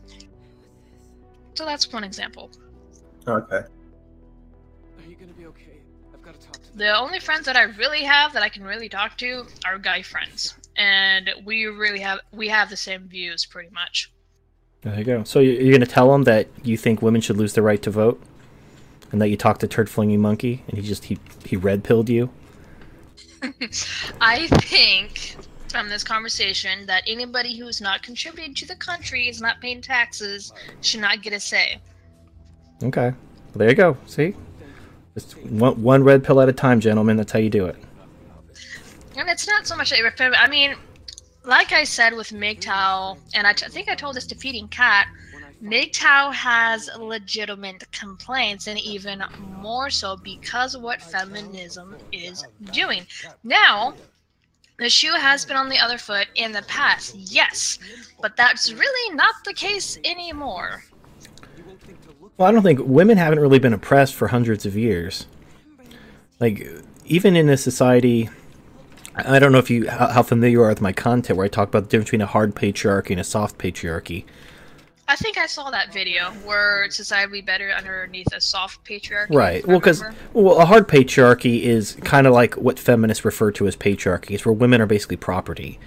So 1.55 1.65
that's 1.65 1.93
one 1.93 2.05
example. 2.05 2.51
Okay. 3.27 3.63
The 6.75 6.97
only 6.97 7.19
friends 7.19 7.47
that 7.47 7.57
I 7.57 7.63
really 7.63 8.03
have 8.03 8.33
that 8.35 8.43
I 8.43 8.49
can 8.49 8.63
really 8.63 8.89
talk 8.89 9.19
to 9.19 9.47
are 9.65 9.79
guy 9.79 10.03
friends 10.03 10.55
and 10.79 11.31
we 11.45 11.67
really 11.67 11.99
have 11.99 12.21
we 12.33 12.49
have 12.49 12.71
the 12.71 12.77
same 12.77 13.09
views 13.09 13.45
pretty 13.45 13.71
much. 13.71 14.11
There 14.83 14.97
you 14.97 15.05
go. 15.05 15.25
So 15.25 15.41
you're 15.41 15.73
going 15.73 15.81
to 15.81 15.87
tell 15.87 16.15
him 16.15 16.23
that 16.23 16.47
you 16.63 16.77
think 16.77 17.03
women 17.03 17.21
should 17.21 17.37
lose 17.37 17.53
the 17.53 17.63
right 17.63 17.83
to 17.83 17.91
vote, 17.91 18.23
and 19.11 19.21
that 19.21 19.29
you 19.29 19.37
talked 19.37 19.61
to 19.61 19.69
turd 19.69 19.91
flinging 19.91 20.21
monkey, 20.21 20.65
and 20.69 20.79
he 20.79 20.87
just 20.87 21.05
he 21.05 21.19
he 21.45 21.57
red 21.57 21.83
pilled 21.83 22.09
you. 22.09 22.31
I 24.21 24.47
think 24.47 25.37
from 25.69 25.89
this 25.89 26.03
conversation 26.03 26.87
that 26.87 27.03
anybody 27.07 27.57
who 27.57 27.67
is 27.67 27.81
not 27.81 28.03
contributing 28.03 28.55
to 28.55 28.67
the 28.67 28.77
country 28.77 29.29
is 29.29 29.41
not 29.41 29.61
paying 29.61 29.83
taxes 29.83 30.53
should 30.81 31.01
not 31.01 31.23
get 31.23 31.33
a 31.33 31.41
say. 31.41 31.81
Okay, 32.83 33.11
well, 33.11 33.17
there 33.55 33.69
you 33.69 33.75
go. 33.75 33.97
See, 34.07 34.35
just 35.19 35.37
one, 35.47 35.83
one 35.83 36.05
red 36.05 36.25
pill 36.25 36.41
at 36.41 36.49
a 36.49 36.53
time, 36.53 36.81
gentlemen. 36.81 37.17
That's 37.17 37.33
how 37.33 37.39
you 37.39 37.51
do 37.51 37.67
it. 37.67 37.77
And 39.17 39.29
it's 39.29 39.49
not 39.49 39.67
so 39.67 39.77
much 39.77 39.91
that 39.91 40.35
I 40.39 40.49
mean, 40.49 40.77
like 41.45 41.73
I 41.73 41.85
said 41.85 42.15
with 42.15 42.29
MGTOW, 42.29 43.19
and 43.35 43.47
I, 43.47 43.53
think 43.53 43.89
I 43.89 43.95
told 43.95 44.17
this 44.17 44.27
to 44.27 44.37
Feeding 44.37 44.69
Cat, 44.69 45.09
MGTOW 45.63 46.33
has 46.33 46.89
legitimate 46.99 47.91
complaints, 47.91 48.69
and 48.69 48.79
even 48.79 49.25
more 49.57 49.91
so 49.91 50.17
because 50.17 50.77
of 50.77 50.83
what 50.83 51.03
feminism 51.03 51.97
is 52.13 52.45
doing. 52.73 53.05
Now, 53.43 53.95
the 54.79 54.89
shoe 54.89 55.15
has 55.15 55.45
been 55.45 55.57
on 55.57 55.69
the 55.69 55.79
other 55.79 55.99
foot 55.99 56.29
in 56.37 56.53
the 56.53 56.63
past, 56.63 57.17
yes, 57.17 57.81
but 58.21 58.37
that's 58.37 58.73
really 58.73 59.17
not 59.17 59.35
the 59.45 59.53
case 59.53 59.99
anymore. 60.05 60.85
Well, 62.39 62.49
I 62.49 62.53
don't 62.53 62.63
think 62.63 62.81
women 62.83 63.19
haven't 63.19 63.41
really 63.41 63.59
been 63.59 63.75
oppressed 63.75 64.15
for 64.15 64.29
hundreds 64.29 64.65
of 64.65 64.77
years. 64.77 65.27
Like, 66.41 66.67
even 67.05 67.37
in 67.37 67.49
a 67.49 67.57
society 67.57 68.31
I 69.27 69.39
don't 69.39 69.51
know 69.53 69.59
if 69.59 69.71
you 69.71 69.89
how, 69.89 70.23
familiar 70.23 70.53
you 70.53 70.63
are 70.63 70.69
with 70.69 70.81
my 70.81 70.93
content 70.93 71.37
where 71.37 71.45
I 71.45 71.49
talk 71.49 71.69
about 71.69 71.85
the 71.85 71.89
difference 71.89 72.07
between 72.07 72.21
a 72.21 72.27
hard 72.27 72.55
patriarchy 72.55 73.11
and 73.11 73.21
a 73.21 73.25
soft 73.25 73.59
patriarchy. 73.59 74.25
I 75.09 75.17
think 75.17 75.39
I 75.39 75.47
saw 75.47 75.71
that 75.71 75.93
video 75.93 76.31
where 76.45 76.89
society 76.91 77.27
would 77.27 77.33
be 77.33 77.41
better 77.41 77.71
underneath 77.71 78.33
a 78.33 78.41
soft 78.41 78.85
patriarchy. 78.85 79.35
Right. 79.35 79.67
Well, 79.67 79.79
because 79.79 80.05
well, 80.35 80.61
a 80.61 80.67
hard 80.67 80.87
patriarchy 80.87 81.63
is 81.63 81.97
kind 82.05 82.27
of 82.27 82.33
like 82.33 82.55
what 82.55 82.79
feminists 82.79 83.25
refer 83.25 83.51
to 83.53 83.67
as 83.67 83.77
patriarchy. 83.77 84.33
It's 84.33 84.45
where 84.45 84.53
women 84.53 84.81
are 84.81 84.87
basically 84.87 85.17
property. 85.17 85.81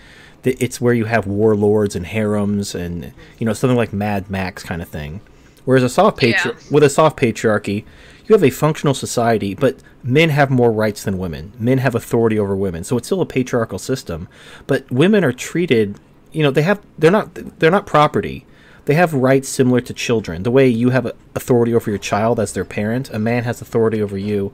It's 0.44 0.82
where 0.82 0.94
you 0.94 1.06
have 1.06 1.28
warlords 1.28 1.96
and 1.96 2.08
harems 2.08 2.74
and 2.74 3.14
you 3.38 3.46
know 3.46 3.54
something 3.54 3.78
like 3.78 3.94
Mad 3.94 4.30
Max 4.30 4.64
kind 4.64 4.82
of 4.82 4.90
thing. 4.90 5.22
Whereas 5.66 5.84
a 5.84 5.90
soft 5.90 6.18
patri- 6.18 6.52
yeah. 6.52 6.68
with 6.70 6.84
a 6.84 6.90
soft 6.90 7.20
patriarchy, 7.20 7.86
you 8.26 8.34
have 8.34 8.44
a 8.44 8.50
functional 8.50 8.94
society, 8.94 9.54
but 9.54 9.78
men 10.04 10.30
have 10.30 10.50
more 10.50 10.72
rights 10.72 11.04
than 11.04 11.18
women. 11.18 11.54
Men 11.60 11.80
have 11.80 11.96
authority 11.96 12.40
over 12.40 12.56
women, 12.56 12.84
so 12.84 12.98
it's 12.98 13.08
still 13.08 13.22
a 13.22 13.26
patriarchal 13.26 13.80
system. 13.80 14.28
But 14.68 14.90
women 14.92 15.24
are 15.24 15.34
treated, 15.34 16.00
you 16.32 16.44
know, 16.44 16.52
they 16.52 16.62
have 16.62 16.82
they're 16.98 17.12
not 17.12 17.34
they're 17.60 17.72
not 17.72 17.86
property 17.86 18.46
they 18.86 18.96
have 18.96 19.14
rights 19.14 19.48
similar 19.48 19.82
to 19.82 19.94
children. 19.94 20.44
The 20.44 20.52
way 20.52 20.68
you 20.68 20.90
have 20.90 21.06
authority 21.36 21.74
over 21.74 21.90
your 21.90 22.00
child 22.00 22.40
as 22.40 22.54
their 22.54 22.66
parent, 22.66 23.10
a 23.12 23.20
man 23.20 23.44
has 23.44 23.62
authority 23.62 24.02
over 24.02 24.18
you 24.18 24.52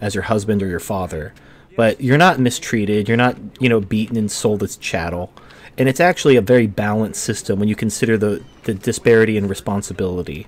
as 0.00 0.14
your 0.14 0.24
husband 0.24 0.62
or 0.62 0.66
your 0.66 0.80
father. 0.80 1.32
But 1.76 2.00
you're 2.00 2.18
not 2.18 2.38
mistreated. 2.38 3.08
You're 3.08 3.16
not, 3.16 3.36
you 3.58 3.68
know, 3.68 3.80
beaten 3.80 4.16
and 4.16 4.30
sold 4.30 4.62
as 4.62 4.76
chattel. 4.76 5.32
And 5.80 5.88
it's 5.88 5.98
actually 5.98 6.36
a 6.36 6.42
very 6.42 6.66
balanced 6.66 7.22
system 7.22 7.58
when 7.58 7.66
you 7.66 7.74
consider 7.74 8.18
the, 8.18 8.44
the 8.64 8.74
disparity 8.74 9.38
in 9.38 9.48
responsibility. 9.48 10.46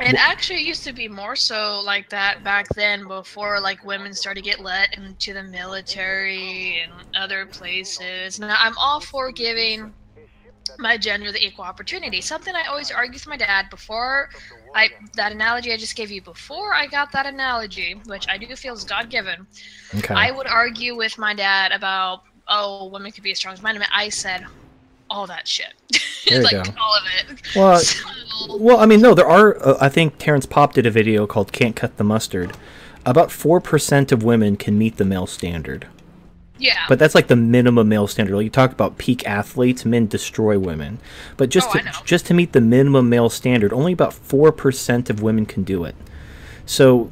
It 0.00 0.14
actually 0.14 0.62
used 0.62 0.82
to 0.84 0.94
be 0.94 1.08
more 1.08 1.36
so 1.36 1.82
like 1.84 2.08
that 2.08 2.42
back 2.42 2.70
then 2.74 3.06
before 3.06 3.60
like 3.60 3.84
women 3.84 4.14
started 4.14 4.42
to 4.42 4.48
get 4.48 4.60
let 4.60 4.96
into 4.96 5.34
the 5.34 5.42
military 5.42 6.80
and 6.80 6.90
other 7.14 7.44
places. 7.44 8.40
Now 8.40 8.56
I'm 8.58 8.78
all 8.78 8.98
for 8.98 9.30
giving 9.30 9.92
my 10.78 10.96
gender 10.96 11.30
the 11.30 11.44
equal 11.44 11.66
opportunity. 11.66 12.22
Something 12.22 12.54
I 12.54 12.66
always 12.66 12.90
argue 12.90 13.12
with 13.12 13.26
my 13.26 13.36
dad 13.36 13.68
before 13.68 14.30
I 14.74 14.88
that 15.16 15.32
analogy 15.32 15.70
I 15.70 15.76
just 15.76 15.96
gave 15.96 16.10
you 16.10 16.22
before 16.22 16.72
I 16.72 16.86
got 16.86 17.12
that 17.12 17.26
analogy, 17.26 18.00
which 18.06 18.26
I 18.26 18.38
do 18.38 18.56
feel 18.56 18.72
is 18.72 18.84
God 18.84 19.10
given. 19.10 19.46
Okay. 19.96 20.14
I 20.14 20.30
would 20.30 20.46
argue 20.46 20.96
with 20.96 21.18
my 21.18 21.34
dad 21.34 21.72
about 21.72 22.22
oh 22.48 22.86
women 22.86 23.12
could 23.12 23.24
be 23.24 23.32
as 23.32 23.38
strong 23.38 23.54
as 23.54 23.62
men. 23.62 23.82
I 23.92 24.08
said 24.08 24.46
all 25.10 25.26
that 25.26 25.48
shit, 25.48 25.74
like 26.42 26.52
go. 26.52 26.62
all 26.80 26.94
of 26.96 27.02
it. 27.18 27.56
Well, 27.56 27.78
so, 27.78 28.56
well, 28.58 28.78
I 28.78 28.86
mean, 28.86 29.00
no, 29.00 29.14
there 29.14 29.28
are. 29.28 29.56
Uh, 29.66 29.78
I 29.80 29.88
think 29.88 30.18
Terrence 30.18 30.46
Popp 30.46 30.74
did 30.74 30.86
a 30.86 30.90
video 30.90 31.26
called 31.26 31.52
"Can't 31.52 31.76
Cut 31.76 31.96
the 31.96 32.04
Mustard." 32.04 32.56
About 33.06 33.30
four 33.30 33.60
percent 33.60 34.12
of 34.12 34.22
women 34.22 34.56
can 34.56 34.76
meet 34.76 34.96
the 34.96 35.04
male 35.04 35.26
standard. 35.26 35.86
Yeah. 36.58 36.84
But 36.88 36.98
that's 36.98 37.14
like 37.14 37.28
the 37.28 37.36
minimum 37.36 37.88
male 37.88 38.06
standard. 38.06 38.34
Like 38.34 38.44
you 38.44 38.50
talk 38.50 38.72
about 38.72 38.98
peak 38.98 39.26
athletes, 39.26 39.84
men 39.84 40.06
destroy 40.06 40.58
women. 40.58 40.98
But 41.36 41.50
just 41.50 41.68
oh, 41.70 41.78
to, 41.78 42.04
just 42.04 42.26
to 42.26 42.34
meet 42.34 42.52
the 42.52 42.60
minimum 42.60 43.08
male 43.08 43.30
standard, 43.30 43.72
only 43.72 43.92
about 43.92 44.12
4% 44.12 45.10
of 45.10 45.22
women 45.22 45.46
can 45.46 45.62
do 45.62 45.84
it. 45.84 45.94
So 46.66 47.10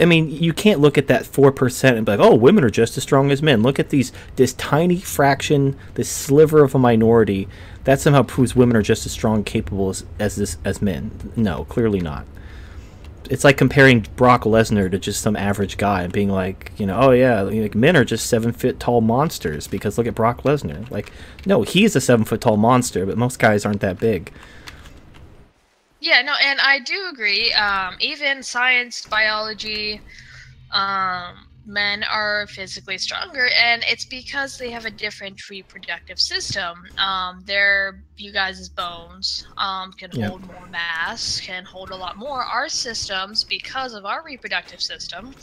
I 0.00 0.04
mean, 0.04 0.30
you 0.30 0.52
can't 0.52 0.80
look 0.80 0.96
at 0.96 1.06
that 1.08 1.24
4% 1.24 1.96
and 1.96 2.06
be 2.06 2.12
like, 2.12 2.20
"Oh, 2.20 2.34
women 2.34 2.64
are 2.64 2.70
just 2.70 2.96
as 2.96 3.02
strong 3.02 3.30
as 3.30 3.42
men." 3.42 3.62
Look 3.62 3.78
at 3.78 3.90
these 3.90 4.12
this 4.36 4.52
tiny 4.54 4.98
fraction, 4.98 5.76
this 5.94 6.08
sliver 6.08 6.62
of 6.62 6.74
a 6.74 6.78
minority 6.78 7.48
that 7.84 8.00
somehow 8.00 8.22
proves 8.22 8.54
women 8.54 8.76
are 8.76 8.82
just 8.82 9.06
as 9.06 9.12
strong 9.12 9.44
capable 9.44 9.90
as 9.90 10.04
as 10.18 10.36
this 10.36 10.56
as 10.64 10.82
men. 10.82 11.10
No, 11.36 11.64
clearly 11.64 12.00
not 12.00 12.26
it's 13.30 13.44
like 13.44 13.56
comparing 13.56 14.06
Brock 14.16 14.44
Lesnar 14.44 14.90
to 14.90 14.98
just 14.98 15.20
some 15.20 15.36
average 15.36 15.76
guy 15.76 16.02
and 16.02 16.12
being 16.12 16.30
like, 16.30 16.72
you 16.78 16.86
know, 16.86 16.98
oh 16.98 17.10
yeah, 17.10 17.42
like 17.42 17.74
men 17.74 17.96
are 17.96 18.04
just 18.04 18.26
seven 18.26 18.52
foot 18.52 18.80
tall 18.80 19.00
monsters 19.00 19.68
because 19.68 19.98
look 19.98 20.06
at 20.06 20.14
Brock 20.14 20.42
Lesnar. 20.42 20.90
Like, 20.90 21.12
no, 21.44 21.62
he's 21.62 21.94
a 21.94 22.00
seven 22.00 22.24
foot 22.24 22.40
tall 22.40 22.56
monster, 22.56 23.04
but 23.04 23.18
most 23.18 23.38
guys 23.38 23.64
aren't 23.64 23.80
that 23.80 23.98
big. 23.98 24.32
Yeah, 26.00 26.22
no, 26.22 26.34
and 26.42 26.60
I 26.60 26.78
do 26.78 27.08
agree. 27.12 27.52
Um, 27.52 27.96
even 28.00 28.42
science, 28.42 29.04
biology, 29.06 30.02
um, 30.72 31.47
men 31.68 32.02
are 32.10 32.46
physically 32.48 32.96
stronger 32.96 33.48
and 33.62 33.84
it's 33.86 34.06
because 34.06 34.56
they 34.56 34.70
have 34.70 34.86
a 34.86 34.90
different 34.90 35.48
reproductive 35.50 36.18
system 36.18 36.78
um, 36.96 37.42
their 37.44 38.02
you 38.16 38.32
guys' 38.32 38.68
bones 38.68 39.46
um, 39.58 39.92
can 39.92 40.10
yeah. 40.12 40.28
hold 40.28 40.44
more 40.46 40.66
mass 40.70 41.40
can 41.40 41.64
hold 41.64 41.90
a 41.90 41.96
lot 41.96 42.16
more 42.16 42.42
our 42.42 42.68
systems 42.68 43.44
because 43.44 43.92
of 43.92 44.06
our 44.06 44.24
reproductive 44.24 44.80
system 44.80 45.34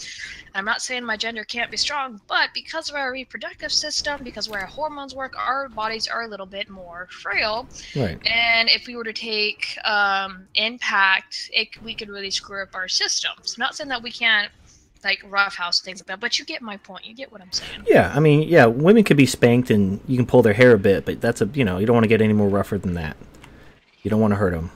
i'm 0.55 0.65
not 0.65 0.81
saying 0.81 1.05
my 1.05 1.15
gender 1.15 1.43
can't 1.43 1.69
be 1.69 1.77
strong 1.77 2.19
but 2.27 2.49
because 2.55 2.89
of 2.89 2.95
our 2.95 3.11
reproductive 3.11 3.71
system 3.71 4.19
because 4.23 4.49
where 4.49 4.61
our 4.61 4.67
hormones 4.67 5.13
work 5.13 5.33
our 5.37 5.69
bodies 5.69 6.07
are 6.07 6.23
a 6.23 6.27
little 6.27 6.47
bit 6.47 6.69
more 6.69 7.07
frail 7.11 7.69
right. 7.95 8.19
and 8.25 8.67
if 8.69 8.87
we 8.87 8.95
were 8.95 9.03
to 9.03 9.13
take 9.13 9.77
um, 9.85 10.47
impact 10.55 11.51
it, 11.53 11.67
we 11.83 11.93
could 11.93 12.09
really 12.09 12.31
screw 12.31 12.63
up 12.63 12.73
our 12.73 12.87
systems 12.87 13.57
not 13.59 13.75
saying 13.75 13.89
that 13.89 14.01
we 14.01 14.11
can't 14.11 14.51
like 15.05 15.21
roughhouse 15.29 15.79
things 15.79 16.01
like 16.01 16.07
that. 16.07 16.19
But 16.19 16.37
you 16.37 16.43
get 16.43 16.61
my 16.61 16.75
point. 16.77 17.05
You 17.05 17.15
get 17.15 17.31
what 17.31 17.41
I'm 17.41 17.51
saying. 17.51 17.83
Yeah, 17.87 18.11
I 18.13 18.19
mean, 18.19 18.47
yeah, 18.47 18.65
women 18.65 19.03
could 19.03 19.17
be 19.17 19.25
spanked 19.25 19.69
and 19.69 20.01
you 20.07 20.17
can 20.17 20.25
pull 20.25 20.41
their 20.41 20.53
hair 20.53 20.73
a 20.73 20.79
bit, 20.79 21.05
but 21.05 21.21
that's 21.21 21.41
a 21.41 21.45
you 21.53 21.63
know 21.63 21.77
you 21.77 21.85
don't 21.85 21.93
want 21.93 22.03
to 22.03 22.09
get 22.09 22.21
any 22.21 22.33
more 22.33 22.49
rougher 22.49 22.77
than 22.77 22.95
that. 22.95 23.15
You 24.01 24.09
don't 24.11 24.19
want 24.19 24.31
to 24.31 24.35
hurt 24.35 24.51
them. 24.51 24.71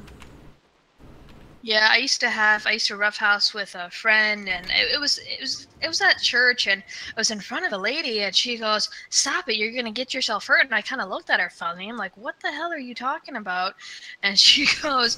Yeah, 1.62 1.90
I 1.92 1.98
used 1.98 2.22
to 2.22 2.30
have 2.30 2.66
I 2.66 2.72
used 2.72 2.88
to 2.88 2.96
roughhouse 2.96 3.54
with 3.54 3.76
a 3.76 3.90
friend, 3.90 4.48
and 4.48 4.66
it, 4.68 4.94
it, 4.94 5.00
was 5.00 5.18
it 5.18 5.42
was 5.42 5.68
it 5.82 5.88
was 5.90 6.00
at 6.02 6.22
church, 6.22 6.68
and 6.68 6.82
I 6.82 7.20
was 7.20 7.32
in 7.32 7.42
front 7.42 7.66
of 7.66 7.74
a 7.74 7.78
lady, 7.78 8.22
and 8.22 8.34
she 8.34 8.58
goes, 8.58 8.90
"Stop 9.10 9.50
it! 9.50 9.58
You're 9.58 9.74
gonna 9.74 9.92
get 9.92 10.14
yourself 10.14 10.48
hurt." 10.48 10.64
And 10.64 10.74
I 10.74 10.82
kind 10.82 11.02
of 11.02 11.10
looked 11.10 11.30
at 11.30 11.42
her 11.42 11.50
funny. 11.50 11.90
I'm 11.90 11.98
like, 11.98 12.16
"What 12.16 12.36
the 12.42 12.52
hell 12.52 12.72
are 12.72 12.80
you 12.80 12.96
talking 12.96 13.36
about?" 13.36 13.76
And 14.24 14.40
she 14.40 14.68
goes, 14.82 15.18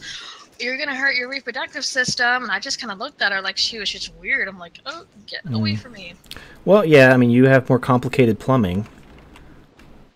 you're 0.62 0.78
gonna 0.78 0.96
hurt 0.96 1.16
your 1.16 1.30
reproductive 1.30 1.84
system. 1.84 2.44
And 2.44 2.52
I 2.52 2.60
just 2.60 2.80
kind 2.80 2.92
of 2.92 3.00
looked 3.00 3.22
at 3.22 3.32
her 3.32 3.42
like 3.42 3.58
she 3.58 3.80
was 3.80 3.90
just 3.90 4.14
weird. 4.16 4.48
I'm 4.48 4.60
like, 4.60 4.80
oh, 4.86 5.06
get 5.28 5.46
mm. 5.46 5.56
away 5.56 5.76
from 5.76 5.94
me. 5.94 6.14
Well, 6.66 6.86
yeah, 6.86 7.14
I 7.14 7.18
mean, 7.18 7.30
you 7.30 7.46
have 7.46 7.68
more 7.70 7.80
complicated 7.80 8.40
plumbing. 8.40 8.88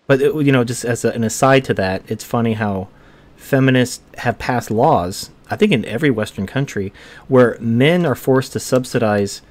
But, 0.06 0.22
it, 0.22 0.34
you 0.34 0.52
know, 0.52 0.64
just 0.64 0.84
as 0.84 1.04
a, 1.04 1.10
an 1.10 1.24
aside 1.24 1.64
to 1.64 1.74
that, 1.74 2.02
it's 2.08 2.22
funny 2.24 2.52
how 2.54 2.88
feminists 3.36 4.02
have 4.18 4.38
passed 4.38 4.70
laws, 4.70 5.30
I 5.50 5.56
think 5.56 5.72
in 5.72 5.84
every 5.84 6.10
Western 6.10 6.46
country, 6.46 6.92
where 7.26 7.56
men 7.60 8.06
are 8.06 8.14
forced 8.14 8.52
to 8.52 8.60
subsidize 8.60 9.42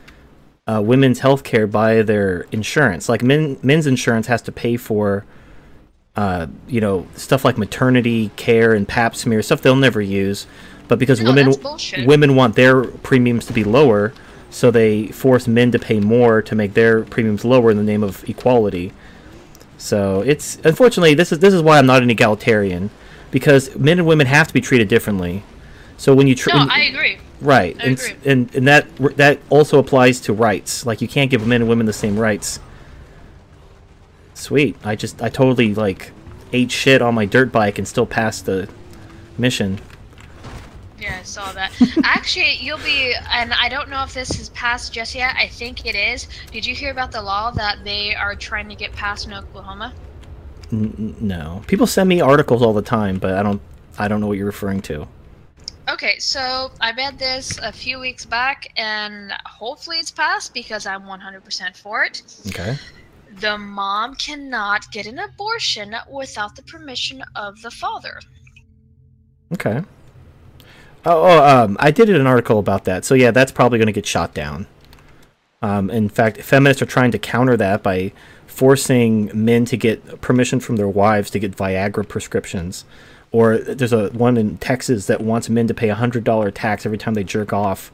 uh, 0.68 0.82
women's 0.84 1.20
health 1.20 1.44
care 1.44 1.68
by 1.68 2.02
their 2.02 2.48
insurance. 2.52 3.10
Like, 3.10 3.22
men, 3.22 3.60
men's 3.62 3.86
insurance 3.86 4.28
has 4.28 4.42
to 4.44 4.52
pay 4.52 4.78
for. 4.78 5.26
Uh, 6.18 6.48
you 6.70 6.80
know, 6.80 7.06
stuff 7.16 7.44
like 7.44 7.58
maternity 7.58 8.32
care 8.38 8.74
and 8.74 8.88
pap 8.88 9.18
smear, 9.18 9.42
stuff 9.42 9.62
they'll 9.62 9.76
never 9.76 10.02
use 10.02 10.48
but 10.88 11.00
because 11.00 11.22
no, 11.22 11.34
women 11.34 11.54
women 12.06 12.36
want 12.36 12.56
their 12.56 12.84
premiums 12.84 13.46
to 13.48 13.54
be 13.54 13.64
lower, 13.64 14.14
so 14.50 14.72
they 14.72 15.08
force 15.08 15.48
men 15.48 15.72
to 15.72 15.80
pay 15.80 16.00
more 16.00 16.42
to 16.42 16.56
make 16.56 16.74
their 16.74 17.04
premiums 17.04 17.44
lower 17.44 17.72
in 17.72 17.78
the 17.78 17.84
name 17.84 18.04
of 18.04 18.28
equality. 18.30 18.94
So 19.78 20.22
it's 20.22 20.58
unfortunately 20.64 21.14
this 21.14 21.32
is 21.32 21.40
this 21.40 21.54
is 21.54 21.62
why 21.62 21.78
I'm 21.78 21.86
not 21.86 22.04
an 22.04 22.10
egalitarian 22.10 22.90
because 23.32 23.76
men 23.76 24.00
and 24.00 24.08
women 24.08 24.28
have 24.28 24.48
to 24.48 24.54
be 24.54 24.62
treated 24.62 24.88
differently. 24.88 25.44
So 25.98 26.14
when 26.14 26.28
you 26.28 26.36
no, 26.48 26.68
I 26.70 26.84
agree. 26.84 27.18
Right, 27.42 27.76
I 27.80 27.84
and, 27.84 28.00
agree. 28.00 28.16
and 28.26 28.56
and 28.56 28.68
that 28.68 28.96
that 29.18 29.40
also 29.50 29.80
applies 29.80 30.20
to 30.22 30.34
rights. 30.34 30.86
Like 30.86 31.02
you 31.02 31.08
can't 31.08 31.30
give 31.30 31.46
men 31.46 31.62
and 31.62 31.70
women 31.70 31.86
the 31.86 31.94
same 31.94 32.18
rights. 32.18 32.60
Sweet. 34.34 34.78
I 34.84 34.96
just 34.96 35.22
I 35.22 35.30
totally 35.30 35.74
like 35.74 36.12
ate 36.54 36.72
shit 36.72 37.02
on 37.02 37.16
my 37.16 37.26
dirt 37.26 37.52
bike 37.52 37.78
and 37.78 37.88
still 37.88 38.06
passed 38.06 38.46
the 38.46 38.70
mission. 39.38 39.80
Yeah, 41.06 41.20
I 41.20 41.24
saw 41.24 41.52
that. 41.52 41.72
Actually, 42.04 42.54
you'll 42.56 42.80
be, 42.80 43.14
and 43.32 43.54
I 43.54 43.70
don't 43.70 43.90
know 43.90 44.04
if 44.04 44.16
this 44.16 44.30
has 44.38 44.50
passed 44.50 44.92
just 44.92 45.14
yet. 45.14 45.36
I 45.38 45.48
think 45.48 45.86
it 45.86 45.94
is. 45.94 46.28
Did 46.52 46.66
you 46.66 46.74
hear 46.74 46.90
about 46.90 47.12
the 47.12 47.22
law 47.22 47.52
that 47.52 47.84
they 47.84 48.16
are 48.16 48.36
trying 48.36 48.68
to 48.70 48.76
get 48.76 48.92
passed 48.92 49.28
in 49.28 49.34
Oklahoma? 49.34 49.94
N- 50.72 51.16
no. 51.20 51.62
People 51.68 51.86
send 51.86 52.10
me 52.10 52.22
articles 52.22 52.64
all 52.64 52.74
the 52.74 52.82
time, 52.82 53.20
but 53.20 53.34
I 53.36 53.44
don't. 53.44 53.62
I 54.00 54.08
don't 54.08 54.20
know 54.20 54.26
what 54.26 54.38
you're 54.38 54.48
referring 54.48 54.82
to. 54.84 55.08
Okay, 55.88 56.18
so 56.18 56.72
I 56.82 56.92
read 56.94 57.20
this 57.20 57.60
a 57.60 57.72
few 57.72 58.00
weeks 58.00 58.26
back, 58.26 58.68
and 58.76 59.32
hopefully 59.46 60.00
it's 60.00 60.10
passed 60.10 60.56
because 60.56 60.88
I'm 60.88 61.04
100% 61.04 61.78
for 61.78 62.04
it. 62.04 62.24
Okay. 62.48 62.78
The 63.42 63.60
mom 63.60 64.16
cannot 64.16 64.92
get 64.92 65.06
an 65.06 65.20
abortion 65.20 65.96
without 66.12 66.56
the 66.56 66.64
permission 66.64 67.24
of 67.36 67.62
the 67.62 67.70
father. 67.70 68.20
Okay. 69.54 69.84
Oh, 71.06 71.24
oh 71.24 71.46
um, 71.46 71.78
I 71.80 71.92
did 71.92 72.10
an 72.10 72.28
article 72.28 72.60
about 72.60 72.86
that. 72.86 73.06
So 73.06 73.16
yeah, 73.16 73.32
that's 73.32 73.52
probably 73.52 73.78
going 73.78 73.88
to 73.88 73.94
get 73.94 74.06
shot 74.06 74.34
down. 74.34 74.68
Um, 75.62 75.90
in 75.90 76.10
fact, 76.10 76.42
feminists 76.42 76.82
are 76.82 76.88
trying 76.88 77.12
to 77.12 77.20
counter 77.20 77.58
that 77.58 77.82
by 77.82 78.12
forcing 78.46 79.32
men 79.34 79.66
to 79.66 79.78
get 79.78 80.22
permission 80.22 80.60
from 80.60 80.76
their 80.76 80.88
wives 80.88 81.30
to 81.32 81.40
get 81.40 81.56
Viagra 81.56 82.08
prescriptions. 82.08 82.86
Or 83.32 83.58
there's 83.58 83.94
a 83.94 84.10
one 84.10 84.38
in 84.38 84.58
Texas 84.58 85.08
that 85.08 85.22
wants 85.22 85.50
men 85.50 85.68
to 85.68 85.74
pay 85.74 85.90
a 85.90 85.96
hundred 85.96 86.24
dollar 86.24 86.52
tax 86.52 86.86
every 86.86 86.98
time 86.98 87.16
they 87.16 87.24
jerk 87.24 87.52
off 87.52 87.92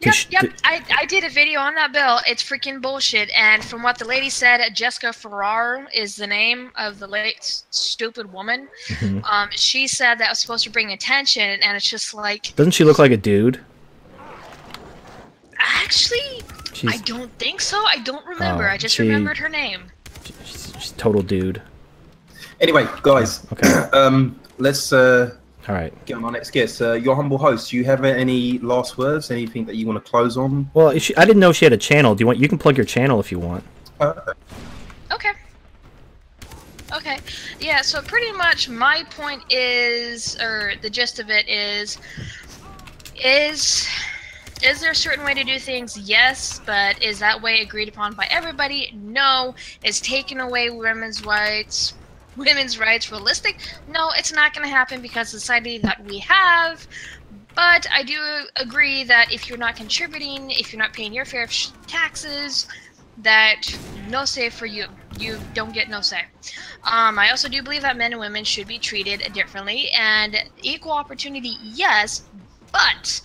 Yep, 0.00 0.14
yep. 0.30 0.52
I, 0.64 0.82
I 0.98 1.06
did 1.06 1.24
a 1.24 1.30
video 1.30 1.60
on 1.60 1.74
that 1.76 1.92
bill. 1.92 2.20
It's 2.26 2.42
freaking 2.42 2.82
bullshit. 2.82 3.30
And 3.30 3.64
from 3.64 3.82
what 3.82 3.96
the 3.98 4.04
lady 4.04 4.28
said, 4.28 4.60
Jessica 4.74 5.12
Farrar 5.14 5.86
is 5.94 6.16
the 6.16 6.26
name 6.26 6.72
of 6.76 6.98
the 6.98 7.06
late 7.06 7.62
stupid 7.70 8.30
woman. 8.30 8.68
Mhm. 8.88 9.24
Um, 9.24 9.48
she 9.52 9.86
said 9.86 10.16
that 10.18 10.28
was 10.28 10.40
supposed 10.40 10.64
to 10.64 10.70
bring 10.70 10.92
attention, 10.92 11.42
and 11.62 11.74
it's 11.76 11.88
just 11.88 12.12
like, 12.12 12.54
Doesn't 12.56 12.72
she 12.72 12.84
look 12.84 12.98
like 12.98 13.12
a 13.12 13.16
dude? 13.16 13.60
actually, 15.58 16.42
I 16.86 16.98
don't 16.98 17.30
think 17.38 17.60
so. 17.60 17.82
I 17.86 17.98
don't 17.98 18.24
remember. 18.26 18.64
Oh, 18.68 18.72
I 18.72 18.76
just 18.76 18.96
she- 18.96 19.02
remembered 19.02 19.38
her 19.38 19.48
name. 19.48 19.84
She's 20.44 20.92
total 20.96 21.22
dude. 21.22 21.62
Anyway, 22.60 22.86
guys, 23.02 23.46
Okay. 23.52 23.68
um, 23.92 24.38
let's 24.58 24.92
uh, 24.92 25.34
All 25.68 25.74
right. 25.74 25.92
get 26.04 26.16
on 26.16 26.24
our 26.24 26.30
next 26.30 26.50
guest. 26.50 26.82
Uh, 26.82 26.92
your 26.92 27.16
humble 27.16 27.38
host. 27.38 27.70
Do 27.70 27.76
you 27.76 27.84
have 27.84 28.04
any 28.04 28.58
last 28.58 28.98
words? 28.98 29.30
Anything 29.30 29.64
that 29.64 29.76
you 29.76 29.86
want 29.86 30.04
to 30.04 30.10
close 30.10 30.36
on? 30.36 30.70
Well, 30.74 30.98
she, 30.98 31.16
I 31.16 31.24
didn't 31.24 31.40
know 31.40 31.52
she 31.52 31.64
had 31.64 31.72
a 31.72 31.78
channel. 31.78 32.14
Do 32.14 32.22
you 32.22 32.26
want? 32.26 32.38
You 32.38 32.48
can 32.48 32.58
plug 32.58 32.76
your 32.76 32.84
channel 32.84 33.18
if 33.18 33.32
you 33.32 33.38
want. 33.38 33.64
Okay. 34.00 35.32
Okay. 36.94 37.18
Yeah, 37.60 37.80
so 37.82 38.02
pretty 38.02 38.32
much 38.32 38.68
my 38.68 39.04
point 39.10 39.42
is 39.50 40.40
or 40.40 40.74
the 40.82 40.90
gist 40.90 41.18
of 41.18 41.30
it 41.30 41.48
is 41.48 41.98
is 43.16 43.88
is 44.62 44.80
there 44.80 44.92
a 44.92 44.94
certain 44.94 45.24
way 45.24 45.34
to 45.34 45.44
do 45.44 45.58
things? 45.58 45.98
Yes, 45.98 46.60
but 46.64 47.02
is 47.02 47.18
that 47.18 47.40
way 47.40 47.62
agreed 47.62 47.88
upon 47.88 48.14
by 48.14 48.26
everybody? 48.30 48.92
No. 49.02 49.54
Is 49.82 50.00
taking 50.00 50.40
away 50.40 50.70
women's 50.70 51.24
rights 51.24 51.94
women's 52.36 52.78
rights 52.78 53.10
realistic? 53.10 53.60
No, 53.86 54.10
it's 54.16 54.32
not 54.32 54.54
going 54.54 54.66
to 54.66 54.74
happen 54.74 55.00
because 55.02 55.30
society 55.30 55.78
that 55.78 56.04
we 56.04 56.18
have 56.20 56.86
but 57.54 57.86
I 57.92 58.02
do 58.02 58.18
agree 58.56 59.04
that 59.04 59.32
if 59.32 59.48
you're 59.48 59.58
not 59.58 59.76
contributing, 59.76 60.50
if 60.50 60.72
you're 60.72 60.78
not 60.82 60.92
paying 60.92 61.12
your 61.12 61.24
fair 61.24 61.48
taxes, 61.86 62.66
that 63.16 63.78
no 63.94 64.24
say 64.24 64.50
for 64.50 64.66
you. 64.66 64.86
You 65.16 65.38
don't 65.52 65.72
get 65.72 65.88
no 65.88 66.00
say. 66.00 66.22
Um, 66.82 67.18
I 67.18 67.30
also 67.30 67.48
do 67.48 67.62
believe 67.62 67.82
that 67.82 67.96
men 67.96 68.12
and 68.12 68.20
women 68.20 68.44
should 68.44 68.66
be 68.66 68.78
treated 68.78 69.22
differently 69.32 69.88
and 69.90 70.36
equal 70.62 70.92
opportunity, 70.92 71.56
yes, 71.60 72.28
but 72.72 73.20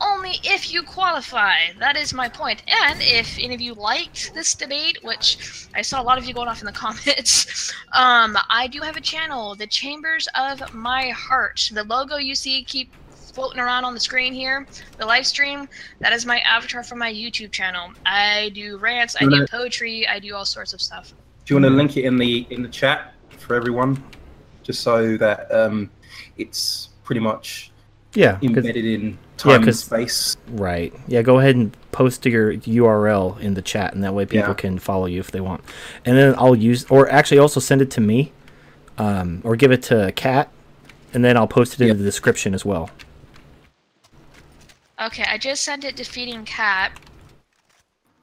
only 0.00 0.34
if 0.44 0.72
you 0.72 0.82
qualify. 0.82 1.72
That 1.78 1.96
is 1.96 2.12
my 2.14 2.28
point. 2.28 2.62
And 2.84 3.00
if 3.02 3.38
any 3.38 3.54
of 3.54 3.60
you 3.60 3.74
liked 3.74 4.32
this 4.34 4.54
debate, 4.54 4.98
which 5.02 5.66
I 5.74 5.82
saw 5.82 6.00
a 6.00 6.04
lot 6.04 6.18
of 6.18 6.24
you 6.24 6.34
going 6.34 6.48
off 6.48 6.60
in 6.60 6.66
the 6.66 6.72
comments, 6.84 7.72
um, 7.94 8.36
I 8.50 8.68
do 8.70 8.80
have 8.80 8.96
a 8.96 9.00
channel, 9.00 9.54
the 9.54 9.66
Chambers 9.66 10.28
of 10.34 10.72
My 10.74 11.10
Heart. 11.10 11.70
The 11.72 11.84
logo 11.84 12.16
you 12.16 12.34
see 12.34 12.62
keep 12.64 12.92
floating 13.10 13.60
around 13.60 13.84
on 13.84 13.94
the 13.94 14.00
screen 14.00 14.32
here, 14.32 14.66
the 14.98 15.06
live 15.06 15.26
stream, 15.26 15.68
that 16.00 16.12
is 16.12 16.26
my 16.26 16.38
avatar 16.40 16.82
for 16.82 16.96
my 16.96 17.12
YouTube 17.12 17.52
channel. 17.52 17.92
I 18.04 18.50
do 18.54 18.78
rants, 18.78 19.16
I 19.20 19.26
do 19.26 19.46
poetry, 19.46 20.08
I 20.08 20.18
do 20.18 20.34
all 20.34 20.44
sorts 20.44 20.72
of 20.72 20.80
stuff. 20.80 21.12
Do 21.44 21.54
you 21.54 21.60
want 21.60 21.70
to 21.72 21.76
link 21.76 21.96
it 21.96 22.04
in 22.04 22.16
the 22.18 22.46
in 22.50 22.62
the 22.62 22.68
chat 22.68 23.14
for 23.30 23.54
everyone, 23.54 24.02
just 24.62 24.80
so 24.80 25.16
that 25.18 25.50
um, 25.54 25.88
it's 26.36 26.88
pretty 27.04 27.20
much 27.20 27.70
Yeah. 28.14 28.32
'cause- 28.32 28.42
embedded 28.42 28.84
in 28.84 29.10
yeah, 29.12 29.16
time 29.38 29.56
and 29.56 29.64
'cause- 29.64 29.80
space? 29.84 30.36
Right. 30.50 30.92
Yeah, 31.06 31.22
go 31.22 31.38
ahead 31.38 31.56
and 31.56 31.74
post 31.92 32.24
your 32.26 32.52
URL 32.52 33.38
in 33.40 33.54
the 33.54 33.62
chat, 33.62 33.94
and 33.94 34.04
that 34.04 34.12
way 34.14 34.24
people 34.26 34.48
Yeah. 34.50 34.54
can 34.54 34.78
follow 34.78 35.06
you 35.06 35.20
if 35.20 35.30
they 35.30 35.40
want. 35.40 35.62
And 36.04 36.16
then 36.16 36.34
I'll 36.36 36.54
use, 36.54 36.84
or 36.90 37.10
actually 37.10 37.38
also 37.38 37.60
send 37.60 37.80
it 37.82 37.90
to 37.92 38.00
me, 38.00 38.32
um, 38.98 39.40
or 39.44 39.56
give 39.56 39.72
it 39.72 39.82
to 39.84 40.12
Kat, 40.14 40.50
and 41.14 41.24
then 41.24 41.36
I'll 41.36 41.46
post 41.48 41.80
it 41.80 41.88
in 41.88 41.96
the 41.96 42.04
description 42.04 42.52
as 42.54 42.64
well. 42.64 42.90
Okay, 45.00 45.24
I 45.30 45.38
just 45.38 45.62
sent 45.62 45.84
it 45.84 45.96
to 45.96 46.04
Feeding 46.04 46.44
Cat. 46.44 46.92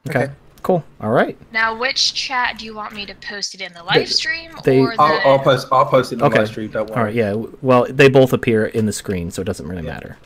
Okay. 0.10 0.30
Cool. 0.62 0.84
All 1.00 1.12
right. 1.12 1.38
Now, 1.52 1.78
which 1.78 2.14
chat 2.16 2.58
do 2.58 2.66
you 2.66 2.74
want 2.74 2.94
me 2.94 3.06
to 3.06 3.14
post 3.16 3.54
it 3.54 3.62
in? 3.62 3.72
The 3.74 3.84
live 3.84 4.10
stream 4.12 4.52
they- 4.64 4.80
or 4.80 4.96
the... 4.96 5.02
I'll, 5.02 5.34
I'll 5.34 5.40
post. 5.40 5.68
I'll 5.72 5.86
post 5.86 6.12
it 6.12 6.16
in 6.16 6.20
the 6.20 6.26
Okay. 6.26 6.40
live 6.40 6.48
stream. 6.48 6.72
Don't 6.72 6.90
worry. 6.90 6.98
All 6.98 7.04
right. 7.04 7.14
Yeah. 7.14 7.36
Well, 7.62 7.86
they 7.90 8.10
both 8.10 8.34
appear 8.34 8.66
in 8.66 8.88
the 8.88 8.92
screen, 8.94 9.30
so 9.32 9.42
it 9.42 9.46
doesn't 9.46 9.68
really 9.68 9.84
matter. 9.84 10.18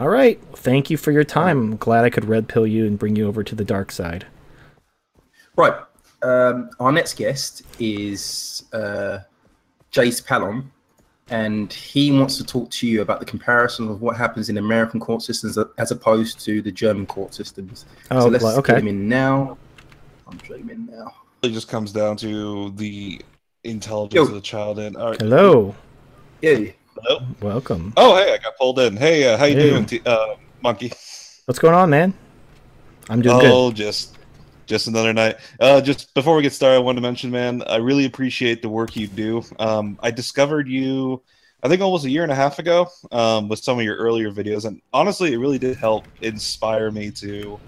All 0.00 0.08
right. 0.08 0.40
Thank 0.54 0.88
you 0.88 0.96
for 0.96 1.12
your 1.12 1.24
time. 1.24 1.58
I'm 1.58 1.76
glad 1.76 2.06
I 2.06 2.10
could 2.10 2.24
red 2.24 2.48
pill 2.48 2.66
you 2.66 2.86
and 2.86 2.98
bring 2.98 3.16
you 3.16 3.28
over 3.28 3.44
to 3.44 3.54
the 3.54 3.66
dark 3.66 3.92
side. 3.92 4.26
Right. 5.56 5.74
Um, 6.22 6.70
our 6.80 6.90
next 6.90 7.18
guest 7.18 7.64
is 7.78 8.64
uh, 8.72 9.18
Jace 9.92 10.24
Pallon, 10.24 10.72
and 11.28 11.70
he 11.70 12.12
wants 12.12 12.38
to 12.38 12.44
talk 12.44 12.70
to 12.70 12.86
you 12.86 13.02
about 13.02 13.20
the 13.20 13.26
comparison 13.26 13.90
of 13.90 14.00
what 14.00 14.16
happens 14.16 14.48
in 14.48 14.56
American 14.56 15.00
court 15.00 15.20
systems 15.20 15.58
as 15.76 15.90
opposed 15.90 16.40
to 16.46 16.62
the 16.62 16.72
German 16.72 17.04
court 17.04 17.34
systems. 17.34 17.84
Oh, 18.10 18.20
so 18.20 18.28
let's 18.28 18.42
well, 18.42 18.58
okay. 18.60 18.72
get 18.72 18.82
him 18.82 18.88
in 18.88 19.06
now. 19.06 19.58
I'm 20.26 20.38
putting 20.38 20.66
him 20.66 20.88
now. 20.90 21.12
It 21.42 21.50
just 21.50 21.68
comes 21.68 21.92
down 21.92 22.16
to 22.18 22.70
the 22.70 23.20
intelligence 23.64 24.28
of 24.28 24.34
the 24.34 24.40
child. 24.40 24.78
And 24.78 24.96
all 24.96 25.10
right. 25.10 25.20
Hello. 25.20 25.74
Yeah. 26.40 26.70
Hello. 27.02 27.20
Welcome. 27.40 27.92
Oh, 27.96 28.16
hey, 28.16 28.34
I 28.34 28.38
got 28.38 28.56
pulled 28.58 28.78
in. 28.78 28.96
Hey, 28.96 29.24
uh, 29.32 29.36
how 29.38 29.46
you 29.46 29.54
Hey. 29.54 29.70
doing, 29.70 29.86
T- 29.86 30.02
uh, 30.04 30.36
monkey? 30.62 30.92
What's 31.46 31.58
going 31.58 31.74
on, 31.74 31.90
man? 31.90 32.14
I'm 33.08 33.22
doing 33.22 33.38
oh, 33.38 33.70
good. 33.70 33.76
just 33.76 34.16
just 34.66 34.86
another 34.86 35.12
night. 35.12 35.36
Uh, 35.58 35.80
just 35.80 36.14
before 36.14 36.36
we 36.36 36.42
get 36.42 36.52
started, 36.52 36.76
I 36.76 36.78
wanted 36.80 36.96
to 36.96 37.02
mention, 37.02 37.30
man, 37.30 37.62
I 37.66 37.76
really 37.76 38.04
appreciate 38.04 38.62
the 38.62 38.68
work 38.68 38.94
you 38.96 39.08
do. 39.08 39.42
Um, 39.58 39.98
I 40.02 40.10
discovered 40.12 40.68
you, 40.68 41.22
I 41.62 41.68
think 41.68 41.80
almost 41.82 42.04
a 42.04 42.10
year 42.10 42.22
and 42.22 42.30
a 42.30 42.36
half 42.36 42.58
ago, 42.60 42.86
um, 43.10 43.48
with 43.48 43.58
some 43.58 43.78
of 43.78 43.84
your 43.84 43.96
earlier 43.96 44.30
videos, 44.30 44.66
and 44.66 44.80
honestly, 44.92 45.32
it 45.32 45.38
really 45.38 45.58
did 45.58 45.76
help 45.76 46.08
inspire 46.20 46.90
me 46.92 47.10
to, 47.12 47.60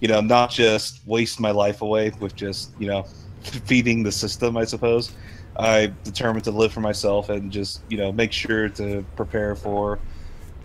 you 0.00 0.08
know, 0.08 0.20
not 0.20 0.50
just 0.50 1.00
waste 1.06 1.40
my 1.40 1.50
life 1.50 1.82
away 1.82 2.12
with 2.20 2.36
just, 2.36 2.74
you 2.78 2.88
know, 2.88 3.04
feeding 3.66 4.02
the 4.02 4.12
system. 4.12 4.56
I 4.56 4.64
suppose. 4.64 5.12
I 5.56 5.92
determined 6.04 6.44
to 6.44 6.50
live 6.50 6.72
for 6.72 6.80
myself 6.80 7.28
and 7.28 7.50
just, 7.50 7.82
you 7.88 7.96
know, 7.96 8.12
make 8.12 8.32
sure 8.32 8.68
to 8.70 9.04
prepare 9.16 9.54
for 9.54 9.98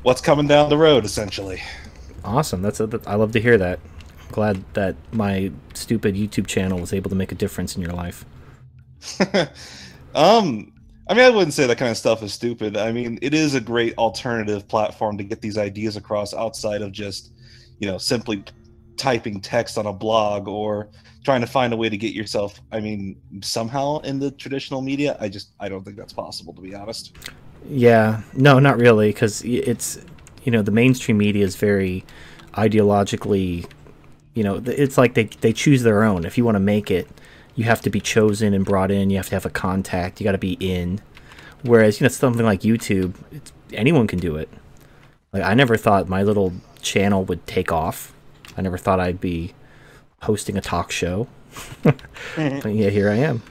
what's 0.03 0.21
coming 0.21 0.47
down 0.47 0.69
the 0.69 0.77
road, 0.77 1.05
essentially. 1.05 1.61
Awesome. 2.23 2.61
That's 2.61 2.79
a, 2.79 3.01
I 3.05 3.15
love 3.15 3.31
to 3.33 3.41
hear 3.41 3.57
that. 3.57 3.79
I'm 4.21 4.31
glad 4.31 4.73
that 4.73 4.95
my 5.11 5.51
stupid 5.73 6.15
YouTube 6.15 6.47
channel 6.47 6.79
was 6.79 6.93
able 6.93 7.09
to 7.09 7.15
make 7.15 7.31
a 7.31 7.35
difference 7.35 7.75
in 7.75 7.81
your 7.81 7.93
life. 7.93 8.25
Um, 10.15 10.71
I 11.07 11.13
mean, 11.13 11.25
I 11.25 11.29
wouldn't 11.29 11.53
say 11.53 11.67
that 11.67 11.77
kind 11.77 11.91
of 11.91 11.97
stuff 11.97 12.23
is 12.23 12.33
stupid. 12.33 12.77
I 12.77 12.91
mean, 12.91 13.19
it 13.21 13.33
is 13.33 13.53
a 13.53 13.61
great 13.61 13.95
alternative 13.97 14.67
platform 14.67 15.17
to 15.17 15.23
get 15.23 15.41
these 15.41 15.57
ideas 15.57 15.97
across 15.97 16.33
outside 16.33 16.81
of 16.81 16.91
just, 16.91 17.31
you 17.79 17.87
know, 17.87 17.97
simply 17.97 18.43
typing 18.97 19.41
text 19.41 19.77
on 19.77 19.85
a 19.85 19.93
blog 19.93 20.47
or 20.47 20.89
trying 21.23 21.41
to 21.41 21.47
find 21.47 21.73
a 21.73 21.77
way 21.77 21.89
to 21.89 21.97
get 21.97 22.13
yourself, 22.13 22.61
I 22.71 22.79
mean, 22.79 23.19
somehow 23.41 23.99
in 23.99 24.19
the 24.19 24.31
traditional 24.31 24.81
media. 24.81 25.17
I 25.19 25.29
just, 25.29 25.51
I 25.59 25.69
don't 25.69 25.83
think 25.83 25.97
that's 25.97 26.13
possible, 26.13 26.53
to 26.53 26.61
be 26.61 26.75
honest. 26.75 27.15
Yeah, 27.67 28.21
no, 28.33 28.59
not 28.59 28.77
really, 28.77 29.09
because 29.09 29.41
it's 29.43 29.99
you 30.43 30.51
know 30.51 30.61
the 30.61 30.71
mainstream 30.71 31.17
media 31.17 31.43
is 31.43 31.55
very 31.55 32.05
ideologically, 32.53 33.67
you 34.35 34.43
know 34.43 34.61
it's 34.65 34.97
like 34.97 35.15
they 35.15 35.23
they 35.23 35.51
choose 35.51 35.81
their 35.83 36.03
own. 36.03 36.25
If 36.25 36.37
you 36.37 36.45
want 36.45 36.55
to 36.55 36.59
make 36.59 36.91
it, 36.91 37.07
you 37.55 37.63
have 37.63 37.81
to 37.81 37.89
be 37.89 37.99
chosen 37.99 38.53
and 38.53 38.63
brought 38.63 38.91
in. 38.91 39.09
You 39.09 39.17
have 39.17 39.29
to 39.29 39.35
have 39.35 39.45
a 39.45 39.49
contact. 39.49 40.19
You 40.19 40.25
got 40.25 40.33
to 40.33 40.37
be 40.37 40.57
in. 40.59 41.01
Whereas 41.63 41.99
you 41.99 42.05
know 42.05 42.09
something 42.09 42.45
like 42.45 42.61
YouTube, 42.61 43.15
anyone 43.73 44.05
can 44.05 44.19
do 44.19 44.35
it. 44.35 44.49
Like 45.33 45.43
I 45.43 45.55
never 45.55 45.75
thought 45.75 46.07
my 46.07 46.21
little 46.21 46.53
channel 46.81 47.25
would 47.25 47.47
take 47.47 47.71
off. 47.71 48.13
I 48.57 48.61
never 48.61 48.77
thought 48.77 48.99
I'd 48.99 49.19
be 49.21 49.53
hosting 50.21 50.57
a 50.57 50.61
talk 50.61 50.91
show. 50.91 51.27
but 51.83 52.73
yeah, 52.73 52.89
here 52.89 53.09
I 53.09 53.15
am. 53.15 53.43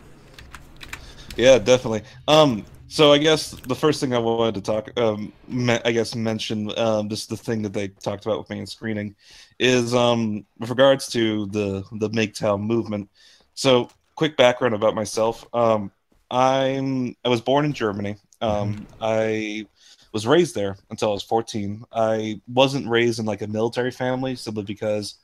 Yeah, 1.36 1.58
definitely. 1.58 2.02
Um, 2.28 2.64
so 2.86 3.12
I 3.12 3.18
guess 3.18 3.50
the 3.50 3.74
first 3.74 4.00
thing 4.00 4.14
I 4.14 4.18
wanted 4.18 4.54
to 4.56 4.60
talk, 4.60 4.90
um, 4.98 5.32
me- 5.48 5.80
I 5.84 5.92
guess 5.92 6.14
mention, 6.14 6.70
um, 6.78 7.08
just 7.08 7.28
the 7.28 7.36
thing 7.36 7.62
that 7.62 7.72
they 7.72 7.88
talked 7.88 8.24
about 8.24 8.38
with 8.38 8.50
me 8.50 8.60
in 8.60 8.66
screening, 8.66 9.16
is 9.58 9.94
um, 9.94 10.44
with 10.58 10.70
regards 10.70 11.08
to 11.08 11.46
the 11.46 11.84
the 11.92 12.08
MGTOW 12.10 12.60
movement. 12.60 13.08
So, 13.54 13.88
quick 14.14 14.36
background 14.36 14.74
about 14.74 14.94
myself. 14.94 15.46
Um, 15.52 15.90
I'm 16.30 17.16
I 17.24 17.28
was 17.28 17.40
born 17.40 17.64
in 17.64 17.72
Germany. 17.72 18.16
Um, 18.40 18.86
I 19.00 19.66
was 20.14 20.26
raised 20.28 20.54
there 20.54 20.76
until 20.90 21.10
I 21.10 21.12
was 21.12 21.24
14. 21.24 21.84
I 21.92 22.40
wasn't 22.46 22.88
raised 22.88 23.18
in 23.18 23.26
like 23.26 23.42
a 23.42 23.48
military 23.48 23.90
family 23.90 24.36
simply 24.36 24.62
because 24.62 25.16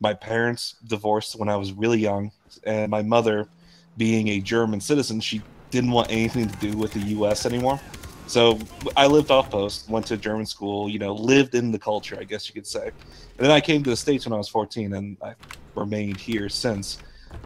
my 0.00 0.14
parents 0.14 0.76
divorced 0.86 1.36
when 1.38 1.48
I 1.48 1.56
was 1.56 1.72
really 1.72 1.98
young, 1.98 2.30
and 2.64 2.88
my 2.90 3.02
mother, 3.02 3.48
being 3.96 4.28
a 4.28 4.40
German 4.40 4.80
citizen, 4.80 5.20
she 5.20 5.42
didn't 5.70 5.90
want 5.90 6.12
anything 6.12 6.48
to 6.48 6.56
do 6.58 6.76
with 6.76 6.92
the 6.92 7.00
U.S. 7.00 7.44
anymore. 7.44 7.80
So 8.28 8.58
I 8.96 9.08
lived 9.08 9.30
off 9.32 9.50
post, 9.50 9.88
went 9.88 10.06
to 10.06 10.16
German 10.16 10.46
school, 10.46 10.88
you 10.88 11.00
know, 11.00 11.14
lived 11.14 11.54
in 11.56 11.72
the 11.72 11.78
culture, 11.78 12.16
I 12.20 12.24
guess 12.24 12.48
you 12.48 12.54
could 12.54 12.66
say. 12.66 12.86
And 12.86 13.38
then 13.38 13.50
I 13.50 13.60
came 13.60 13.82
to 13.82 13.90
the 13.90 13.96
States 13.96 14.26
when 14.26 14.32
I 14.32 14.36
was 14.36 14.48
14, 14.48 14.92
and 14.94 15.16
I've 15.22 15.36
remained 15.74 16.18
here 16.18 16.48
since. 16.48 16.98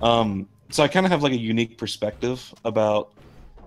Um, 0.02 0.48
so 0.70 0.82
I 0.82 0.88
kind 0.88 1.06
of 1.06 1.12
have 1.12 1.22
like 1.22 1.32
a 1.32 1.38
unique 1.38 1.78
perspective 1.78 2.52
about 2.64 3.12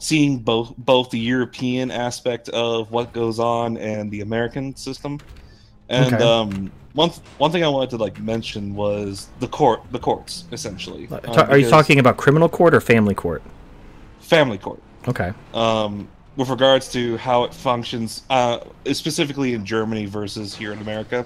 seeing 0.03 0.37
both 0.37 0.73
both 0.77 1.09
the 1.11 1.19
European 1.19 1.89
aspect 1.89 2.49
of 2.49 2.91
what 2.91 3.13
goes 3.13 3.39
on 3.39 3.77
and 3.77 4.11
the 4.11 4.19
American 4.19 4.75
system. 4.75 5.17
And 5.87 6.13
Okay. 6.13 6.23
um, 6.23 6.71
one 6.93 7.09
th- 7.09 7.21
one 7.37 7.51
thing 7.51 7.63
I 7.63 7.69
wanted 7.69 7.91
to 7.91 7.97
like 7.97 8.19
mention 8.19 8.75
was 8.75 9.29
the 9.39 9.47
court, 9.47 9.79
the 9.91 9.99
courts 9.99 10.43
essentially. 10.51 11.07
Um, 11.09 11.49
are 11.49 11.57
you 11.57 11.69
talking 11.69 11.99
about 11.99 12.17
criminal 12.17 12.49
court 12.49 12.73
or 12.75 12.81
family 12.81 13.15
court? 13.15 13.41
Family 14.19 14.57
court. 14.57 14.81
Okay. 15.07 15.31
Um, 15.53 16.09
with 16.35 16.49
regards 16.49 16.91
to 16.91 17.15
how 17.17 17.45
it 17.45 17.53
functions, 17.53 18.23
uh, 18.29 18.59
specifically 18.91 19.53
in 19.53 19.65
Germany 19.65 20.05
versus 20.05 20.53
here 20.53 20.73
in 20.73 20.79
America. 20.79 21.25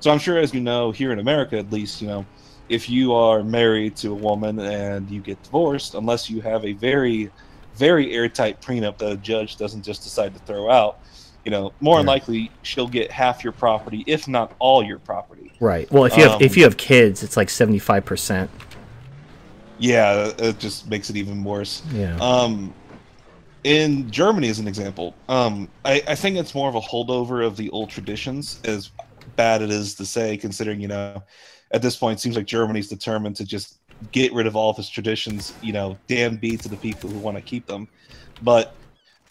So 0.00 0.10
I'm 0.10 0.18
sure, 0.18 0.38
as 0.38 0.54
you 0.54 0.60
know, 0.60 0.92
here 0.92 1.12
in 1.12 1.18
America, 1.18 1.58
at 1.58 1.70
least, 1.70 2.00
you 2.00 2.08
know, 2.08 2.24
if 2.68 2.88
you 2.88 3.12
are 3.14 3.42
married 3.42 3.96
to 3.96 4.12
a 4.12 4.14
woman 4.14 4.58
and 4.60 5.10
you 5.10 5.20
get 5.20 5.42
divorced, 5.42 5.94
unless 5.94 6.30
you 6.30 6.40
have 6.40 6.64
a 6.64 6.72
very, 6.72 7.30
very 7.76 8.12
airtight 8.12 8.60
prenup 8.60 8.98
that 8.98 9.12
a 9.12 9.16
judge 9.16 9.56
doesn't 9.56 9.82
just 9.82 10.02
decide 10.02 10.34
to 10.34 10.40
throw 10.40 10.70
out, 10.70 11.00
you 11.44 11.50
know, 11.50 11.72
more 11.80 11.98
than 11.98 12.06
likely 12.06 12.50
she'll 12.62 12.88
get 12.88 13.10
half 13.10 13.44
your 13.44 13.52
property, 13.52 14.04
if 14.06 14.26
not 14.28 14.52
all 14.58 14.82
your 14.82 14.98
property. 14.98 15.52
Right. 15.60 15.90
Well, 15.90 16.04
if 16.04 16.16
you 16.16 16.22
have 16.22 16.32
Um, 16.32 16.42
if 16.42 16.56
you 16.56 16.64
have 16.64 16.76
kids, 16.76 17.22
it's 17.22 17.36
like 17.36 17.50
seventy 17.50 17.78
five 17.78 18.04
percent. 18.04 18.50
Yeah, 19.78 20.32
it 20.38 20.58
just 20.58 20.88
makes 20.88 21.10
it 21.10 21.16
even 21.16 21.42
worse. 21.44 21.82
Yeah. 21.92 22.16
Um, 22.20 22.72
in 23.64 24.10
Germany, 24.10 24.48
as 24.48 24.58
an 24.58 24.68
example, 24.68 25.14
um, 25.28 25.68
I, 25.84 26.02
I 26.06 26.14
think 26.14 26.36
it's 26.36 26.54
more 26.54 26.68
of 26.68 26.74
a 26.74 26.80
holdover 26.80 27.44
of 27.44 27.56
the 27.56 27.70
old 27.70 27.90
traditions, 27.90 28.60
as 28.64 28.90
bad 29.36 29.62
it 29.62 29.70
is 29.70 29.94
to 29.96 30.04
say, 30.04 30.36
considering 30.36 30.80
you 30.80 30.88
know, 30.88 31.22
at 31.72 31.82
this 31.82 31.96
point, 31.96 32.18
it 32.18 32.22
seems 32.22 32.36
like 32.36 32.46
Germany's 32.46 32.88
determined 32.88 33.36
to 33.36 33.44
just 33.44 33.78
get 34.12 34.32
rid 34.32 34.46
of 34.46 34.56
all 34.56 34.70
of 34.70 34.76
his 34.76 34.88
traditions. 34.88 35.52
You 35.62 35.72
know, 35.72 35.98
damn 36.06 36.36
be 36.36 36.56
to 36.56 36.68
the 36.68 36.76
people 36.76 37.10
who 37.10 37.18
want 37.18 37.36
to 37.36 37.42
keep 37.42 37.66
them. 37.66 37.88
But 38.42 38.74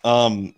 um, 0.04 0.56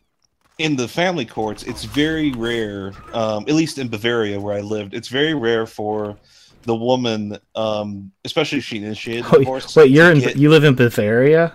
in 0.57 0.75
the 0.75 0.87
family 0.87 1.25
courts, 1.25 1.63
it's 1.63 1.83
very 1.83 2.31
rare, 2.31 2.93
um, 3.13 3.43
at 3.43 3.53
least 3.55 3.77
in 3.77 3.87
Bavaria 3.89 4.39
where 4.39 4.55
I 4.55 4.61
lived, 4.61 4.93
it's 4.93 5.07
very 5.09 5.33
rare 5.33 5.65
for 5.65 6.17
the 6.63 6.75
woman, 6.75 7.37
um, 7.55 8.11
especially 8.23 8.59
if 8.59 8.63
she 8.63 8.77
initiated 8.77 9.25
the 9.25 9.39
divorce. 9.39 9.75
wait, 9.75 9.91
you're 9.91 10.11
in 10.11 10.19
get- 10.19 10.37
you 10.37 10.49
live 10.49 10.63
in 10.63 10.75
Bavaria? 10.75 11.53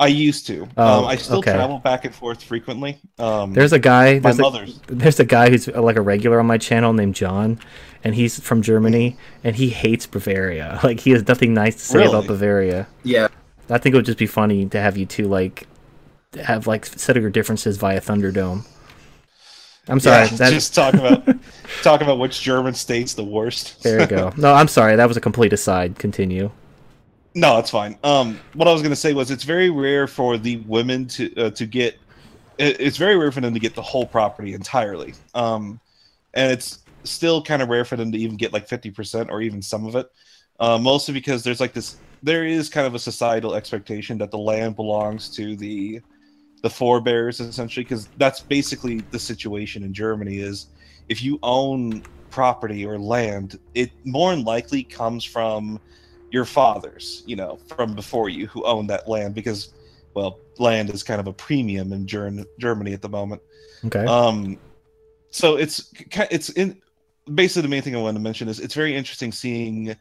I 0.00 0.08
used 0.08 0.46
to. 0.48 0.68
Oh, 0.76 0.98
um, 0.98 1.04
I 1.06 1.16
still 1.16 1.38
okay. 1.38 1.52
travel 1.52 1.78
back 1.78 2.04
and 2.04 2.12
forth 2.12 2.42
frequently. 2.42 2.98
Um, 3.18 3.52
There's 3.52 3.72
a 3.72 3.78
guy. 3.78 4.14
My 4.14 4.20
There's 4.20 4.38
a, 4.40 4.42
mother's. 4.42 4.80
there's 4.88 5.20
a 5.20 5.24
guy 5.24 5.50
who's 5.50 5.68
like 5.68 5.94
a 5.96 6.02
regular 6.02 6.40
on 6.40 6.46
my 6.46 6.58
channel 6.58 6.92
named 6.92 7.14
John, 7.14 7.60
and 8.04 8.14
he's 8.14 8.38
from 8.38 8.62
Germany, 8.62 9.16
and 9.42 9.56
he 9.56 9.70
hates 9.70 10.06
Bavaria. 10.06 10.78
Like 10.84 11.00
he 11.00 11.10
has 11.12 11.26
nothing 11.26 11.54
nice 11.54 11.74
to 11.76 11.80
say 11.80 12.06
about 12.06 12.26
Bavaria. 12.26 12.86
Yeah. 13.02 13.28
I 13.70 13.78
think 13.78 13.94
it 13.94 13.96
would 13.96 14.04
just 14.06 14.18
be 14.18 14.26
funny 14.26 14.66
to 14.66 14.80
have 14.80 14.96
you 14.98 15.06
two 15.06 15.26
like 15.26 15.66
have 16.42 16.66
like 16.66 16.84
settle 16.86 17.22
your 17.22 17.30
differences 17.30 17.76
via 17.78 18.00
Thunderdome. 18.00 18.66
I'm 19.88 20.00
sorry. 20.00 20.26
Yeah, 20.28 20.36
that, 20.36 20.52
just 20.52 20.74
talk 20.74 20.94
about 20.94 21.26
talk 21.82 22.00
about 22.02 22.18
which 22.18 22.40
German 22.42 22.74
state's 22.74 23.14
the 23.14 23.24
worst. 23.24 23.82
there 23.82 24.00
you 24.00 24.06
go. 24.06 24.32
No, 24.36 24.52
I'm 24.52 24.68
sorry. 24.68 24.96
That 24.96 25.08
was 25.08 25.16
a 25.16 25.20
complete 25.20 25.52
aside. 25.52 25.98
Continue. 25.98 26.50
No, 27.34 27.58
it's 27.58 27.70
fine. 27.70 27.98
Um, 28.04 28.38
what 28.52 28.68
I 28.68 28.72
was 28.72 28.82
gonna 28.82 28.94
say 28.96 29.12
was 29.14 29.30
it's 29.30 29.44
very 29.44 29.70
rare 29.70 30.06
for 30.06 30.36
the 30.38 30.58
women 30.58 31.06
to 31.08 31.34
uh, 31.36 31.50
to 31.50 31.66
get. 31.66 31.98
it- 32.58 32.80
It's 32.80 32.96
very 32.96 33.16
rare 33.16 33.32
for 33.32 33.40
them 33.40 33.54
to 33.54 33.60
get 33.60 33.74
the 33.74 33.82
whole 33.82 34.06
property 34.06 34.54
entirely. 34.54 35.14
Um, 35.34 35.80
and 36.34 36.52
it's 36.52 36.78
still 37.04 37.42
kind 37.42 37.62
of 37.62 37.68
rare 37.68 37.84
for 37.84 37.96
them 37.96 38.12
to 38.12 38.18
even 38.18 38.36
get 38.36 38.52
like 38.52 38.68
fifty 38.68 38.90
percent 38.90 39.30
or 39.30 39.40
even 39.42 39.62
some 39.62 39.86
of 39.86 39.96
it. 39.96 40.06
Uh, 40.60 40.78
mostly 40.78 41.14
because 41.14 41.42
there's 41.42 41.60
like 41.60 41.72
this. 41.72 41.96
There 42.22 42.44
is 42.44 42.68
kind 42.68 42.86
of 42.86 42.94
a 42.94 42.98
societal 42.98 43.54
expectation 43.54 44.18
that 44.18 44.30
the 44.30 44.38
land 44.38 44.76
belongs 44.76 45.28
to 45.36 45.56
the 45.56 46.00
the 46.62 46.70
forebears 46.70 47.40
essentially 47.40 47.84
because 47.84 48.08
that's 48.16 48.40
basically 48.40 49.00
the 49.10 49.18
situation 49.18 49.82
in 49.82 49.92
Germany 49.92 50.38
is 50.38 50.68
if 51.10 51.22
you 51.22 51.38
own 51.42 52.02
property 52.30 52.86
or 52.86 52.98
land 52.98 53.58
it 53.74 53.90
more 54.04 54.34
than 54.34 54.44
likely 54.44 54.82
comes 54.82 55.22
from 55.24 55.78
your 56.32 56.46
fathers 56.46 57.22
you 57.26 57.36
know 57.36 57.58
from 57.68 57.94
before 57.94 58.30
you 58.30 58.46
who 58.46 58.64
own 58.64 58.86
that 58.86 59.06
land 59.06 59.34
because 59.34 59.74
well 60.14 60.40
land 60.58 60.88
is 60.88 61.02
kind 61.02 61.20
of 61.20 61.26
a 61.26 61.32
premium 61.34 61.92
in 61.92 62.06
Ger- 62.06 62.44
Germany 62.58 62.94
at 62.94 63.02
the 63.02 63.10
moment 63.10 63.42
Okay. 63.84 64.06
um 64.06 64.58
so 65.30 65.56
it's 65.56 65.92
it's 66.30 66.48
in 66.48 66.80
basically 67.32 67.62
the 67.62 67.68
main 67.68 67.82
thing 67.82 67.96
I 67.96 68.00
wanted 68.00 68.18
to 68.18 68.22
mention 68.24 68.48
is 68.48 68.60
it's 68.60 68.74
very 68.74 68.94
interesting 68.94 69.32
seeing 69.32 69.96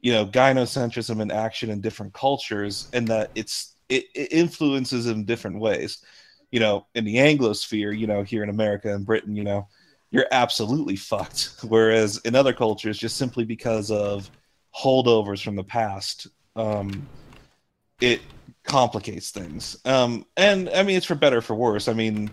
you 0.00 0.12
know 0.12 0.26
gynocentrism 0.26 1.20
in 1.20 1.30
action 1.30 1.70
in 1.70 1.80
different 1.80 2.12
cultures 2.14 2.88
and 2.92 3.08
that 3.08 3.30
it's 3.34 3.76
it, 3.88 4.04
it 4.14 4.32
influences 4.32 5.06
in 5.06 5.24
different 5.24 5.58
ways. 5.58 5.98
You 6.50 6.60
know 6.60 6.86
in 6.94 7.04
the 7.04 7.16
anglosphere 7.16 7.96
you 7.96 8.06
know 8.06 8.22
here 8.22 8.42
in 8.42 8.48
america 8.48 8.94
and 8.94 9.04
britain 9.04 9.34
you 9.34 9.42
know 9.42 9.66
you're 10.10 10.26
absolutely 10.30 10.96
fucked. 10.96 11.50
Whereas 11.64 12.18
in 12.18 12.34
other 12.34 12.52
cultures 12.52 12.98
just 12.98 13.16
simply 13.16 13.44
because 13.44 13.90
of 13.90 14.30
holdovers 14.74 15.42
from 15.42 15.56
the 15.56 15.64
past 15.64 16.28
um 16.54 17.06
it 18.00 18.20
complicates 18.62 19.30
things. 19.30 19.76
Um 19.84 20.26
and 20.36 20.68
i 20.70 20.82
mean 20.82 20.96
it's 20.96 21.06
for 21.06 21.14
better 21.14 21.38
or 21.38 21.42
for 21.42 21.54
worse. 21.54 21.88
I 21.88 21.92
mean 21.92 22.30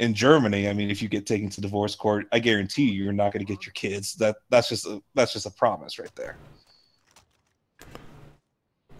in 0.00 0.12
germany 0.12 0.68
i 0.68 0.72
mean 0.72 0.90
if 0.90 1.00
you 1.00 1.08
get 1.08 1.26
taken 1.26 1.48
to 1.48 1.60
divorce 1.60 1.94
court 1.94 2.26
i 2.32 2.38
guarantee 2.38 2.90
you 2.90 3.04
you're 3.04 3.12
not 3.12 3.32
going 3.32 3.44
to 3.44 3.50
get 3.50 3.64
your 3.64 3.72
kids 3.72 4.14
that 4.14 4.36
that's 4.50 4.68
just 4.68 4.86
a 4.86 5.00
that's 5.14 5.32
just 5.32 5.46
a 5.46 5.50
promise 5.50 5.98
right 5.98 6.14
there 6.16 6.36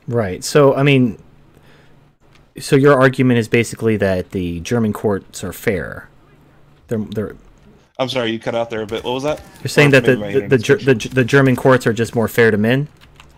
Right. 0.06 0.44
So, 0.44 0.74
I 0.74 0.82
mean, 0.82 1.18
so 2.58 2.76
your 2.76 3.00
argument 3.00 3.38
is 3.38 3.48
basically 3.48 3.96
that 3.98 4.30
the 4.30 4.60
German 4.60 4.92
courts 4.92 5.42
are 5.42 5.52
fair. 5.52 6.08
They're 6.88 6.98
they're 6.98 7.36
i'm 7.96 8.08
sorry 8.08 8.32
you 8.32 8.40
cut 8.40 8.56
out 8.56 8.70
there 8.70 8.82
a 8.82 8.86
bit 8.86 9.04
what 9.04 9.12
was 9.14 9.22
that 9.22 9.40
you're 9.60 9.68
saying 9.68 9.94
Or 9.94 10.00
that 10.00 10.04
the 10.04 10.16
the, 10.16 10.58
the, 10.58 10.94
the 10.94 11.08
the 11.14 11.24
German 11.24 11.54
courts 11.54 11.86
are 11.86 11.92
just 11.92 12.14
more 12.14 12.28
fair 12.28 12.50
to 12.50 12.58
men. 12.58 12.88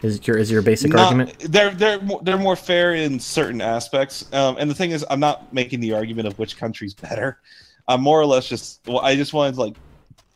Is 0.02 0.26
your 0.26 0.36
is 0.36 0.50
your 0.50 0.62
basic 0.62 0.92
Not- 0.92 1.00
argument? 1.12 1.38
They're 1.40 1.70
they're 1.70 2.00
more, 2.00 2.20
they're 2.22 2.36
more 2.38 2.56
fair 2.56 2.94
in 2.94 3.18
certain 3.18 3.60
aspects. 3.60 4.26
Um, 4.32 4.56
and 4.58 4.70
the 4.70 4.74
thing 4.74 4.90
is, 4.90 5.04
I'm 5.10 5.20
not 5.20 5.52
making 5.52 5.80
the 5.80 5.94
argument 5.94 6.28
of 6.28 6.38
which 6.38 6.56
country's 6.58 6.94
better. 6.94 7.38
I'm 7.88 8.02
more 8.02 8.20
or 8.20 8.26
less 8.26 8.48
just 8.48 8.80
well, 8.86 9.00
I 9.00 9.16
just 9.16 9.32
wanted 9.32 9.54
to 9.54 9.60
like 9.62 9.74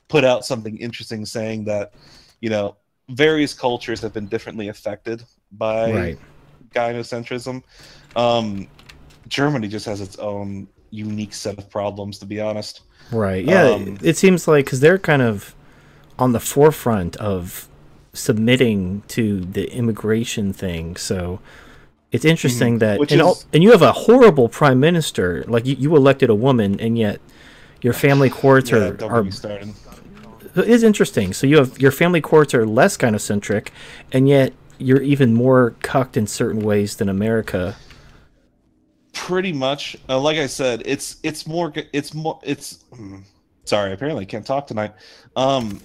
put 0.09 0.25
out 0.25 0.45
something 0.47 0.77
interesting, 0.79 1.27
saying 1.27 1.65
that 1.65 1.93
you 2.41 2.49
know 2.49 2.77
various 3.11 3.53
cultures 3.53 4.01
have 4.01 4.13
been 4.15 4.27
differently 4.29 4.69
affected 4.69 5.25
by 5.53 5.93
Right. 5.93 6.19
gynocentrism. 6.75 7.63
Um, 8.17 8.69
Germany 9.29 9.69
just 9.69 9.87
has 9.87 10.01
its 10.01 10.17
own 10.19 10.69
unique 10.91 11.35
set 11.35 11.59
of 11.59 11.69
problems, 11.71 12.19
to 12.19 12.27
be 12.27 12.41
honest. 12.41 12.83
Right. 13.13 13.45
Yeah. 13.45 13.65
Um, 13.71 13.99
it 14.03 14.17
seems 14.17 14.49
like 14.49 14.65
because 14.65 14.81
they're 14.81 14.99
kind 14.99 15.23
of 15.23 15.55
on 16.19 16.33
the 16.33 16.41
forefront 16.41 17.17
of 17.17 17.69
submitting 18.13 19.03
to 19.09 19.41
the 19.41 19.73
immigration 19.73 20.53
thing. 20.53 20.97
So 20.97 21.41
it's 22.13 22.25
interesting 22.25 22.77
Mhm. 22.77 22.81
that 22.81 23.01
Which 23.01 23.13
and, 23.13 23.21
is- 23.23 23.47
and 23.53 23.63
you 23.63 23.71
have 23.71 23.83
a 23.83 23.93
horrible 23.93 24.49
prime 24.49 24.81
minister. 24.81 25.45
Like 25.47 25.67
you, 25.67 25.77
you 25.79 25.97
elected 25.97 26.31
a 26.31 26.35
woman, 26.35 26.81
and 26.81 26.99
yet 26.99 27.21
your 27.83 27.93
family 27.93 28.31
courts 28.43 28.71
Yeah, 28.71 28.79
are 28.79 29.05
are 29.05 29.31
started. 29.31 29.75
it 30.57 30.69
is 30.69 30.83
interesting. 30.83 31.33
So 31.33 31.47
you 31.47 31.59
have 31.59 31.79
your 31.81 31.93
family 31.93 32.21
courts 32.21 32.55
are 32.55 32.67
less 32.67 32.97
kind 32.97 33.15
of 33.15 33.23
centric, 33.23 33.73
and 34.13 34.29
yet 34.29 34.53
you're 34.79 35.03
even 35.03 35.35
more 35.35 35.75
cucked 35.83 36.17
in 36.17 36.27
certain 36.27 36.63
ways 36.63 36.97
than 36.97 37.09
America. 37.09 37.77
pretty 39.13 39.53
much 39.53 39.97
uh, 40.09 40.19
like 40.19 40.39
i 40.39 40.47
said 40.47 40.83
it's 40.87 41.17
it's 41.23 41.47
more 41.47 41.73
it's 41.93 42.15
more 42.15 42.39
it's 42.45 42.85
mm, 42.93 43.21
sorry 43.65 43.93
apparently 43.93 44.23
i 44.23 44.25
can't 44.25 44.47
talk 44.47 44.67
tonight 44.69 44.93
um 45.37 45.81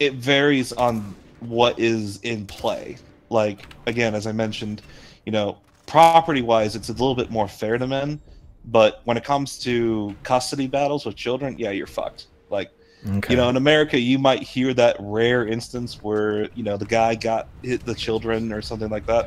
it 0.00 0.14
varies 0.14 0.72
on 0.72 1.14
what 1.40 1.78
is 1.78 2.18
in 2.18 2.46
play 2.46 2.98
like 3.30 3.66
again 3.86 4.14
as 4.14 4.26
i 4.26 4.32
mentioned 4.32 4.82
you 5.24 5.32
know 5.32 5.58
property 5.86 6.42
wise 6.42 6.74
it's 6.76 6.88
a 6.88 6.92
little 6.92 7.14
bit 7.14 7.30
more 7.30 7.48
fair 7.48 7.78
to 7.78 7.86
men 7.86 8.20
but 8.64 9.00
when 9.04 9.16
it 9.16 9.24
comes 9.24 9.58
to 9.58 10.18
custody 10.22 10.66
battles 10.66 11.06
with 11.06 11.16
children 11.16 11.56
yeah 11.58 11.70
you're 11.70 11.86
fucked 11.86 12.26
like 12.50 12.70
Okay. 13.06 13.32
you 13.34 13.36
know 13.36 13.48
in 13.48 13.56
america 13.56 13.98
you 13.98 14.18
might 14.18 14.42
hear 14.42 14.74
that 14.74 14.96
rare 14.98 15.46
instance 15.46 15.98
where 16.02 16.48
you 16.54 16.64
know 16.64 16.76
the 16.76 16.84
guy 16.84 17.14
got 17.14 17.46
hit 17.62 17.84
the 17.84 17.94
children 17.94 18.52
or 18.52 18.60
something 18.60 18.88
like 18.90 19.06
that 19.06 19.26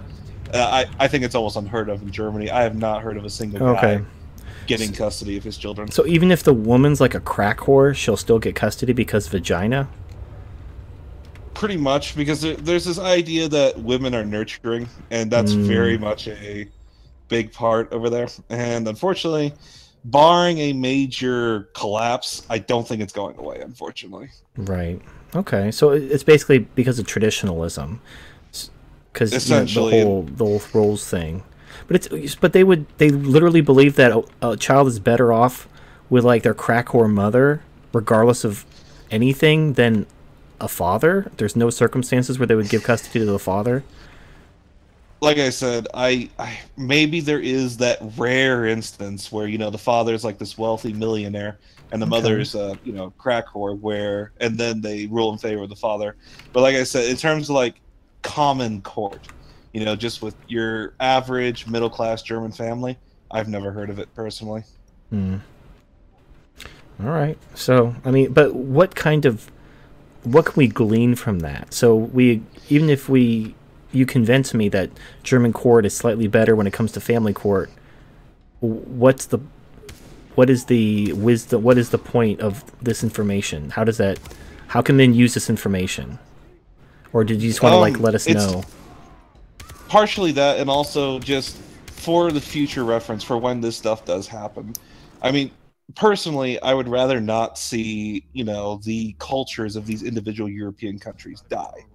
uh, 0.54 0.84
I, 1.00 1.06
I 1.06 1.08
think 1.08 1.24
it's 1.24 1.36
almost 1.36 1.56
unheard 1.56 1.88
of 1.88 2.02
in 2.02 2.12
Germany. 2.12 2.52
I 2.52 2.64
have 2.64 2.76
not 2.76 3.02
heard 3.04 3.16
of 3.16 3.24
a 3.24 3.30
single 3.30 3.66
Okay. 3.70 4.00
guy 4.00 4.06
getting 4.68 4.92
custody 4.92 5.38
of 5.38 5.46
his 5.46 5.58
children. 5.58 5.90
So 5.90 6.06
even 6.06 6.30
if 6.30 6.44
the 6.44 6.54
woman's 6.54 7.00
like 7.00 7.16
a 7.16 7.22
crack 7.22 7.60
whore, 7.60 7.96
she'll 7.96 8.18
still 8.18 8.38
get 8.40 8.54
custody 8.54 8.92
because 8.92 9.28
vagina. 9.30 9.88
Pretty 11.54 11.78
much, 11.78 12.16
because 12.16 12.42
there, 12.42 12.56
there's 12.56 12.86
this 12.86 12.98
idea 13.00 13.48
that 13.50 13.78
women 13.80 14.16
are 14.16 14.26
nurturing, 14.26 14.88
and 15.12 15.30
that's 15.30 15.54
Mm. 15.54 15.64
very 15.68 15.98
much 15.98 16.28
a 16.28 16.68
big 17.28 17.52
part 17.52 17.92
over 17.94 18.10
there. 18.10 18.28
And 18.50 18.88
unfortunately, 18.88 19.54
barring 20.06 20.58
a 20.60 20.74
major 20.74 21.70
collapse, 21.76 22.44
I 22.50 22.58
don't 22.58 22.88
think 22.88 23.02
it's 23.02 23.14
going 23.14 23.38
away. 23.38 23.60
Unfortunately, 23.62 24.30
Right. 24.58 25.02
Okay. 25.36 25.72
So 25.72 25.92
it's 25.92 26.24
basically 26.24 26.60
because 26.60 27.00
of 27.00 27.06
traditionalism, 27.08 28.02
because 29.14 29.32
Essentially. 29.34 30.00
the 30.00 30.06
whole 30.06 30.24
the 30.24 30.44
whole 30.46 30.62
roles 30.74 31.08
thing. 31.08 31.44
But 31.88 32.06
it's 32.14 32.36
but 32.36 32.54
they 32.54 32.64
would 32.64 32.86
they 32.98 33.10
literally 33.10 33.62
believe 33.62 33.96
that 33.96 34.12
a, 34.12 34.24
a 34.42 34.58
child 34.58 34.88
is 34.88 35.00
better 35.00 35.32
off 35.32 35.68
with 36.10 36.24
like 36.24 36.44
their 36.44 36.54
crack 36.54 36.88
whore 36.88 37.10
mother, 37.10 37.62
regardless 37.94 38.44
of 38.44 38.66
anything, 39.10 39.74
than 39.74 40.06
a 40.62 40.68
father? 40.68 41.32
There's 41.38 41.56
no 41.56 41.70
circumstances 41.70 42.40
where 42.40 42.48
they 42.48 42.56
would 42.56 42.70
give 42.70 42.84
custody 42.84 43.20
to 43.20 43.26
the 43.26 43.40
father. 43.40 43.84
Like 45.20 45.38
I 45.38 45.50
said, 45.50 45.88
I, 45.94 46.30
I 46.40 46.58
maybe 46.78 47.20
there 47.20 47.40
is 47.40 47.78
that 47.78 48.00
rare 48.18 48.66
instance 48.66 49.32
where 49.32 49.48
you 49.48 49.58
know 49.58 49.70
the 49.70 49.78
father's 49.78 50.24
like 50.24 50.38
this 50.40 50.58
wealthy 50.58 50.94
millionaire 50.94 51.60
and 51.92 52.02
the 52.02 52.06
Okay. 52.06 52.10
mother's 52.10 52.56
uh 52.56 52.74
you 52.84 52.94
know 52.94 53.12
crack 53.18 53.46
whore 53.48 53.80
where 53.80 54.32
and 54.40 54.58
then 54.58 54.82
they 54.82 55.06
rule 55.08 55.32
in 55.32 55.38
favor 55.38 55.64
of 55.64 55.70
the 55.70 55.76
father. 55.76 56.16
But 56.54 56.62
like 56.62 56.76
I 56.76 56.84
said, 56.84 57.10
in 57.10 57.18
terms 57.18 57.50
of 57.50 57.56
like 57.56 57.76
common 58.24 58.82
court, 58.82 59.28
you 59.74 59.86
know, 59.86 59.96
just 59.96 60.22
with 60.22 60.36
your 60.48 60.94
average 61.00 61.68
middle 61.68 61.90
class 61.90 62.24
German 62.24 62.52
family, 62.52 62.98
I've 63.30 63.48
never 63.48 63.72
heard 63.72 63.90
of 63.92 64.00
it 64.00 64.14
personally. 64.16 64.64
Hmm. 65.12 65.38
All 67.00 67.10
right. 67.10 67.38
So, 67.56 67.96
I 68.06 68.12
mean, 68.12 68.32
but 68.32 68.54
what 68.56 68.96
kind 68.96 69.26
of 69.26 69.51
what 70.24 70.45
can 70.45 70.53
we 70.56 70.67
glean 70.67 71.16
from 71.16 71.40
that? 71.40 71.74
So, 71.74 71.95
we 71.95 72.41
even 72.69 72.90
if 72.90 73.09
we 73.09 73.56
you 73.91 74.06
convince 74.06 74.53
me 74.53 74.69
that 74.69 74.90
German 75.24 75.53
court 75.53 75.85
is 75.85 75.95
slightly 75.95 76.27
better 76.27 76.56
when 76.56 76.67
it 76.67 76.74
comes 76.74 76.91
to 76.93 77.01
family 77.01 77.33
court, 77.33 77.69
what's 78.59 79.25
the 79.27 79.40
what 80.35 80.50
is 80.50 80.66
the 80.66 81.11
wisdom 81.14 81.61
what 81.64 81.77
is 81.77 81.90
the 81.90 81.98
point 81.98 82.40
of 82.40 82.64
this 82.82 83.03
information? 83.03 83.72
How 83.72 83.83
does 83.83 83.98
that 83.98 84.19
how 84.67 84.82
can 84.82 84.98
men 84.98 85.14
use 85.14 85.33
this 85.33 85.50
information? 85.50 86.19
Or 87.14 87.24
did 87.25 87.41
you 87.41 87.50
just 87.50 87.61
want 87.61 87.74
to 87.74 87.77
like 87.77 87.95
Um, 87.95 88.01
let 88.01 88.16
us 88.16 88.27
know? 88.27 88.64
partially 89.88 90.32
that 90.32 90.58
and 90.58 90.69
also 90.69 91.19
just 91.19 91.58
for 91.88 92.32
the 92.32 92.40
future 92.40 92.85
reference 92.85 93.24
for 93.24 93.38
when 93.38 93.59
this 93.59 93.75
stuff 93.75 94.06
does 94.06 94.25
happen 94.25 94.72
i 95.22 95.30
mean 95.30 95.51
personally 95.95 96.61
i 96.61 96.74
would 96.74 96.88
rather 96.88 97.20
not 97.20 97.58
see 97.58 98.26
you 98.34 98.44
know 98.44 98.80
the 98.84 99.16
cultures 99.20 99.76
of 99.76 99.86
these 99.86 100.03
individual 100.03 100.50
european 100.50 101.00
countries 101.00 101.44
die. 101.50 101.86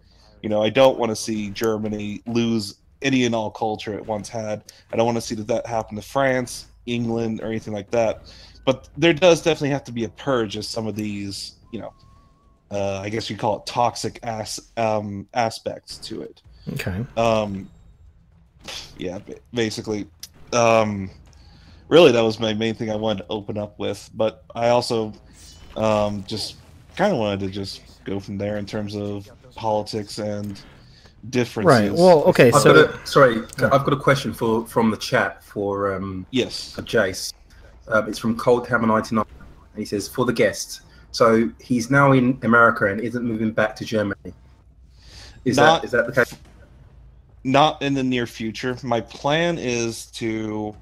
You 0.42 0.48
know 0.48 0.62
i 0.62 0.70
don't 0.70 0.98
want 0.98 1.10
to 1.10 1.16
see 1.16 1.50
germany 1.50 2.22
lose 2.26 2.76
any 3.02 3.24
and 3.24 3.34
all 3.34 3.50
culture 3.50 3.94
it 3.94 4.06
once 4.06 4.28
had. 4.28 4.64
I 4.90 4.96
don't 4.96 5.04
want 5.04 5.16
to 5.16 5.20
see 5.22 5.34
that 5.34 5.46
that 5.48 5.66
happen 5.66 5.96
to 5.96 6.02
france 6.02 6.66
england 6.86 7.40
or 7.42 7.46
anything 7.46 7.74
like 7.74 7.90
that. 7.90 8.32
But 8.64 8.88
there 8.96 9.12
does 9.12 9.42
definitely 9.42 9.70
have 9.70 9.84
to 9.84 9.92
be 9.92 10.04
a 10.04 10.08
purge 10.08 10.56
of 10.56 10.64
some 10.64 10.86
of 10.86 10.96
these 10.96 11.56
you 11.72 11.80
know 11.80 11.92
uh, 12.70 13.00
i 13.00 13.08
guess 13.08 13.30
you 13.30 13.36
call 13.36 13.58
it 13.58 13.66
toxic 13.66 14.18
ass 14.22 14.60
um, 14.76 15.28
aspects 15.34 15.98
to 15.98 16.22
it. 16.22 16.42
Okay. 16.72 17.04
um 17.16 17.68
yeah 18.98 19.18
basically 19.52 20.06
um 20.52 21.10
really 21.88 22.12
that 22.12 22.20
was 22.22 22.38
my 22.40 22.52
main 22.54 22.74
thing 22.74 22.90
i 22.90 22.96
wanted 22.96 23.22
to 23.22 23.26
open 23.30 23.56
up 23.58 23.78
with 23.78 24.10
but 24.14 24.44
i 24.54 24.68
also 24.68 25.12
um 25.76 26.24
just 26.26 26.56
kind 26.96 27.12
of 27.12 27.18
wanted 27.18 27.40
to 27.40 27.48
just 27.48 27.82
go 28.04 28.18
from 28.20 28.38
there 28.38 28.56
in 28.56 28.66
terms 28.66 28.94
of 28.96 29.28
politics 29.54 30.18
and 30.18 30.60
differences 31.30 31.90
Right. 31.90 31.92
Well, 31.92 32.22
okay, 32.24 32.52
I've 32.52 32.60
so 32.62 32.86
got 32.86 32.94
a, 32.94 33.06
sorry, 33.06 33.38
I've 33.58 33.84
got 33.84 33.92
a 33.92 33.96
question 33.96 34.32
for 34.32 34.64
from 34.66 34.90
the 34.90 34.96
chat 34.96 35.42
for 35.42 35.94
um, 35.94 36.24
yes 36.30 36.72
for 36.72 36.82
Jace. 36.82 37.32
Um, 37.88 38.08
it's 38.08 38.18
from 38.18 38.36
Cold 38.36 38.68
Hammer 38.68 38.86
ninety 38.86 39.16
nine, 39.16 39.24
and 39.40 39.78
he 39.78 39.84
says 39.84 40.06
for 40.06 40.24
the 40.24 40.32
guest. 40.32 40.82
So 41.10 41.50
he's 41.60 41.90
now 41.90 42.12
in 42.12 42.38
America 42.42 42.86
and 42.86 43.00
isn't 43.00 43.24
moving 43.24 43.50
back 43.50 43.74
to 43.76 43.84
Germany. 43.84 44.34
Is 45.44 45.56
Not- 45.56 45.82
that 45.82 45.86
is 45.86 45.90
that 45.92 46.06
the 46.06 46.12
case? 46.12 46.36
not 47.42 47.80
in 47.80 47.94
the 47.94 48.02
near 48.02 48.26
future 48.26 48.76
my 48.82 49.00
plan 49.00 49.56
is 49.56 50.06
to 50.06 50.74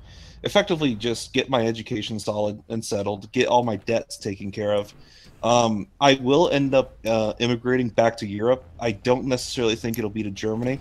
effectively 0.44 0.94
just 0.94 1.32
get 1.32 1.48
my 1.48 1.66
education 1.66 2.18
solid 2.18 2.62
and 2.68 2.84
settled 2.84 3.30
get 3.32 3.46
all 3.46 3.62
my 3.62 3.76
debts 3.76 4.16
taken 4.16 4.50
care 4.50 4.72
of 4.72 4.92
um, 5.42 5.86
i 6.00 6.14
will 6.14 6.48
end 6.50 6.74
up 6.74 6.96
uh, 7.06 7.32
immigrating 7.38 7.88
back 7.88 8.16
to 8.16 8.26
europe 8.26 8.64
i 8.80 8.90
don't 8.90 9.24
necessarily 9.24 9.76
think 9.76 9.98
it'll 9.98 10.10
be 10.10 10.22
to 10.22 10.30
germany 10.30 10.80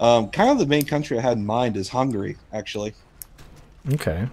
um, 0.00 0.30
kind 0.30 0.50
of 0.50 0.58
the 0.58 0.66
main 0.66 0.84
country 0.84 1.18
i 1.18 1.20
had 1.20 1.36
in 1.36 1.44
mind 1.44 1.76
is 1.76 1.88
hungary 1.88 2.36
actually 2.52 2.94
Okay. 3.92 4.28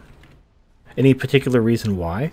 Any 0.98 1.14
particular 1.14 1.62
reason 1.62 1.98
why? 1.98 2.32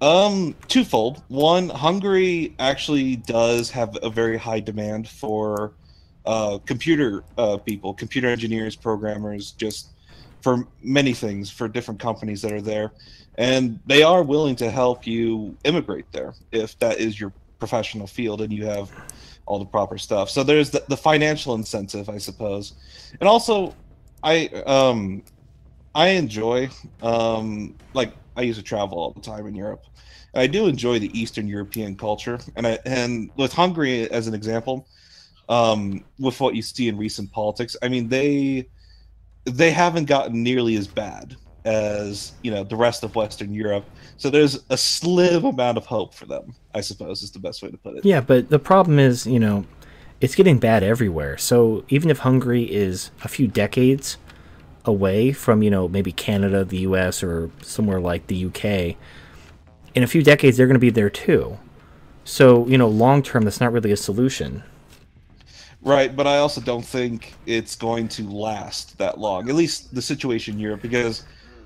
Um, 0.00 0.54
twofold. 0.68 1.22
One, 1.28 1.68
Hungary 1.70 2.54
actually 2.58 3.16
does 3.16 3.70
have 3.70 3.96
a 4.02 4.10
very 4.10 4.36
high 4.36 4.60
demand 4.60 5.08
for 5.08 5.72
uh, 6.26 6.58
computer 6.66 7.24
uh, 7.36 7.56
people, 7.56 7.94
computer 7.94 8.28
engineers, 8.28 8.76
programmers, 8.76 9.52
just 9.52 9.88
for 10.40 10.66
many 10.82 11.12
things 11.12 11.50
for 11.50 11.68
different 11.68 12.00
companies 12.00 12.42
that 12.42 12.52
are 12.52 12.60
there, 12.60 12.92
and 13.36 13.80
they 13.86 14.02
are 14.02 14.22
willing 14.22 14.56
to 14.56 14.70
help 14.70 15.06
you 15.06 15.56
immigrate 15.64 16.10
there 16.12 16.34
if 16.52 16.78
that 16.78 16.98
is 16.98 17.18
your 17.18 17.32
professional 17.58 18.06
field 18.06 18.40
and 18.40 18.52
you 18.52 18.64
have 18.66 18.90
all 19.46 19.58
the 19.58 19.64
proper 19.64 19.98
stuff. 19.98 20.30
So 20.30 20.42
there's 20.42 20.70
the, 20.70 20.84
the 20.88 20.96
financial 20.96 21.54
incentive, 21.54 22.08
I 22.08 22.18
suppose, 22.18 22.74
and 23.20 23.28
also 23.28 23.74
I 24.22 24.46
um 24.66 25.22
I 25.94 26.08
enjoy 26.08 26.70
um 27.02 27.74
like 27.94 28.12
I 28.36 28.42
used 28.42 28.58
to 28.58 28.64
travel 28.64 28.98
all 28.98 29.12
the 29.12 29.20
time 29.20 29.46
in 29.46 29.54
Europe. 29.54 29.84
And 30.34 30.42
I 30.42 30.46
do 30.46 30.66
enjoy 30.66 30.98
the 30.98 31.18
Eastern 31.18 31.48
European 31.48 31.96
culture, 31.96 32.38
and 32.56 32.66
I 32.66 32.78
and 32.84 33.30
with 33.36 33.52
Hungary 33.52 34.10
as 34.10 34.26
an 34.26 34.34
example, 34.34 34.86
um, 35.48 36.04
with 36.18 36.38
what 36.40 36.54
you 36.54 36.62
see 36.62 36.88
in 36.88 36.96
recent 36.96 37.32
politics, 37.32 37.76
I 37.82 37.88
mean 37.88 38.08
they 38.08 38.68
they 39.44 39.70
haven't 39.70 40.04
gotten 40.06 40.42
nearly 40.42 40.76
as 40.76 40.86
bad 40.86 41.36
as 41.64 42.32
you 42.42 42.50
know 42.50 42.64
the 42.64 42.76
rest 42.76 43.02
of 43.04 43.14
Western 43.14 43.52
Europe. 43.52 43.84
So 44.16 44.30
there's 44.30 44.64
a 44.70 44.76
slim 44.76 45.44
amount 45.44 45.78
of 45.78 45.86
hope 45.86 46.14
for 46.14 46.26
them, 46.26 46.54
I 46.74 46.80
suppose, 46.80 47.22
is 47.22 47.30
the 47.30 47.38
best 47.38 47.62
way 47.62 47.70
to 47.70 47.76
put 47.76 47.96
it. 47.96 48.04
Yeah, 48.04 48.20
but 48.20 48.50
the 48.50 48.58
problem 48.58 48.98
is, 48.98 49.26
you 49.26 49.38
know, 49.38 49.64
it's 50.20 50.34
getting 50.34 50.58
bad 50.58 50.82
everywhere. 50.82 51.38
So 51.38 51.84
even 51.88 52.10
if 52.10 52.18
Hungary 52.20 52.64
is 52.64 53.10
a 53.22 53.28
few 53.28 53.46
decades 53.46 54.16
away 54.84 55.32
from, 55.32 55.62
you 55.62 55.70
know, 55.70 55.86
maybe 55.86 56.10
Canada, 56.10 56.64
the 56.64 56.78
US, 56.78 57.22
or 57.22 57.50
somewhere 57.62 58.00
like 58.00 58.26
the 58.26 58.46
UK, 58.46 58.96
in 59.94 60.02
a 60.02 60.06
few 60.06 60.22
decades 60.22 60.56
they're 60.56 60.66
going 60.66 60.74
to 60.74 60.80
be 60.80 60.90
there 60.90 61.10
too. 61.10 61.58
So, 62.24 62.66
you 62.66 62.76
know, 62.76 62.88
long 62.88 63.22
term, 63.22 63.44
that's 63.44 63.60
not 63.60 63.72
really 63.72 63.92
a 63.92 63.96
solution. 63.96 64.62
Right, 65.82 66.14
but 66.14 66.26
I 66.26 66.38
also 66.38 66.60
don't 66.60 66.84
think 66.84 67.34
it's 67.46 67.76
going 67.76 68.08
to 68.08 68.28
last 68.28 68.98
that 68.98 69.18
long. 69.18 69.48
At 69.48 69.54
least 69.54 69.94
the 69.94 70.02
situation 70.02 70.54
in 70.54 70.60
Europe, 70.60 70.82
because 70.82 71.24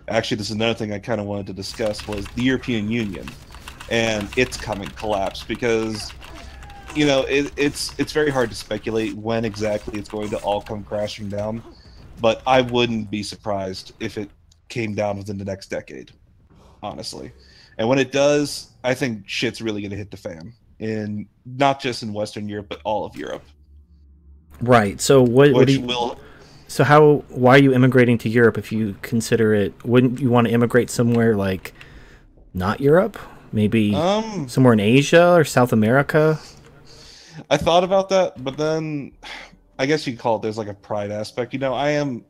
actually, 0.09 0.37
this 0.37 0.51
is 0.51 0.57
another 0.57 0.75
thing 0.75 0.93
I 0.93 0.99
kind 0.99 1.21
of 1.21 1.27
wanted 1.27 1.47
to 1.47 1.53
discuss 1.55 2.07
was 2.07 2.27
the 2.29 2.43
European 2.43 2.91
Union 2.91 3.27
and 3.91 4.29
its 4.37 4.57
coming 4.57 4.89
collapse. 4.91 5.43
Because 5.43 6.13
you 6.95 7.07
know, 7.07 7.23
it, 7.23 7.53
it's 7.57 7.99
it's 7.99 8.13
very 8.13 8.31
hard 8.31 8.51
to 8.51 8.57
speculate 8.57 9.15
when 9.15 9.45
exactly 9.45 9.99
it's 9.99 10.09
going 10.09 10.29
to 10.31 10.39
all 10.39 10.61
come 10.61 10.85
crashing 10.85 11.29
down. 11.29 11.63
But 12.21 12.43
I 12.47 12.61
wouldn't 12.61 13.11
be 13.11 13.23
surprised 13.23 13.95
if 13.99 14.19
it 14.19 14.31
came 14.69 14.95
down 14.95 15.17
within 15.17 15.39
the 15.39 15.45
next 15.45 15.69
decade, 15.69 16.13
honestly. 16.83 17.33
And 17.79 17.89
when 17.89 17.99
it 17.99 18.13
does, 18.13 18.69
I 18.85 18.95
think 18.95 19.27
shit's 19.27 19.63
really 19.63 19.81
going 19.81 19.91
to 19.91 19.97
hit 19.97 20.11
the 20.11 20.17
fan 20.17 20.53
in 20.79 21.27
not 21.47 21.81
just 21.81 22.03
in 22.03 22.13
Western 22.13 22.49
Europe, 22.49 22.67
but 22.69 22.81
all 22.85 23.05
of 23.05 23.17
Europe. 23.17 23.43
Right. 24.61 25.01
So 25.01 25.23
what, 25.23 25.53
what 25.53 25.69
you, 25.69 25.81
will 25.81 26.19
So 26.69 26.85
how 26.85 27.25
why 27.29 27.57
are 27.57 27.63
you 27.63 27.73
immigrating 27.75 28.19
to 28.19 28.29
Europe 28.29 28.59
if 28.59 28.73
you 28.73 28.97
consider 29.03 29.55
it 29.55 29.73
wouldn't 29.85 30.21
you 30.21 30.31
want 30.31 30.47
to 30.47 30.53
immigrate 30.53 30.91
somewhere 30.91 31.37
like 31.37 31.73
not 32.55 32.81
Europe? 32.81 33.19
Maybe 33.53 33.95
Um, 33.95 34.49
somewhere 34.49 34.73
in 34.73 34.81
Asia 34.81 35.33
or 35.35 35.45
South 35.45 35.73
America? 35.73 36.41
I 37.51 37.57
thought 37.57 37.85
about 37.85 38.09
that, 38.11 38.43
but 38.43 38.57
then 38.57 39.13
I 39.79 39.87
guess 39.87 40.07
you 40.07 40.17
call 40.17 40.37
it 40.37 40.43
there's 40.43 40.59
like 40.59 40.69
a 40.69 40.75
pride 40.75 41.11
aspect. 41.11 41.53
You 41.53 41.59
know, 41.59 41.75
I 41.75 41.91
am 41.91 42.25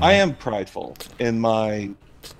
I 0.00 0.14
am 0.14 0.34
prideful 0.34 0.96
in 1.18 1.40
my 1.40 1.90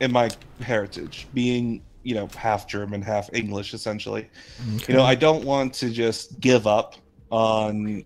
in 0.01 0.13
my 0.13 0.31
heritage, 0.61 1.27
being 1.35 1.83
you 2.03 2.15
know 2.15 2.29
half 2.37 2.67
German, 2.67 3.03
half 3.03 3.29
English, 3.33 3.75
essentially. 3.75 4.29
Okay. 4.77 4.93
You 4.93 4.99
know, 4.99 5.05
I 5.05 5.15
don't 5.15 5.45
want 5.45 5.75
to 5.75 5.91
just 5.91 6.41
give 6.41 6.67
up 6.67 6.97
on 7.31 8.05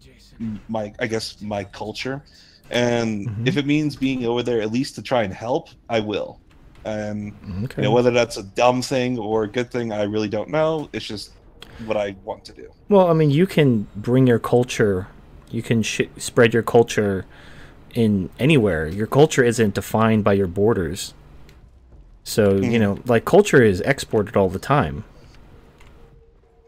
my 0.68 0.92
I 1.00 1.06
guess 1.06 1.40
my 1.40 1.64
culture, 1.64 2.24
and 2.70 3.28
Mm-hmm. 3.28 3.44
if 3.44 3.56
it 3.56 3.66
means 3.66 3.96
being 3.96 4.24
over 4.26 4.42
there 4.42 4.60
at 4.62 4.72
least 4.72 4.94
to 4.96 5.02
try 5.02 5.22
and 5.24 5.34
help, 5.34 5.68
I 5.88 6.00
will. 6.00 6.42
And 6.84 7.34
Okay. 7.64 7.82
you 7.82 7.84
know 7.88 7.92
whether 7.92 8.10
that's 8.10 8.36
a 8.36 8.42
dumb 8.42 8.82
thing 8.82 9.18
or 9.18 9.44
a 9.44 9.52
good 9.52 9.70
thing, 9.70 9.92
I 9.92 10.02
really 10.04 10.28
don't 10.28 10.50
know. 10.50 10.88
It's 10.92 11.06
just 11.06 11.38
what 11.78 11.96
I 11.96 12.16
want 12.24 12.44
to 12.46 12.52
do. 12.54 12.68
Well, 12.88 13.08
I 13.08 13.12
mean, 13.14 13.30
you 13.30 13.46
can 13.46 13.88
bring 13.94 14.26
your 14.26 14.38
culture, 14.38 15.08
you 15.50 15.62
can 15.62 15.82
sh- 15.82 16.02
spread 16.18 16.52
your 16.54 16.62
culture 16.62 17.26
in 17.94 18.30
anywhere. 18.38 18.86
Your 18.88 19.06
culture 19.06 19.44
isn't 19.44 19.74
defined 19.74 20.24
by 20.24 20.34
your 20.34 20.46
borders. 20.48 21.14
So, 22.24 22.56
you 22.60 22.78
Mhm. 22.78 22.78
know, 22.78 23.00
like 23.04 23.24
culture 23.24 23.62
is 23.62 23.80
exported 23.82 24.36
all 24.36 24.48
the 24.48 24.58
time. 24.58 25.04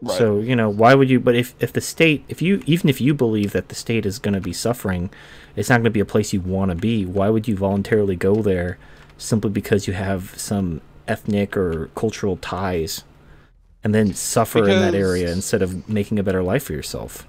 Right. 0.01 0.17
So, 0.17 0.39
you 0.39 0.55
know, 0.55 0.69
why 0.69 0.93
would 0.93 1.09
you 1.09 1.19
but 1.19 1.35
if 1.35 1.55
if 1.59 1.73
the 1.73 1.81
state, 1.81 2.25
if 2.27 2.41
you 2.41 2.61
even 2.65 2.89
if 2.89 2.99
you 2.99 3.13
believe 3.13 3.53
that 3.53 3.69
the 3.69 3.75
state 3.75 4.05
is 4.05 4.19
going 4.19 4.33
to 4.33 4.41
be 4.41 4.53
suffering, 4.53 5.09
it's 5.55 5.69
not 5.69 5.77
going 5.77 5.85
to 5.85 5.89
be 5.89 5.99
a 5.99 6.05
place 6.05 6.33
you 6.33 6.41
want 6.41 6.69
to 6.69 6.75
be, 6.75 7.05
why 7.05 7.29
would 7.29 7.47
you 7.47 7.55
voluntarily 7.55 8.15
go 8.15 8.41
there 8.41 8.77
simply 9.17 9.49
because 9.49 9.87
you 9.87 9.93
have 9.93 10.37
some 10.37 10.81
ethnic 11.07 11.55
or 11.55 11.87
cultural 11.95 12.37
ties? 12.37 13.03
and 13.85 13.93
then 13.93 14.15
suffer 14.15 14.61
because, 14.61 14.73
in 14.73 14.81
that 14.81 14.95
area 14.97 15.31
instead 15.31 15.61
of 15.61 15.87
making 15.87 16.17
a 16.17 16.23
better 16.23 16.41
life 16.41 16.63
for 16.63 16.73
yourself. 16.73 17.27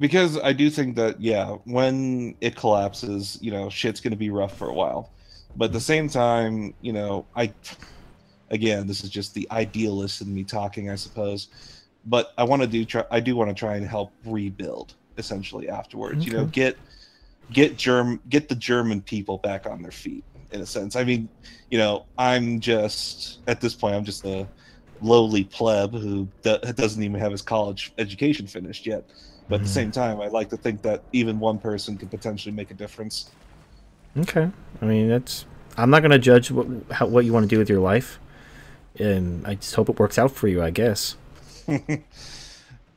Because 0.00 0.36
I 0.38 0.52
do 0.52 0.68
think 0.68 0.96
that 0.96 1.20
yeah, 1.20 1.56
when 1.64 2.34
it 2.40 2.56
collapses, 2.56 3.38
you 3.40 3.52
know, 3.52 3.70
shit's 3.70 4.00
going 4.00 4.10
to 4.10 4.16
be 4.16 4.30
rough 4.30 4.58
for 4.58 4.68
a 4.68 4.74
while. 4.74 5.12
But 5.56 5.66
at 5.66 5.72
the 5.72 5.80
same 5.80 6.08
time, 6.08 6.74
you 6.80 6.92
know, 6.92 7.26
I 7.36 7.52
again, 8.50 8.86
this 8.86 9.04
is 9.04 9.10
just 9.10 9.34
the 9.34 9.46
idealist 9.50 10.20
in 10.20 10.32
me 10.32 10.44
talking, 10.44 10.90
I 10.90 10.94
suppose. 10.94 11.48
But 12.06 12.32
I 12.38 12.44
want 12.44 12.62
to 12.62 12.68
do 12.68 12.84
try, 12.84 13.04
I 13.10 13.20
do 13.20 13.36
want 13.36 13.50
to 13.50 13.54
try 13.54 13.76
and 13.76 13.86
help 13.86 14.12
rebuild 14.24 14.94
essentially 15.18 15.68
afterwards. 15.68 16.22
Okay. 16.22 16.30
You 16.30 16.36
know, 16.38 16.44
get 16.46 16.76
get 17.52 17.76
germ 17.76 18.20
get 18.28 18.48
the 18.48 18.54
German 18.54 19.02
people 19.02 19.38
back 19.38 19.66
on 19.66 19.82
their 19.82 19.90
feet 19.90 20.24
in 20.52 20.60
a 20.60 20.66
sense. 20.66 20.96
I 20.96 21.04
mean, 21.04 21.28
you 21.70 21.78
know, 21.78 22.06
I'm 22.18 22.60
just 22.60 23.40
at 23.46 23.60
this 23.60 23.74
point, 23.74 23.94
I'm 23.94 24.04
just 24.04 24.24
a 24.24 24.48
lowly 25.02 25.44
pleb 25.44 25.92
who 25.92 26.28
doesn't 26.42 27.02
even 27.02 27.18
have 27.20 27.32
his 27.32 27.42
college 27.42 27.92
education 27.98 28.46
finished 28.46 28.86
yet. 28.86 29.04
But 29.48 29.56
mm. 29.56 29.60
at 29.60 29.66
the 29.66 29.72
same 29.72 29.90
time, 29.90 30.20
I 30.20 30.28
like 30.28 30.48
to 30.50 30.56
think 30.56 30.82
that 30.82 31.02
even 31.12 31.38
one 31.38 31.58
person 31.58 31.96
could 31.96 32.10
potentially 32.10 32.54
make 32.54 32.70
a 32.70 32.74
difference. 32.74 33.30
Okay, 34.16 34.50
I 34.80 34.84
mean 34.84 35.08
that's. 35.08 35.46
I'm 35.76 35.90
not 35.90 36.02
gonna 36.02 36.18
judge 36.18 36.50
what 36.50 36.66
how, 36.90 37.06
what 37.06 37.24
you 37.24 37.32
want 37.32 37.44
to 37.44 37.48
do 37.48 37.58
with 37.58 37.68
your 37.68 37.80
life, 37.80 38.18
and 38.98 39.46
I 39.46 39.54
just 39.54 39.74
hope 39.74 39.88
it 39.88 39.98
works 39.98 40.18
out 40.18 40.30
for 40.30 40.48
you. 40.48 40.62
I 40.62 40.70
guess. 40.70 41.16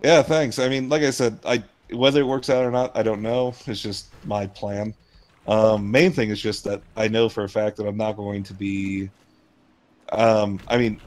yeah, 0.03 0.21
thanks. 0.21 0.59
I 0.59 0.69
mean, 0.69 0.89
like 0.89 1.03
I 1.03 1.11
said, 1.11 1.39
I 1.45 1.63
whether 1.91 2.21
it 2.21 2.27
works 2.27 2.49
out 2.49 2.65
or 2.65 2.71
not, 2.71 2.95
I 2.95 3.03
don't 3.03 3.21
know. 3.21 3.53
It's 3.65 3.81
just 3.81 4.07
my 4.25 4.47
plan. 4.47 4.93
Um, 5.47 5.91
main 5.91 6.11
thing 6.11 6.29
is 6.29 6.41
just 6.41 6.63
that 6.63 6.81
I 6.95 7.07
know 7.07 7.29
for 7.29 7.43
a 7.43 7.49
fact 7.49 7.77
that 7.77 7.87
I'm 7.87 7.97
not 7.97 8.13
going 8.13 8.43
to 8.43 8.53
be. 8.53 9.09
Um, 10.11 10.59
I 10.67 10.77
mean, 10.77 11.01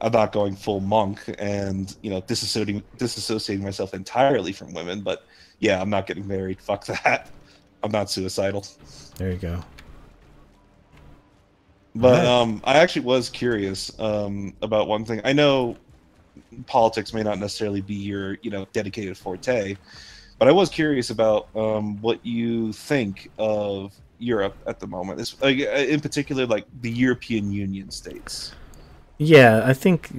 I'm 0.00 0.12
not 0.12 0.32
going 0.32 0.56
full 0.56 0.80
monk 0.80 1.20
and 1.38 1.94
you 2.02 2.10
know 2.10 2.20
disassociating 2.22 2.82
disassociating 2.98 3.62
myself 3.62 3.94
entirely 3.94 4.52
from 4.52 4.72
women, 4.72 5.00
but 5.00 5.24
yeah, 5.60 5.80
I'm 5.80 5.90
not 5.90 6.06
getting 6.06 6.26
married. 6.26 6.60
Fuck 6.60 6.86
that. 6.86 7.30
I'm 7.84 7.90
not 7.90 8.10
suicidal. 8.10 8.64
There 9.16 9.32
you 9.32 9.38
go. 9.38 9.62
But 11.94 12.24
um, 12.24 12.60
I 12.64 12.78
actually 12.78 13.02
was 13.02 13.28
curious 13.28 13.92
um, 13.98 14.54
about 14.62 14.88
one 14.88 15.04
thing. 15.04 15.20
I 15.24 15.32
know 15.32 15.76
politics 16.66 17.12
may 17.12 17.22
not 17.22 17.38
necessarily 17.38 17.80
be 17.80 17.94
your 17.94 18.38
you 18.42 18.50
know 18.50 18.66
dedicated 18.72 19.16
forte, 19.16 19.76
but 20.38 20.48
I 20.48 20.52
was 20.52 20.70
curious 20.70 21.10
about 21.10 21.54
um, 21.54 22.00
what 22.00 22.24
you 22.24 22.72
think 22.72 23.30
of 23.38 23.94
Europe 24.18 24.56
at 24.66 24.80
the 24.80 24.86
moment. 24.86 25.18
This, 25.18 25.36
in 25.42 26.00
particular, 26.00 26.46
like 26.46 26.66
the 26.80 26.90
European 26.90 27.52
Union 27.52 27.90
states. 27.90 28.52
Yeah, 29.18 29.62
I 29.64 29.74
think 29.74 30.10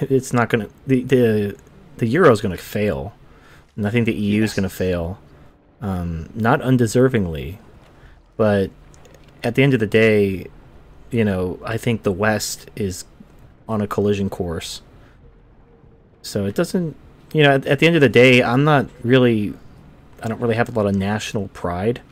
it's 0.00 0.32
not 0.32 0.48
gonna 0.48 0.68
the 0.86 1.02
the 1.02 1.56
the 1.96 2.06
euro 2.06 2.30
is 2.30 2.40
gonna 2.40 2.56
fail, 2.56 3.12
and 3.74 3.86
I 3.86 3.90
think 3.90 4.06
the 4.06 4.14
EU 4.14 4.44
is 4.44 4.54
gonna 4.54 4.68
fail, 4.68 5.18
um, 5.80 6.28
not 6.34 6.60
undeservingly, 6.60 7.58
but 8.36 8.70
at 9.42 9.56
the 9.56 9.62
end 9.62 9.74
of 9.74 9.80
the 9.80 9.86
day, 9.86 10.46
you 11.16 11.24
know, 11.24 11.58
I 11.64 11.78
think 11.78 12.02
the 12.02 12.12
West 12.12 12.70
is 12.76 13.06
on 13.66 13.80
a 13.80 13.86
collision 13.86 14.28
course. 14.28 14.82
So 16.20 16.44
it 16.44 16.54
doesn't, 16.54 16.94
you 17.32 17.42
know, 17.42 17.54
at, 17.54 17.64
at 17.64 17.78
the 17.78 17.86
end 17.86 17.96
of 17.96 18.02
the 18.02 18.10
day, 18.10 18.42
I'm 18.42 18.64
not 18.64 18.86
really 19.02 19.54
I 20.22 20.28
don't 20.28 20.40
really 20.42 20.56
have 20.56 20.68
a 20.68 20.72
lot 20.72 20.84
of 20.84 20.94
national 20.94 21.48
pride. 21.48 22.02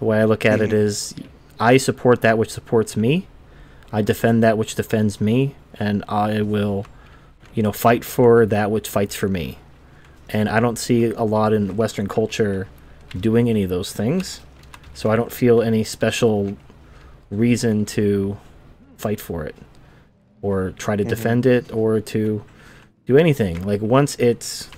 The 0.00 0.04
way 0.04 0.20
I 0.20 0.24
look 0.24 0.44
at 0.44 0.58
mm-hmm. 0.58 0.66
it 0.66 0.72
is 0.74 1.14
I 1.58 1.78
support 1.78 2.20
that 2.20 2.36
which 2.36 2.50
supports 2.50 2.94
me. 2.94 3.26
I 3.90 4.02
defend 4.02 4.42
that 4.42 4.58
which 4.58 4.74
defends 4.74 5.18
me 5.18 5.54
and 5.78 6.04
I 6.06 6.42
will 6.42 6.84
you 7.54 7.62
know 7.62 7.72
fight 7.72 8.04
for 8.04 8.44
that 8.44 8.70
which 8.70 8.86
fights 8.86 9.14
for 9.14 9.28
me. 9.28 9.56
And 10.28 10.46
I 10.46 10.60
don't 10.60 10.78
see 10.78 11.04
a 11.06 11.24
lot 11.24 11.54
in 11.54 11.74
western 11.74 12.06
culture 12.06 12.68
doing 13.18 13.48
any 13.48 13.62
of 13.62 13.70
those 13.70 13.94
things. 13.94 14.40
So 14.92 15.10
I 15.10 15.16
don't 15.16 15.32
feel 15.32 15.62
any 15.62 15.84
special 15.84 16.58
reason 17.30 17.84
to 17.86 18.36
fight 18.96 19.20
for 19.20 19.44
it 19.44 19.54
or 20.42 20.72
try 20.72 20.96
to 20.96 21.02
mm-hmm. 21.02 21.10
defend 21.10 21.46
it 21.46 21.72
or 21.72 22.00
to 22.00 22.44
do 23.06 23.16
anything. 23.16 23.64
Like 23.64 23.80
once 23.80 24.16
it's 24.18 24.68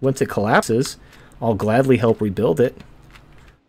once 0.00 0.20
it 0.20 0.28
collapses, 0.28 0.96
I'll 1.40 1.54
gladly 1.54 1.96
help 1.96 2.20
rebuild 2.20 2.60
it. 2.60 2.76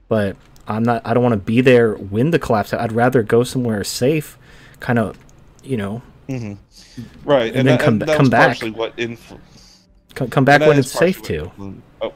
But 0.07 0.35
I'm 0.67 0.83
not. 0.83 1.01
I 1.05 1.13
don't 1.13 1.23
want 1.23 1.33
to 1.33 1.37
be 1.37 1.61
there 1.61 1.93
when 1.93 2.31
the 2.31 2.39
collapse. 2.39 2.73
I'd 2.73 2.91
rather 2.91 3.23
go 3.23 3.43
somewhere 3.43 3.83
safe, 3.83 4.37
kind 4.79 4.99
of, 4.99 5.17
you 5.63 5.77
know. 5.77 6.01
Mm-hmm. 6.27 6.53
Right, 7.27 7.47
and, 7.47 7.67
and 7.67 7.67
then 7.67 7.77
that, 7.77 7.81
come, 7.81 8.01
and 8.01 8.11
come 8.11 8.29
back. 8.29 8.61
What 8.61 8.95
influ- 8.97 9.39
come, 10.13 10.29
come 10.29 10.45
back 10.45 10.61
when 10.61 10.77
it's 10.77 10.91
safe 10.91 11.21
to. 11.23 11.51
Oh. 12.01 12.13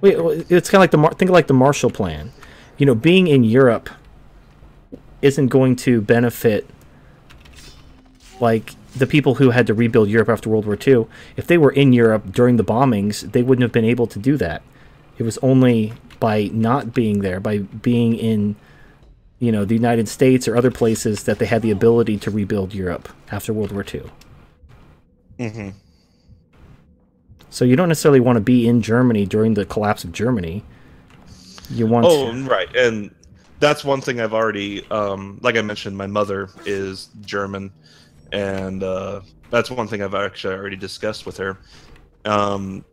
Wait, 0.00 0.16
it's 0.50 0.70
kind 0.70 0.76
of 0.76 0.80
like 0.80 0.90
the 0.90 1.16
think 1.16 1.30
of 1.30 1.34
like 1.34 1.46
the 1.46 1.54
Marshall 1.54 1.90
Plan. 1.90 2.32
You 2.78 2.86
know, 2.86 2.94
being 2.94 3.26
in 3.26 3.44
Europe 3.44 3.88
isn't 5.22 5.48
going 5.48 5.76
to 5.76 6.00
benefit 6.00 6.68
like 8.40 8.74
the 8.94 9.06
people 9.06 9.36
who 9.36 9.50
had 9.50 9.66
to 9.66 9.74
rebuild 9.74 10.08
Europe 10.08 10.28
after 10.28 10.48
World 10.48 10.66
War 10.66 10.78
II. 10.84 11.06
If 11.36 11.46
they 11.46 11.58
were 11.58 11.70
in 11.70 11.92
Europe 11.92 12.32
during 12.32 12.56
the 12.56 12.64
bombings, 12.64 13.32
they 13.32 13.42
wouldn't 13.42 13.62
have 13.62 13.72
been 13.72 13.84
able 13.84 14.06
to 14.06 14.18
do 14.18 14.36
that. 14.38 14.62
It 15.18 15.22
was 15.22 15.38
only 15.38 15.92
by 16.18 16.50
not 16.52 16.94
being 16.94 17.20
there, 17.20 17.40
by 17.40 17.58
being 17.58 18.14
in, 18.16 18.56
you 19.38 19.52
know, 19.52 19.64
the 19.64 19.74
United 19.74 20.08
States 20.08 20.48
or 20.48 20.56
other 20.56 20.70
places 20.70 21.24
that 21.24 21.38
they 21.38 21.46
had 21.46 21.62
the 21.62 21.70
ability 21.70 22.18
to 22.18 22.30
rebuild 22.30 22.74
Europe 22.74 23.08
after 23.30 23.52
World 23.52 23.72
War 23.72 23.84
II. 23.92 24.02
Mm-hmm. 25.38 25.68
So 27.50 27.64
you 27.64 27.76
don't 27.76 27.88
necessarily 27.88 28.20
want 28.20 28.36
to 28.36 28.40
be 28.40 28.66
in 28.66 28.82
Germany 28.82 29.26
during 29.26 29.54
the 29.54 29.64
collapse 29.64 30.04
of 30.04 30.12
Germany. 30.12 30.62
You 31.70 31.86
want. 31.86 32.06
Oh, 32.06 32.32
to... 32.32 32.44
right, 32.44 32.74
and 32.76 33.14
that's 33.58 33.84
one 33.84 34.00
thing 34.00 34.20
I've 34.20 34.34
already, 34.34 34.88
um, 34.90 35.38
like 35.42 35.56
I 35.56 35.62
mentioned, 35.62 35.96
my 35.96 36.06
mother 36.06 36.50
is 36.64 37.08
German, 37.22 37.72
and 38.32 38.82
uh, 38.82 39.20
that's 39.50 39.70
one 39.70 39.88
thing 39.88 40.02
I've 40.02 40.14
actually 40.14 40.54
already 40.54 40.76
discussed 40.76 41.26
with 41.26 41.36
her. 41.38 41.58
Um, 42.24 42.84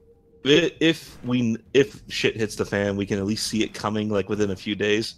if 0.44 1.24
we 1.24 1.58
if 1.74 2.02
shit 2.10 2.36
hits 2.36 2.56
the 2.56 2.66
fan, 2.66 2.96
we 2.96 3.06
can 3.06 3.18
at 3.18 3.26
least 3.26 3.48
see 3.48 3.64
it 3.64 3.74
coming 3.74 4.10
like 4.10 4.30
within 4.30 4.52
a 4.52 4.56
few 4.56 4.76
days. 4.76 5.16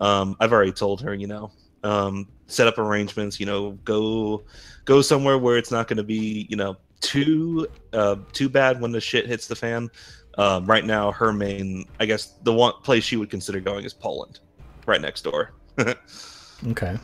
Um, 0.00 0.36
I've 0.40 0.52
already 0.52 0.72
told 0.72 1.00
her, 1.00 1.14
you 1.14 1.26
know, 1.26 1.50
um, 1.82 2.28
set 2.46 2.66
up 2.66 2.78
arrangements. 2.78 3.40
You 3.40 3.46
know, 3.46 3.72
go 3.84 4.44
go 4.84 5.00
somewhere 5.02 5.38
where 5.38 5.56
it's 5.56 5.70
not 5.70 5.88
going 5.88 5.96
to 5.96 6.04
be, 6.04 6.46
you 6.50 6.56
know, 6.56 6.76
too 7.00 7.66
uh, 7.92 8.16
too 8.32 8.48
bad 8.48 8.80
when 8.80 8.92
the 8.92 9.00
shit 9.00 9.26
hits 9.26 9.46
the 9.46 9.56
fan. 9.56 9.90
Um, 10.38 10.66
right 10.66 10.84
now, 10.84 11.12
her 11.12 11.32
main, 11.32 11.86
I 11.98 12.04
guess, 12.04 12.34
the 12.42 12.52
one 12.52 12.74
place 12.82 13.04
she 13.04 13.16
would 13.16 13.30
consider 13.30 13.58
going 13.58 13.86
is 13.86 13.94
Poland, 13.94 14.40
right 14.86 15.00
next 15.00 15.22
door. 15.22 15.52
okay, 16.68 16.98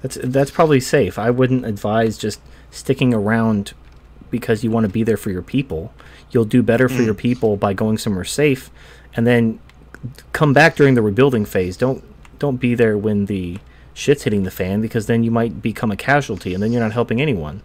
that's 0.00 0.18
that's 0.22 0.50
probably 0.50 0.80
safe. 0.80 1.18
I 1.18 1.30
wouldn't 1.30 1.66
advise 1.66 2.16
just 2.16 2.40
sticking 2.70 3.12
around 3.12 3.74
because 4.30 4.64
you 4.64 4.70
want 4.70 4.84
to 4.84 4.92
be 4.92 5.02
there 5.02 5.18
for 5.18 5.30
your 5.30 5.42
people 5.42 5.92
you'll 6.32 6.44
do 6.44 6.62
better 6.62 6.88
for 6.88 7.02
mm. 7.02 7.04
your 7.04 7.14
people 7.14 7.56
by 7.56 7.72
going 7.72 7.98
somewhere 7.98 8.24
safe 8.24 8.70
and 9.14 9.26
then 9.26 9.60
come 10.32 10.52
back 10.52 10.74
during 10.74 10.94
the 10.94 11.02
rebuilding 11.02 11.44
phase 11.44 11.76
don't 11.76 12.02
don't 12.38 12.56
be 12.56 12.74
there 12.74 12.98
when 12.98 13.26
the 13.26 13.58
shit's 13.94 14.24
hitting 14.24 14.42
the 14.42 14.50
fan 14.50 14.80
because 14.80 15.06
then 15.06 15.22
you 15.22 15.30
might 15.30 15.62
become 15.62 15.92
a 15.92 15.96
casualty 15.96 16.54
and 16.54 16.62
then 16.62 16.72
you're 16.72 16.82
not 16.82 16.92
helping 16.92 17.20
anyone 17.20 17.62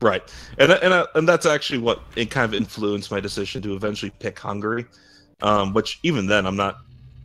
right 0.00 0.32
and 0.58 0.72
and, 0.72 0.92
uh, 0.92 1.06
and 1.14 1.28
that's 1.28 1.46
actually 1.46 1.78
what 1.78 2.02
it 2.16 2.30
kind 2.30 2.44
of 2.44 2.54
influenced 2.54 3.10
my 3.10 3.20
decision 3.20 3.62
to 3.62 3.74
eventually 3.74 4.10
pick 4.18 4.38
hungary 4.38 4.86
um, 5.42 5.72
which 5.72 6.00
even 6.02 6.26
then 6.26 6.46
i'm 6.46 6.56
not 6.56 6.78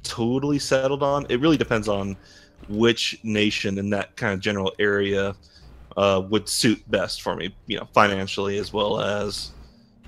totally 0.05 0.59
settled 0.59 1.03
on 1.03 1.25
it 1.29 1.39
really 1.39 1.57
depends 1.57 1.87
on 1.87 2.15
which 2.69 3.19
nation 3.23 3.77
in 3.77 3.89
that 3.89 4.15
kind 4.15 4.33
of 4.33 4.39
general 4.39 4.73
area 4.79 5.35
uh, 5.97 6.21
would 6.29 6.47
suit 6.47 6.81
best 6.89 7.21
for 7.21 7.35
me 7.35 7.53
you 7.67 7.77
know 7.77 7.87
financially 7.93 8.57
as 8.57 8.71
well 8.71 8.99
as 8.99 9.51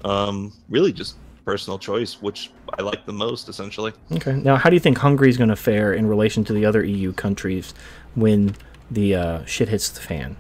um, 0.06 0.54
really 0.70 0.94
just 0.94 1.16
personal 1.48 1.80
choice, 1.80 2.22
which 2.22 2.52
I 2.78 2.82
like 2.82 3.06
the 3.06 3.14
most, 3.14 3.48
essentially. 3.48 3.94
Okay. 4.12 4.34
Now, 4.34 4.58
how 4.58 4.70
do 4.70 4.76
you 4.76 4.82
think 4.82 4.98
Hungary 4.98 5.30
is 5.30 5.38
going 5.38 5.50
to 5.50 5.56
fare 5.56 5.94
in 5.94 6.06
relation 6.06 6.44
to 6.44 6.52
the 6.52 6.66
other 6.66 6.84
EU 6.84 7.14
countries 7.14 7.74
when 8.16 8.54
the 8.92 9.16
uh, 9.16 9.46
shit 9.46 9.70
hits 9.70 9.88
the 9.88 10.02
fan? 10.02 10.36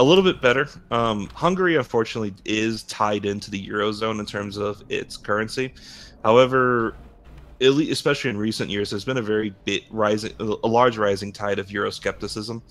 A 0.00 0.02
little 0.02 0.24
bit 0.24 0.42
better. 0.42 0.68
Um, 0.90 1.28
Hungary, 1.32 1.76
unfortunately, 1.76 2.34
is 2.44 2.82
tied 2.82 3.24
into 3.24 3.52
the 3.52 3.68
eurozone 3.68 4.18
in 4.18 4.26
terms 4.26 4.56
of 4.56 4.82
its 4.88 5.16
currency. 5.16 5.72
However, 6.24 6.96
especially 7.64 8.30
in 8.30 8.36
recent 8.36 8.70
years, 8.70 8.90
there's 8.90 9.04
been 9.04 9.18
a 9.18 9.22
very 9.22 9.54
bit 9.64 9.82
rising, 9.90 10.32
a 10.38 10.68
large 10.68 10.96
rising 10.96 11.32
tide 11.32 11.58
of 11.58 11.68
Euroscepticism 11.68 12.62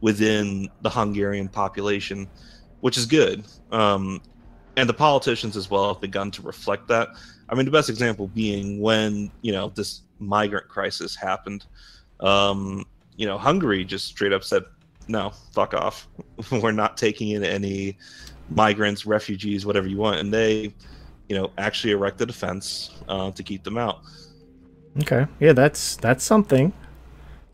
within 0.00 0.68
the 0.82 0.90
Hungarian 0.90 1.48
population, 1.48 2.28
which 2.80 2.96
is 2.96 3.06
good. 3.06 3.44
Um, 3.70 4.22
and 4.76 4.88
the 4.88 4.94
politicians 4.94 5.56
as 5.56 5.70
well 5.70 5.92
have 5.92 6.00
begun 6.00 6.30
to 6.32 6.42
reflect 6.42 6.88
that. 6.88 7.08
I 7.48 7.54
mean, 7.54 7.64
the 7.64 7.72
best 7.72 7.90
example 7.90 8.28
being 8.28 8.80
when 8.80 9.30
you 9.42 9.52
know 9.52 9.68
this 9.68 10.02
migrant 10.18 10.68
crisis 10.68 11.16
happened. 11.16 11.66
Um, 12.20 12.86
you 13.16 13.26
know, 13.26 13.36
Hungary 13.36 13.84
just 13.84 14.06
straight 14.06 14.32
up 14.32 14.44
said, 14.44 14.64
no, 15.08 15.30
fuck 15.52 15.74
off. 15.74 16.08
We're 16.50 16.72
not 16.72 16.96
taking 16.96 17.30
in 17.30 17.44
any 17.44 17.98
migrants, 18.48 19.04
refugees, 19.06 19.66
whatever 19.66 19.88
you 19.88 19.96
want. 19.96 20.20
And 20.20 20.32
they, 20.32 20.72
you 21.28 21.36
know, 21.36 21.50
actually 21.58 21.92
erected 21.92 22.30
a 22.30 22.32
fence 22.32 22.90
uh, 23.08 23.30
to 23.32 23.42
keep 23.42 23.64
them 23.64 23.76
out. 23.76 24.02
Okay, 24.98 25.26
yeah, 25.38 25.52
that's 25.52 25.96
that's 25.96 26.24
something. 26.24 26.72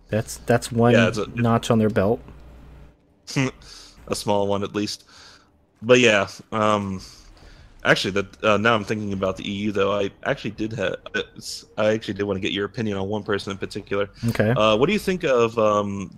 That's 0.09 0.39
that's 0.39 0.73
one 0.73 0.93
Yeah, 0.95 1.13
a- 1.17 1.41
notch 1.41 1.71
on 1.71 1.79
their 1.79 1.91
belt. 1.91 2.21
a 3.37 4.15
small 4.15 4.47
one 4.47 4.63
at 4.63 4.75
least. 4.75 5.05
But 5.83 6.01
yeah, 6.01 6.29
um, 6.53 7.01
actually, 7.85 8.13
that 8.13 8.45
uh, 8.45 8.57
now 8.57 8.75
I'm 8.75 8.85
thinking 8.85 9.13
about 9.13 9.37
the 9.37 9.49
EU 9.49 9.73
though. 9.73 9.93
I 9.93 10.11
actually 10.25 10.53
did 10.53 10.73
have, 10.75 10.97
I 11.77 11.93
actually 11.93 12.15
did 12.15 12.23
want 12.25 12.37
to 12.37 12.41
get 12.41 12.53
your 12.53 12.65
opinion 12.65 12.97
on 12.97 13.09
one 13.09 13.23
person 13.23 13.51
in 13.53 13.59
particular. 13.59 14.09
Okay. 14.29 14.51
Uh, 14.51 14.77
what 14.77 14.87
do 14.87 14.93
you 14.93 14.99
think 14.99 15.25
of 15.25 15.59
um, 15.59 16.11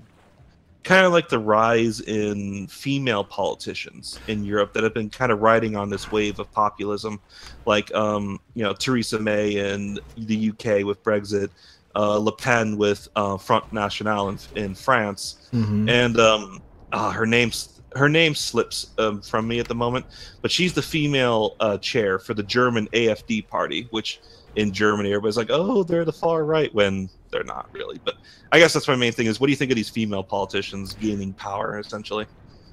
kind 0.85 1.05
of 1.05 1.13
like 1.13 1.29
the 1.29 1.39
rise 1.39 2.01
in 2.01 2.67
female 2.69 3.25
politicians 3.25 4.19
in 4.29 4.45
Europe 4.45 4.73
that 4.73 4.83
have 4.85 4.95
been 4.95 5.11
kind 5.11 5.31
of 5.33 5.41
riding 5.41 5.77
on 5.77 5.91
this 5.91 6.11
wave 6.11 6.39
of 6.39 6.51
populism, 6.53 7.21
like 7.67 7.93
um, 7.95 8.41
you 8.55 8.63
know 8.63 8.73
Theresa 8.73 9.19
May 9.19 9.57
in 9.73 9.99
the 10.17 10.51
UK 10.51 10.85
with 10.85 11.03
Brexit, 11.03 11.51
uh, 11.95 12.17
Le 12.19 12.33
Pen 12.33 12.77
with 12.79 13.09
uh, 13.17 13.37
Front 13.37 13.73
National 13.73 14.29
in, 14.31 14.39
in 14.55 14.75
France, 14.75 15.49
Mhm. 15.53 15.91
and 15.91 16.19
um, 16.21 16.63
ah, 16.93 17.11
her 17.11 17.27
name's 17.27 17.81
her 17.97 18.09
name 18.09 18.35
slips 18.35 18.89
um, 18.99 19.21
from 19.23 19.49
me 19.49 19.59
at 19.61 19.67
the 19.69 19.75
moment, 19.75 20.05
but 20.43 20.51
she's 20.51 20.75
the 20.75 20.83
female 20.83 21.57
uh, 21.61 21.79
chair 21.79 22.19
for 22.19 22.35
the 22.35 22.43
German 22.43 22.87
AFD 22.93 23.49
party, 23.49 23.89
which 23.91 24.21
in 24.57 24.73
Germany 24.73 25.11
everybody's 25.11 25.39
like, 25.39 25.49
oh, 25.51 25.83
they're 25.83 26.05
the 26.05 26.13
far 26.13 26.45
right 26.45 26.73
when 26.75 27.09
they're 27.31 27.45
not 27.45 27.69
really. 27.73 28.01
But 28.05 28.17
I 28.53 28.59
guess 28.59 28.73
that's 28.73 28.89
my 28.89 28.97
main 28.97 29.13
thing 29.13 29.27
is 29.27 29.41
what 29.41 29.47
do 29.47 29.51
you 29.53 29.57
think 29.57 29.71
of 29.71 29.77
these 29.77 29.89
female 29.89 30.23
politicians 30.23 30.95
gaining 30.95 31.33
power 31.33 31.79
essentially? 31.79 32.27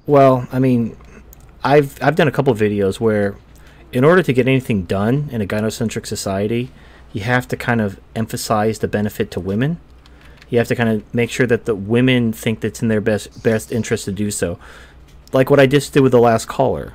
Well, 0.06 0.46
I 0.52 0.58
mean, 0.58 0.96
I've 1.64 2.00
I've 2.02 2.16
done 2.16 2.28
a 2.28 2.32
couple 2.32 2.54
videos 2.54 3.00
where, 3.00 3.36
in 3.92 4.04
order 4.04 4.22
to 4.22 4.32
get 4.32 4.46
anything 4.46 4.84
done 4.84 5.28
in 5.32 5.42
a 5.42 5.46
gynocentric 5.46 6.06
society, 6.06 6.70
you 7.12 7.22
have 7.22 7.48
to 7.48 7.56
kind 7.56 7.80
of 7.80 8.00
emphasize 8.14 8.78
the 8.78 8.88
benefit 8.88 9.30
to 9.32 9.40
women. 9.40 9.80
You 10.48 10.58
have 10.58 10.68
to 10.68 10.76
kind 10.76 10.88
of 10.88 11.14
make 11.14 11.30
sure 11.30 11.46
that 11.46 11.64
the 11.64 11.74
women 11.74 12.32
think 12.32 12.60
that's 12.60 12.82
in 12.82 12.88
their 12.88 13.00
best 13.00 13.42
best 13.42 13.72
interest 13.72 14.04
to 14.04 14.12
do 14.12 14.30
so. 14.30 14.58
Like 15.32 15.50
what 15.50 15.58
I 15.58 15.66
just 15.66 15.92
did 15.92 16.00
with 16.00 16.12
the 16.12 16.20
last 16.20 16.46
caller. 16.46 16.94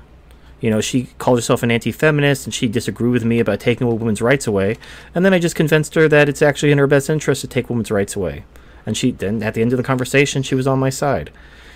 You 0.62 0.70
know, 0.70 0.80
she 0.80 1.10
called 1.18 1.40
herself 1.40 1.64
an 1.64 1.72
anti-feminist 1.72 2.46
and 2.46 2.54
she 2.54 2.68
disagreed 2.68 3.12
with 3.12 3.26
me 3.26 3.40
about 3.40 3.60
taking 3.60 3.88
women's 3.88 4.22
rights 4.22 4.48
away, 4.48 4.78
and 5.14 5.26
then 5.26 5.34
I 5.34 5.40
just 5.40 5.56
convinced 5.56 5.96
her 5.96 6.08
that 6.08 6.30
it's 6.30 6.42
actually 6.42 6.72
in 6.72 6.78
her 6.78 6.88
best 6.88 7.10
interest 7.10 7.42
to 7.42 7.48
take 7.48 7.70
women's 7.70 7.92
rights 7.92 8.16
away. 8.16 8.46
And 8.86 8.96
she 8.96 9.12
then 9.12 9.44
at 9.44 9.56
the 9.56 9.62
end 9.62 9.74
of 9.74 9.78
the 9.78 9.84
conversation, 9.84 10.44
she 10.44 10.56
was 10.56 10.68
on 10.68 10.80
my 10.80 10.90
side. 10.90 11.32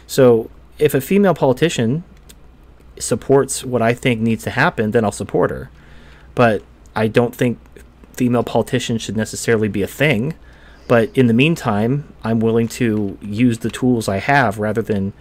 So, 0.07 0.49
if 0.77 0.93
a 0.93 1.01
female 1.01 1.33
politician 1.33 2.03
supports 2.99 3.63
what 3.63 3.81
I 3.81 3.93
think 3.93 4.21
needs 4.21 4.43
to 4.43 4.49
happen, 4.51 4.91
then 4.91 5.03
I'll 5.03 5.11
support 5.11 5.49
her. 5.49 5.69
But 6.35 6.63
I 6.95 7.07
don't 7.07 7.35
think 7.35 7.59
female 8.13 8.43
politicians 8.43 9.01
should 9.01 9.17
necessarily 9.17 9.67
be 9.67 9.81
a 9.81 9.87
thing. 9.87 10.33
But 10.87 11.15
in 11.17 11.27
the 11.27 11.33
meantime, 11.33 12.13
I'm 12.23 12.39
willing 12.39 12.67
to 12.69 13.17
use 13.21 13.59
the 13.59 13.71
tools 13.71 14.07
I 14.07 14.17
have 14.17 14.59
rather 14.59 14.81
than, 14.81 15.13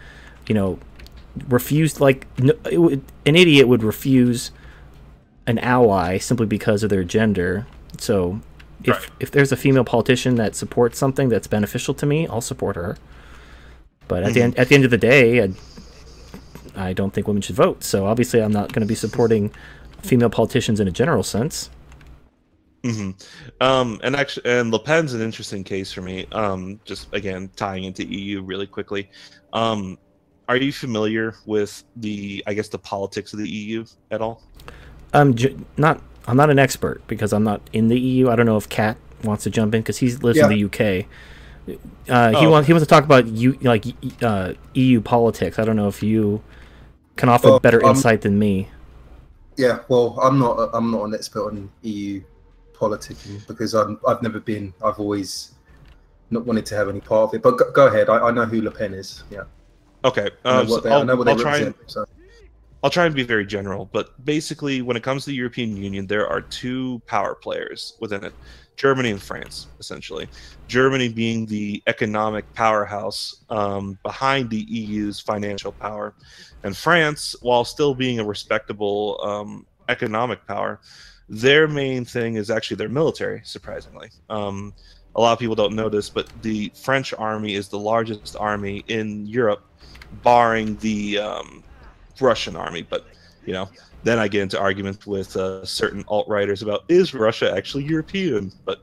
you 0.46 0.54
know, 0.54 0.78
refuse. 1.48 2.00
Like 2.00 2.26
no, 2.38 2.54
it 2.70 2.78
would, 2.78 3.02
an 3.26 3.36
idiot 3.36 3.68
would 3.68 3.82
refuse 3.82 4.50
an 5.46 5.58
ally 5.58 6.18
simply 6.18 6.46
because 6.46 6.82
of 6.82 6.90
their 6.90 7.04
gender. 7.04 7.66
So 7.98 8.40
if 8.84 9.10
if 9.20 9.30
there's 9.30 9.52
a 9.52 9.56
female 9.56 9.84
politician 9.84 10.36
that 10.36 10.54
supports 10.56 10.98
something 10.98 11.28
that's 11.28 11.46
beneficial 11.46 11.94
to 11.94 12.06
me, 12.06 12.26
I'll 12.28 12.40
support 12.40 12.76
her. 12.76 12.96
But 14.08 14.22
at 14.24 14.34
the 14.34 14.40
Mhm. 14.40 14.42
end 14.42 14.58
at 14.58 14.68
the 14.68 14.74
end 14.74 14.84
of 14.84 14.90
the 14.90 14.98
day, 14.98 15.42
I, 15.44 15.52
I 16.76 16.92
don't 16.92 17.12
think 17.12 17.26
women 17.26 17.42
should 17.42 17.56
vote. 17.56 17.84
So 17.84 18.06
obviously, 18.06 18.40
I'm 18.42 18.52
not 18.52 18.72
going 18.72 18.82
to 18.82 18.86
be 18.86 18.94
supporting 18.94 19.52
female 20.02 20.30
politicians 20.30 20.80
in 20.80 20.88
a 20.88 20.92
general 20.92 21.22
sense. 21.22 21.70
hmm 22.84 23.10
Um, 23.60 23.98
and 24.02 24.14
actually, 24.14 24.50
and 24.50 24.70
Le 24.70 24.78
Pen's 24.78 25.14
an 25.14 25.22
interesting 25.22 25.64
case 25.64 25.90
for 25.92 26.02
me. 26.02 26.26
Um, 26.32 26.80
just 26.84 27.08
again 27.12 27.50
tying 27.56 27.84
into 27.84 28.04
EU 28.06 28.42
really 28.42 28.66
quickly. 28.66 29.08
Um, 29.52 29.98
are 30.48 30.56
you 30.56 30.72
familiar 30.72 31.34
with 31.46 31.84
the, 31.96 32.42
I 32.46 32.54
guess, 32.54 32.68
the 32.68 32.78
politics 32.78 33.32
of 33.32 33.38
the 33.38 33.48
EU 33.48 33.84
at 34.10 34.20
all? 34.20 34.42
I'm 35.12 35.34
j- 35.34 35.56
not. 35.76 36.00
I'm 36.26 36.36
not 36.36 36.48
an 36.50 36.58
expert 36.58 37.06
because 37.06 37.32
I'm 37.32 37.44
not 37.44 37.60
in 37.72 37.88
the 37.88 37.98
EU. 38.00 38.30
I 38.30 38.36
don't 38.36 38.46
know 38.46 38.56
if 38.56 38.68
Kat 38.68 38.96
wants 39.24 39.44
to 39.44 39.50
jump 39.50 39.74
in 39.74 39.82
because 39.82 39.98
he 39.98 40.10
lives 40.16 40.38
Yeah. 40.38 40.48
in 40.48 40.50
the 40.50 40.64
UK. 40.64 41.06
Uh, 42.08 42.30
he 42.38 42.46
Oh. 42.46 42.50
wants 42.50 42.66
he 42.66 42.72
wants 42.72 42.86
to 42.86 42.88
talk 42.88 43.04
about 43.04 43.26
you 43.26 43.58
like 43.62 43.84
uh, 44.22 44.52
EU 44.74 45.00
politics. 45.00 45.58
I 45.58 45.64
don't 45.64 45.76
know 45.76 45.88
if 45.88 46.02
you 46.02 46.42
can 47.16 47.28
offer 47.28 47.48
Well, 47.50 47.60
better 47.60 47.82
um, 47.84 47.90
insight 47.94 48.22
than 48.22 48.38
me. 48.38 48.68
Yeah, 49.56 49.80
well, 49.88 50.18
I'm 50.22 50.38
not. 50.38 50.70
I'm 50.72 50.90
not 50.90 51.04
an 51.04 51.14
expert 51.14 51.46
on 51.46 51.70
EU 51.82 52.22
politics 52.72 53.26
because 53.46 53.72
I'm. 53.74 53.98
I've 54.06 54.20
never 54.22 54.40
been. 54.40 54.74
I've 54.84 54.98
always 54.98 55.52
not 56.30 56.44
wanted 56.44 56.66
to 56.66 56.74
have 56.74 56.88
any 56.88 57.00
part 57.00 57.28
of 57.30 57.34
it. 57.34 57.42
But 57.42 57.56
go, 57.58 57.70
go 57.70 57.86
ahead. 57.86 58.08
I, 58.08 58.18
I 58.18 58.30
know 58.30 58.44
who 58.46 58.60
Le 58.62 58.70
Pen 58.70 58.92
is. 58.94 59.22
Yeah. 59.30 59.44
Okay. 60.04 60.30
I 60.44 60.52
know 60.52 60.60
Um, 60.60 60.68
what 60.68 60.74
so 60.76 60.80
they, 60.80 60.90
I 60.90 60.92
I'll, 60.94 61.04
know 61.04 61.16
what 61.16 61.24
they 61.24 61.32
I'll 61.32 61.38
try 61.38 61.56
and 61.56 61.66
represent. 61.66 61.90
So. 61.90 62.04
I'll 62.82 62.90
try 62.90 63.06
and 63.06 63.14
be 63.14 63.22
very 63.22 63.46
general, 63.46 63.88
but 63.92 64.22
basically, 64.26 64.82
when 64.82 64.94
it 64.94 65.02
comes 65.02 65.24
to 65.24 65.30
the 65.30 65.36
European 65.36 65.74
Union, 65.74 66.06
there 66.06 66.28
are 66.28 66.42
two 66.42 67.00
power 67.06 67.34
players 67.34 67.94
within 67.98 68.22
it 68.24 68.34
Germany 68.76 69.10
and 69.10 69.22
France, 69.22 69.68
essentially. 69.80 70.28
Germany 70.68 71.08
being 71.08 71.46
the 71.46 71.82
economic 71.86 72.52
powerhouse 72.54 73.44
um, 73.48 73.98
behind 74.02 74.50
the 74.50 74.66
EU's 74.68 75.18
financial 75.20 75.72
power, 75.72 76.14
and 76.62 76.76
France, 76.76 77.34
while 77.40 77.64
still 77.64 77.94
being 77.94 78.18
a 78.18 78.24
respectable 78.24 79.18
um, 79.22 79.66
economic 79.88 80.46
power, 80.46 80.80
their 81.28 81.66
main 81.66 82.04
thing 82.04 82.34
is 82.34 82.50
actually 82.50 82.76
their 82.76 82.88
military, 82.88 83.40
surprisingly. 83.44 84.10
Um, 84.28 84.74
a 85.16 85.20
lot 85.20 85.32
of 85.32 85.38
people 85.38 85.54
don't 85.54 85.74
know 85.74 85.88
this, 85.88 86.10
but 86.10 86.28
the 86.42 86.70
French 86.74 87.14
army 87.14 87.54
is 87.54 87.68
the 87.68 87.78
largest 87.78 88.36
army 88.38 88.84
in 88.88 89.24
Europe, 89.26 89.64
barring 90.22 90.76
the 90.76 91.18
um, 91.18 91.62
Russian 92.20 92.56
army. 92.56 92.82
But 92.82 93.06
you 93.46 93.52
know, 93.52 93.68
then 94.04 94.18
I 94.18 94.28
get 94.28 94.42
into 94.42 94.58
arguments 94.58 95.06
with 95.06 95.36
uh, 95.36 95.64
certain 95.64 96.04
alt 96.08 96.28
writers 96.28 96.62
about 96.62 96.84
is 96.88 97.14
Russia 97.14 97.54
actually 97.56 97.84
European? 97.84 98.52
But 98.64 98.80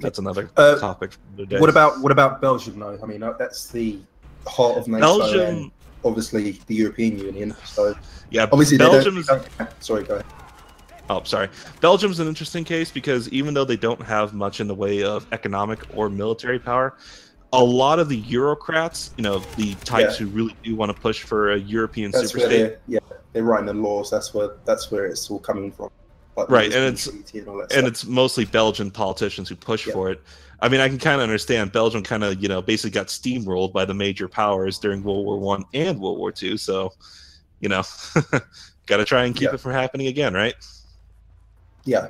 that's 0.00 0.18
another 0.18 0.50
Uh, 0.56 0.78
topic 0.78 1.12
for 1.12 1.18
the 1.36 1.46
day. 1.46 1.60
What 1.60 1.70
about 1.70 2.00
what 2.00 2.12
about 2.12 2.40
Belgium? 2.40 2.78
though? 2.78 2.98
I 3.02 3.06
mean, 3.06 3.22
uh, 3.22 3.32
that's 3.32 3.68
the 3.68 3.98
heart 4.46 4.76
of 4.78 4.86
NATO 4.88 5.18
Belgium- 5.18 5.72
obviously 6.04 6.60
the 6.66 6.74
European 6.74 7.18
Union. 7.18 7.56
So 7.64 7.94
Yeah, 8.30 8.46
obviously 8.52 8.76
they 8.76 8.84
don't- 8.84 8.92
Belgium's- 8.92 9.26
they 9.26 9.38
don't- 9.58 9.82
Sorry, 9.82 10.04
go 10.04 10.14
ahead. 10.14 10.26
Oh, 11.08 11.22
sorry. 11.24 11.48
Belgium's 11.80 12.18
an 12.20 12.28
interesting 12.28 12.64
case 12.64 12.90
because 12.90 13.28
even 13.30 13.54
though 13.54 13.64
they 13.64 13.76
don't 13.76 14.02
have 14.02 14.34
much 14.34 14.60
in 14.60 14.66
the 14.68 14.74
way 14.74 15.02
of 15.04 15.26
economic 15.32 15.80
or 15.94 16.08
military 16.10 16.58
power, 16.58 16.96
a 17.52 17.62
lot 17.62 17.98
of 17.98 18.08
the 18.08 18.22
Eurocrats, 18.22 19.10
you 19.16 19.22
know, 19.22 19.38
the 19.56 19.74
types 19.76 20.20
Yeah. 20.20 20.26
who 20.26 20.32
really 20.32 20.56
do 20.62 20.74
want 20.76 20.94
to 20.94 21.00
push 21.00 21.22
for 21.22 21.52
a 21.52 21.56
European 21.58 22.10
That's 22.10 22.30
super 22.32 22.46
state, 22.46 22.78
yeah 22.86 22.98
they're 23.32 23.44
writing 23.44 23.66
the 23.66 23.74
laws. 23.74 24.10
That's 24.10 24.32
where 24.32 24.56
that's 24.64 24.90
where 24.90 25.04
it's 25.04 25.30
all 25.30 25.38
coming 25.38 25.70
from. 25.70 25.90
Like 26.36 26.48
right? 26.50 26.72
And 26.72 26.84
it's 26.94 27.06
and 27.06 27.46
and 27.70 27.86
it's 27.86 28.06
mostly 28.06 28.46
Belgian 28.46 28.90
politicians 28.90 29.48
who 29.48 29.56
push 29.56 29.84
for 29.84 30.10
it. 30.10 30.22
I 30.60 30.70
mean, 30.70 30.80
I 30.80 30.88
can 30.88 30.98
kind 30.98 31.16
of 31.16 31.22
understand 31.22 31.70
Belgium 31.70 32.02
kind 32.02 32.24
of 32.24 32.42
you 32.42 32.48
know 32.48 32.62
basically 32.62 32.92
got 32.92 33.08
steamrolled 33.08 33.74
by 33.74 33.84
the 33.84 33.92
major 33.92 34.26
powers 34.26 34.78
during 34.78 35.02
World 35.02 35.26
War 35.26 35.38
One 35.38 35.64
and 35.74 36.00
World 36.00 36.18
War 36.18 36.32
Two, 36.32 36.56
so 36.56 36.92
you 37.60 37.68
know, 37.68 37.82
got 38.86 38.96
to 38.98 39.04
try 39.04 39.24
and 39.24 39.34
keep 39.34 39.48
Yeah. 39.48 39.54
it 39.54 39.60
from 39.60 39.72
happening 39.72 40.06
again, 40.06 40.32
right? 40.32 40.54
yeah. 41.84 42.08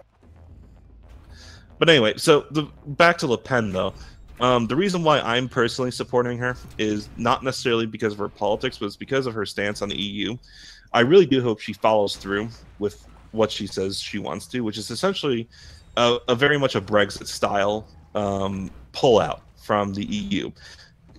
But 1.78 1.90
anyway, 1.90 2.14
so 2.16 2.46
the 2.52 2.68
back 2.86 3.18
to 3.18 3.26
Le 3.26 3.36
Pen 3.38 3.72
though. 3.72 3.94
Um, 4.40 4.66
the 4.66 4.76
reason 4.76 5.02
why 5.02 5.20
I'm 5.20 5.48
personally 5.48 5.90
supporting 5.90 6.38
her 6.38 6.56
is 6.78 7.08
not 7.16 7.42
necessarily 7.42 7.86
because 7.86 8.12
of 8.12 8.18
her 8.18 8.28
politics, 8.28 8.78
but 8.78 8.86
it's 8.86 8.96
because 8.96 9.26
of 9.26 9.34
her 9.34 9.46
stance 9.46 9.82
on 9.82 9.88
the 9.88 9.96
EU. 9.96 10.36
I 10.92 11.00
really 11.00 11.26
do 11.26 11.42
hope 11.42 11.60
she 11.60 11.72
follows 11.72 12.16
through 12.16 12.48
with 12.78 13.06
what 13.32 13.50
she 13.50 13.66
says 13.66 13.98
she 13.98 14.18
wants 14.18 14.46
to, 14.48 14.60
which 14.60 14.78
is 14.78 14.90
essentially 14.90 15.48
a, 15.96 16.18
a 16.28 16.34
very 16.34 16.58
much 16.58 16.74
a 16.74 16.80
Brexit 16.80 17.26
style 17.26 17.86
um, 18.14 18.70
pullout 18.92 19.40
from 19.62 19.94
the 19.94 20.04
EU. 20.04 20.50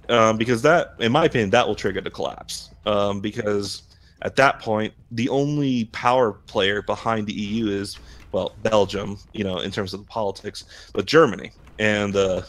Um, 0.09 0.37
because 0.37 0.61
that, 0.61 0.93
in 0.99 1.11
my 1.11 1.25
opinion, 1.25 1.49
that 1.49 1.67
will 1.67 1.75
trigger 1.75 2.01
the 2.01 2.09
collapse. 2.09 2.69
Um, 2.85 3.19
because 3.19 3.83
at 4.21 4.35
that 4.37 4.59
point, 4.59 4.93
the 5.11 5.27
only 5.29 5.85
power 5.85 6.33
player 6.33 6.81
behind 6.81 7.27
the 7.27 7.33
EU 7.33 7.67
is 7.67 7.99
well, 8.31 8.53
Belgium, 8.63 9.17
you 9.33 9.43
know, 9.43 9.59
in 9.59 9.71
terms 9.71 9.93
of 9.93 10.01
the 10.01 10.05
politics, 10.07 10.65
but 10.93 11.05
Germany. 11.05 11.51
And 11.79 12.15
uh, 12.15 12.41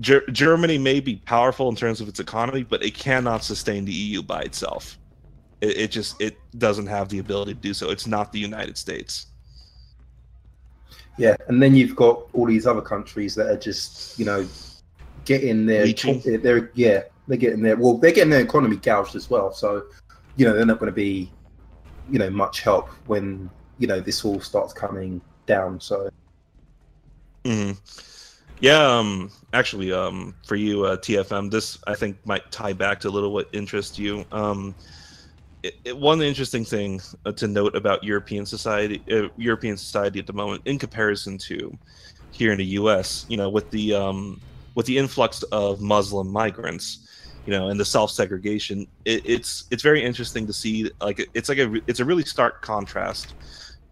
Ger- 0.00 0.26
Germany 0.30 0.78
may 0.78 1.00
be 1.00 1.16
powerful 1.16 1.68
in 1.68 1.76
terms 1.76 2.00
of 2.00 2.08
its 2.08 2.20
economy, 2.20 2.62
but 2.62 2.82
it 2.82 2.94
cannot 2.94 3.44
sustain 3.44 3.84
the 3.84 3.92
EU 3.92 4.22
by 4.22 4.42
itself. 4.42 4.98
It, 5.60 5.76
it 5.76 5.90
just 5.90 6.20
it 6.20 6.36
doesn't 6.58 6.86
have 6.86 7.08
the 7.08 7.18
ability 7.18 7.54
to 7.54 7.60
do 7.60 7.74
so. 7.74 7.90
It's 7.90 8.06
not 8.06 8.32
the 8.32 8.38
United 8.38 8.78
States. 8.78 9.26
Yeah, 11.18 11.36
and 11.48 11.62
then 11.62 11.74
you've 11.74 11.96
got 11.96 12.22
all 12.32 12.46
these 12.46 12.66
other 12.66 12.80
countries 12.80 13.34
that 13.34 13.48
are 13.48 13.58
just, 13.58 14.18
you 14.18 14.24
know, 14.24 14.46
getting 15.26 15.66
their, 15.66 15.86
they're 15.86 16.70
yeah, 16.74 17.02
they're 17.28 17.36
getting 17.36 17.62
their 17.62 17.76
well, 17.76 17.98
they're 17.98 18.12
getting 18.12 18.30
their 18.30 18.40
economy 18.40 18.76
gouged 18.76 19.14
as 19.14 19.28
well. 19.28 19.52
So, 19.52 19.84
you 20.36 20.46
know, 20.46 20.54
they're 20.54 20.64
not 20.64 20.78
going 20.78 20.90
to 20.90 20.96
be, 20.96 21.30
you 22.10 22.18
know, 22.18 22.30
much 22.30 22.62
help 22.62 22.88
when 23.06 23.50
you 23.78 23.86
know 23.86 24.00
this 24.00 24.24
all 24.24 24.40
starts 24.40 24.72
coming 24.72 25.20
down. 25.44 25.78
So, 25.78 26.08
hmm 27.44 27.72
yeah, 28.60 28.98
um, 28.98 29.30
actually, 29.52 29.92
um, 29.92 30.34
for 30.46 30.56
you, 30.56 30.84
uh, 30.84 30.96
TFM, 30.96 31.50
this 31.50 31.78
I 31.86 31.94
think 31.94 32.16
might 32.26 32.50
tie 32.52 32.74
back 32.74 33.00
to 33.00 33.08
a 33.08 33.10
little 33.10 33.32
what 33.32 33.48
interests 33.52 33.98
you. 33.98 34.24
Um, 34.32 34.74
it, 35.62 35.76
it, 35.84 35.96
one 35.96 36.20
interesting 36.22 36.64
thing 36.64 37.00
uh, 37.24 37.32
to 37.32 37.48
note 37.48 37.74
about 37.74 38.04
European 38.04 38.44
society, 38.46 39.02
uh, 39.10 39.28
European 39.36 39.76
society 39.76 40.18
at 40.18 40.26
the 40.26 40.32
moment, 40.32 40.62
in 40.66 40.78
comparison 40.78 41.38
to 41.38 41.76
here 42.32 42.52
in 42.52 42.58
the 42.58 42.64
U.S., 42.66 43.26
you 43.28 43.36
know, 43.36 43.48
with 43.48 43.70
the 43.70 43.94
um, 43.94 44.40
with 44.74 44.86
the 44.86 44.96
influx 44.98 45.42
of 45.44 45.80
Muslim 45.80 46.28
migrants, 46.28 47.08
you 47.46 47.52
know, 47.52 47.68
and 47.68 47.80
the 47.80 47.84
self-segregation, 47.84 48.86
it, 49.06 49.22
it's 49.24 49.64
it's 49.70 49.82
very 49.82 50.02
interesting 50.02 50.46
to 50.46 50.52
see. 50.52 50.90
Like, 51.00 51.28
it's 51.34 51.48
like 51.48 51.58
a 51.58 51.80
it's 51.86 52.00
a 52.00 52.04
really 52.04 52.24
stark 52.24 52.60
contrast 52.62 53.34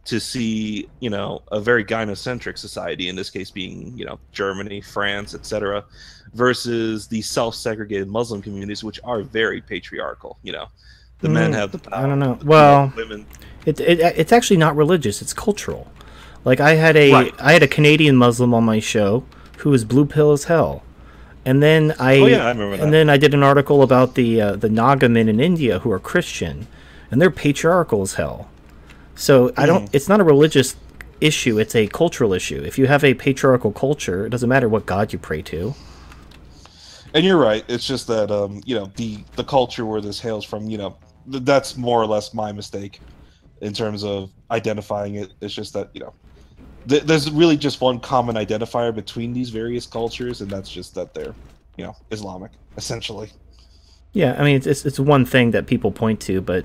to 0.09 0.19
see, 0.19 0.89
you 1.01 1.11
know, 1.11 1.43
a 1.53 1.61
very 1.61 1.85
gynocentric 1.85 2.57
society, 2.57 3.09
in 3.09 3.17
this 3.17 3.29
case 3.29 3.51
being, 3.51 3.93
you 3.95 4.07
know, 4.07 4.19
Germany, 4.33 4.81
France, 4.81 5.35
etc., 5.35 5.85
versus 6.33 7.07
the 7.09 7.21
self-segregated 7.21 8.09
Muslim 8.09 8.41
communities, 8.41 8.83
which 8.83 8.99
are 9.05 9.21
very 9.21 9.61
patriarchal. 9.61 10.39
You 10.43 10.53
know, 10.53 10.67
the 11.21 11.29
mm, 11.29 11.35
men 11.35 11.53
have 11.53 11.73
the 11.73 11.79
power. 11.79 12.05
I 12.05 12.07
don't 12.07 12.19
know. 12.19 12.39
Well, 12.43 12.91
women. 12.97 13.27
It, 13.67 13.81
it, 13.81 14.01
it's 14.01 14.33
actually 14.33 14.57
not 14.57 14.77
religious; 14.77 15.21
it's 15.21 15.35
cultural. 15.35 15.93
Like 16.43 16.61
I 16.61 16.75
had 16.75 16.97
a 16.97 17.13
right. 17.13 17.35
I 17.39 17.53
had 17.53 17.63
a 17.63 17.69
Canadian 17.69 18.17
Muslim 18.17 18.55
on 18.55 18.65
my 18.65 18.81
show 18.81 19.25
who 19.59 19.71
was 19.71 19.85
blue 19.85 20.07
pill 20.07 20.33
as 20.33 20.45
hell. 20.45 20.83
And 21.45 21.63
then 21.63 21.95
I, 21.99 22.17
oh, 22.17 22.27
yeah, 22.27 22.47
I 22.47 22.49
remember 22.51 22.77
that. 22.77 22.83
and 22.83 22.93
then 22.93 23.11
I 23.11 23.17
did 23.19 23.35
an 23.35 23.43
article 23.43 23.83
about 23.83 24.15
the 24.15 24.41
uh, 24.41 24.57
the 24.57 24.71
Naga 24.71 25.09
men 25.11 25.29
in 25.29 25.39
India 25.39 25.81
who 25.81 25.93
are 25.93 25.99
Christian, 25.99 26.67
and 27.11 27.21
they're 27.21 27.31
patriarchal 27.31 28.01
as 28.01 28.15
hell. 28.15 28.49
So 29.19 29.53
I 29.57 29.67
don't. 29.67 29.87
Mm. 29.87 29.95
It's 29.95 30.09
not 30.09 30.21
a 30.21 30.25
religious 30.25 30.77
issue; 31.21 31.59
it's 31.59 31.75
a 31.75 31.89
cultural 31.89 32.33
issue. 32.33 32.63
If 32.63 32.79
you 32.79 32.87
have 32.87 33.03
a 33.03 33.15
patriarchal 33.15 33.73
culture, 33.73 34.25
it 34.25 34.31
doesn't 34.31 34.49
matter 34.49 34.69
what 34.69 34.87
god 34.87 35.13
you 35.13 35.19
pray 35.19 35.43
to. 35.43 35.75
And 37.15 37.25
you're 37.25 37.37
right. 37.37 37.65
It's 37.69 37.87
just 37.87 38.07
that 38.07 38.31
um, 38.31 38.63
you 38.65 38.77
know 38.77 38.93
the 38.97 39.25
the 39.35 39.43
culture 39.43 39.85
where 39.85 40.01
this 40.01 40.21
hails 40.21 40.45
from. 40.45 40.71
You 40.71 40.79
know, 40.79 40.97
th- 41.31 41.43
that's 41.43 41.77
more 41.77 42.01
or 42.01 42.07
less 42.07 42.33
my 42.33 42.53
mistake 42.53 43.01
in 43.61 43.73
terms 43.73 44.05
of 44.05 44.31
identifying 44.53 45.17
it. 45.17 45.33
It's 45.41 45.53
just 45.53 45.73
that 45.73 45.91
you 45.95 46.01
know 46.01 46.15
th- 46.89 47.03
there's 47.03 47.29
really 47.31 47.57
just 47.57 47.81
one 47.81 47.99
common 47.99 48.37
identifier 48.37 48.95
between 48.95 49.33
these 49.33 49.51
various 49.51 49.85
cultures, 49.85 50.43
and 50.43 50.51
that's 50.51 50.71
just 50.71 50.95
that 50.95 51.13
they're, 51.13 51.35
you 51.77 51.85
know, 51.85 51.97
Islamic 52.13 52.53
essentially. 52.77 53.31
Yeah, 54.13 54.37
I 54.39 54.45
mean 54.45 54.57
it's 54.57 54.67
it's, 54.67 54.87
it's 54.87 55.01
one 55.01 55.25
thing 55.25 55.51
that 55.51 55.67
people 55.67 55.91
point 55.91 56.21
to, 56.23 56.41
but 56.41 56.65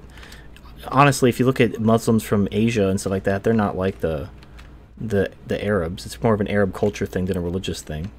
honestly, 0.87 1.29
if 1.29 1.39
you 1.39 1.45
look 1.45 1.61
at 1.61 1.79
Muslims 1.79 2.23
from 2.23 2.47
Asia 2.51 2.87
and 2.87 2.99
stuff 2.99 3.11
like 3.11 3.23
that, 3.23 3.43
they're 3.43 3.53
not 3.53 3.77
like 3.77 3.99
the 3.99 4.29
the 4.97 5.31
the 5.47 5.63
Arabs. 5.63 6.05
It's 6.05 6.21
more 6.21 6.33
of 6.33 6.41
an 6.41 6.47
Arab 6.47 6.73
culture 6.73 7.05
thing 7.05 7.25
than 7.25 7.37
a 7.37 7.41
religious 7.41 7.81
thing. 7.81 8.11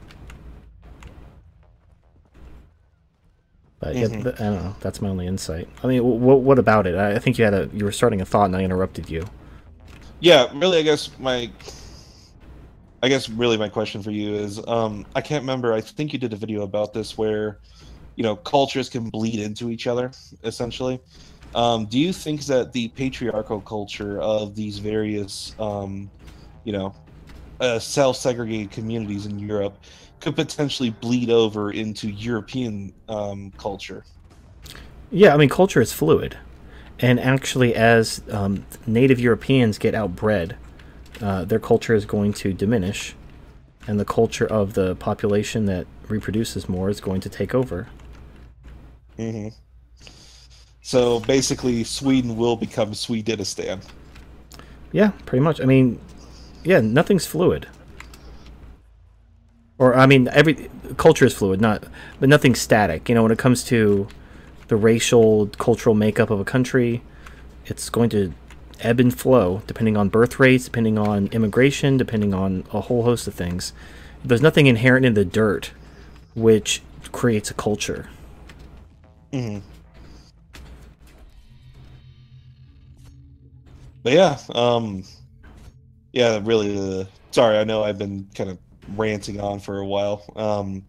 But 3.81 3.97
mm-hmm. 3.97 4.27
yeah, 4.27 4.33
I 4.39 4.51
don't 4.51 4.65
know. 4.65 4.77
That's 4.81 5.03
my 5.03 5.09
only 5.09 5.27
insight. 5.27 5.69
I 5.83 5.87
mean, 5.87 6.03
what 6.03 6.41
what 6.41 6.59
about 6.59 6.87
it? 6.87 6.95
I 6.95 7.19
think 7.19 7.39
you 7.39 7.45
had 7.45 7.55
a 7.55 7.69
you 7.73 7.85
were 7.85 7.93
starting 7.93 8.21
a 8.21 8.25
thought 8.25 8.47
and 8.47 8.57
I 8.57 8.63
interrupted 8.63 9.11
you. 9.11 9.27
Yeah, 10.21 10.49
really. 10.55 10.79
I 10.79 10.83
guess 10.83 11.11
my 11.19 11.51
I 13.03 13.09
guess 13.09 13.29
really 13.29 13.59
my 13.59 13.69
question 13.69 14.03
for 14.03 14.11
you 14.11 14.35
is 14.35 14.67
um, 14.67 15.05
I 15.15 15.21
can't 15.21 15.43
remember. 15.43 15.75
I 15.75 15.83
think 15.83 16.15
you 16.15 16.19
did 16.19 16.33
a 16.33 16.37
video 16.37 16.63
about 16.63 16.95
this 16.95 17.19
where 17.19 17.59
you 18.17 18.23
know 18.23 18.37
cultures 18.37 18.89
can 18.89 19.11
bleed 19.11 19.39
into 19.39 19.71
each 19.71 19.87
other 19.87 20.11
essentially. 20.43 20.99
Um, 21.55 21.87
do 21.87 21.99
you 21.99 22.13
think 22.13 22.45
that 22.47 22.73
the 22.73 22.89
patriarchal 22.89 23.61
culture 23.61 24.21
of 24.21 24.55
these 24.55 24.79
various 24.79 25.55
um, 25.59 26.11
you 26.65 26.73
know 26.73 26.95
uh, 27.61 27.79
self-segregated 27.79 28.71
communities 28.71 29.27
in 29.27 29.39
Europe 29.39 29.79
could 30.21 30.35
potentially 30.35 30.91
bleed 30.91 31.31
over 31.31 31.71
into 31.71 32.09
European 32.11 32.93
um, 33.09 33.53
culture? 33.57 34.05
Yeah, 35.11 35.35
I 35.35 35.37
mean 35.37 35.49
culture 35.49 35.81
is 35.81 35.93
fluid, 35.93 36.37
and 36.99 37.21
actually, 37.21 37.75
as 37.75 38.23
um, 38.31 38.67
native 38.87 39.21
Europeans 39.21 39.79
get 39.79 39.95
outbred 39.95 40.57
uh, 41.21 41.45
their 41.45 41.59
culture 41.59 41.95
is 41.95 42.05
going 42.05 42.33
to 42.35 42.53
diminish, 42.53 43.15
and 43.87 44.01
the 44.01 44.05
culture 44.05 44.47
of 44.47 44.75
the 44.75 44.95
population 44.97 45.67
that 45.67 45.87
reproduces 46.09 46.69
more 46.69 46.89
is 46.89 47.01
going 47.01 47.21
to 47.21 47.29
take 47.29 47.55
over. 47.55 47.89
Mm-hmm. 49.19 49.49
So 50.85 51.21
basically, 51.21 51.83
Sweden 51.83 52.37
will 52.37 52.57
become 52.57 52.93
Swedistan. 52.93 53.81
Yeah, 54.93 55.13
pretty 55.25 55.43
much. 55.43 55.59
I 55.59 55.65
mean, 55.65 55.99
yeah, 56.63 56.81
nothing's 56.81 57.25
fluid. 57.25 57.67
Or 59.79 59.97
I 59.97 60.05
mean, 60.05 60.29
every 60.29 60.69
culture 60.99 61.25
is 61.25 61.33
fluid, 61.33 61.59
not 61.59 61.85
but 62.21 62.29
nothing's 62.29 62.61
static. 62.61 63.09
You 63.09 63.15
know, 63.15 63.23
when 63.23 63.33
it 63.33 63.39
comes 63.39 63.65
to 63.65 64.09
the 64.69 64.77
racial, 64.77 65.47
cultural 65.57 65.95
makeup 65.95 66.29
of 66.29 66.39
a 66.39 66.45
country, 66.45 67.03
it's 67.65 67.89
going 67.89 68.11
to 68.11 68.35
ebb 68.81 69.01
and 69.01 69.19
flow 69.19 69.63
depending 69.67 69.97
on 69.97 70.11
birth 70.11 70.39
rates, 70.39 70.67
depending 70.67 70.99
on 70.99 71.29
immigration, 71.29 71.97
depending 71.97 72.35
on 72.35 72.63
a 72.75 72.83
whole 72.83 73.05
host 73.05 73.27
of 73.27 73.33
things. 73.33 73.73
There's 74.23 74.43
nothing 74.43 74.67
inherent 74.67 75.07
in 75.07 75.15
the 75.15 75.25
dirt 75.25 75.73
which 76.35 76.83
creates 77.11 77.51
a 77.51 77.55
culture. 77.55 78.11
Mm-hmm. 79.33 79.74
But 84.05 84.13
yeah, 84.13 84.39
um, 84.55 85.03
yeah, 86.13 86.39
really. 86.45 86.79
Uh, 86.79 87.05
sorry, 87.33 87.59
I 87.59 87.65
know 87.65 87.83
I've 87.83 87.99
been 87.99 88.29
kind 88.35 88.51
of 88.51 88.59
ranting 88.97 89.41
on 89.41 89.59
for 89.59 89.79
a 89.79 89.87
while. 89.87 90.23
Um, 90.37 90.85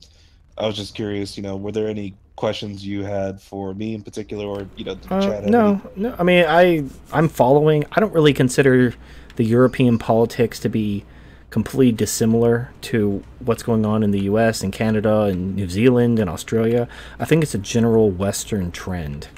I 0.58 0.68
was 0.68 0.76
just 0.76 0.94
curious, 0.96 1.36
you 1.38 1.42
know, 1.42 1.56
were 1.56 1.72
there 1.72 1.88
any 1.88 2.14
questions 2.36 2.86
you 2.86 3.04
had 3.04 3.42
for 3.42 3.74
me 3.74 3.96
in 3.96 4.04
particular, 4.04 4.46
or 4.46 4.68
you 4.76 4.84
know, 4.84 4.98
uh, 5.10 5.22
chat? 5.22 5.46
No, 5.46 5.82
no. 5.96 6.14
I 6.20 6.24
mean, 6.24 6.46
I 6.46 6.84
I'm 7.14 7.30
following. 7.30 7.86
I 7.94 8.02
don't 8.02 8.14
really 8.14 8.34
consider 8.34 8.94
the 9.38 9.46
European 9.46 9.98
politics 9.98 10.60
to 10.60 10.70
be 10.70 11.06
completely 11.52 11.94
dissimilar 11.94 12.70
to 12.82 13.24
what's 13.40 13.64
going 13.64 13.86
on 13.86 14.04
in 14.04 14.12
the 14.12 14.24
U.S. 14.24 14.62
and 14.62 14.74
Canada 14.74 15.22
and 15.22 15.56
New 15.56 15.70
Zealand 15.70 16.20
and 16.20 16.30
Australia. 16.30 16.90
I 17.18 17.24
think 17.24 17.44
it's 17.44 17.56
a 17.56 17.60
general 17.60 18.12
Western 18.12 18.72
trend, 18.72 19.30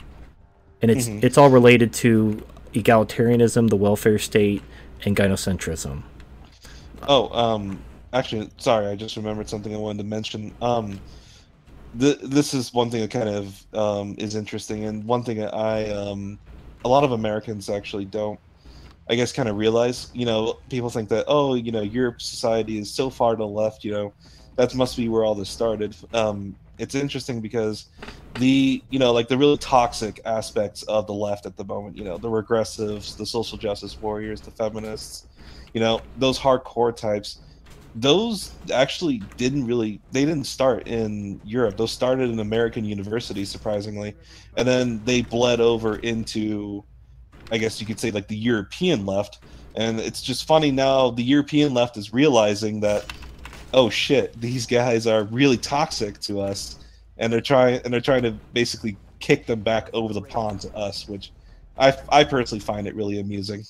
and 0.81 0.89
it's 0.89 1.07
mm-hmm. 1.07 1.23
it's 1.23 1.37
all 1.37 1.51
related 1.51 1.93
to 1.93 2.43
egalitarianism, 2.81 3.69
the 3.69 3.75
welfare 3.75 4.19
state, 4.19 4.61
and 5.05 5.15
gynocentrism. 5.15 6.03
Oh, 7.07 7.29
um, 7.37 7.79
actually, 8.13 8.49
sorry, 8.57 8.87
I 8.87 8.95
just 8.95 9.15
remembered 9.15 9.49
something 9.49 9.73
I 9.73 9.77
wanted 9.77 9.99
to 9.99 10.03
mention. 10.05 10.53
Um, 10.61 10.99
the, 11.95 12.19
this 12.21 12.53
is 12.53 12.73
one 12.73 12.89
thing 12.89 13.01
that 13.01 13.11
kind 13.11 13.29
of 13.29 13.65
um, 13.73 14.15
is 14.17 14.35
interesting, 14.35 14.85
and 14.85 15.03
one 15.03 15.23
thing 15.23 15.37
that 15.37 15.53
I, 15.53 15.89
um, 15.89 16.37
a 16.85 16.89
lot 16.89 17.03
of 17.03 17.11
Americans 17.11 17.69
actually 17.69 18.05
don't, 18.05 18.39
I 19.09 19.15
guess, 19.15 19.31
kind 19.31 19.49
of 19.49 19.55
realize. 19.55 20.11
You 20.13 20.25
know, 20.25 20.59
people 20.69 20.89
think 20.89 21.09
that 21.09 21.25
oh, 21.27 21.55
you 21.55 21.71
know, 21.71 21.81
Europe 21.81 22.21
society 22.21 22.77
is 22.79 22.91
so 22.91 23.09
far 23.09 23.31
to 23.31 23.37
the 23.37 23.47
left. 23.47 23.83
You 23.83 23.91
know, 23.91 24.13
that 24.55 24.73
must 24.75 24.97
be 24.97 25.07
where 25.09 25.23
all 25.23 25.35
this 25.35 25.49
started. 25.49 25.95
Um, 26.13 26.55
it's 26.77 26.95
interesting 26.95 27.41
because 27.41 27.85
the 28.35 28.83
you 28.89 28.99
know 28.99 29.11
like 29.11 29.27
the 29.27 29.37
really 29.37 29.57
toxic 29.57 30.19
aspects 30.25 30.83
of 30.83 31.07
the 31.07 31.13
left 31.13 31.45
at 31.45 31.57
the 31.57 31.65
moment. 31.65 31.97
You 31.97 32.03
know, 32.03 32.17
the 32.17 32.29
regressives, 32.29 33.17
the 33.17 33.25
social 33.25 33.57
justice 33.57 33.99
warriors, 34.01 34.41
the 34.41 34.51
feminists. 34.51 35.27
You 35.73 35.81
know, 35.81 36.01
those 36.17 36.39
hardcore 36.39 36.95
types 36.95 37.39
those 37.99 38.51
actually 38.71 39.19
didn't 39.37 39.65
really 39.65 39.99
they 40.11 40.23
didn't 40.23 40.45
start 40.45 40.87
in 40.87 41.41
Europe. 41.43 41.77
Those 41.77 41.91
started 41.91 42.29
in 42.29 42.39
American 42.39 42.85
universities, 42.85 43.49
surprisingly, 43.49 44.15
and 44.55 44.67
then 44.67 45.01
they 45.03 45.21
bled 45.23 45.59
over 45.59 45.97
into, 45.97 46.83
I 47.51 47.57
guess 47.57 47.81
you 47.81 47.87
could 47.87 47.99
say, 47.99 48.11
like 48.11 48.27
the 48.27 48.37
European 48.37 49.05
left. 49.05 49.39
And 49.75 49.99
it's 49.99 50.21
just 50.21 50.45
funny 50.45 50.71
now 50.71 51.09
the 51.11 51.23
European 51.23 51.73
left 51.73 51.97
is 51.97 52.13
realizing 52.13 52.79
that, 52.81 53.11
oh 53.73 53.89
shit, 53.89 54.39
these 54.39 54.65
guys 54.65 55.07
are 55.07 55.23
really 55.25 55.57
toxic 55.57 56.19
to 56.21 56.39
us, 56.39 56.79
and 57.17 57.31
they're 57.31 57.41
trying 57.41 57.81
and 57.83 57.93
they're 57.93 58.01
trying 58.01 58.23
to 58.23 58.31
basically 58.53 58.97
kick 59.19 59.45
them 59.45 59.61
back 59.61 59.89
over 59.93 60.13
the 60.13 60.21
pond 60.21 60.61
to 60.61 60.75
us, 60.75 61.07
which 61.07 61.31
I 61.77 61.95
I 62.09 62.23
personally 62.23 62.59
find 62.59 62.87
it 62.87 62.95
really 62.95 63.19
amusing. 63.19 63.65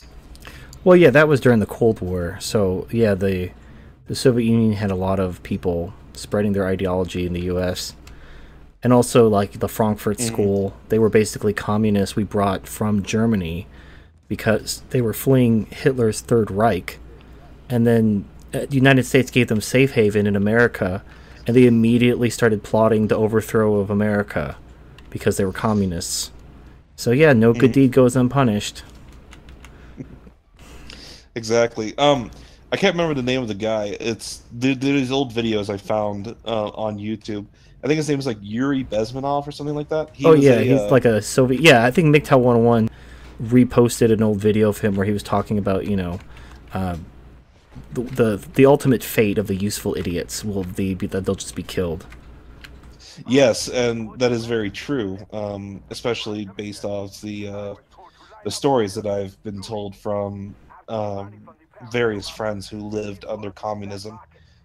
Well, 0.83 0.95
yeah, 0.95 1.09
that 1.09 1.27
was 1.27 1.41
during 1.41 1.59
the 1.59 1.65
Cold 1.65 1.99
War, 2.01 2.37
so 2.39 2.87
yeah, 2.91 3.13
the 3.13 3.51
the 4.07 4.15
Soviet 4.15 4.45
Union 4.45 4.73
had 4.73 4.91
a 4.91 4.95
lot 4.95 5.19
of 5.19 5.43
people 5.43 5.93
spreading 6.13 6.53
their 6.53 6.65
ideology 6.65 7.25
in 7.25 7.33
the 7.33 7.41
U.S. 7.41 7.93
And 8.83 8.93
also, 8.93 9.27
like 9.27 9.59
the 9.59 9.67
Frankfurt 9.67 10.17
mm-hmm. 10.17 10.33
School, 10.33 10.77
they 10.89 10.99
were 10.99 11.09
basically 11.09 11.53
communists 11.53 12.15
we 12.15 12.23
brought 12.23 12.67
from 12.67 13.03
Germany 13.03 13.67
because 14.27 14.81
they 14.91 15.01
were 15.01 15.13
fleeing 15.13 15.65
Hitler's 15.65 16.21
Third 16.21 16.51
Reich. 16.51 16.99
And 17.69 17.85
then 17.85 18.25
the 18.51 18.67
United 18.69 19.05
States 19.05 19.31
gave 19.31 19.47
them 19.47 19.61
safe 19.61 19.93
haven 19.93 20.27
in 20.27 20.35
America. 20.35 21.03
and 21.45 21.55
they 21.55 21.65
immediately 21.65 22.29
started 22.29 22.61
plotting 22.61 23.07
the 23.07 23.15
overthrow 23.15 23.75
of 23.75 23.89
America 23.89 24.57
because 25.09 25.37
they 25.37 25.45
were 25.45 25.53
communists. 25.53 26.29
So 26.97 27.11
yeah, 27.11 27.31
no 27.31 27.53
good 27.53 27.71
deed 27.71 27.91
goes 27.91 28.15
unpunished. 28.15 28.83
Exactly. 31.35 31.95
Um, 31.99 32.31
I 32.71 32.77
can't 32.77 32.95
remember 32.95 33.13
the 33.13 33.21
name 33.21 33.43
of 33.43 33.47
the 33.47 33.53
guy. 33.53 33.95
It's 33.99 34.41
there, 34.51 34.73
there's 34.73 35.11
old 35.11 35.31
videos 35.33 35.69
I 35.71 35.77
found 35.77 36.35
uh, 36.45 36.69
on 36.69 36.97
YouTube. 36.97 37.45
I 37.83 37.87
think 37.87 37.97
his 37.97 38.09
name 38.09 38.17
is 38.17 38.25
like 38.25 38.39
Yuri 38.41 38.83
Bezmenov 38.83 39.47
or 39.47 39.51
something 39.51 39.75
like 39.75 39.87
that. 39.89 40.09
He 40.13 40.25
oh 40.25 40.33
yeah, 40.33 40.53
a, 40.53 40.63
he's 40.63 40.79
uh, 40.79 40.89
like 40.89 41.05
a 41.05 41.21
Soviet. 41.21 41.61
Yeah, 41.61 41.85
I 41.85 41.91
think 41.91 42.13
MGTOW 42.13 42.39
101 42.39 42.89
reposted 43.43 44.11
an 44.11 44.23
old 44.23 44.39
video 44.39 44.69
of 44.69 44.79
him 44.79 44.95
where 44.95 45.05
he 45.05 45.11
was 45.13 45.21
talking 45.21 45.59
about 45.59 45.85
you 45.85 45.95
know. 45.95 46.19
Uh, 46.73 46.97
the, 47.93 48.37
the 48.55 48.65
ultimate 48.65 49.03
fate 49.03 49.37
of 49.37 49.47
the 49.47 49.55
useful 49.55 49.95
idiots 49.97 50.43
will 50.43 50.63
be 50.63 50.93
that 50.93 51.25
they'll 51.25 51.35
just 51.35 51.55
be 51.55 51.63
killed. 51.63 52.05
Yes, 53.27 53.67
and 53.69 54.17
that 54.19 54.31
is 54.31 54.45
very 54.45 54.69
true, 54.69 55.17
um, 55.33 55.81
especially 55.89 56.47
based 56.55 56.85
off 56.85 57.19
the 57.21 57.47
uh, 57.47 57.75
the 58.43 58.51
stories 58.51 58.93
that 58.93 59.07
I've 59.07 59.41
been 59.43 59.61
told 59.61 59.95
from 59.95 60.55
um, 60.87 61.49
various 61.91 62.29
friends 62.29 62.69
who 62.69 62.79
lived 62.79 63.25
under 63.25 63.51
communism 63.51 64.19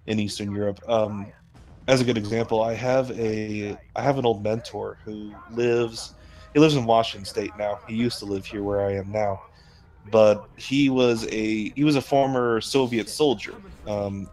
in 0.07 0.21
Eastern 0.21 0.53
Europe. 0.53 0.81
Um, 0.89 1.27
as 1.89 2.01
a 2.01 2.05
good 2.05 2.19
example, 2.19 2.63
I 2.63 2.75
have 2.75 3.11
a 3.13 3.77
I 3.97 4.03
have 4.03 4.19
an 4.19 4.27
old 4.27 4.43
mentor 4.43 4.99
who 5.05 5.35
lives 5.51 6.15
he 6.53 6.61
lives 6.61 6.77
in 6.77 6.85
Washington 6.85 7.25
State 7.25 7.57
now. 7.57 7.81
He 7.89 7.95
used 7.95 8.19
to 8.19 8.27
live 8.27 8.45
here 8.45 8.63
where 8.63 8.87
I 8.87 8.93
am 8.95 9.11
now, 9.11 9.43
but 10.11 10.49
he 10.57 10.91
was 10.91 11.27
a 11.31 11.71
he 11.71 11.85
was 11.85 11.97
a 11.97 12.03
former 12.03 12.61
Soviet 12.61 13.09
soldier. 13.09 13.55
Um, 13.87 14.29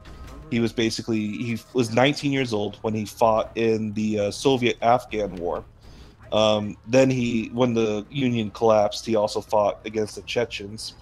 he 0.49 0.59
was 0.59 0.73
basically 0.73 1.19
he 1.19 1.59
was 1.73 1.93
19 1.93 2.31
years 2.31 2.53
old 2.53 2.77
when 2.81 2.93
he 2.93 3.05
fought 3.05 3.51
in 3.55 3.93
the 3.93 4.19
uh, 4.19 4.31
Soviet 4.31 4.77
Afghan 4.81 5.35
War. 5.35 5.63
Um, 6.31 6.77
then 6.87 7.09
he, 7.09 7.49
when 7.53 7.73
the 7.73 8.05
Union 8.09 8.51
collapsed, 8.51 9.05
he 9.05 9.15
also 9.15 9.41
fought 9.41 9.79
against 9.85 10.15
the 10.15 10.21
Chechens 10.23 10.93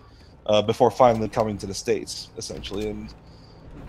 uh, 0.45 0.61
before 0.61 0.89
finally 0.89 1.27
coming 1.27 1.57
to 1.57 1.67
the 1.67 1.73
states, 1.73 2.29
essentially. 2.37 2.89
And 2.89 3.13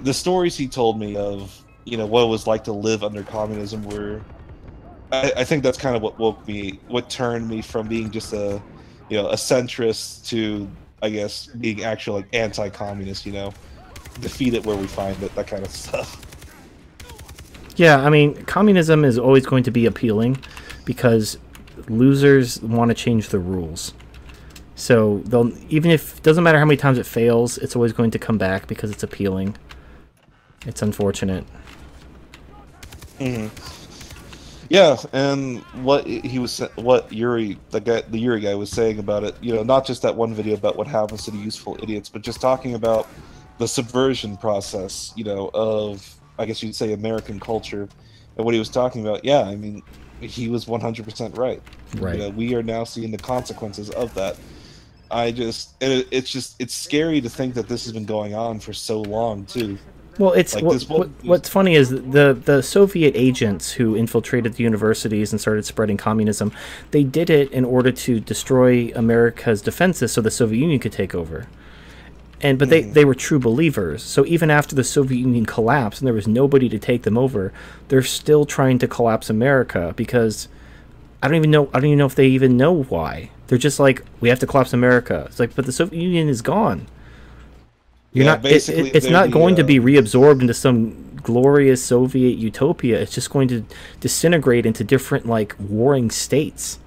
the 0.01 0.13
stories 0.13 0.57
he 0.57 0.67
told 0.67 0.99
me 0.99 1.17
of, 1.17 1.65
you 1.85 1.97
know, 1.97 2.07
what 2.07 2.25
it 2.25 2.29
was 2.29 2.47
like 2.47 2.65
to 2.65 2.73
live 2.73 3.05
under 3.05 3.23
communism 3.23 3.85
were, 3.85 4.21
I, 5.13 5.33
I 5.39 5.45
think 5.45 5.63
that's 5.63 5.79
kind 5.79 5.95
of 5.95 6.03
what 6.03 6.19
woke 6.19 6.47
me, 6.47 6.81
what 6.89 7.09
turned 7.09 7.49
me 7.49 7.63
from 7.63 7.87
being 7.87 8.11
just 8.11 8.33
a, 8.33 8.61
you 9.09 9.17
know, 9.17 9.29
a 9.29 9.35
centrist 9.35 10.27
to, 10.29 10.69
I 11.03 11.11
guess, 11.11 11.47
being 11.47 11.85
actually 11.85 12.23
like 12.23 12.35
anti-communist. 12.35 13.27
You 13.27 13.33
know, 13.33 13.55
defeat 14.21 14.55
it 14.55 14.65
where 14.65 14.77
we 14.77 14.87
find 14.87 15.21
it, 15.23 15.35
that 15.35 15.47
kind 15.47 15.65
of 15.65 15.71
stuff. 15.71 16.25
Yeah, 17.77 18.05
I 18.05 18.11
mean, 18.11 18.35
communism 18.45 19.05
is 19.05 19.19
always 19.19 19.47
going 19.47 19.63
to 19.63 19.71
be 19.71 19.87
appealing 19.87 20.39
because 20.85 21.39
losers 21.89 22.61
want 22.61 22.89
to 22.89 22.95
change 22.95 23.29
the 23.29 23.39
rules. 23.39 23.95
So 24.75 25.19
they'll 25.27 25.53
even 25.69 25.91
if 25.91 26.23
doesn't 26.23 26.45
matter 26.45 26.59
how 26.59 26.65
many 26.65 26.77
times 26.77 26.99
it 26.99 27.07
fails, 27.07 27.59
it's 27.59 27.77
always 27.77 27.93
going 27.93 28.11
to 28.13 28.19
come 28.19 28.39
back 28.39 28.67
because 28.67 28.91
it's 28.91 29.03
appealing. 29.03 29.57
It's 30.67 30.83
unfortunate. 30.83 31.45
Mm-hmm. 33.19 33.78
Yeah, 34.69 34.97
and 35.13 35.61
what 35.83 36.07
he 36.07 36.39
was, 36.39 36.59
what 36.77 37.11
Yuri, 37.11 37.59
the 37.71 37.81
guy, 37.81 38.03
the 38.03 38.19
Yuri 38.19 38.41
guy 38.41 38.55
was 38.55 38.71
saying 38.71 38.99
about 38.99 39.25
it, 39.25 39.35
you 39.41 39.55
know, 39.55 39.63
not 39.63 39.87
just 39.87 40.03
that 40.03 40.15
one 40.15 40.35
video 40.35 40.55
about 40.55 40.77
what 40.77 40.87
happens 40.87 41.25
to 41.25 41.31
the 41.31 41.39
useful 41.39 41.79
idiots, 41.83 42.11
but 42.11 42.23
just 42.23 42.41
talking 42.41 42.75
about 42.75 43.09
the 43.59 43.67
subversion 43.67 44.37
process, 44.37 45.13
you 45.17 45.25
know, 45.25 45.51
of 45.55 46.19
I 46.39 46.47
guess 46.47 46.63
you'd 46.63 46.77
say 46.77 46.93
American 46.93 47.41
culture, 47.41 47.89
and 48.37 48.45
what 48.45 48.55
he 48.55 48.59
was 48.59 48.69
talking 48.69 49.07
about. 49.07 49.25
Yeah, 49.25 49.43
I 49.43 49.57
mean, 49.57 49.83
he 50.21 50.49
was 50.49 50.67
100% 50.67 51.37
right. 51.37 51.63
Right. 51.97 52.15
You 52.15 52.21
know, 52.21 52.31
we 52.31 52.55
are 52.55 52.63
now 52.63 52.85
seeing 52.85 53.11
the 53.11 53.19
consequences 53.19 53.91
of 53.91 54.15
that. 54.15 54.37
I 55.11 55.33
just 55.33 55.83
it, 55.83 56.07
it's 56.11 56.31
just 56.31 56.61
it's 56.61 56.75
scary 56.75 57.21
to 57.23 57.31
think 57.31 57.55
that 57.55 57.69
this 57.69 57.85
has 57.85 57.93
been 57.93 58.05
going 58.05 58.35
on 58.35 58.61
for 58.61 58.73
so 58.75 59.01
long 59.01 59.47
too. 59.47 59.79
Well, 60.19 60.33
it's 60.33 60.55
like 60.55 60.65
what, 60.65 60.83
what, 60.85 61.09
what's 61.23 61.49
funny 61.49 61.75
is 61.75 61.91
the 61.91 62.37
the 62.45 62.63
Soviet 62.63 63.15
agents 63.17 63.73
who 63.73 63.95
infiltrated 63.95 64.55
the 64.55 64.65
universities 64.65 65.33
and 65.33 65.41
started 65.41 65.65
spreading 65.65 65.97
communism. 65.97 66.53
They 66.91 67.05
did 67.05 67.31
it 67.31 67.53
in 67.53 67.65
order 67.65 67.93
to 67.93 68.19
destroy 68.21 68.91
America's 68.97 69.63
defenses, 69.63 70.13
so 70.13 70.21
the 70.21 70.31
Soviet 70.31 70.61
Union 70.61 70.81
could 70.81 70.93
take 70.93 71.15
over. 71.15 71.47
And 72.41 72.59
but 72.59 72.69
they, 72.69 72.83
mm. 72.85 72.93
they 72.93 73.05
were 73.05 73.15
true 73.15 73.39
believers. 73.39 74.03
So 74.03 74.25
even 74.27 74.51
after 74.51 74.75
the 74.75 74.85
Soviet 74.85 75.19
Union 75.19 75.47
collapsed 75.47 76.01
and 76.01 76.07
there 76.07 76.15
was 76.15 76.29
nobody 76.29 76.69
to 76.69 76.79
take 76.79 77.03
them 77.03 77.19
over, 77.19 77.53
they're 77.89 78.03
still 78.03 78.45
trying 78.45 78.79
to 78.81 78.89
collapse 78.89 79.31
America 79.31 79.93
because 79.97 80.49
I 81.23 81.29
don't 81.29 81.37
even 81.37 81.51
know 81.51 81.69
I 81.73 81.81
don't 81.81 81.91
even 81.91 81.99
know 81.99 82.07
if 82.07 82.15
they 82.15 82.29
even 82.29 82.57
know 82.57 82.83
why. 82.85 83.31
They're 83.47 83.59
just 83.59 83.81
like, 83.81 84.05
we 84.21 84.29
have 84.29 84.41
to 84.41 84.47
collapse 84.47 84.73
America. 84.73 85.25
It's 85.27 85.41
like, 85.41 85.55
but 85.55 85.65
the 85.65 85.73
Soviet 85.73 86.01
Union 86.01 86.29
is 86.29 86.43
gone. 86.43 86.87
You're 88.13 88.25
yeah, 88.25 88.37
not. 88.37 88.45
It, 88.45 88.69
it, 88.69 88.95
it's 88.97 89.11
not 89.11 89.31
going 89.31 89.55
uh, 89.55 89.59
to 89.59 89.65
be 89.65 89.79
reabsorbed 89.79 90.41
into 90.41 90.55
some 90.55 91.17
glorious 91.23 91.85
Soviet 91.85 92.39
utopia. 92.39 93.01
It's 93.01 93.13
just 93.13 93.31
going 93.31 93.49
to 93.49 93.65
disintegrate 94.01 94.67
into 94.67 94.85
different 94.85 95.27
like 95.27 95.55
warring 95.59 96.11
states. 96.11 96.79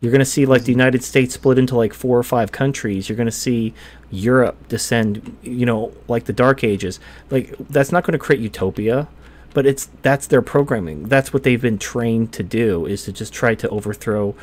You're 0.00 0.12
going 0.12 0.18
to 0.18 0.24
see 0.24 0.46
like 0.46 0.64
the 0.64 0.72
United 0.72 1.04
States 1.04 1.34
split 1.34 1.58
into 1.58 1.76
like 1.76 1.94
four 1.94 2.18
or 2.18 2.24
five 2.24 2.52
countries. 2.52 3.08
You're 3.08 3.16
going 3.16 3.26
to 3.26 3.32
see 3.32 3.72
Europe 4.10 4.68
descend, 4.68 5.36
you 5.42 5.64
know, 5.64 5.92
like 6.08 6.24
the 6.24 6.32
Dark 6.32 6.64
Ages. 6.64 6.98
Like 7.30 7.54
that's 7.70 7.92
not 7.92 8.04
going 8.04 8.12
to 8.12 8.18
create 8.18 8.40
utopia 8.40 9.08
but 9.54 9.66
it's 9.66 9.88
that's 10.02 10.26
their 10.26 10.42
programming. 10.42 11.04
That's 11.04 11.32
what 11.32 11.42
they've 11.42 11.60
been 11.60 11.78
trained 11.78 12.32
to 12.32 12.42
do 12.42 12.86
is 12.86 13.04
to 13.04 13.12
just 13.12 13.32
try 13.32 13.54
to 13.54 13.68
overthrow 13.68 14.34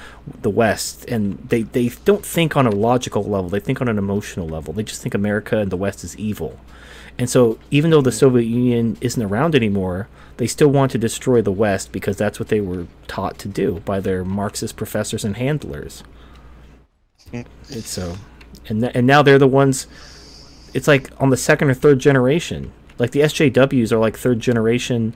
the 0.42 0.50
West. 0.50 1.06
And 1.06 1.38
they 1.50 1.64
they 1.64 1.90
don't 2.06 2.26
think 2.26 2.56
on 2.56 2.68
a 2.68 2.72
logical 2.72 3.24
level. 3.24 3.50
They 3.50 3.60
think 3.60 3.82
on 3.82 3.88
an 3.88 3.98
emotional 3.98 4.48
level. 4.48 4.74
They 4.74 4.84
just 4.84 5.02
think 5.02 5.16
America 5.16 5.58
and 5.58 5.72
the 5.72 5.78
West 5.78 6.04
is 6.04 6.18
evil. 6.18 6.60
And 7.18 7.30
so 7.30 7.60
even 7.70 7.92
though 7.92 8.02
the 8.02 8.12
Soviet 8.12 8.46
Union 8.46 8.98
isn't 9.02 9.22
around 9.22 9.56
anymore, 9.56 10.08
they 10.38 10.48
still 10.48 10.70
want 10.70 10.92
to 10.92 10.98
destroy 10.98 11.42
the 11.42 11.52
West 11.52 11.92
because 11.92 12.16
that's 12.16 12.40
what 12.40 12.48
they 12.48 12.62
were 12.62 12.88
taught 13.08 13.38
to 13.40 13.48
do 13.48 13.82
by 13.86 14.00
their 14.00 14.24
Marxist 14.24 14.78
professors 14.78 15.26
and 15.26 15.36
handlers. 15.36 16.04
It's 17.70 17.90
so, 17.90 18.16
and 18.68 18.84
and 18.96 19.06
now 19.06 19.22
they're 19.22 19.40
the 19.40 19.48
ones. 19.48 19.88
It's 20.74 20.88
like 20.88 21.10
on 21.20 21.30
the 21.30 21.38
second 21.38 21.70
or 21.70 21.74
third 21.74 22.00
generation 22.00 22.72
like 23.00 23.12
the 23.12 23.22
SJWs 23.22 23.92
are 23.92 23.98
like 23.98 24.18
third 24.18 24.40
generation 24.40 25.16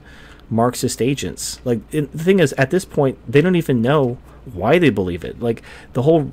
Marxist 0.50 1.00
agents. 1.00 1.60
Like 1.64 1.80
it, 1.92 2.12
the 2.12 2.24
thing 2.24 2.40
is, 2.40 2.52
at 2.54 2.70
this 2.70 2.84
point, 2.84 3.18
they 3.30 3.40
don't 3.40 3.56
even 3.56 3.82
know 3.82 4.18
why 4.52 4.78
they 4.78 4.90
believe 4.90 5.24
it. 5.24 5.40
Like 5.40 5.62
the 5.92 6.02
whole 6.02 6.30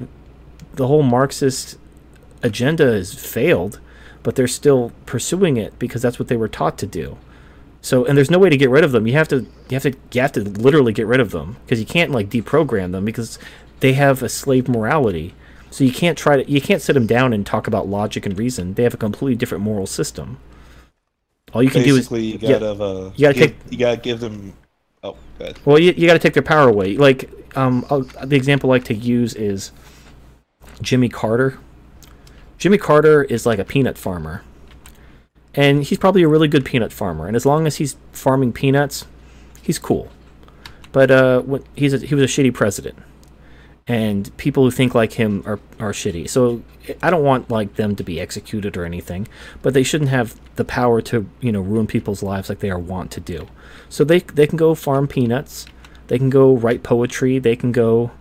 the 0.73 0.87
whole 0.87 1.03
Marxist 1.03 1.77
agenda 2.43 2.85
has 2.85 3.13
failed, 3.13 3.79
but 4.23 4.35
they're 4.35 4.47
still 4.47 4.91
pursuing 5.05 5.57
it 5.57 5.77
because 5.79 6.01
that's 6.01 6.19
what 6.19 6.27
they 6.27 6.37
were 6.37 6.47
taught 6.47 6.77
to 6.79 6.87
do. 6.87 7.17
So 7.81 8.05
and 8.05 8.17
there's 8.17 8.31
no 8.31 8.39
way 8.39 8.49
to 8.49 8.57
get 8.57 8.69
rid 8.69 8.83
of 8.83 8.91
them. 8.91 9.07
You 9.07 9.13
have 9.13 9.27
to 9.29 9.41
you 9.69 9.79
have 9.79 9.83
to 9.83 9.95
you 10.11 10.21
have 10.21 10.31
to 10.33 10.43
literally 10.43 10.93
get 10.93 11.07
rid 11.07 11.19
of 11.19 11.31
them 11.31 11.57
because 11.65 11.79
you 11.79 11.85
can't 11.85 12.11
like 12.11 12.29
deprogram 12.29 12.91
them 12.91 13.05
because 13.05 13.39
they 13.79 13.93
have 13.93 14.21
a 14.21 14.29
slave 14.29 14.67
morality. 14.67 15.33
So 15.71 15.83
you 15.83 15.91
can't 15.91 16.17
try 16.17 16.43
to 16.43 16.51
you 16.51 16.61
can't 16.61 16.81
sit 16.81 16.93
them 16.93 17.07
down 17.07 17.33
and 17.33 17.45
talk 17.45 17.67
about 17.67 17.87
logic 17.87 18.25
and 18.25 18.37
reason. 18.37 18.75
They 18.75 18.83
have 18.83 18.93
a 18.93 18.97
completely 18.97 19.35
different 19.35 19.63
moral 19.63 19.87
system. 19.87 20.37
All 21.53 21.61
you 21.61 21.69
can 21.69 21.83
Basically, 21.83 22.31
do 22.31 22.37
is 22.37 22.41
you 22.43 22.59
gotta, 22.59 22.65
yeah, 22.65 22.85
uh, 22.85 23.11
you 23.15 23.27
gotta 23.27 23.33
give, 23.33 23.49
take 23.49 23.71
you 23.71 23.77
gotta 23.77 23.97
give 23.97 24.19
them. 24.19 24.53
Oh, 25.03 25.17
good. 25.37 25.59
Well, 25.65 25.79
you, 25.79 25.93
you 25.97 26.07
gotta 26.07 26.19
take 26.19 26.33
their 26.33 26.43
power 26.43 26.69
away. 26.69 26.95
Like 26.95 27.29
um, 27.57 27.85
I'll, 27.89 28.01
the 28.01 28.35
example 28.35 28.69
I 28.69 28.75
like 28.75 28.85
to 28.85 28.93
use 28.93 29.33
is 29.35 29.71
Jimmy 30.81 31.09
Carter. 31.09 31.59
Jimmy 32.57 32.77
Carter 32.77 33.23
is 33.23 33.45
like 33.45 33.59
a 33.59 33.65
peanut 33.65 33.97
farmer, 33.97 34.43
and 35.53 35.83
he's 35.83 35.97
probably 35.97 36.23
a 36.23 36.27
really 36.27 36.47
good 36.47 36.63
peanut 36.63 36.93
farmer. 36.93 37.27
And 37.27 37.35
as 37.35 37.45
long 37.45 37.67
as 37.67 37.77
he's 37.77 37.97
farming 38.13 38.53
peanuts, 38.53 39.05
he's 39.61 39.79
cool. 39.79 40.09
But 40.91 41.11
uh, 41.11 41.41
when 41.41 41.63
he's 41.75 41.93
a, 41.93 41.97
he 41.97 42.15
was 42.15 42.23
a 42.23 42.27
shitty 42.27 42.53
president 42.53 42.97
and 43.91 44.35
people 44.37 44.63
who 44.63 44.71
think 44.71 44.95
like 44.95 45.11
him 45.11 45.43
are, 45.45 45.59
are 45.77 45.91
shitty. 45.91 46.29
So 46.29 46.63
I 47.03 47.09
don't 47.09 47.25
want 47.25 47.49
like 47.49 47.75
them 47.75 47.97
to 47.97 48.03
be 48.05 48.21
executed 48.21 48.77
or 48.77 48.85
anything, 48.85 49.27
but 49.61 49.73
they 49.73 49.83
shouldn't 49.83 50.11
have 50.11 50.39
the 50.55 50.63
power 50.63 51.01
to 51.01 51.29
you 51.41 51.51
know 51.51 51.59
ruin 51.59 51.87
people's 51.87 52.23
lives 52.23 52.47
like 52.47 52.59
they 52.59 52.69
are 52.69 52.79
wont 52.79 53.11
to 53.11 53.19
do. 53.19 53.49
So 53.89 54.05
they 54.05 54.19
they 54.19 54.47
can 54.47 54.55
go 54.55 54.75
farm 54.75 55.09
peanuts, 55.09 55.65
they 56.07 56.17
can 56.17 56.29
go 56.29 56.55
write 56.55 56.83
poetry, 56.83 57.37
they 57.37 57.57
can 57.57 57.73
go 57.73 58.11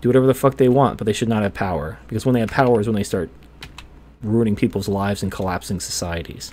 do 0.00 0.08
whatever 0.08 0.26
the 0.26 0.34
fuck 0.34 0.56
they 0.56 0.68
want, 0.68 0.98
but 0.98 1.04
they 1.04 1.12
should 1.12 1.28
not 1.28 1.44
have 1.44 1.54
power 1.54 1.96
because 2.08 2.26
when 2.26 2.34
they 2.34 2.40
have 2.40 2.50
power 2.50 2.80
is 2.80 2.88
when 2.88 2.96
they 2.96 3.04
start 3.04 3.30
ruining 4.20 4.56
people's 4.56 4.88
lives 4.88 5.22
and 5.22 5.30
collapsing 5.30 5.78
societies. 5.78 6.52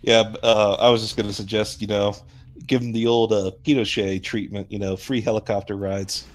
Yeah, 0.00 0.34
uh, 0.42 0.76
I 0.80 0.90
was 0.90 1.02
just 1.02 1.16
going 1.16 1.28
to 1.28 1.32
suggest 1.32 1.80
you 1.80 1.86
know 1.86 2.16
give 2.66 2.80
them 2.80 2.90
the 2.90 3.06
old 3.06 3.32
uh, 3.32 3.52
Pinochet 3.64 4.24
treatment, 4.24 4.72
you 4.72 4.80
know, 4.80 4.96
free 4.96 5.20
helicopter 5.20 5.76
rides. 5.76 6.26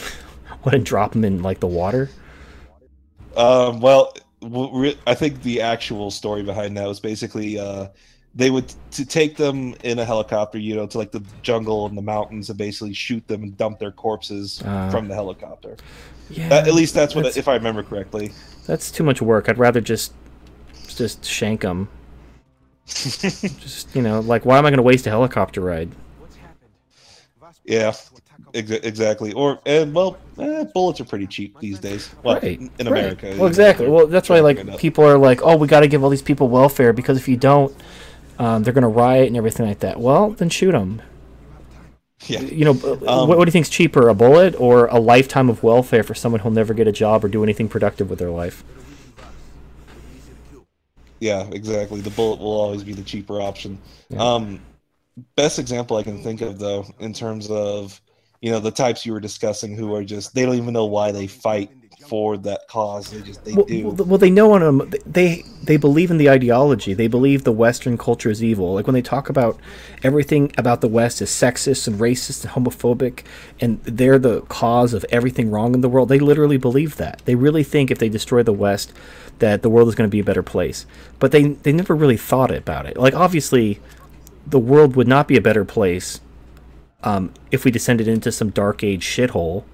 Wouldn't 0.64 0.84
drop 0.84 1.12
them 1.12 1.24
in 1.24 1.42
like 1.42 1.60
the 1.60 1.66
water? 1.66 2.10
Um, 3.36 3.80
well, 3.80 4.14
I 5.06 5.14
think 5.14 5.42
the 5.42 5.60
actual 5.60 6.10
story 6.10 6.42
behind 6.42 6.76
that 6.76 6.86
was 6.88 7.00
basically 7.00 7.58
uh, 7.58 7.88
they 8.34 8.50
would 8.50 8.72
to 8.92 9.04
take 9.04 9.36
them 9.36 9.74
in 9.82 9.98
a 9.98 10.04
helicopter, 10.04 10.58
you 10.58 10.74
know, 10.74 10.86
to 10.86 10.98
like 10.98 11.10
the 11.12 11.22
jungle 11.42 11.86
and 11.86 11.96
the 11.96 12.02
mountains 12.02 12.48
and 12.50 12.58
basically 12.58 12.94
shoot 12.94 13.26
them 13.28 13.42
and 13.42 13.56
dump 13.56 13.78
their 13.78 13.92
corpses 13.92 14.62
Uh, 14.64 14.90
from 14.90 15.08
the 15.08 15.14
helicopter. 15.14 15.76
Yeah, 16.30 16.48
That- 16.48 16.68
at 16.68 16.74
least 16.74 16.94
that's 16.94 17.14
what, 17.14 17.22
that's- 17.22 17.36
if 17.36 17.48
I 17.48 17.54
remember 17.54 17.82
correctly. 17.82 18.32
That's 18.66 18.90
too 18.90 19.04
much 19.04 19.22
work. 19.22 19.48
I'd 19.48 19.58
rather 19.58 19.80
just 19.80 20.12
just 20.88 21.24
shank 21.24 21.60
them. 21.60 21.88
just 22.86 23.94
you 23.94 24.02
know, 24.02 24.20
like 24.20 24.44
why 24.44 24.58
am 24.58 24.66
I 24.66 24.70
going 24.70 24.78
to 24.78 24.82
waste 24.82 25.06
a 25.06 25.10
helicopter 25.10 25.60
ride? 25.60 25.90
Yeah, 27.64 27.92
ex- 28.56 28.70
exactly. 28.70 29.32
Or 29.32 29.60
and 29.66 29.94
well, 29.94 30.18
eh, 30.38 30.64
bullets 30.74 31.00
are 31.00 31.04
pretty 31.04 31.26
cheap 31.26 31.58
these 31.60 31.78
days. 31.78 32.10
Well, 32.22 32.40
right. 32.40 32.58
in 32.60 32.70
right. 32.78 32.86
America. 32.86 33.34
Well, 33.36 33.46
exactly. 33.46 33.86
they're 33.86 33.94
Well, 33.94 34.06
that's 34.06 34.28
why 34.28 34.40
like 34.40 34.78
people 34.78 35.04
are 35.04 35.18
like, 35.18 35.40
oh, 35.42 35.56
we 35.56 35.68
got 35.68 35.80
to 35.80 35.88
give 35.88 36.02
all 36.02 36.10
these 36.10 36.22
people 36.22 36.48
welfare 36.48 36.92
because 36.92 37.16
if 37.16 37.28
you 37.28 37.36
don't, 37.36 37.74
um, 38.38 38.62
they're 38.62 38.74
going 38.74 38.82
to 38.82 38.88
riot 38.88 39.28
and 39.28 39.36
everything 39.36 39.66
like 39.66 39.80
that. 39.80 40.00
Well, 40.00 40.30
then 40.30 40.48
shoot 40.48 40.72
them. 40.72 41.02
Yeah. 42.26 42.40
You 42.40 42.64
know, 42.64 42.80
uh, 42.82 43.22
Um, 43.22 43.28
what, 43.28 43.38
what 43.38 43.44
do 43.44 43.48
you 43.48 43.52
think's 43.52 43.68
cheaper, 43.68 44.08
a 44.08 44.14
bullet 44.14 44.54
or 44.58 44.86
a 44.86 44.98
lifetime 44.98 45.48
of 45.48 45.62
welfare 45.62 46.02
for 46.02 46.14
someone 46.14 46.40
who'll 46.40 46.50
never 46.50 46.74
get 46.74 46.88
a 46.88 46.92
job 46.92 47.24
or 47.24 47.28
do 47.28 47.42
anything 47.42 47.68
productive 47.68 48.10
with 48.10 48.18
their 48.18 48.30
life? 48.30 48.64
Yeah, 51.20 51.48
exactly. 51.52 52.00
The 52.00 52.10
bullet 52.10 52.40
will 52.40 52.60
always 52.60 52.82
be 52.84 52.92
the 52.92 53.02
cheaper 53.02 53.40
option. 53.40 53.78
Yeah. 54.10 54.18
Um, 54.22 54.60
best 55.34 55.58
example 55.58 55.96
I 55.96 56.02
can 56.02 56.22
think 56.22 56.40
of 56.40 56.58
though, 56.58 56.86
in 56.98 57.12
terms 57.12 57.50
of 57.50 58.00
you 58.40 58.50
know 58.50 58.60
the 58.60 58.70
types 58.70 59.06
you 59.06 59.12
were 59.12 59.20
discussing 59.20 59.76
who 59.76 59.94
are 59.94 60.04
just 60.04 60.34
they 60.34 60.44
don't 60.44 60.56
even 60.56 60.72
know 60.72 60.86
why 60.86 61.12
they 61.12 61.26
fight 61.26 61.70
for 62.06 62.36
that 62.38 62.68
cause. 62.68 63.10
They 63.10 63.20
just 63.20 63.44
they 63.44 63.52
well, 63.52 63.64
do. 63.64 64.04
well, 64.04 64.18
they 64.18 64.30
know 64.30 64.52
on 64.52 64.60
them. 64.60 64.92
They 65.04 65.44
they 65.62 65.76
believe 65.76 66.10
in 66.10 66.18
the 66.18 66.30
ideology. 66.30 66.94
They 66.94 67.08
believe 67.08 67.44
the 67.44 67.52
Western 67.52 67.98
culture 67.98 68.30
is 68.30 68.42
evil. 68.42 68.74
Like 68.74 68.86
when 68.86 68.94
they 68.94 69.02
talk 69.02 69.28
about 69.28 69.58
everything 70.02 70.52
about 70.56 70.80
the 70.80 70.88
West 70.88 71.20
is 71.20 71.30
sexist 71.30 71.86
and 71.86 71.96
racist 71.98 72.44
and 72.44 72.52
homophobic, 72.52 73.24
and 73.60 73.82
they're 73.82 74.18
the 74.18 74.42
cause 74.42 74.94
of 74.94 75.04
everything 75.10 75.50
wrong 75.50 75.74
in 75.74 75.80
the 75.80 75.88
world. 75.88 76.08
They 76.08 76.18
literally 76.18 76.58
believe 76.58 76.96
that. 76.96 77.22
They 77.24 77.34
really 77.34 77.64
think 77.64 77.90
if 77.90 77.98
they 77.98 78.08
destroy 78.08 78.42
the 78.42 78.52
West, 78.52 78.92
that 79.38 79.62
the 79.62 79.70
world 79.70 79.88
is 79.88 79.94
going 79.94 80.08
to 80.08 80.14
be 80.14 80.20
a 80.20 80.24
better 80.24 80.42
place. 80.42 80.86
But 81.18 81.32
they 81.32 81.48
they 81.48 81.72
never 81.72 81.94
really 81.94 82.16
thought 82.16 82.50
about 82.50 82.86
it. 82.86 82.96
Like 82.96 83.14
obviously, 83.14 83.80
the 84.46 84.58
world 84.58 84.96
would 84.96 85.08
not 85.08 85.28
be 85.28 85.36
a 85.36 85.42
better 85.42 85.64
place 85.64 86.20
um, 87.06 87.32
if 87.50 87.64
we 87.64 87.70
descended 87.70 88.06
into 88.06 88.30
some 88.30 88.50
dark 88.50 88.84
age 88.84 89.06
shithole 89.06 89.64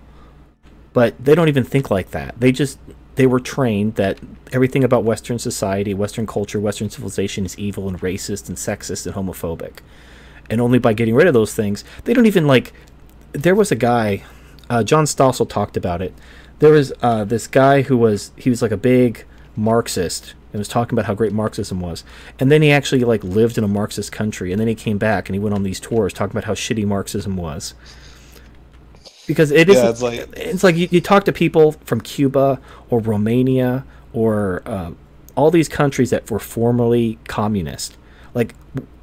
but 0.92 1.22
they 1.22 1.34
don't 1.34 1.48
even 1.48 1.64
think 1.64 1.90
like 1.90 2.10
that. 2.10 2.38
They 2.38 2.52
just 2.52 2.78
they 3.14 3.26
were 3.26 3.40
trained 3.40 3.96
that 3.96 4.18
everything 4.52 4.84
about 4.84 5.04
Western 5.04 5.38
society, 5.38 5.94
Western 5.94 6.26
culture, 6.26 6.60
Western 6.60 6.90
civilization 6.90 7.44
is 7.44 7.58
evil 7.58 7.88
and 7.88 8.00
racist 8.00 8.48
and 8.48 8.56
sexist 8.56 9.06
and 9.06 9.14
homophobic. 9.14 9.78
And 10.50 10.60
only 10.60 10.78
by 10.78 10.92
getting 10.92 11.14
rid 11.14 11.26
of 11.26 11.34
those 11.34 11.54
things, 11.54 11.84
they 12.04 12.12
don't 12.12 12.26
even 12.26 12.46
like. 12.46 12.72
There 13.32 13.54
was 13.54 13.72
a 13.72 13.76
guy, 13.76 14.24
uh, 14.68 14.82
John 14.82 15.04
Stossel 15.04 15.48
talked 15.48 15.76
about 15.76 16.02
it. 16.02 16.12
There 16.58 16.72
was 16.72 16.92
uh, 17.00 17.24
this 17.24 17.46
guy 17.46 17.82
who 17.82 17.96
was 17.96 18.32
he 18.36 18.50
was 18.50 18.60
like 18.60 18.72
a 18.72 18.76
big 18.76 19.24
Marxist 19.56 20.34
and 20.52 20.58
was 20.60 20.68
talking 20.68 20.94
about 20.94 21.06
how 21.06 21.14
great 21.14 21.32
Marxism 21.32 21.80
was. 21.80 22.04
And 22.38 22.50
then 22.52 22.62
he 22.62 22.70
actually 22.70 23.04
like 23.04 23.24
lived 23.24 23.56
in 23.58 23.64
a 23.64 23.68
Marxist 23.68 24.12
country, 24.12 24.52
and 24.52 24.60
then 24.60 24.68
he 24.68 24.74
came 24.74 24.98
back 24.98 25.28
and 25.28 25.34
he 25.34 25.40
went 25.40 25.54
on 25.54 25.62
these 25.62 25.80
tours 25.80 26.12
talking 26.12 26.32
about 26.32 26.44
how 26.44 26.54
shitty 26.54 26.84
Marxism 26.86 27.36
was 27.36 27.74
because 29.26 29.50
it 29.50 29.68
Yeah, 29.68 29.74
isn't- 29.74 29.88
it's 29.90 30.02
like- 30.02 30.28
it's 30.36 30.64
like 30.64 30.76
you, 30.76 30.88
you 30.90 31.00
talk 31.00 31.24
to 31.24 31.32
people 31.32 31.72
from 31.84 32.00
Cuba 32.00 32.60
or 32.90 33.00
Romania 33.00 33.84
or 34.12 34.62
um, 34.66 34.96
all 35.36 35.50
these 35.50 35.68
countries 35.68 36.10
that 36.10 36.30
were 36.30 36.38
formerly 36.38 37.18
communist, 37.28 37.96
like 38.34 38.54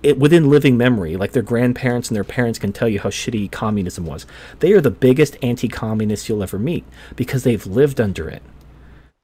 it, 0.04 0.18
within 0.20 0.50
living 0.50 0.78
memory, 0.78 1.16
like 1.18 1.32
their 1.32 1.42
grandparents 1.44 2.10
and 2.10 2.16
their 2.16 2.24
parents 2.24 2.60
can 2.60 2.72
tell 2.72 2.88
you 2.88 3.00
how 3.00 3.10
shitty 3.10 3.50
communism 3.52 4.06
was. 4.06 4.26
They 4.60 4.72
are 4.74 4.82
the 4.82 4.92
biggest 4.92 5.38
anti-communists 5.42 6.30
you'll 6.30 6.44
ever 6.44 6.60
meet 6.60 6.84
because 7.16 7.44
they've 7.44 7.66
lived 7.66 8.00
under 8.00 8.30
it. 8.30 8.42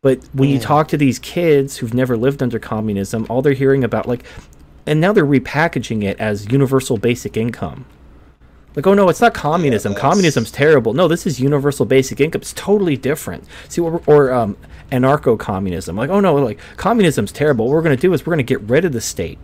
But 0.06 0.20
when 0.34 0.50
you 0.50 0.60
Mm. 0.60 0.62
talk 0.62 0.88
to 0.90 0.98
these 0.98 1.18
kids 1.18 1.78
who've 1.78 1.96
never 1.96 2.16
lived 2.16 2.44
under 2.44 2.60
communism, 2.60 3.26
all 3.28 3.42
they're 3.42 3.54
hearing 3.54 3.84
about 3.84 4.08
like, 4.08 4.24
and 4.86 5.02
now 5.02 5.12
they're 5.12 5.26
repackaging 5.26 6.04
it 6.04 6.16
as 6.20 6.46
universal 6.52 6.98
basic 6.98 7.36
income. 7.36 7.86
Like, 8.76 8.86
oh 8.86 8.94
no, 8.94 9.10
it's 9.10 9.20
not 9.20 9.34
communism. 9.34 9.94
that's- 9.94 10.04
Communism's 10.14 10.52
terrible. 10.52 10.94
No, 10.94 11.08
this 11.08 11.26
is 11.26 11.40
universal 11.40 11.88
basic 11.88 12.22
income. 12.22 12.42
It's 12.42 12.54
totally 12.54 12.96
different. 12.96 13.46
See, 13.68 13.82
or, 13.82 14.00
or 14.06 14.32
um, 14.32 14.58
anarcho-communism. 14.92 15.96
Like, 15.96 16.12
oh 16.12 16.20
no, 16.20 16.36
like 16.36 16.60
communism's 16.78 17.32
terrible. 17.32 17.66
What 17.66 17.72
we're 17.74 17.82
gonna 17.82 17.98
do 17.98 18.14
is 18.14 18.28
we're 18.28 18.34
gonna 18.34 18.44
get 18.44 18.62
rid 18.62 18.86
of 18.86 18.92
the 18.92 19.02
state, 19.02 19.40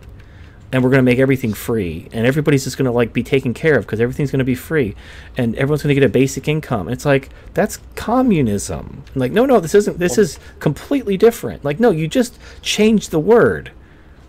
and 0.72 0.82
we're 0.82 0.90
gonna 0.90 1.02
make 1.02 1.18
everything 1.18 1.52
free, 1.52 2.08
and 2.12 2.26
everybody's 2.26 2.64
just 2.64 2.78
gonna 2.78 2.92
like 2.92 3.12
be 3.12 3.22
taken 3.22 3.52
care 3.52 3.76
of 3.76 3.84
because 3.84 4.00
everything's 4.00 4.30
gonna 4.30 4.42
be 4.42 4.54
free, 4.54 4.94
and 5.36 5.54
everyone's 5.56 5.82
gonna 5.82 5.94
get 5.94 6.02
a 6.02 6.08
basic 6.08 6.48
income. 6.48 6.88
And 6.88 6.94
it's 6.94 7.04
like 7.04 7.28
that's 7.54 7.78
communism. 7.94 9.04
Like, 9.14 9.32
no, 9.32 9.44
no, 9.44 9.60
this 9.60 9.74
isn't. 9.74 9.98
This 9.98 10.18
is 10.18 10.38
completely 10.58 11.16
different. 11.16 11.64
Like, 11.64 11.78
no, 11.78 11.90
you 11.90 12.08
just 12.08 12.38
changed 12.62 13.10
the 13.10 13.20
word. 13.20 13.70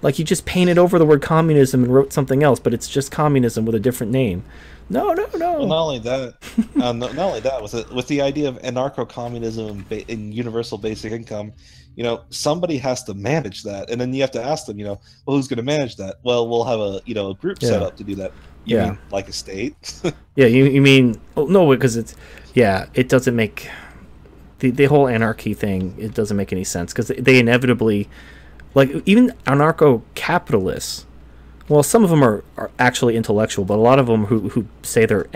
Like 0.01 0.19
you 0.19 0.25
just 0.25 0.45
painted 0.45 0.77
over 0.77 0.99
the 0.99 1.05
word 1.05 1.22
communism 1.22 1.83
and 1.85 1.93
wrote 1.93 2.11
something 2.11 2.43
else, 2.43 2.59
but 2.59 2.73
it's 2.73 2.89
just 2.89 3.09
communism 3.09 3.65
with 3.65 3.73
a 3.73 3.80
different 3.80 4.11
name. 4.11 4.43
No, 4.89 5.13
no, 5.13 5.25
no. 5.35 5.59
Well, 5.59 5.67
not 5.67 5.81
only 5.81 5.99
that, 5.99 6.35
um, 6.81 6.99
not 6.99 7.17
only 7.17 7.39
that, 7.39 7.61
with 7.61 7.72
the, 7.72 7.88
with 7.95 8.07
the 8.07 8.22
idea 8.22 8.49
of 8.49 8.61
anarcho-communism 8.61 9.85
and 10.09 10.33
universal 10.33 10.77
basic 10.77 11.13
income, 11.13 11.53
you 11.95 12.03
know, 12.03 12.23
somebody 12.30 12.77
has 12.77 13.03
to 13.05 13.13
manage 13.13 13.63
that, 13.63 13.89
and 13.89 13.99
then 14.01 14.13
you 14.13 14.22
have 14.22 14.31
to 14.31 14.43
ask 14.43 14.65
them, 14.65 14.80
you 14.80 14.85
know, 14.85 14.99
well, 15.25 15.38
who's 15.38 15.47
going 15.47 15.57
to 15.57 15.63
manage 15.63 15.95
that? 15.97 16.17
Well, 16.23 16.47
we'll 16.49 16.63
have 16.65 16.80
a 16.80 17.01
you 17.05 17.13
know 17.15 17.31
a 17.31 17.35
group 17.35 17.61
set 17.63 17.81
up 17.81 17.97
to 17.97 18.03
do 18.03 18.15
that. 18.15 18.33
You 18.65 18.75
Yeah. 18.75 18.77
mean 18.77 18.99
like 19.11 19.27
a 19.30 19.33
state? 19.33 19.75
Yeah, 20.35 20.47
you, 20.47 20.65
you 20.65 20.81
mean 20.81 21.22
oh, 21.38 21.45
no 21.45 21.69
because 21.69 21.95
it's 21.95 22.15
yeah, 22.53 22.88
it 22.93 23.07
doesn't 23.09 23.35
make 23.35 23.69
the 24.59 24.72
the 24.72 24.85
whole 24.85 25.07
anarchy 25.07 25.53
thing. 25.53 25.95
It 25.97 26.13
doesn't 26.13 26.38
make 26.38 26.51
any 26.53 26.63
sense 26.63 26.93
because 26.93 27.07
they 27.09 27.39
inevitably 27.39 28.09
like 28.75 28.91
even 29.05 29.31
anarcho 29.45 30.03
capitalists. 30.15 31.05
Well, 31.69 31.83
some 31.83 32.03
of 32.03 32.09
them 32.09 32.23
are, 32.23 32.43
are 32.57 32.72
actually 32.80 33.15
intellectual, 33.15 33.65
but 33.65 33.75
a 33.75 33.81
lot 33.81 33.99
of 33.99 34.07
them 34.07 34.25
who 34.25 34.49
who 34.49 34.67
say 34.83 35.05
they're 35.05 35.27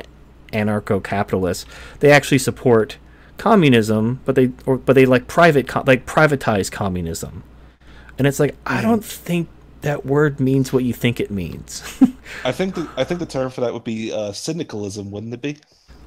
anarcho 0.54 1.04
capitalists, 1.04 1.66
they 2.00 2.12
actually 2.12 2.40
support 2.40 2.98
communism, 3.38 4.20
but 4.26 4.36
they 4.36 4.52
or 4.66 4.78
but 4.78 4.94
they 4.94 5.06
like 5.06 5.28
private 5.28 5.74
like 5.88 6.06
privatize 6.06 6.72
communism, 6.72 7.44
and 8.18 8.28
it's 8.28 8.40
like 8.40 8.56
I 8.66 8.82
don't 8.82 9.04
think 9.04 9.50
that 9.82 10.06
word 10.06 10.40
means 10.40 10.74
what 10.74 10.84
you 10.84 10.94
think 10.94 11.20
it 11.20 11.32
means. 11.32 11.84
I 12.44 12.52
think 12.52 12.76
the, 12.76 12.90
I 12.98 13.04
think 13.04 13.20
the 13.20 13.26
term 13.26 13.50
for 13.52 13.62
that 13.62 13.74
would 13.74 13.84
be 13.84 14.12
uh, 14.12 14.32
syndicalism, 14.32 15.12
wouldn't 15.12 15.34
it 15.34 15.42
be? 15.42 15.58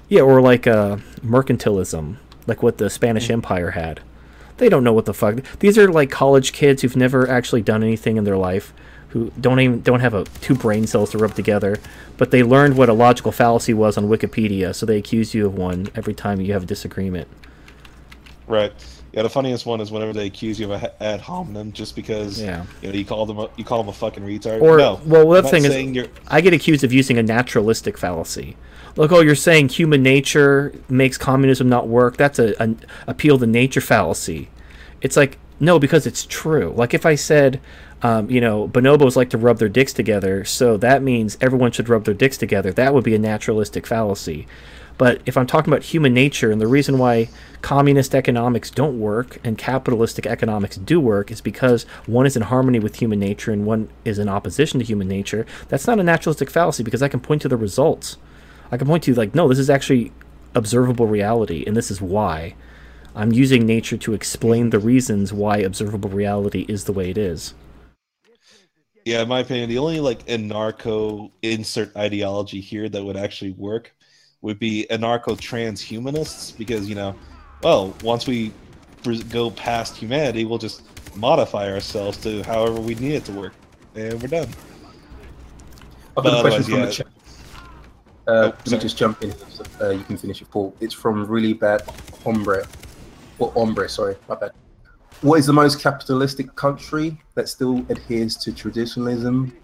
Yeah, 0.08 0.22
or 0.22 0.40
like 0.40 0.66
uh, 0.66 0.96
mercantilism, 1.20 2.16
like 2.46 2.62
what 2.62 2.78
the 2.78 2.90
Spanish 2.90 3.30
Empire 3.30 3.70
had. 3.70 4.00
They 4.56 4.68
don't 4.68 4.84
know 4.84 4.92
what 4.92 5.06
the 5.06 5.14
fuck. 5.14 5.36
These 5.60 5.78
are 5.78 5.90
like 5.90 6.10
college 6.10 6.52
kids 6.52 6.82
who've 6.82 6.96
never 6.96 7.28
actually 7.28 7.62
done 7.62 7.82
anything 7.82 8.16
in 8.16 8.24
their 8.24 8.36
life, 8.36 8.74
who 9.10 9.30
don't 9.40 9.60
even 9.60 9.82
don't 9.82 10.00
have 10.00 10.14
a 10.14 10.24
two 10.40 10.54
brain 10.54 10.86
cells 10.86 11.10
to 11.10 11.18
rub 11.18 11.34
together, 11.34 11.78
but 12.16 12.30
they 12.30 12.42
learned 12.42 12.76
what 12.76 12.88
a 12.88 12.92
logical 12.92 13.32
fallacy 13.32 13.74
was 13.74 13.96
on 13.98 14.08
Wikipedia, 14.08 14.74
so 14.74 14.86
they 14.86 14.96
accuse 14.98 15.34
you 15.34 15.46
of 15.46 15.54
one 15.54 15.88
every 15.94 16.14
time 16.14 16.40
you 16.40 16.52
have 16.52 16.62
a 16.62 16.66
disagreement. 16.66 17.28
Right. 18.46 18.72
Yeah, 19.12 19.22
the 19.22 19.30
funniest 19.30 19.66
one 19.66 19.80
is 19.80 19.90
whenever 19.90 20.12
they 20.12 20.26
accuse 20.26 20.60
you 20.60 20.72
of 20.72 20.82
a 20.82 21.02
ad 21.02 21.20
hominem 21.20 21.72
just 21.72 21.96
because 21.96 22.40
Yeah. 22.40 22.64
you 22.80 22.88
know 22.90 22.94
you 22.94 23.04
call 23.04 23.26
them 23.26 23.38
a, 23.40 23.48
you 23.56 23.64
call 23.64 23.78
them 23.78 23.88
a 23.88 23.92
fucking 23.92 24.22
retard. 24.22 24.62
Or 24.62 24.78
no, 24.78 25.00
well, 25.04 25.28
the 25.28 25.42
thing 25.42 25.64
is, 25.64 25.76
you're- 25.76 26.08
I 26.28 26.40
get 26.40 26.52
accused 26.52 26.84
of 26.84 26.92
using 26.92 27.18
a 27.18 27.22
naturalistic 27.22 27.98
fallacy. 27.98 28.56
Look, 28.96 29.10
oh, 29.12 29.20
you're 29.20 29.34
saying 29.34 29.70
human 29.70 30.02
nature 30.02 30.72
makes 30.88 31.16
communism 31.18 31.68
not 31.68 31.88
work. 31.88 32.16
That's 32.16 32.38
a, 32.38 32.54
a 32.62 32.74
appeal 33.08 33.38
to 33.38 33.46
nature 33.46 33.80
fallacy. 33.80 34.48
It's 35.00 35.16
like 35.16 35.38
no, 35.58 35.78
because 35.78 36.06
it's 36.06 36.24
true. 36.24 36.72
Like 36.76 36.94
if 36.94 37.04
I 37.04 37.16
said, 37.16 37.60
um, 38.02 38.30
you 38.30 38.40
know, 38.40 38.68
bonobos 38.68 39.16
like 39.16 39.30
to 39.30 39.38
rub 39.38 39.58
their 39.58 39.68
dicks 39.68 39.92
together, 39.92 40.44
so 40.44 40.76
that 40.78 41.02
means 41.02 41.36
everyone 41.40 41.72
should 41.72 41.88
rub 41.88 42.04
their 42.04 42.14
dicks 42.14 42.38
together. 42.38 42.72
That 42.72 42.94
would 42.94 43.04
be 43.04 43.14
a 43.14 43.18
naturalistic 43.18 43.86
fallacy. 43.86 44.46
But 45.00 45.22
if 45.24 45.38
I'm 45.38 45.46
talking 45.46 45.72
about 45.72 45.84
human 45.84 46.12
nature 46.12 46.50
and 46.50 46.60
the 46.60 46.66
reason 46.66 46.98
why 46.98 47.30
communist 47.62 48.14
economics 48.14 48.70
don't 48.70 49.00
work 49.00 49.38
and 49.42 49.56
capitalistic 49.56 50.26
economics 50.26 50.76
do 50.76 51.00
work 51.00 51.30
is 51.30 51.40
because 51.40 51.84
one 52.04 52.26
is 52.26 52.36
in 52.36 52.42
harmony 52.42 52.78
with 52.78 52.96
human 52.96 53.18
nature 53.18 53.50
and 53.50 53.64
one 53.64 53.88
is 54.04 54.18
in 54.18 54.28
opposition 54.28 54.78
to 54.78 54.84
human 54.84 55.08
nature, 55.08 55.46
that's 55.68 55.86
not 55.86 55.98
a 55.98 56.02
naturalistic 56.02 56.50
fallacy 56.50 56.82
because 56.82 57.02
I 57.02 57.08
can 57.08 57.20
point 57.20 57.40
to 57.40 57.48
the 57.48 57.56
results. 57.56 58.18
I 58.70 58.76
can 58.76 58.86
point 58.86 59.04
to, 59.04 59.14
like, 59.14 59.34
no, 59.34 59.48
this 59.48 59.58
is 59.58 59.70
actually 59.70 60.12
observable 60.54 61.06
reality 61.06 61.64
and 61.66 61.74
this 61.74 61.90
is 61.90 62.02
why. 62.02 62.54
I'm 63.14 63.32
using 63.32 63.64
nature 63.64 63.96
to 63.96 64.12
explain 64.12 64.68
the 64.68 64.78
reasons 64.78 65.32
why 65.32 65.58
observable 65.58 66.10
reality 66.10 66.66
is 66.68 66.84
the 66.84 66.92
way 66.92 67.08
it 67.08 67.16
is. 67.16 67.54
Yeah, 69.04 69.22
in 69.22 69.28
my 69.28 69.40
opinion, 69.40 69.68
the 69.68 69.78
only 69.78 70.00
like 70.00 70.26
anarcho 70.26 71.30
insert 71.42 71.96
ideology 71.96 72.60
here 72.60 72.88
that 72.88 73.02
would 73.02 73.16
actually 73.16 73.52
work 73.52 73.94
would 74.42 74.58
be 74.58 74.86
anarcho 74.90 75.38
transhumanists 75.38 76.56
because 76.56 76.88
you 76.88 76.94
know, 76.94 77.14
well, 77.62 77.94
once 78.02 78.26
we 78.26 78.52
go 79.30 79.50
past 79.50 79.96
humanity, 79.96 80.44
we'll 80.44 80.58
just 80.58 80.82
modify 81.16 81.70
ourselves 81.70 82.18
to 82.18 82.42
however 82.42 82.80
we 82.80 82.94
need 82.96 83.14
it 83.14 83.24
to 83.26 83.32
work, 83.32 83.54
and 83.94 84.20
we're 84.20 84.28
done. 84.28 84.48
I've 86.16 86.24
got 86.24 86.38
a 86.38 86.40
question 86.40 86.62
from 86.64 86.74
yeah. 86.74 86.86
the 86.86 86.92
chat. 86.92 87.06
Uh, 88.26 88.30
oh, 88.30 88.44
let 88.44 88.70
me 88.70 88.78
just 88.78 88.96
jump 88.96 89.22
in. 89.22 89.34
Uh, 89.80 89.90
you 89.90 90.04
can 90.04 90.16
finish 90.16 90.40
your 90.40 90.48
thought. 90.48 90.76
It's 90.80 90.94
from 90.94 91.26
really 91.26 91.54
bad 91.54 91.82
hombre, 92.22 92.66
or 93.38 93.50
hombre. 93.52 93.88
Sorry, 93.88 94.16
my 94.28 94.34
bad. 94.34 94.52
What 95.22 95.38
is 95.38 95.44
the 95.44 95.52
most 95.52 95.80
capitalistic 95.80 96.56
country 96.56 97.20
that 97.34 97.46
still 97.46 97.84
adheres 97.90 98.36
to 98.38 98.52
traditionalism 98.52 99.54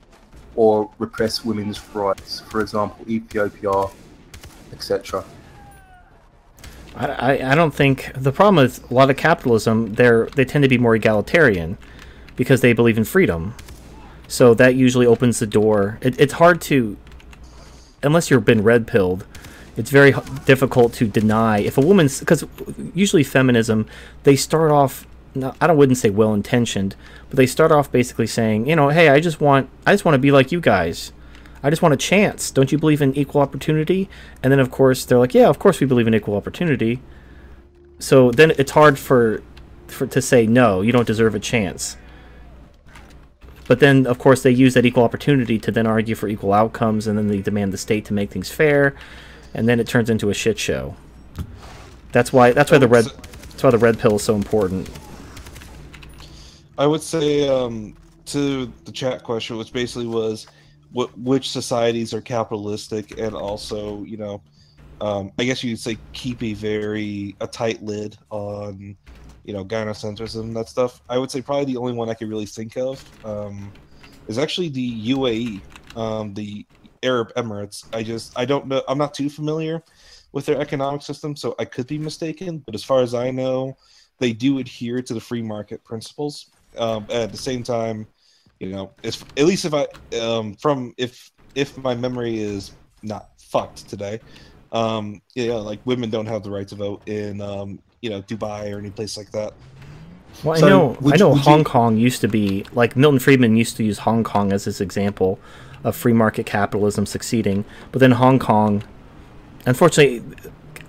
or 0.54 0.90
repress 0.98 1.46
women's 1.46 1.80
rights? 1.94 2.40
For 2.40 2.60
example, 2.60 3.08
Ethiopia, 3.08 3.86
etc. 4.74 5.24
I, 6.94 7.40
I 7.42 7.54
don't 7.54 7.74
think 7.74 8.12
the 8.14 8.32
problem 8.32 8.56
with 8.56 8.90
a 8.90 8.94
lot 8.94 9.08
of 9.08 9.16
capitalism 9.16 9.94
they're 9.94 10.26
they 10.34 10.44
tend 10.44 10.62
to 10.62 10.68
be 10.68 10.78
more 10.78 10.94
egalitarian 10.94 11.76
because 12.36 12.62
they 12.62 12.72
believe 12.72 12.96
in 12.96 13.04
freedom 13.04 13.54
so 14.28 14.54
that 14.54 14.76
usually 14.76 15.04
opens 15.04 15.38
the 15.38 15.46
door 15.46 15.98
it, 16.00 16.18
it's 16.18 16.32
hard 16.34 16.62
to 16.62 16.96
unless 18.02 18.30
you've 18.30 18.46
been 18.46 18.62
red 18.62 18.86
pilled 18.86 19.26
it's 19.76 19.90
very 19.90 20.14
difficult 20.46 20.94
to 20.94 21.06
deny 21.06 21.58
if 21.58 21.76
a 21.76 21.82
woman's 21.82 22.20
because 22.20 22.46
usually 22.94 23.22
feminism 23.22 23.86
they 24.22 24.34
start 24.34 24.70
off 24.70 25.06
I 25.44 25.66
don't 25.66 25.76
wouldn't 25.76 25.98
say 25.98 26.10
well 26.10 26.34
intentioned 26.34 26.96
but 27.28 27.36
they 27.36 27.46
start 27.46 27.72
off 27.72 27.90
basically 27.90 28.26
saying 28.26 28.68
you 28.68 28.76
know 28.76 28.88
hey 28.88 29.08
I 29.08 29.20
just 29.20 29.40
want 29.40 29.70
I 29.86 29.92
just 29.92 30.04
want 30.04 30.14
to 30.14 30.20
be 30.20 30.30
like 30.30 30.52
you 30.52 30.60
guys 30.60 31.12
I 31.66 31.70
just 31.70 31.82
want 31.82 31.94
a 31.94 31.96
chance. 31.96 32.52
Don't 32.52 32.70
you 32.70 32.78
believe 32.78 33.02
in 33.02 33.12
equal 33.16 33.40
opportunity? 33.40 34.08
And 34.40 34.52
then, 34.52 34.60
of 34.60 34.70
course, 34.70 35.04
they're 35.04 35.18
like, 35.18 35.34
yeah, 35.34 35.48
of 35.48 35.58
course 35.58 35.80
we 35.80 35.86
believe 35.86 36.06
in 36.06 36.14
equal 36.14 36.36
opportunity. 36.36 37.00
So 37.98 38.30
then 38.30 38.52
it's 38.52 38.70
hard 38.70 39.00
for, 39.00 39.42
for 39.88 40.06
to 40.06 40.22
say, 40.22 40.46
no, 40.46 40.80
you 40.80 40.92
don't 40.92 41.08
deserve 41.08 41.34
a 41.34 41.40
chance. 41.40 41.96
But 43.66 43.80
then, 43.80 44.06
of 44.06 44.18
course, 44.18 44.44
they 44.44 44.52
use 44.52 44.74
that 44.74 44.86
equal 44.86 45.02
opportunity 45.02 45.58
to 45.58 45.72
then 45.72 45.88
argue 45.88 46.14
for 46.14 46.28
equal 46.28 46.52
outcomes, 46.52 47.08
and 47.08 47.18
then 47.18 47.26
they 47.26 47.40
demand 47.40 47.72
the 47.72 47.78
state 47.78 48.04
to 48.04 48.12
make 48.12 48.30
things 48.30 48.48
fair, 48.48 48.94
and 49.52 49.68
then 49.68 49.80
it 49.80 49.88
turns 49.88 50.08
into 50.08 50.30
a 50.30 50.34
shit 50.34 50.56
show. 50.56 50.94
That's 52.12 52.32
why. 52.32 52.52
That's 52.52 52.70
why 52.70 52.78
the 52.78 52.86
red. 52.86 53.06
That's 53.06 53.64
why 53.64 53.70
the 53.70 53.78
red 53.78 53.98
pill 53.98 54.16
is 54.16 54.22
so 54.22 54.36
important. 54.36 54.88
I 56.78 56.86
would 56.86 57.02
say 57.02 57.48
um, 57.48 57.96
to 58.26 58.72
the 58.84 58.92
chat 58.92 59.22
question, 59.22 59.56
which 59.56 59.72
basically 59.72 60.06
was, 60.06 60.46
what 60.92 61.16
which 61.18 61.50
societies 61.50 62.14
are 62.14 62.20
capitalistic 62.20 63.18
and 63.18 63.34
also 63.34 64.02
you 64.04 64.16
know 64.16 64.40
um, 65.00 65.30
i 65.38 65.44
guess 65.44 65.62
you'd 65.62 65.78
say 65.78 65.98
keep 66.12 66.42
a 66.42 66.54
very 66.54 67.36
a 67.40 67.46
tight 67.46 67.82
lid 67.82 68.16
on 68.30 68.96
you 69.44 69.52
know 69.52 69.64
gynocentrism 69.64 70.40
and 70.40 70.56
that 70.56 70.68
stuff. 70.68 71.02
I 71.08 71.18
would 71.18 71.30
say 71.30 71.40
probably 71.40 71.66
the 71.66 71.76
only 71.76 71.92
one 71.92 72.08
i 72.08 72.14
could 72.14 72.28
really 72.28 72.46
think 72.46 72.76
of 72.76 73.04
um, 73.24 73.72
is 74.28 74.38
actually 74.38 74.68
the 74.68 75.12
uae 75.12 75.60
um, 75.96 76.34
the 76.34 76.66
arab 77.02 77.32
emirates. 77.34 77.84
I 77.92 78.02
just 78.02 78.36
i 78.38 78.44
don't 78.44 78.66
know 78.66 78.82
i'm 78.88 78.98
not 78.98 79.14
too 79.14 79.28
familiar 79.28 79.82
with 80.32 80.46
their 80.46 80.60
economic 80.60 81.02
system 81.02 81.36
so 81.36 81.54
i 81.58 81.64
could 81.64 81.86
be 81.86 81.98
mistaken 81.98 82.58
but 82.58 82.74
as 82.74 82.82
far 82.82 83.02
as 83.02 83.14
i 83.14 83.30
know 83.30 83.76
they 84.18 84.32
do 84.32 84.58
adhere 84.58 85.02
to 85.02 85.14
the 85.14 85.20
free 85.20 85.42
market 85.42 85.84
principles 85.84 86.50
um, 86.78 87.06
at 87.10 87.30
the 87.32 87.38
same 87.38 87.62
time 87.62 88.06
you 88.60 88.70
know, 88.70 88.92
it's 89.02 89.22
at 89.36 89.44
least 89.44 89.64
if 89.64 89.74
I 89.74 89.86
um 90.18 90.54
from 90.54 90.94
if 90.96 91.30
if 91.54 91.76
my 91.78 91.94
memory 91.94 92.38
is 92.38 92.72
not 93.02 93.30
fucked 93.38 93.88
today, 93.88 94.20
um, 94.72 95.20
yeah, 95.34 95.54
like 95.54 95.80
women 95.84 96.10
don't 96.10 96.26
have 96.26 96.42
the 96.42 96.50
right 96.50 96.66
to 96.68 96.74
vote 96.74 97.06
in 97.06 97.40
um, 97.40 97.78
you 98.00 98.10
know, 98.10 98.22
Dubai 98.22 98.72
or 98.74 98.78
any 98.78 98.90
place 98.90 99.16
like 99.16 99.30
that. 99.32 99.52
Well, 100.44 100.56
so 100.56 100.66
I 100.66 100.70
know 100.70 100.98
I 101.12 101.16
know 101.16 101.34
Hong 101.34 101.60
you... 101.60 101.64
Kong 101.64 101.96
used 101.96 102.20
to 102.22 102.28
be 102.28 102.64
like 102.72 102.96
Milton 102.96 103.18
Friedman 103.18 103.56
used 103.56 103.76
to 103.76 103.84
use 103.84 103.98
Hong 103.98 104.24
Kong 104.24 104.52
as 104.52 104.64
his 104.64 104.80
example 104.80 105.38
of 105.84 105.94
free 105.94 106.14
market 106.14 106.46
capitalism 106.46 107.04
succeeding, 107.04 107.64
but 107.92 107.98
then 107.98 108.12
Hong 108.12 108.38
Kong 108.38 108.84
unfortunately 109.66 110.22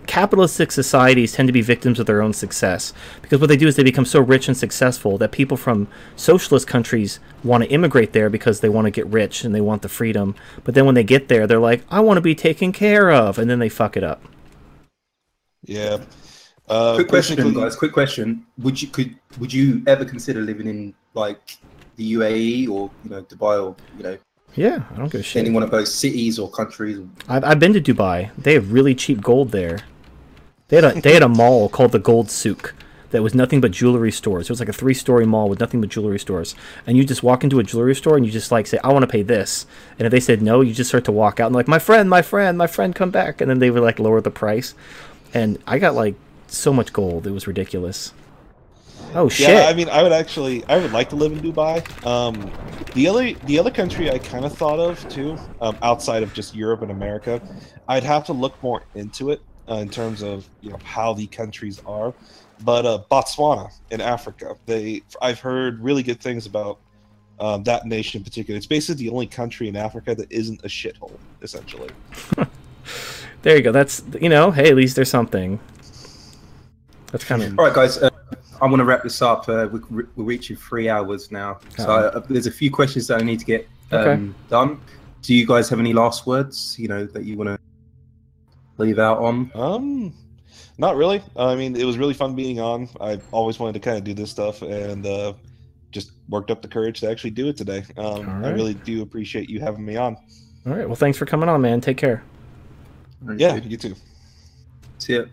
capitalistic 0.07 0.71
societies 0.71 1.33
tend 1.33 1.47
to 1.47 1.53
be 1.53 1.61
victims 1.61 1.99
of 1.99 2.05
their 2.05 2.21
own 2.21 2.33
success 2.33 2.93
because 3.21 3.39
what 3.39 3.47
they 3.47 3.57
do 3.57 3.67
is 3.67 3.75
they 3.75 3.83
become 3.83 4.05
so 4.05 4.19
rich 4.19 4.47
and 4.47 4.57
successful 4.57 5.17
that 5.17 5.31
people 5.31 5.57
from 5.57 5.87
socialist 6.15 6.67
countries 6.67 7.19
want 7.43 7.63
to 7.63 7.69
immigrate 7.69 8.13
there 8.13 8.29
because 8.29 8.61
they 8.61 8.69
want 8.69 8.85
to 8.85 8.91
get 8.91 9.05
rich 9.07 9.43
and 9.43 9.53
they 9.53 9.61
want 9.61 9.81
the 9.81 9.89
freedom. 9.89 10.35
But 10.63 10.73
then 10.75 10.85
when 10.85 10.95
they 10.95 11.03
get 11.03 11.27
there, 11.27 11.45
they're 11.45 11.59
like, 11.59 11.83
I 11.91 11.99
want 11.99 12.17
to 12.17 12.21
be 12.21 12.35
taken 12.35 12.71
care 12.71 13.11
of, 13.11 13.37
and 13.37 13.49
then 13.49 13.59
they 13.59 13.69
fuck 13.69 13.97
it 13.97 14.03
up. 14.03 14.23
Yeah. 15.63 15.97
Uh, 16.67 16.95
quick 16.95 17.07
question, 17.07 17.53
guys. 17.53 17.75
Quick 17.75 17.93
question: 17.93 18.45
Would 18.57 18.81
you 18.81 18.89
could 18.89 19.15
would 19.39 19.53
you 19.53 19.83
ever 19.87 20.03
consider 20.03 20.41
living 20.41 20.67
in 20.67 20.93
like 21.13 21.57
the 21.95 22.13
UAE 22.13 22.69
or 22.69 22.91
you 23.03 23.09
know 23.09 23.21
Dubai 23.23 23.63
or 23.63 23.75
you 23.97 24.03
know 24.03 24.17
yeah, 24.57 24.83
I 24.91 24.97
don't 24.97 25.11
give 25.11 25.21
a 25.21 25.23
shit. 25.23 25.45
Any 25.45 25.53
one 25.53 25.63
of 25.63 25.69
those 25.69 25.93
cities 25.93 26.39
or 26.39 26.49
countries. 26.49 26.99
I've, 27.29 27.43
I've 27.43 27.59
been 27.59 27.73
to 27.73 27.81
Dubai. 27.81 28.31
They 28.37 28.55
have 28.55 28.73
really 28.73 28.95
cheap 28.95 29.21
gold 29.21 29.51
there. 29.51 29.79
They 30.69 30.77
had 30.77 30.85
a 30.85 31.01
they 31.01 31.13
had 31.13 31.23
a 31.23 31.29
mall 31.41 31.69
called 31.69 31.91
the 31.91 31.99
Gold 31.99 32.29
Souk 32.29 32.73
that 33.11 33.23
was 33.23 33.33
nothing 33.33 33.61
but 33.61 33.71
jewelry 33.71 34.11
stores. 34.11 34.47
It 34.47 34.51
was 34.51 34.59
like 34.59 34.69
a 34.69 34.73
three 34.73 34.93
story 34.93 35.25
mall 35.25 35.49
with 35.49 35.59
nothing 35.59 35.81
but 35.81 35.89
jewelry 35.89 36.19
stores. 36.19 36.55
And 36.85 36.97
you 36.97 37.05
just 37.05 37.23
walk 37.23 37.43
into 37.43 37.59
a 37.59 37.63
jewelry 37.63 37.95
store 37.95 38.17
and 38.17 38.25
you 38.25 38.31
just 38.31 38.51
like 38.51 38.67
say, 38.67 38.79
I 38.83 38.91
want 38.91 39.03
to 39.03 39.07
pay 39.07 39.23
this. 39.23 39.65
And 39.97 40.05
if 40.05 40.11
they 40.11 40.19
said 40.19 40.41
no, 40.41 40.61
you 40.61 40.73
just 40.73 40.89
start 40.89 41.05
to 41.05 41.11
walk 41.11 41.39
out 41.39 41.47
and 41.47 41.55
like, 41.55 41.67
my 41.67 41.79
friend, 41.79 42.09
my 42.09 42.21
friend, 42.21 42.57
my 42.57 42.67
friend, 42.67 42.93
come 42.93 43.11
back. 43.11 43.39
And 43.41 43.49
then 43.49 43.59
they 43.59 43.69
would 43.69 43.83
like 43.83 43.99
lower 43.99 44.21
the 44.21 44.31
price. 44.31 44.75
And 45.33 45.57
I 45.65 45.79
got 45.79 45.95
like 45.95 46.15
so 46.47 46.73
much 46.73 46.93
gold. 46.93 47.27
It 47.27 47.31
was 47.31 47.47
ridiculous. 47.47 48.13
Oh 49.13 49.29
shit! 49.29 49.47
Yeah, 49.47 49.67
I 49.67 49.73
mean, 49.73 49.87
I 49.87 50.03
would 50.03 50.11
actually, 50.11 50.65
I 50.65 50.77
would 50.77 50.91
like 50.91 51.09
to 51.11 51.15
live 51.15 51.31
in 51.31 51.39
Dubai. 51.39 52.05
Um, 52.05 52.51
the 52.93 53.07
other, 53.07 53.31
the 53.45 53.57
other 53.57 53.71
country 53.71 54.11
I 54.11 54.19
kind 54.19 54.43
of 54.43 54.51
thought 54.51 54.79
of 54.79 55.07
too, 55.07 55.37
um, 55.61 55.77
outside 55.81 56.23
of 56.23 56.33
just 56.33 56.53
Europe 56.53 56.81
and 56.81 56.91
America, 56.91 57.41
I'd 57.87 58.03
have 58.03 58.25
to 58.25 58.33
look 58.33 58.61
more 58.61 58.83
into 58.95 59.31
it 59.31 59.41
uh, 59.69 59.75
in 59.75 59.89
terms 59.89 60.21
of 60.21 60.47
you 60.61 60.69
know 60.69 60.79
how 60.83 61.13
the 61.13 61.27
countries 61.27 61.81
are. 61.85 62.13
But 62.63 62.85
uh, 62.85 63.03
Botswana 63.11 63.71
in 63.91 64.01
Africa, 64.01 64.55
they 64.65 65.03
I've 65.21 65.39
heard 65.39 65.79
really 65.79 66.03
good 66.03 66.19
things 66.19 66.45
about 66.45 66.79
um, 67.39 67.63
that 67.63 67.85
nation 67.85 68.19
in 68.19 68.23
particular. 68.23 68.57
It's 68.57 68.65
basically 68.65 69.05
the 69.05 69.11
only 69.11 69.27
country 69.27 69.67
in 69.67 69.75
Africa 69.75 70.15
that 70.15 70.31
isn't 70.31 70.63
a 70.63 70.67
shithole, 70.67 71.17
essentially. 71.41 71.89
there 73.43 73.55
you 73.55 73.61
go. 73.61 73.71
That's 73.71 74.03
you 74.19 74.29
know, 74.29 74.51
hey, 74.51 74.69
at 74.69 74.75
least 74.75 74.95
there's 74.95 75.09
something. 75.09 75.59
That's 77.11 77.23
kind 77.23 77.43
of 77.43 77.57
all 77.59 77.65
right, 77.65 77.73
guys. 77.73 77.97
Uh, 77.97 78.09
I 78.59 78.65
want 78.65 78.79
to 78.79 78.85
wrap 78.85 79.03
this 79.03 79.21
up. 79.21 79.47
Uh, 79.47 79.67
we, 79.71 79.79
we're 80.15 80.23
reaching 80.23 80.55
three 80.55 80.89
hours 80.89 81.31
now, 81.31 81.59
so 81.77 81.89
uh, 81.89 82.19
there's 82.27 82.47
a 82.47 82.51
few 82.51 82.71
questions 82.71 83.07
that 83.07 83.21
I 83.21 83.23
need 83.23 83.39
to 83.39 83.45
get 83.45 83.67
um, 83.91 83.99
okay. 83.99 84.33
done. 84.49 84.81
Do 85.21 85.35
you 85.35 85.45
guys 85.45 85.69
have 85.69 85.79
any 85.79 85.93
last 85.93 86.25
words? 86.25 86.75
You 86.79 86.87
know 86.87 87.05
that 87.05 87.23
you 87.23 87.37
want 87.37 87.49
to 87.49 87.59
leave 88.77 88.99
out 88.99 89.19
on? 89.19 89.51
Um, 89.55 90.13
not 90.77 90.95
really. 90.95 91.21
I 91.35 91.55
mean, 91.55 91.75
it 91.75 91.85
was 91.85 91.97
really 91.97 92.13
fun 92.13 92.35
being 92.35 92.59
on. 92.59 92.89
I 93.01 93.19
always 93.31 93.59
wanted 93.59 93.73
to 93.73 93.79
kind 93.79 93.97
of 93.97 94.03
do 94.03 94.13
this 94.13 94.31
stuff, 94.31 94.61
and 94.61 95.05
uh, 95.05 95.33
just 95.91 96.11
worked 96.29 96.51
up 96.51 96.61
the 96.61 96.67
courage 96.67 96.99
to 97.01 97.09
actually 97.09 97.31
do 97.31 97.47
it 97.47 97.57
today. 97.57 97.83
Um, 97.97 98.25
right. 98.25 98.49
I 98.49 98.51
really 98.51 98.73
do 98.73 99.01
appreciate 99.01 99.49
you 99.49 99.59
having 99.59 99.85
me 99.85 99.95
on. 99.95 100.15
All 100.65 100.73
right. 100.73 100.85
Well, 100.85 100.95
thanks 100.95 101.17
for 101.17 101.25
coming 101.25 101.49
on, 101.49 101.61
man. 101.61 101.81
Take 101.81 101.97
care. 101.97 102.23
yeah, 103.37 103.55
you 103.55 103.77
too. 103.77 103.95
See 104.99 105.15
ya. 105.15 105.25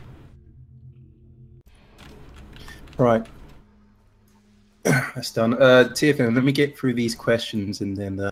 All 2.98 3.06
right. 3.06 3.26
That's 4.84 5.32
done. 5.32 5.54
Uh, 5.54 5.88
TFM, 5.90 6.34
let 6.34 6.44
me 6.44 6.52
get 6.52 6.78
through 6.78 6.94
these 6.94 7.14
questions 7.14 7.80
and 7.80 7.96
then 7.96 8.20
uh, 8.20 8.30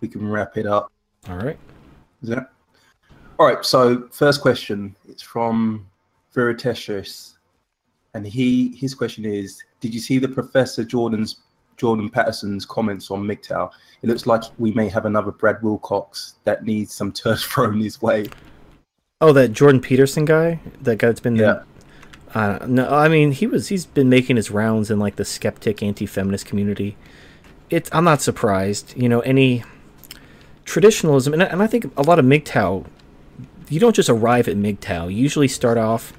we 0.00 0.08
can 0.08 0.28
wrap 0.28 0.56
it 0.56 0.66
up. 0.66 0.90
All 1.28 1.36
right. 1.36 1.58
Is 2.22 2.30
that? 2.30 2.50
All 3.38 3.46
right. 3.46 3.64
So 3.64 4.08
first 4.12 4.40
question, 4.40 4.94
it's 5.08 5.22
from 5.22 5.86
Veritesius, 6.34 7.34
and 8.14 8.26
he 8.26 8.76
his 8.76 8.94
question 8.94 9.24
is: 9.24 9.62
Did 9.80 9.92
you 9.92 10.00
see 10.00 10.18
the 10.18 10.28
Professor 10.28 10.84
Jordan's 10.84 11.40
Jordan 11.76 12.08
Patterson's 12.08 12.64
comments 12.64 13.10
on 13.10 13.24
MGTOW? 13.24 13.70
It 14.02 14.08
looks 14.08 14.26
like 14.26 14.44
we 14.58 14.72
may 14.72 14.88
have 14.88 15.06
another 15.06 15.32
Brad 15.32 15.62
Wilcox 15.62 16.34
that 16.44 16.64
needs 16.64 16.92
some 16.92 17.12
turf 17.12 17.40
thrown 17.50 17.80
his 17.80 18.00
way. 18.00 18.26
Oh, 19.20 19.32
that 19.32 19.52
Jordan 19.52 19.80
Peterson 19.80 20.24
guy, 20.24 20.60
that 20.82 20.98
guy 20.98 21.08
that's 21.08 21.20
been 21.20 21.36
yeah. 21.36 21.62
Uh, 22.34 22.58
no, 22.66 22.88
I 22.88 23.08
mean 23.08 23.32
he 23.32 23.46
was 23.46 23.68
he's 23.68 23.86
been 23.86 24.08
making 24.08 24.36
his 24.36 24.50
rounds 24.50 24.90
in 24.90 24.98
like 24.98 25.16
the 25.16 25.24
skeptic 25.24 25.82
anti-feminist 25.82 26.46
community. 26.46 26.96
It's 27.70 27.88
I'm 27.92 28.04
not 28.04 28.22
surprised. 28.22 28.96
You 28.96 29.08
know 29.08 29.20
any 29.20 29.64
traditionalism, 30.64 31.32
and, 31.32 31.42
and 31.42 31.62
I 31.62 31.66
think 31.66 31.92
a 31.96 32.02
lot 32.02 32.18
of 32.18 32.24
MGTOW 32.24 32.86
you 33.68 33.80
don't 33.80 33.96
just 33.96 34.08
arrive 34.08 34.48
at 34.48 34.56
MGTOW. 34.56 35.12
You 35.12 35.16
usually 35.16 35.48
start 35.48 35.78
off 35.78 36.12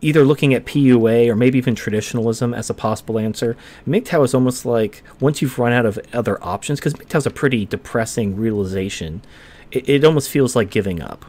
either 0.00 0.24
looking 0.24 0.52
at 0.52 0.66
PUA 0.66 1.28
or 1.28 1.36
maybe 1.36 1.58
even 1.58 1.74
traditionalism 1.74 2.52
as 2.52 2.68
a 2.68 2.74
possible 2.74 3.18
answer. 3.18 3.56
MGTOW 3.86 4.24
is 4.24 4.34
almost 4.34 4.66
like 4.66 5.02
once 5.20 5.40
you've 5.40 5.58
run 5.58 5.72
out 5.72 5.86
of 5.86 5.98
other 6.12 6.42
options, 6.42 6.80
because 6.80 6.94
MGTOW 6.94 7.18
is 7.18 7.26
a 7.26 7.30
pretty 7.30 7.64
depressing 7.64 8.36
realization, 8.36 9.22
it, 9.70 9.88
it 9.88 10.04
almost 10.04 10.28
feels 10.28 10.56
like 10.56 10.70
giving 10.70 11.00
up. 11.00 11.24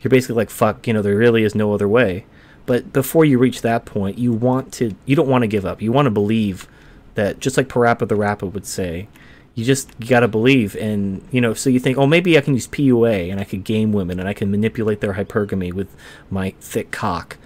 You're 0.00 0.10
basically 0.10 0.36
like, 0.36 0.50
fuck, 0.50 0.86
you 0.86 0.92
know, 0.92 1.02
there 1.02 1.16
really 1.16 1.44
is 1.44 1.54
no 1.54 1.72
other 1.72 1.88
way. 1.88 2.26
But 2.66 2.92
before 2.92 3.24
you 3.24 3.38
reach 3.38 3.62
that 3.62 3.84
point, 3.84 4.18
you 4.18 4.32
want 4.32 4.72
to, 4.74 4.94
you 5.06 5.14
don't 5.16 5.28
want 5.28 5.42
to 5.42 5.48
give 5.48 5.64
up. 5.64 5.80
You 5.80 5.92
want 5.92 6.06
to 6.06 6.10
believe 6.10 6.68
that, 7.14 7.38
just 7.40 7.56
like 7.56 7.68
Parappa 7.68 8.08
the 8.08 8.16
Rapper 8.16 8.46
would 8.46 8.66
say, 8.66 9.08
you 9.54 9.64
just 9.64 9.98
gotta 10.00 10.28
believe 10.28 10.76
and 10.76 11.26
you 11.30 11.40
know 11.40 11.52
so 11.54 11.68
you 11.68 11.80
think 11.80 11.98
oh 11.98 12.06
maybe 12.06 12.38
i 12.38 12.40
can 12.40 12.54
use 12.54 12.68
pua 12.68 13.30
and 13.30 13.40
i 13.40 13.44
could 13.44 13.64
game 13.64 13.92
women 13.92 14.18
and 14.18 14.28
i 14.28 14.32
can 14.32 14.50
manipulate 14.50 15.00
their 15.00 15.14
hypergamy 15.14 15.72
with 15.72 15.94
my 16.30 16.54
thick 16.60 16.90
cock. 16.90 17.36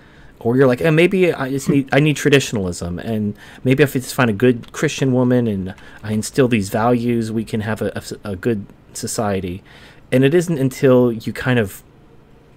Or 0.41 0.57
you're 0.57 0.66
like 0.66 0.83
eh, 0.83 0.91
maybe 0.91 1.33
i 1.33 1.49
just 1.49 1.70
need 1.70 1.89
i 1.91 2.00
need 2.00 2.16
traditionalism 2.16 2.99
and 2.99 3.34
maybe 3.65 3.83
if 3.83 3.97
i 3.97 3.99
just 3.99 4.15
find 4.15 4.28
a 4.28 4.34
good 4.34 4.73
christian 4.73 5.15
woman 5.15 5.47
and 5.47 5.74
i 6.02 6.12
instill 6.12 6.49
these 6.49 6.68
values 6.68 7.33
we 7.33 7.44
can 7.44 7.62
have 7.62 7.81
a, 7.81 7.91
a, 8.24 8.33
a 8.33 8.36
good 8.36 8.66
society. 8.97 9.62
And 10.12 10.24
it 10.24 10.34
isn't 10.34 10.58
until 10.58 11.12
you 11.12 11.33
kind 11.33 11.58
of 11.58 11.83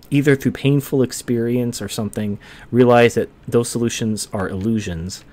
either 0.10 0.36
through 0.36 0.52
painful 0.52 1.02
experience 1.02 1.82
or 1.82 1.90
something 1.90 2.40
realize 2.72 3.16
that 3.16 3.30
those 3.48 3.68
solutions 3.68 4.30
are 4.32 4.48
illusions 4.48 5.26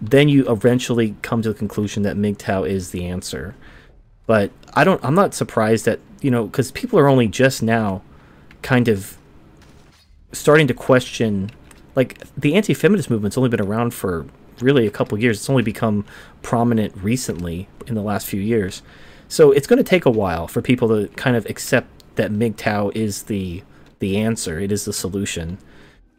then 0.00 0.28
you 0.28 0.50
eventually 0.50 1.14
come 1.22 1.42
to 1.42 1.52
the 1.52 1.58
conclusion 1.58 2.02
that 2.04 2.16
MGTOW 2.16 2.68
is 2.68 2.90
the 2.90 3.06
answer. 3.06 3.54
But 4.26 4.50
I 4.74 4.84
don't. 4.84 5.04
I'm 5.04 5.14
not 5.14 5.34
surprised 5.34 5.84
that 5.84 6.00
you 6.20 6.30
know 6.30 6.46
because 6.46 6.70
people 6.72 6.98
are 6.98 7.08
only 7.08 7.28
just 7.28 7.62
now, 7.62 8.02
kind 8.62 8.88
of, 8.88 9.16
starting 10.32 10.66
to 10.68 10.74
question. 10.74 11.50
Like 11.96 12.22
the 12.36 12.54
anti-feminist 12.54 13.10
movement's 13.10 13.36
only 13.36 13.50
been 13.50 13.60
around 13.60 13.92
for 13.92 14.26
really 14.60 14.86
a 14.86 14.90
couple 14.90 15.18
years. 15.18 15.38
It's 15.38 15.50
only 15.50 15.62
become 15.62 16.04
prominent 16.42 16.96
recently 16.96 17.68
in 17.86 17.94
the 17.94 18.02
last 18.02 18.26
few 18.26 18.40
years. 18.40 18.82
So 19.28 19.50
it's 19.50 19.66
going 19.66 19.78
to 19.78 19.84
take 19.84 20.06
a 20.06 20.10
while 20.10 20.46
for 20.46 20.62
people 20.62 20.88
to 20.88 21.08
kind 21.14 21.36
of 21.36 21.46
accept 21.46 21.88
that 22.14 22.30
MGTOW 22.30 22.94
is 22.94 23.24
the 23.24 23.62
the 23.98 24.16
answer. 24.16 24.58
It 24.60 24.70
is 24.72 24.84
the 24.84 24.92
solution 24.92 25.58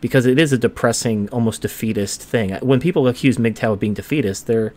because 0.02 0.26
it 0.26 0.40
is 0.40 0.52
a 0.52 0.58
depressing, 0.58 1.30
almost 1.30 1.62
defeatist 1.62 2.22
thing. 2.22 2.56
When 2.56 2.80
people 2.80 3.08
accuse 3.08 3.38
MGTOW 3.38 3.74
of 3.74 3.80
being 3.80 3.94
defeatist, 3.94 4.48
they're 4.48 4.74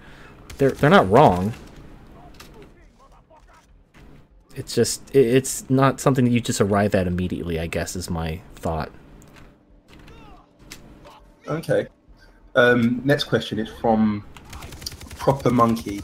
they're 0.59 0.70
they're 0.70 0.91
not 0.91 1.11
wrong. 1.11 1.55
It's 4.55 4.75
just 4.75 5.15
it's 5.15 5.69
not 5.69 5.99
something 5.99 6.27
that 6.27 6.31
you 6.31 6.41
just 6.41 6.61
arrive 6.61 6.94
at 6.94 7.07
immediately. 7.07 7.59
I 7.59 7.67
guess 7.67 7.97
is 7.97 8.09
my 8.11 8.41
thought. 8.55 8.93
Okay. 11.49 11.89
Um, 12.55 13.01
next 13.05 13.25
question 13.25 13.59
is 13.59 13.69
from 13.81 14.25
Proper 15.17 15.51
Monkey. 15.51 16.03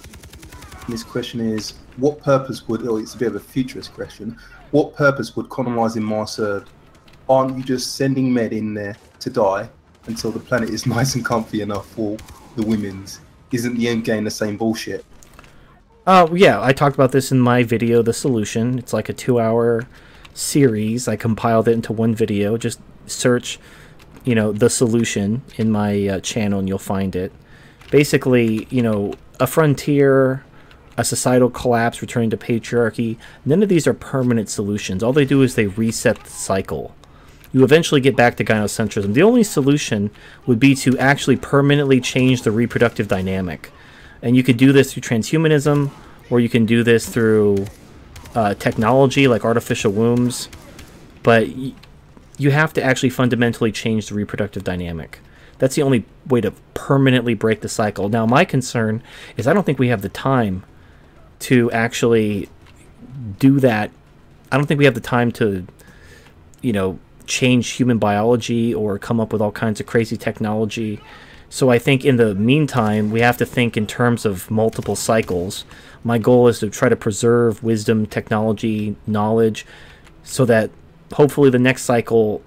This 0.89 1.05
question 1.05 1.41
is: 1.41 1.75
What 1.99 2.21
purpose 2.21 2.67
would? 2.67 2.87
Oh, 2.89 2.97
it's 2.97 3.15
a 3.15 3.19
bit 3.19 3.29
of 3.29 3.37
a 3.37 3.41
futurist 3.41 3.93
question. 3.93 4.37
What 4.71 4.97
purpose 4.97 5.37
would 5.37 5.49
colonizing 5.51 6.03
Mars 6.03 6.33
serve? 6.33 6.69
Aren't 7.29 7.57
you 7.57 7.63
just 7.63 7.95
sending 7.95 8.33
men 8.33 8.53
in 8.53 8.75
there 8.75 8.97
to 9.21 9.31
die 9.31 9.69
until 10.07 10.31
the 10.31 10.41
planet 10.41 10.71
is 10.71 10.87
nice 10.97 11.15
and 11.15 11.25
comfy 11.25 11.63
enough 11.63 11.87
for 11.87 12.17
the 12.57 12.65
women's. 12.65 13.21
Isn't 13.53 13.77
the 13.77 13.89
end 13.89 14.05
game 14.05 14.25
the 14.25 14.31
same 14.31 14.57
bullshit? 14.57 15.05
Uh, 16.07 16.29
yeah, 16.33 16.63
I 16.63 16.73
talked 16.73 16.95
about 16.95 17.13
this 17.13 17.31
in 17.31 17.41
my 17.41 17.63
video, 17.63 18.03
The 18.03 18.13
Solution. 18.13 18.79
It's 18.79 18.93
like 18.93 19.09
a 19.09 19.13
two 19.13 19.39
hour 19.39 19.87
series. 20.35 21.09
I 21.09 21.17
compiled 21.17 21.69
it 21.69 21.73
into 21.73 21.93
one 21.93 22.15
video. 22.15 22.57
Just 22.57 22.81
search, 23.07 23.59
you 24.25 24.35
know, 24.35 24.53
The 24.53 24.71
Solution 24.71 25.43
in 25.57 25.71
my 25.71 26.07
uh, 26.07 26.21
channel 26.21 26.59
and 26.59 26.69
you'll 26.69 26.79
find 26.79 27.15
it. 27.15 27.33
Basically, 27.91 28.67
you 28.71 28.83
know, 28.83 29.15
a 29.41 29.47
frontier, 29.47 30.45
a 30.97 31.05
societal 31.05 31.51
collapse, 31.51 32.01
returning 32.01 32.31
to 32.31 32.37
patriarchy. 32.37 33.17
None 33.45 33.63
of 33.63 33.69
these 33.69 33.87
are 33.87 33.95
permanent 33.95 34.49
solutions. 34.49 35.03
All 35.03 35.13
they 35.13 35.25
do 35.25 35.43
is 35.43 35.55
they 35.55 35.67
reset 35.67 36.23
the 36.23 36.31
cycle 36.31 36.95
you 37.53 37.65
eventually 37.65 38.01
get 38.01 38.17
back 38.17 38.37
to 38.37 38.45
gynocentrism. 38.45 39.15
The 39.15 39.23
only 39.23 39.43
solution 39.43 40.11
would 40.47 40.61
be 40.61 40.75
to 40.77 40.97
actually 40.99 41.37
permanently 41.37 42.01
change 42.01 42.43
the 42.43 42.51
reproductive 42.51 43.09
dynamic. 43.09 43.73
And 44.23 44.37
you 44.37 44.43
could 44.43 44.57
do 44.57 44.73
this 44.73 44.93
through 44.93 45.03
transhumanism, 45.03 45.91
or 46.29 46.41
you 46.41 46.49
can 46.49 46.67
do 46.67 46.83
this 46.85 47.09
through 47.09 47.67
uh, 48.35 48.55
technology 48.55 49.27
like 49.27 49.45
artificial 49.45 49.93
wombs. 49.93 50.49
But 51.23 51.49
you 52.39 52.51
have 52.51 52.73
to 52.75 52.83
actually 52.83 53.11
fundamentally 53.11 53.73
change 53.73 54.09
the 54.09 54.15
reproductive 54.15 54.65
dynamic. 54.65 55.21
That's 55.59 55.75
the 55.75 55.83
only 55.83 56.07
way 56.27 56.41
to 56.41 56.53
permanently 56.73 57.35
break 57.35 57.61
the 57.61 57.69
cycle. 57.69 58.09
Now, 58.09 58.25
my 58.25 58.45
concern 58.45 59.03
is 59.37 59.47
I 59.47 59.53
don't 59.53 59.65
think 59.65 59.79
we 59.79 59.89
have 59.89 60.03
the 60.03 60.09
time 60.09 60.65
to 61.41 61.71
actually 61.73 62.49
do 63.39 63.61
that. 63.61 63.91
I 64.51 64.57
don't 64.57 64.67
think 64.67 64.79
we 64.79 64.87
have 64.87 64.95
the 64.95 65.01
time 65.01 65.33
to, 65.33 65.67
you 66.63 66.73
know, 66.73 66.99
change 67.27 67.71
human 67.71 67.99
biology 67.99 68.75
or 68.75 68.99
come 68.99 69.21
up 69.21 69.33
with 69.33 69.41
all 69.41 69.53
kinds 69.53 69.81
of 69.81 69.87
crazy 69.87 70.17
technology. 70.17 71.01
So 71.49 71.69
I 71.69 71.79
think 71.79 72.05
in 72.05 72.17
the 72.17 72.35
meantime, 72.35 73.11
we 73.11 73.21
have 73.21 73.37
to 73.39 73.47
think 73.47 73.77
in 73.77 73.87
terms 73.87 74.25
of 74.25 74.51
multiple 74.51 74.95
cycles. 74.95 75.65
My 76.05 76.17
goal 76.17 76.47
is 76.49 76.61
to 76.61 76.71
try 76.71 76.89
to 76.89 76.97
preserve 76.97 77.63
wisdom, 77.63 78.07
technology, 78.07 78.97
knowledge, 79.07 79.67
so 80.23 80.45
that 80.45 80.71
hopefully 81.13 81.51
the 81.51 81.59
next 81.59 81.83
cycle 81.83 82.43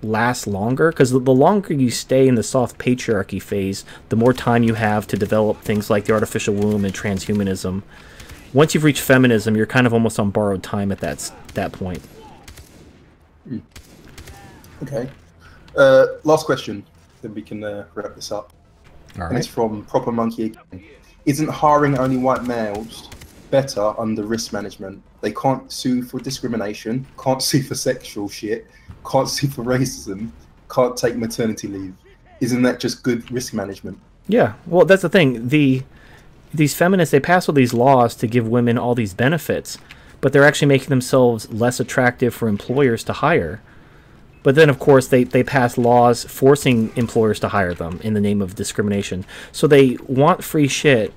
lasts 0.00 0.46
longer. 0.46 0.90
Because 0.90 1.10
the 1.10 1.18
longer 1.18 1.74
you 1.74 1.90
stay 1.90 2.28
in 2.28 2.36
the 2.36 2.42
soft 2.44 2.78
patriarchy 2.78 3.42
phase, 3.42 3.84
the 4.10 4.16
more 4.16 4.32
time 4.32 4.62
you 4.62 4.74
have 4.74 5.08
to 5.08 5.16
develop 5.16 5.60
things 5.62 5.90
like 5.90 6.04
the 6.04 6.12
artificial 6.12 6.54
womb 6.54 6.84
and 6.84 6.94
transhumanism. 6.94 7.82
Once 8.52 8.74
you've 8.74 8.84
reached 8.84 9.02
feminism, 9.02 9.56
you're 9.56 9.66
kind 9.66 9.86
of 9.86 9.92
almost 9.92 10.20
on 10.20 10.30
borrowed 10.30 10.62
time 10.62 10.92
at 10.92 11.00
that 11.00 11.32
that 11.54 11.72
point. 11.72 12.02
Mm. 13.48 13.60
Okay. 14.82 15.08
Uh, 15.76 16.06
last 16.24 16.46
question, 16.46 16.84
then 17.22 17.34
we 17.34 17.42
can 17.42 17.62
uh, 17.62 17.86
wrap 17.94 18.14
this 18.14 18.32
up. 18.32 18.52
All 19.16 19.22
right. 19.22 19.28
And 19.30 19.38
it's 19.38 19.46
from 19.46 19.84
Proper 19.84 20.12
Monkey 20.12 20.46
again. 20.46 20.84
Isn't 21.24 21.48
hiring 21.48 21.98
only 21.98 22.16
white 22.16 22.44
males 22.44 23.10
better 23.50 23.98
under 23.98 24.22
risk 24.22 24.52
management? 24.52 25.02
They 25.22 25.32
can't 25.32 25.70
sue 25.72 26.02
for 26.02 26.20
discrimination, 26.20 27.04
can't 27.22 27.42
sue 27.42 27.62
for 27.62 27.74
sexual 27.74 28.28
shit, 28.28 28.66
can't 29.10 29.28
sue 29.28 29.48
for 29.48 29.64
racism, 29.64 30.30
can't 30.70 30.96
take 30.96 31.16
maternity 31.16 31.66
leave. 31.66 31.94
Isn't 32.40 32.62
that 32.62 32.78
just 32.78 33.02
good 33.02 33.28
risk 33.32 33.54
management? 33.54 33.98
Yeah. 34.28 34.54
Well, 34.66 34.84
that's 34.84 35.02
the 35.02 35.08
thing. 35.08 35.48
The 35.48 35.82
these 36.54 36.74
feminists 36.74 37.10
they 37.10 37.20
pass 37.20 37.48
all 37.48 37.54
these 37.54 37.74
laws 37.74 38.14
to 38.16 38.26
give 38.26 38.46
women 38.46 38.78
all 38.78 38.94
these 38.94 39.14
benefits, 39.14 39.78
but 40.20 40.32
they're 40.32 40.44
actually 40.44 40.68
making 40.68 40.88
themselves 40.88 41.50
less 41.52 41.80
attractive 41.80 42.34
for 42.34 42.48
employers 42.48 43.02
to 43.04 43.12
hire. 43.14 43.60
But 44.46 44.54
then, 44.54 44.70
of 44.70 44.78
course, 44.78 45.08
they, 45.08 45.24
they 45.24 45.42
pass 45.42 45.76
laws 45.76 46.22
forcing 46.22 46.92
employers 46.94 47.40
to 47.40 47.48
hire 47.48 47.74
them 47.74 47.98
in 48.04 48.14
the 48.14 48.20
name 48.20 48.40
of 48.40 48.54
discrimination. 48.54 49.24
So 49.50 49.66
they 49.66 49.96
want 50.06 50.44
free 50.44 50.68
shit 50.68 51.12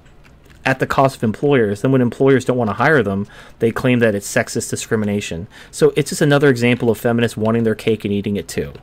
at 0.66 0.80
the 0.80 0.88
cost 0.88 1.18
of 1.18 1.24
employers. 1.24 1.84
Then, 1.84 1.92
when 1.92 2.02
employers 2.02 2.44
don't 2.44 2.58
want 2.58 2.72
to 2.72 2.78
hire 2.78 3.04
them, 3.04 3.28
they 3.60 3.70
claim 3.70 4.00
that 4.00 4.16
it's 4.16 4.28
sexist 4.28 4.72
discrimination. 4.72 5.46
So 5.70 5.94
it's 5.96 6.10
just 6.10 6.24
another 6.24 6.50
example 6.50 6.90
of 6.90 6.98
feminists 6.98 7.38
wanting 7.38 7.66
their 7.66 7.76
cake 7.76 8.04
and 8.04 8.12
eating 8.12 8.36
it 8.36 8.48
too. 8.48 8.74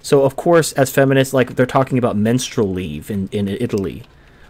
So, 0.00 0.22
of 0.22 0.36
course, 0.36 0.70
as 0.74 0.92
feminists, 0.92 1.34
like 1.34 1.56
they're 1.56 1.66
talking 1.66 1.98
about 1.98 2.16
menstrual 2.16 2.70
leave 2.70 3.10
in, 3.10 3.28
in 3.32 3.48
Italy, 3.48 4.04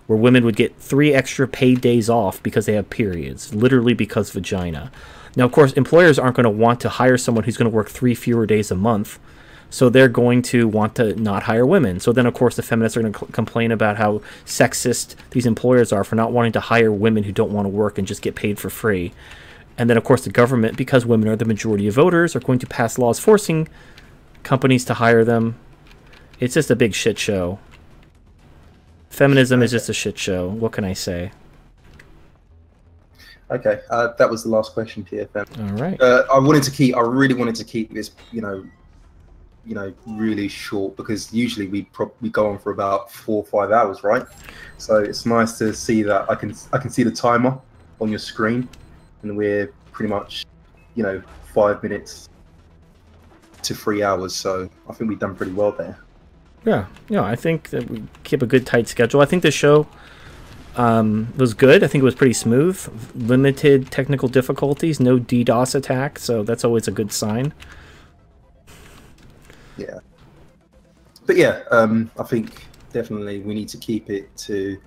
where 0.09 0.19
women 0.19 0.45
would 0.45 0.57
get 0.57 0.77
three 0.77 1.15
extra 1.15 1.49
paid 1.49 1.81
days 1.81 2.11
off 2.11 2.43
because 2.43 2.67
they 2.67 2.75
have 2.75 2.91
periods, 2.91 3.55
literally 3.55 3.95
because 3.95 4.31
vagina. 4.31 4.93
Now, 5.37 5.45
of 5.45 5.53
course, 5.53 5.73
employers 5.73 6.19
aren't 6.19 6.37
going 6.37 6.45
to 6.45 6.51
want 6.51 6.81
to 6.81 6.89
hire 6.89 7.17
someone 7.17 7.45
who's 7.45 7.57
going 7.57 7.71
to 7.71 7.75
work 7.75 7.89
three 7.89 8.15
fewer 8.15 8.47
days 8.47 8.71
a 8.71 8.77
month. 8.77 9.19
So 9.71 9.89
they're 9.89 10.09
going 10.09 10.43
to 10.43 10.69
want 10.69 10.95
to 10.97 11.15
not 11.15 11.45
hire 11.45 11.65
women. 11.65 11.99
So 11.99 12.13
then, 12.13 12.27
of 12.27 12.35
course, 12.35 12.57
the 12.57 12.63
feminists 12.63 12.95
are 12.95 13.01
going 13.01 13.15
to 13.15 13.19
cl- 13.19 13.33
complain 13.33 13.73
about 13.73 13.97
how 13.97 14.21
sexist 14.45 15.15
these 15.31 15.47
employers 15.47 15.93
are 15.93 16.05
for 16.05 16.15
not 16.15 16.31
wanting 16.31 16.53
to 16.53 16.61
hire 16.61 16.93
women 16.93 17.25
who 17.25 17.33
don't 17.33 17.53
want 17.53 17.65
to 17.65 17.71
work 17.71 17.97
and 17.97 18.07
just 18.07 18.21
get 18.21 18.35
paid 18.35 18.59
for 18.59 18.69
free. 18.69 19.15
And 19.79 19.89
then, 19.89 19.97
of 19.97 20.05
course, 20.05 20.25
the 20.25 20.31
government, 20.31 20.77
because 20.77 21.07
women 21.07 21.27
are 21.29 21.37
the 21.37 21.47
majority 21.47 21.89
of 21.89 21.95
voters, 21.95 22.37
are 22.37 22.41
going 22.41 22.59
to 22.59 22.67
pass 22.67 22.99
laws 22.99 23.19
forcing 23.19 23.67
companies 24.43 24.85
to 24.85 24.95
hire 24.95 25.25
them. 25.25 25.57
It's 26.39 26.53
just 26.53 26.71
a 26.71 26.77
big 26.77 26.95
shit 26.95 27.19
show. 27.19 27.59
Feminism 29.09 29.63
is 29.63 29.71
just 29.71 29.89
a 29.89 29.95
shit 29.95 30.19
show. 30.19 30.49
What 30.49 30.73
can 30.73 30.85
I 30.85 30.93
say? 30.93 31.33
Okay, 33.53 33.81
uh, 33.91 34.09
that 34.19 34.31
was 34.31 34.45
the 34.45 34.49
last 34.49 34.73
question, 34.73 35.05
TFM. 35.05 35.71
All 35.71 35.77
right. 35.77 36.01
Uh, 36.01 36.25
I 36.33 36.39
wanted 36.39 36.63
to 36.63 36.71
keep. 36.71 36.97
I 36.97 37.01
really 37.01 37.35
wanted 37.35 37.55
to 37.57 37.65
keep 37.65 37.93
this, 37.93 38.13
you 38.31 38.41
know, 38.41 38.65
you 39.67 39.75
know, 39.75 39.93
really 40.07 40.49
short 40.49 40.97
because 40.97 41.33
usually 41.35 41.69
we 41.69 41.83
pro- 41.83 42.13
we 42.23 42.31
go 42.31 42.49
on 42.49 42.59
for 42.59 42.73
about 42.73 43.13
four 43.13 43.43
or 43.43 43.45
five 43.45 43.71
hours, 43.71 44.03
right? 44.03 44.25
So 44.79 44.97
it's 44.97 45.27
nice 45.27 45.59
to 45.59 45.75
see 45.75 46.03
that 46.03 46.31
I 46.31 46.35
can 46.35 46.55
I 46.73 46.79
can 46.79 46.89
see 46.89 47.03
the 47.03 47.11
timer 47.11 47.59
on 48.01 48.09
your 48.09 48.19
screen, 48.19 48.67
and 49.23 49.37
we're 49.37 49.73
pretty 49.93 50.09
much, 50.13 50.47
you 50.95 51.03
know, 51.03 51.23
five 51.55 51.83
minutes 51.83 52.31
to 53.63 53.75
three 53.75 54.03
hours. 54.03 54.35
So 54.35 54.71
I 54.89 54.95
think 54.95 55.11
we've 55.11 55.19
done 55.19 55.37
pretty 55.37 55.53
well 55.53 55.73
there. 55.73 55.99
Yeah, 56.65 56.87
yeah. 57.11 57.23
I 57.23 57.37
think 57.37 57.69
that 57.71 57.91
we 57.91 58.03
keep 58.25 58.41
a 58.41 58.47
good 58.47 58.67
tight 58.67 58.89
schedule. 58.89 59.21
I 59.21 59.27
think 59.27 59.43
the 59.43 59.51
show 59.51 59.87
um, 60.77 61.33
was 61.37 61.55
good. 61.55 61.85
I 61.85 61.87
think 61.87 62.03
it 62.03 62.05
was 62.05 62.15
pretty 62.15 62.33
smooth. 62.33 62.79
Limited 63.15 63.91
technical 63.91 64.29
difficulties, 64.29 65.01
no 65.01 65.19
DDoS 65.19 65.75
attack, 65.75 66.19
so 66.19 66.43
that's 66.43 66.65
always 66.65 66.89
a 66.89 66.91
good 66.91 67.13
sign. 67.13 67.53
Yeah. 69.77 69.99
But 71.27 71.37
yeah, 71.37 71.63
um, 71.71 72.11
I 72.19 72.25
think 72.25 72.67
definitely 72.93 73.41
we 73.41 73.55
need 73.55 73.69
to 73.69 73.79
keep 73.79 74.11
it 74.11 74.35
to, 74.39 74.79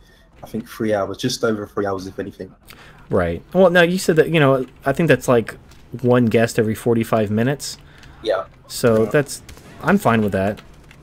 I 0.44 0.48
think, 0.48 0.68
three 0.68 0.94
hours, 0.94 1.18
just 1.18 1.44
over 1.44 1.66
three 1.66 1.86
hours, 1.86 2.08
if 2.08 2.20
anything. 2.20 2.54
Right. 3.10 3.42
Well, 3.54 3.70
now 3.70 3.84
you 3.84 3.98
said 3.98 4.16
that 4.18 4.30
you 4.30 4.40
know. 4.40 4.66
I 4.86 4.92
think 4.92 5.08
that's 5.08 5.28
like 5.28 5.56
one 6.02 6.26
guest 6.26 6.58
every 6.58 6.76
forty-five 6.76 7.30
minutes. 7.30 7.78
Yeah. 8.24 8.46
So 8.68 9.06
that's 9.06 9.44
I'm 9.82 9.98
fine 9.98 10.22
with 10.22 10.32
that. 10.32 10.62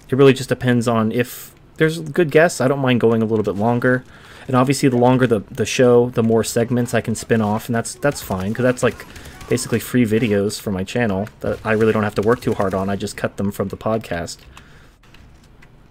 It 0.08 0.16
really 0.16 0.32
just 0.32 0.48
depends 0.48 0.88
on 0.88 1.12
if 1.12 1.54
there's 1.76 2.00
good 2.00 2.30
guests. 2.30 2.60
I 2.60 2.68
don't 2.68 2.80
mind 2.80 3.00
going 3.00 3.22
a 3.22 3.24
little 3.24 3.44
bit 3.44 3.54
longer, 3.54 4.04
and 4.46 4.56
obviously 4.56 4.88
the 4.88 4.96
longer 4.96 5.26
the 5.26 5.40
the 5.50 5.66
show, 5.66 6.10
the 6.10 6.22
more 6.22 6.44
segments 6.44 6.94
I 6.94 7.00
can 7.00 7.14
spin 7.14 7.40
off, 7.40 7.66
and 7.66 7.74
that's 7.74 7.94
that's 7.94 8.20
fine 8.20 8.50
because 8.50 8.64
that's 8.64 8.82
like 8.82 9.06
basically 9.48 9.78
free 9.78 10.04
videos 10.04 10.60
for 10.60 10.70
my 10.70 10.84
channel 10.84 11.28
that 11.40 11.58
I 11.64 11.72
really 11.72 11.92
don't 11.92 12.04
have 12.04 12.14
to 12.16 12.22
work 12.22 12.40
too 12.40 12.54
hard 12.54 12.74
on. 12.74 12.88
I 12.88 12.96
just 12.96 13.16
cut 13.16 13.36
them 13.36 13.52
from 13.52 13.68
the 13.68 13.76
podcast. 13.76 14.38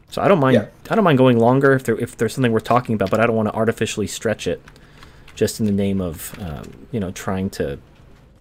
So 0.10 0.22
I 0.22 0.28
don't 0.28 0.40
mind. 0.40 0.56
Yeah. 0.56 0.68
I 0.90 0.96
don't 0.96 1.04
mind 1.04 1.18
going 1.18 1.40
longer 1.40 1.74
if 1.74 1.84
there 1.84 1.98
if 1.98 2.18
there's 2.18 2.34
something 2.34 2.52
worth 2.52 2.64
talking 2.64 2.96
about, 2.96 3.10
but 3.10 3.20
I 3.20 3.26
don't 3.26 3.36
want 3.36 3.50
to 3.50 3.56
artificially 3.56 4.08
stretch 4.08 4.48
it, 4.48 4.62
just 5.36 5.60
in 5.60 5.66
the 5.66 5.72
name 5.72 6.02
of 6.02 6.38
um, 6.40 6.88
you 6.92 7.00
know 7.00 7.12
trying 7.12 7.50
to 7.52 7.80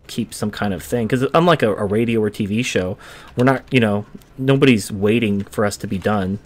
keep 0.09 0.35
some 0.35 0.51
kind 0.51 0.75
of 0.75 0.83
thing. 0.83 1.07
Because 1.07 1.23
unlike 1.33 1.63
a, 1.63 1.73
a, 1.75 1.85
radio 1.85 2.21
or 2.21 2.31
TV 2.31 2.65
show, 2.65 2.99
we're 3.37 3.45
not 3.45 3.63
you 3.73 3.79
know 3.79 4.05
nobody's 4.37 4.91
waiting 4.91 5.45
for 5.45 5.65
us 5.65 5.77
to 5.79 5.87
be 5.87 5.99
done. 5.99 6.41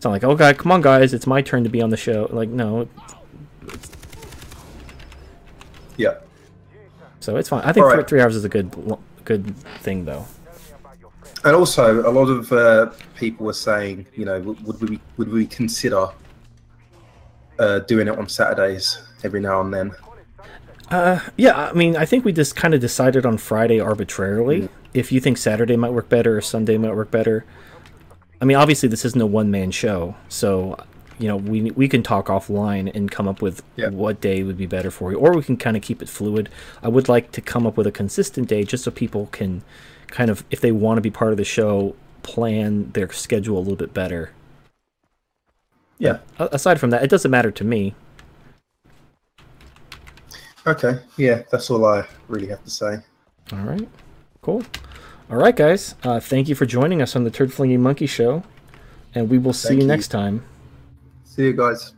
It's 0.00 0.06
not 0.06 0.12
like 0.12 0.24
oh 0.24 0.34
god, 0.34 0.56
come 0.56 0.72
on 0.72 0.80
guys, 0.80 1.12
it's 1.12 1.26
my 1.26 1.42
turn 1.42 1.62
to 1.62 1.68
be 1.68 1.82
on 1.82 1.90
the 1.90 1.96
show. 1.98 2.26
Like 2.32 2.48
no. 2.48 2.88
Yeah. 5.98 6.14
So 7.20 7.36
it's 7.36 7.50
fine. 7.50 7.60
I 7.64 7.72
think 7.74 7.84
right. 7.84 8.08
three 8.08 8.22
hours 8.22 8.34
is 8.34 8.46
a 8.46 8.48
good 8.48 8.74
good 9.26 9.54
thing 9.82 10.06
though. 10.06 10.24
And 11.44 11.54
also, 11.54 12.00
a 12.08 12.08
lot 12.08 12.30
of 12.30 12.50
uh, 12.50 12.92
people 13.14 13.44
were 13.44 13.52
saying, 13.52 14.06
you 14.14 14.24
know, 14.24 14.40
would 14.40 14.80
we 14.80 15.00
would 15.18 15.30
we 15.30 15.44
consider 15.44 16.06
uh, 17.58 17.80
doing 17.80 18.08
it 18.08 18.16
on 18.16 18.26
Saturdays 18.26 19.02
every 19.22 19.40
now 19.42 19.60
and 19.60 19.74
then? 19.74 19.92
Uh, 20.90 21.20
yeah, 21.36 21.68
I 21.68 21.74
mean, 21.74 21.94
I 21.94 22.06
think 22.06 22.24
we 22.24 22.32
just 22.32 22.56
kind 22.56 22.72
of 22.72 22.80
decided 22.80 23.26
on 23.26 23.36
Friday 23.36 23.78
arbitrarily. 23.80 24.62
Mm. 24.62 24.68
If 24.94 25.12
you 25.12 25.20
think 25.20 25.36
Saturday 25.36 25.76
might 25.76 25.92
work 25.92 26.08
better 26.08 26.38
or 26.38 26.40
Sunday 26.40 26.78
might 26.78 26.96
work 26.96 27.10
better, 27.10 27.44
I 28.40 28.44
mean, 28.44 28.56
obviously 28.56 28.88
this 28.88 29.04
isn't 29.04 29.20
a 29.20 29.26
one 29.26 29.50
man 29.50 29.70
show, 29.70 30.14
so 30.28 30.78
you 31.18 31.28
know 31.28 31.36
we 31.36 31.70
we 31.72 31.88
can 31.88 32.02
talk 32.02 32.26
offline 32.26 32.90
and 32.94 33.10
come 33.10 33.28
up 33.28 33.42
with 33.42 33.62
yeah. 33.76 33.90
what 33.90 34.20
day 34.20 34.42
would 34.42 34.56
be 34.56 34.66
better 34.66 34.90
for 34.90 35.12
you, 35.12 35.18
or 35.18 35.36
we 35.36 35.42
can 35.42 35.56
kind 35.56 35.76
of 35.76 35.82
keep 35.82 36.00
it 36.00 36.08
fluid. 36.08 36.48
I 36.82 36.88
would 36.88 37.08
like 37.08 37.32
to 37.32 37.40
come 37.40 37.66
up 37.66 37.76
with 37.76 37.86
a 37.86 37.92
consistent 37.92 38.48
day 38.48 38.64
just 38.64 38.84
so 38.84 38.90
people 38.90 39.28
can 39.32 39.62
kind 40.10 40.30
of, 40.30 40.44
if 40.50 40.60
they 40.60 40.72
want 40.72 40.98
to 40.98 41.00
be 41.00 41.10
part 41.10 41.30
of 41.30 41.36
the 41.36 41.44
show, 41.44 41.94
plan 42.22 42.90
their 42.92 43.10
schedule 43.12 43.58
a 43.58 43.60
little 43.60 43.76
bit 43.76 43.94
better. 43.94 44.32
Yeah. 45.98 46.18
But 46.38 46.52
aside 46.54 46.80
from 46.80 46.90
that, 46.90 47.02
it 47.02 47.10
doesn't 47.10 47.30
matter 47.30 47.50
to 47.50 47.64
me. 47.64 47.94
Okay. 50.66 50.98
Yeah, 51.16 51.42
that's 51.50 51.70
all 51.70 51.84
I 51.84 52.06
really 52.28 52.48
have 52.48 52.64
to 52.64 52.70
say. 52.70 52.98
All 53.52 53.60
right. 53.60 53.88
Cool. 54.42 54.62
All 55.30 55.36
right, 55.36 55.54
guys. 55.54 55.94
Uh, 56.02 56.18
thank 56.18 56.48
you 56.48 56.56
for 56.56 56.66
joining 56.66 57.00
us 57.00 57.14
on 57.14 57.22
the 57.22 57.30
Turd 57.30 57.52
Flinging 57.52 57.80
Monkey 57.80 58.06
Show, 58.06 58.42
and 59.14 59.30
we 59.30 59.38
will 59.38 59.52
see 59.52 59.74
you, 59.74 59.82
you 59.82 59.86
next 59.86 60.08
time. 60.08 60.44
See 61.22 61.44
you 61.44 61.52
guys. 61.52 61.92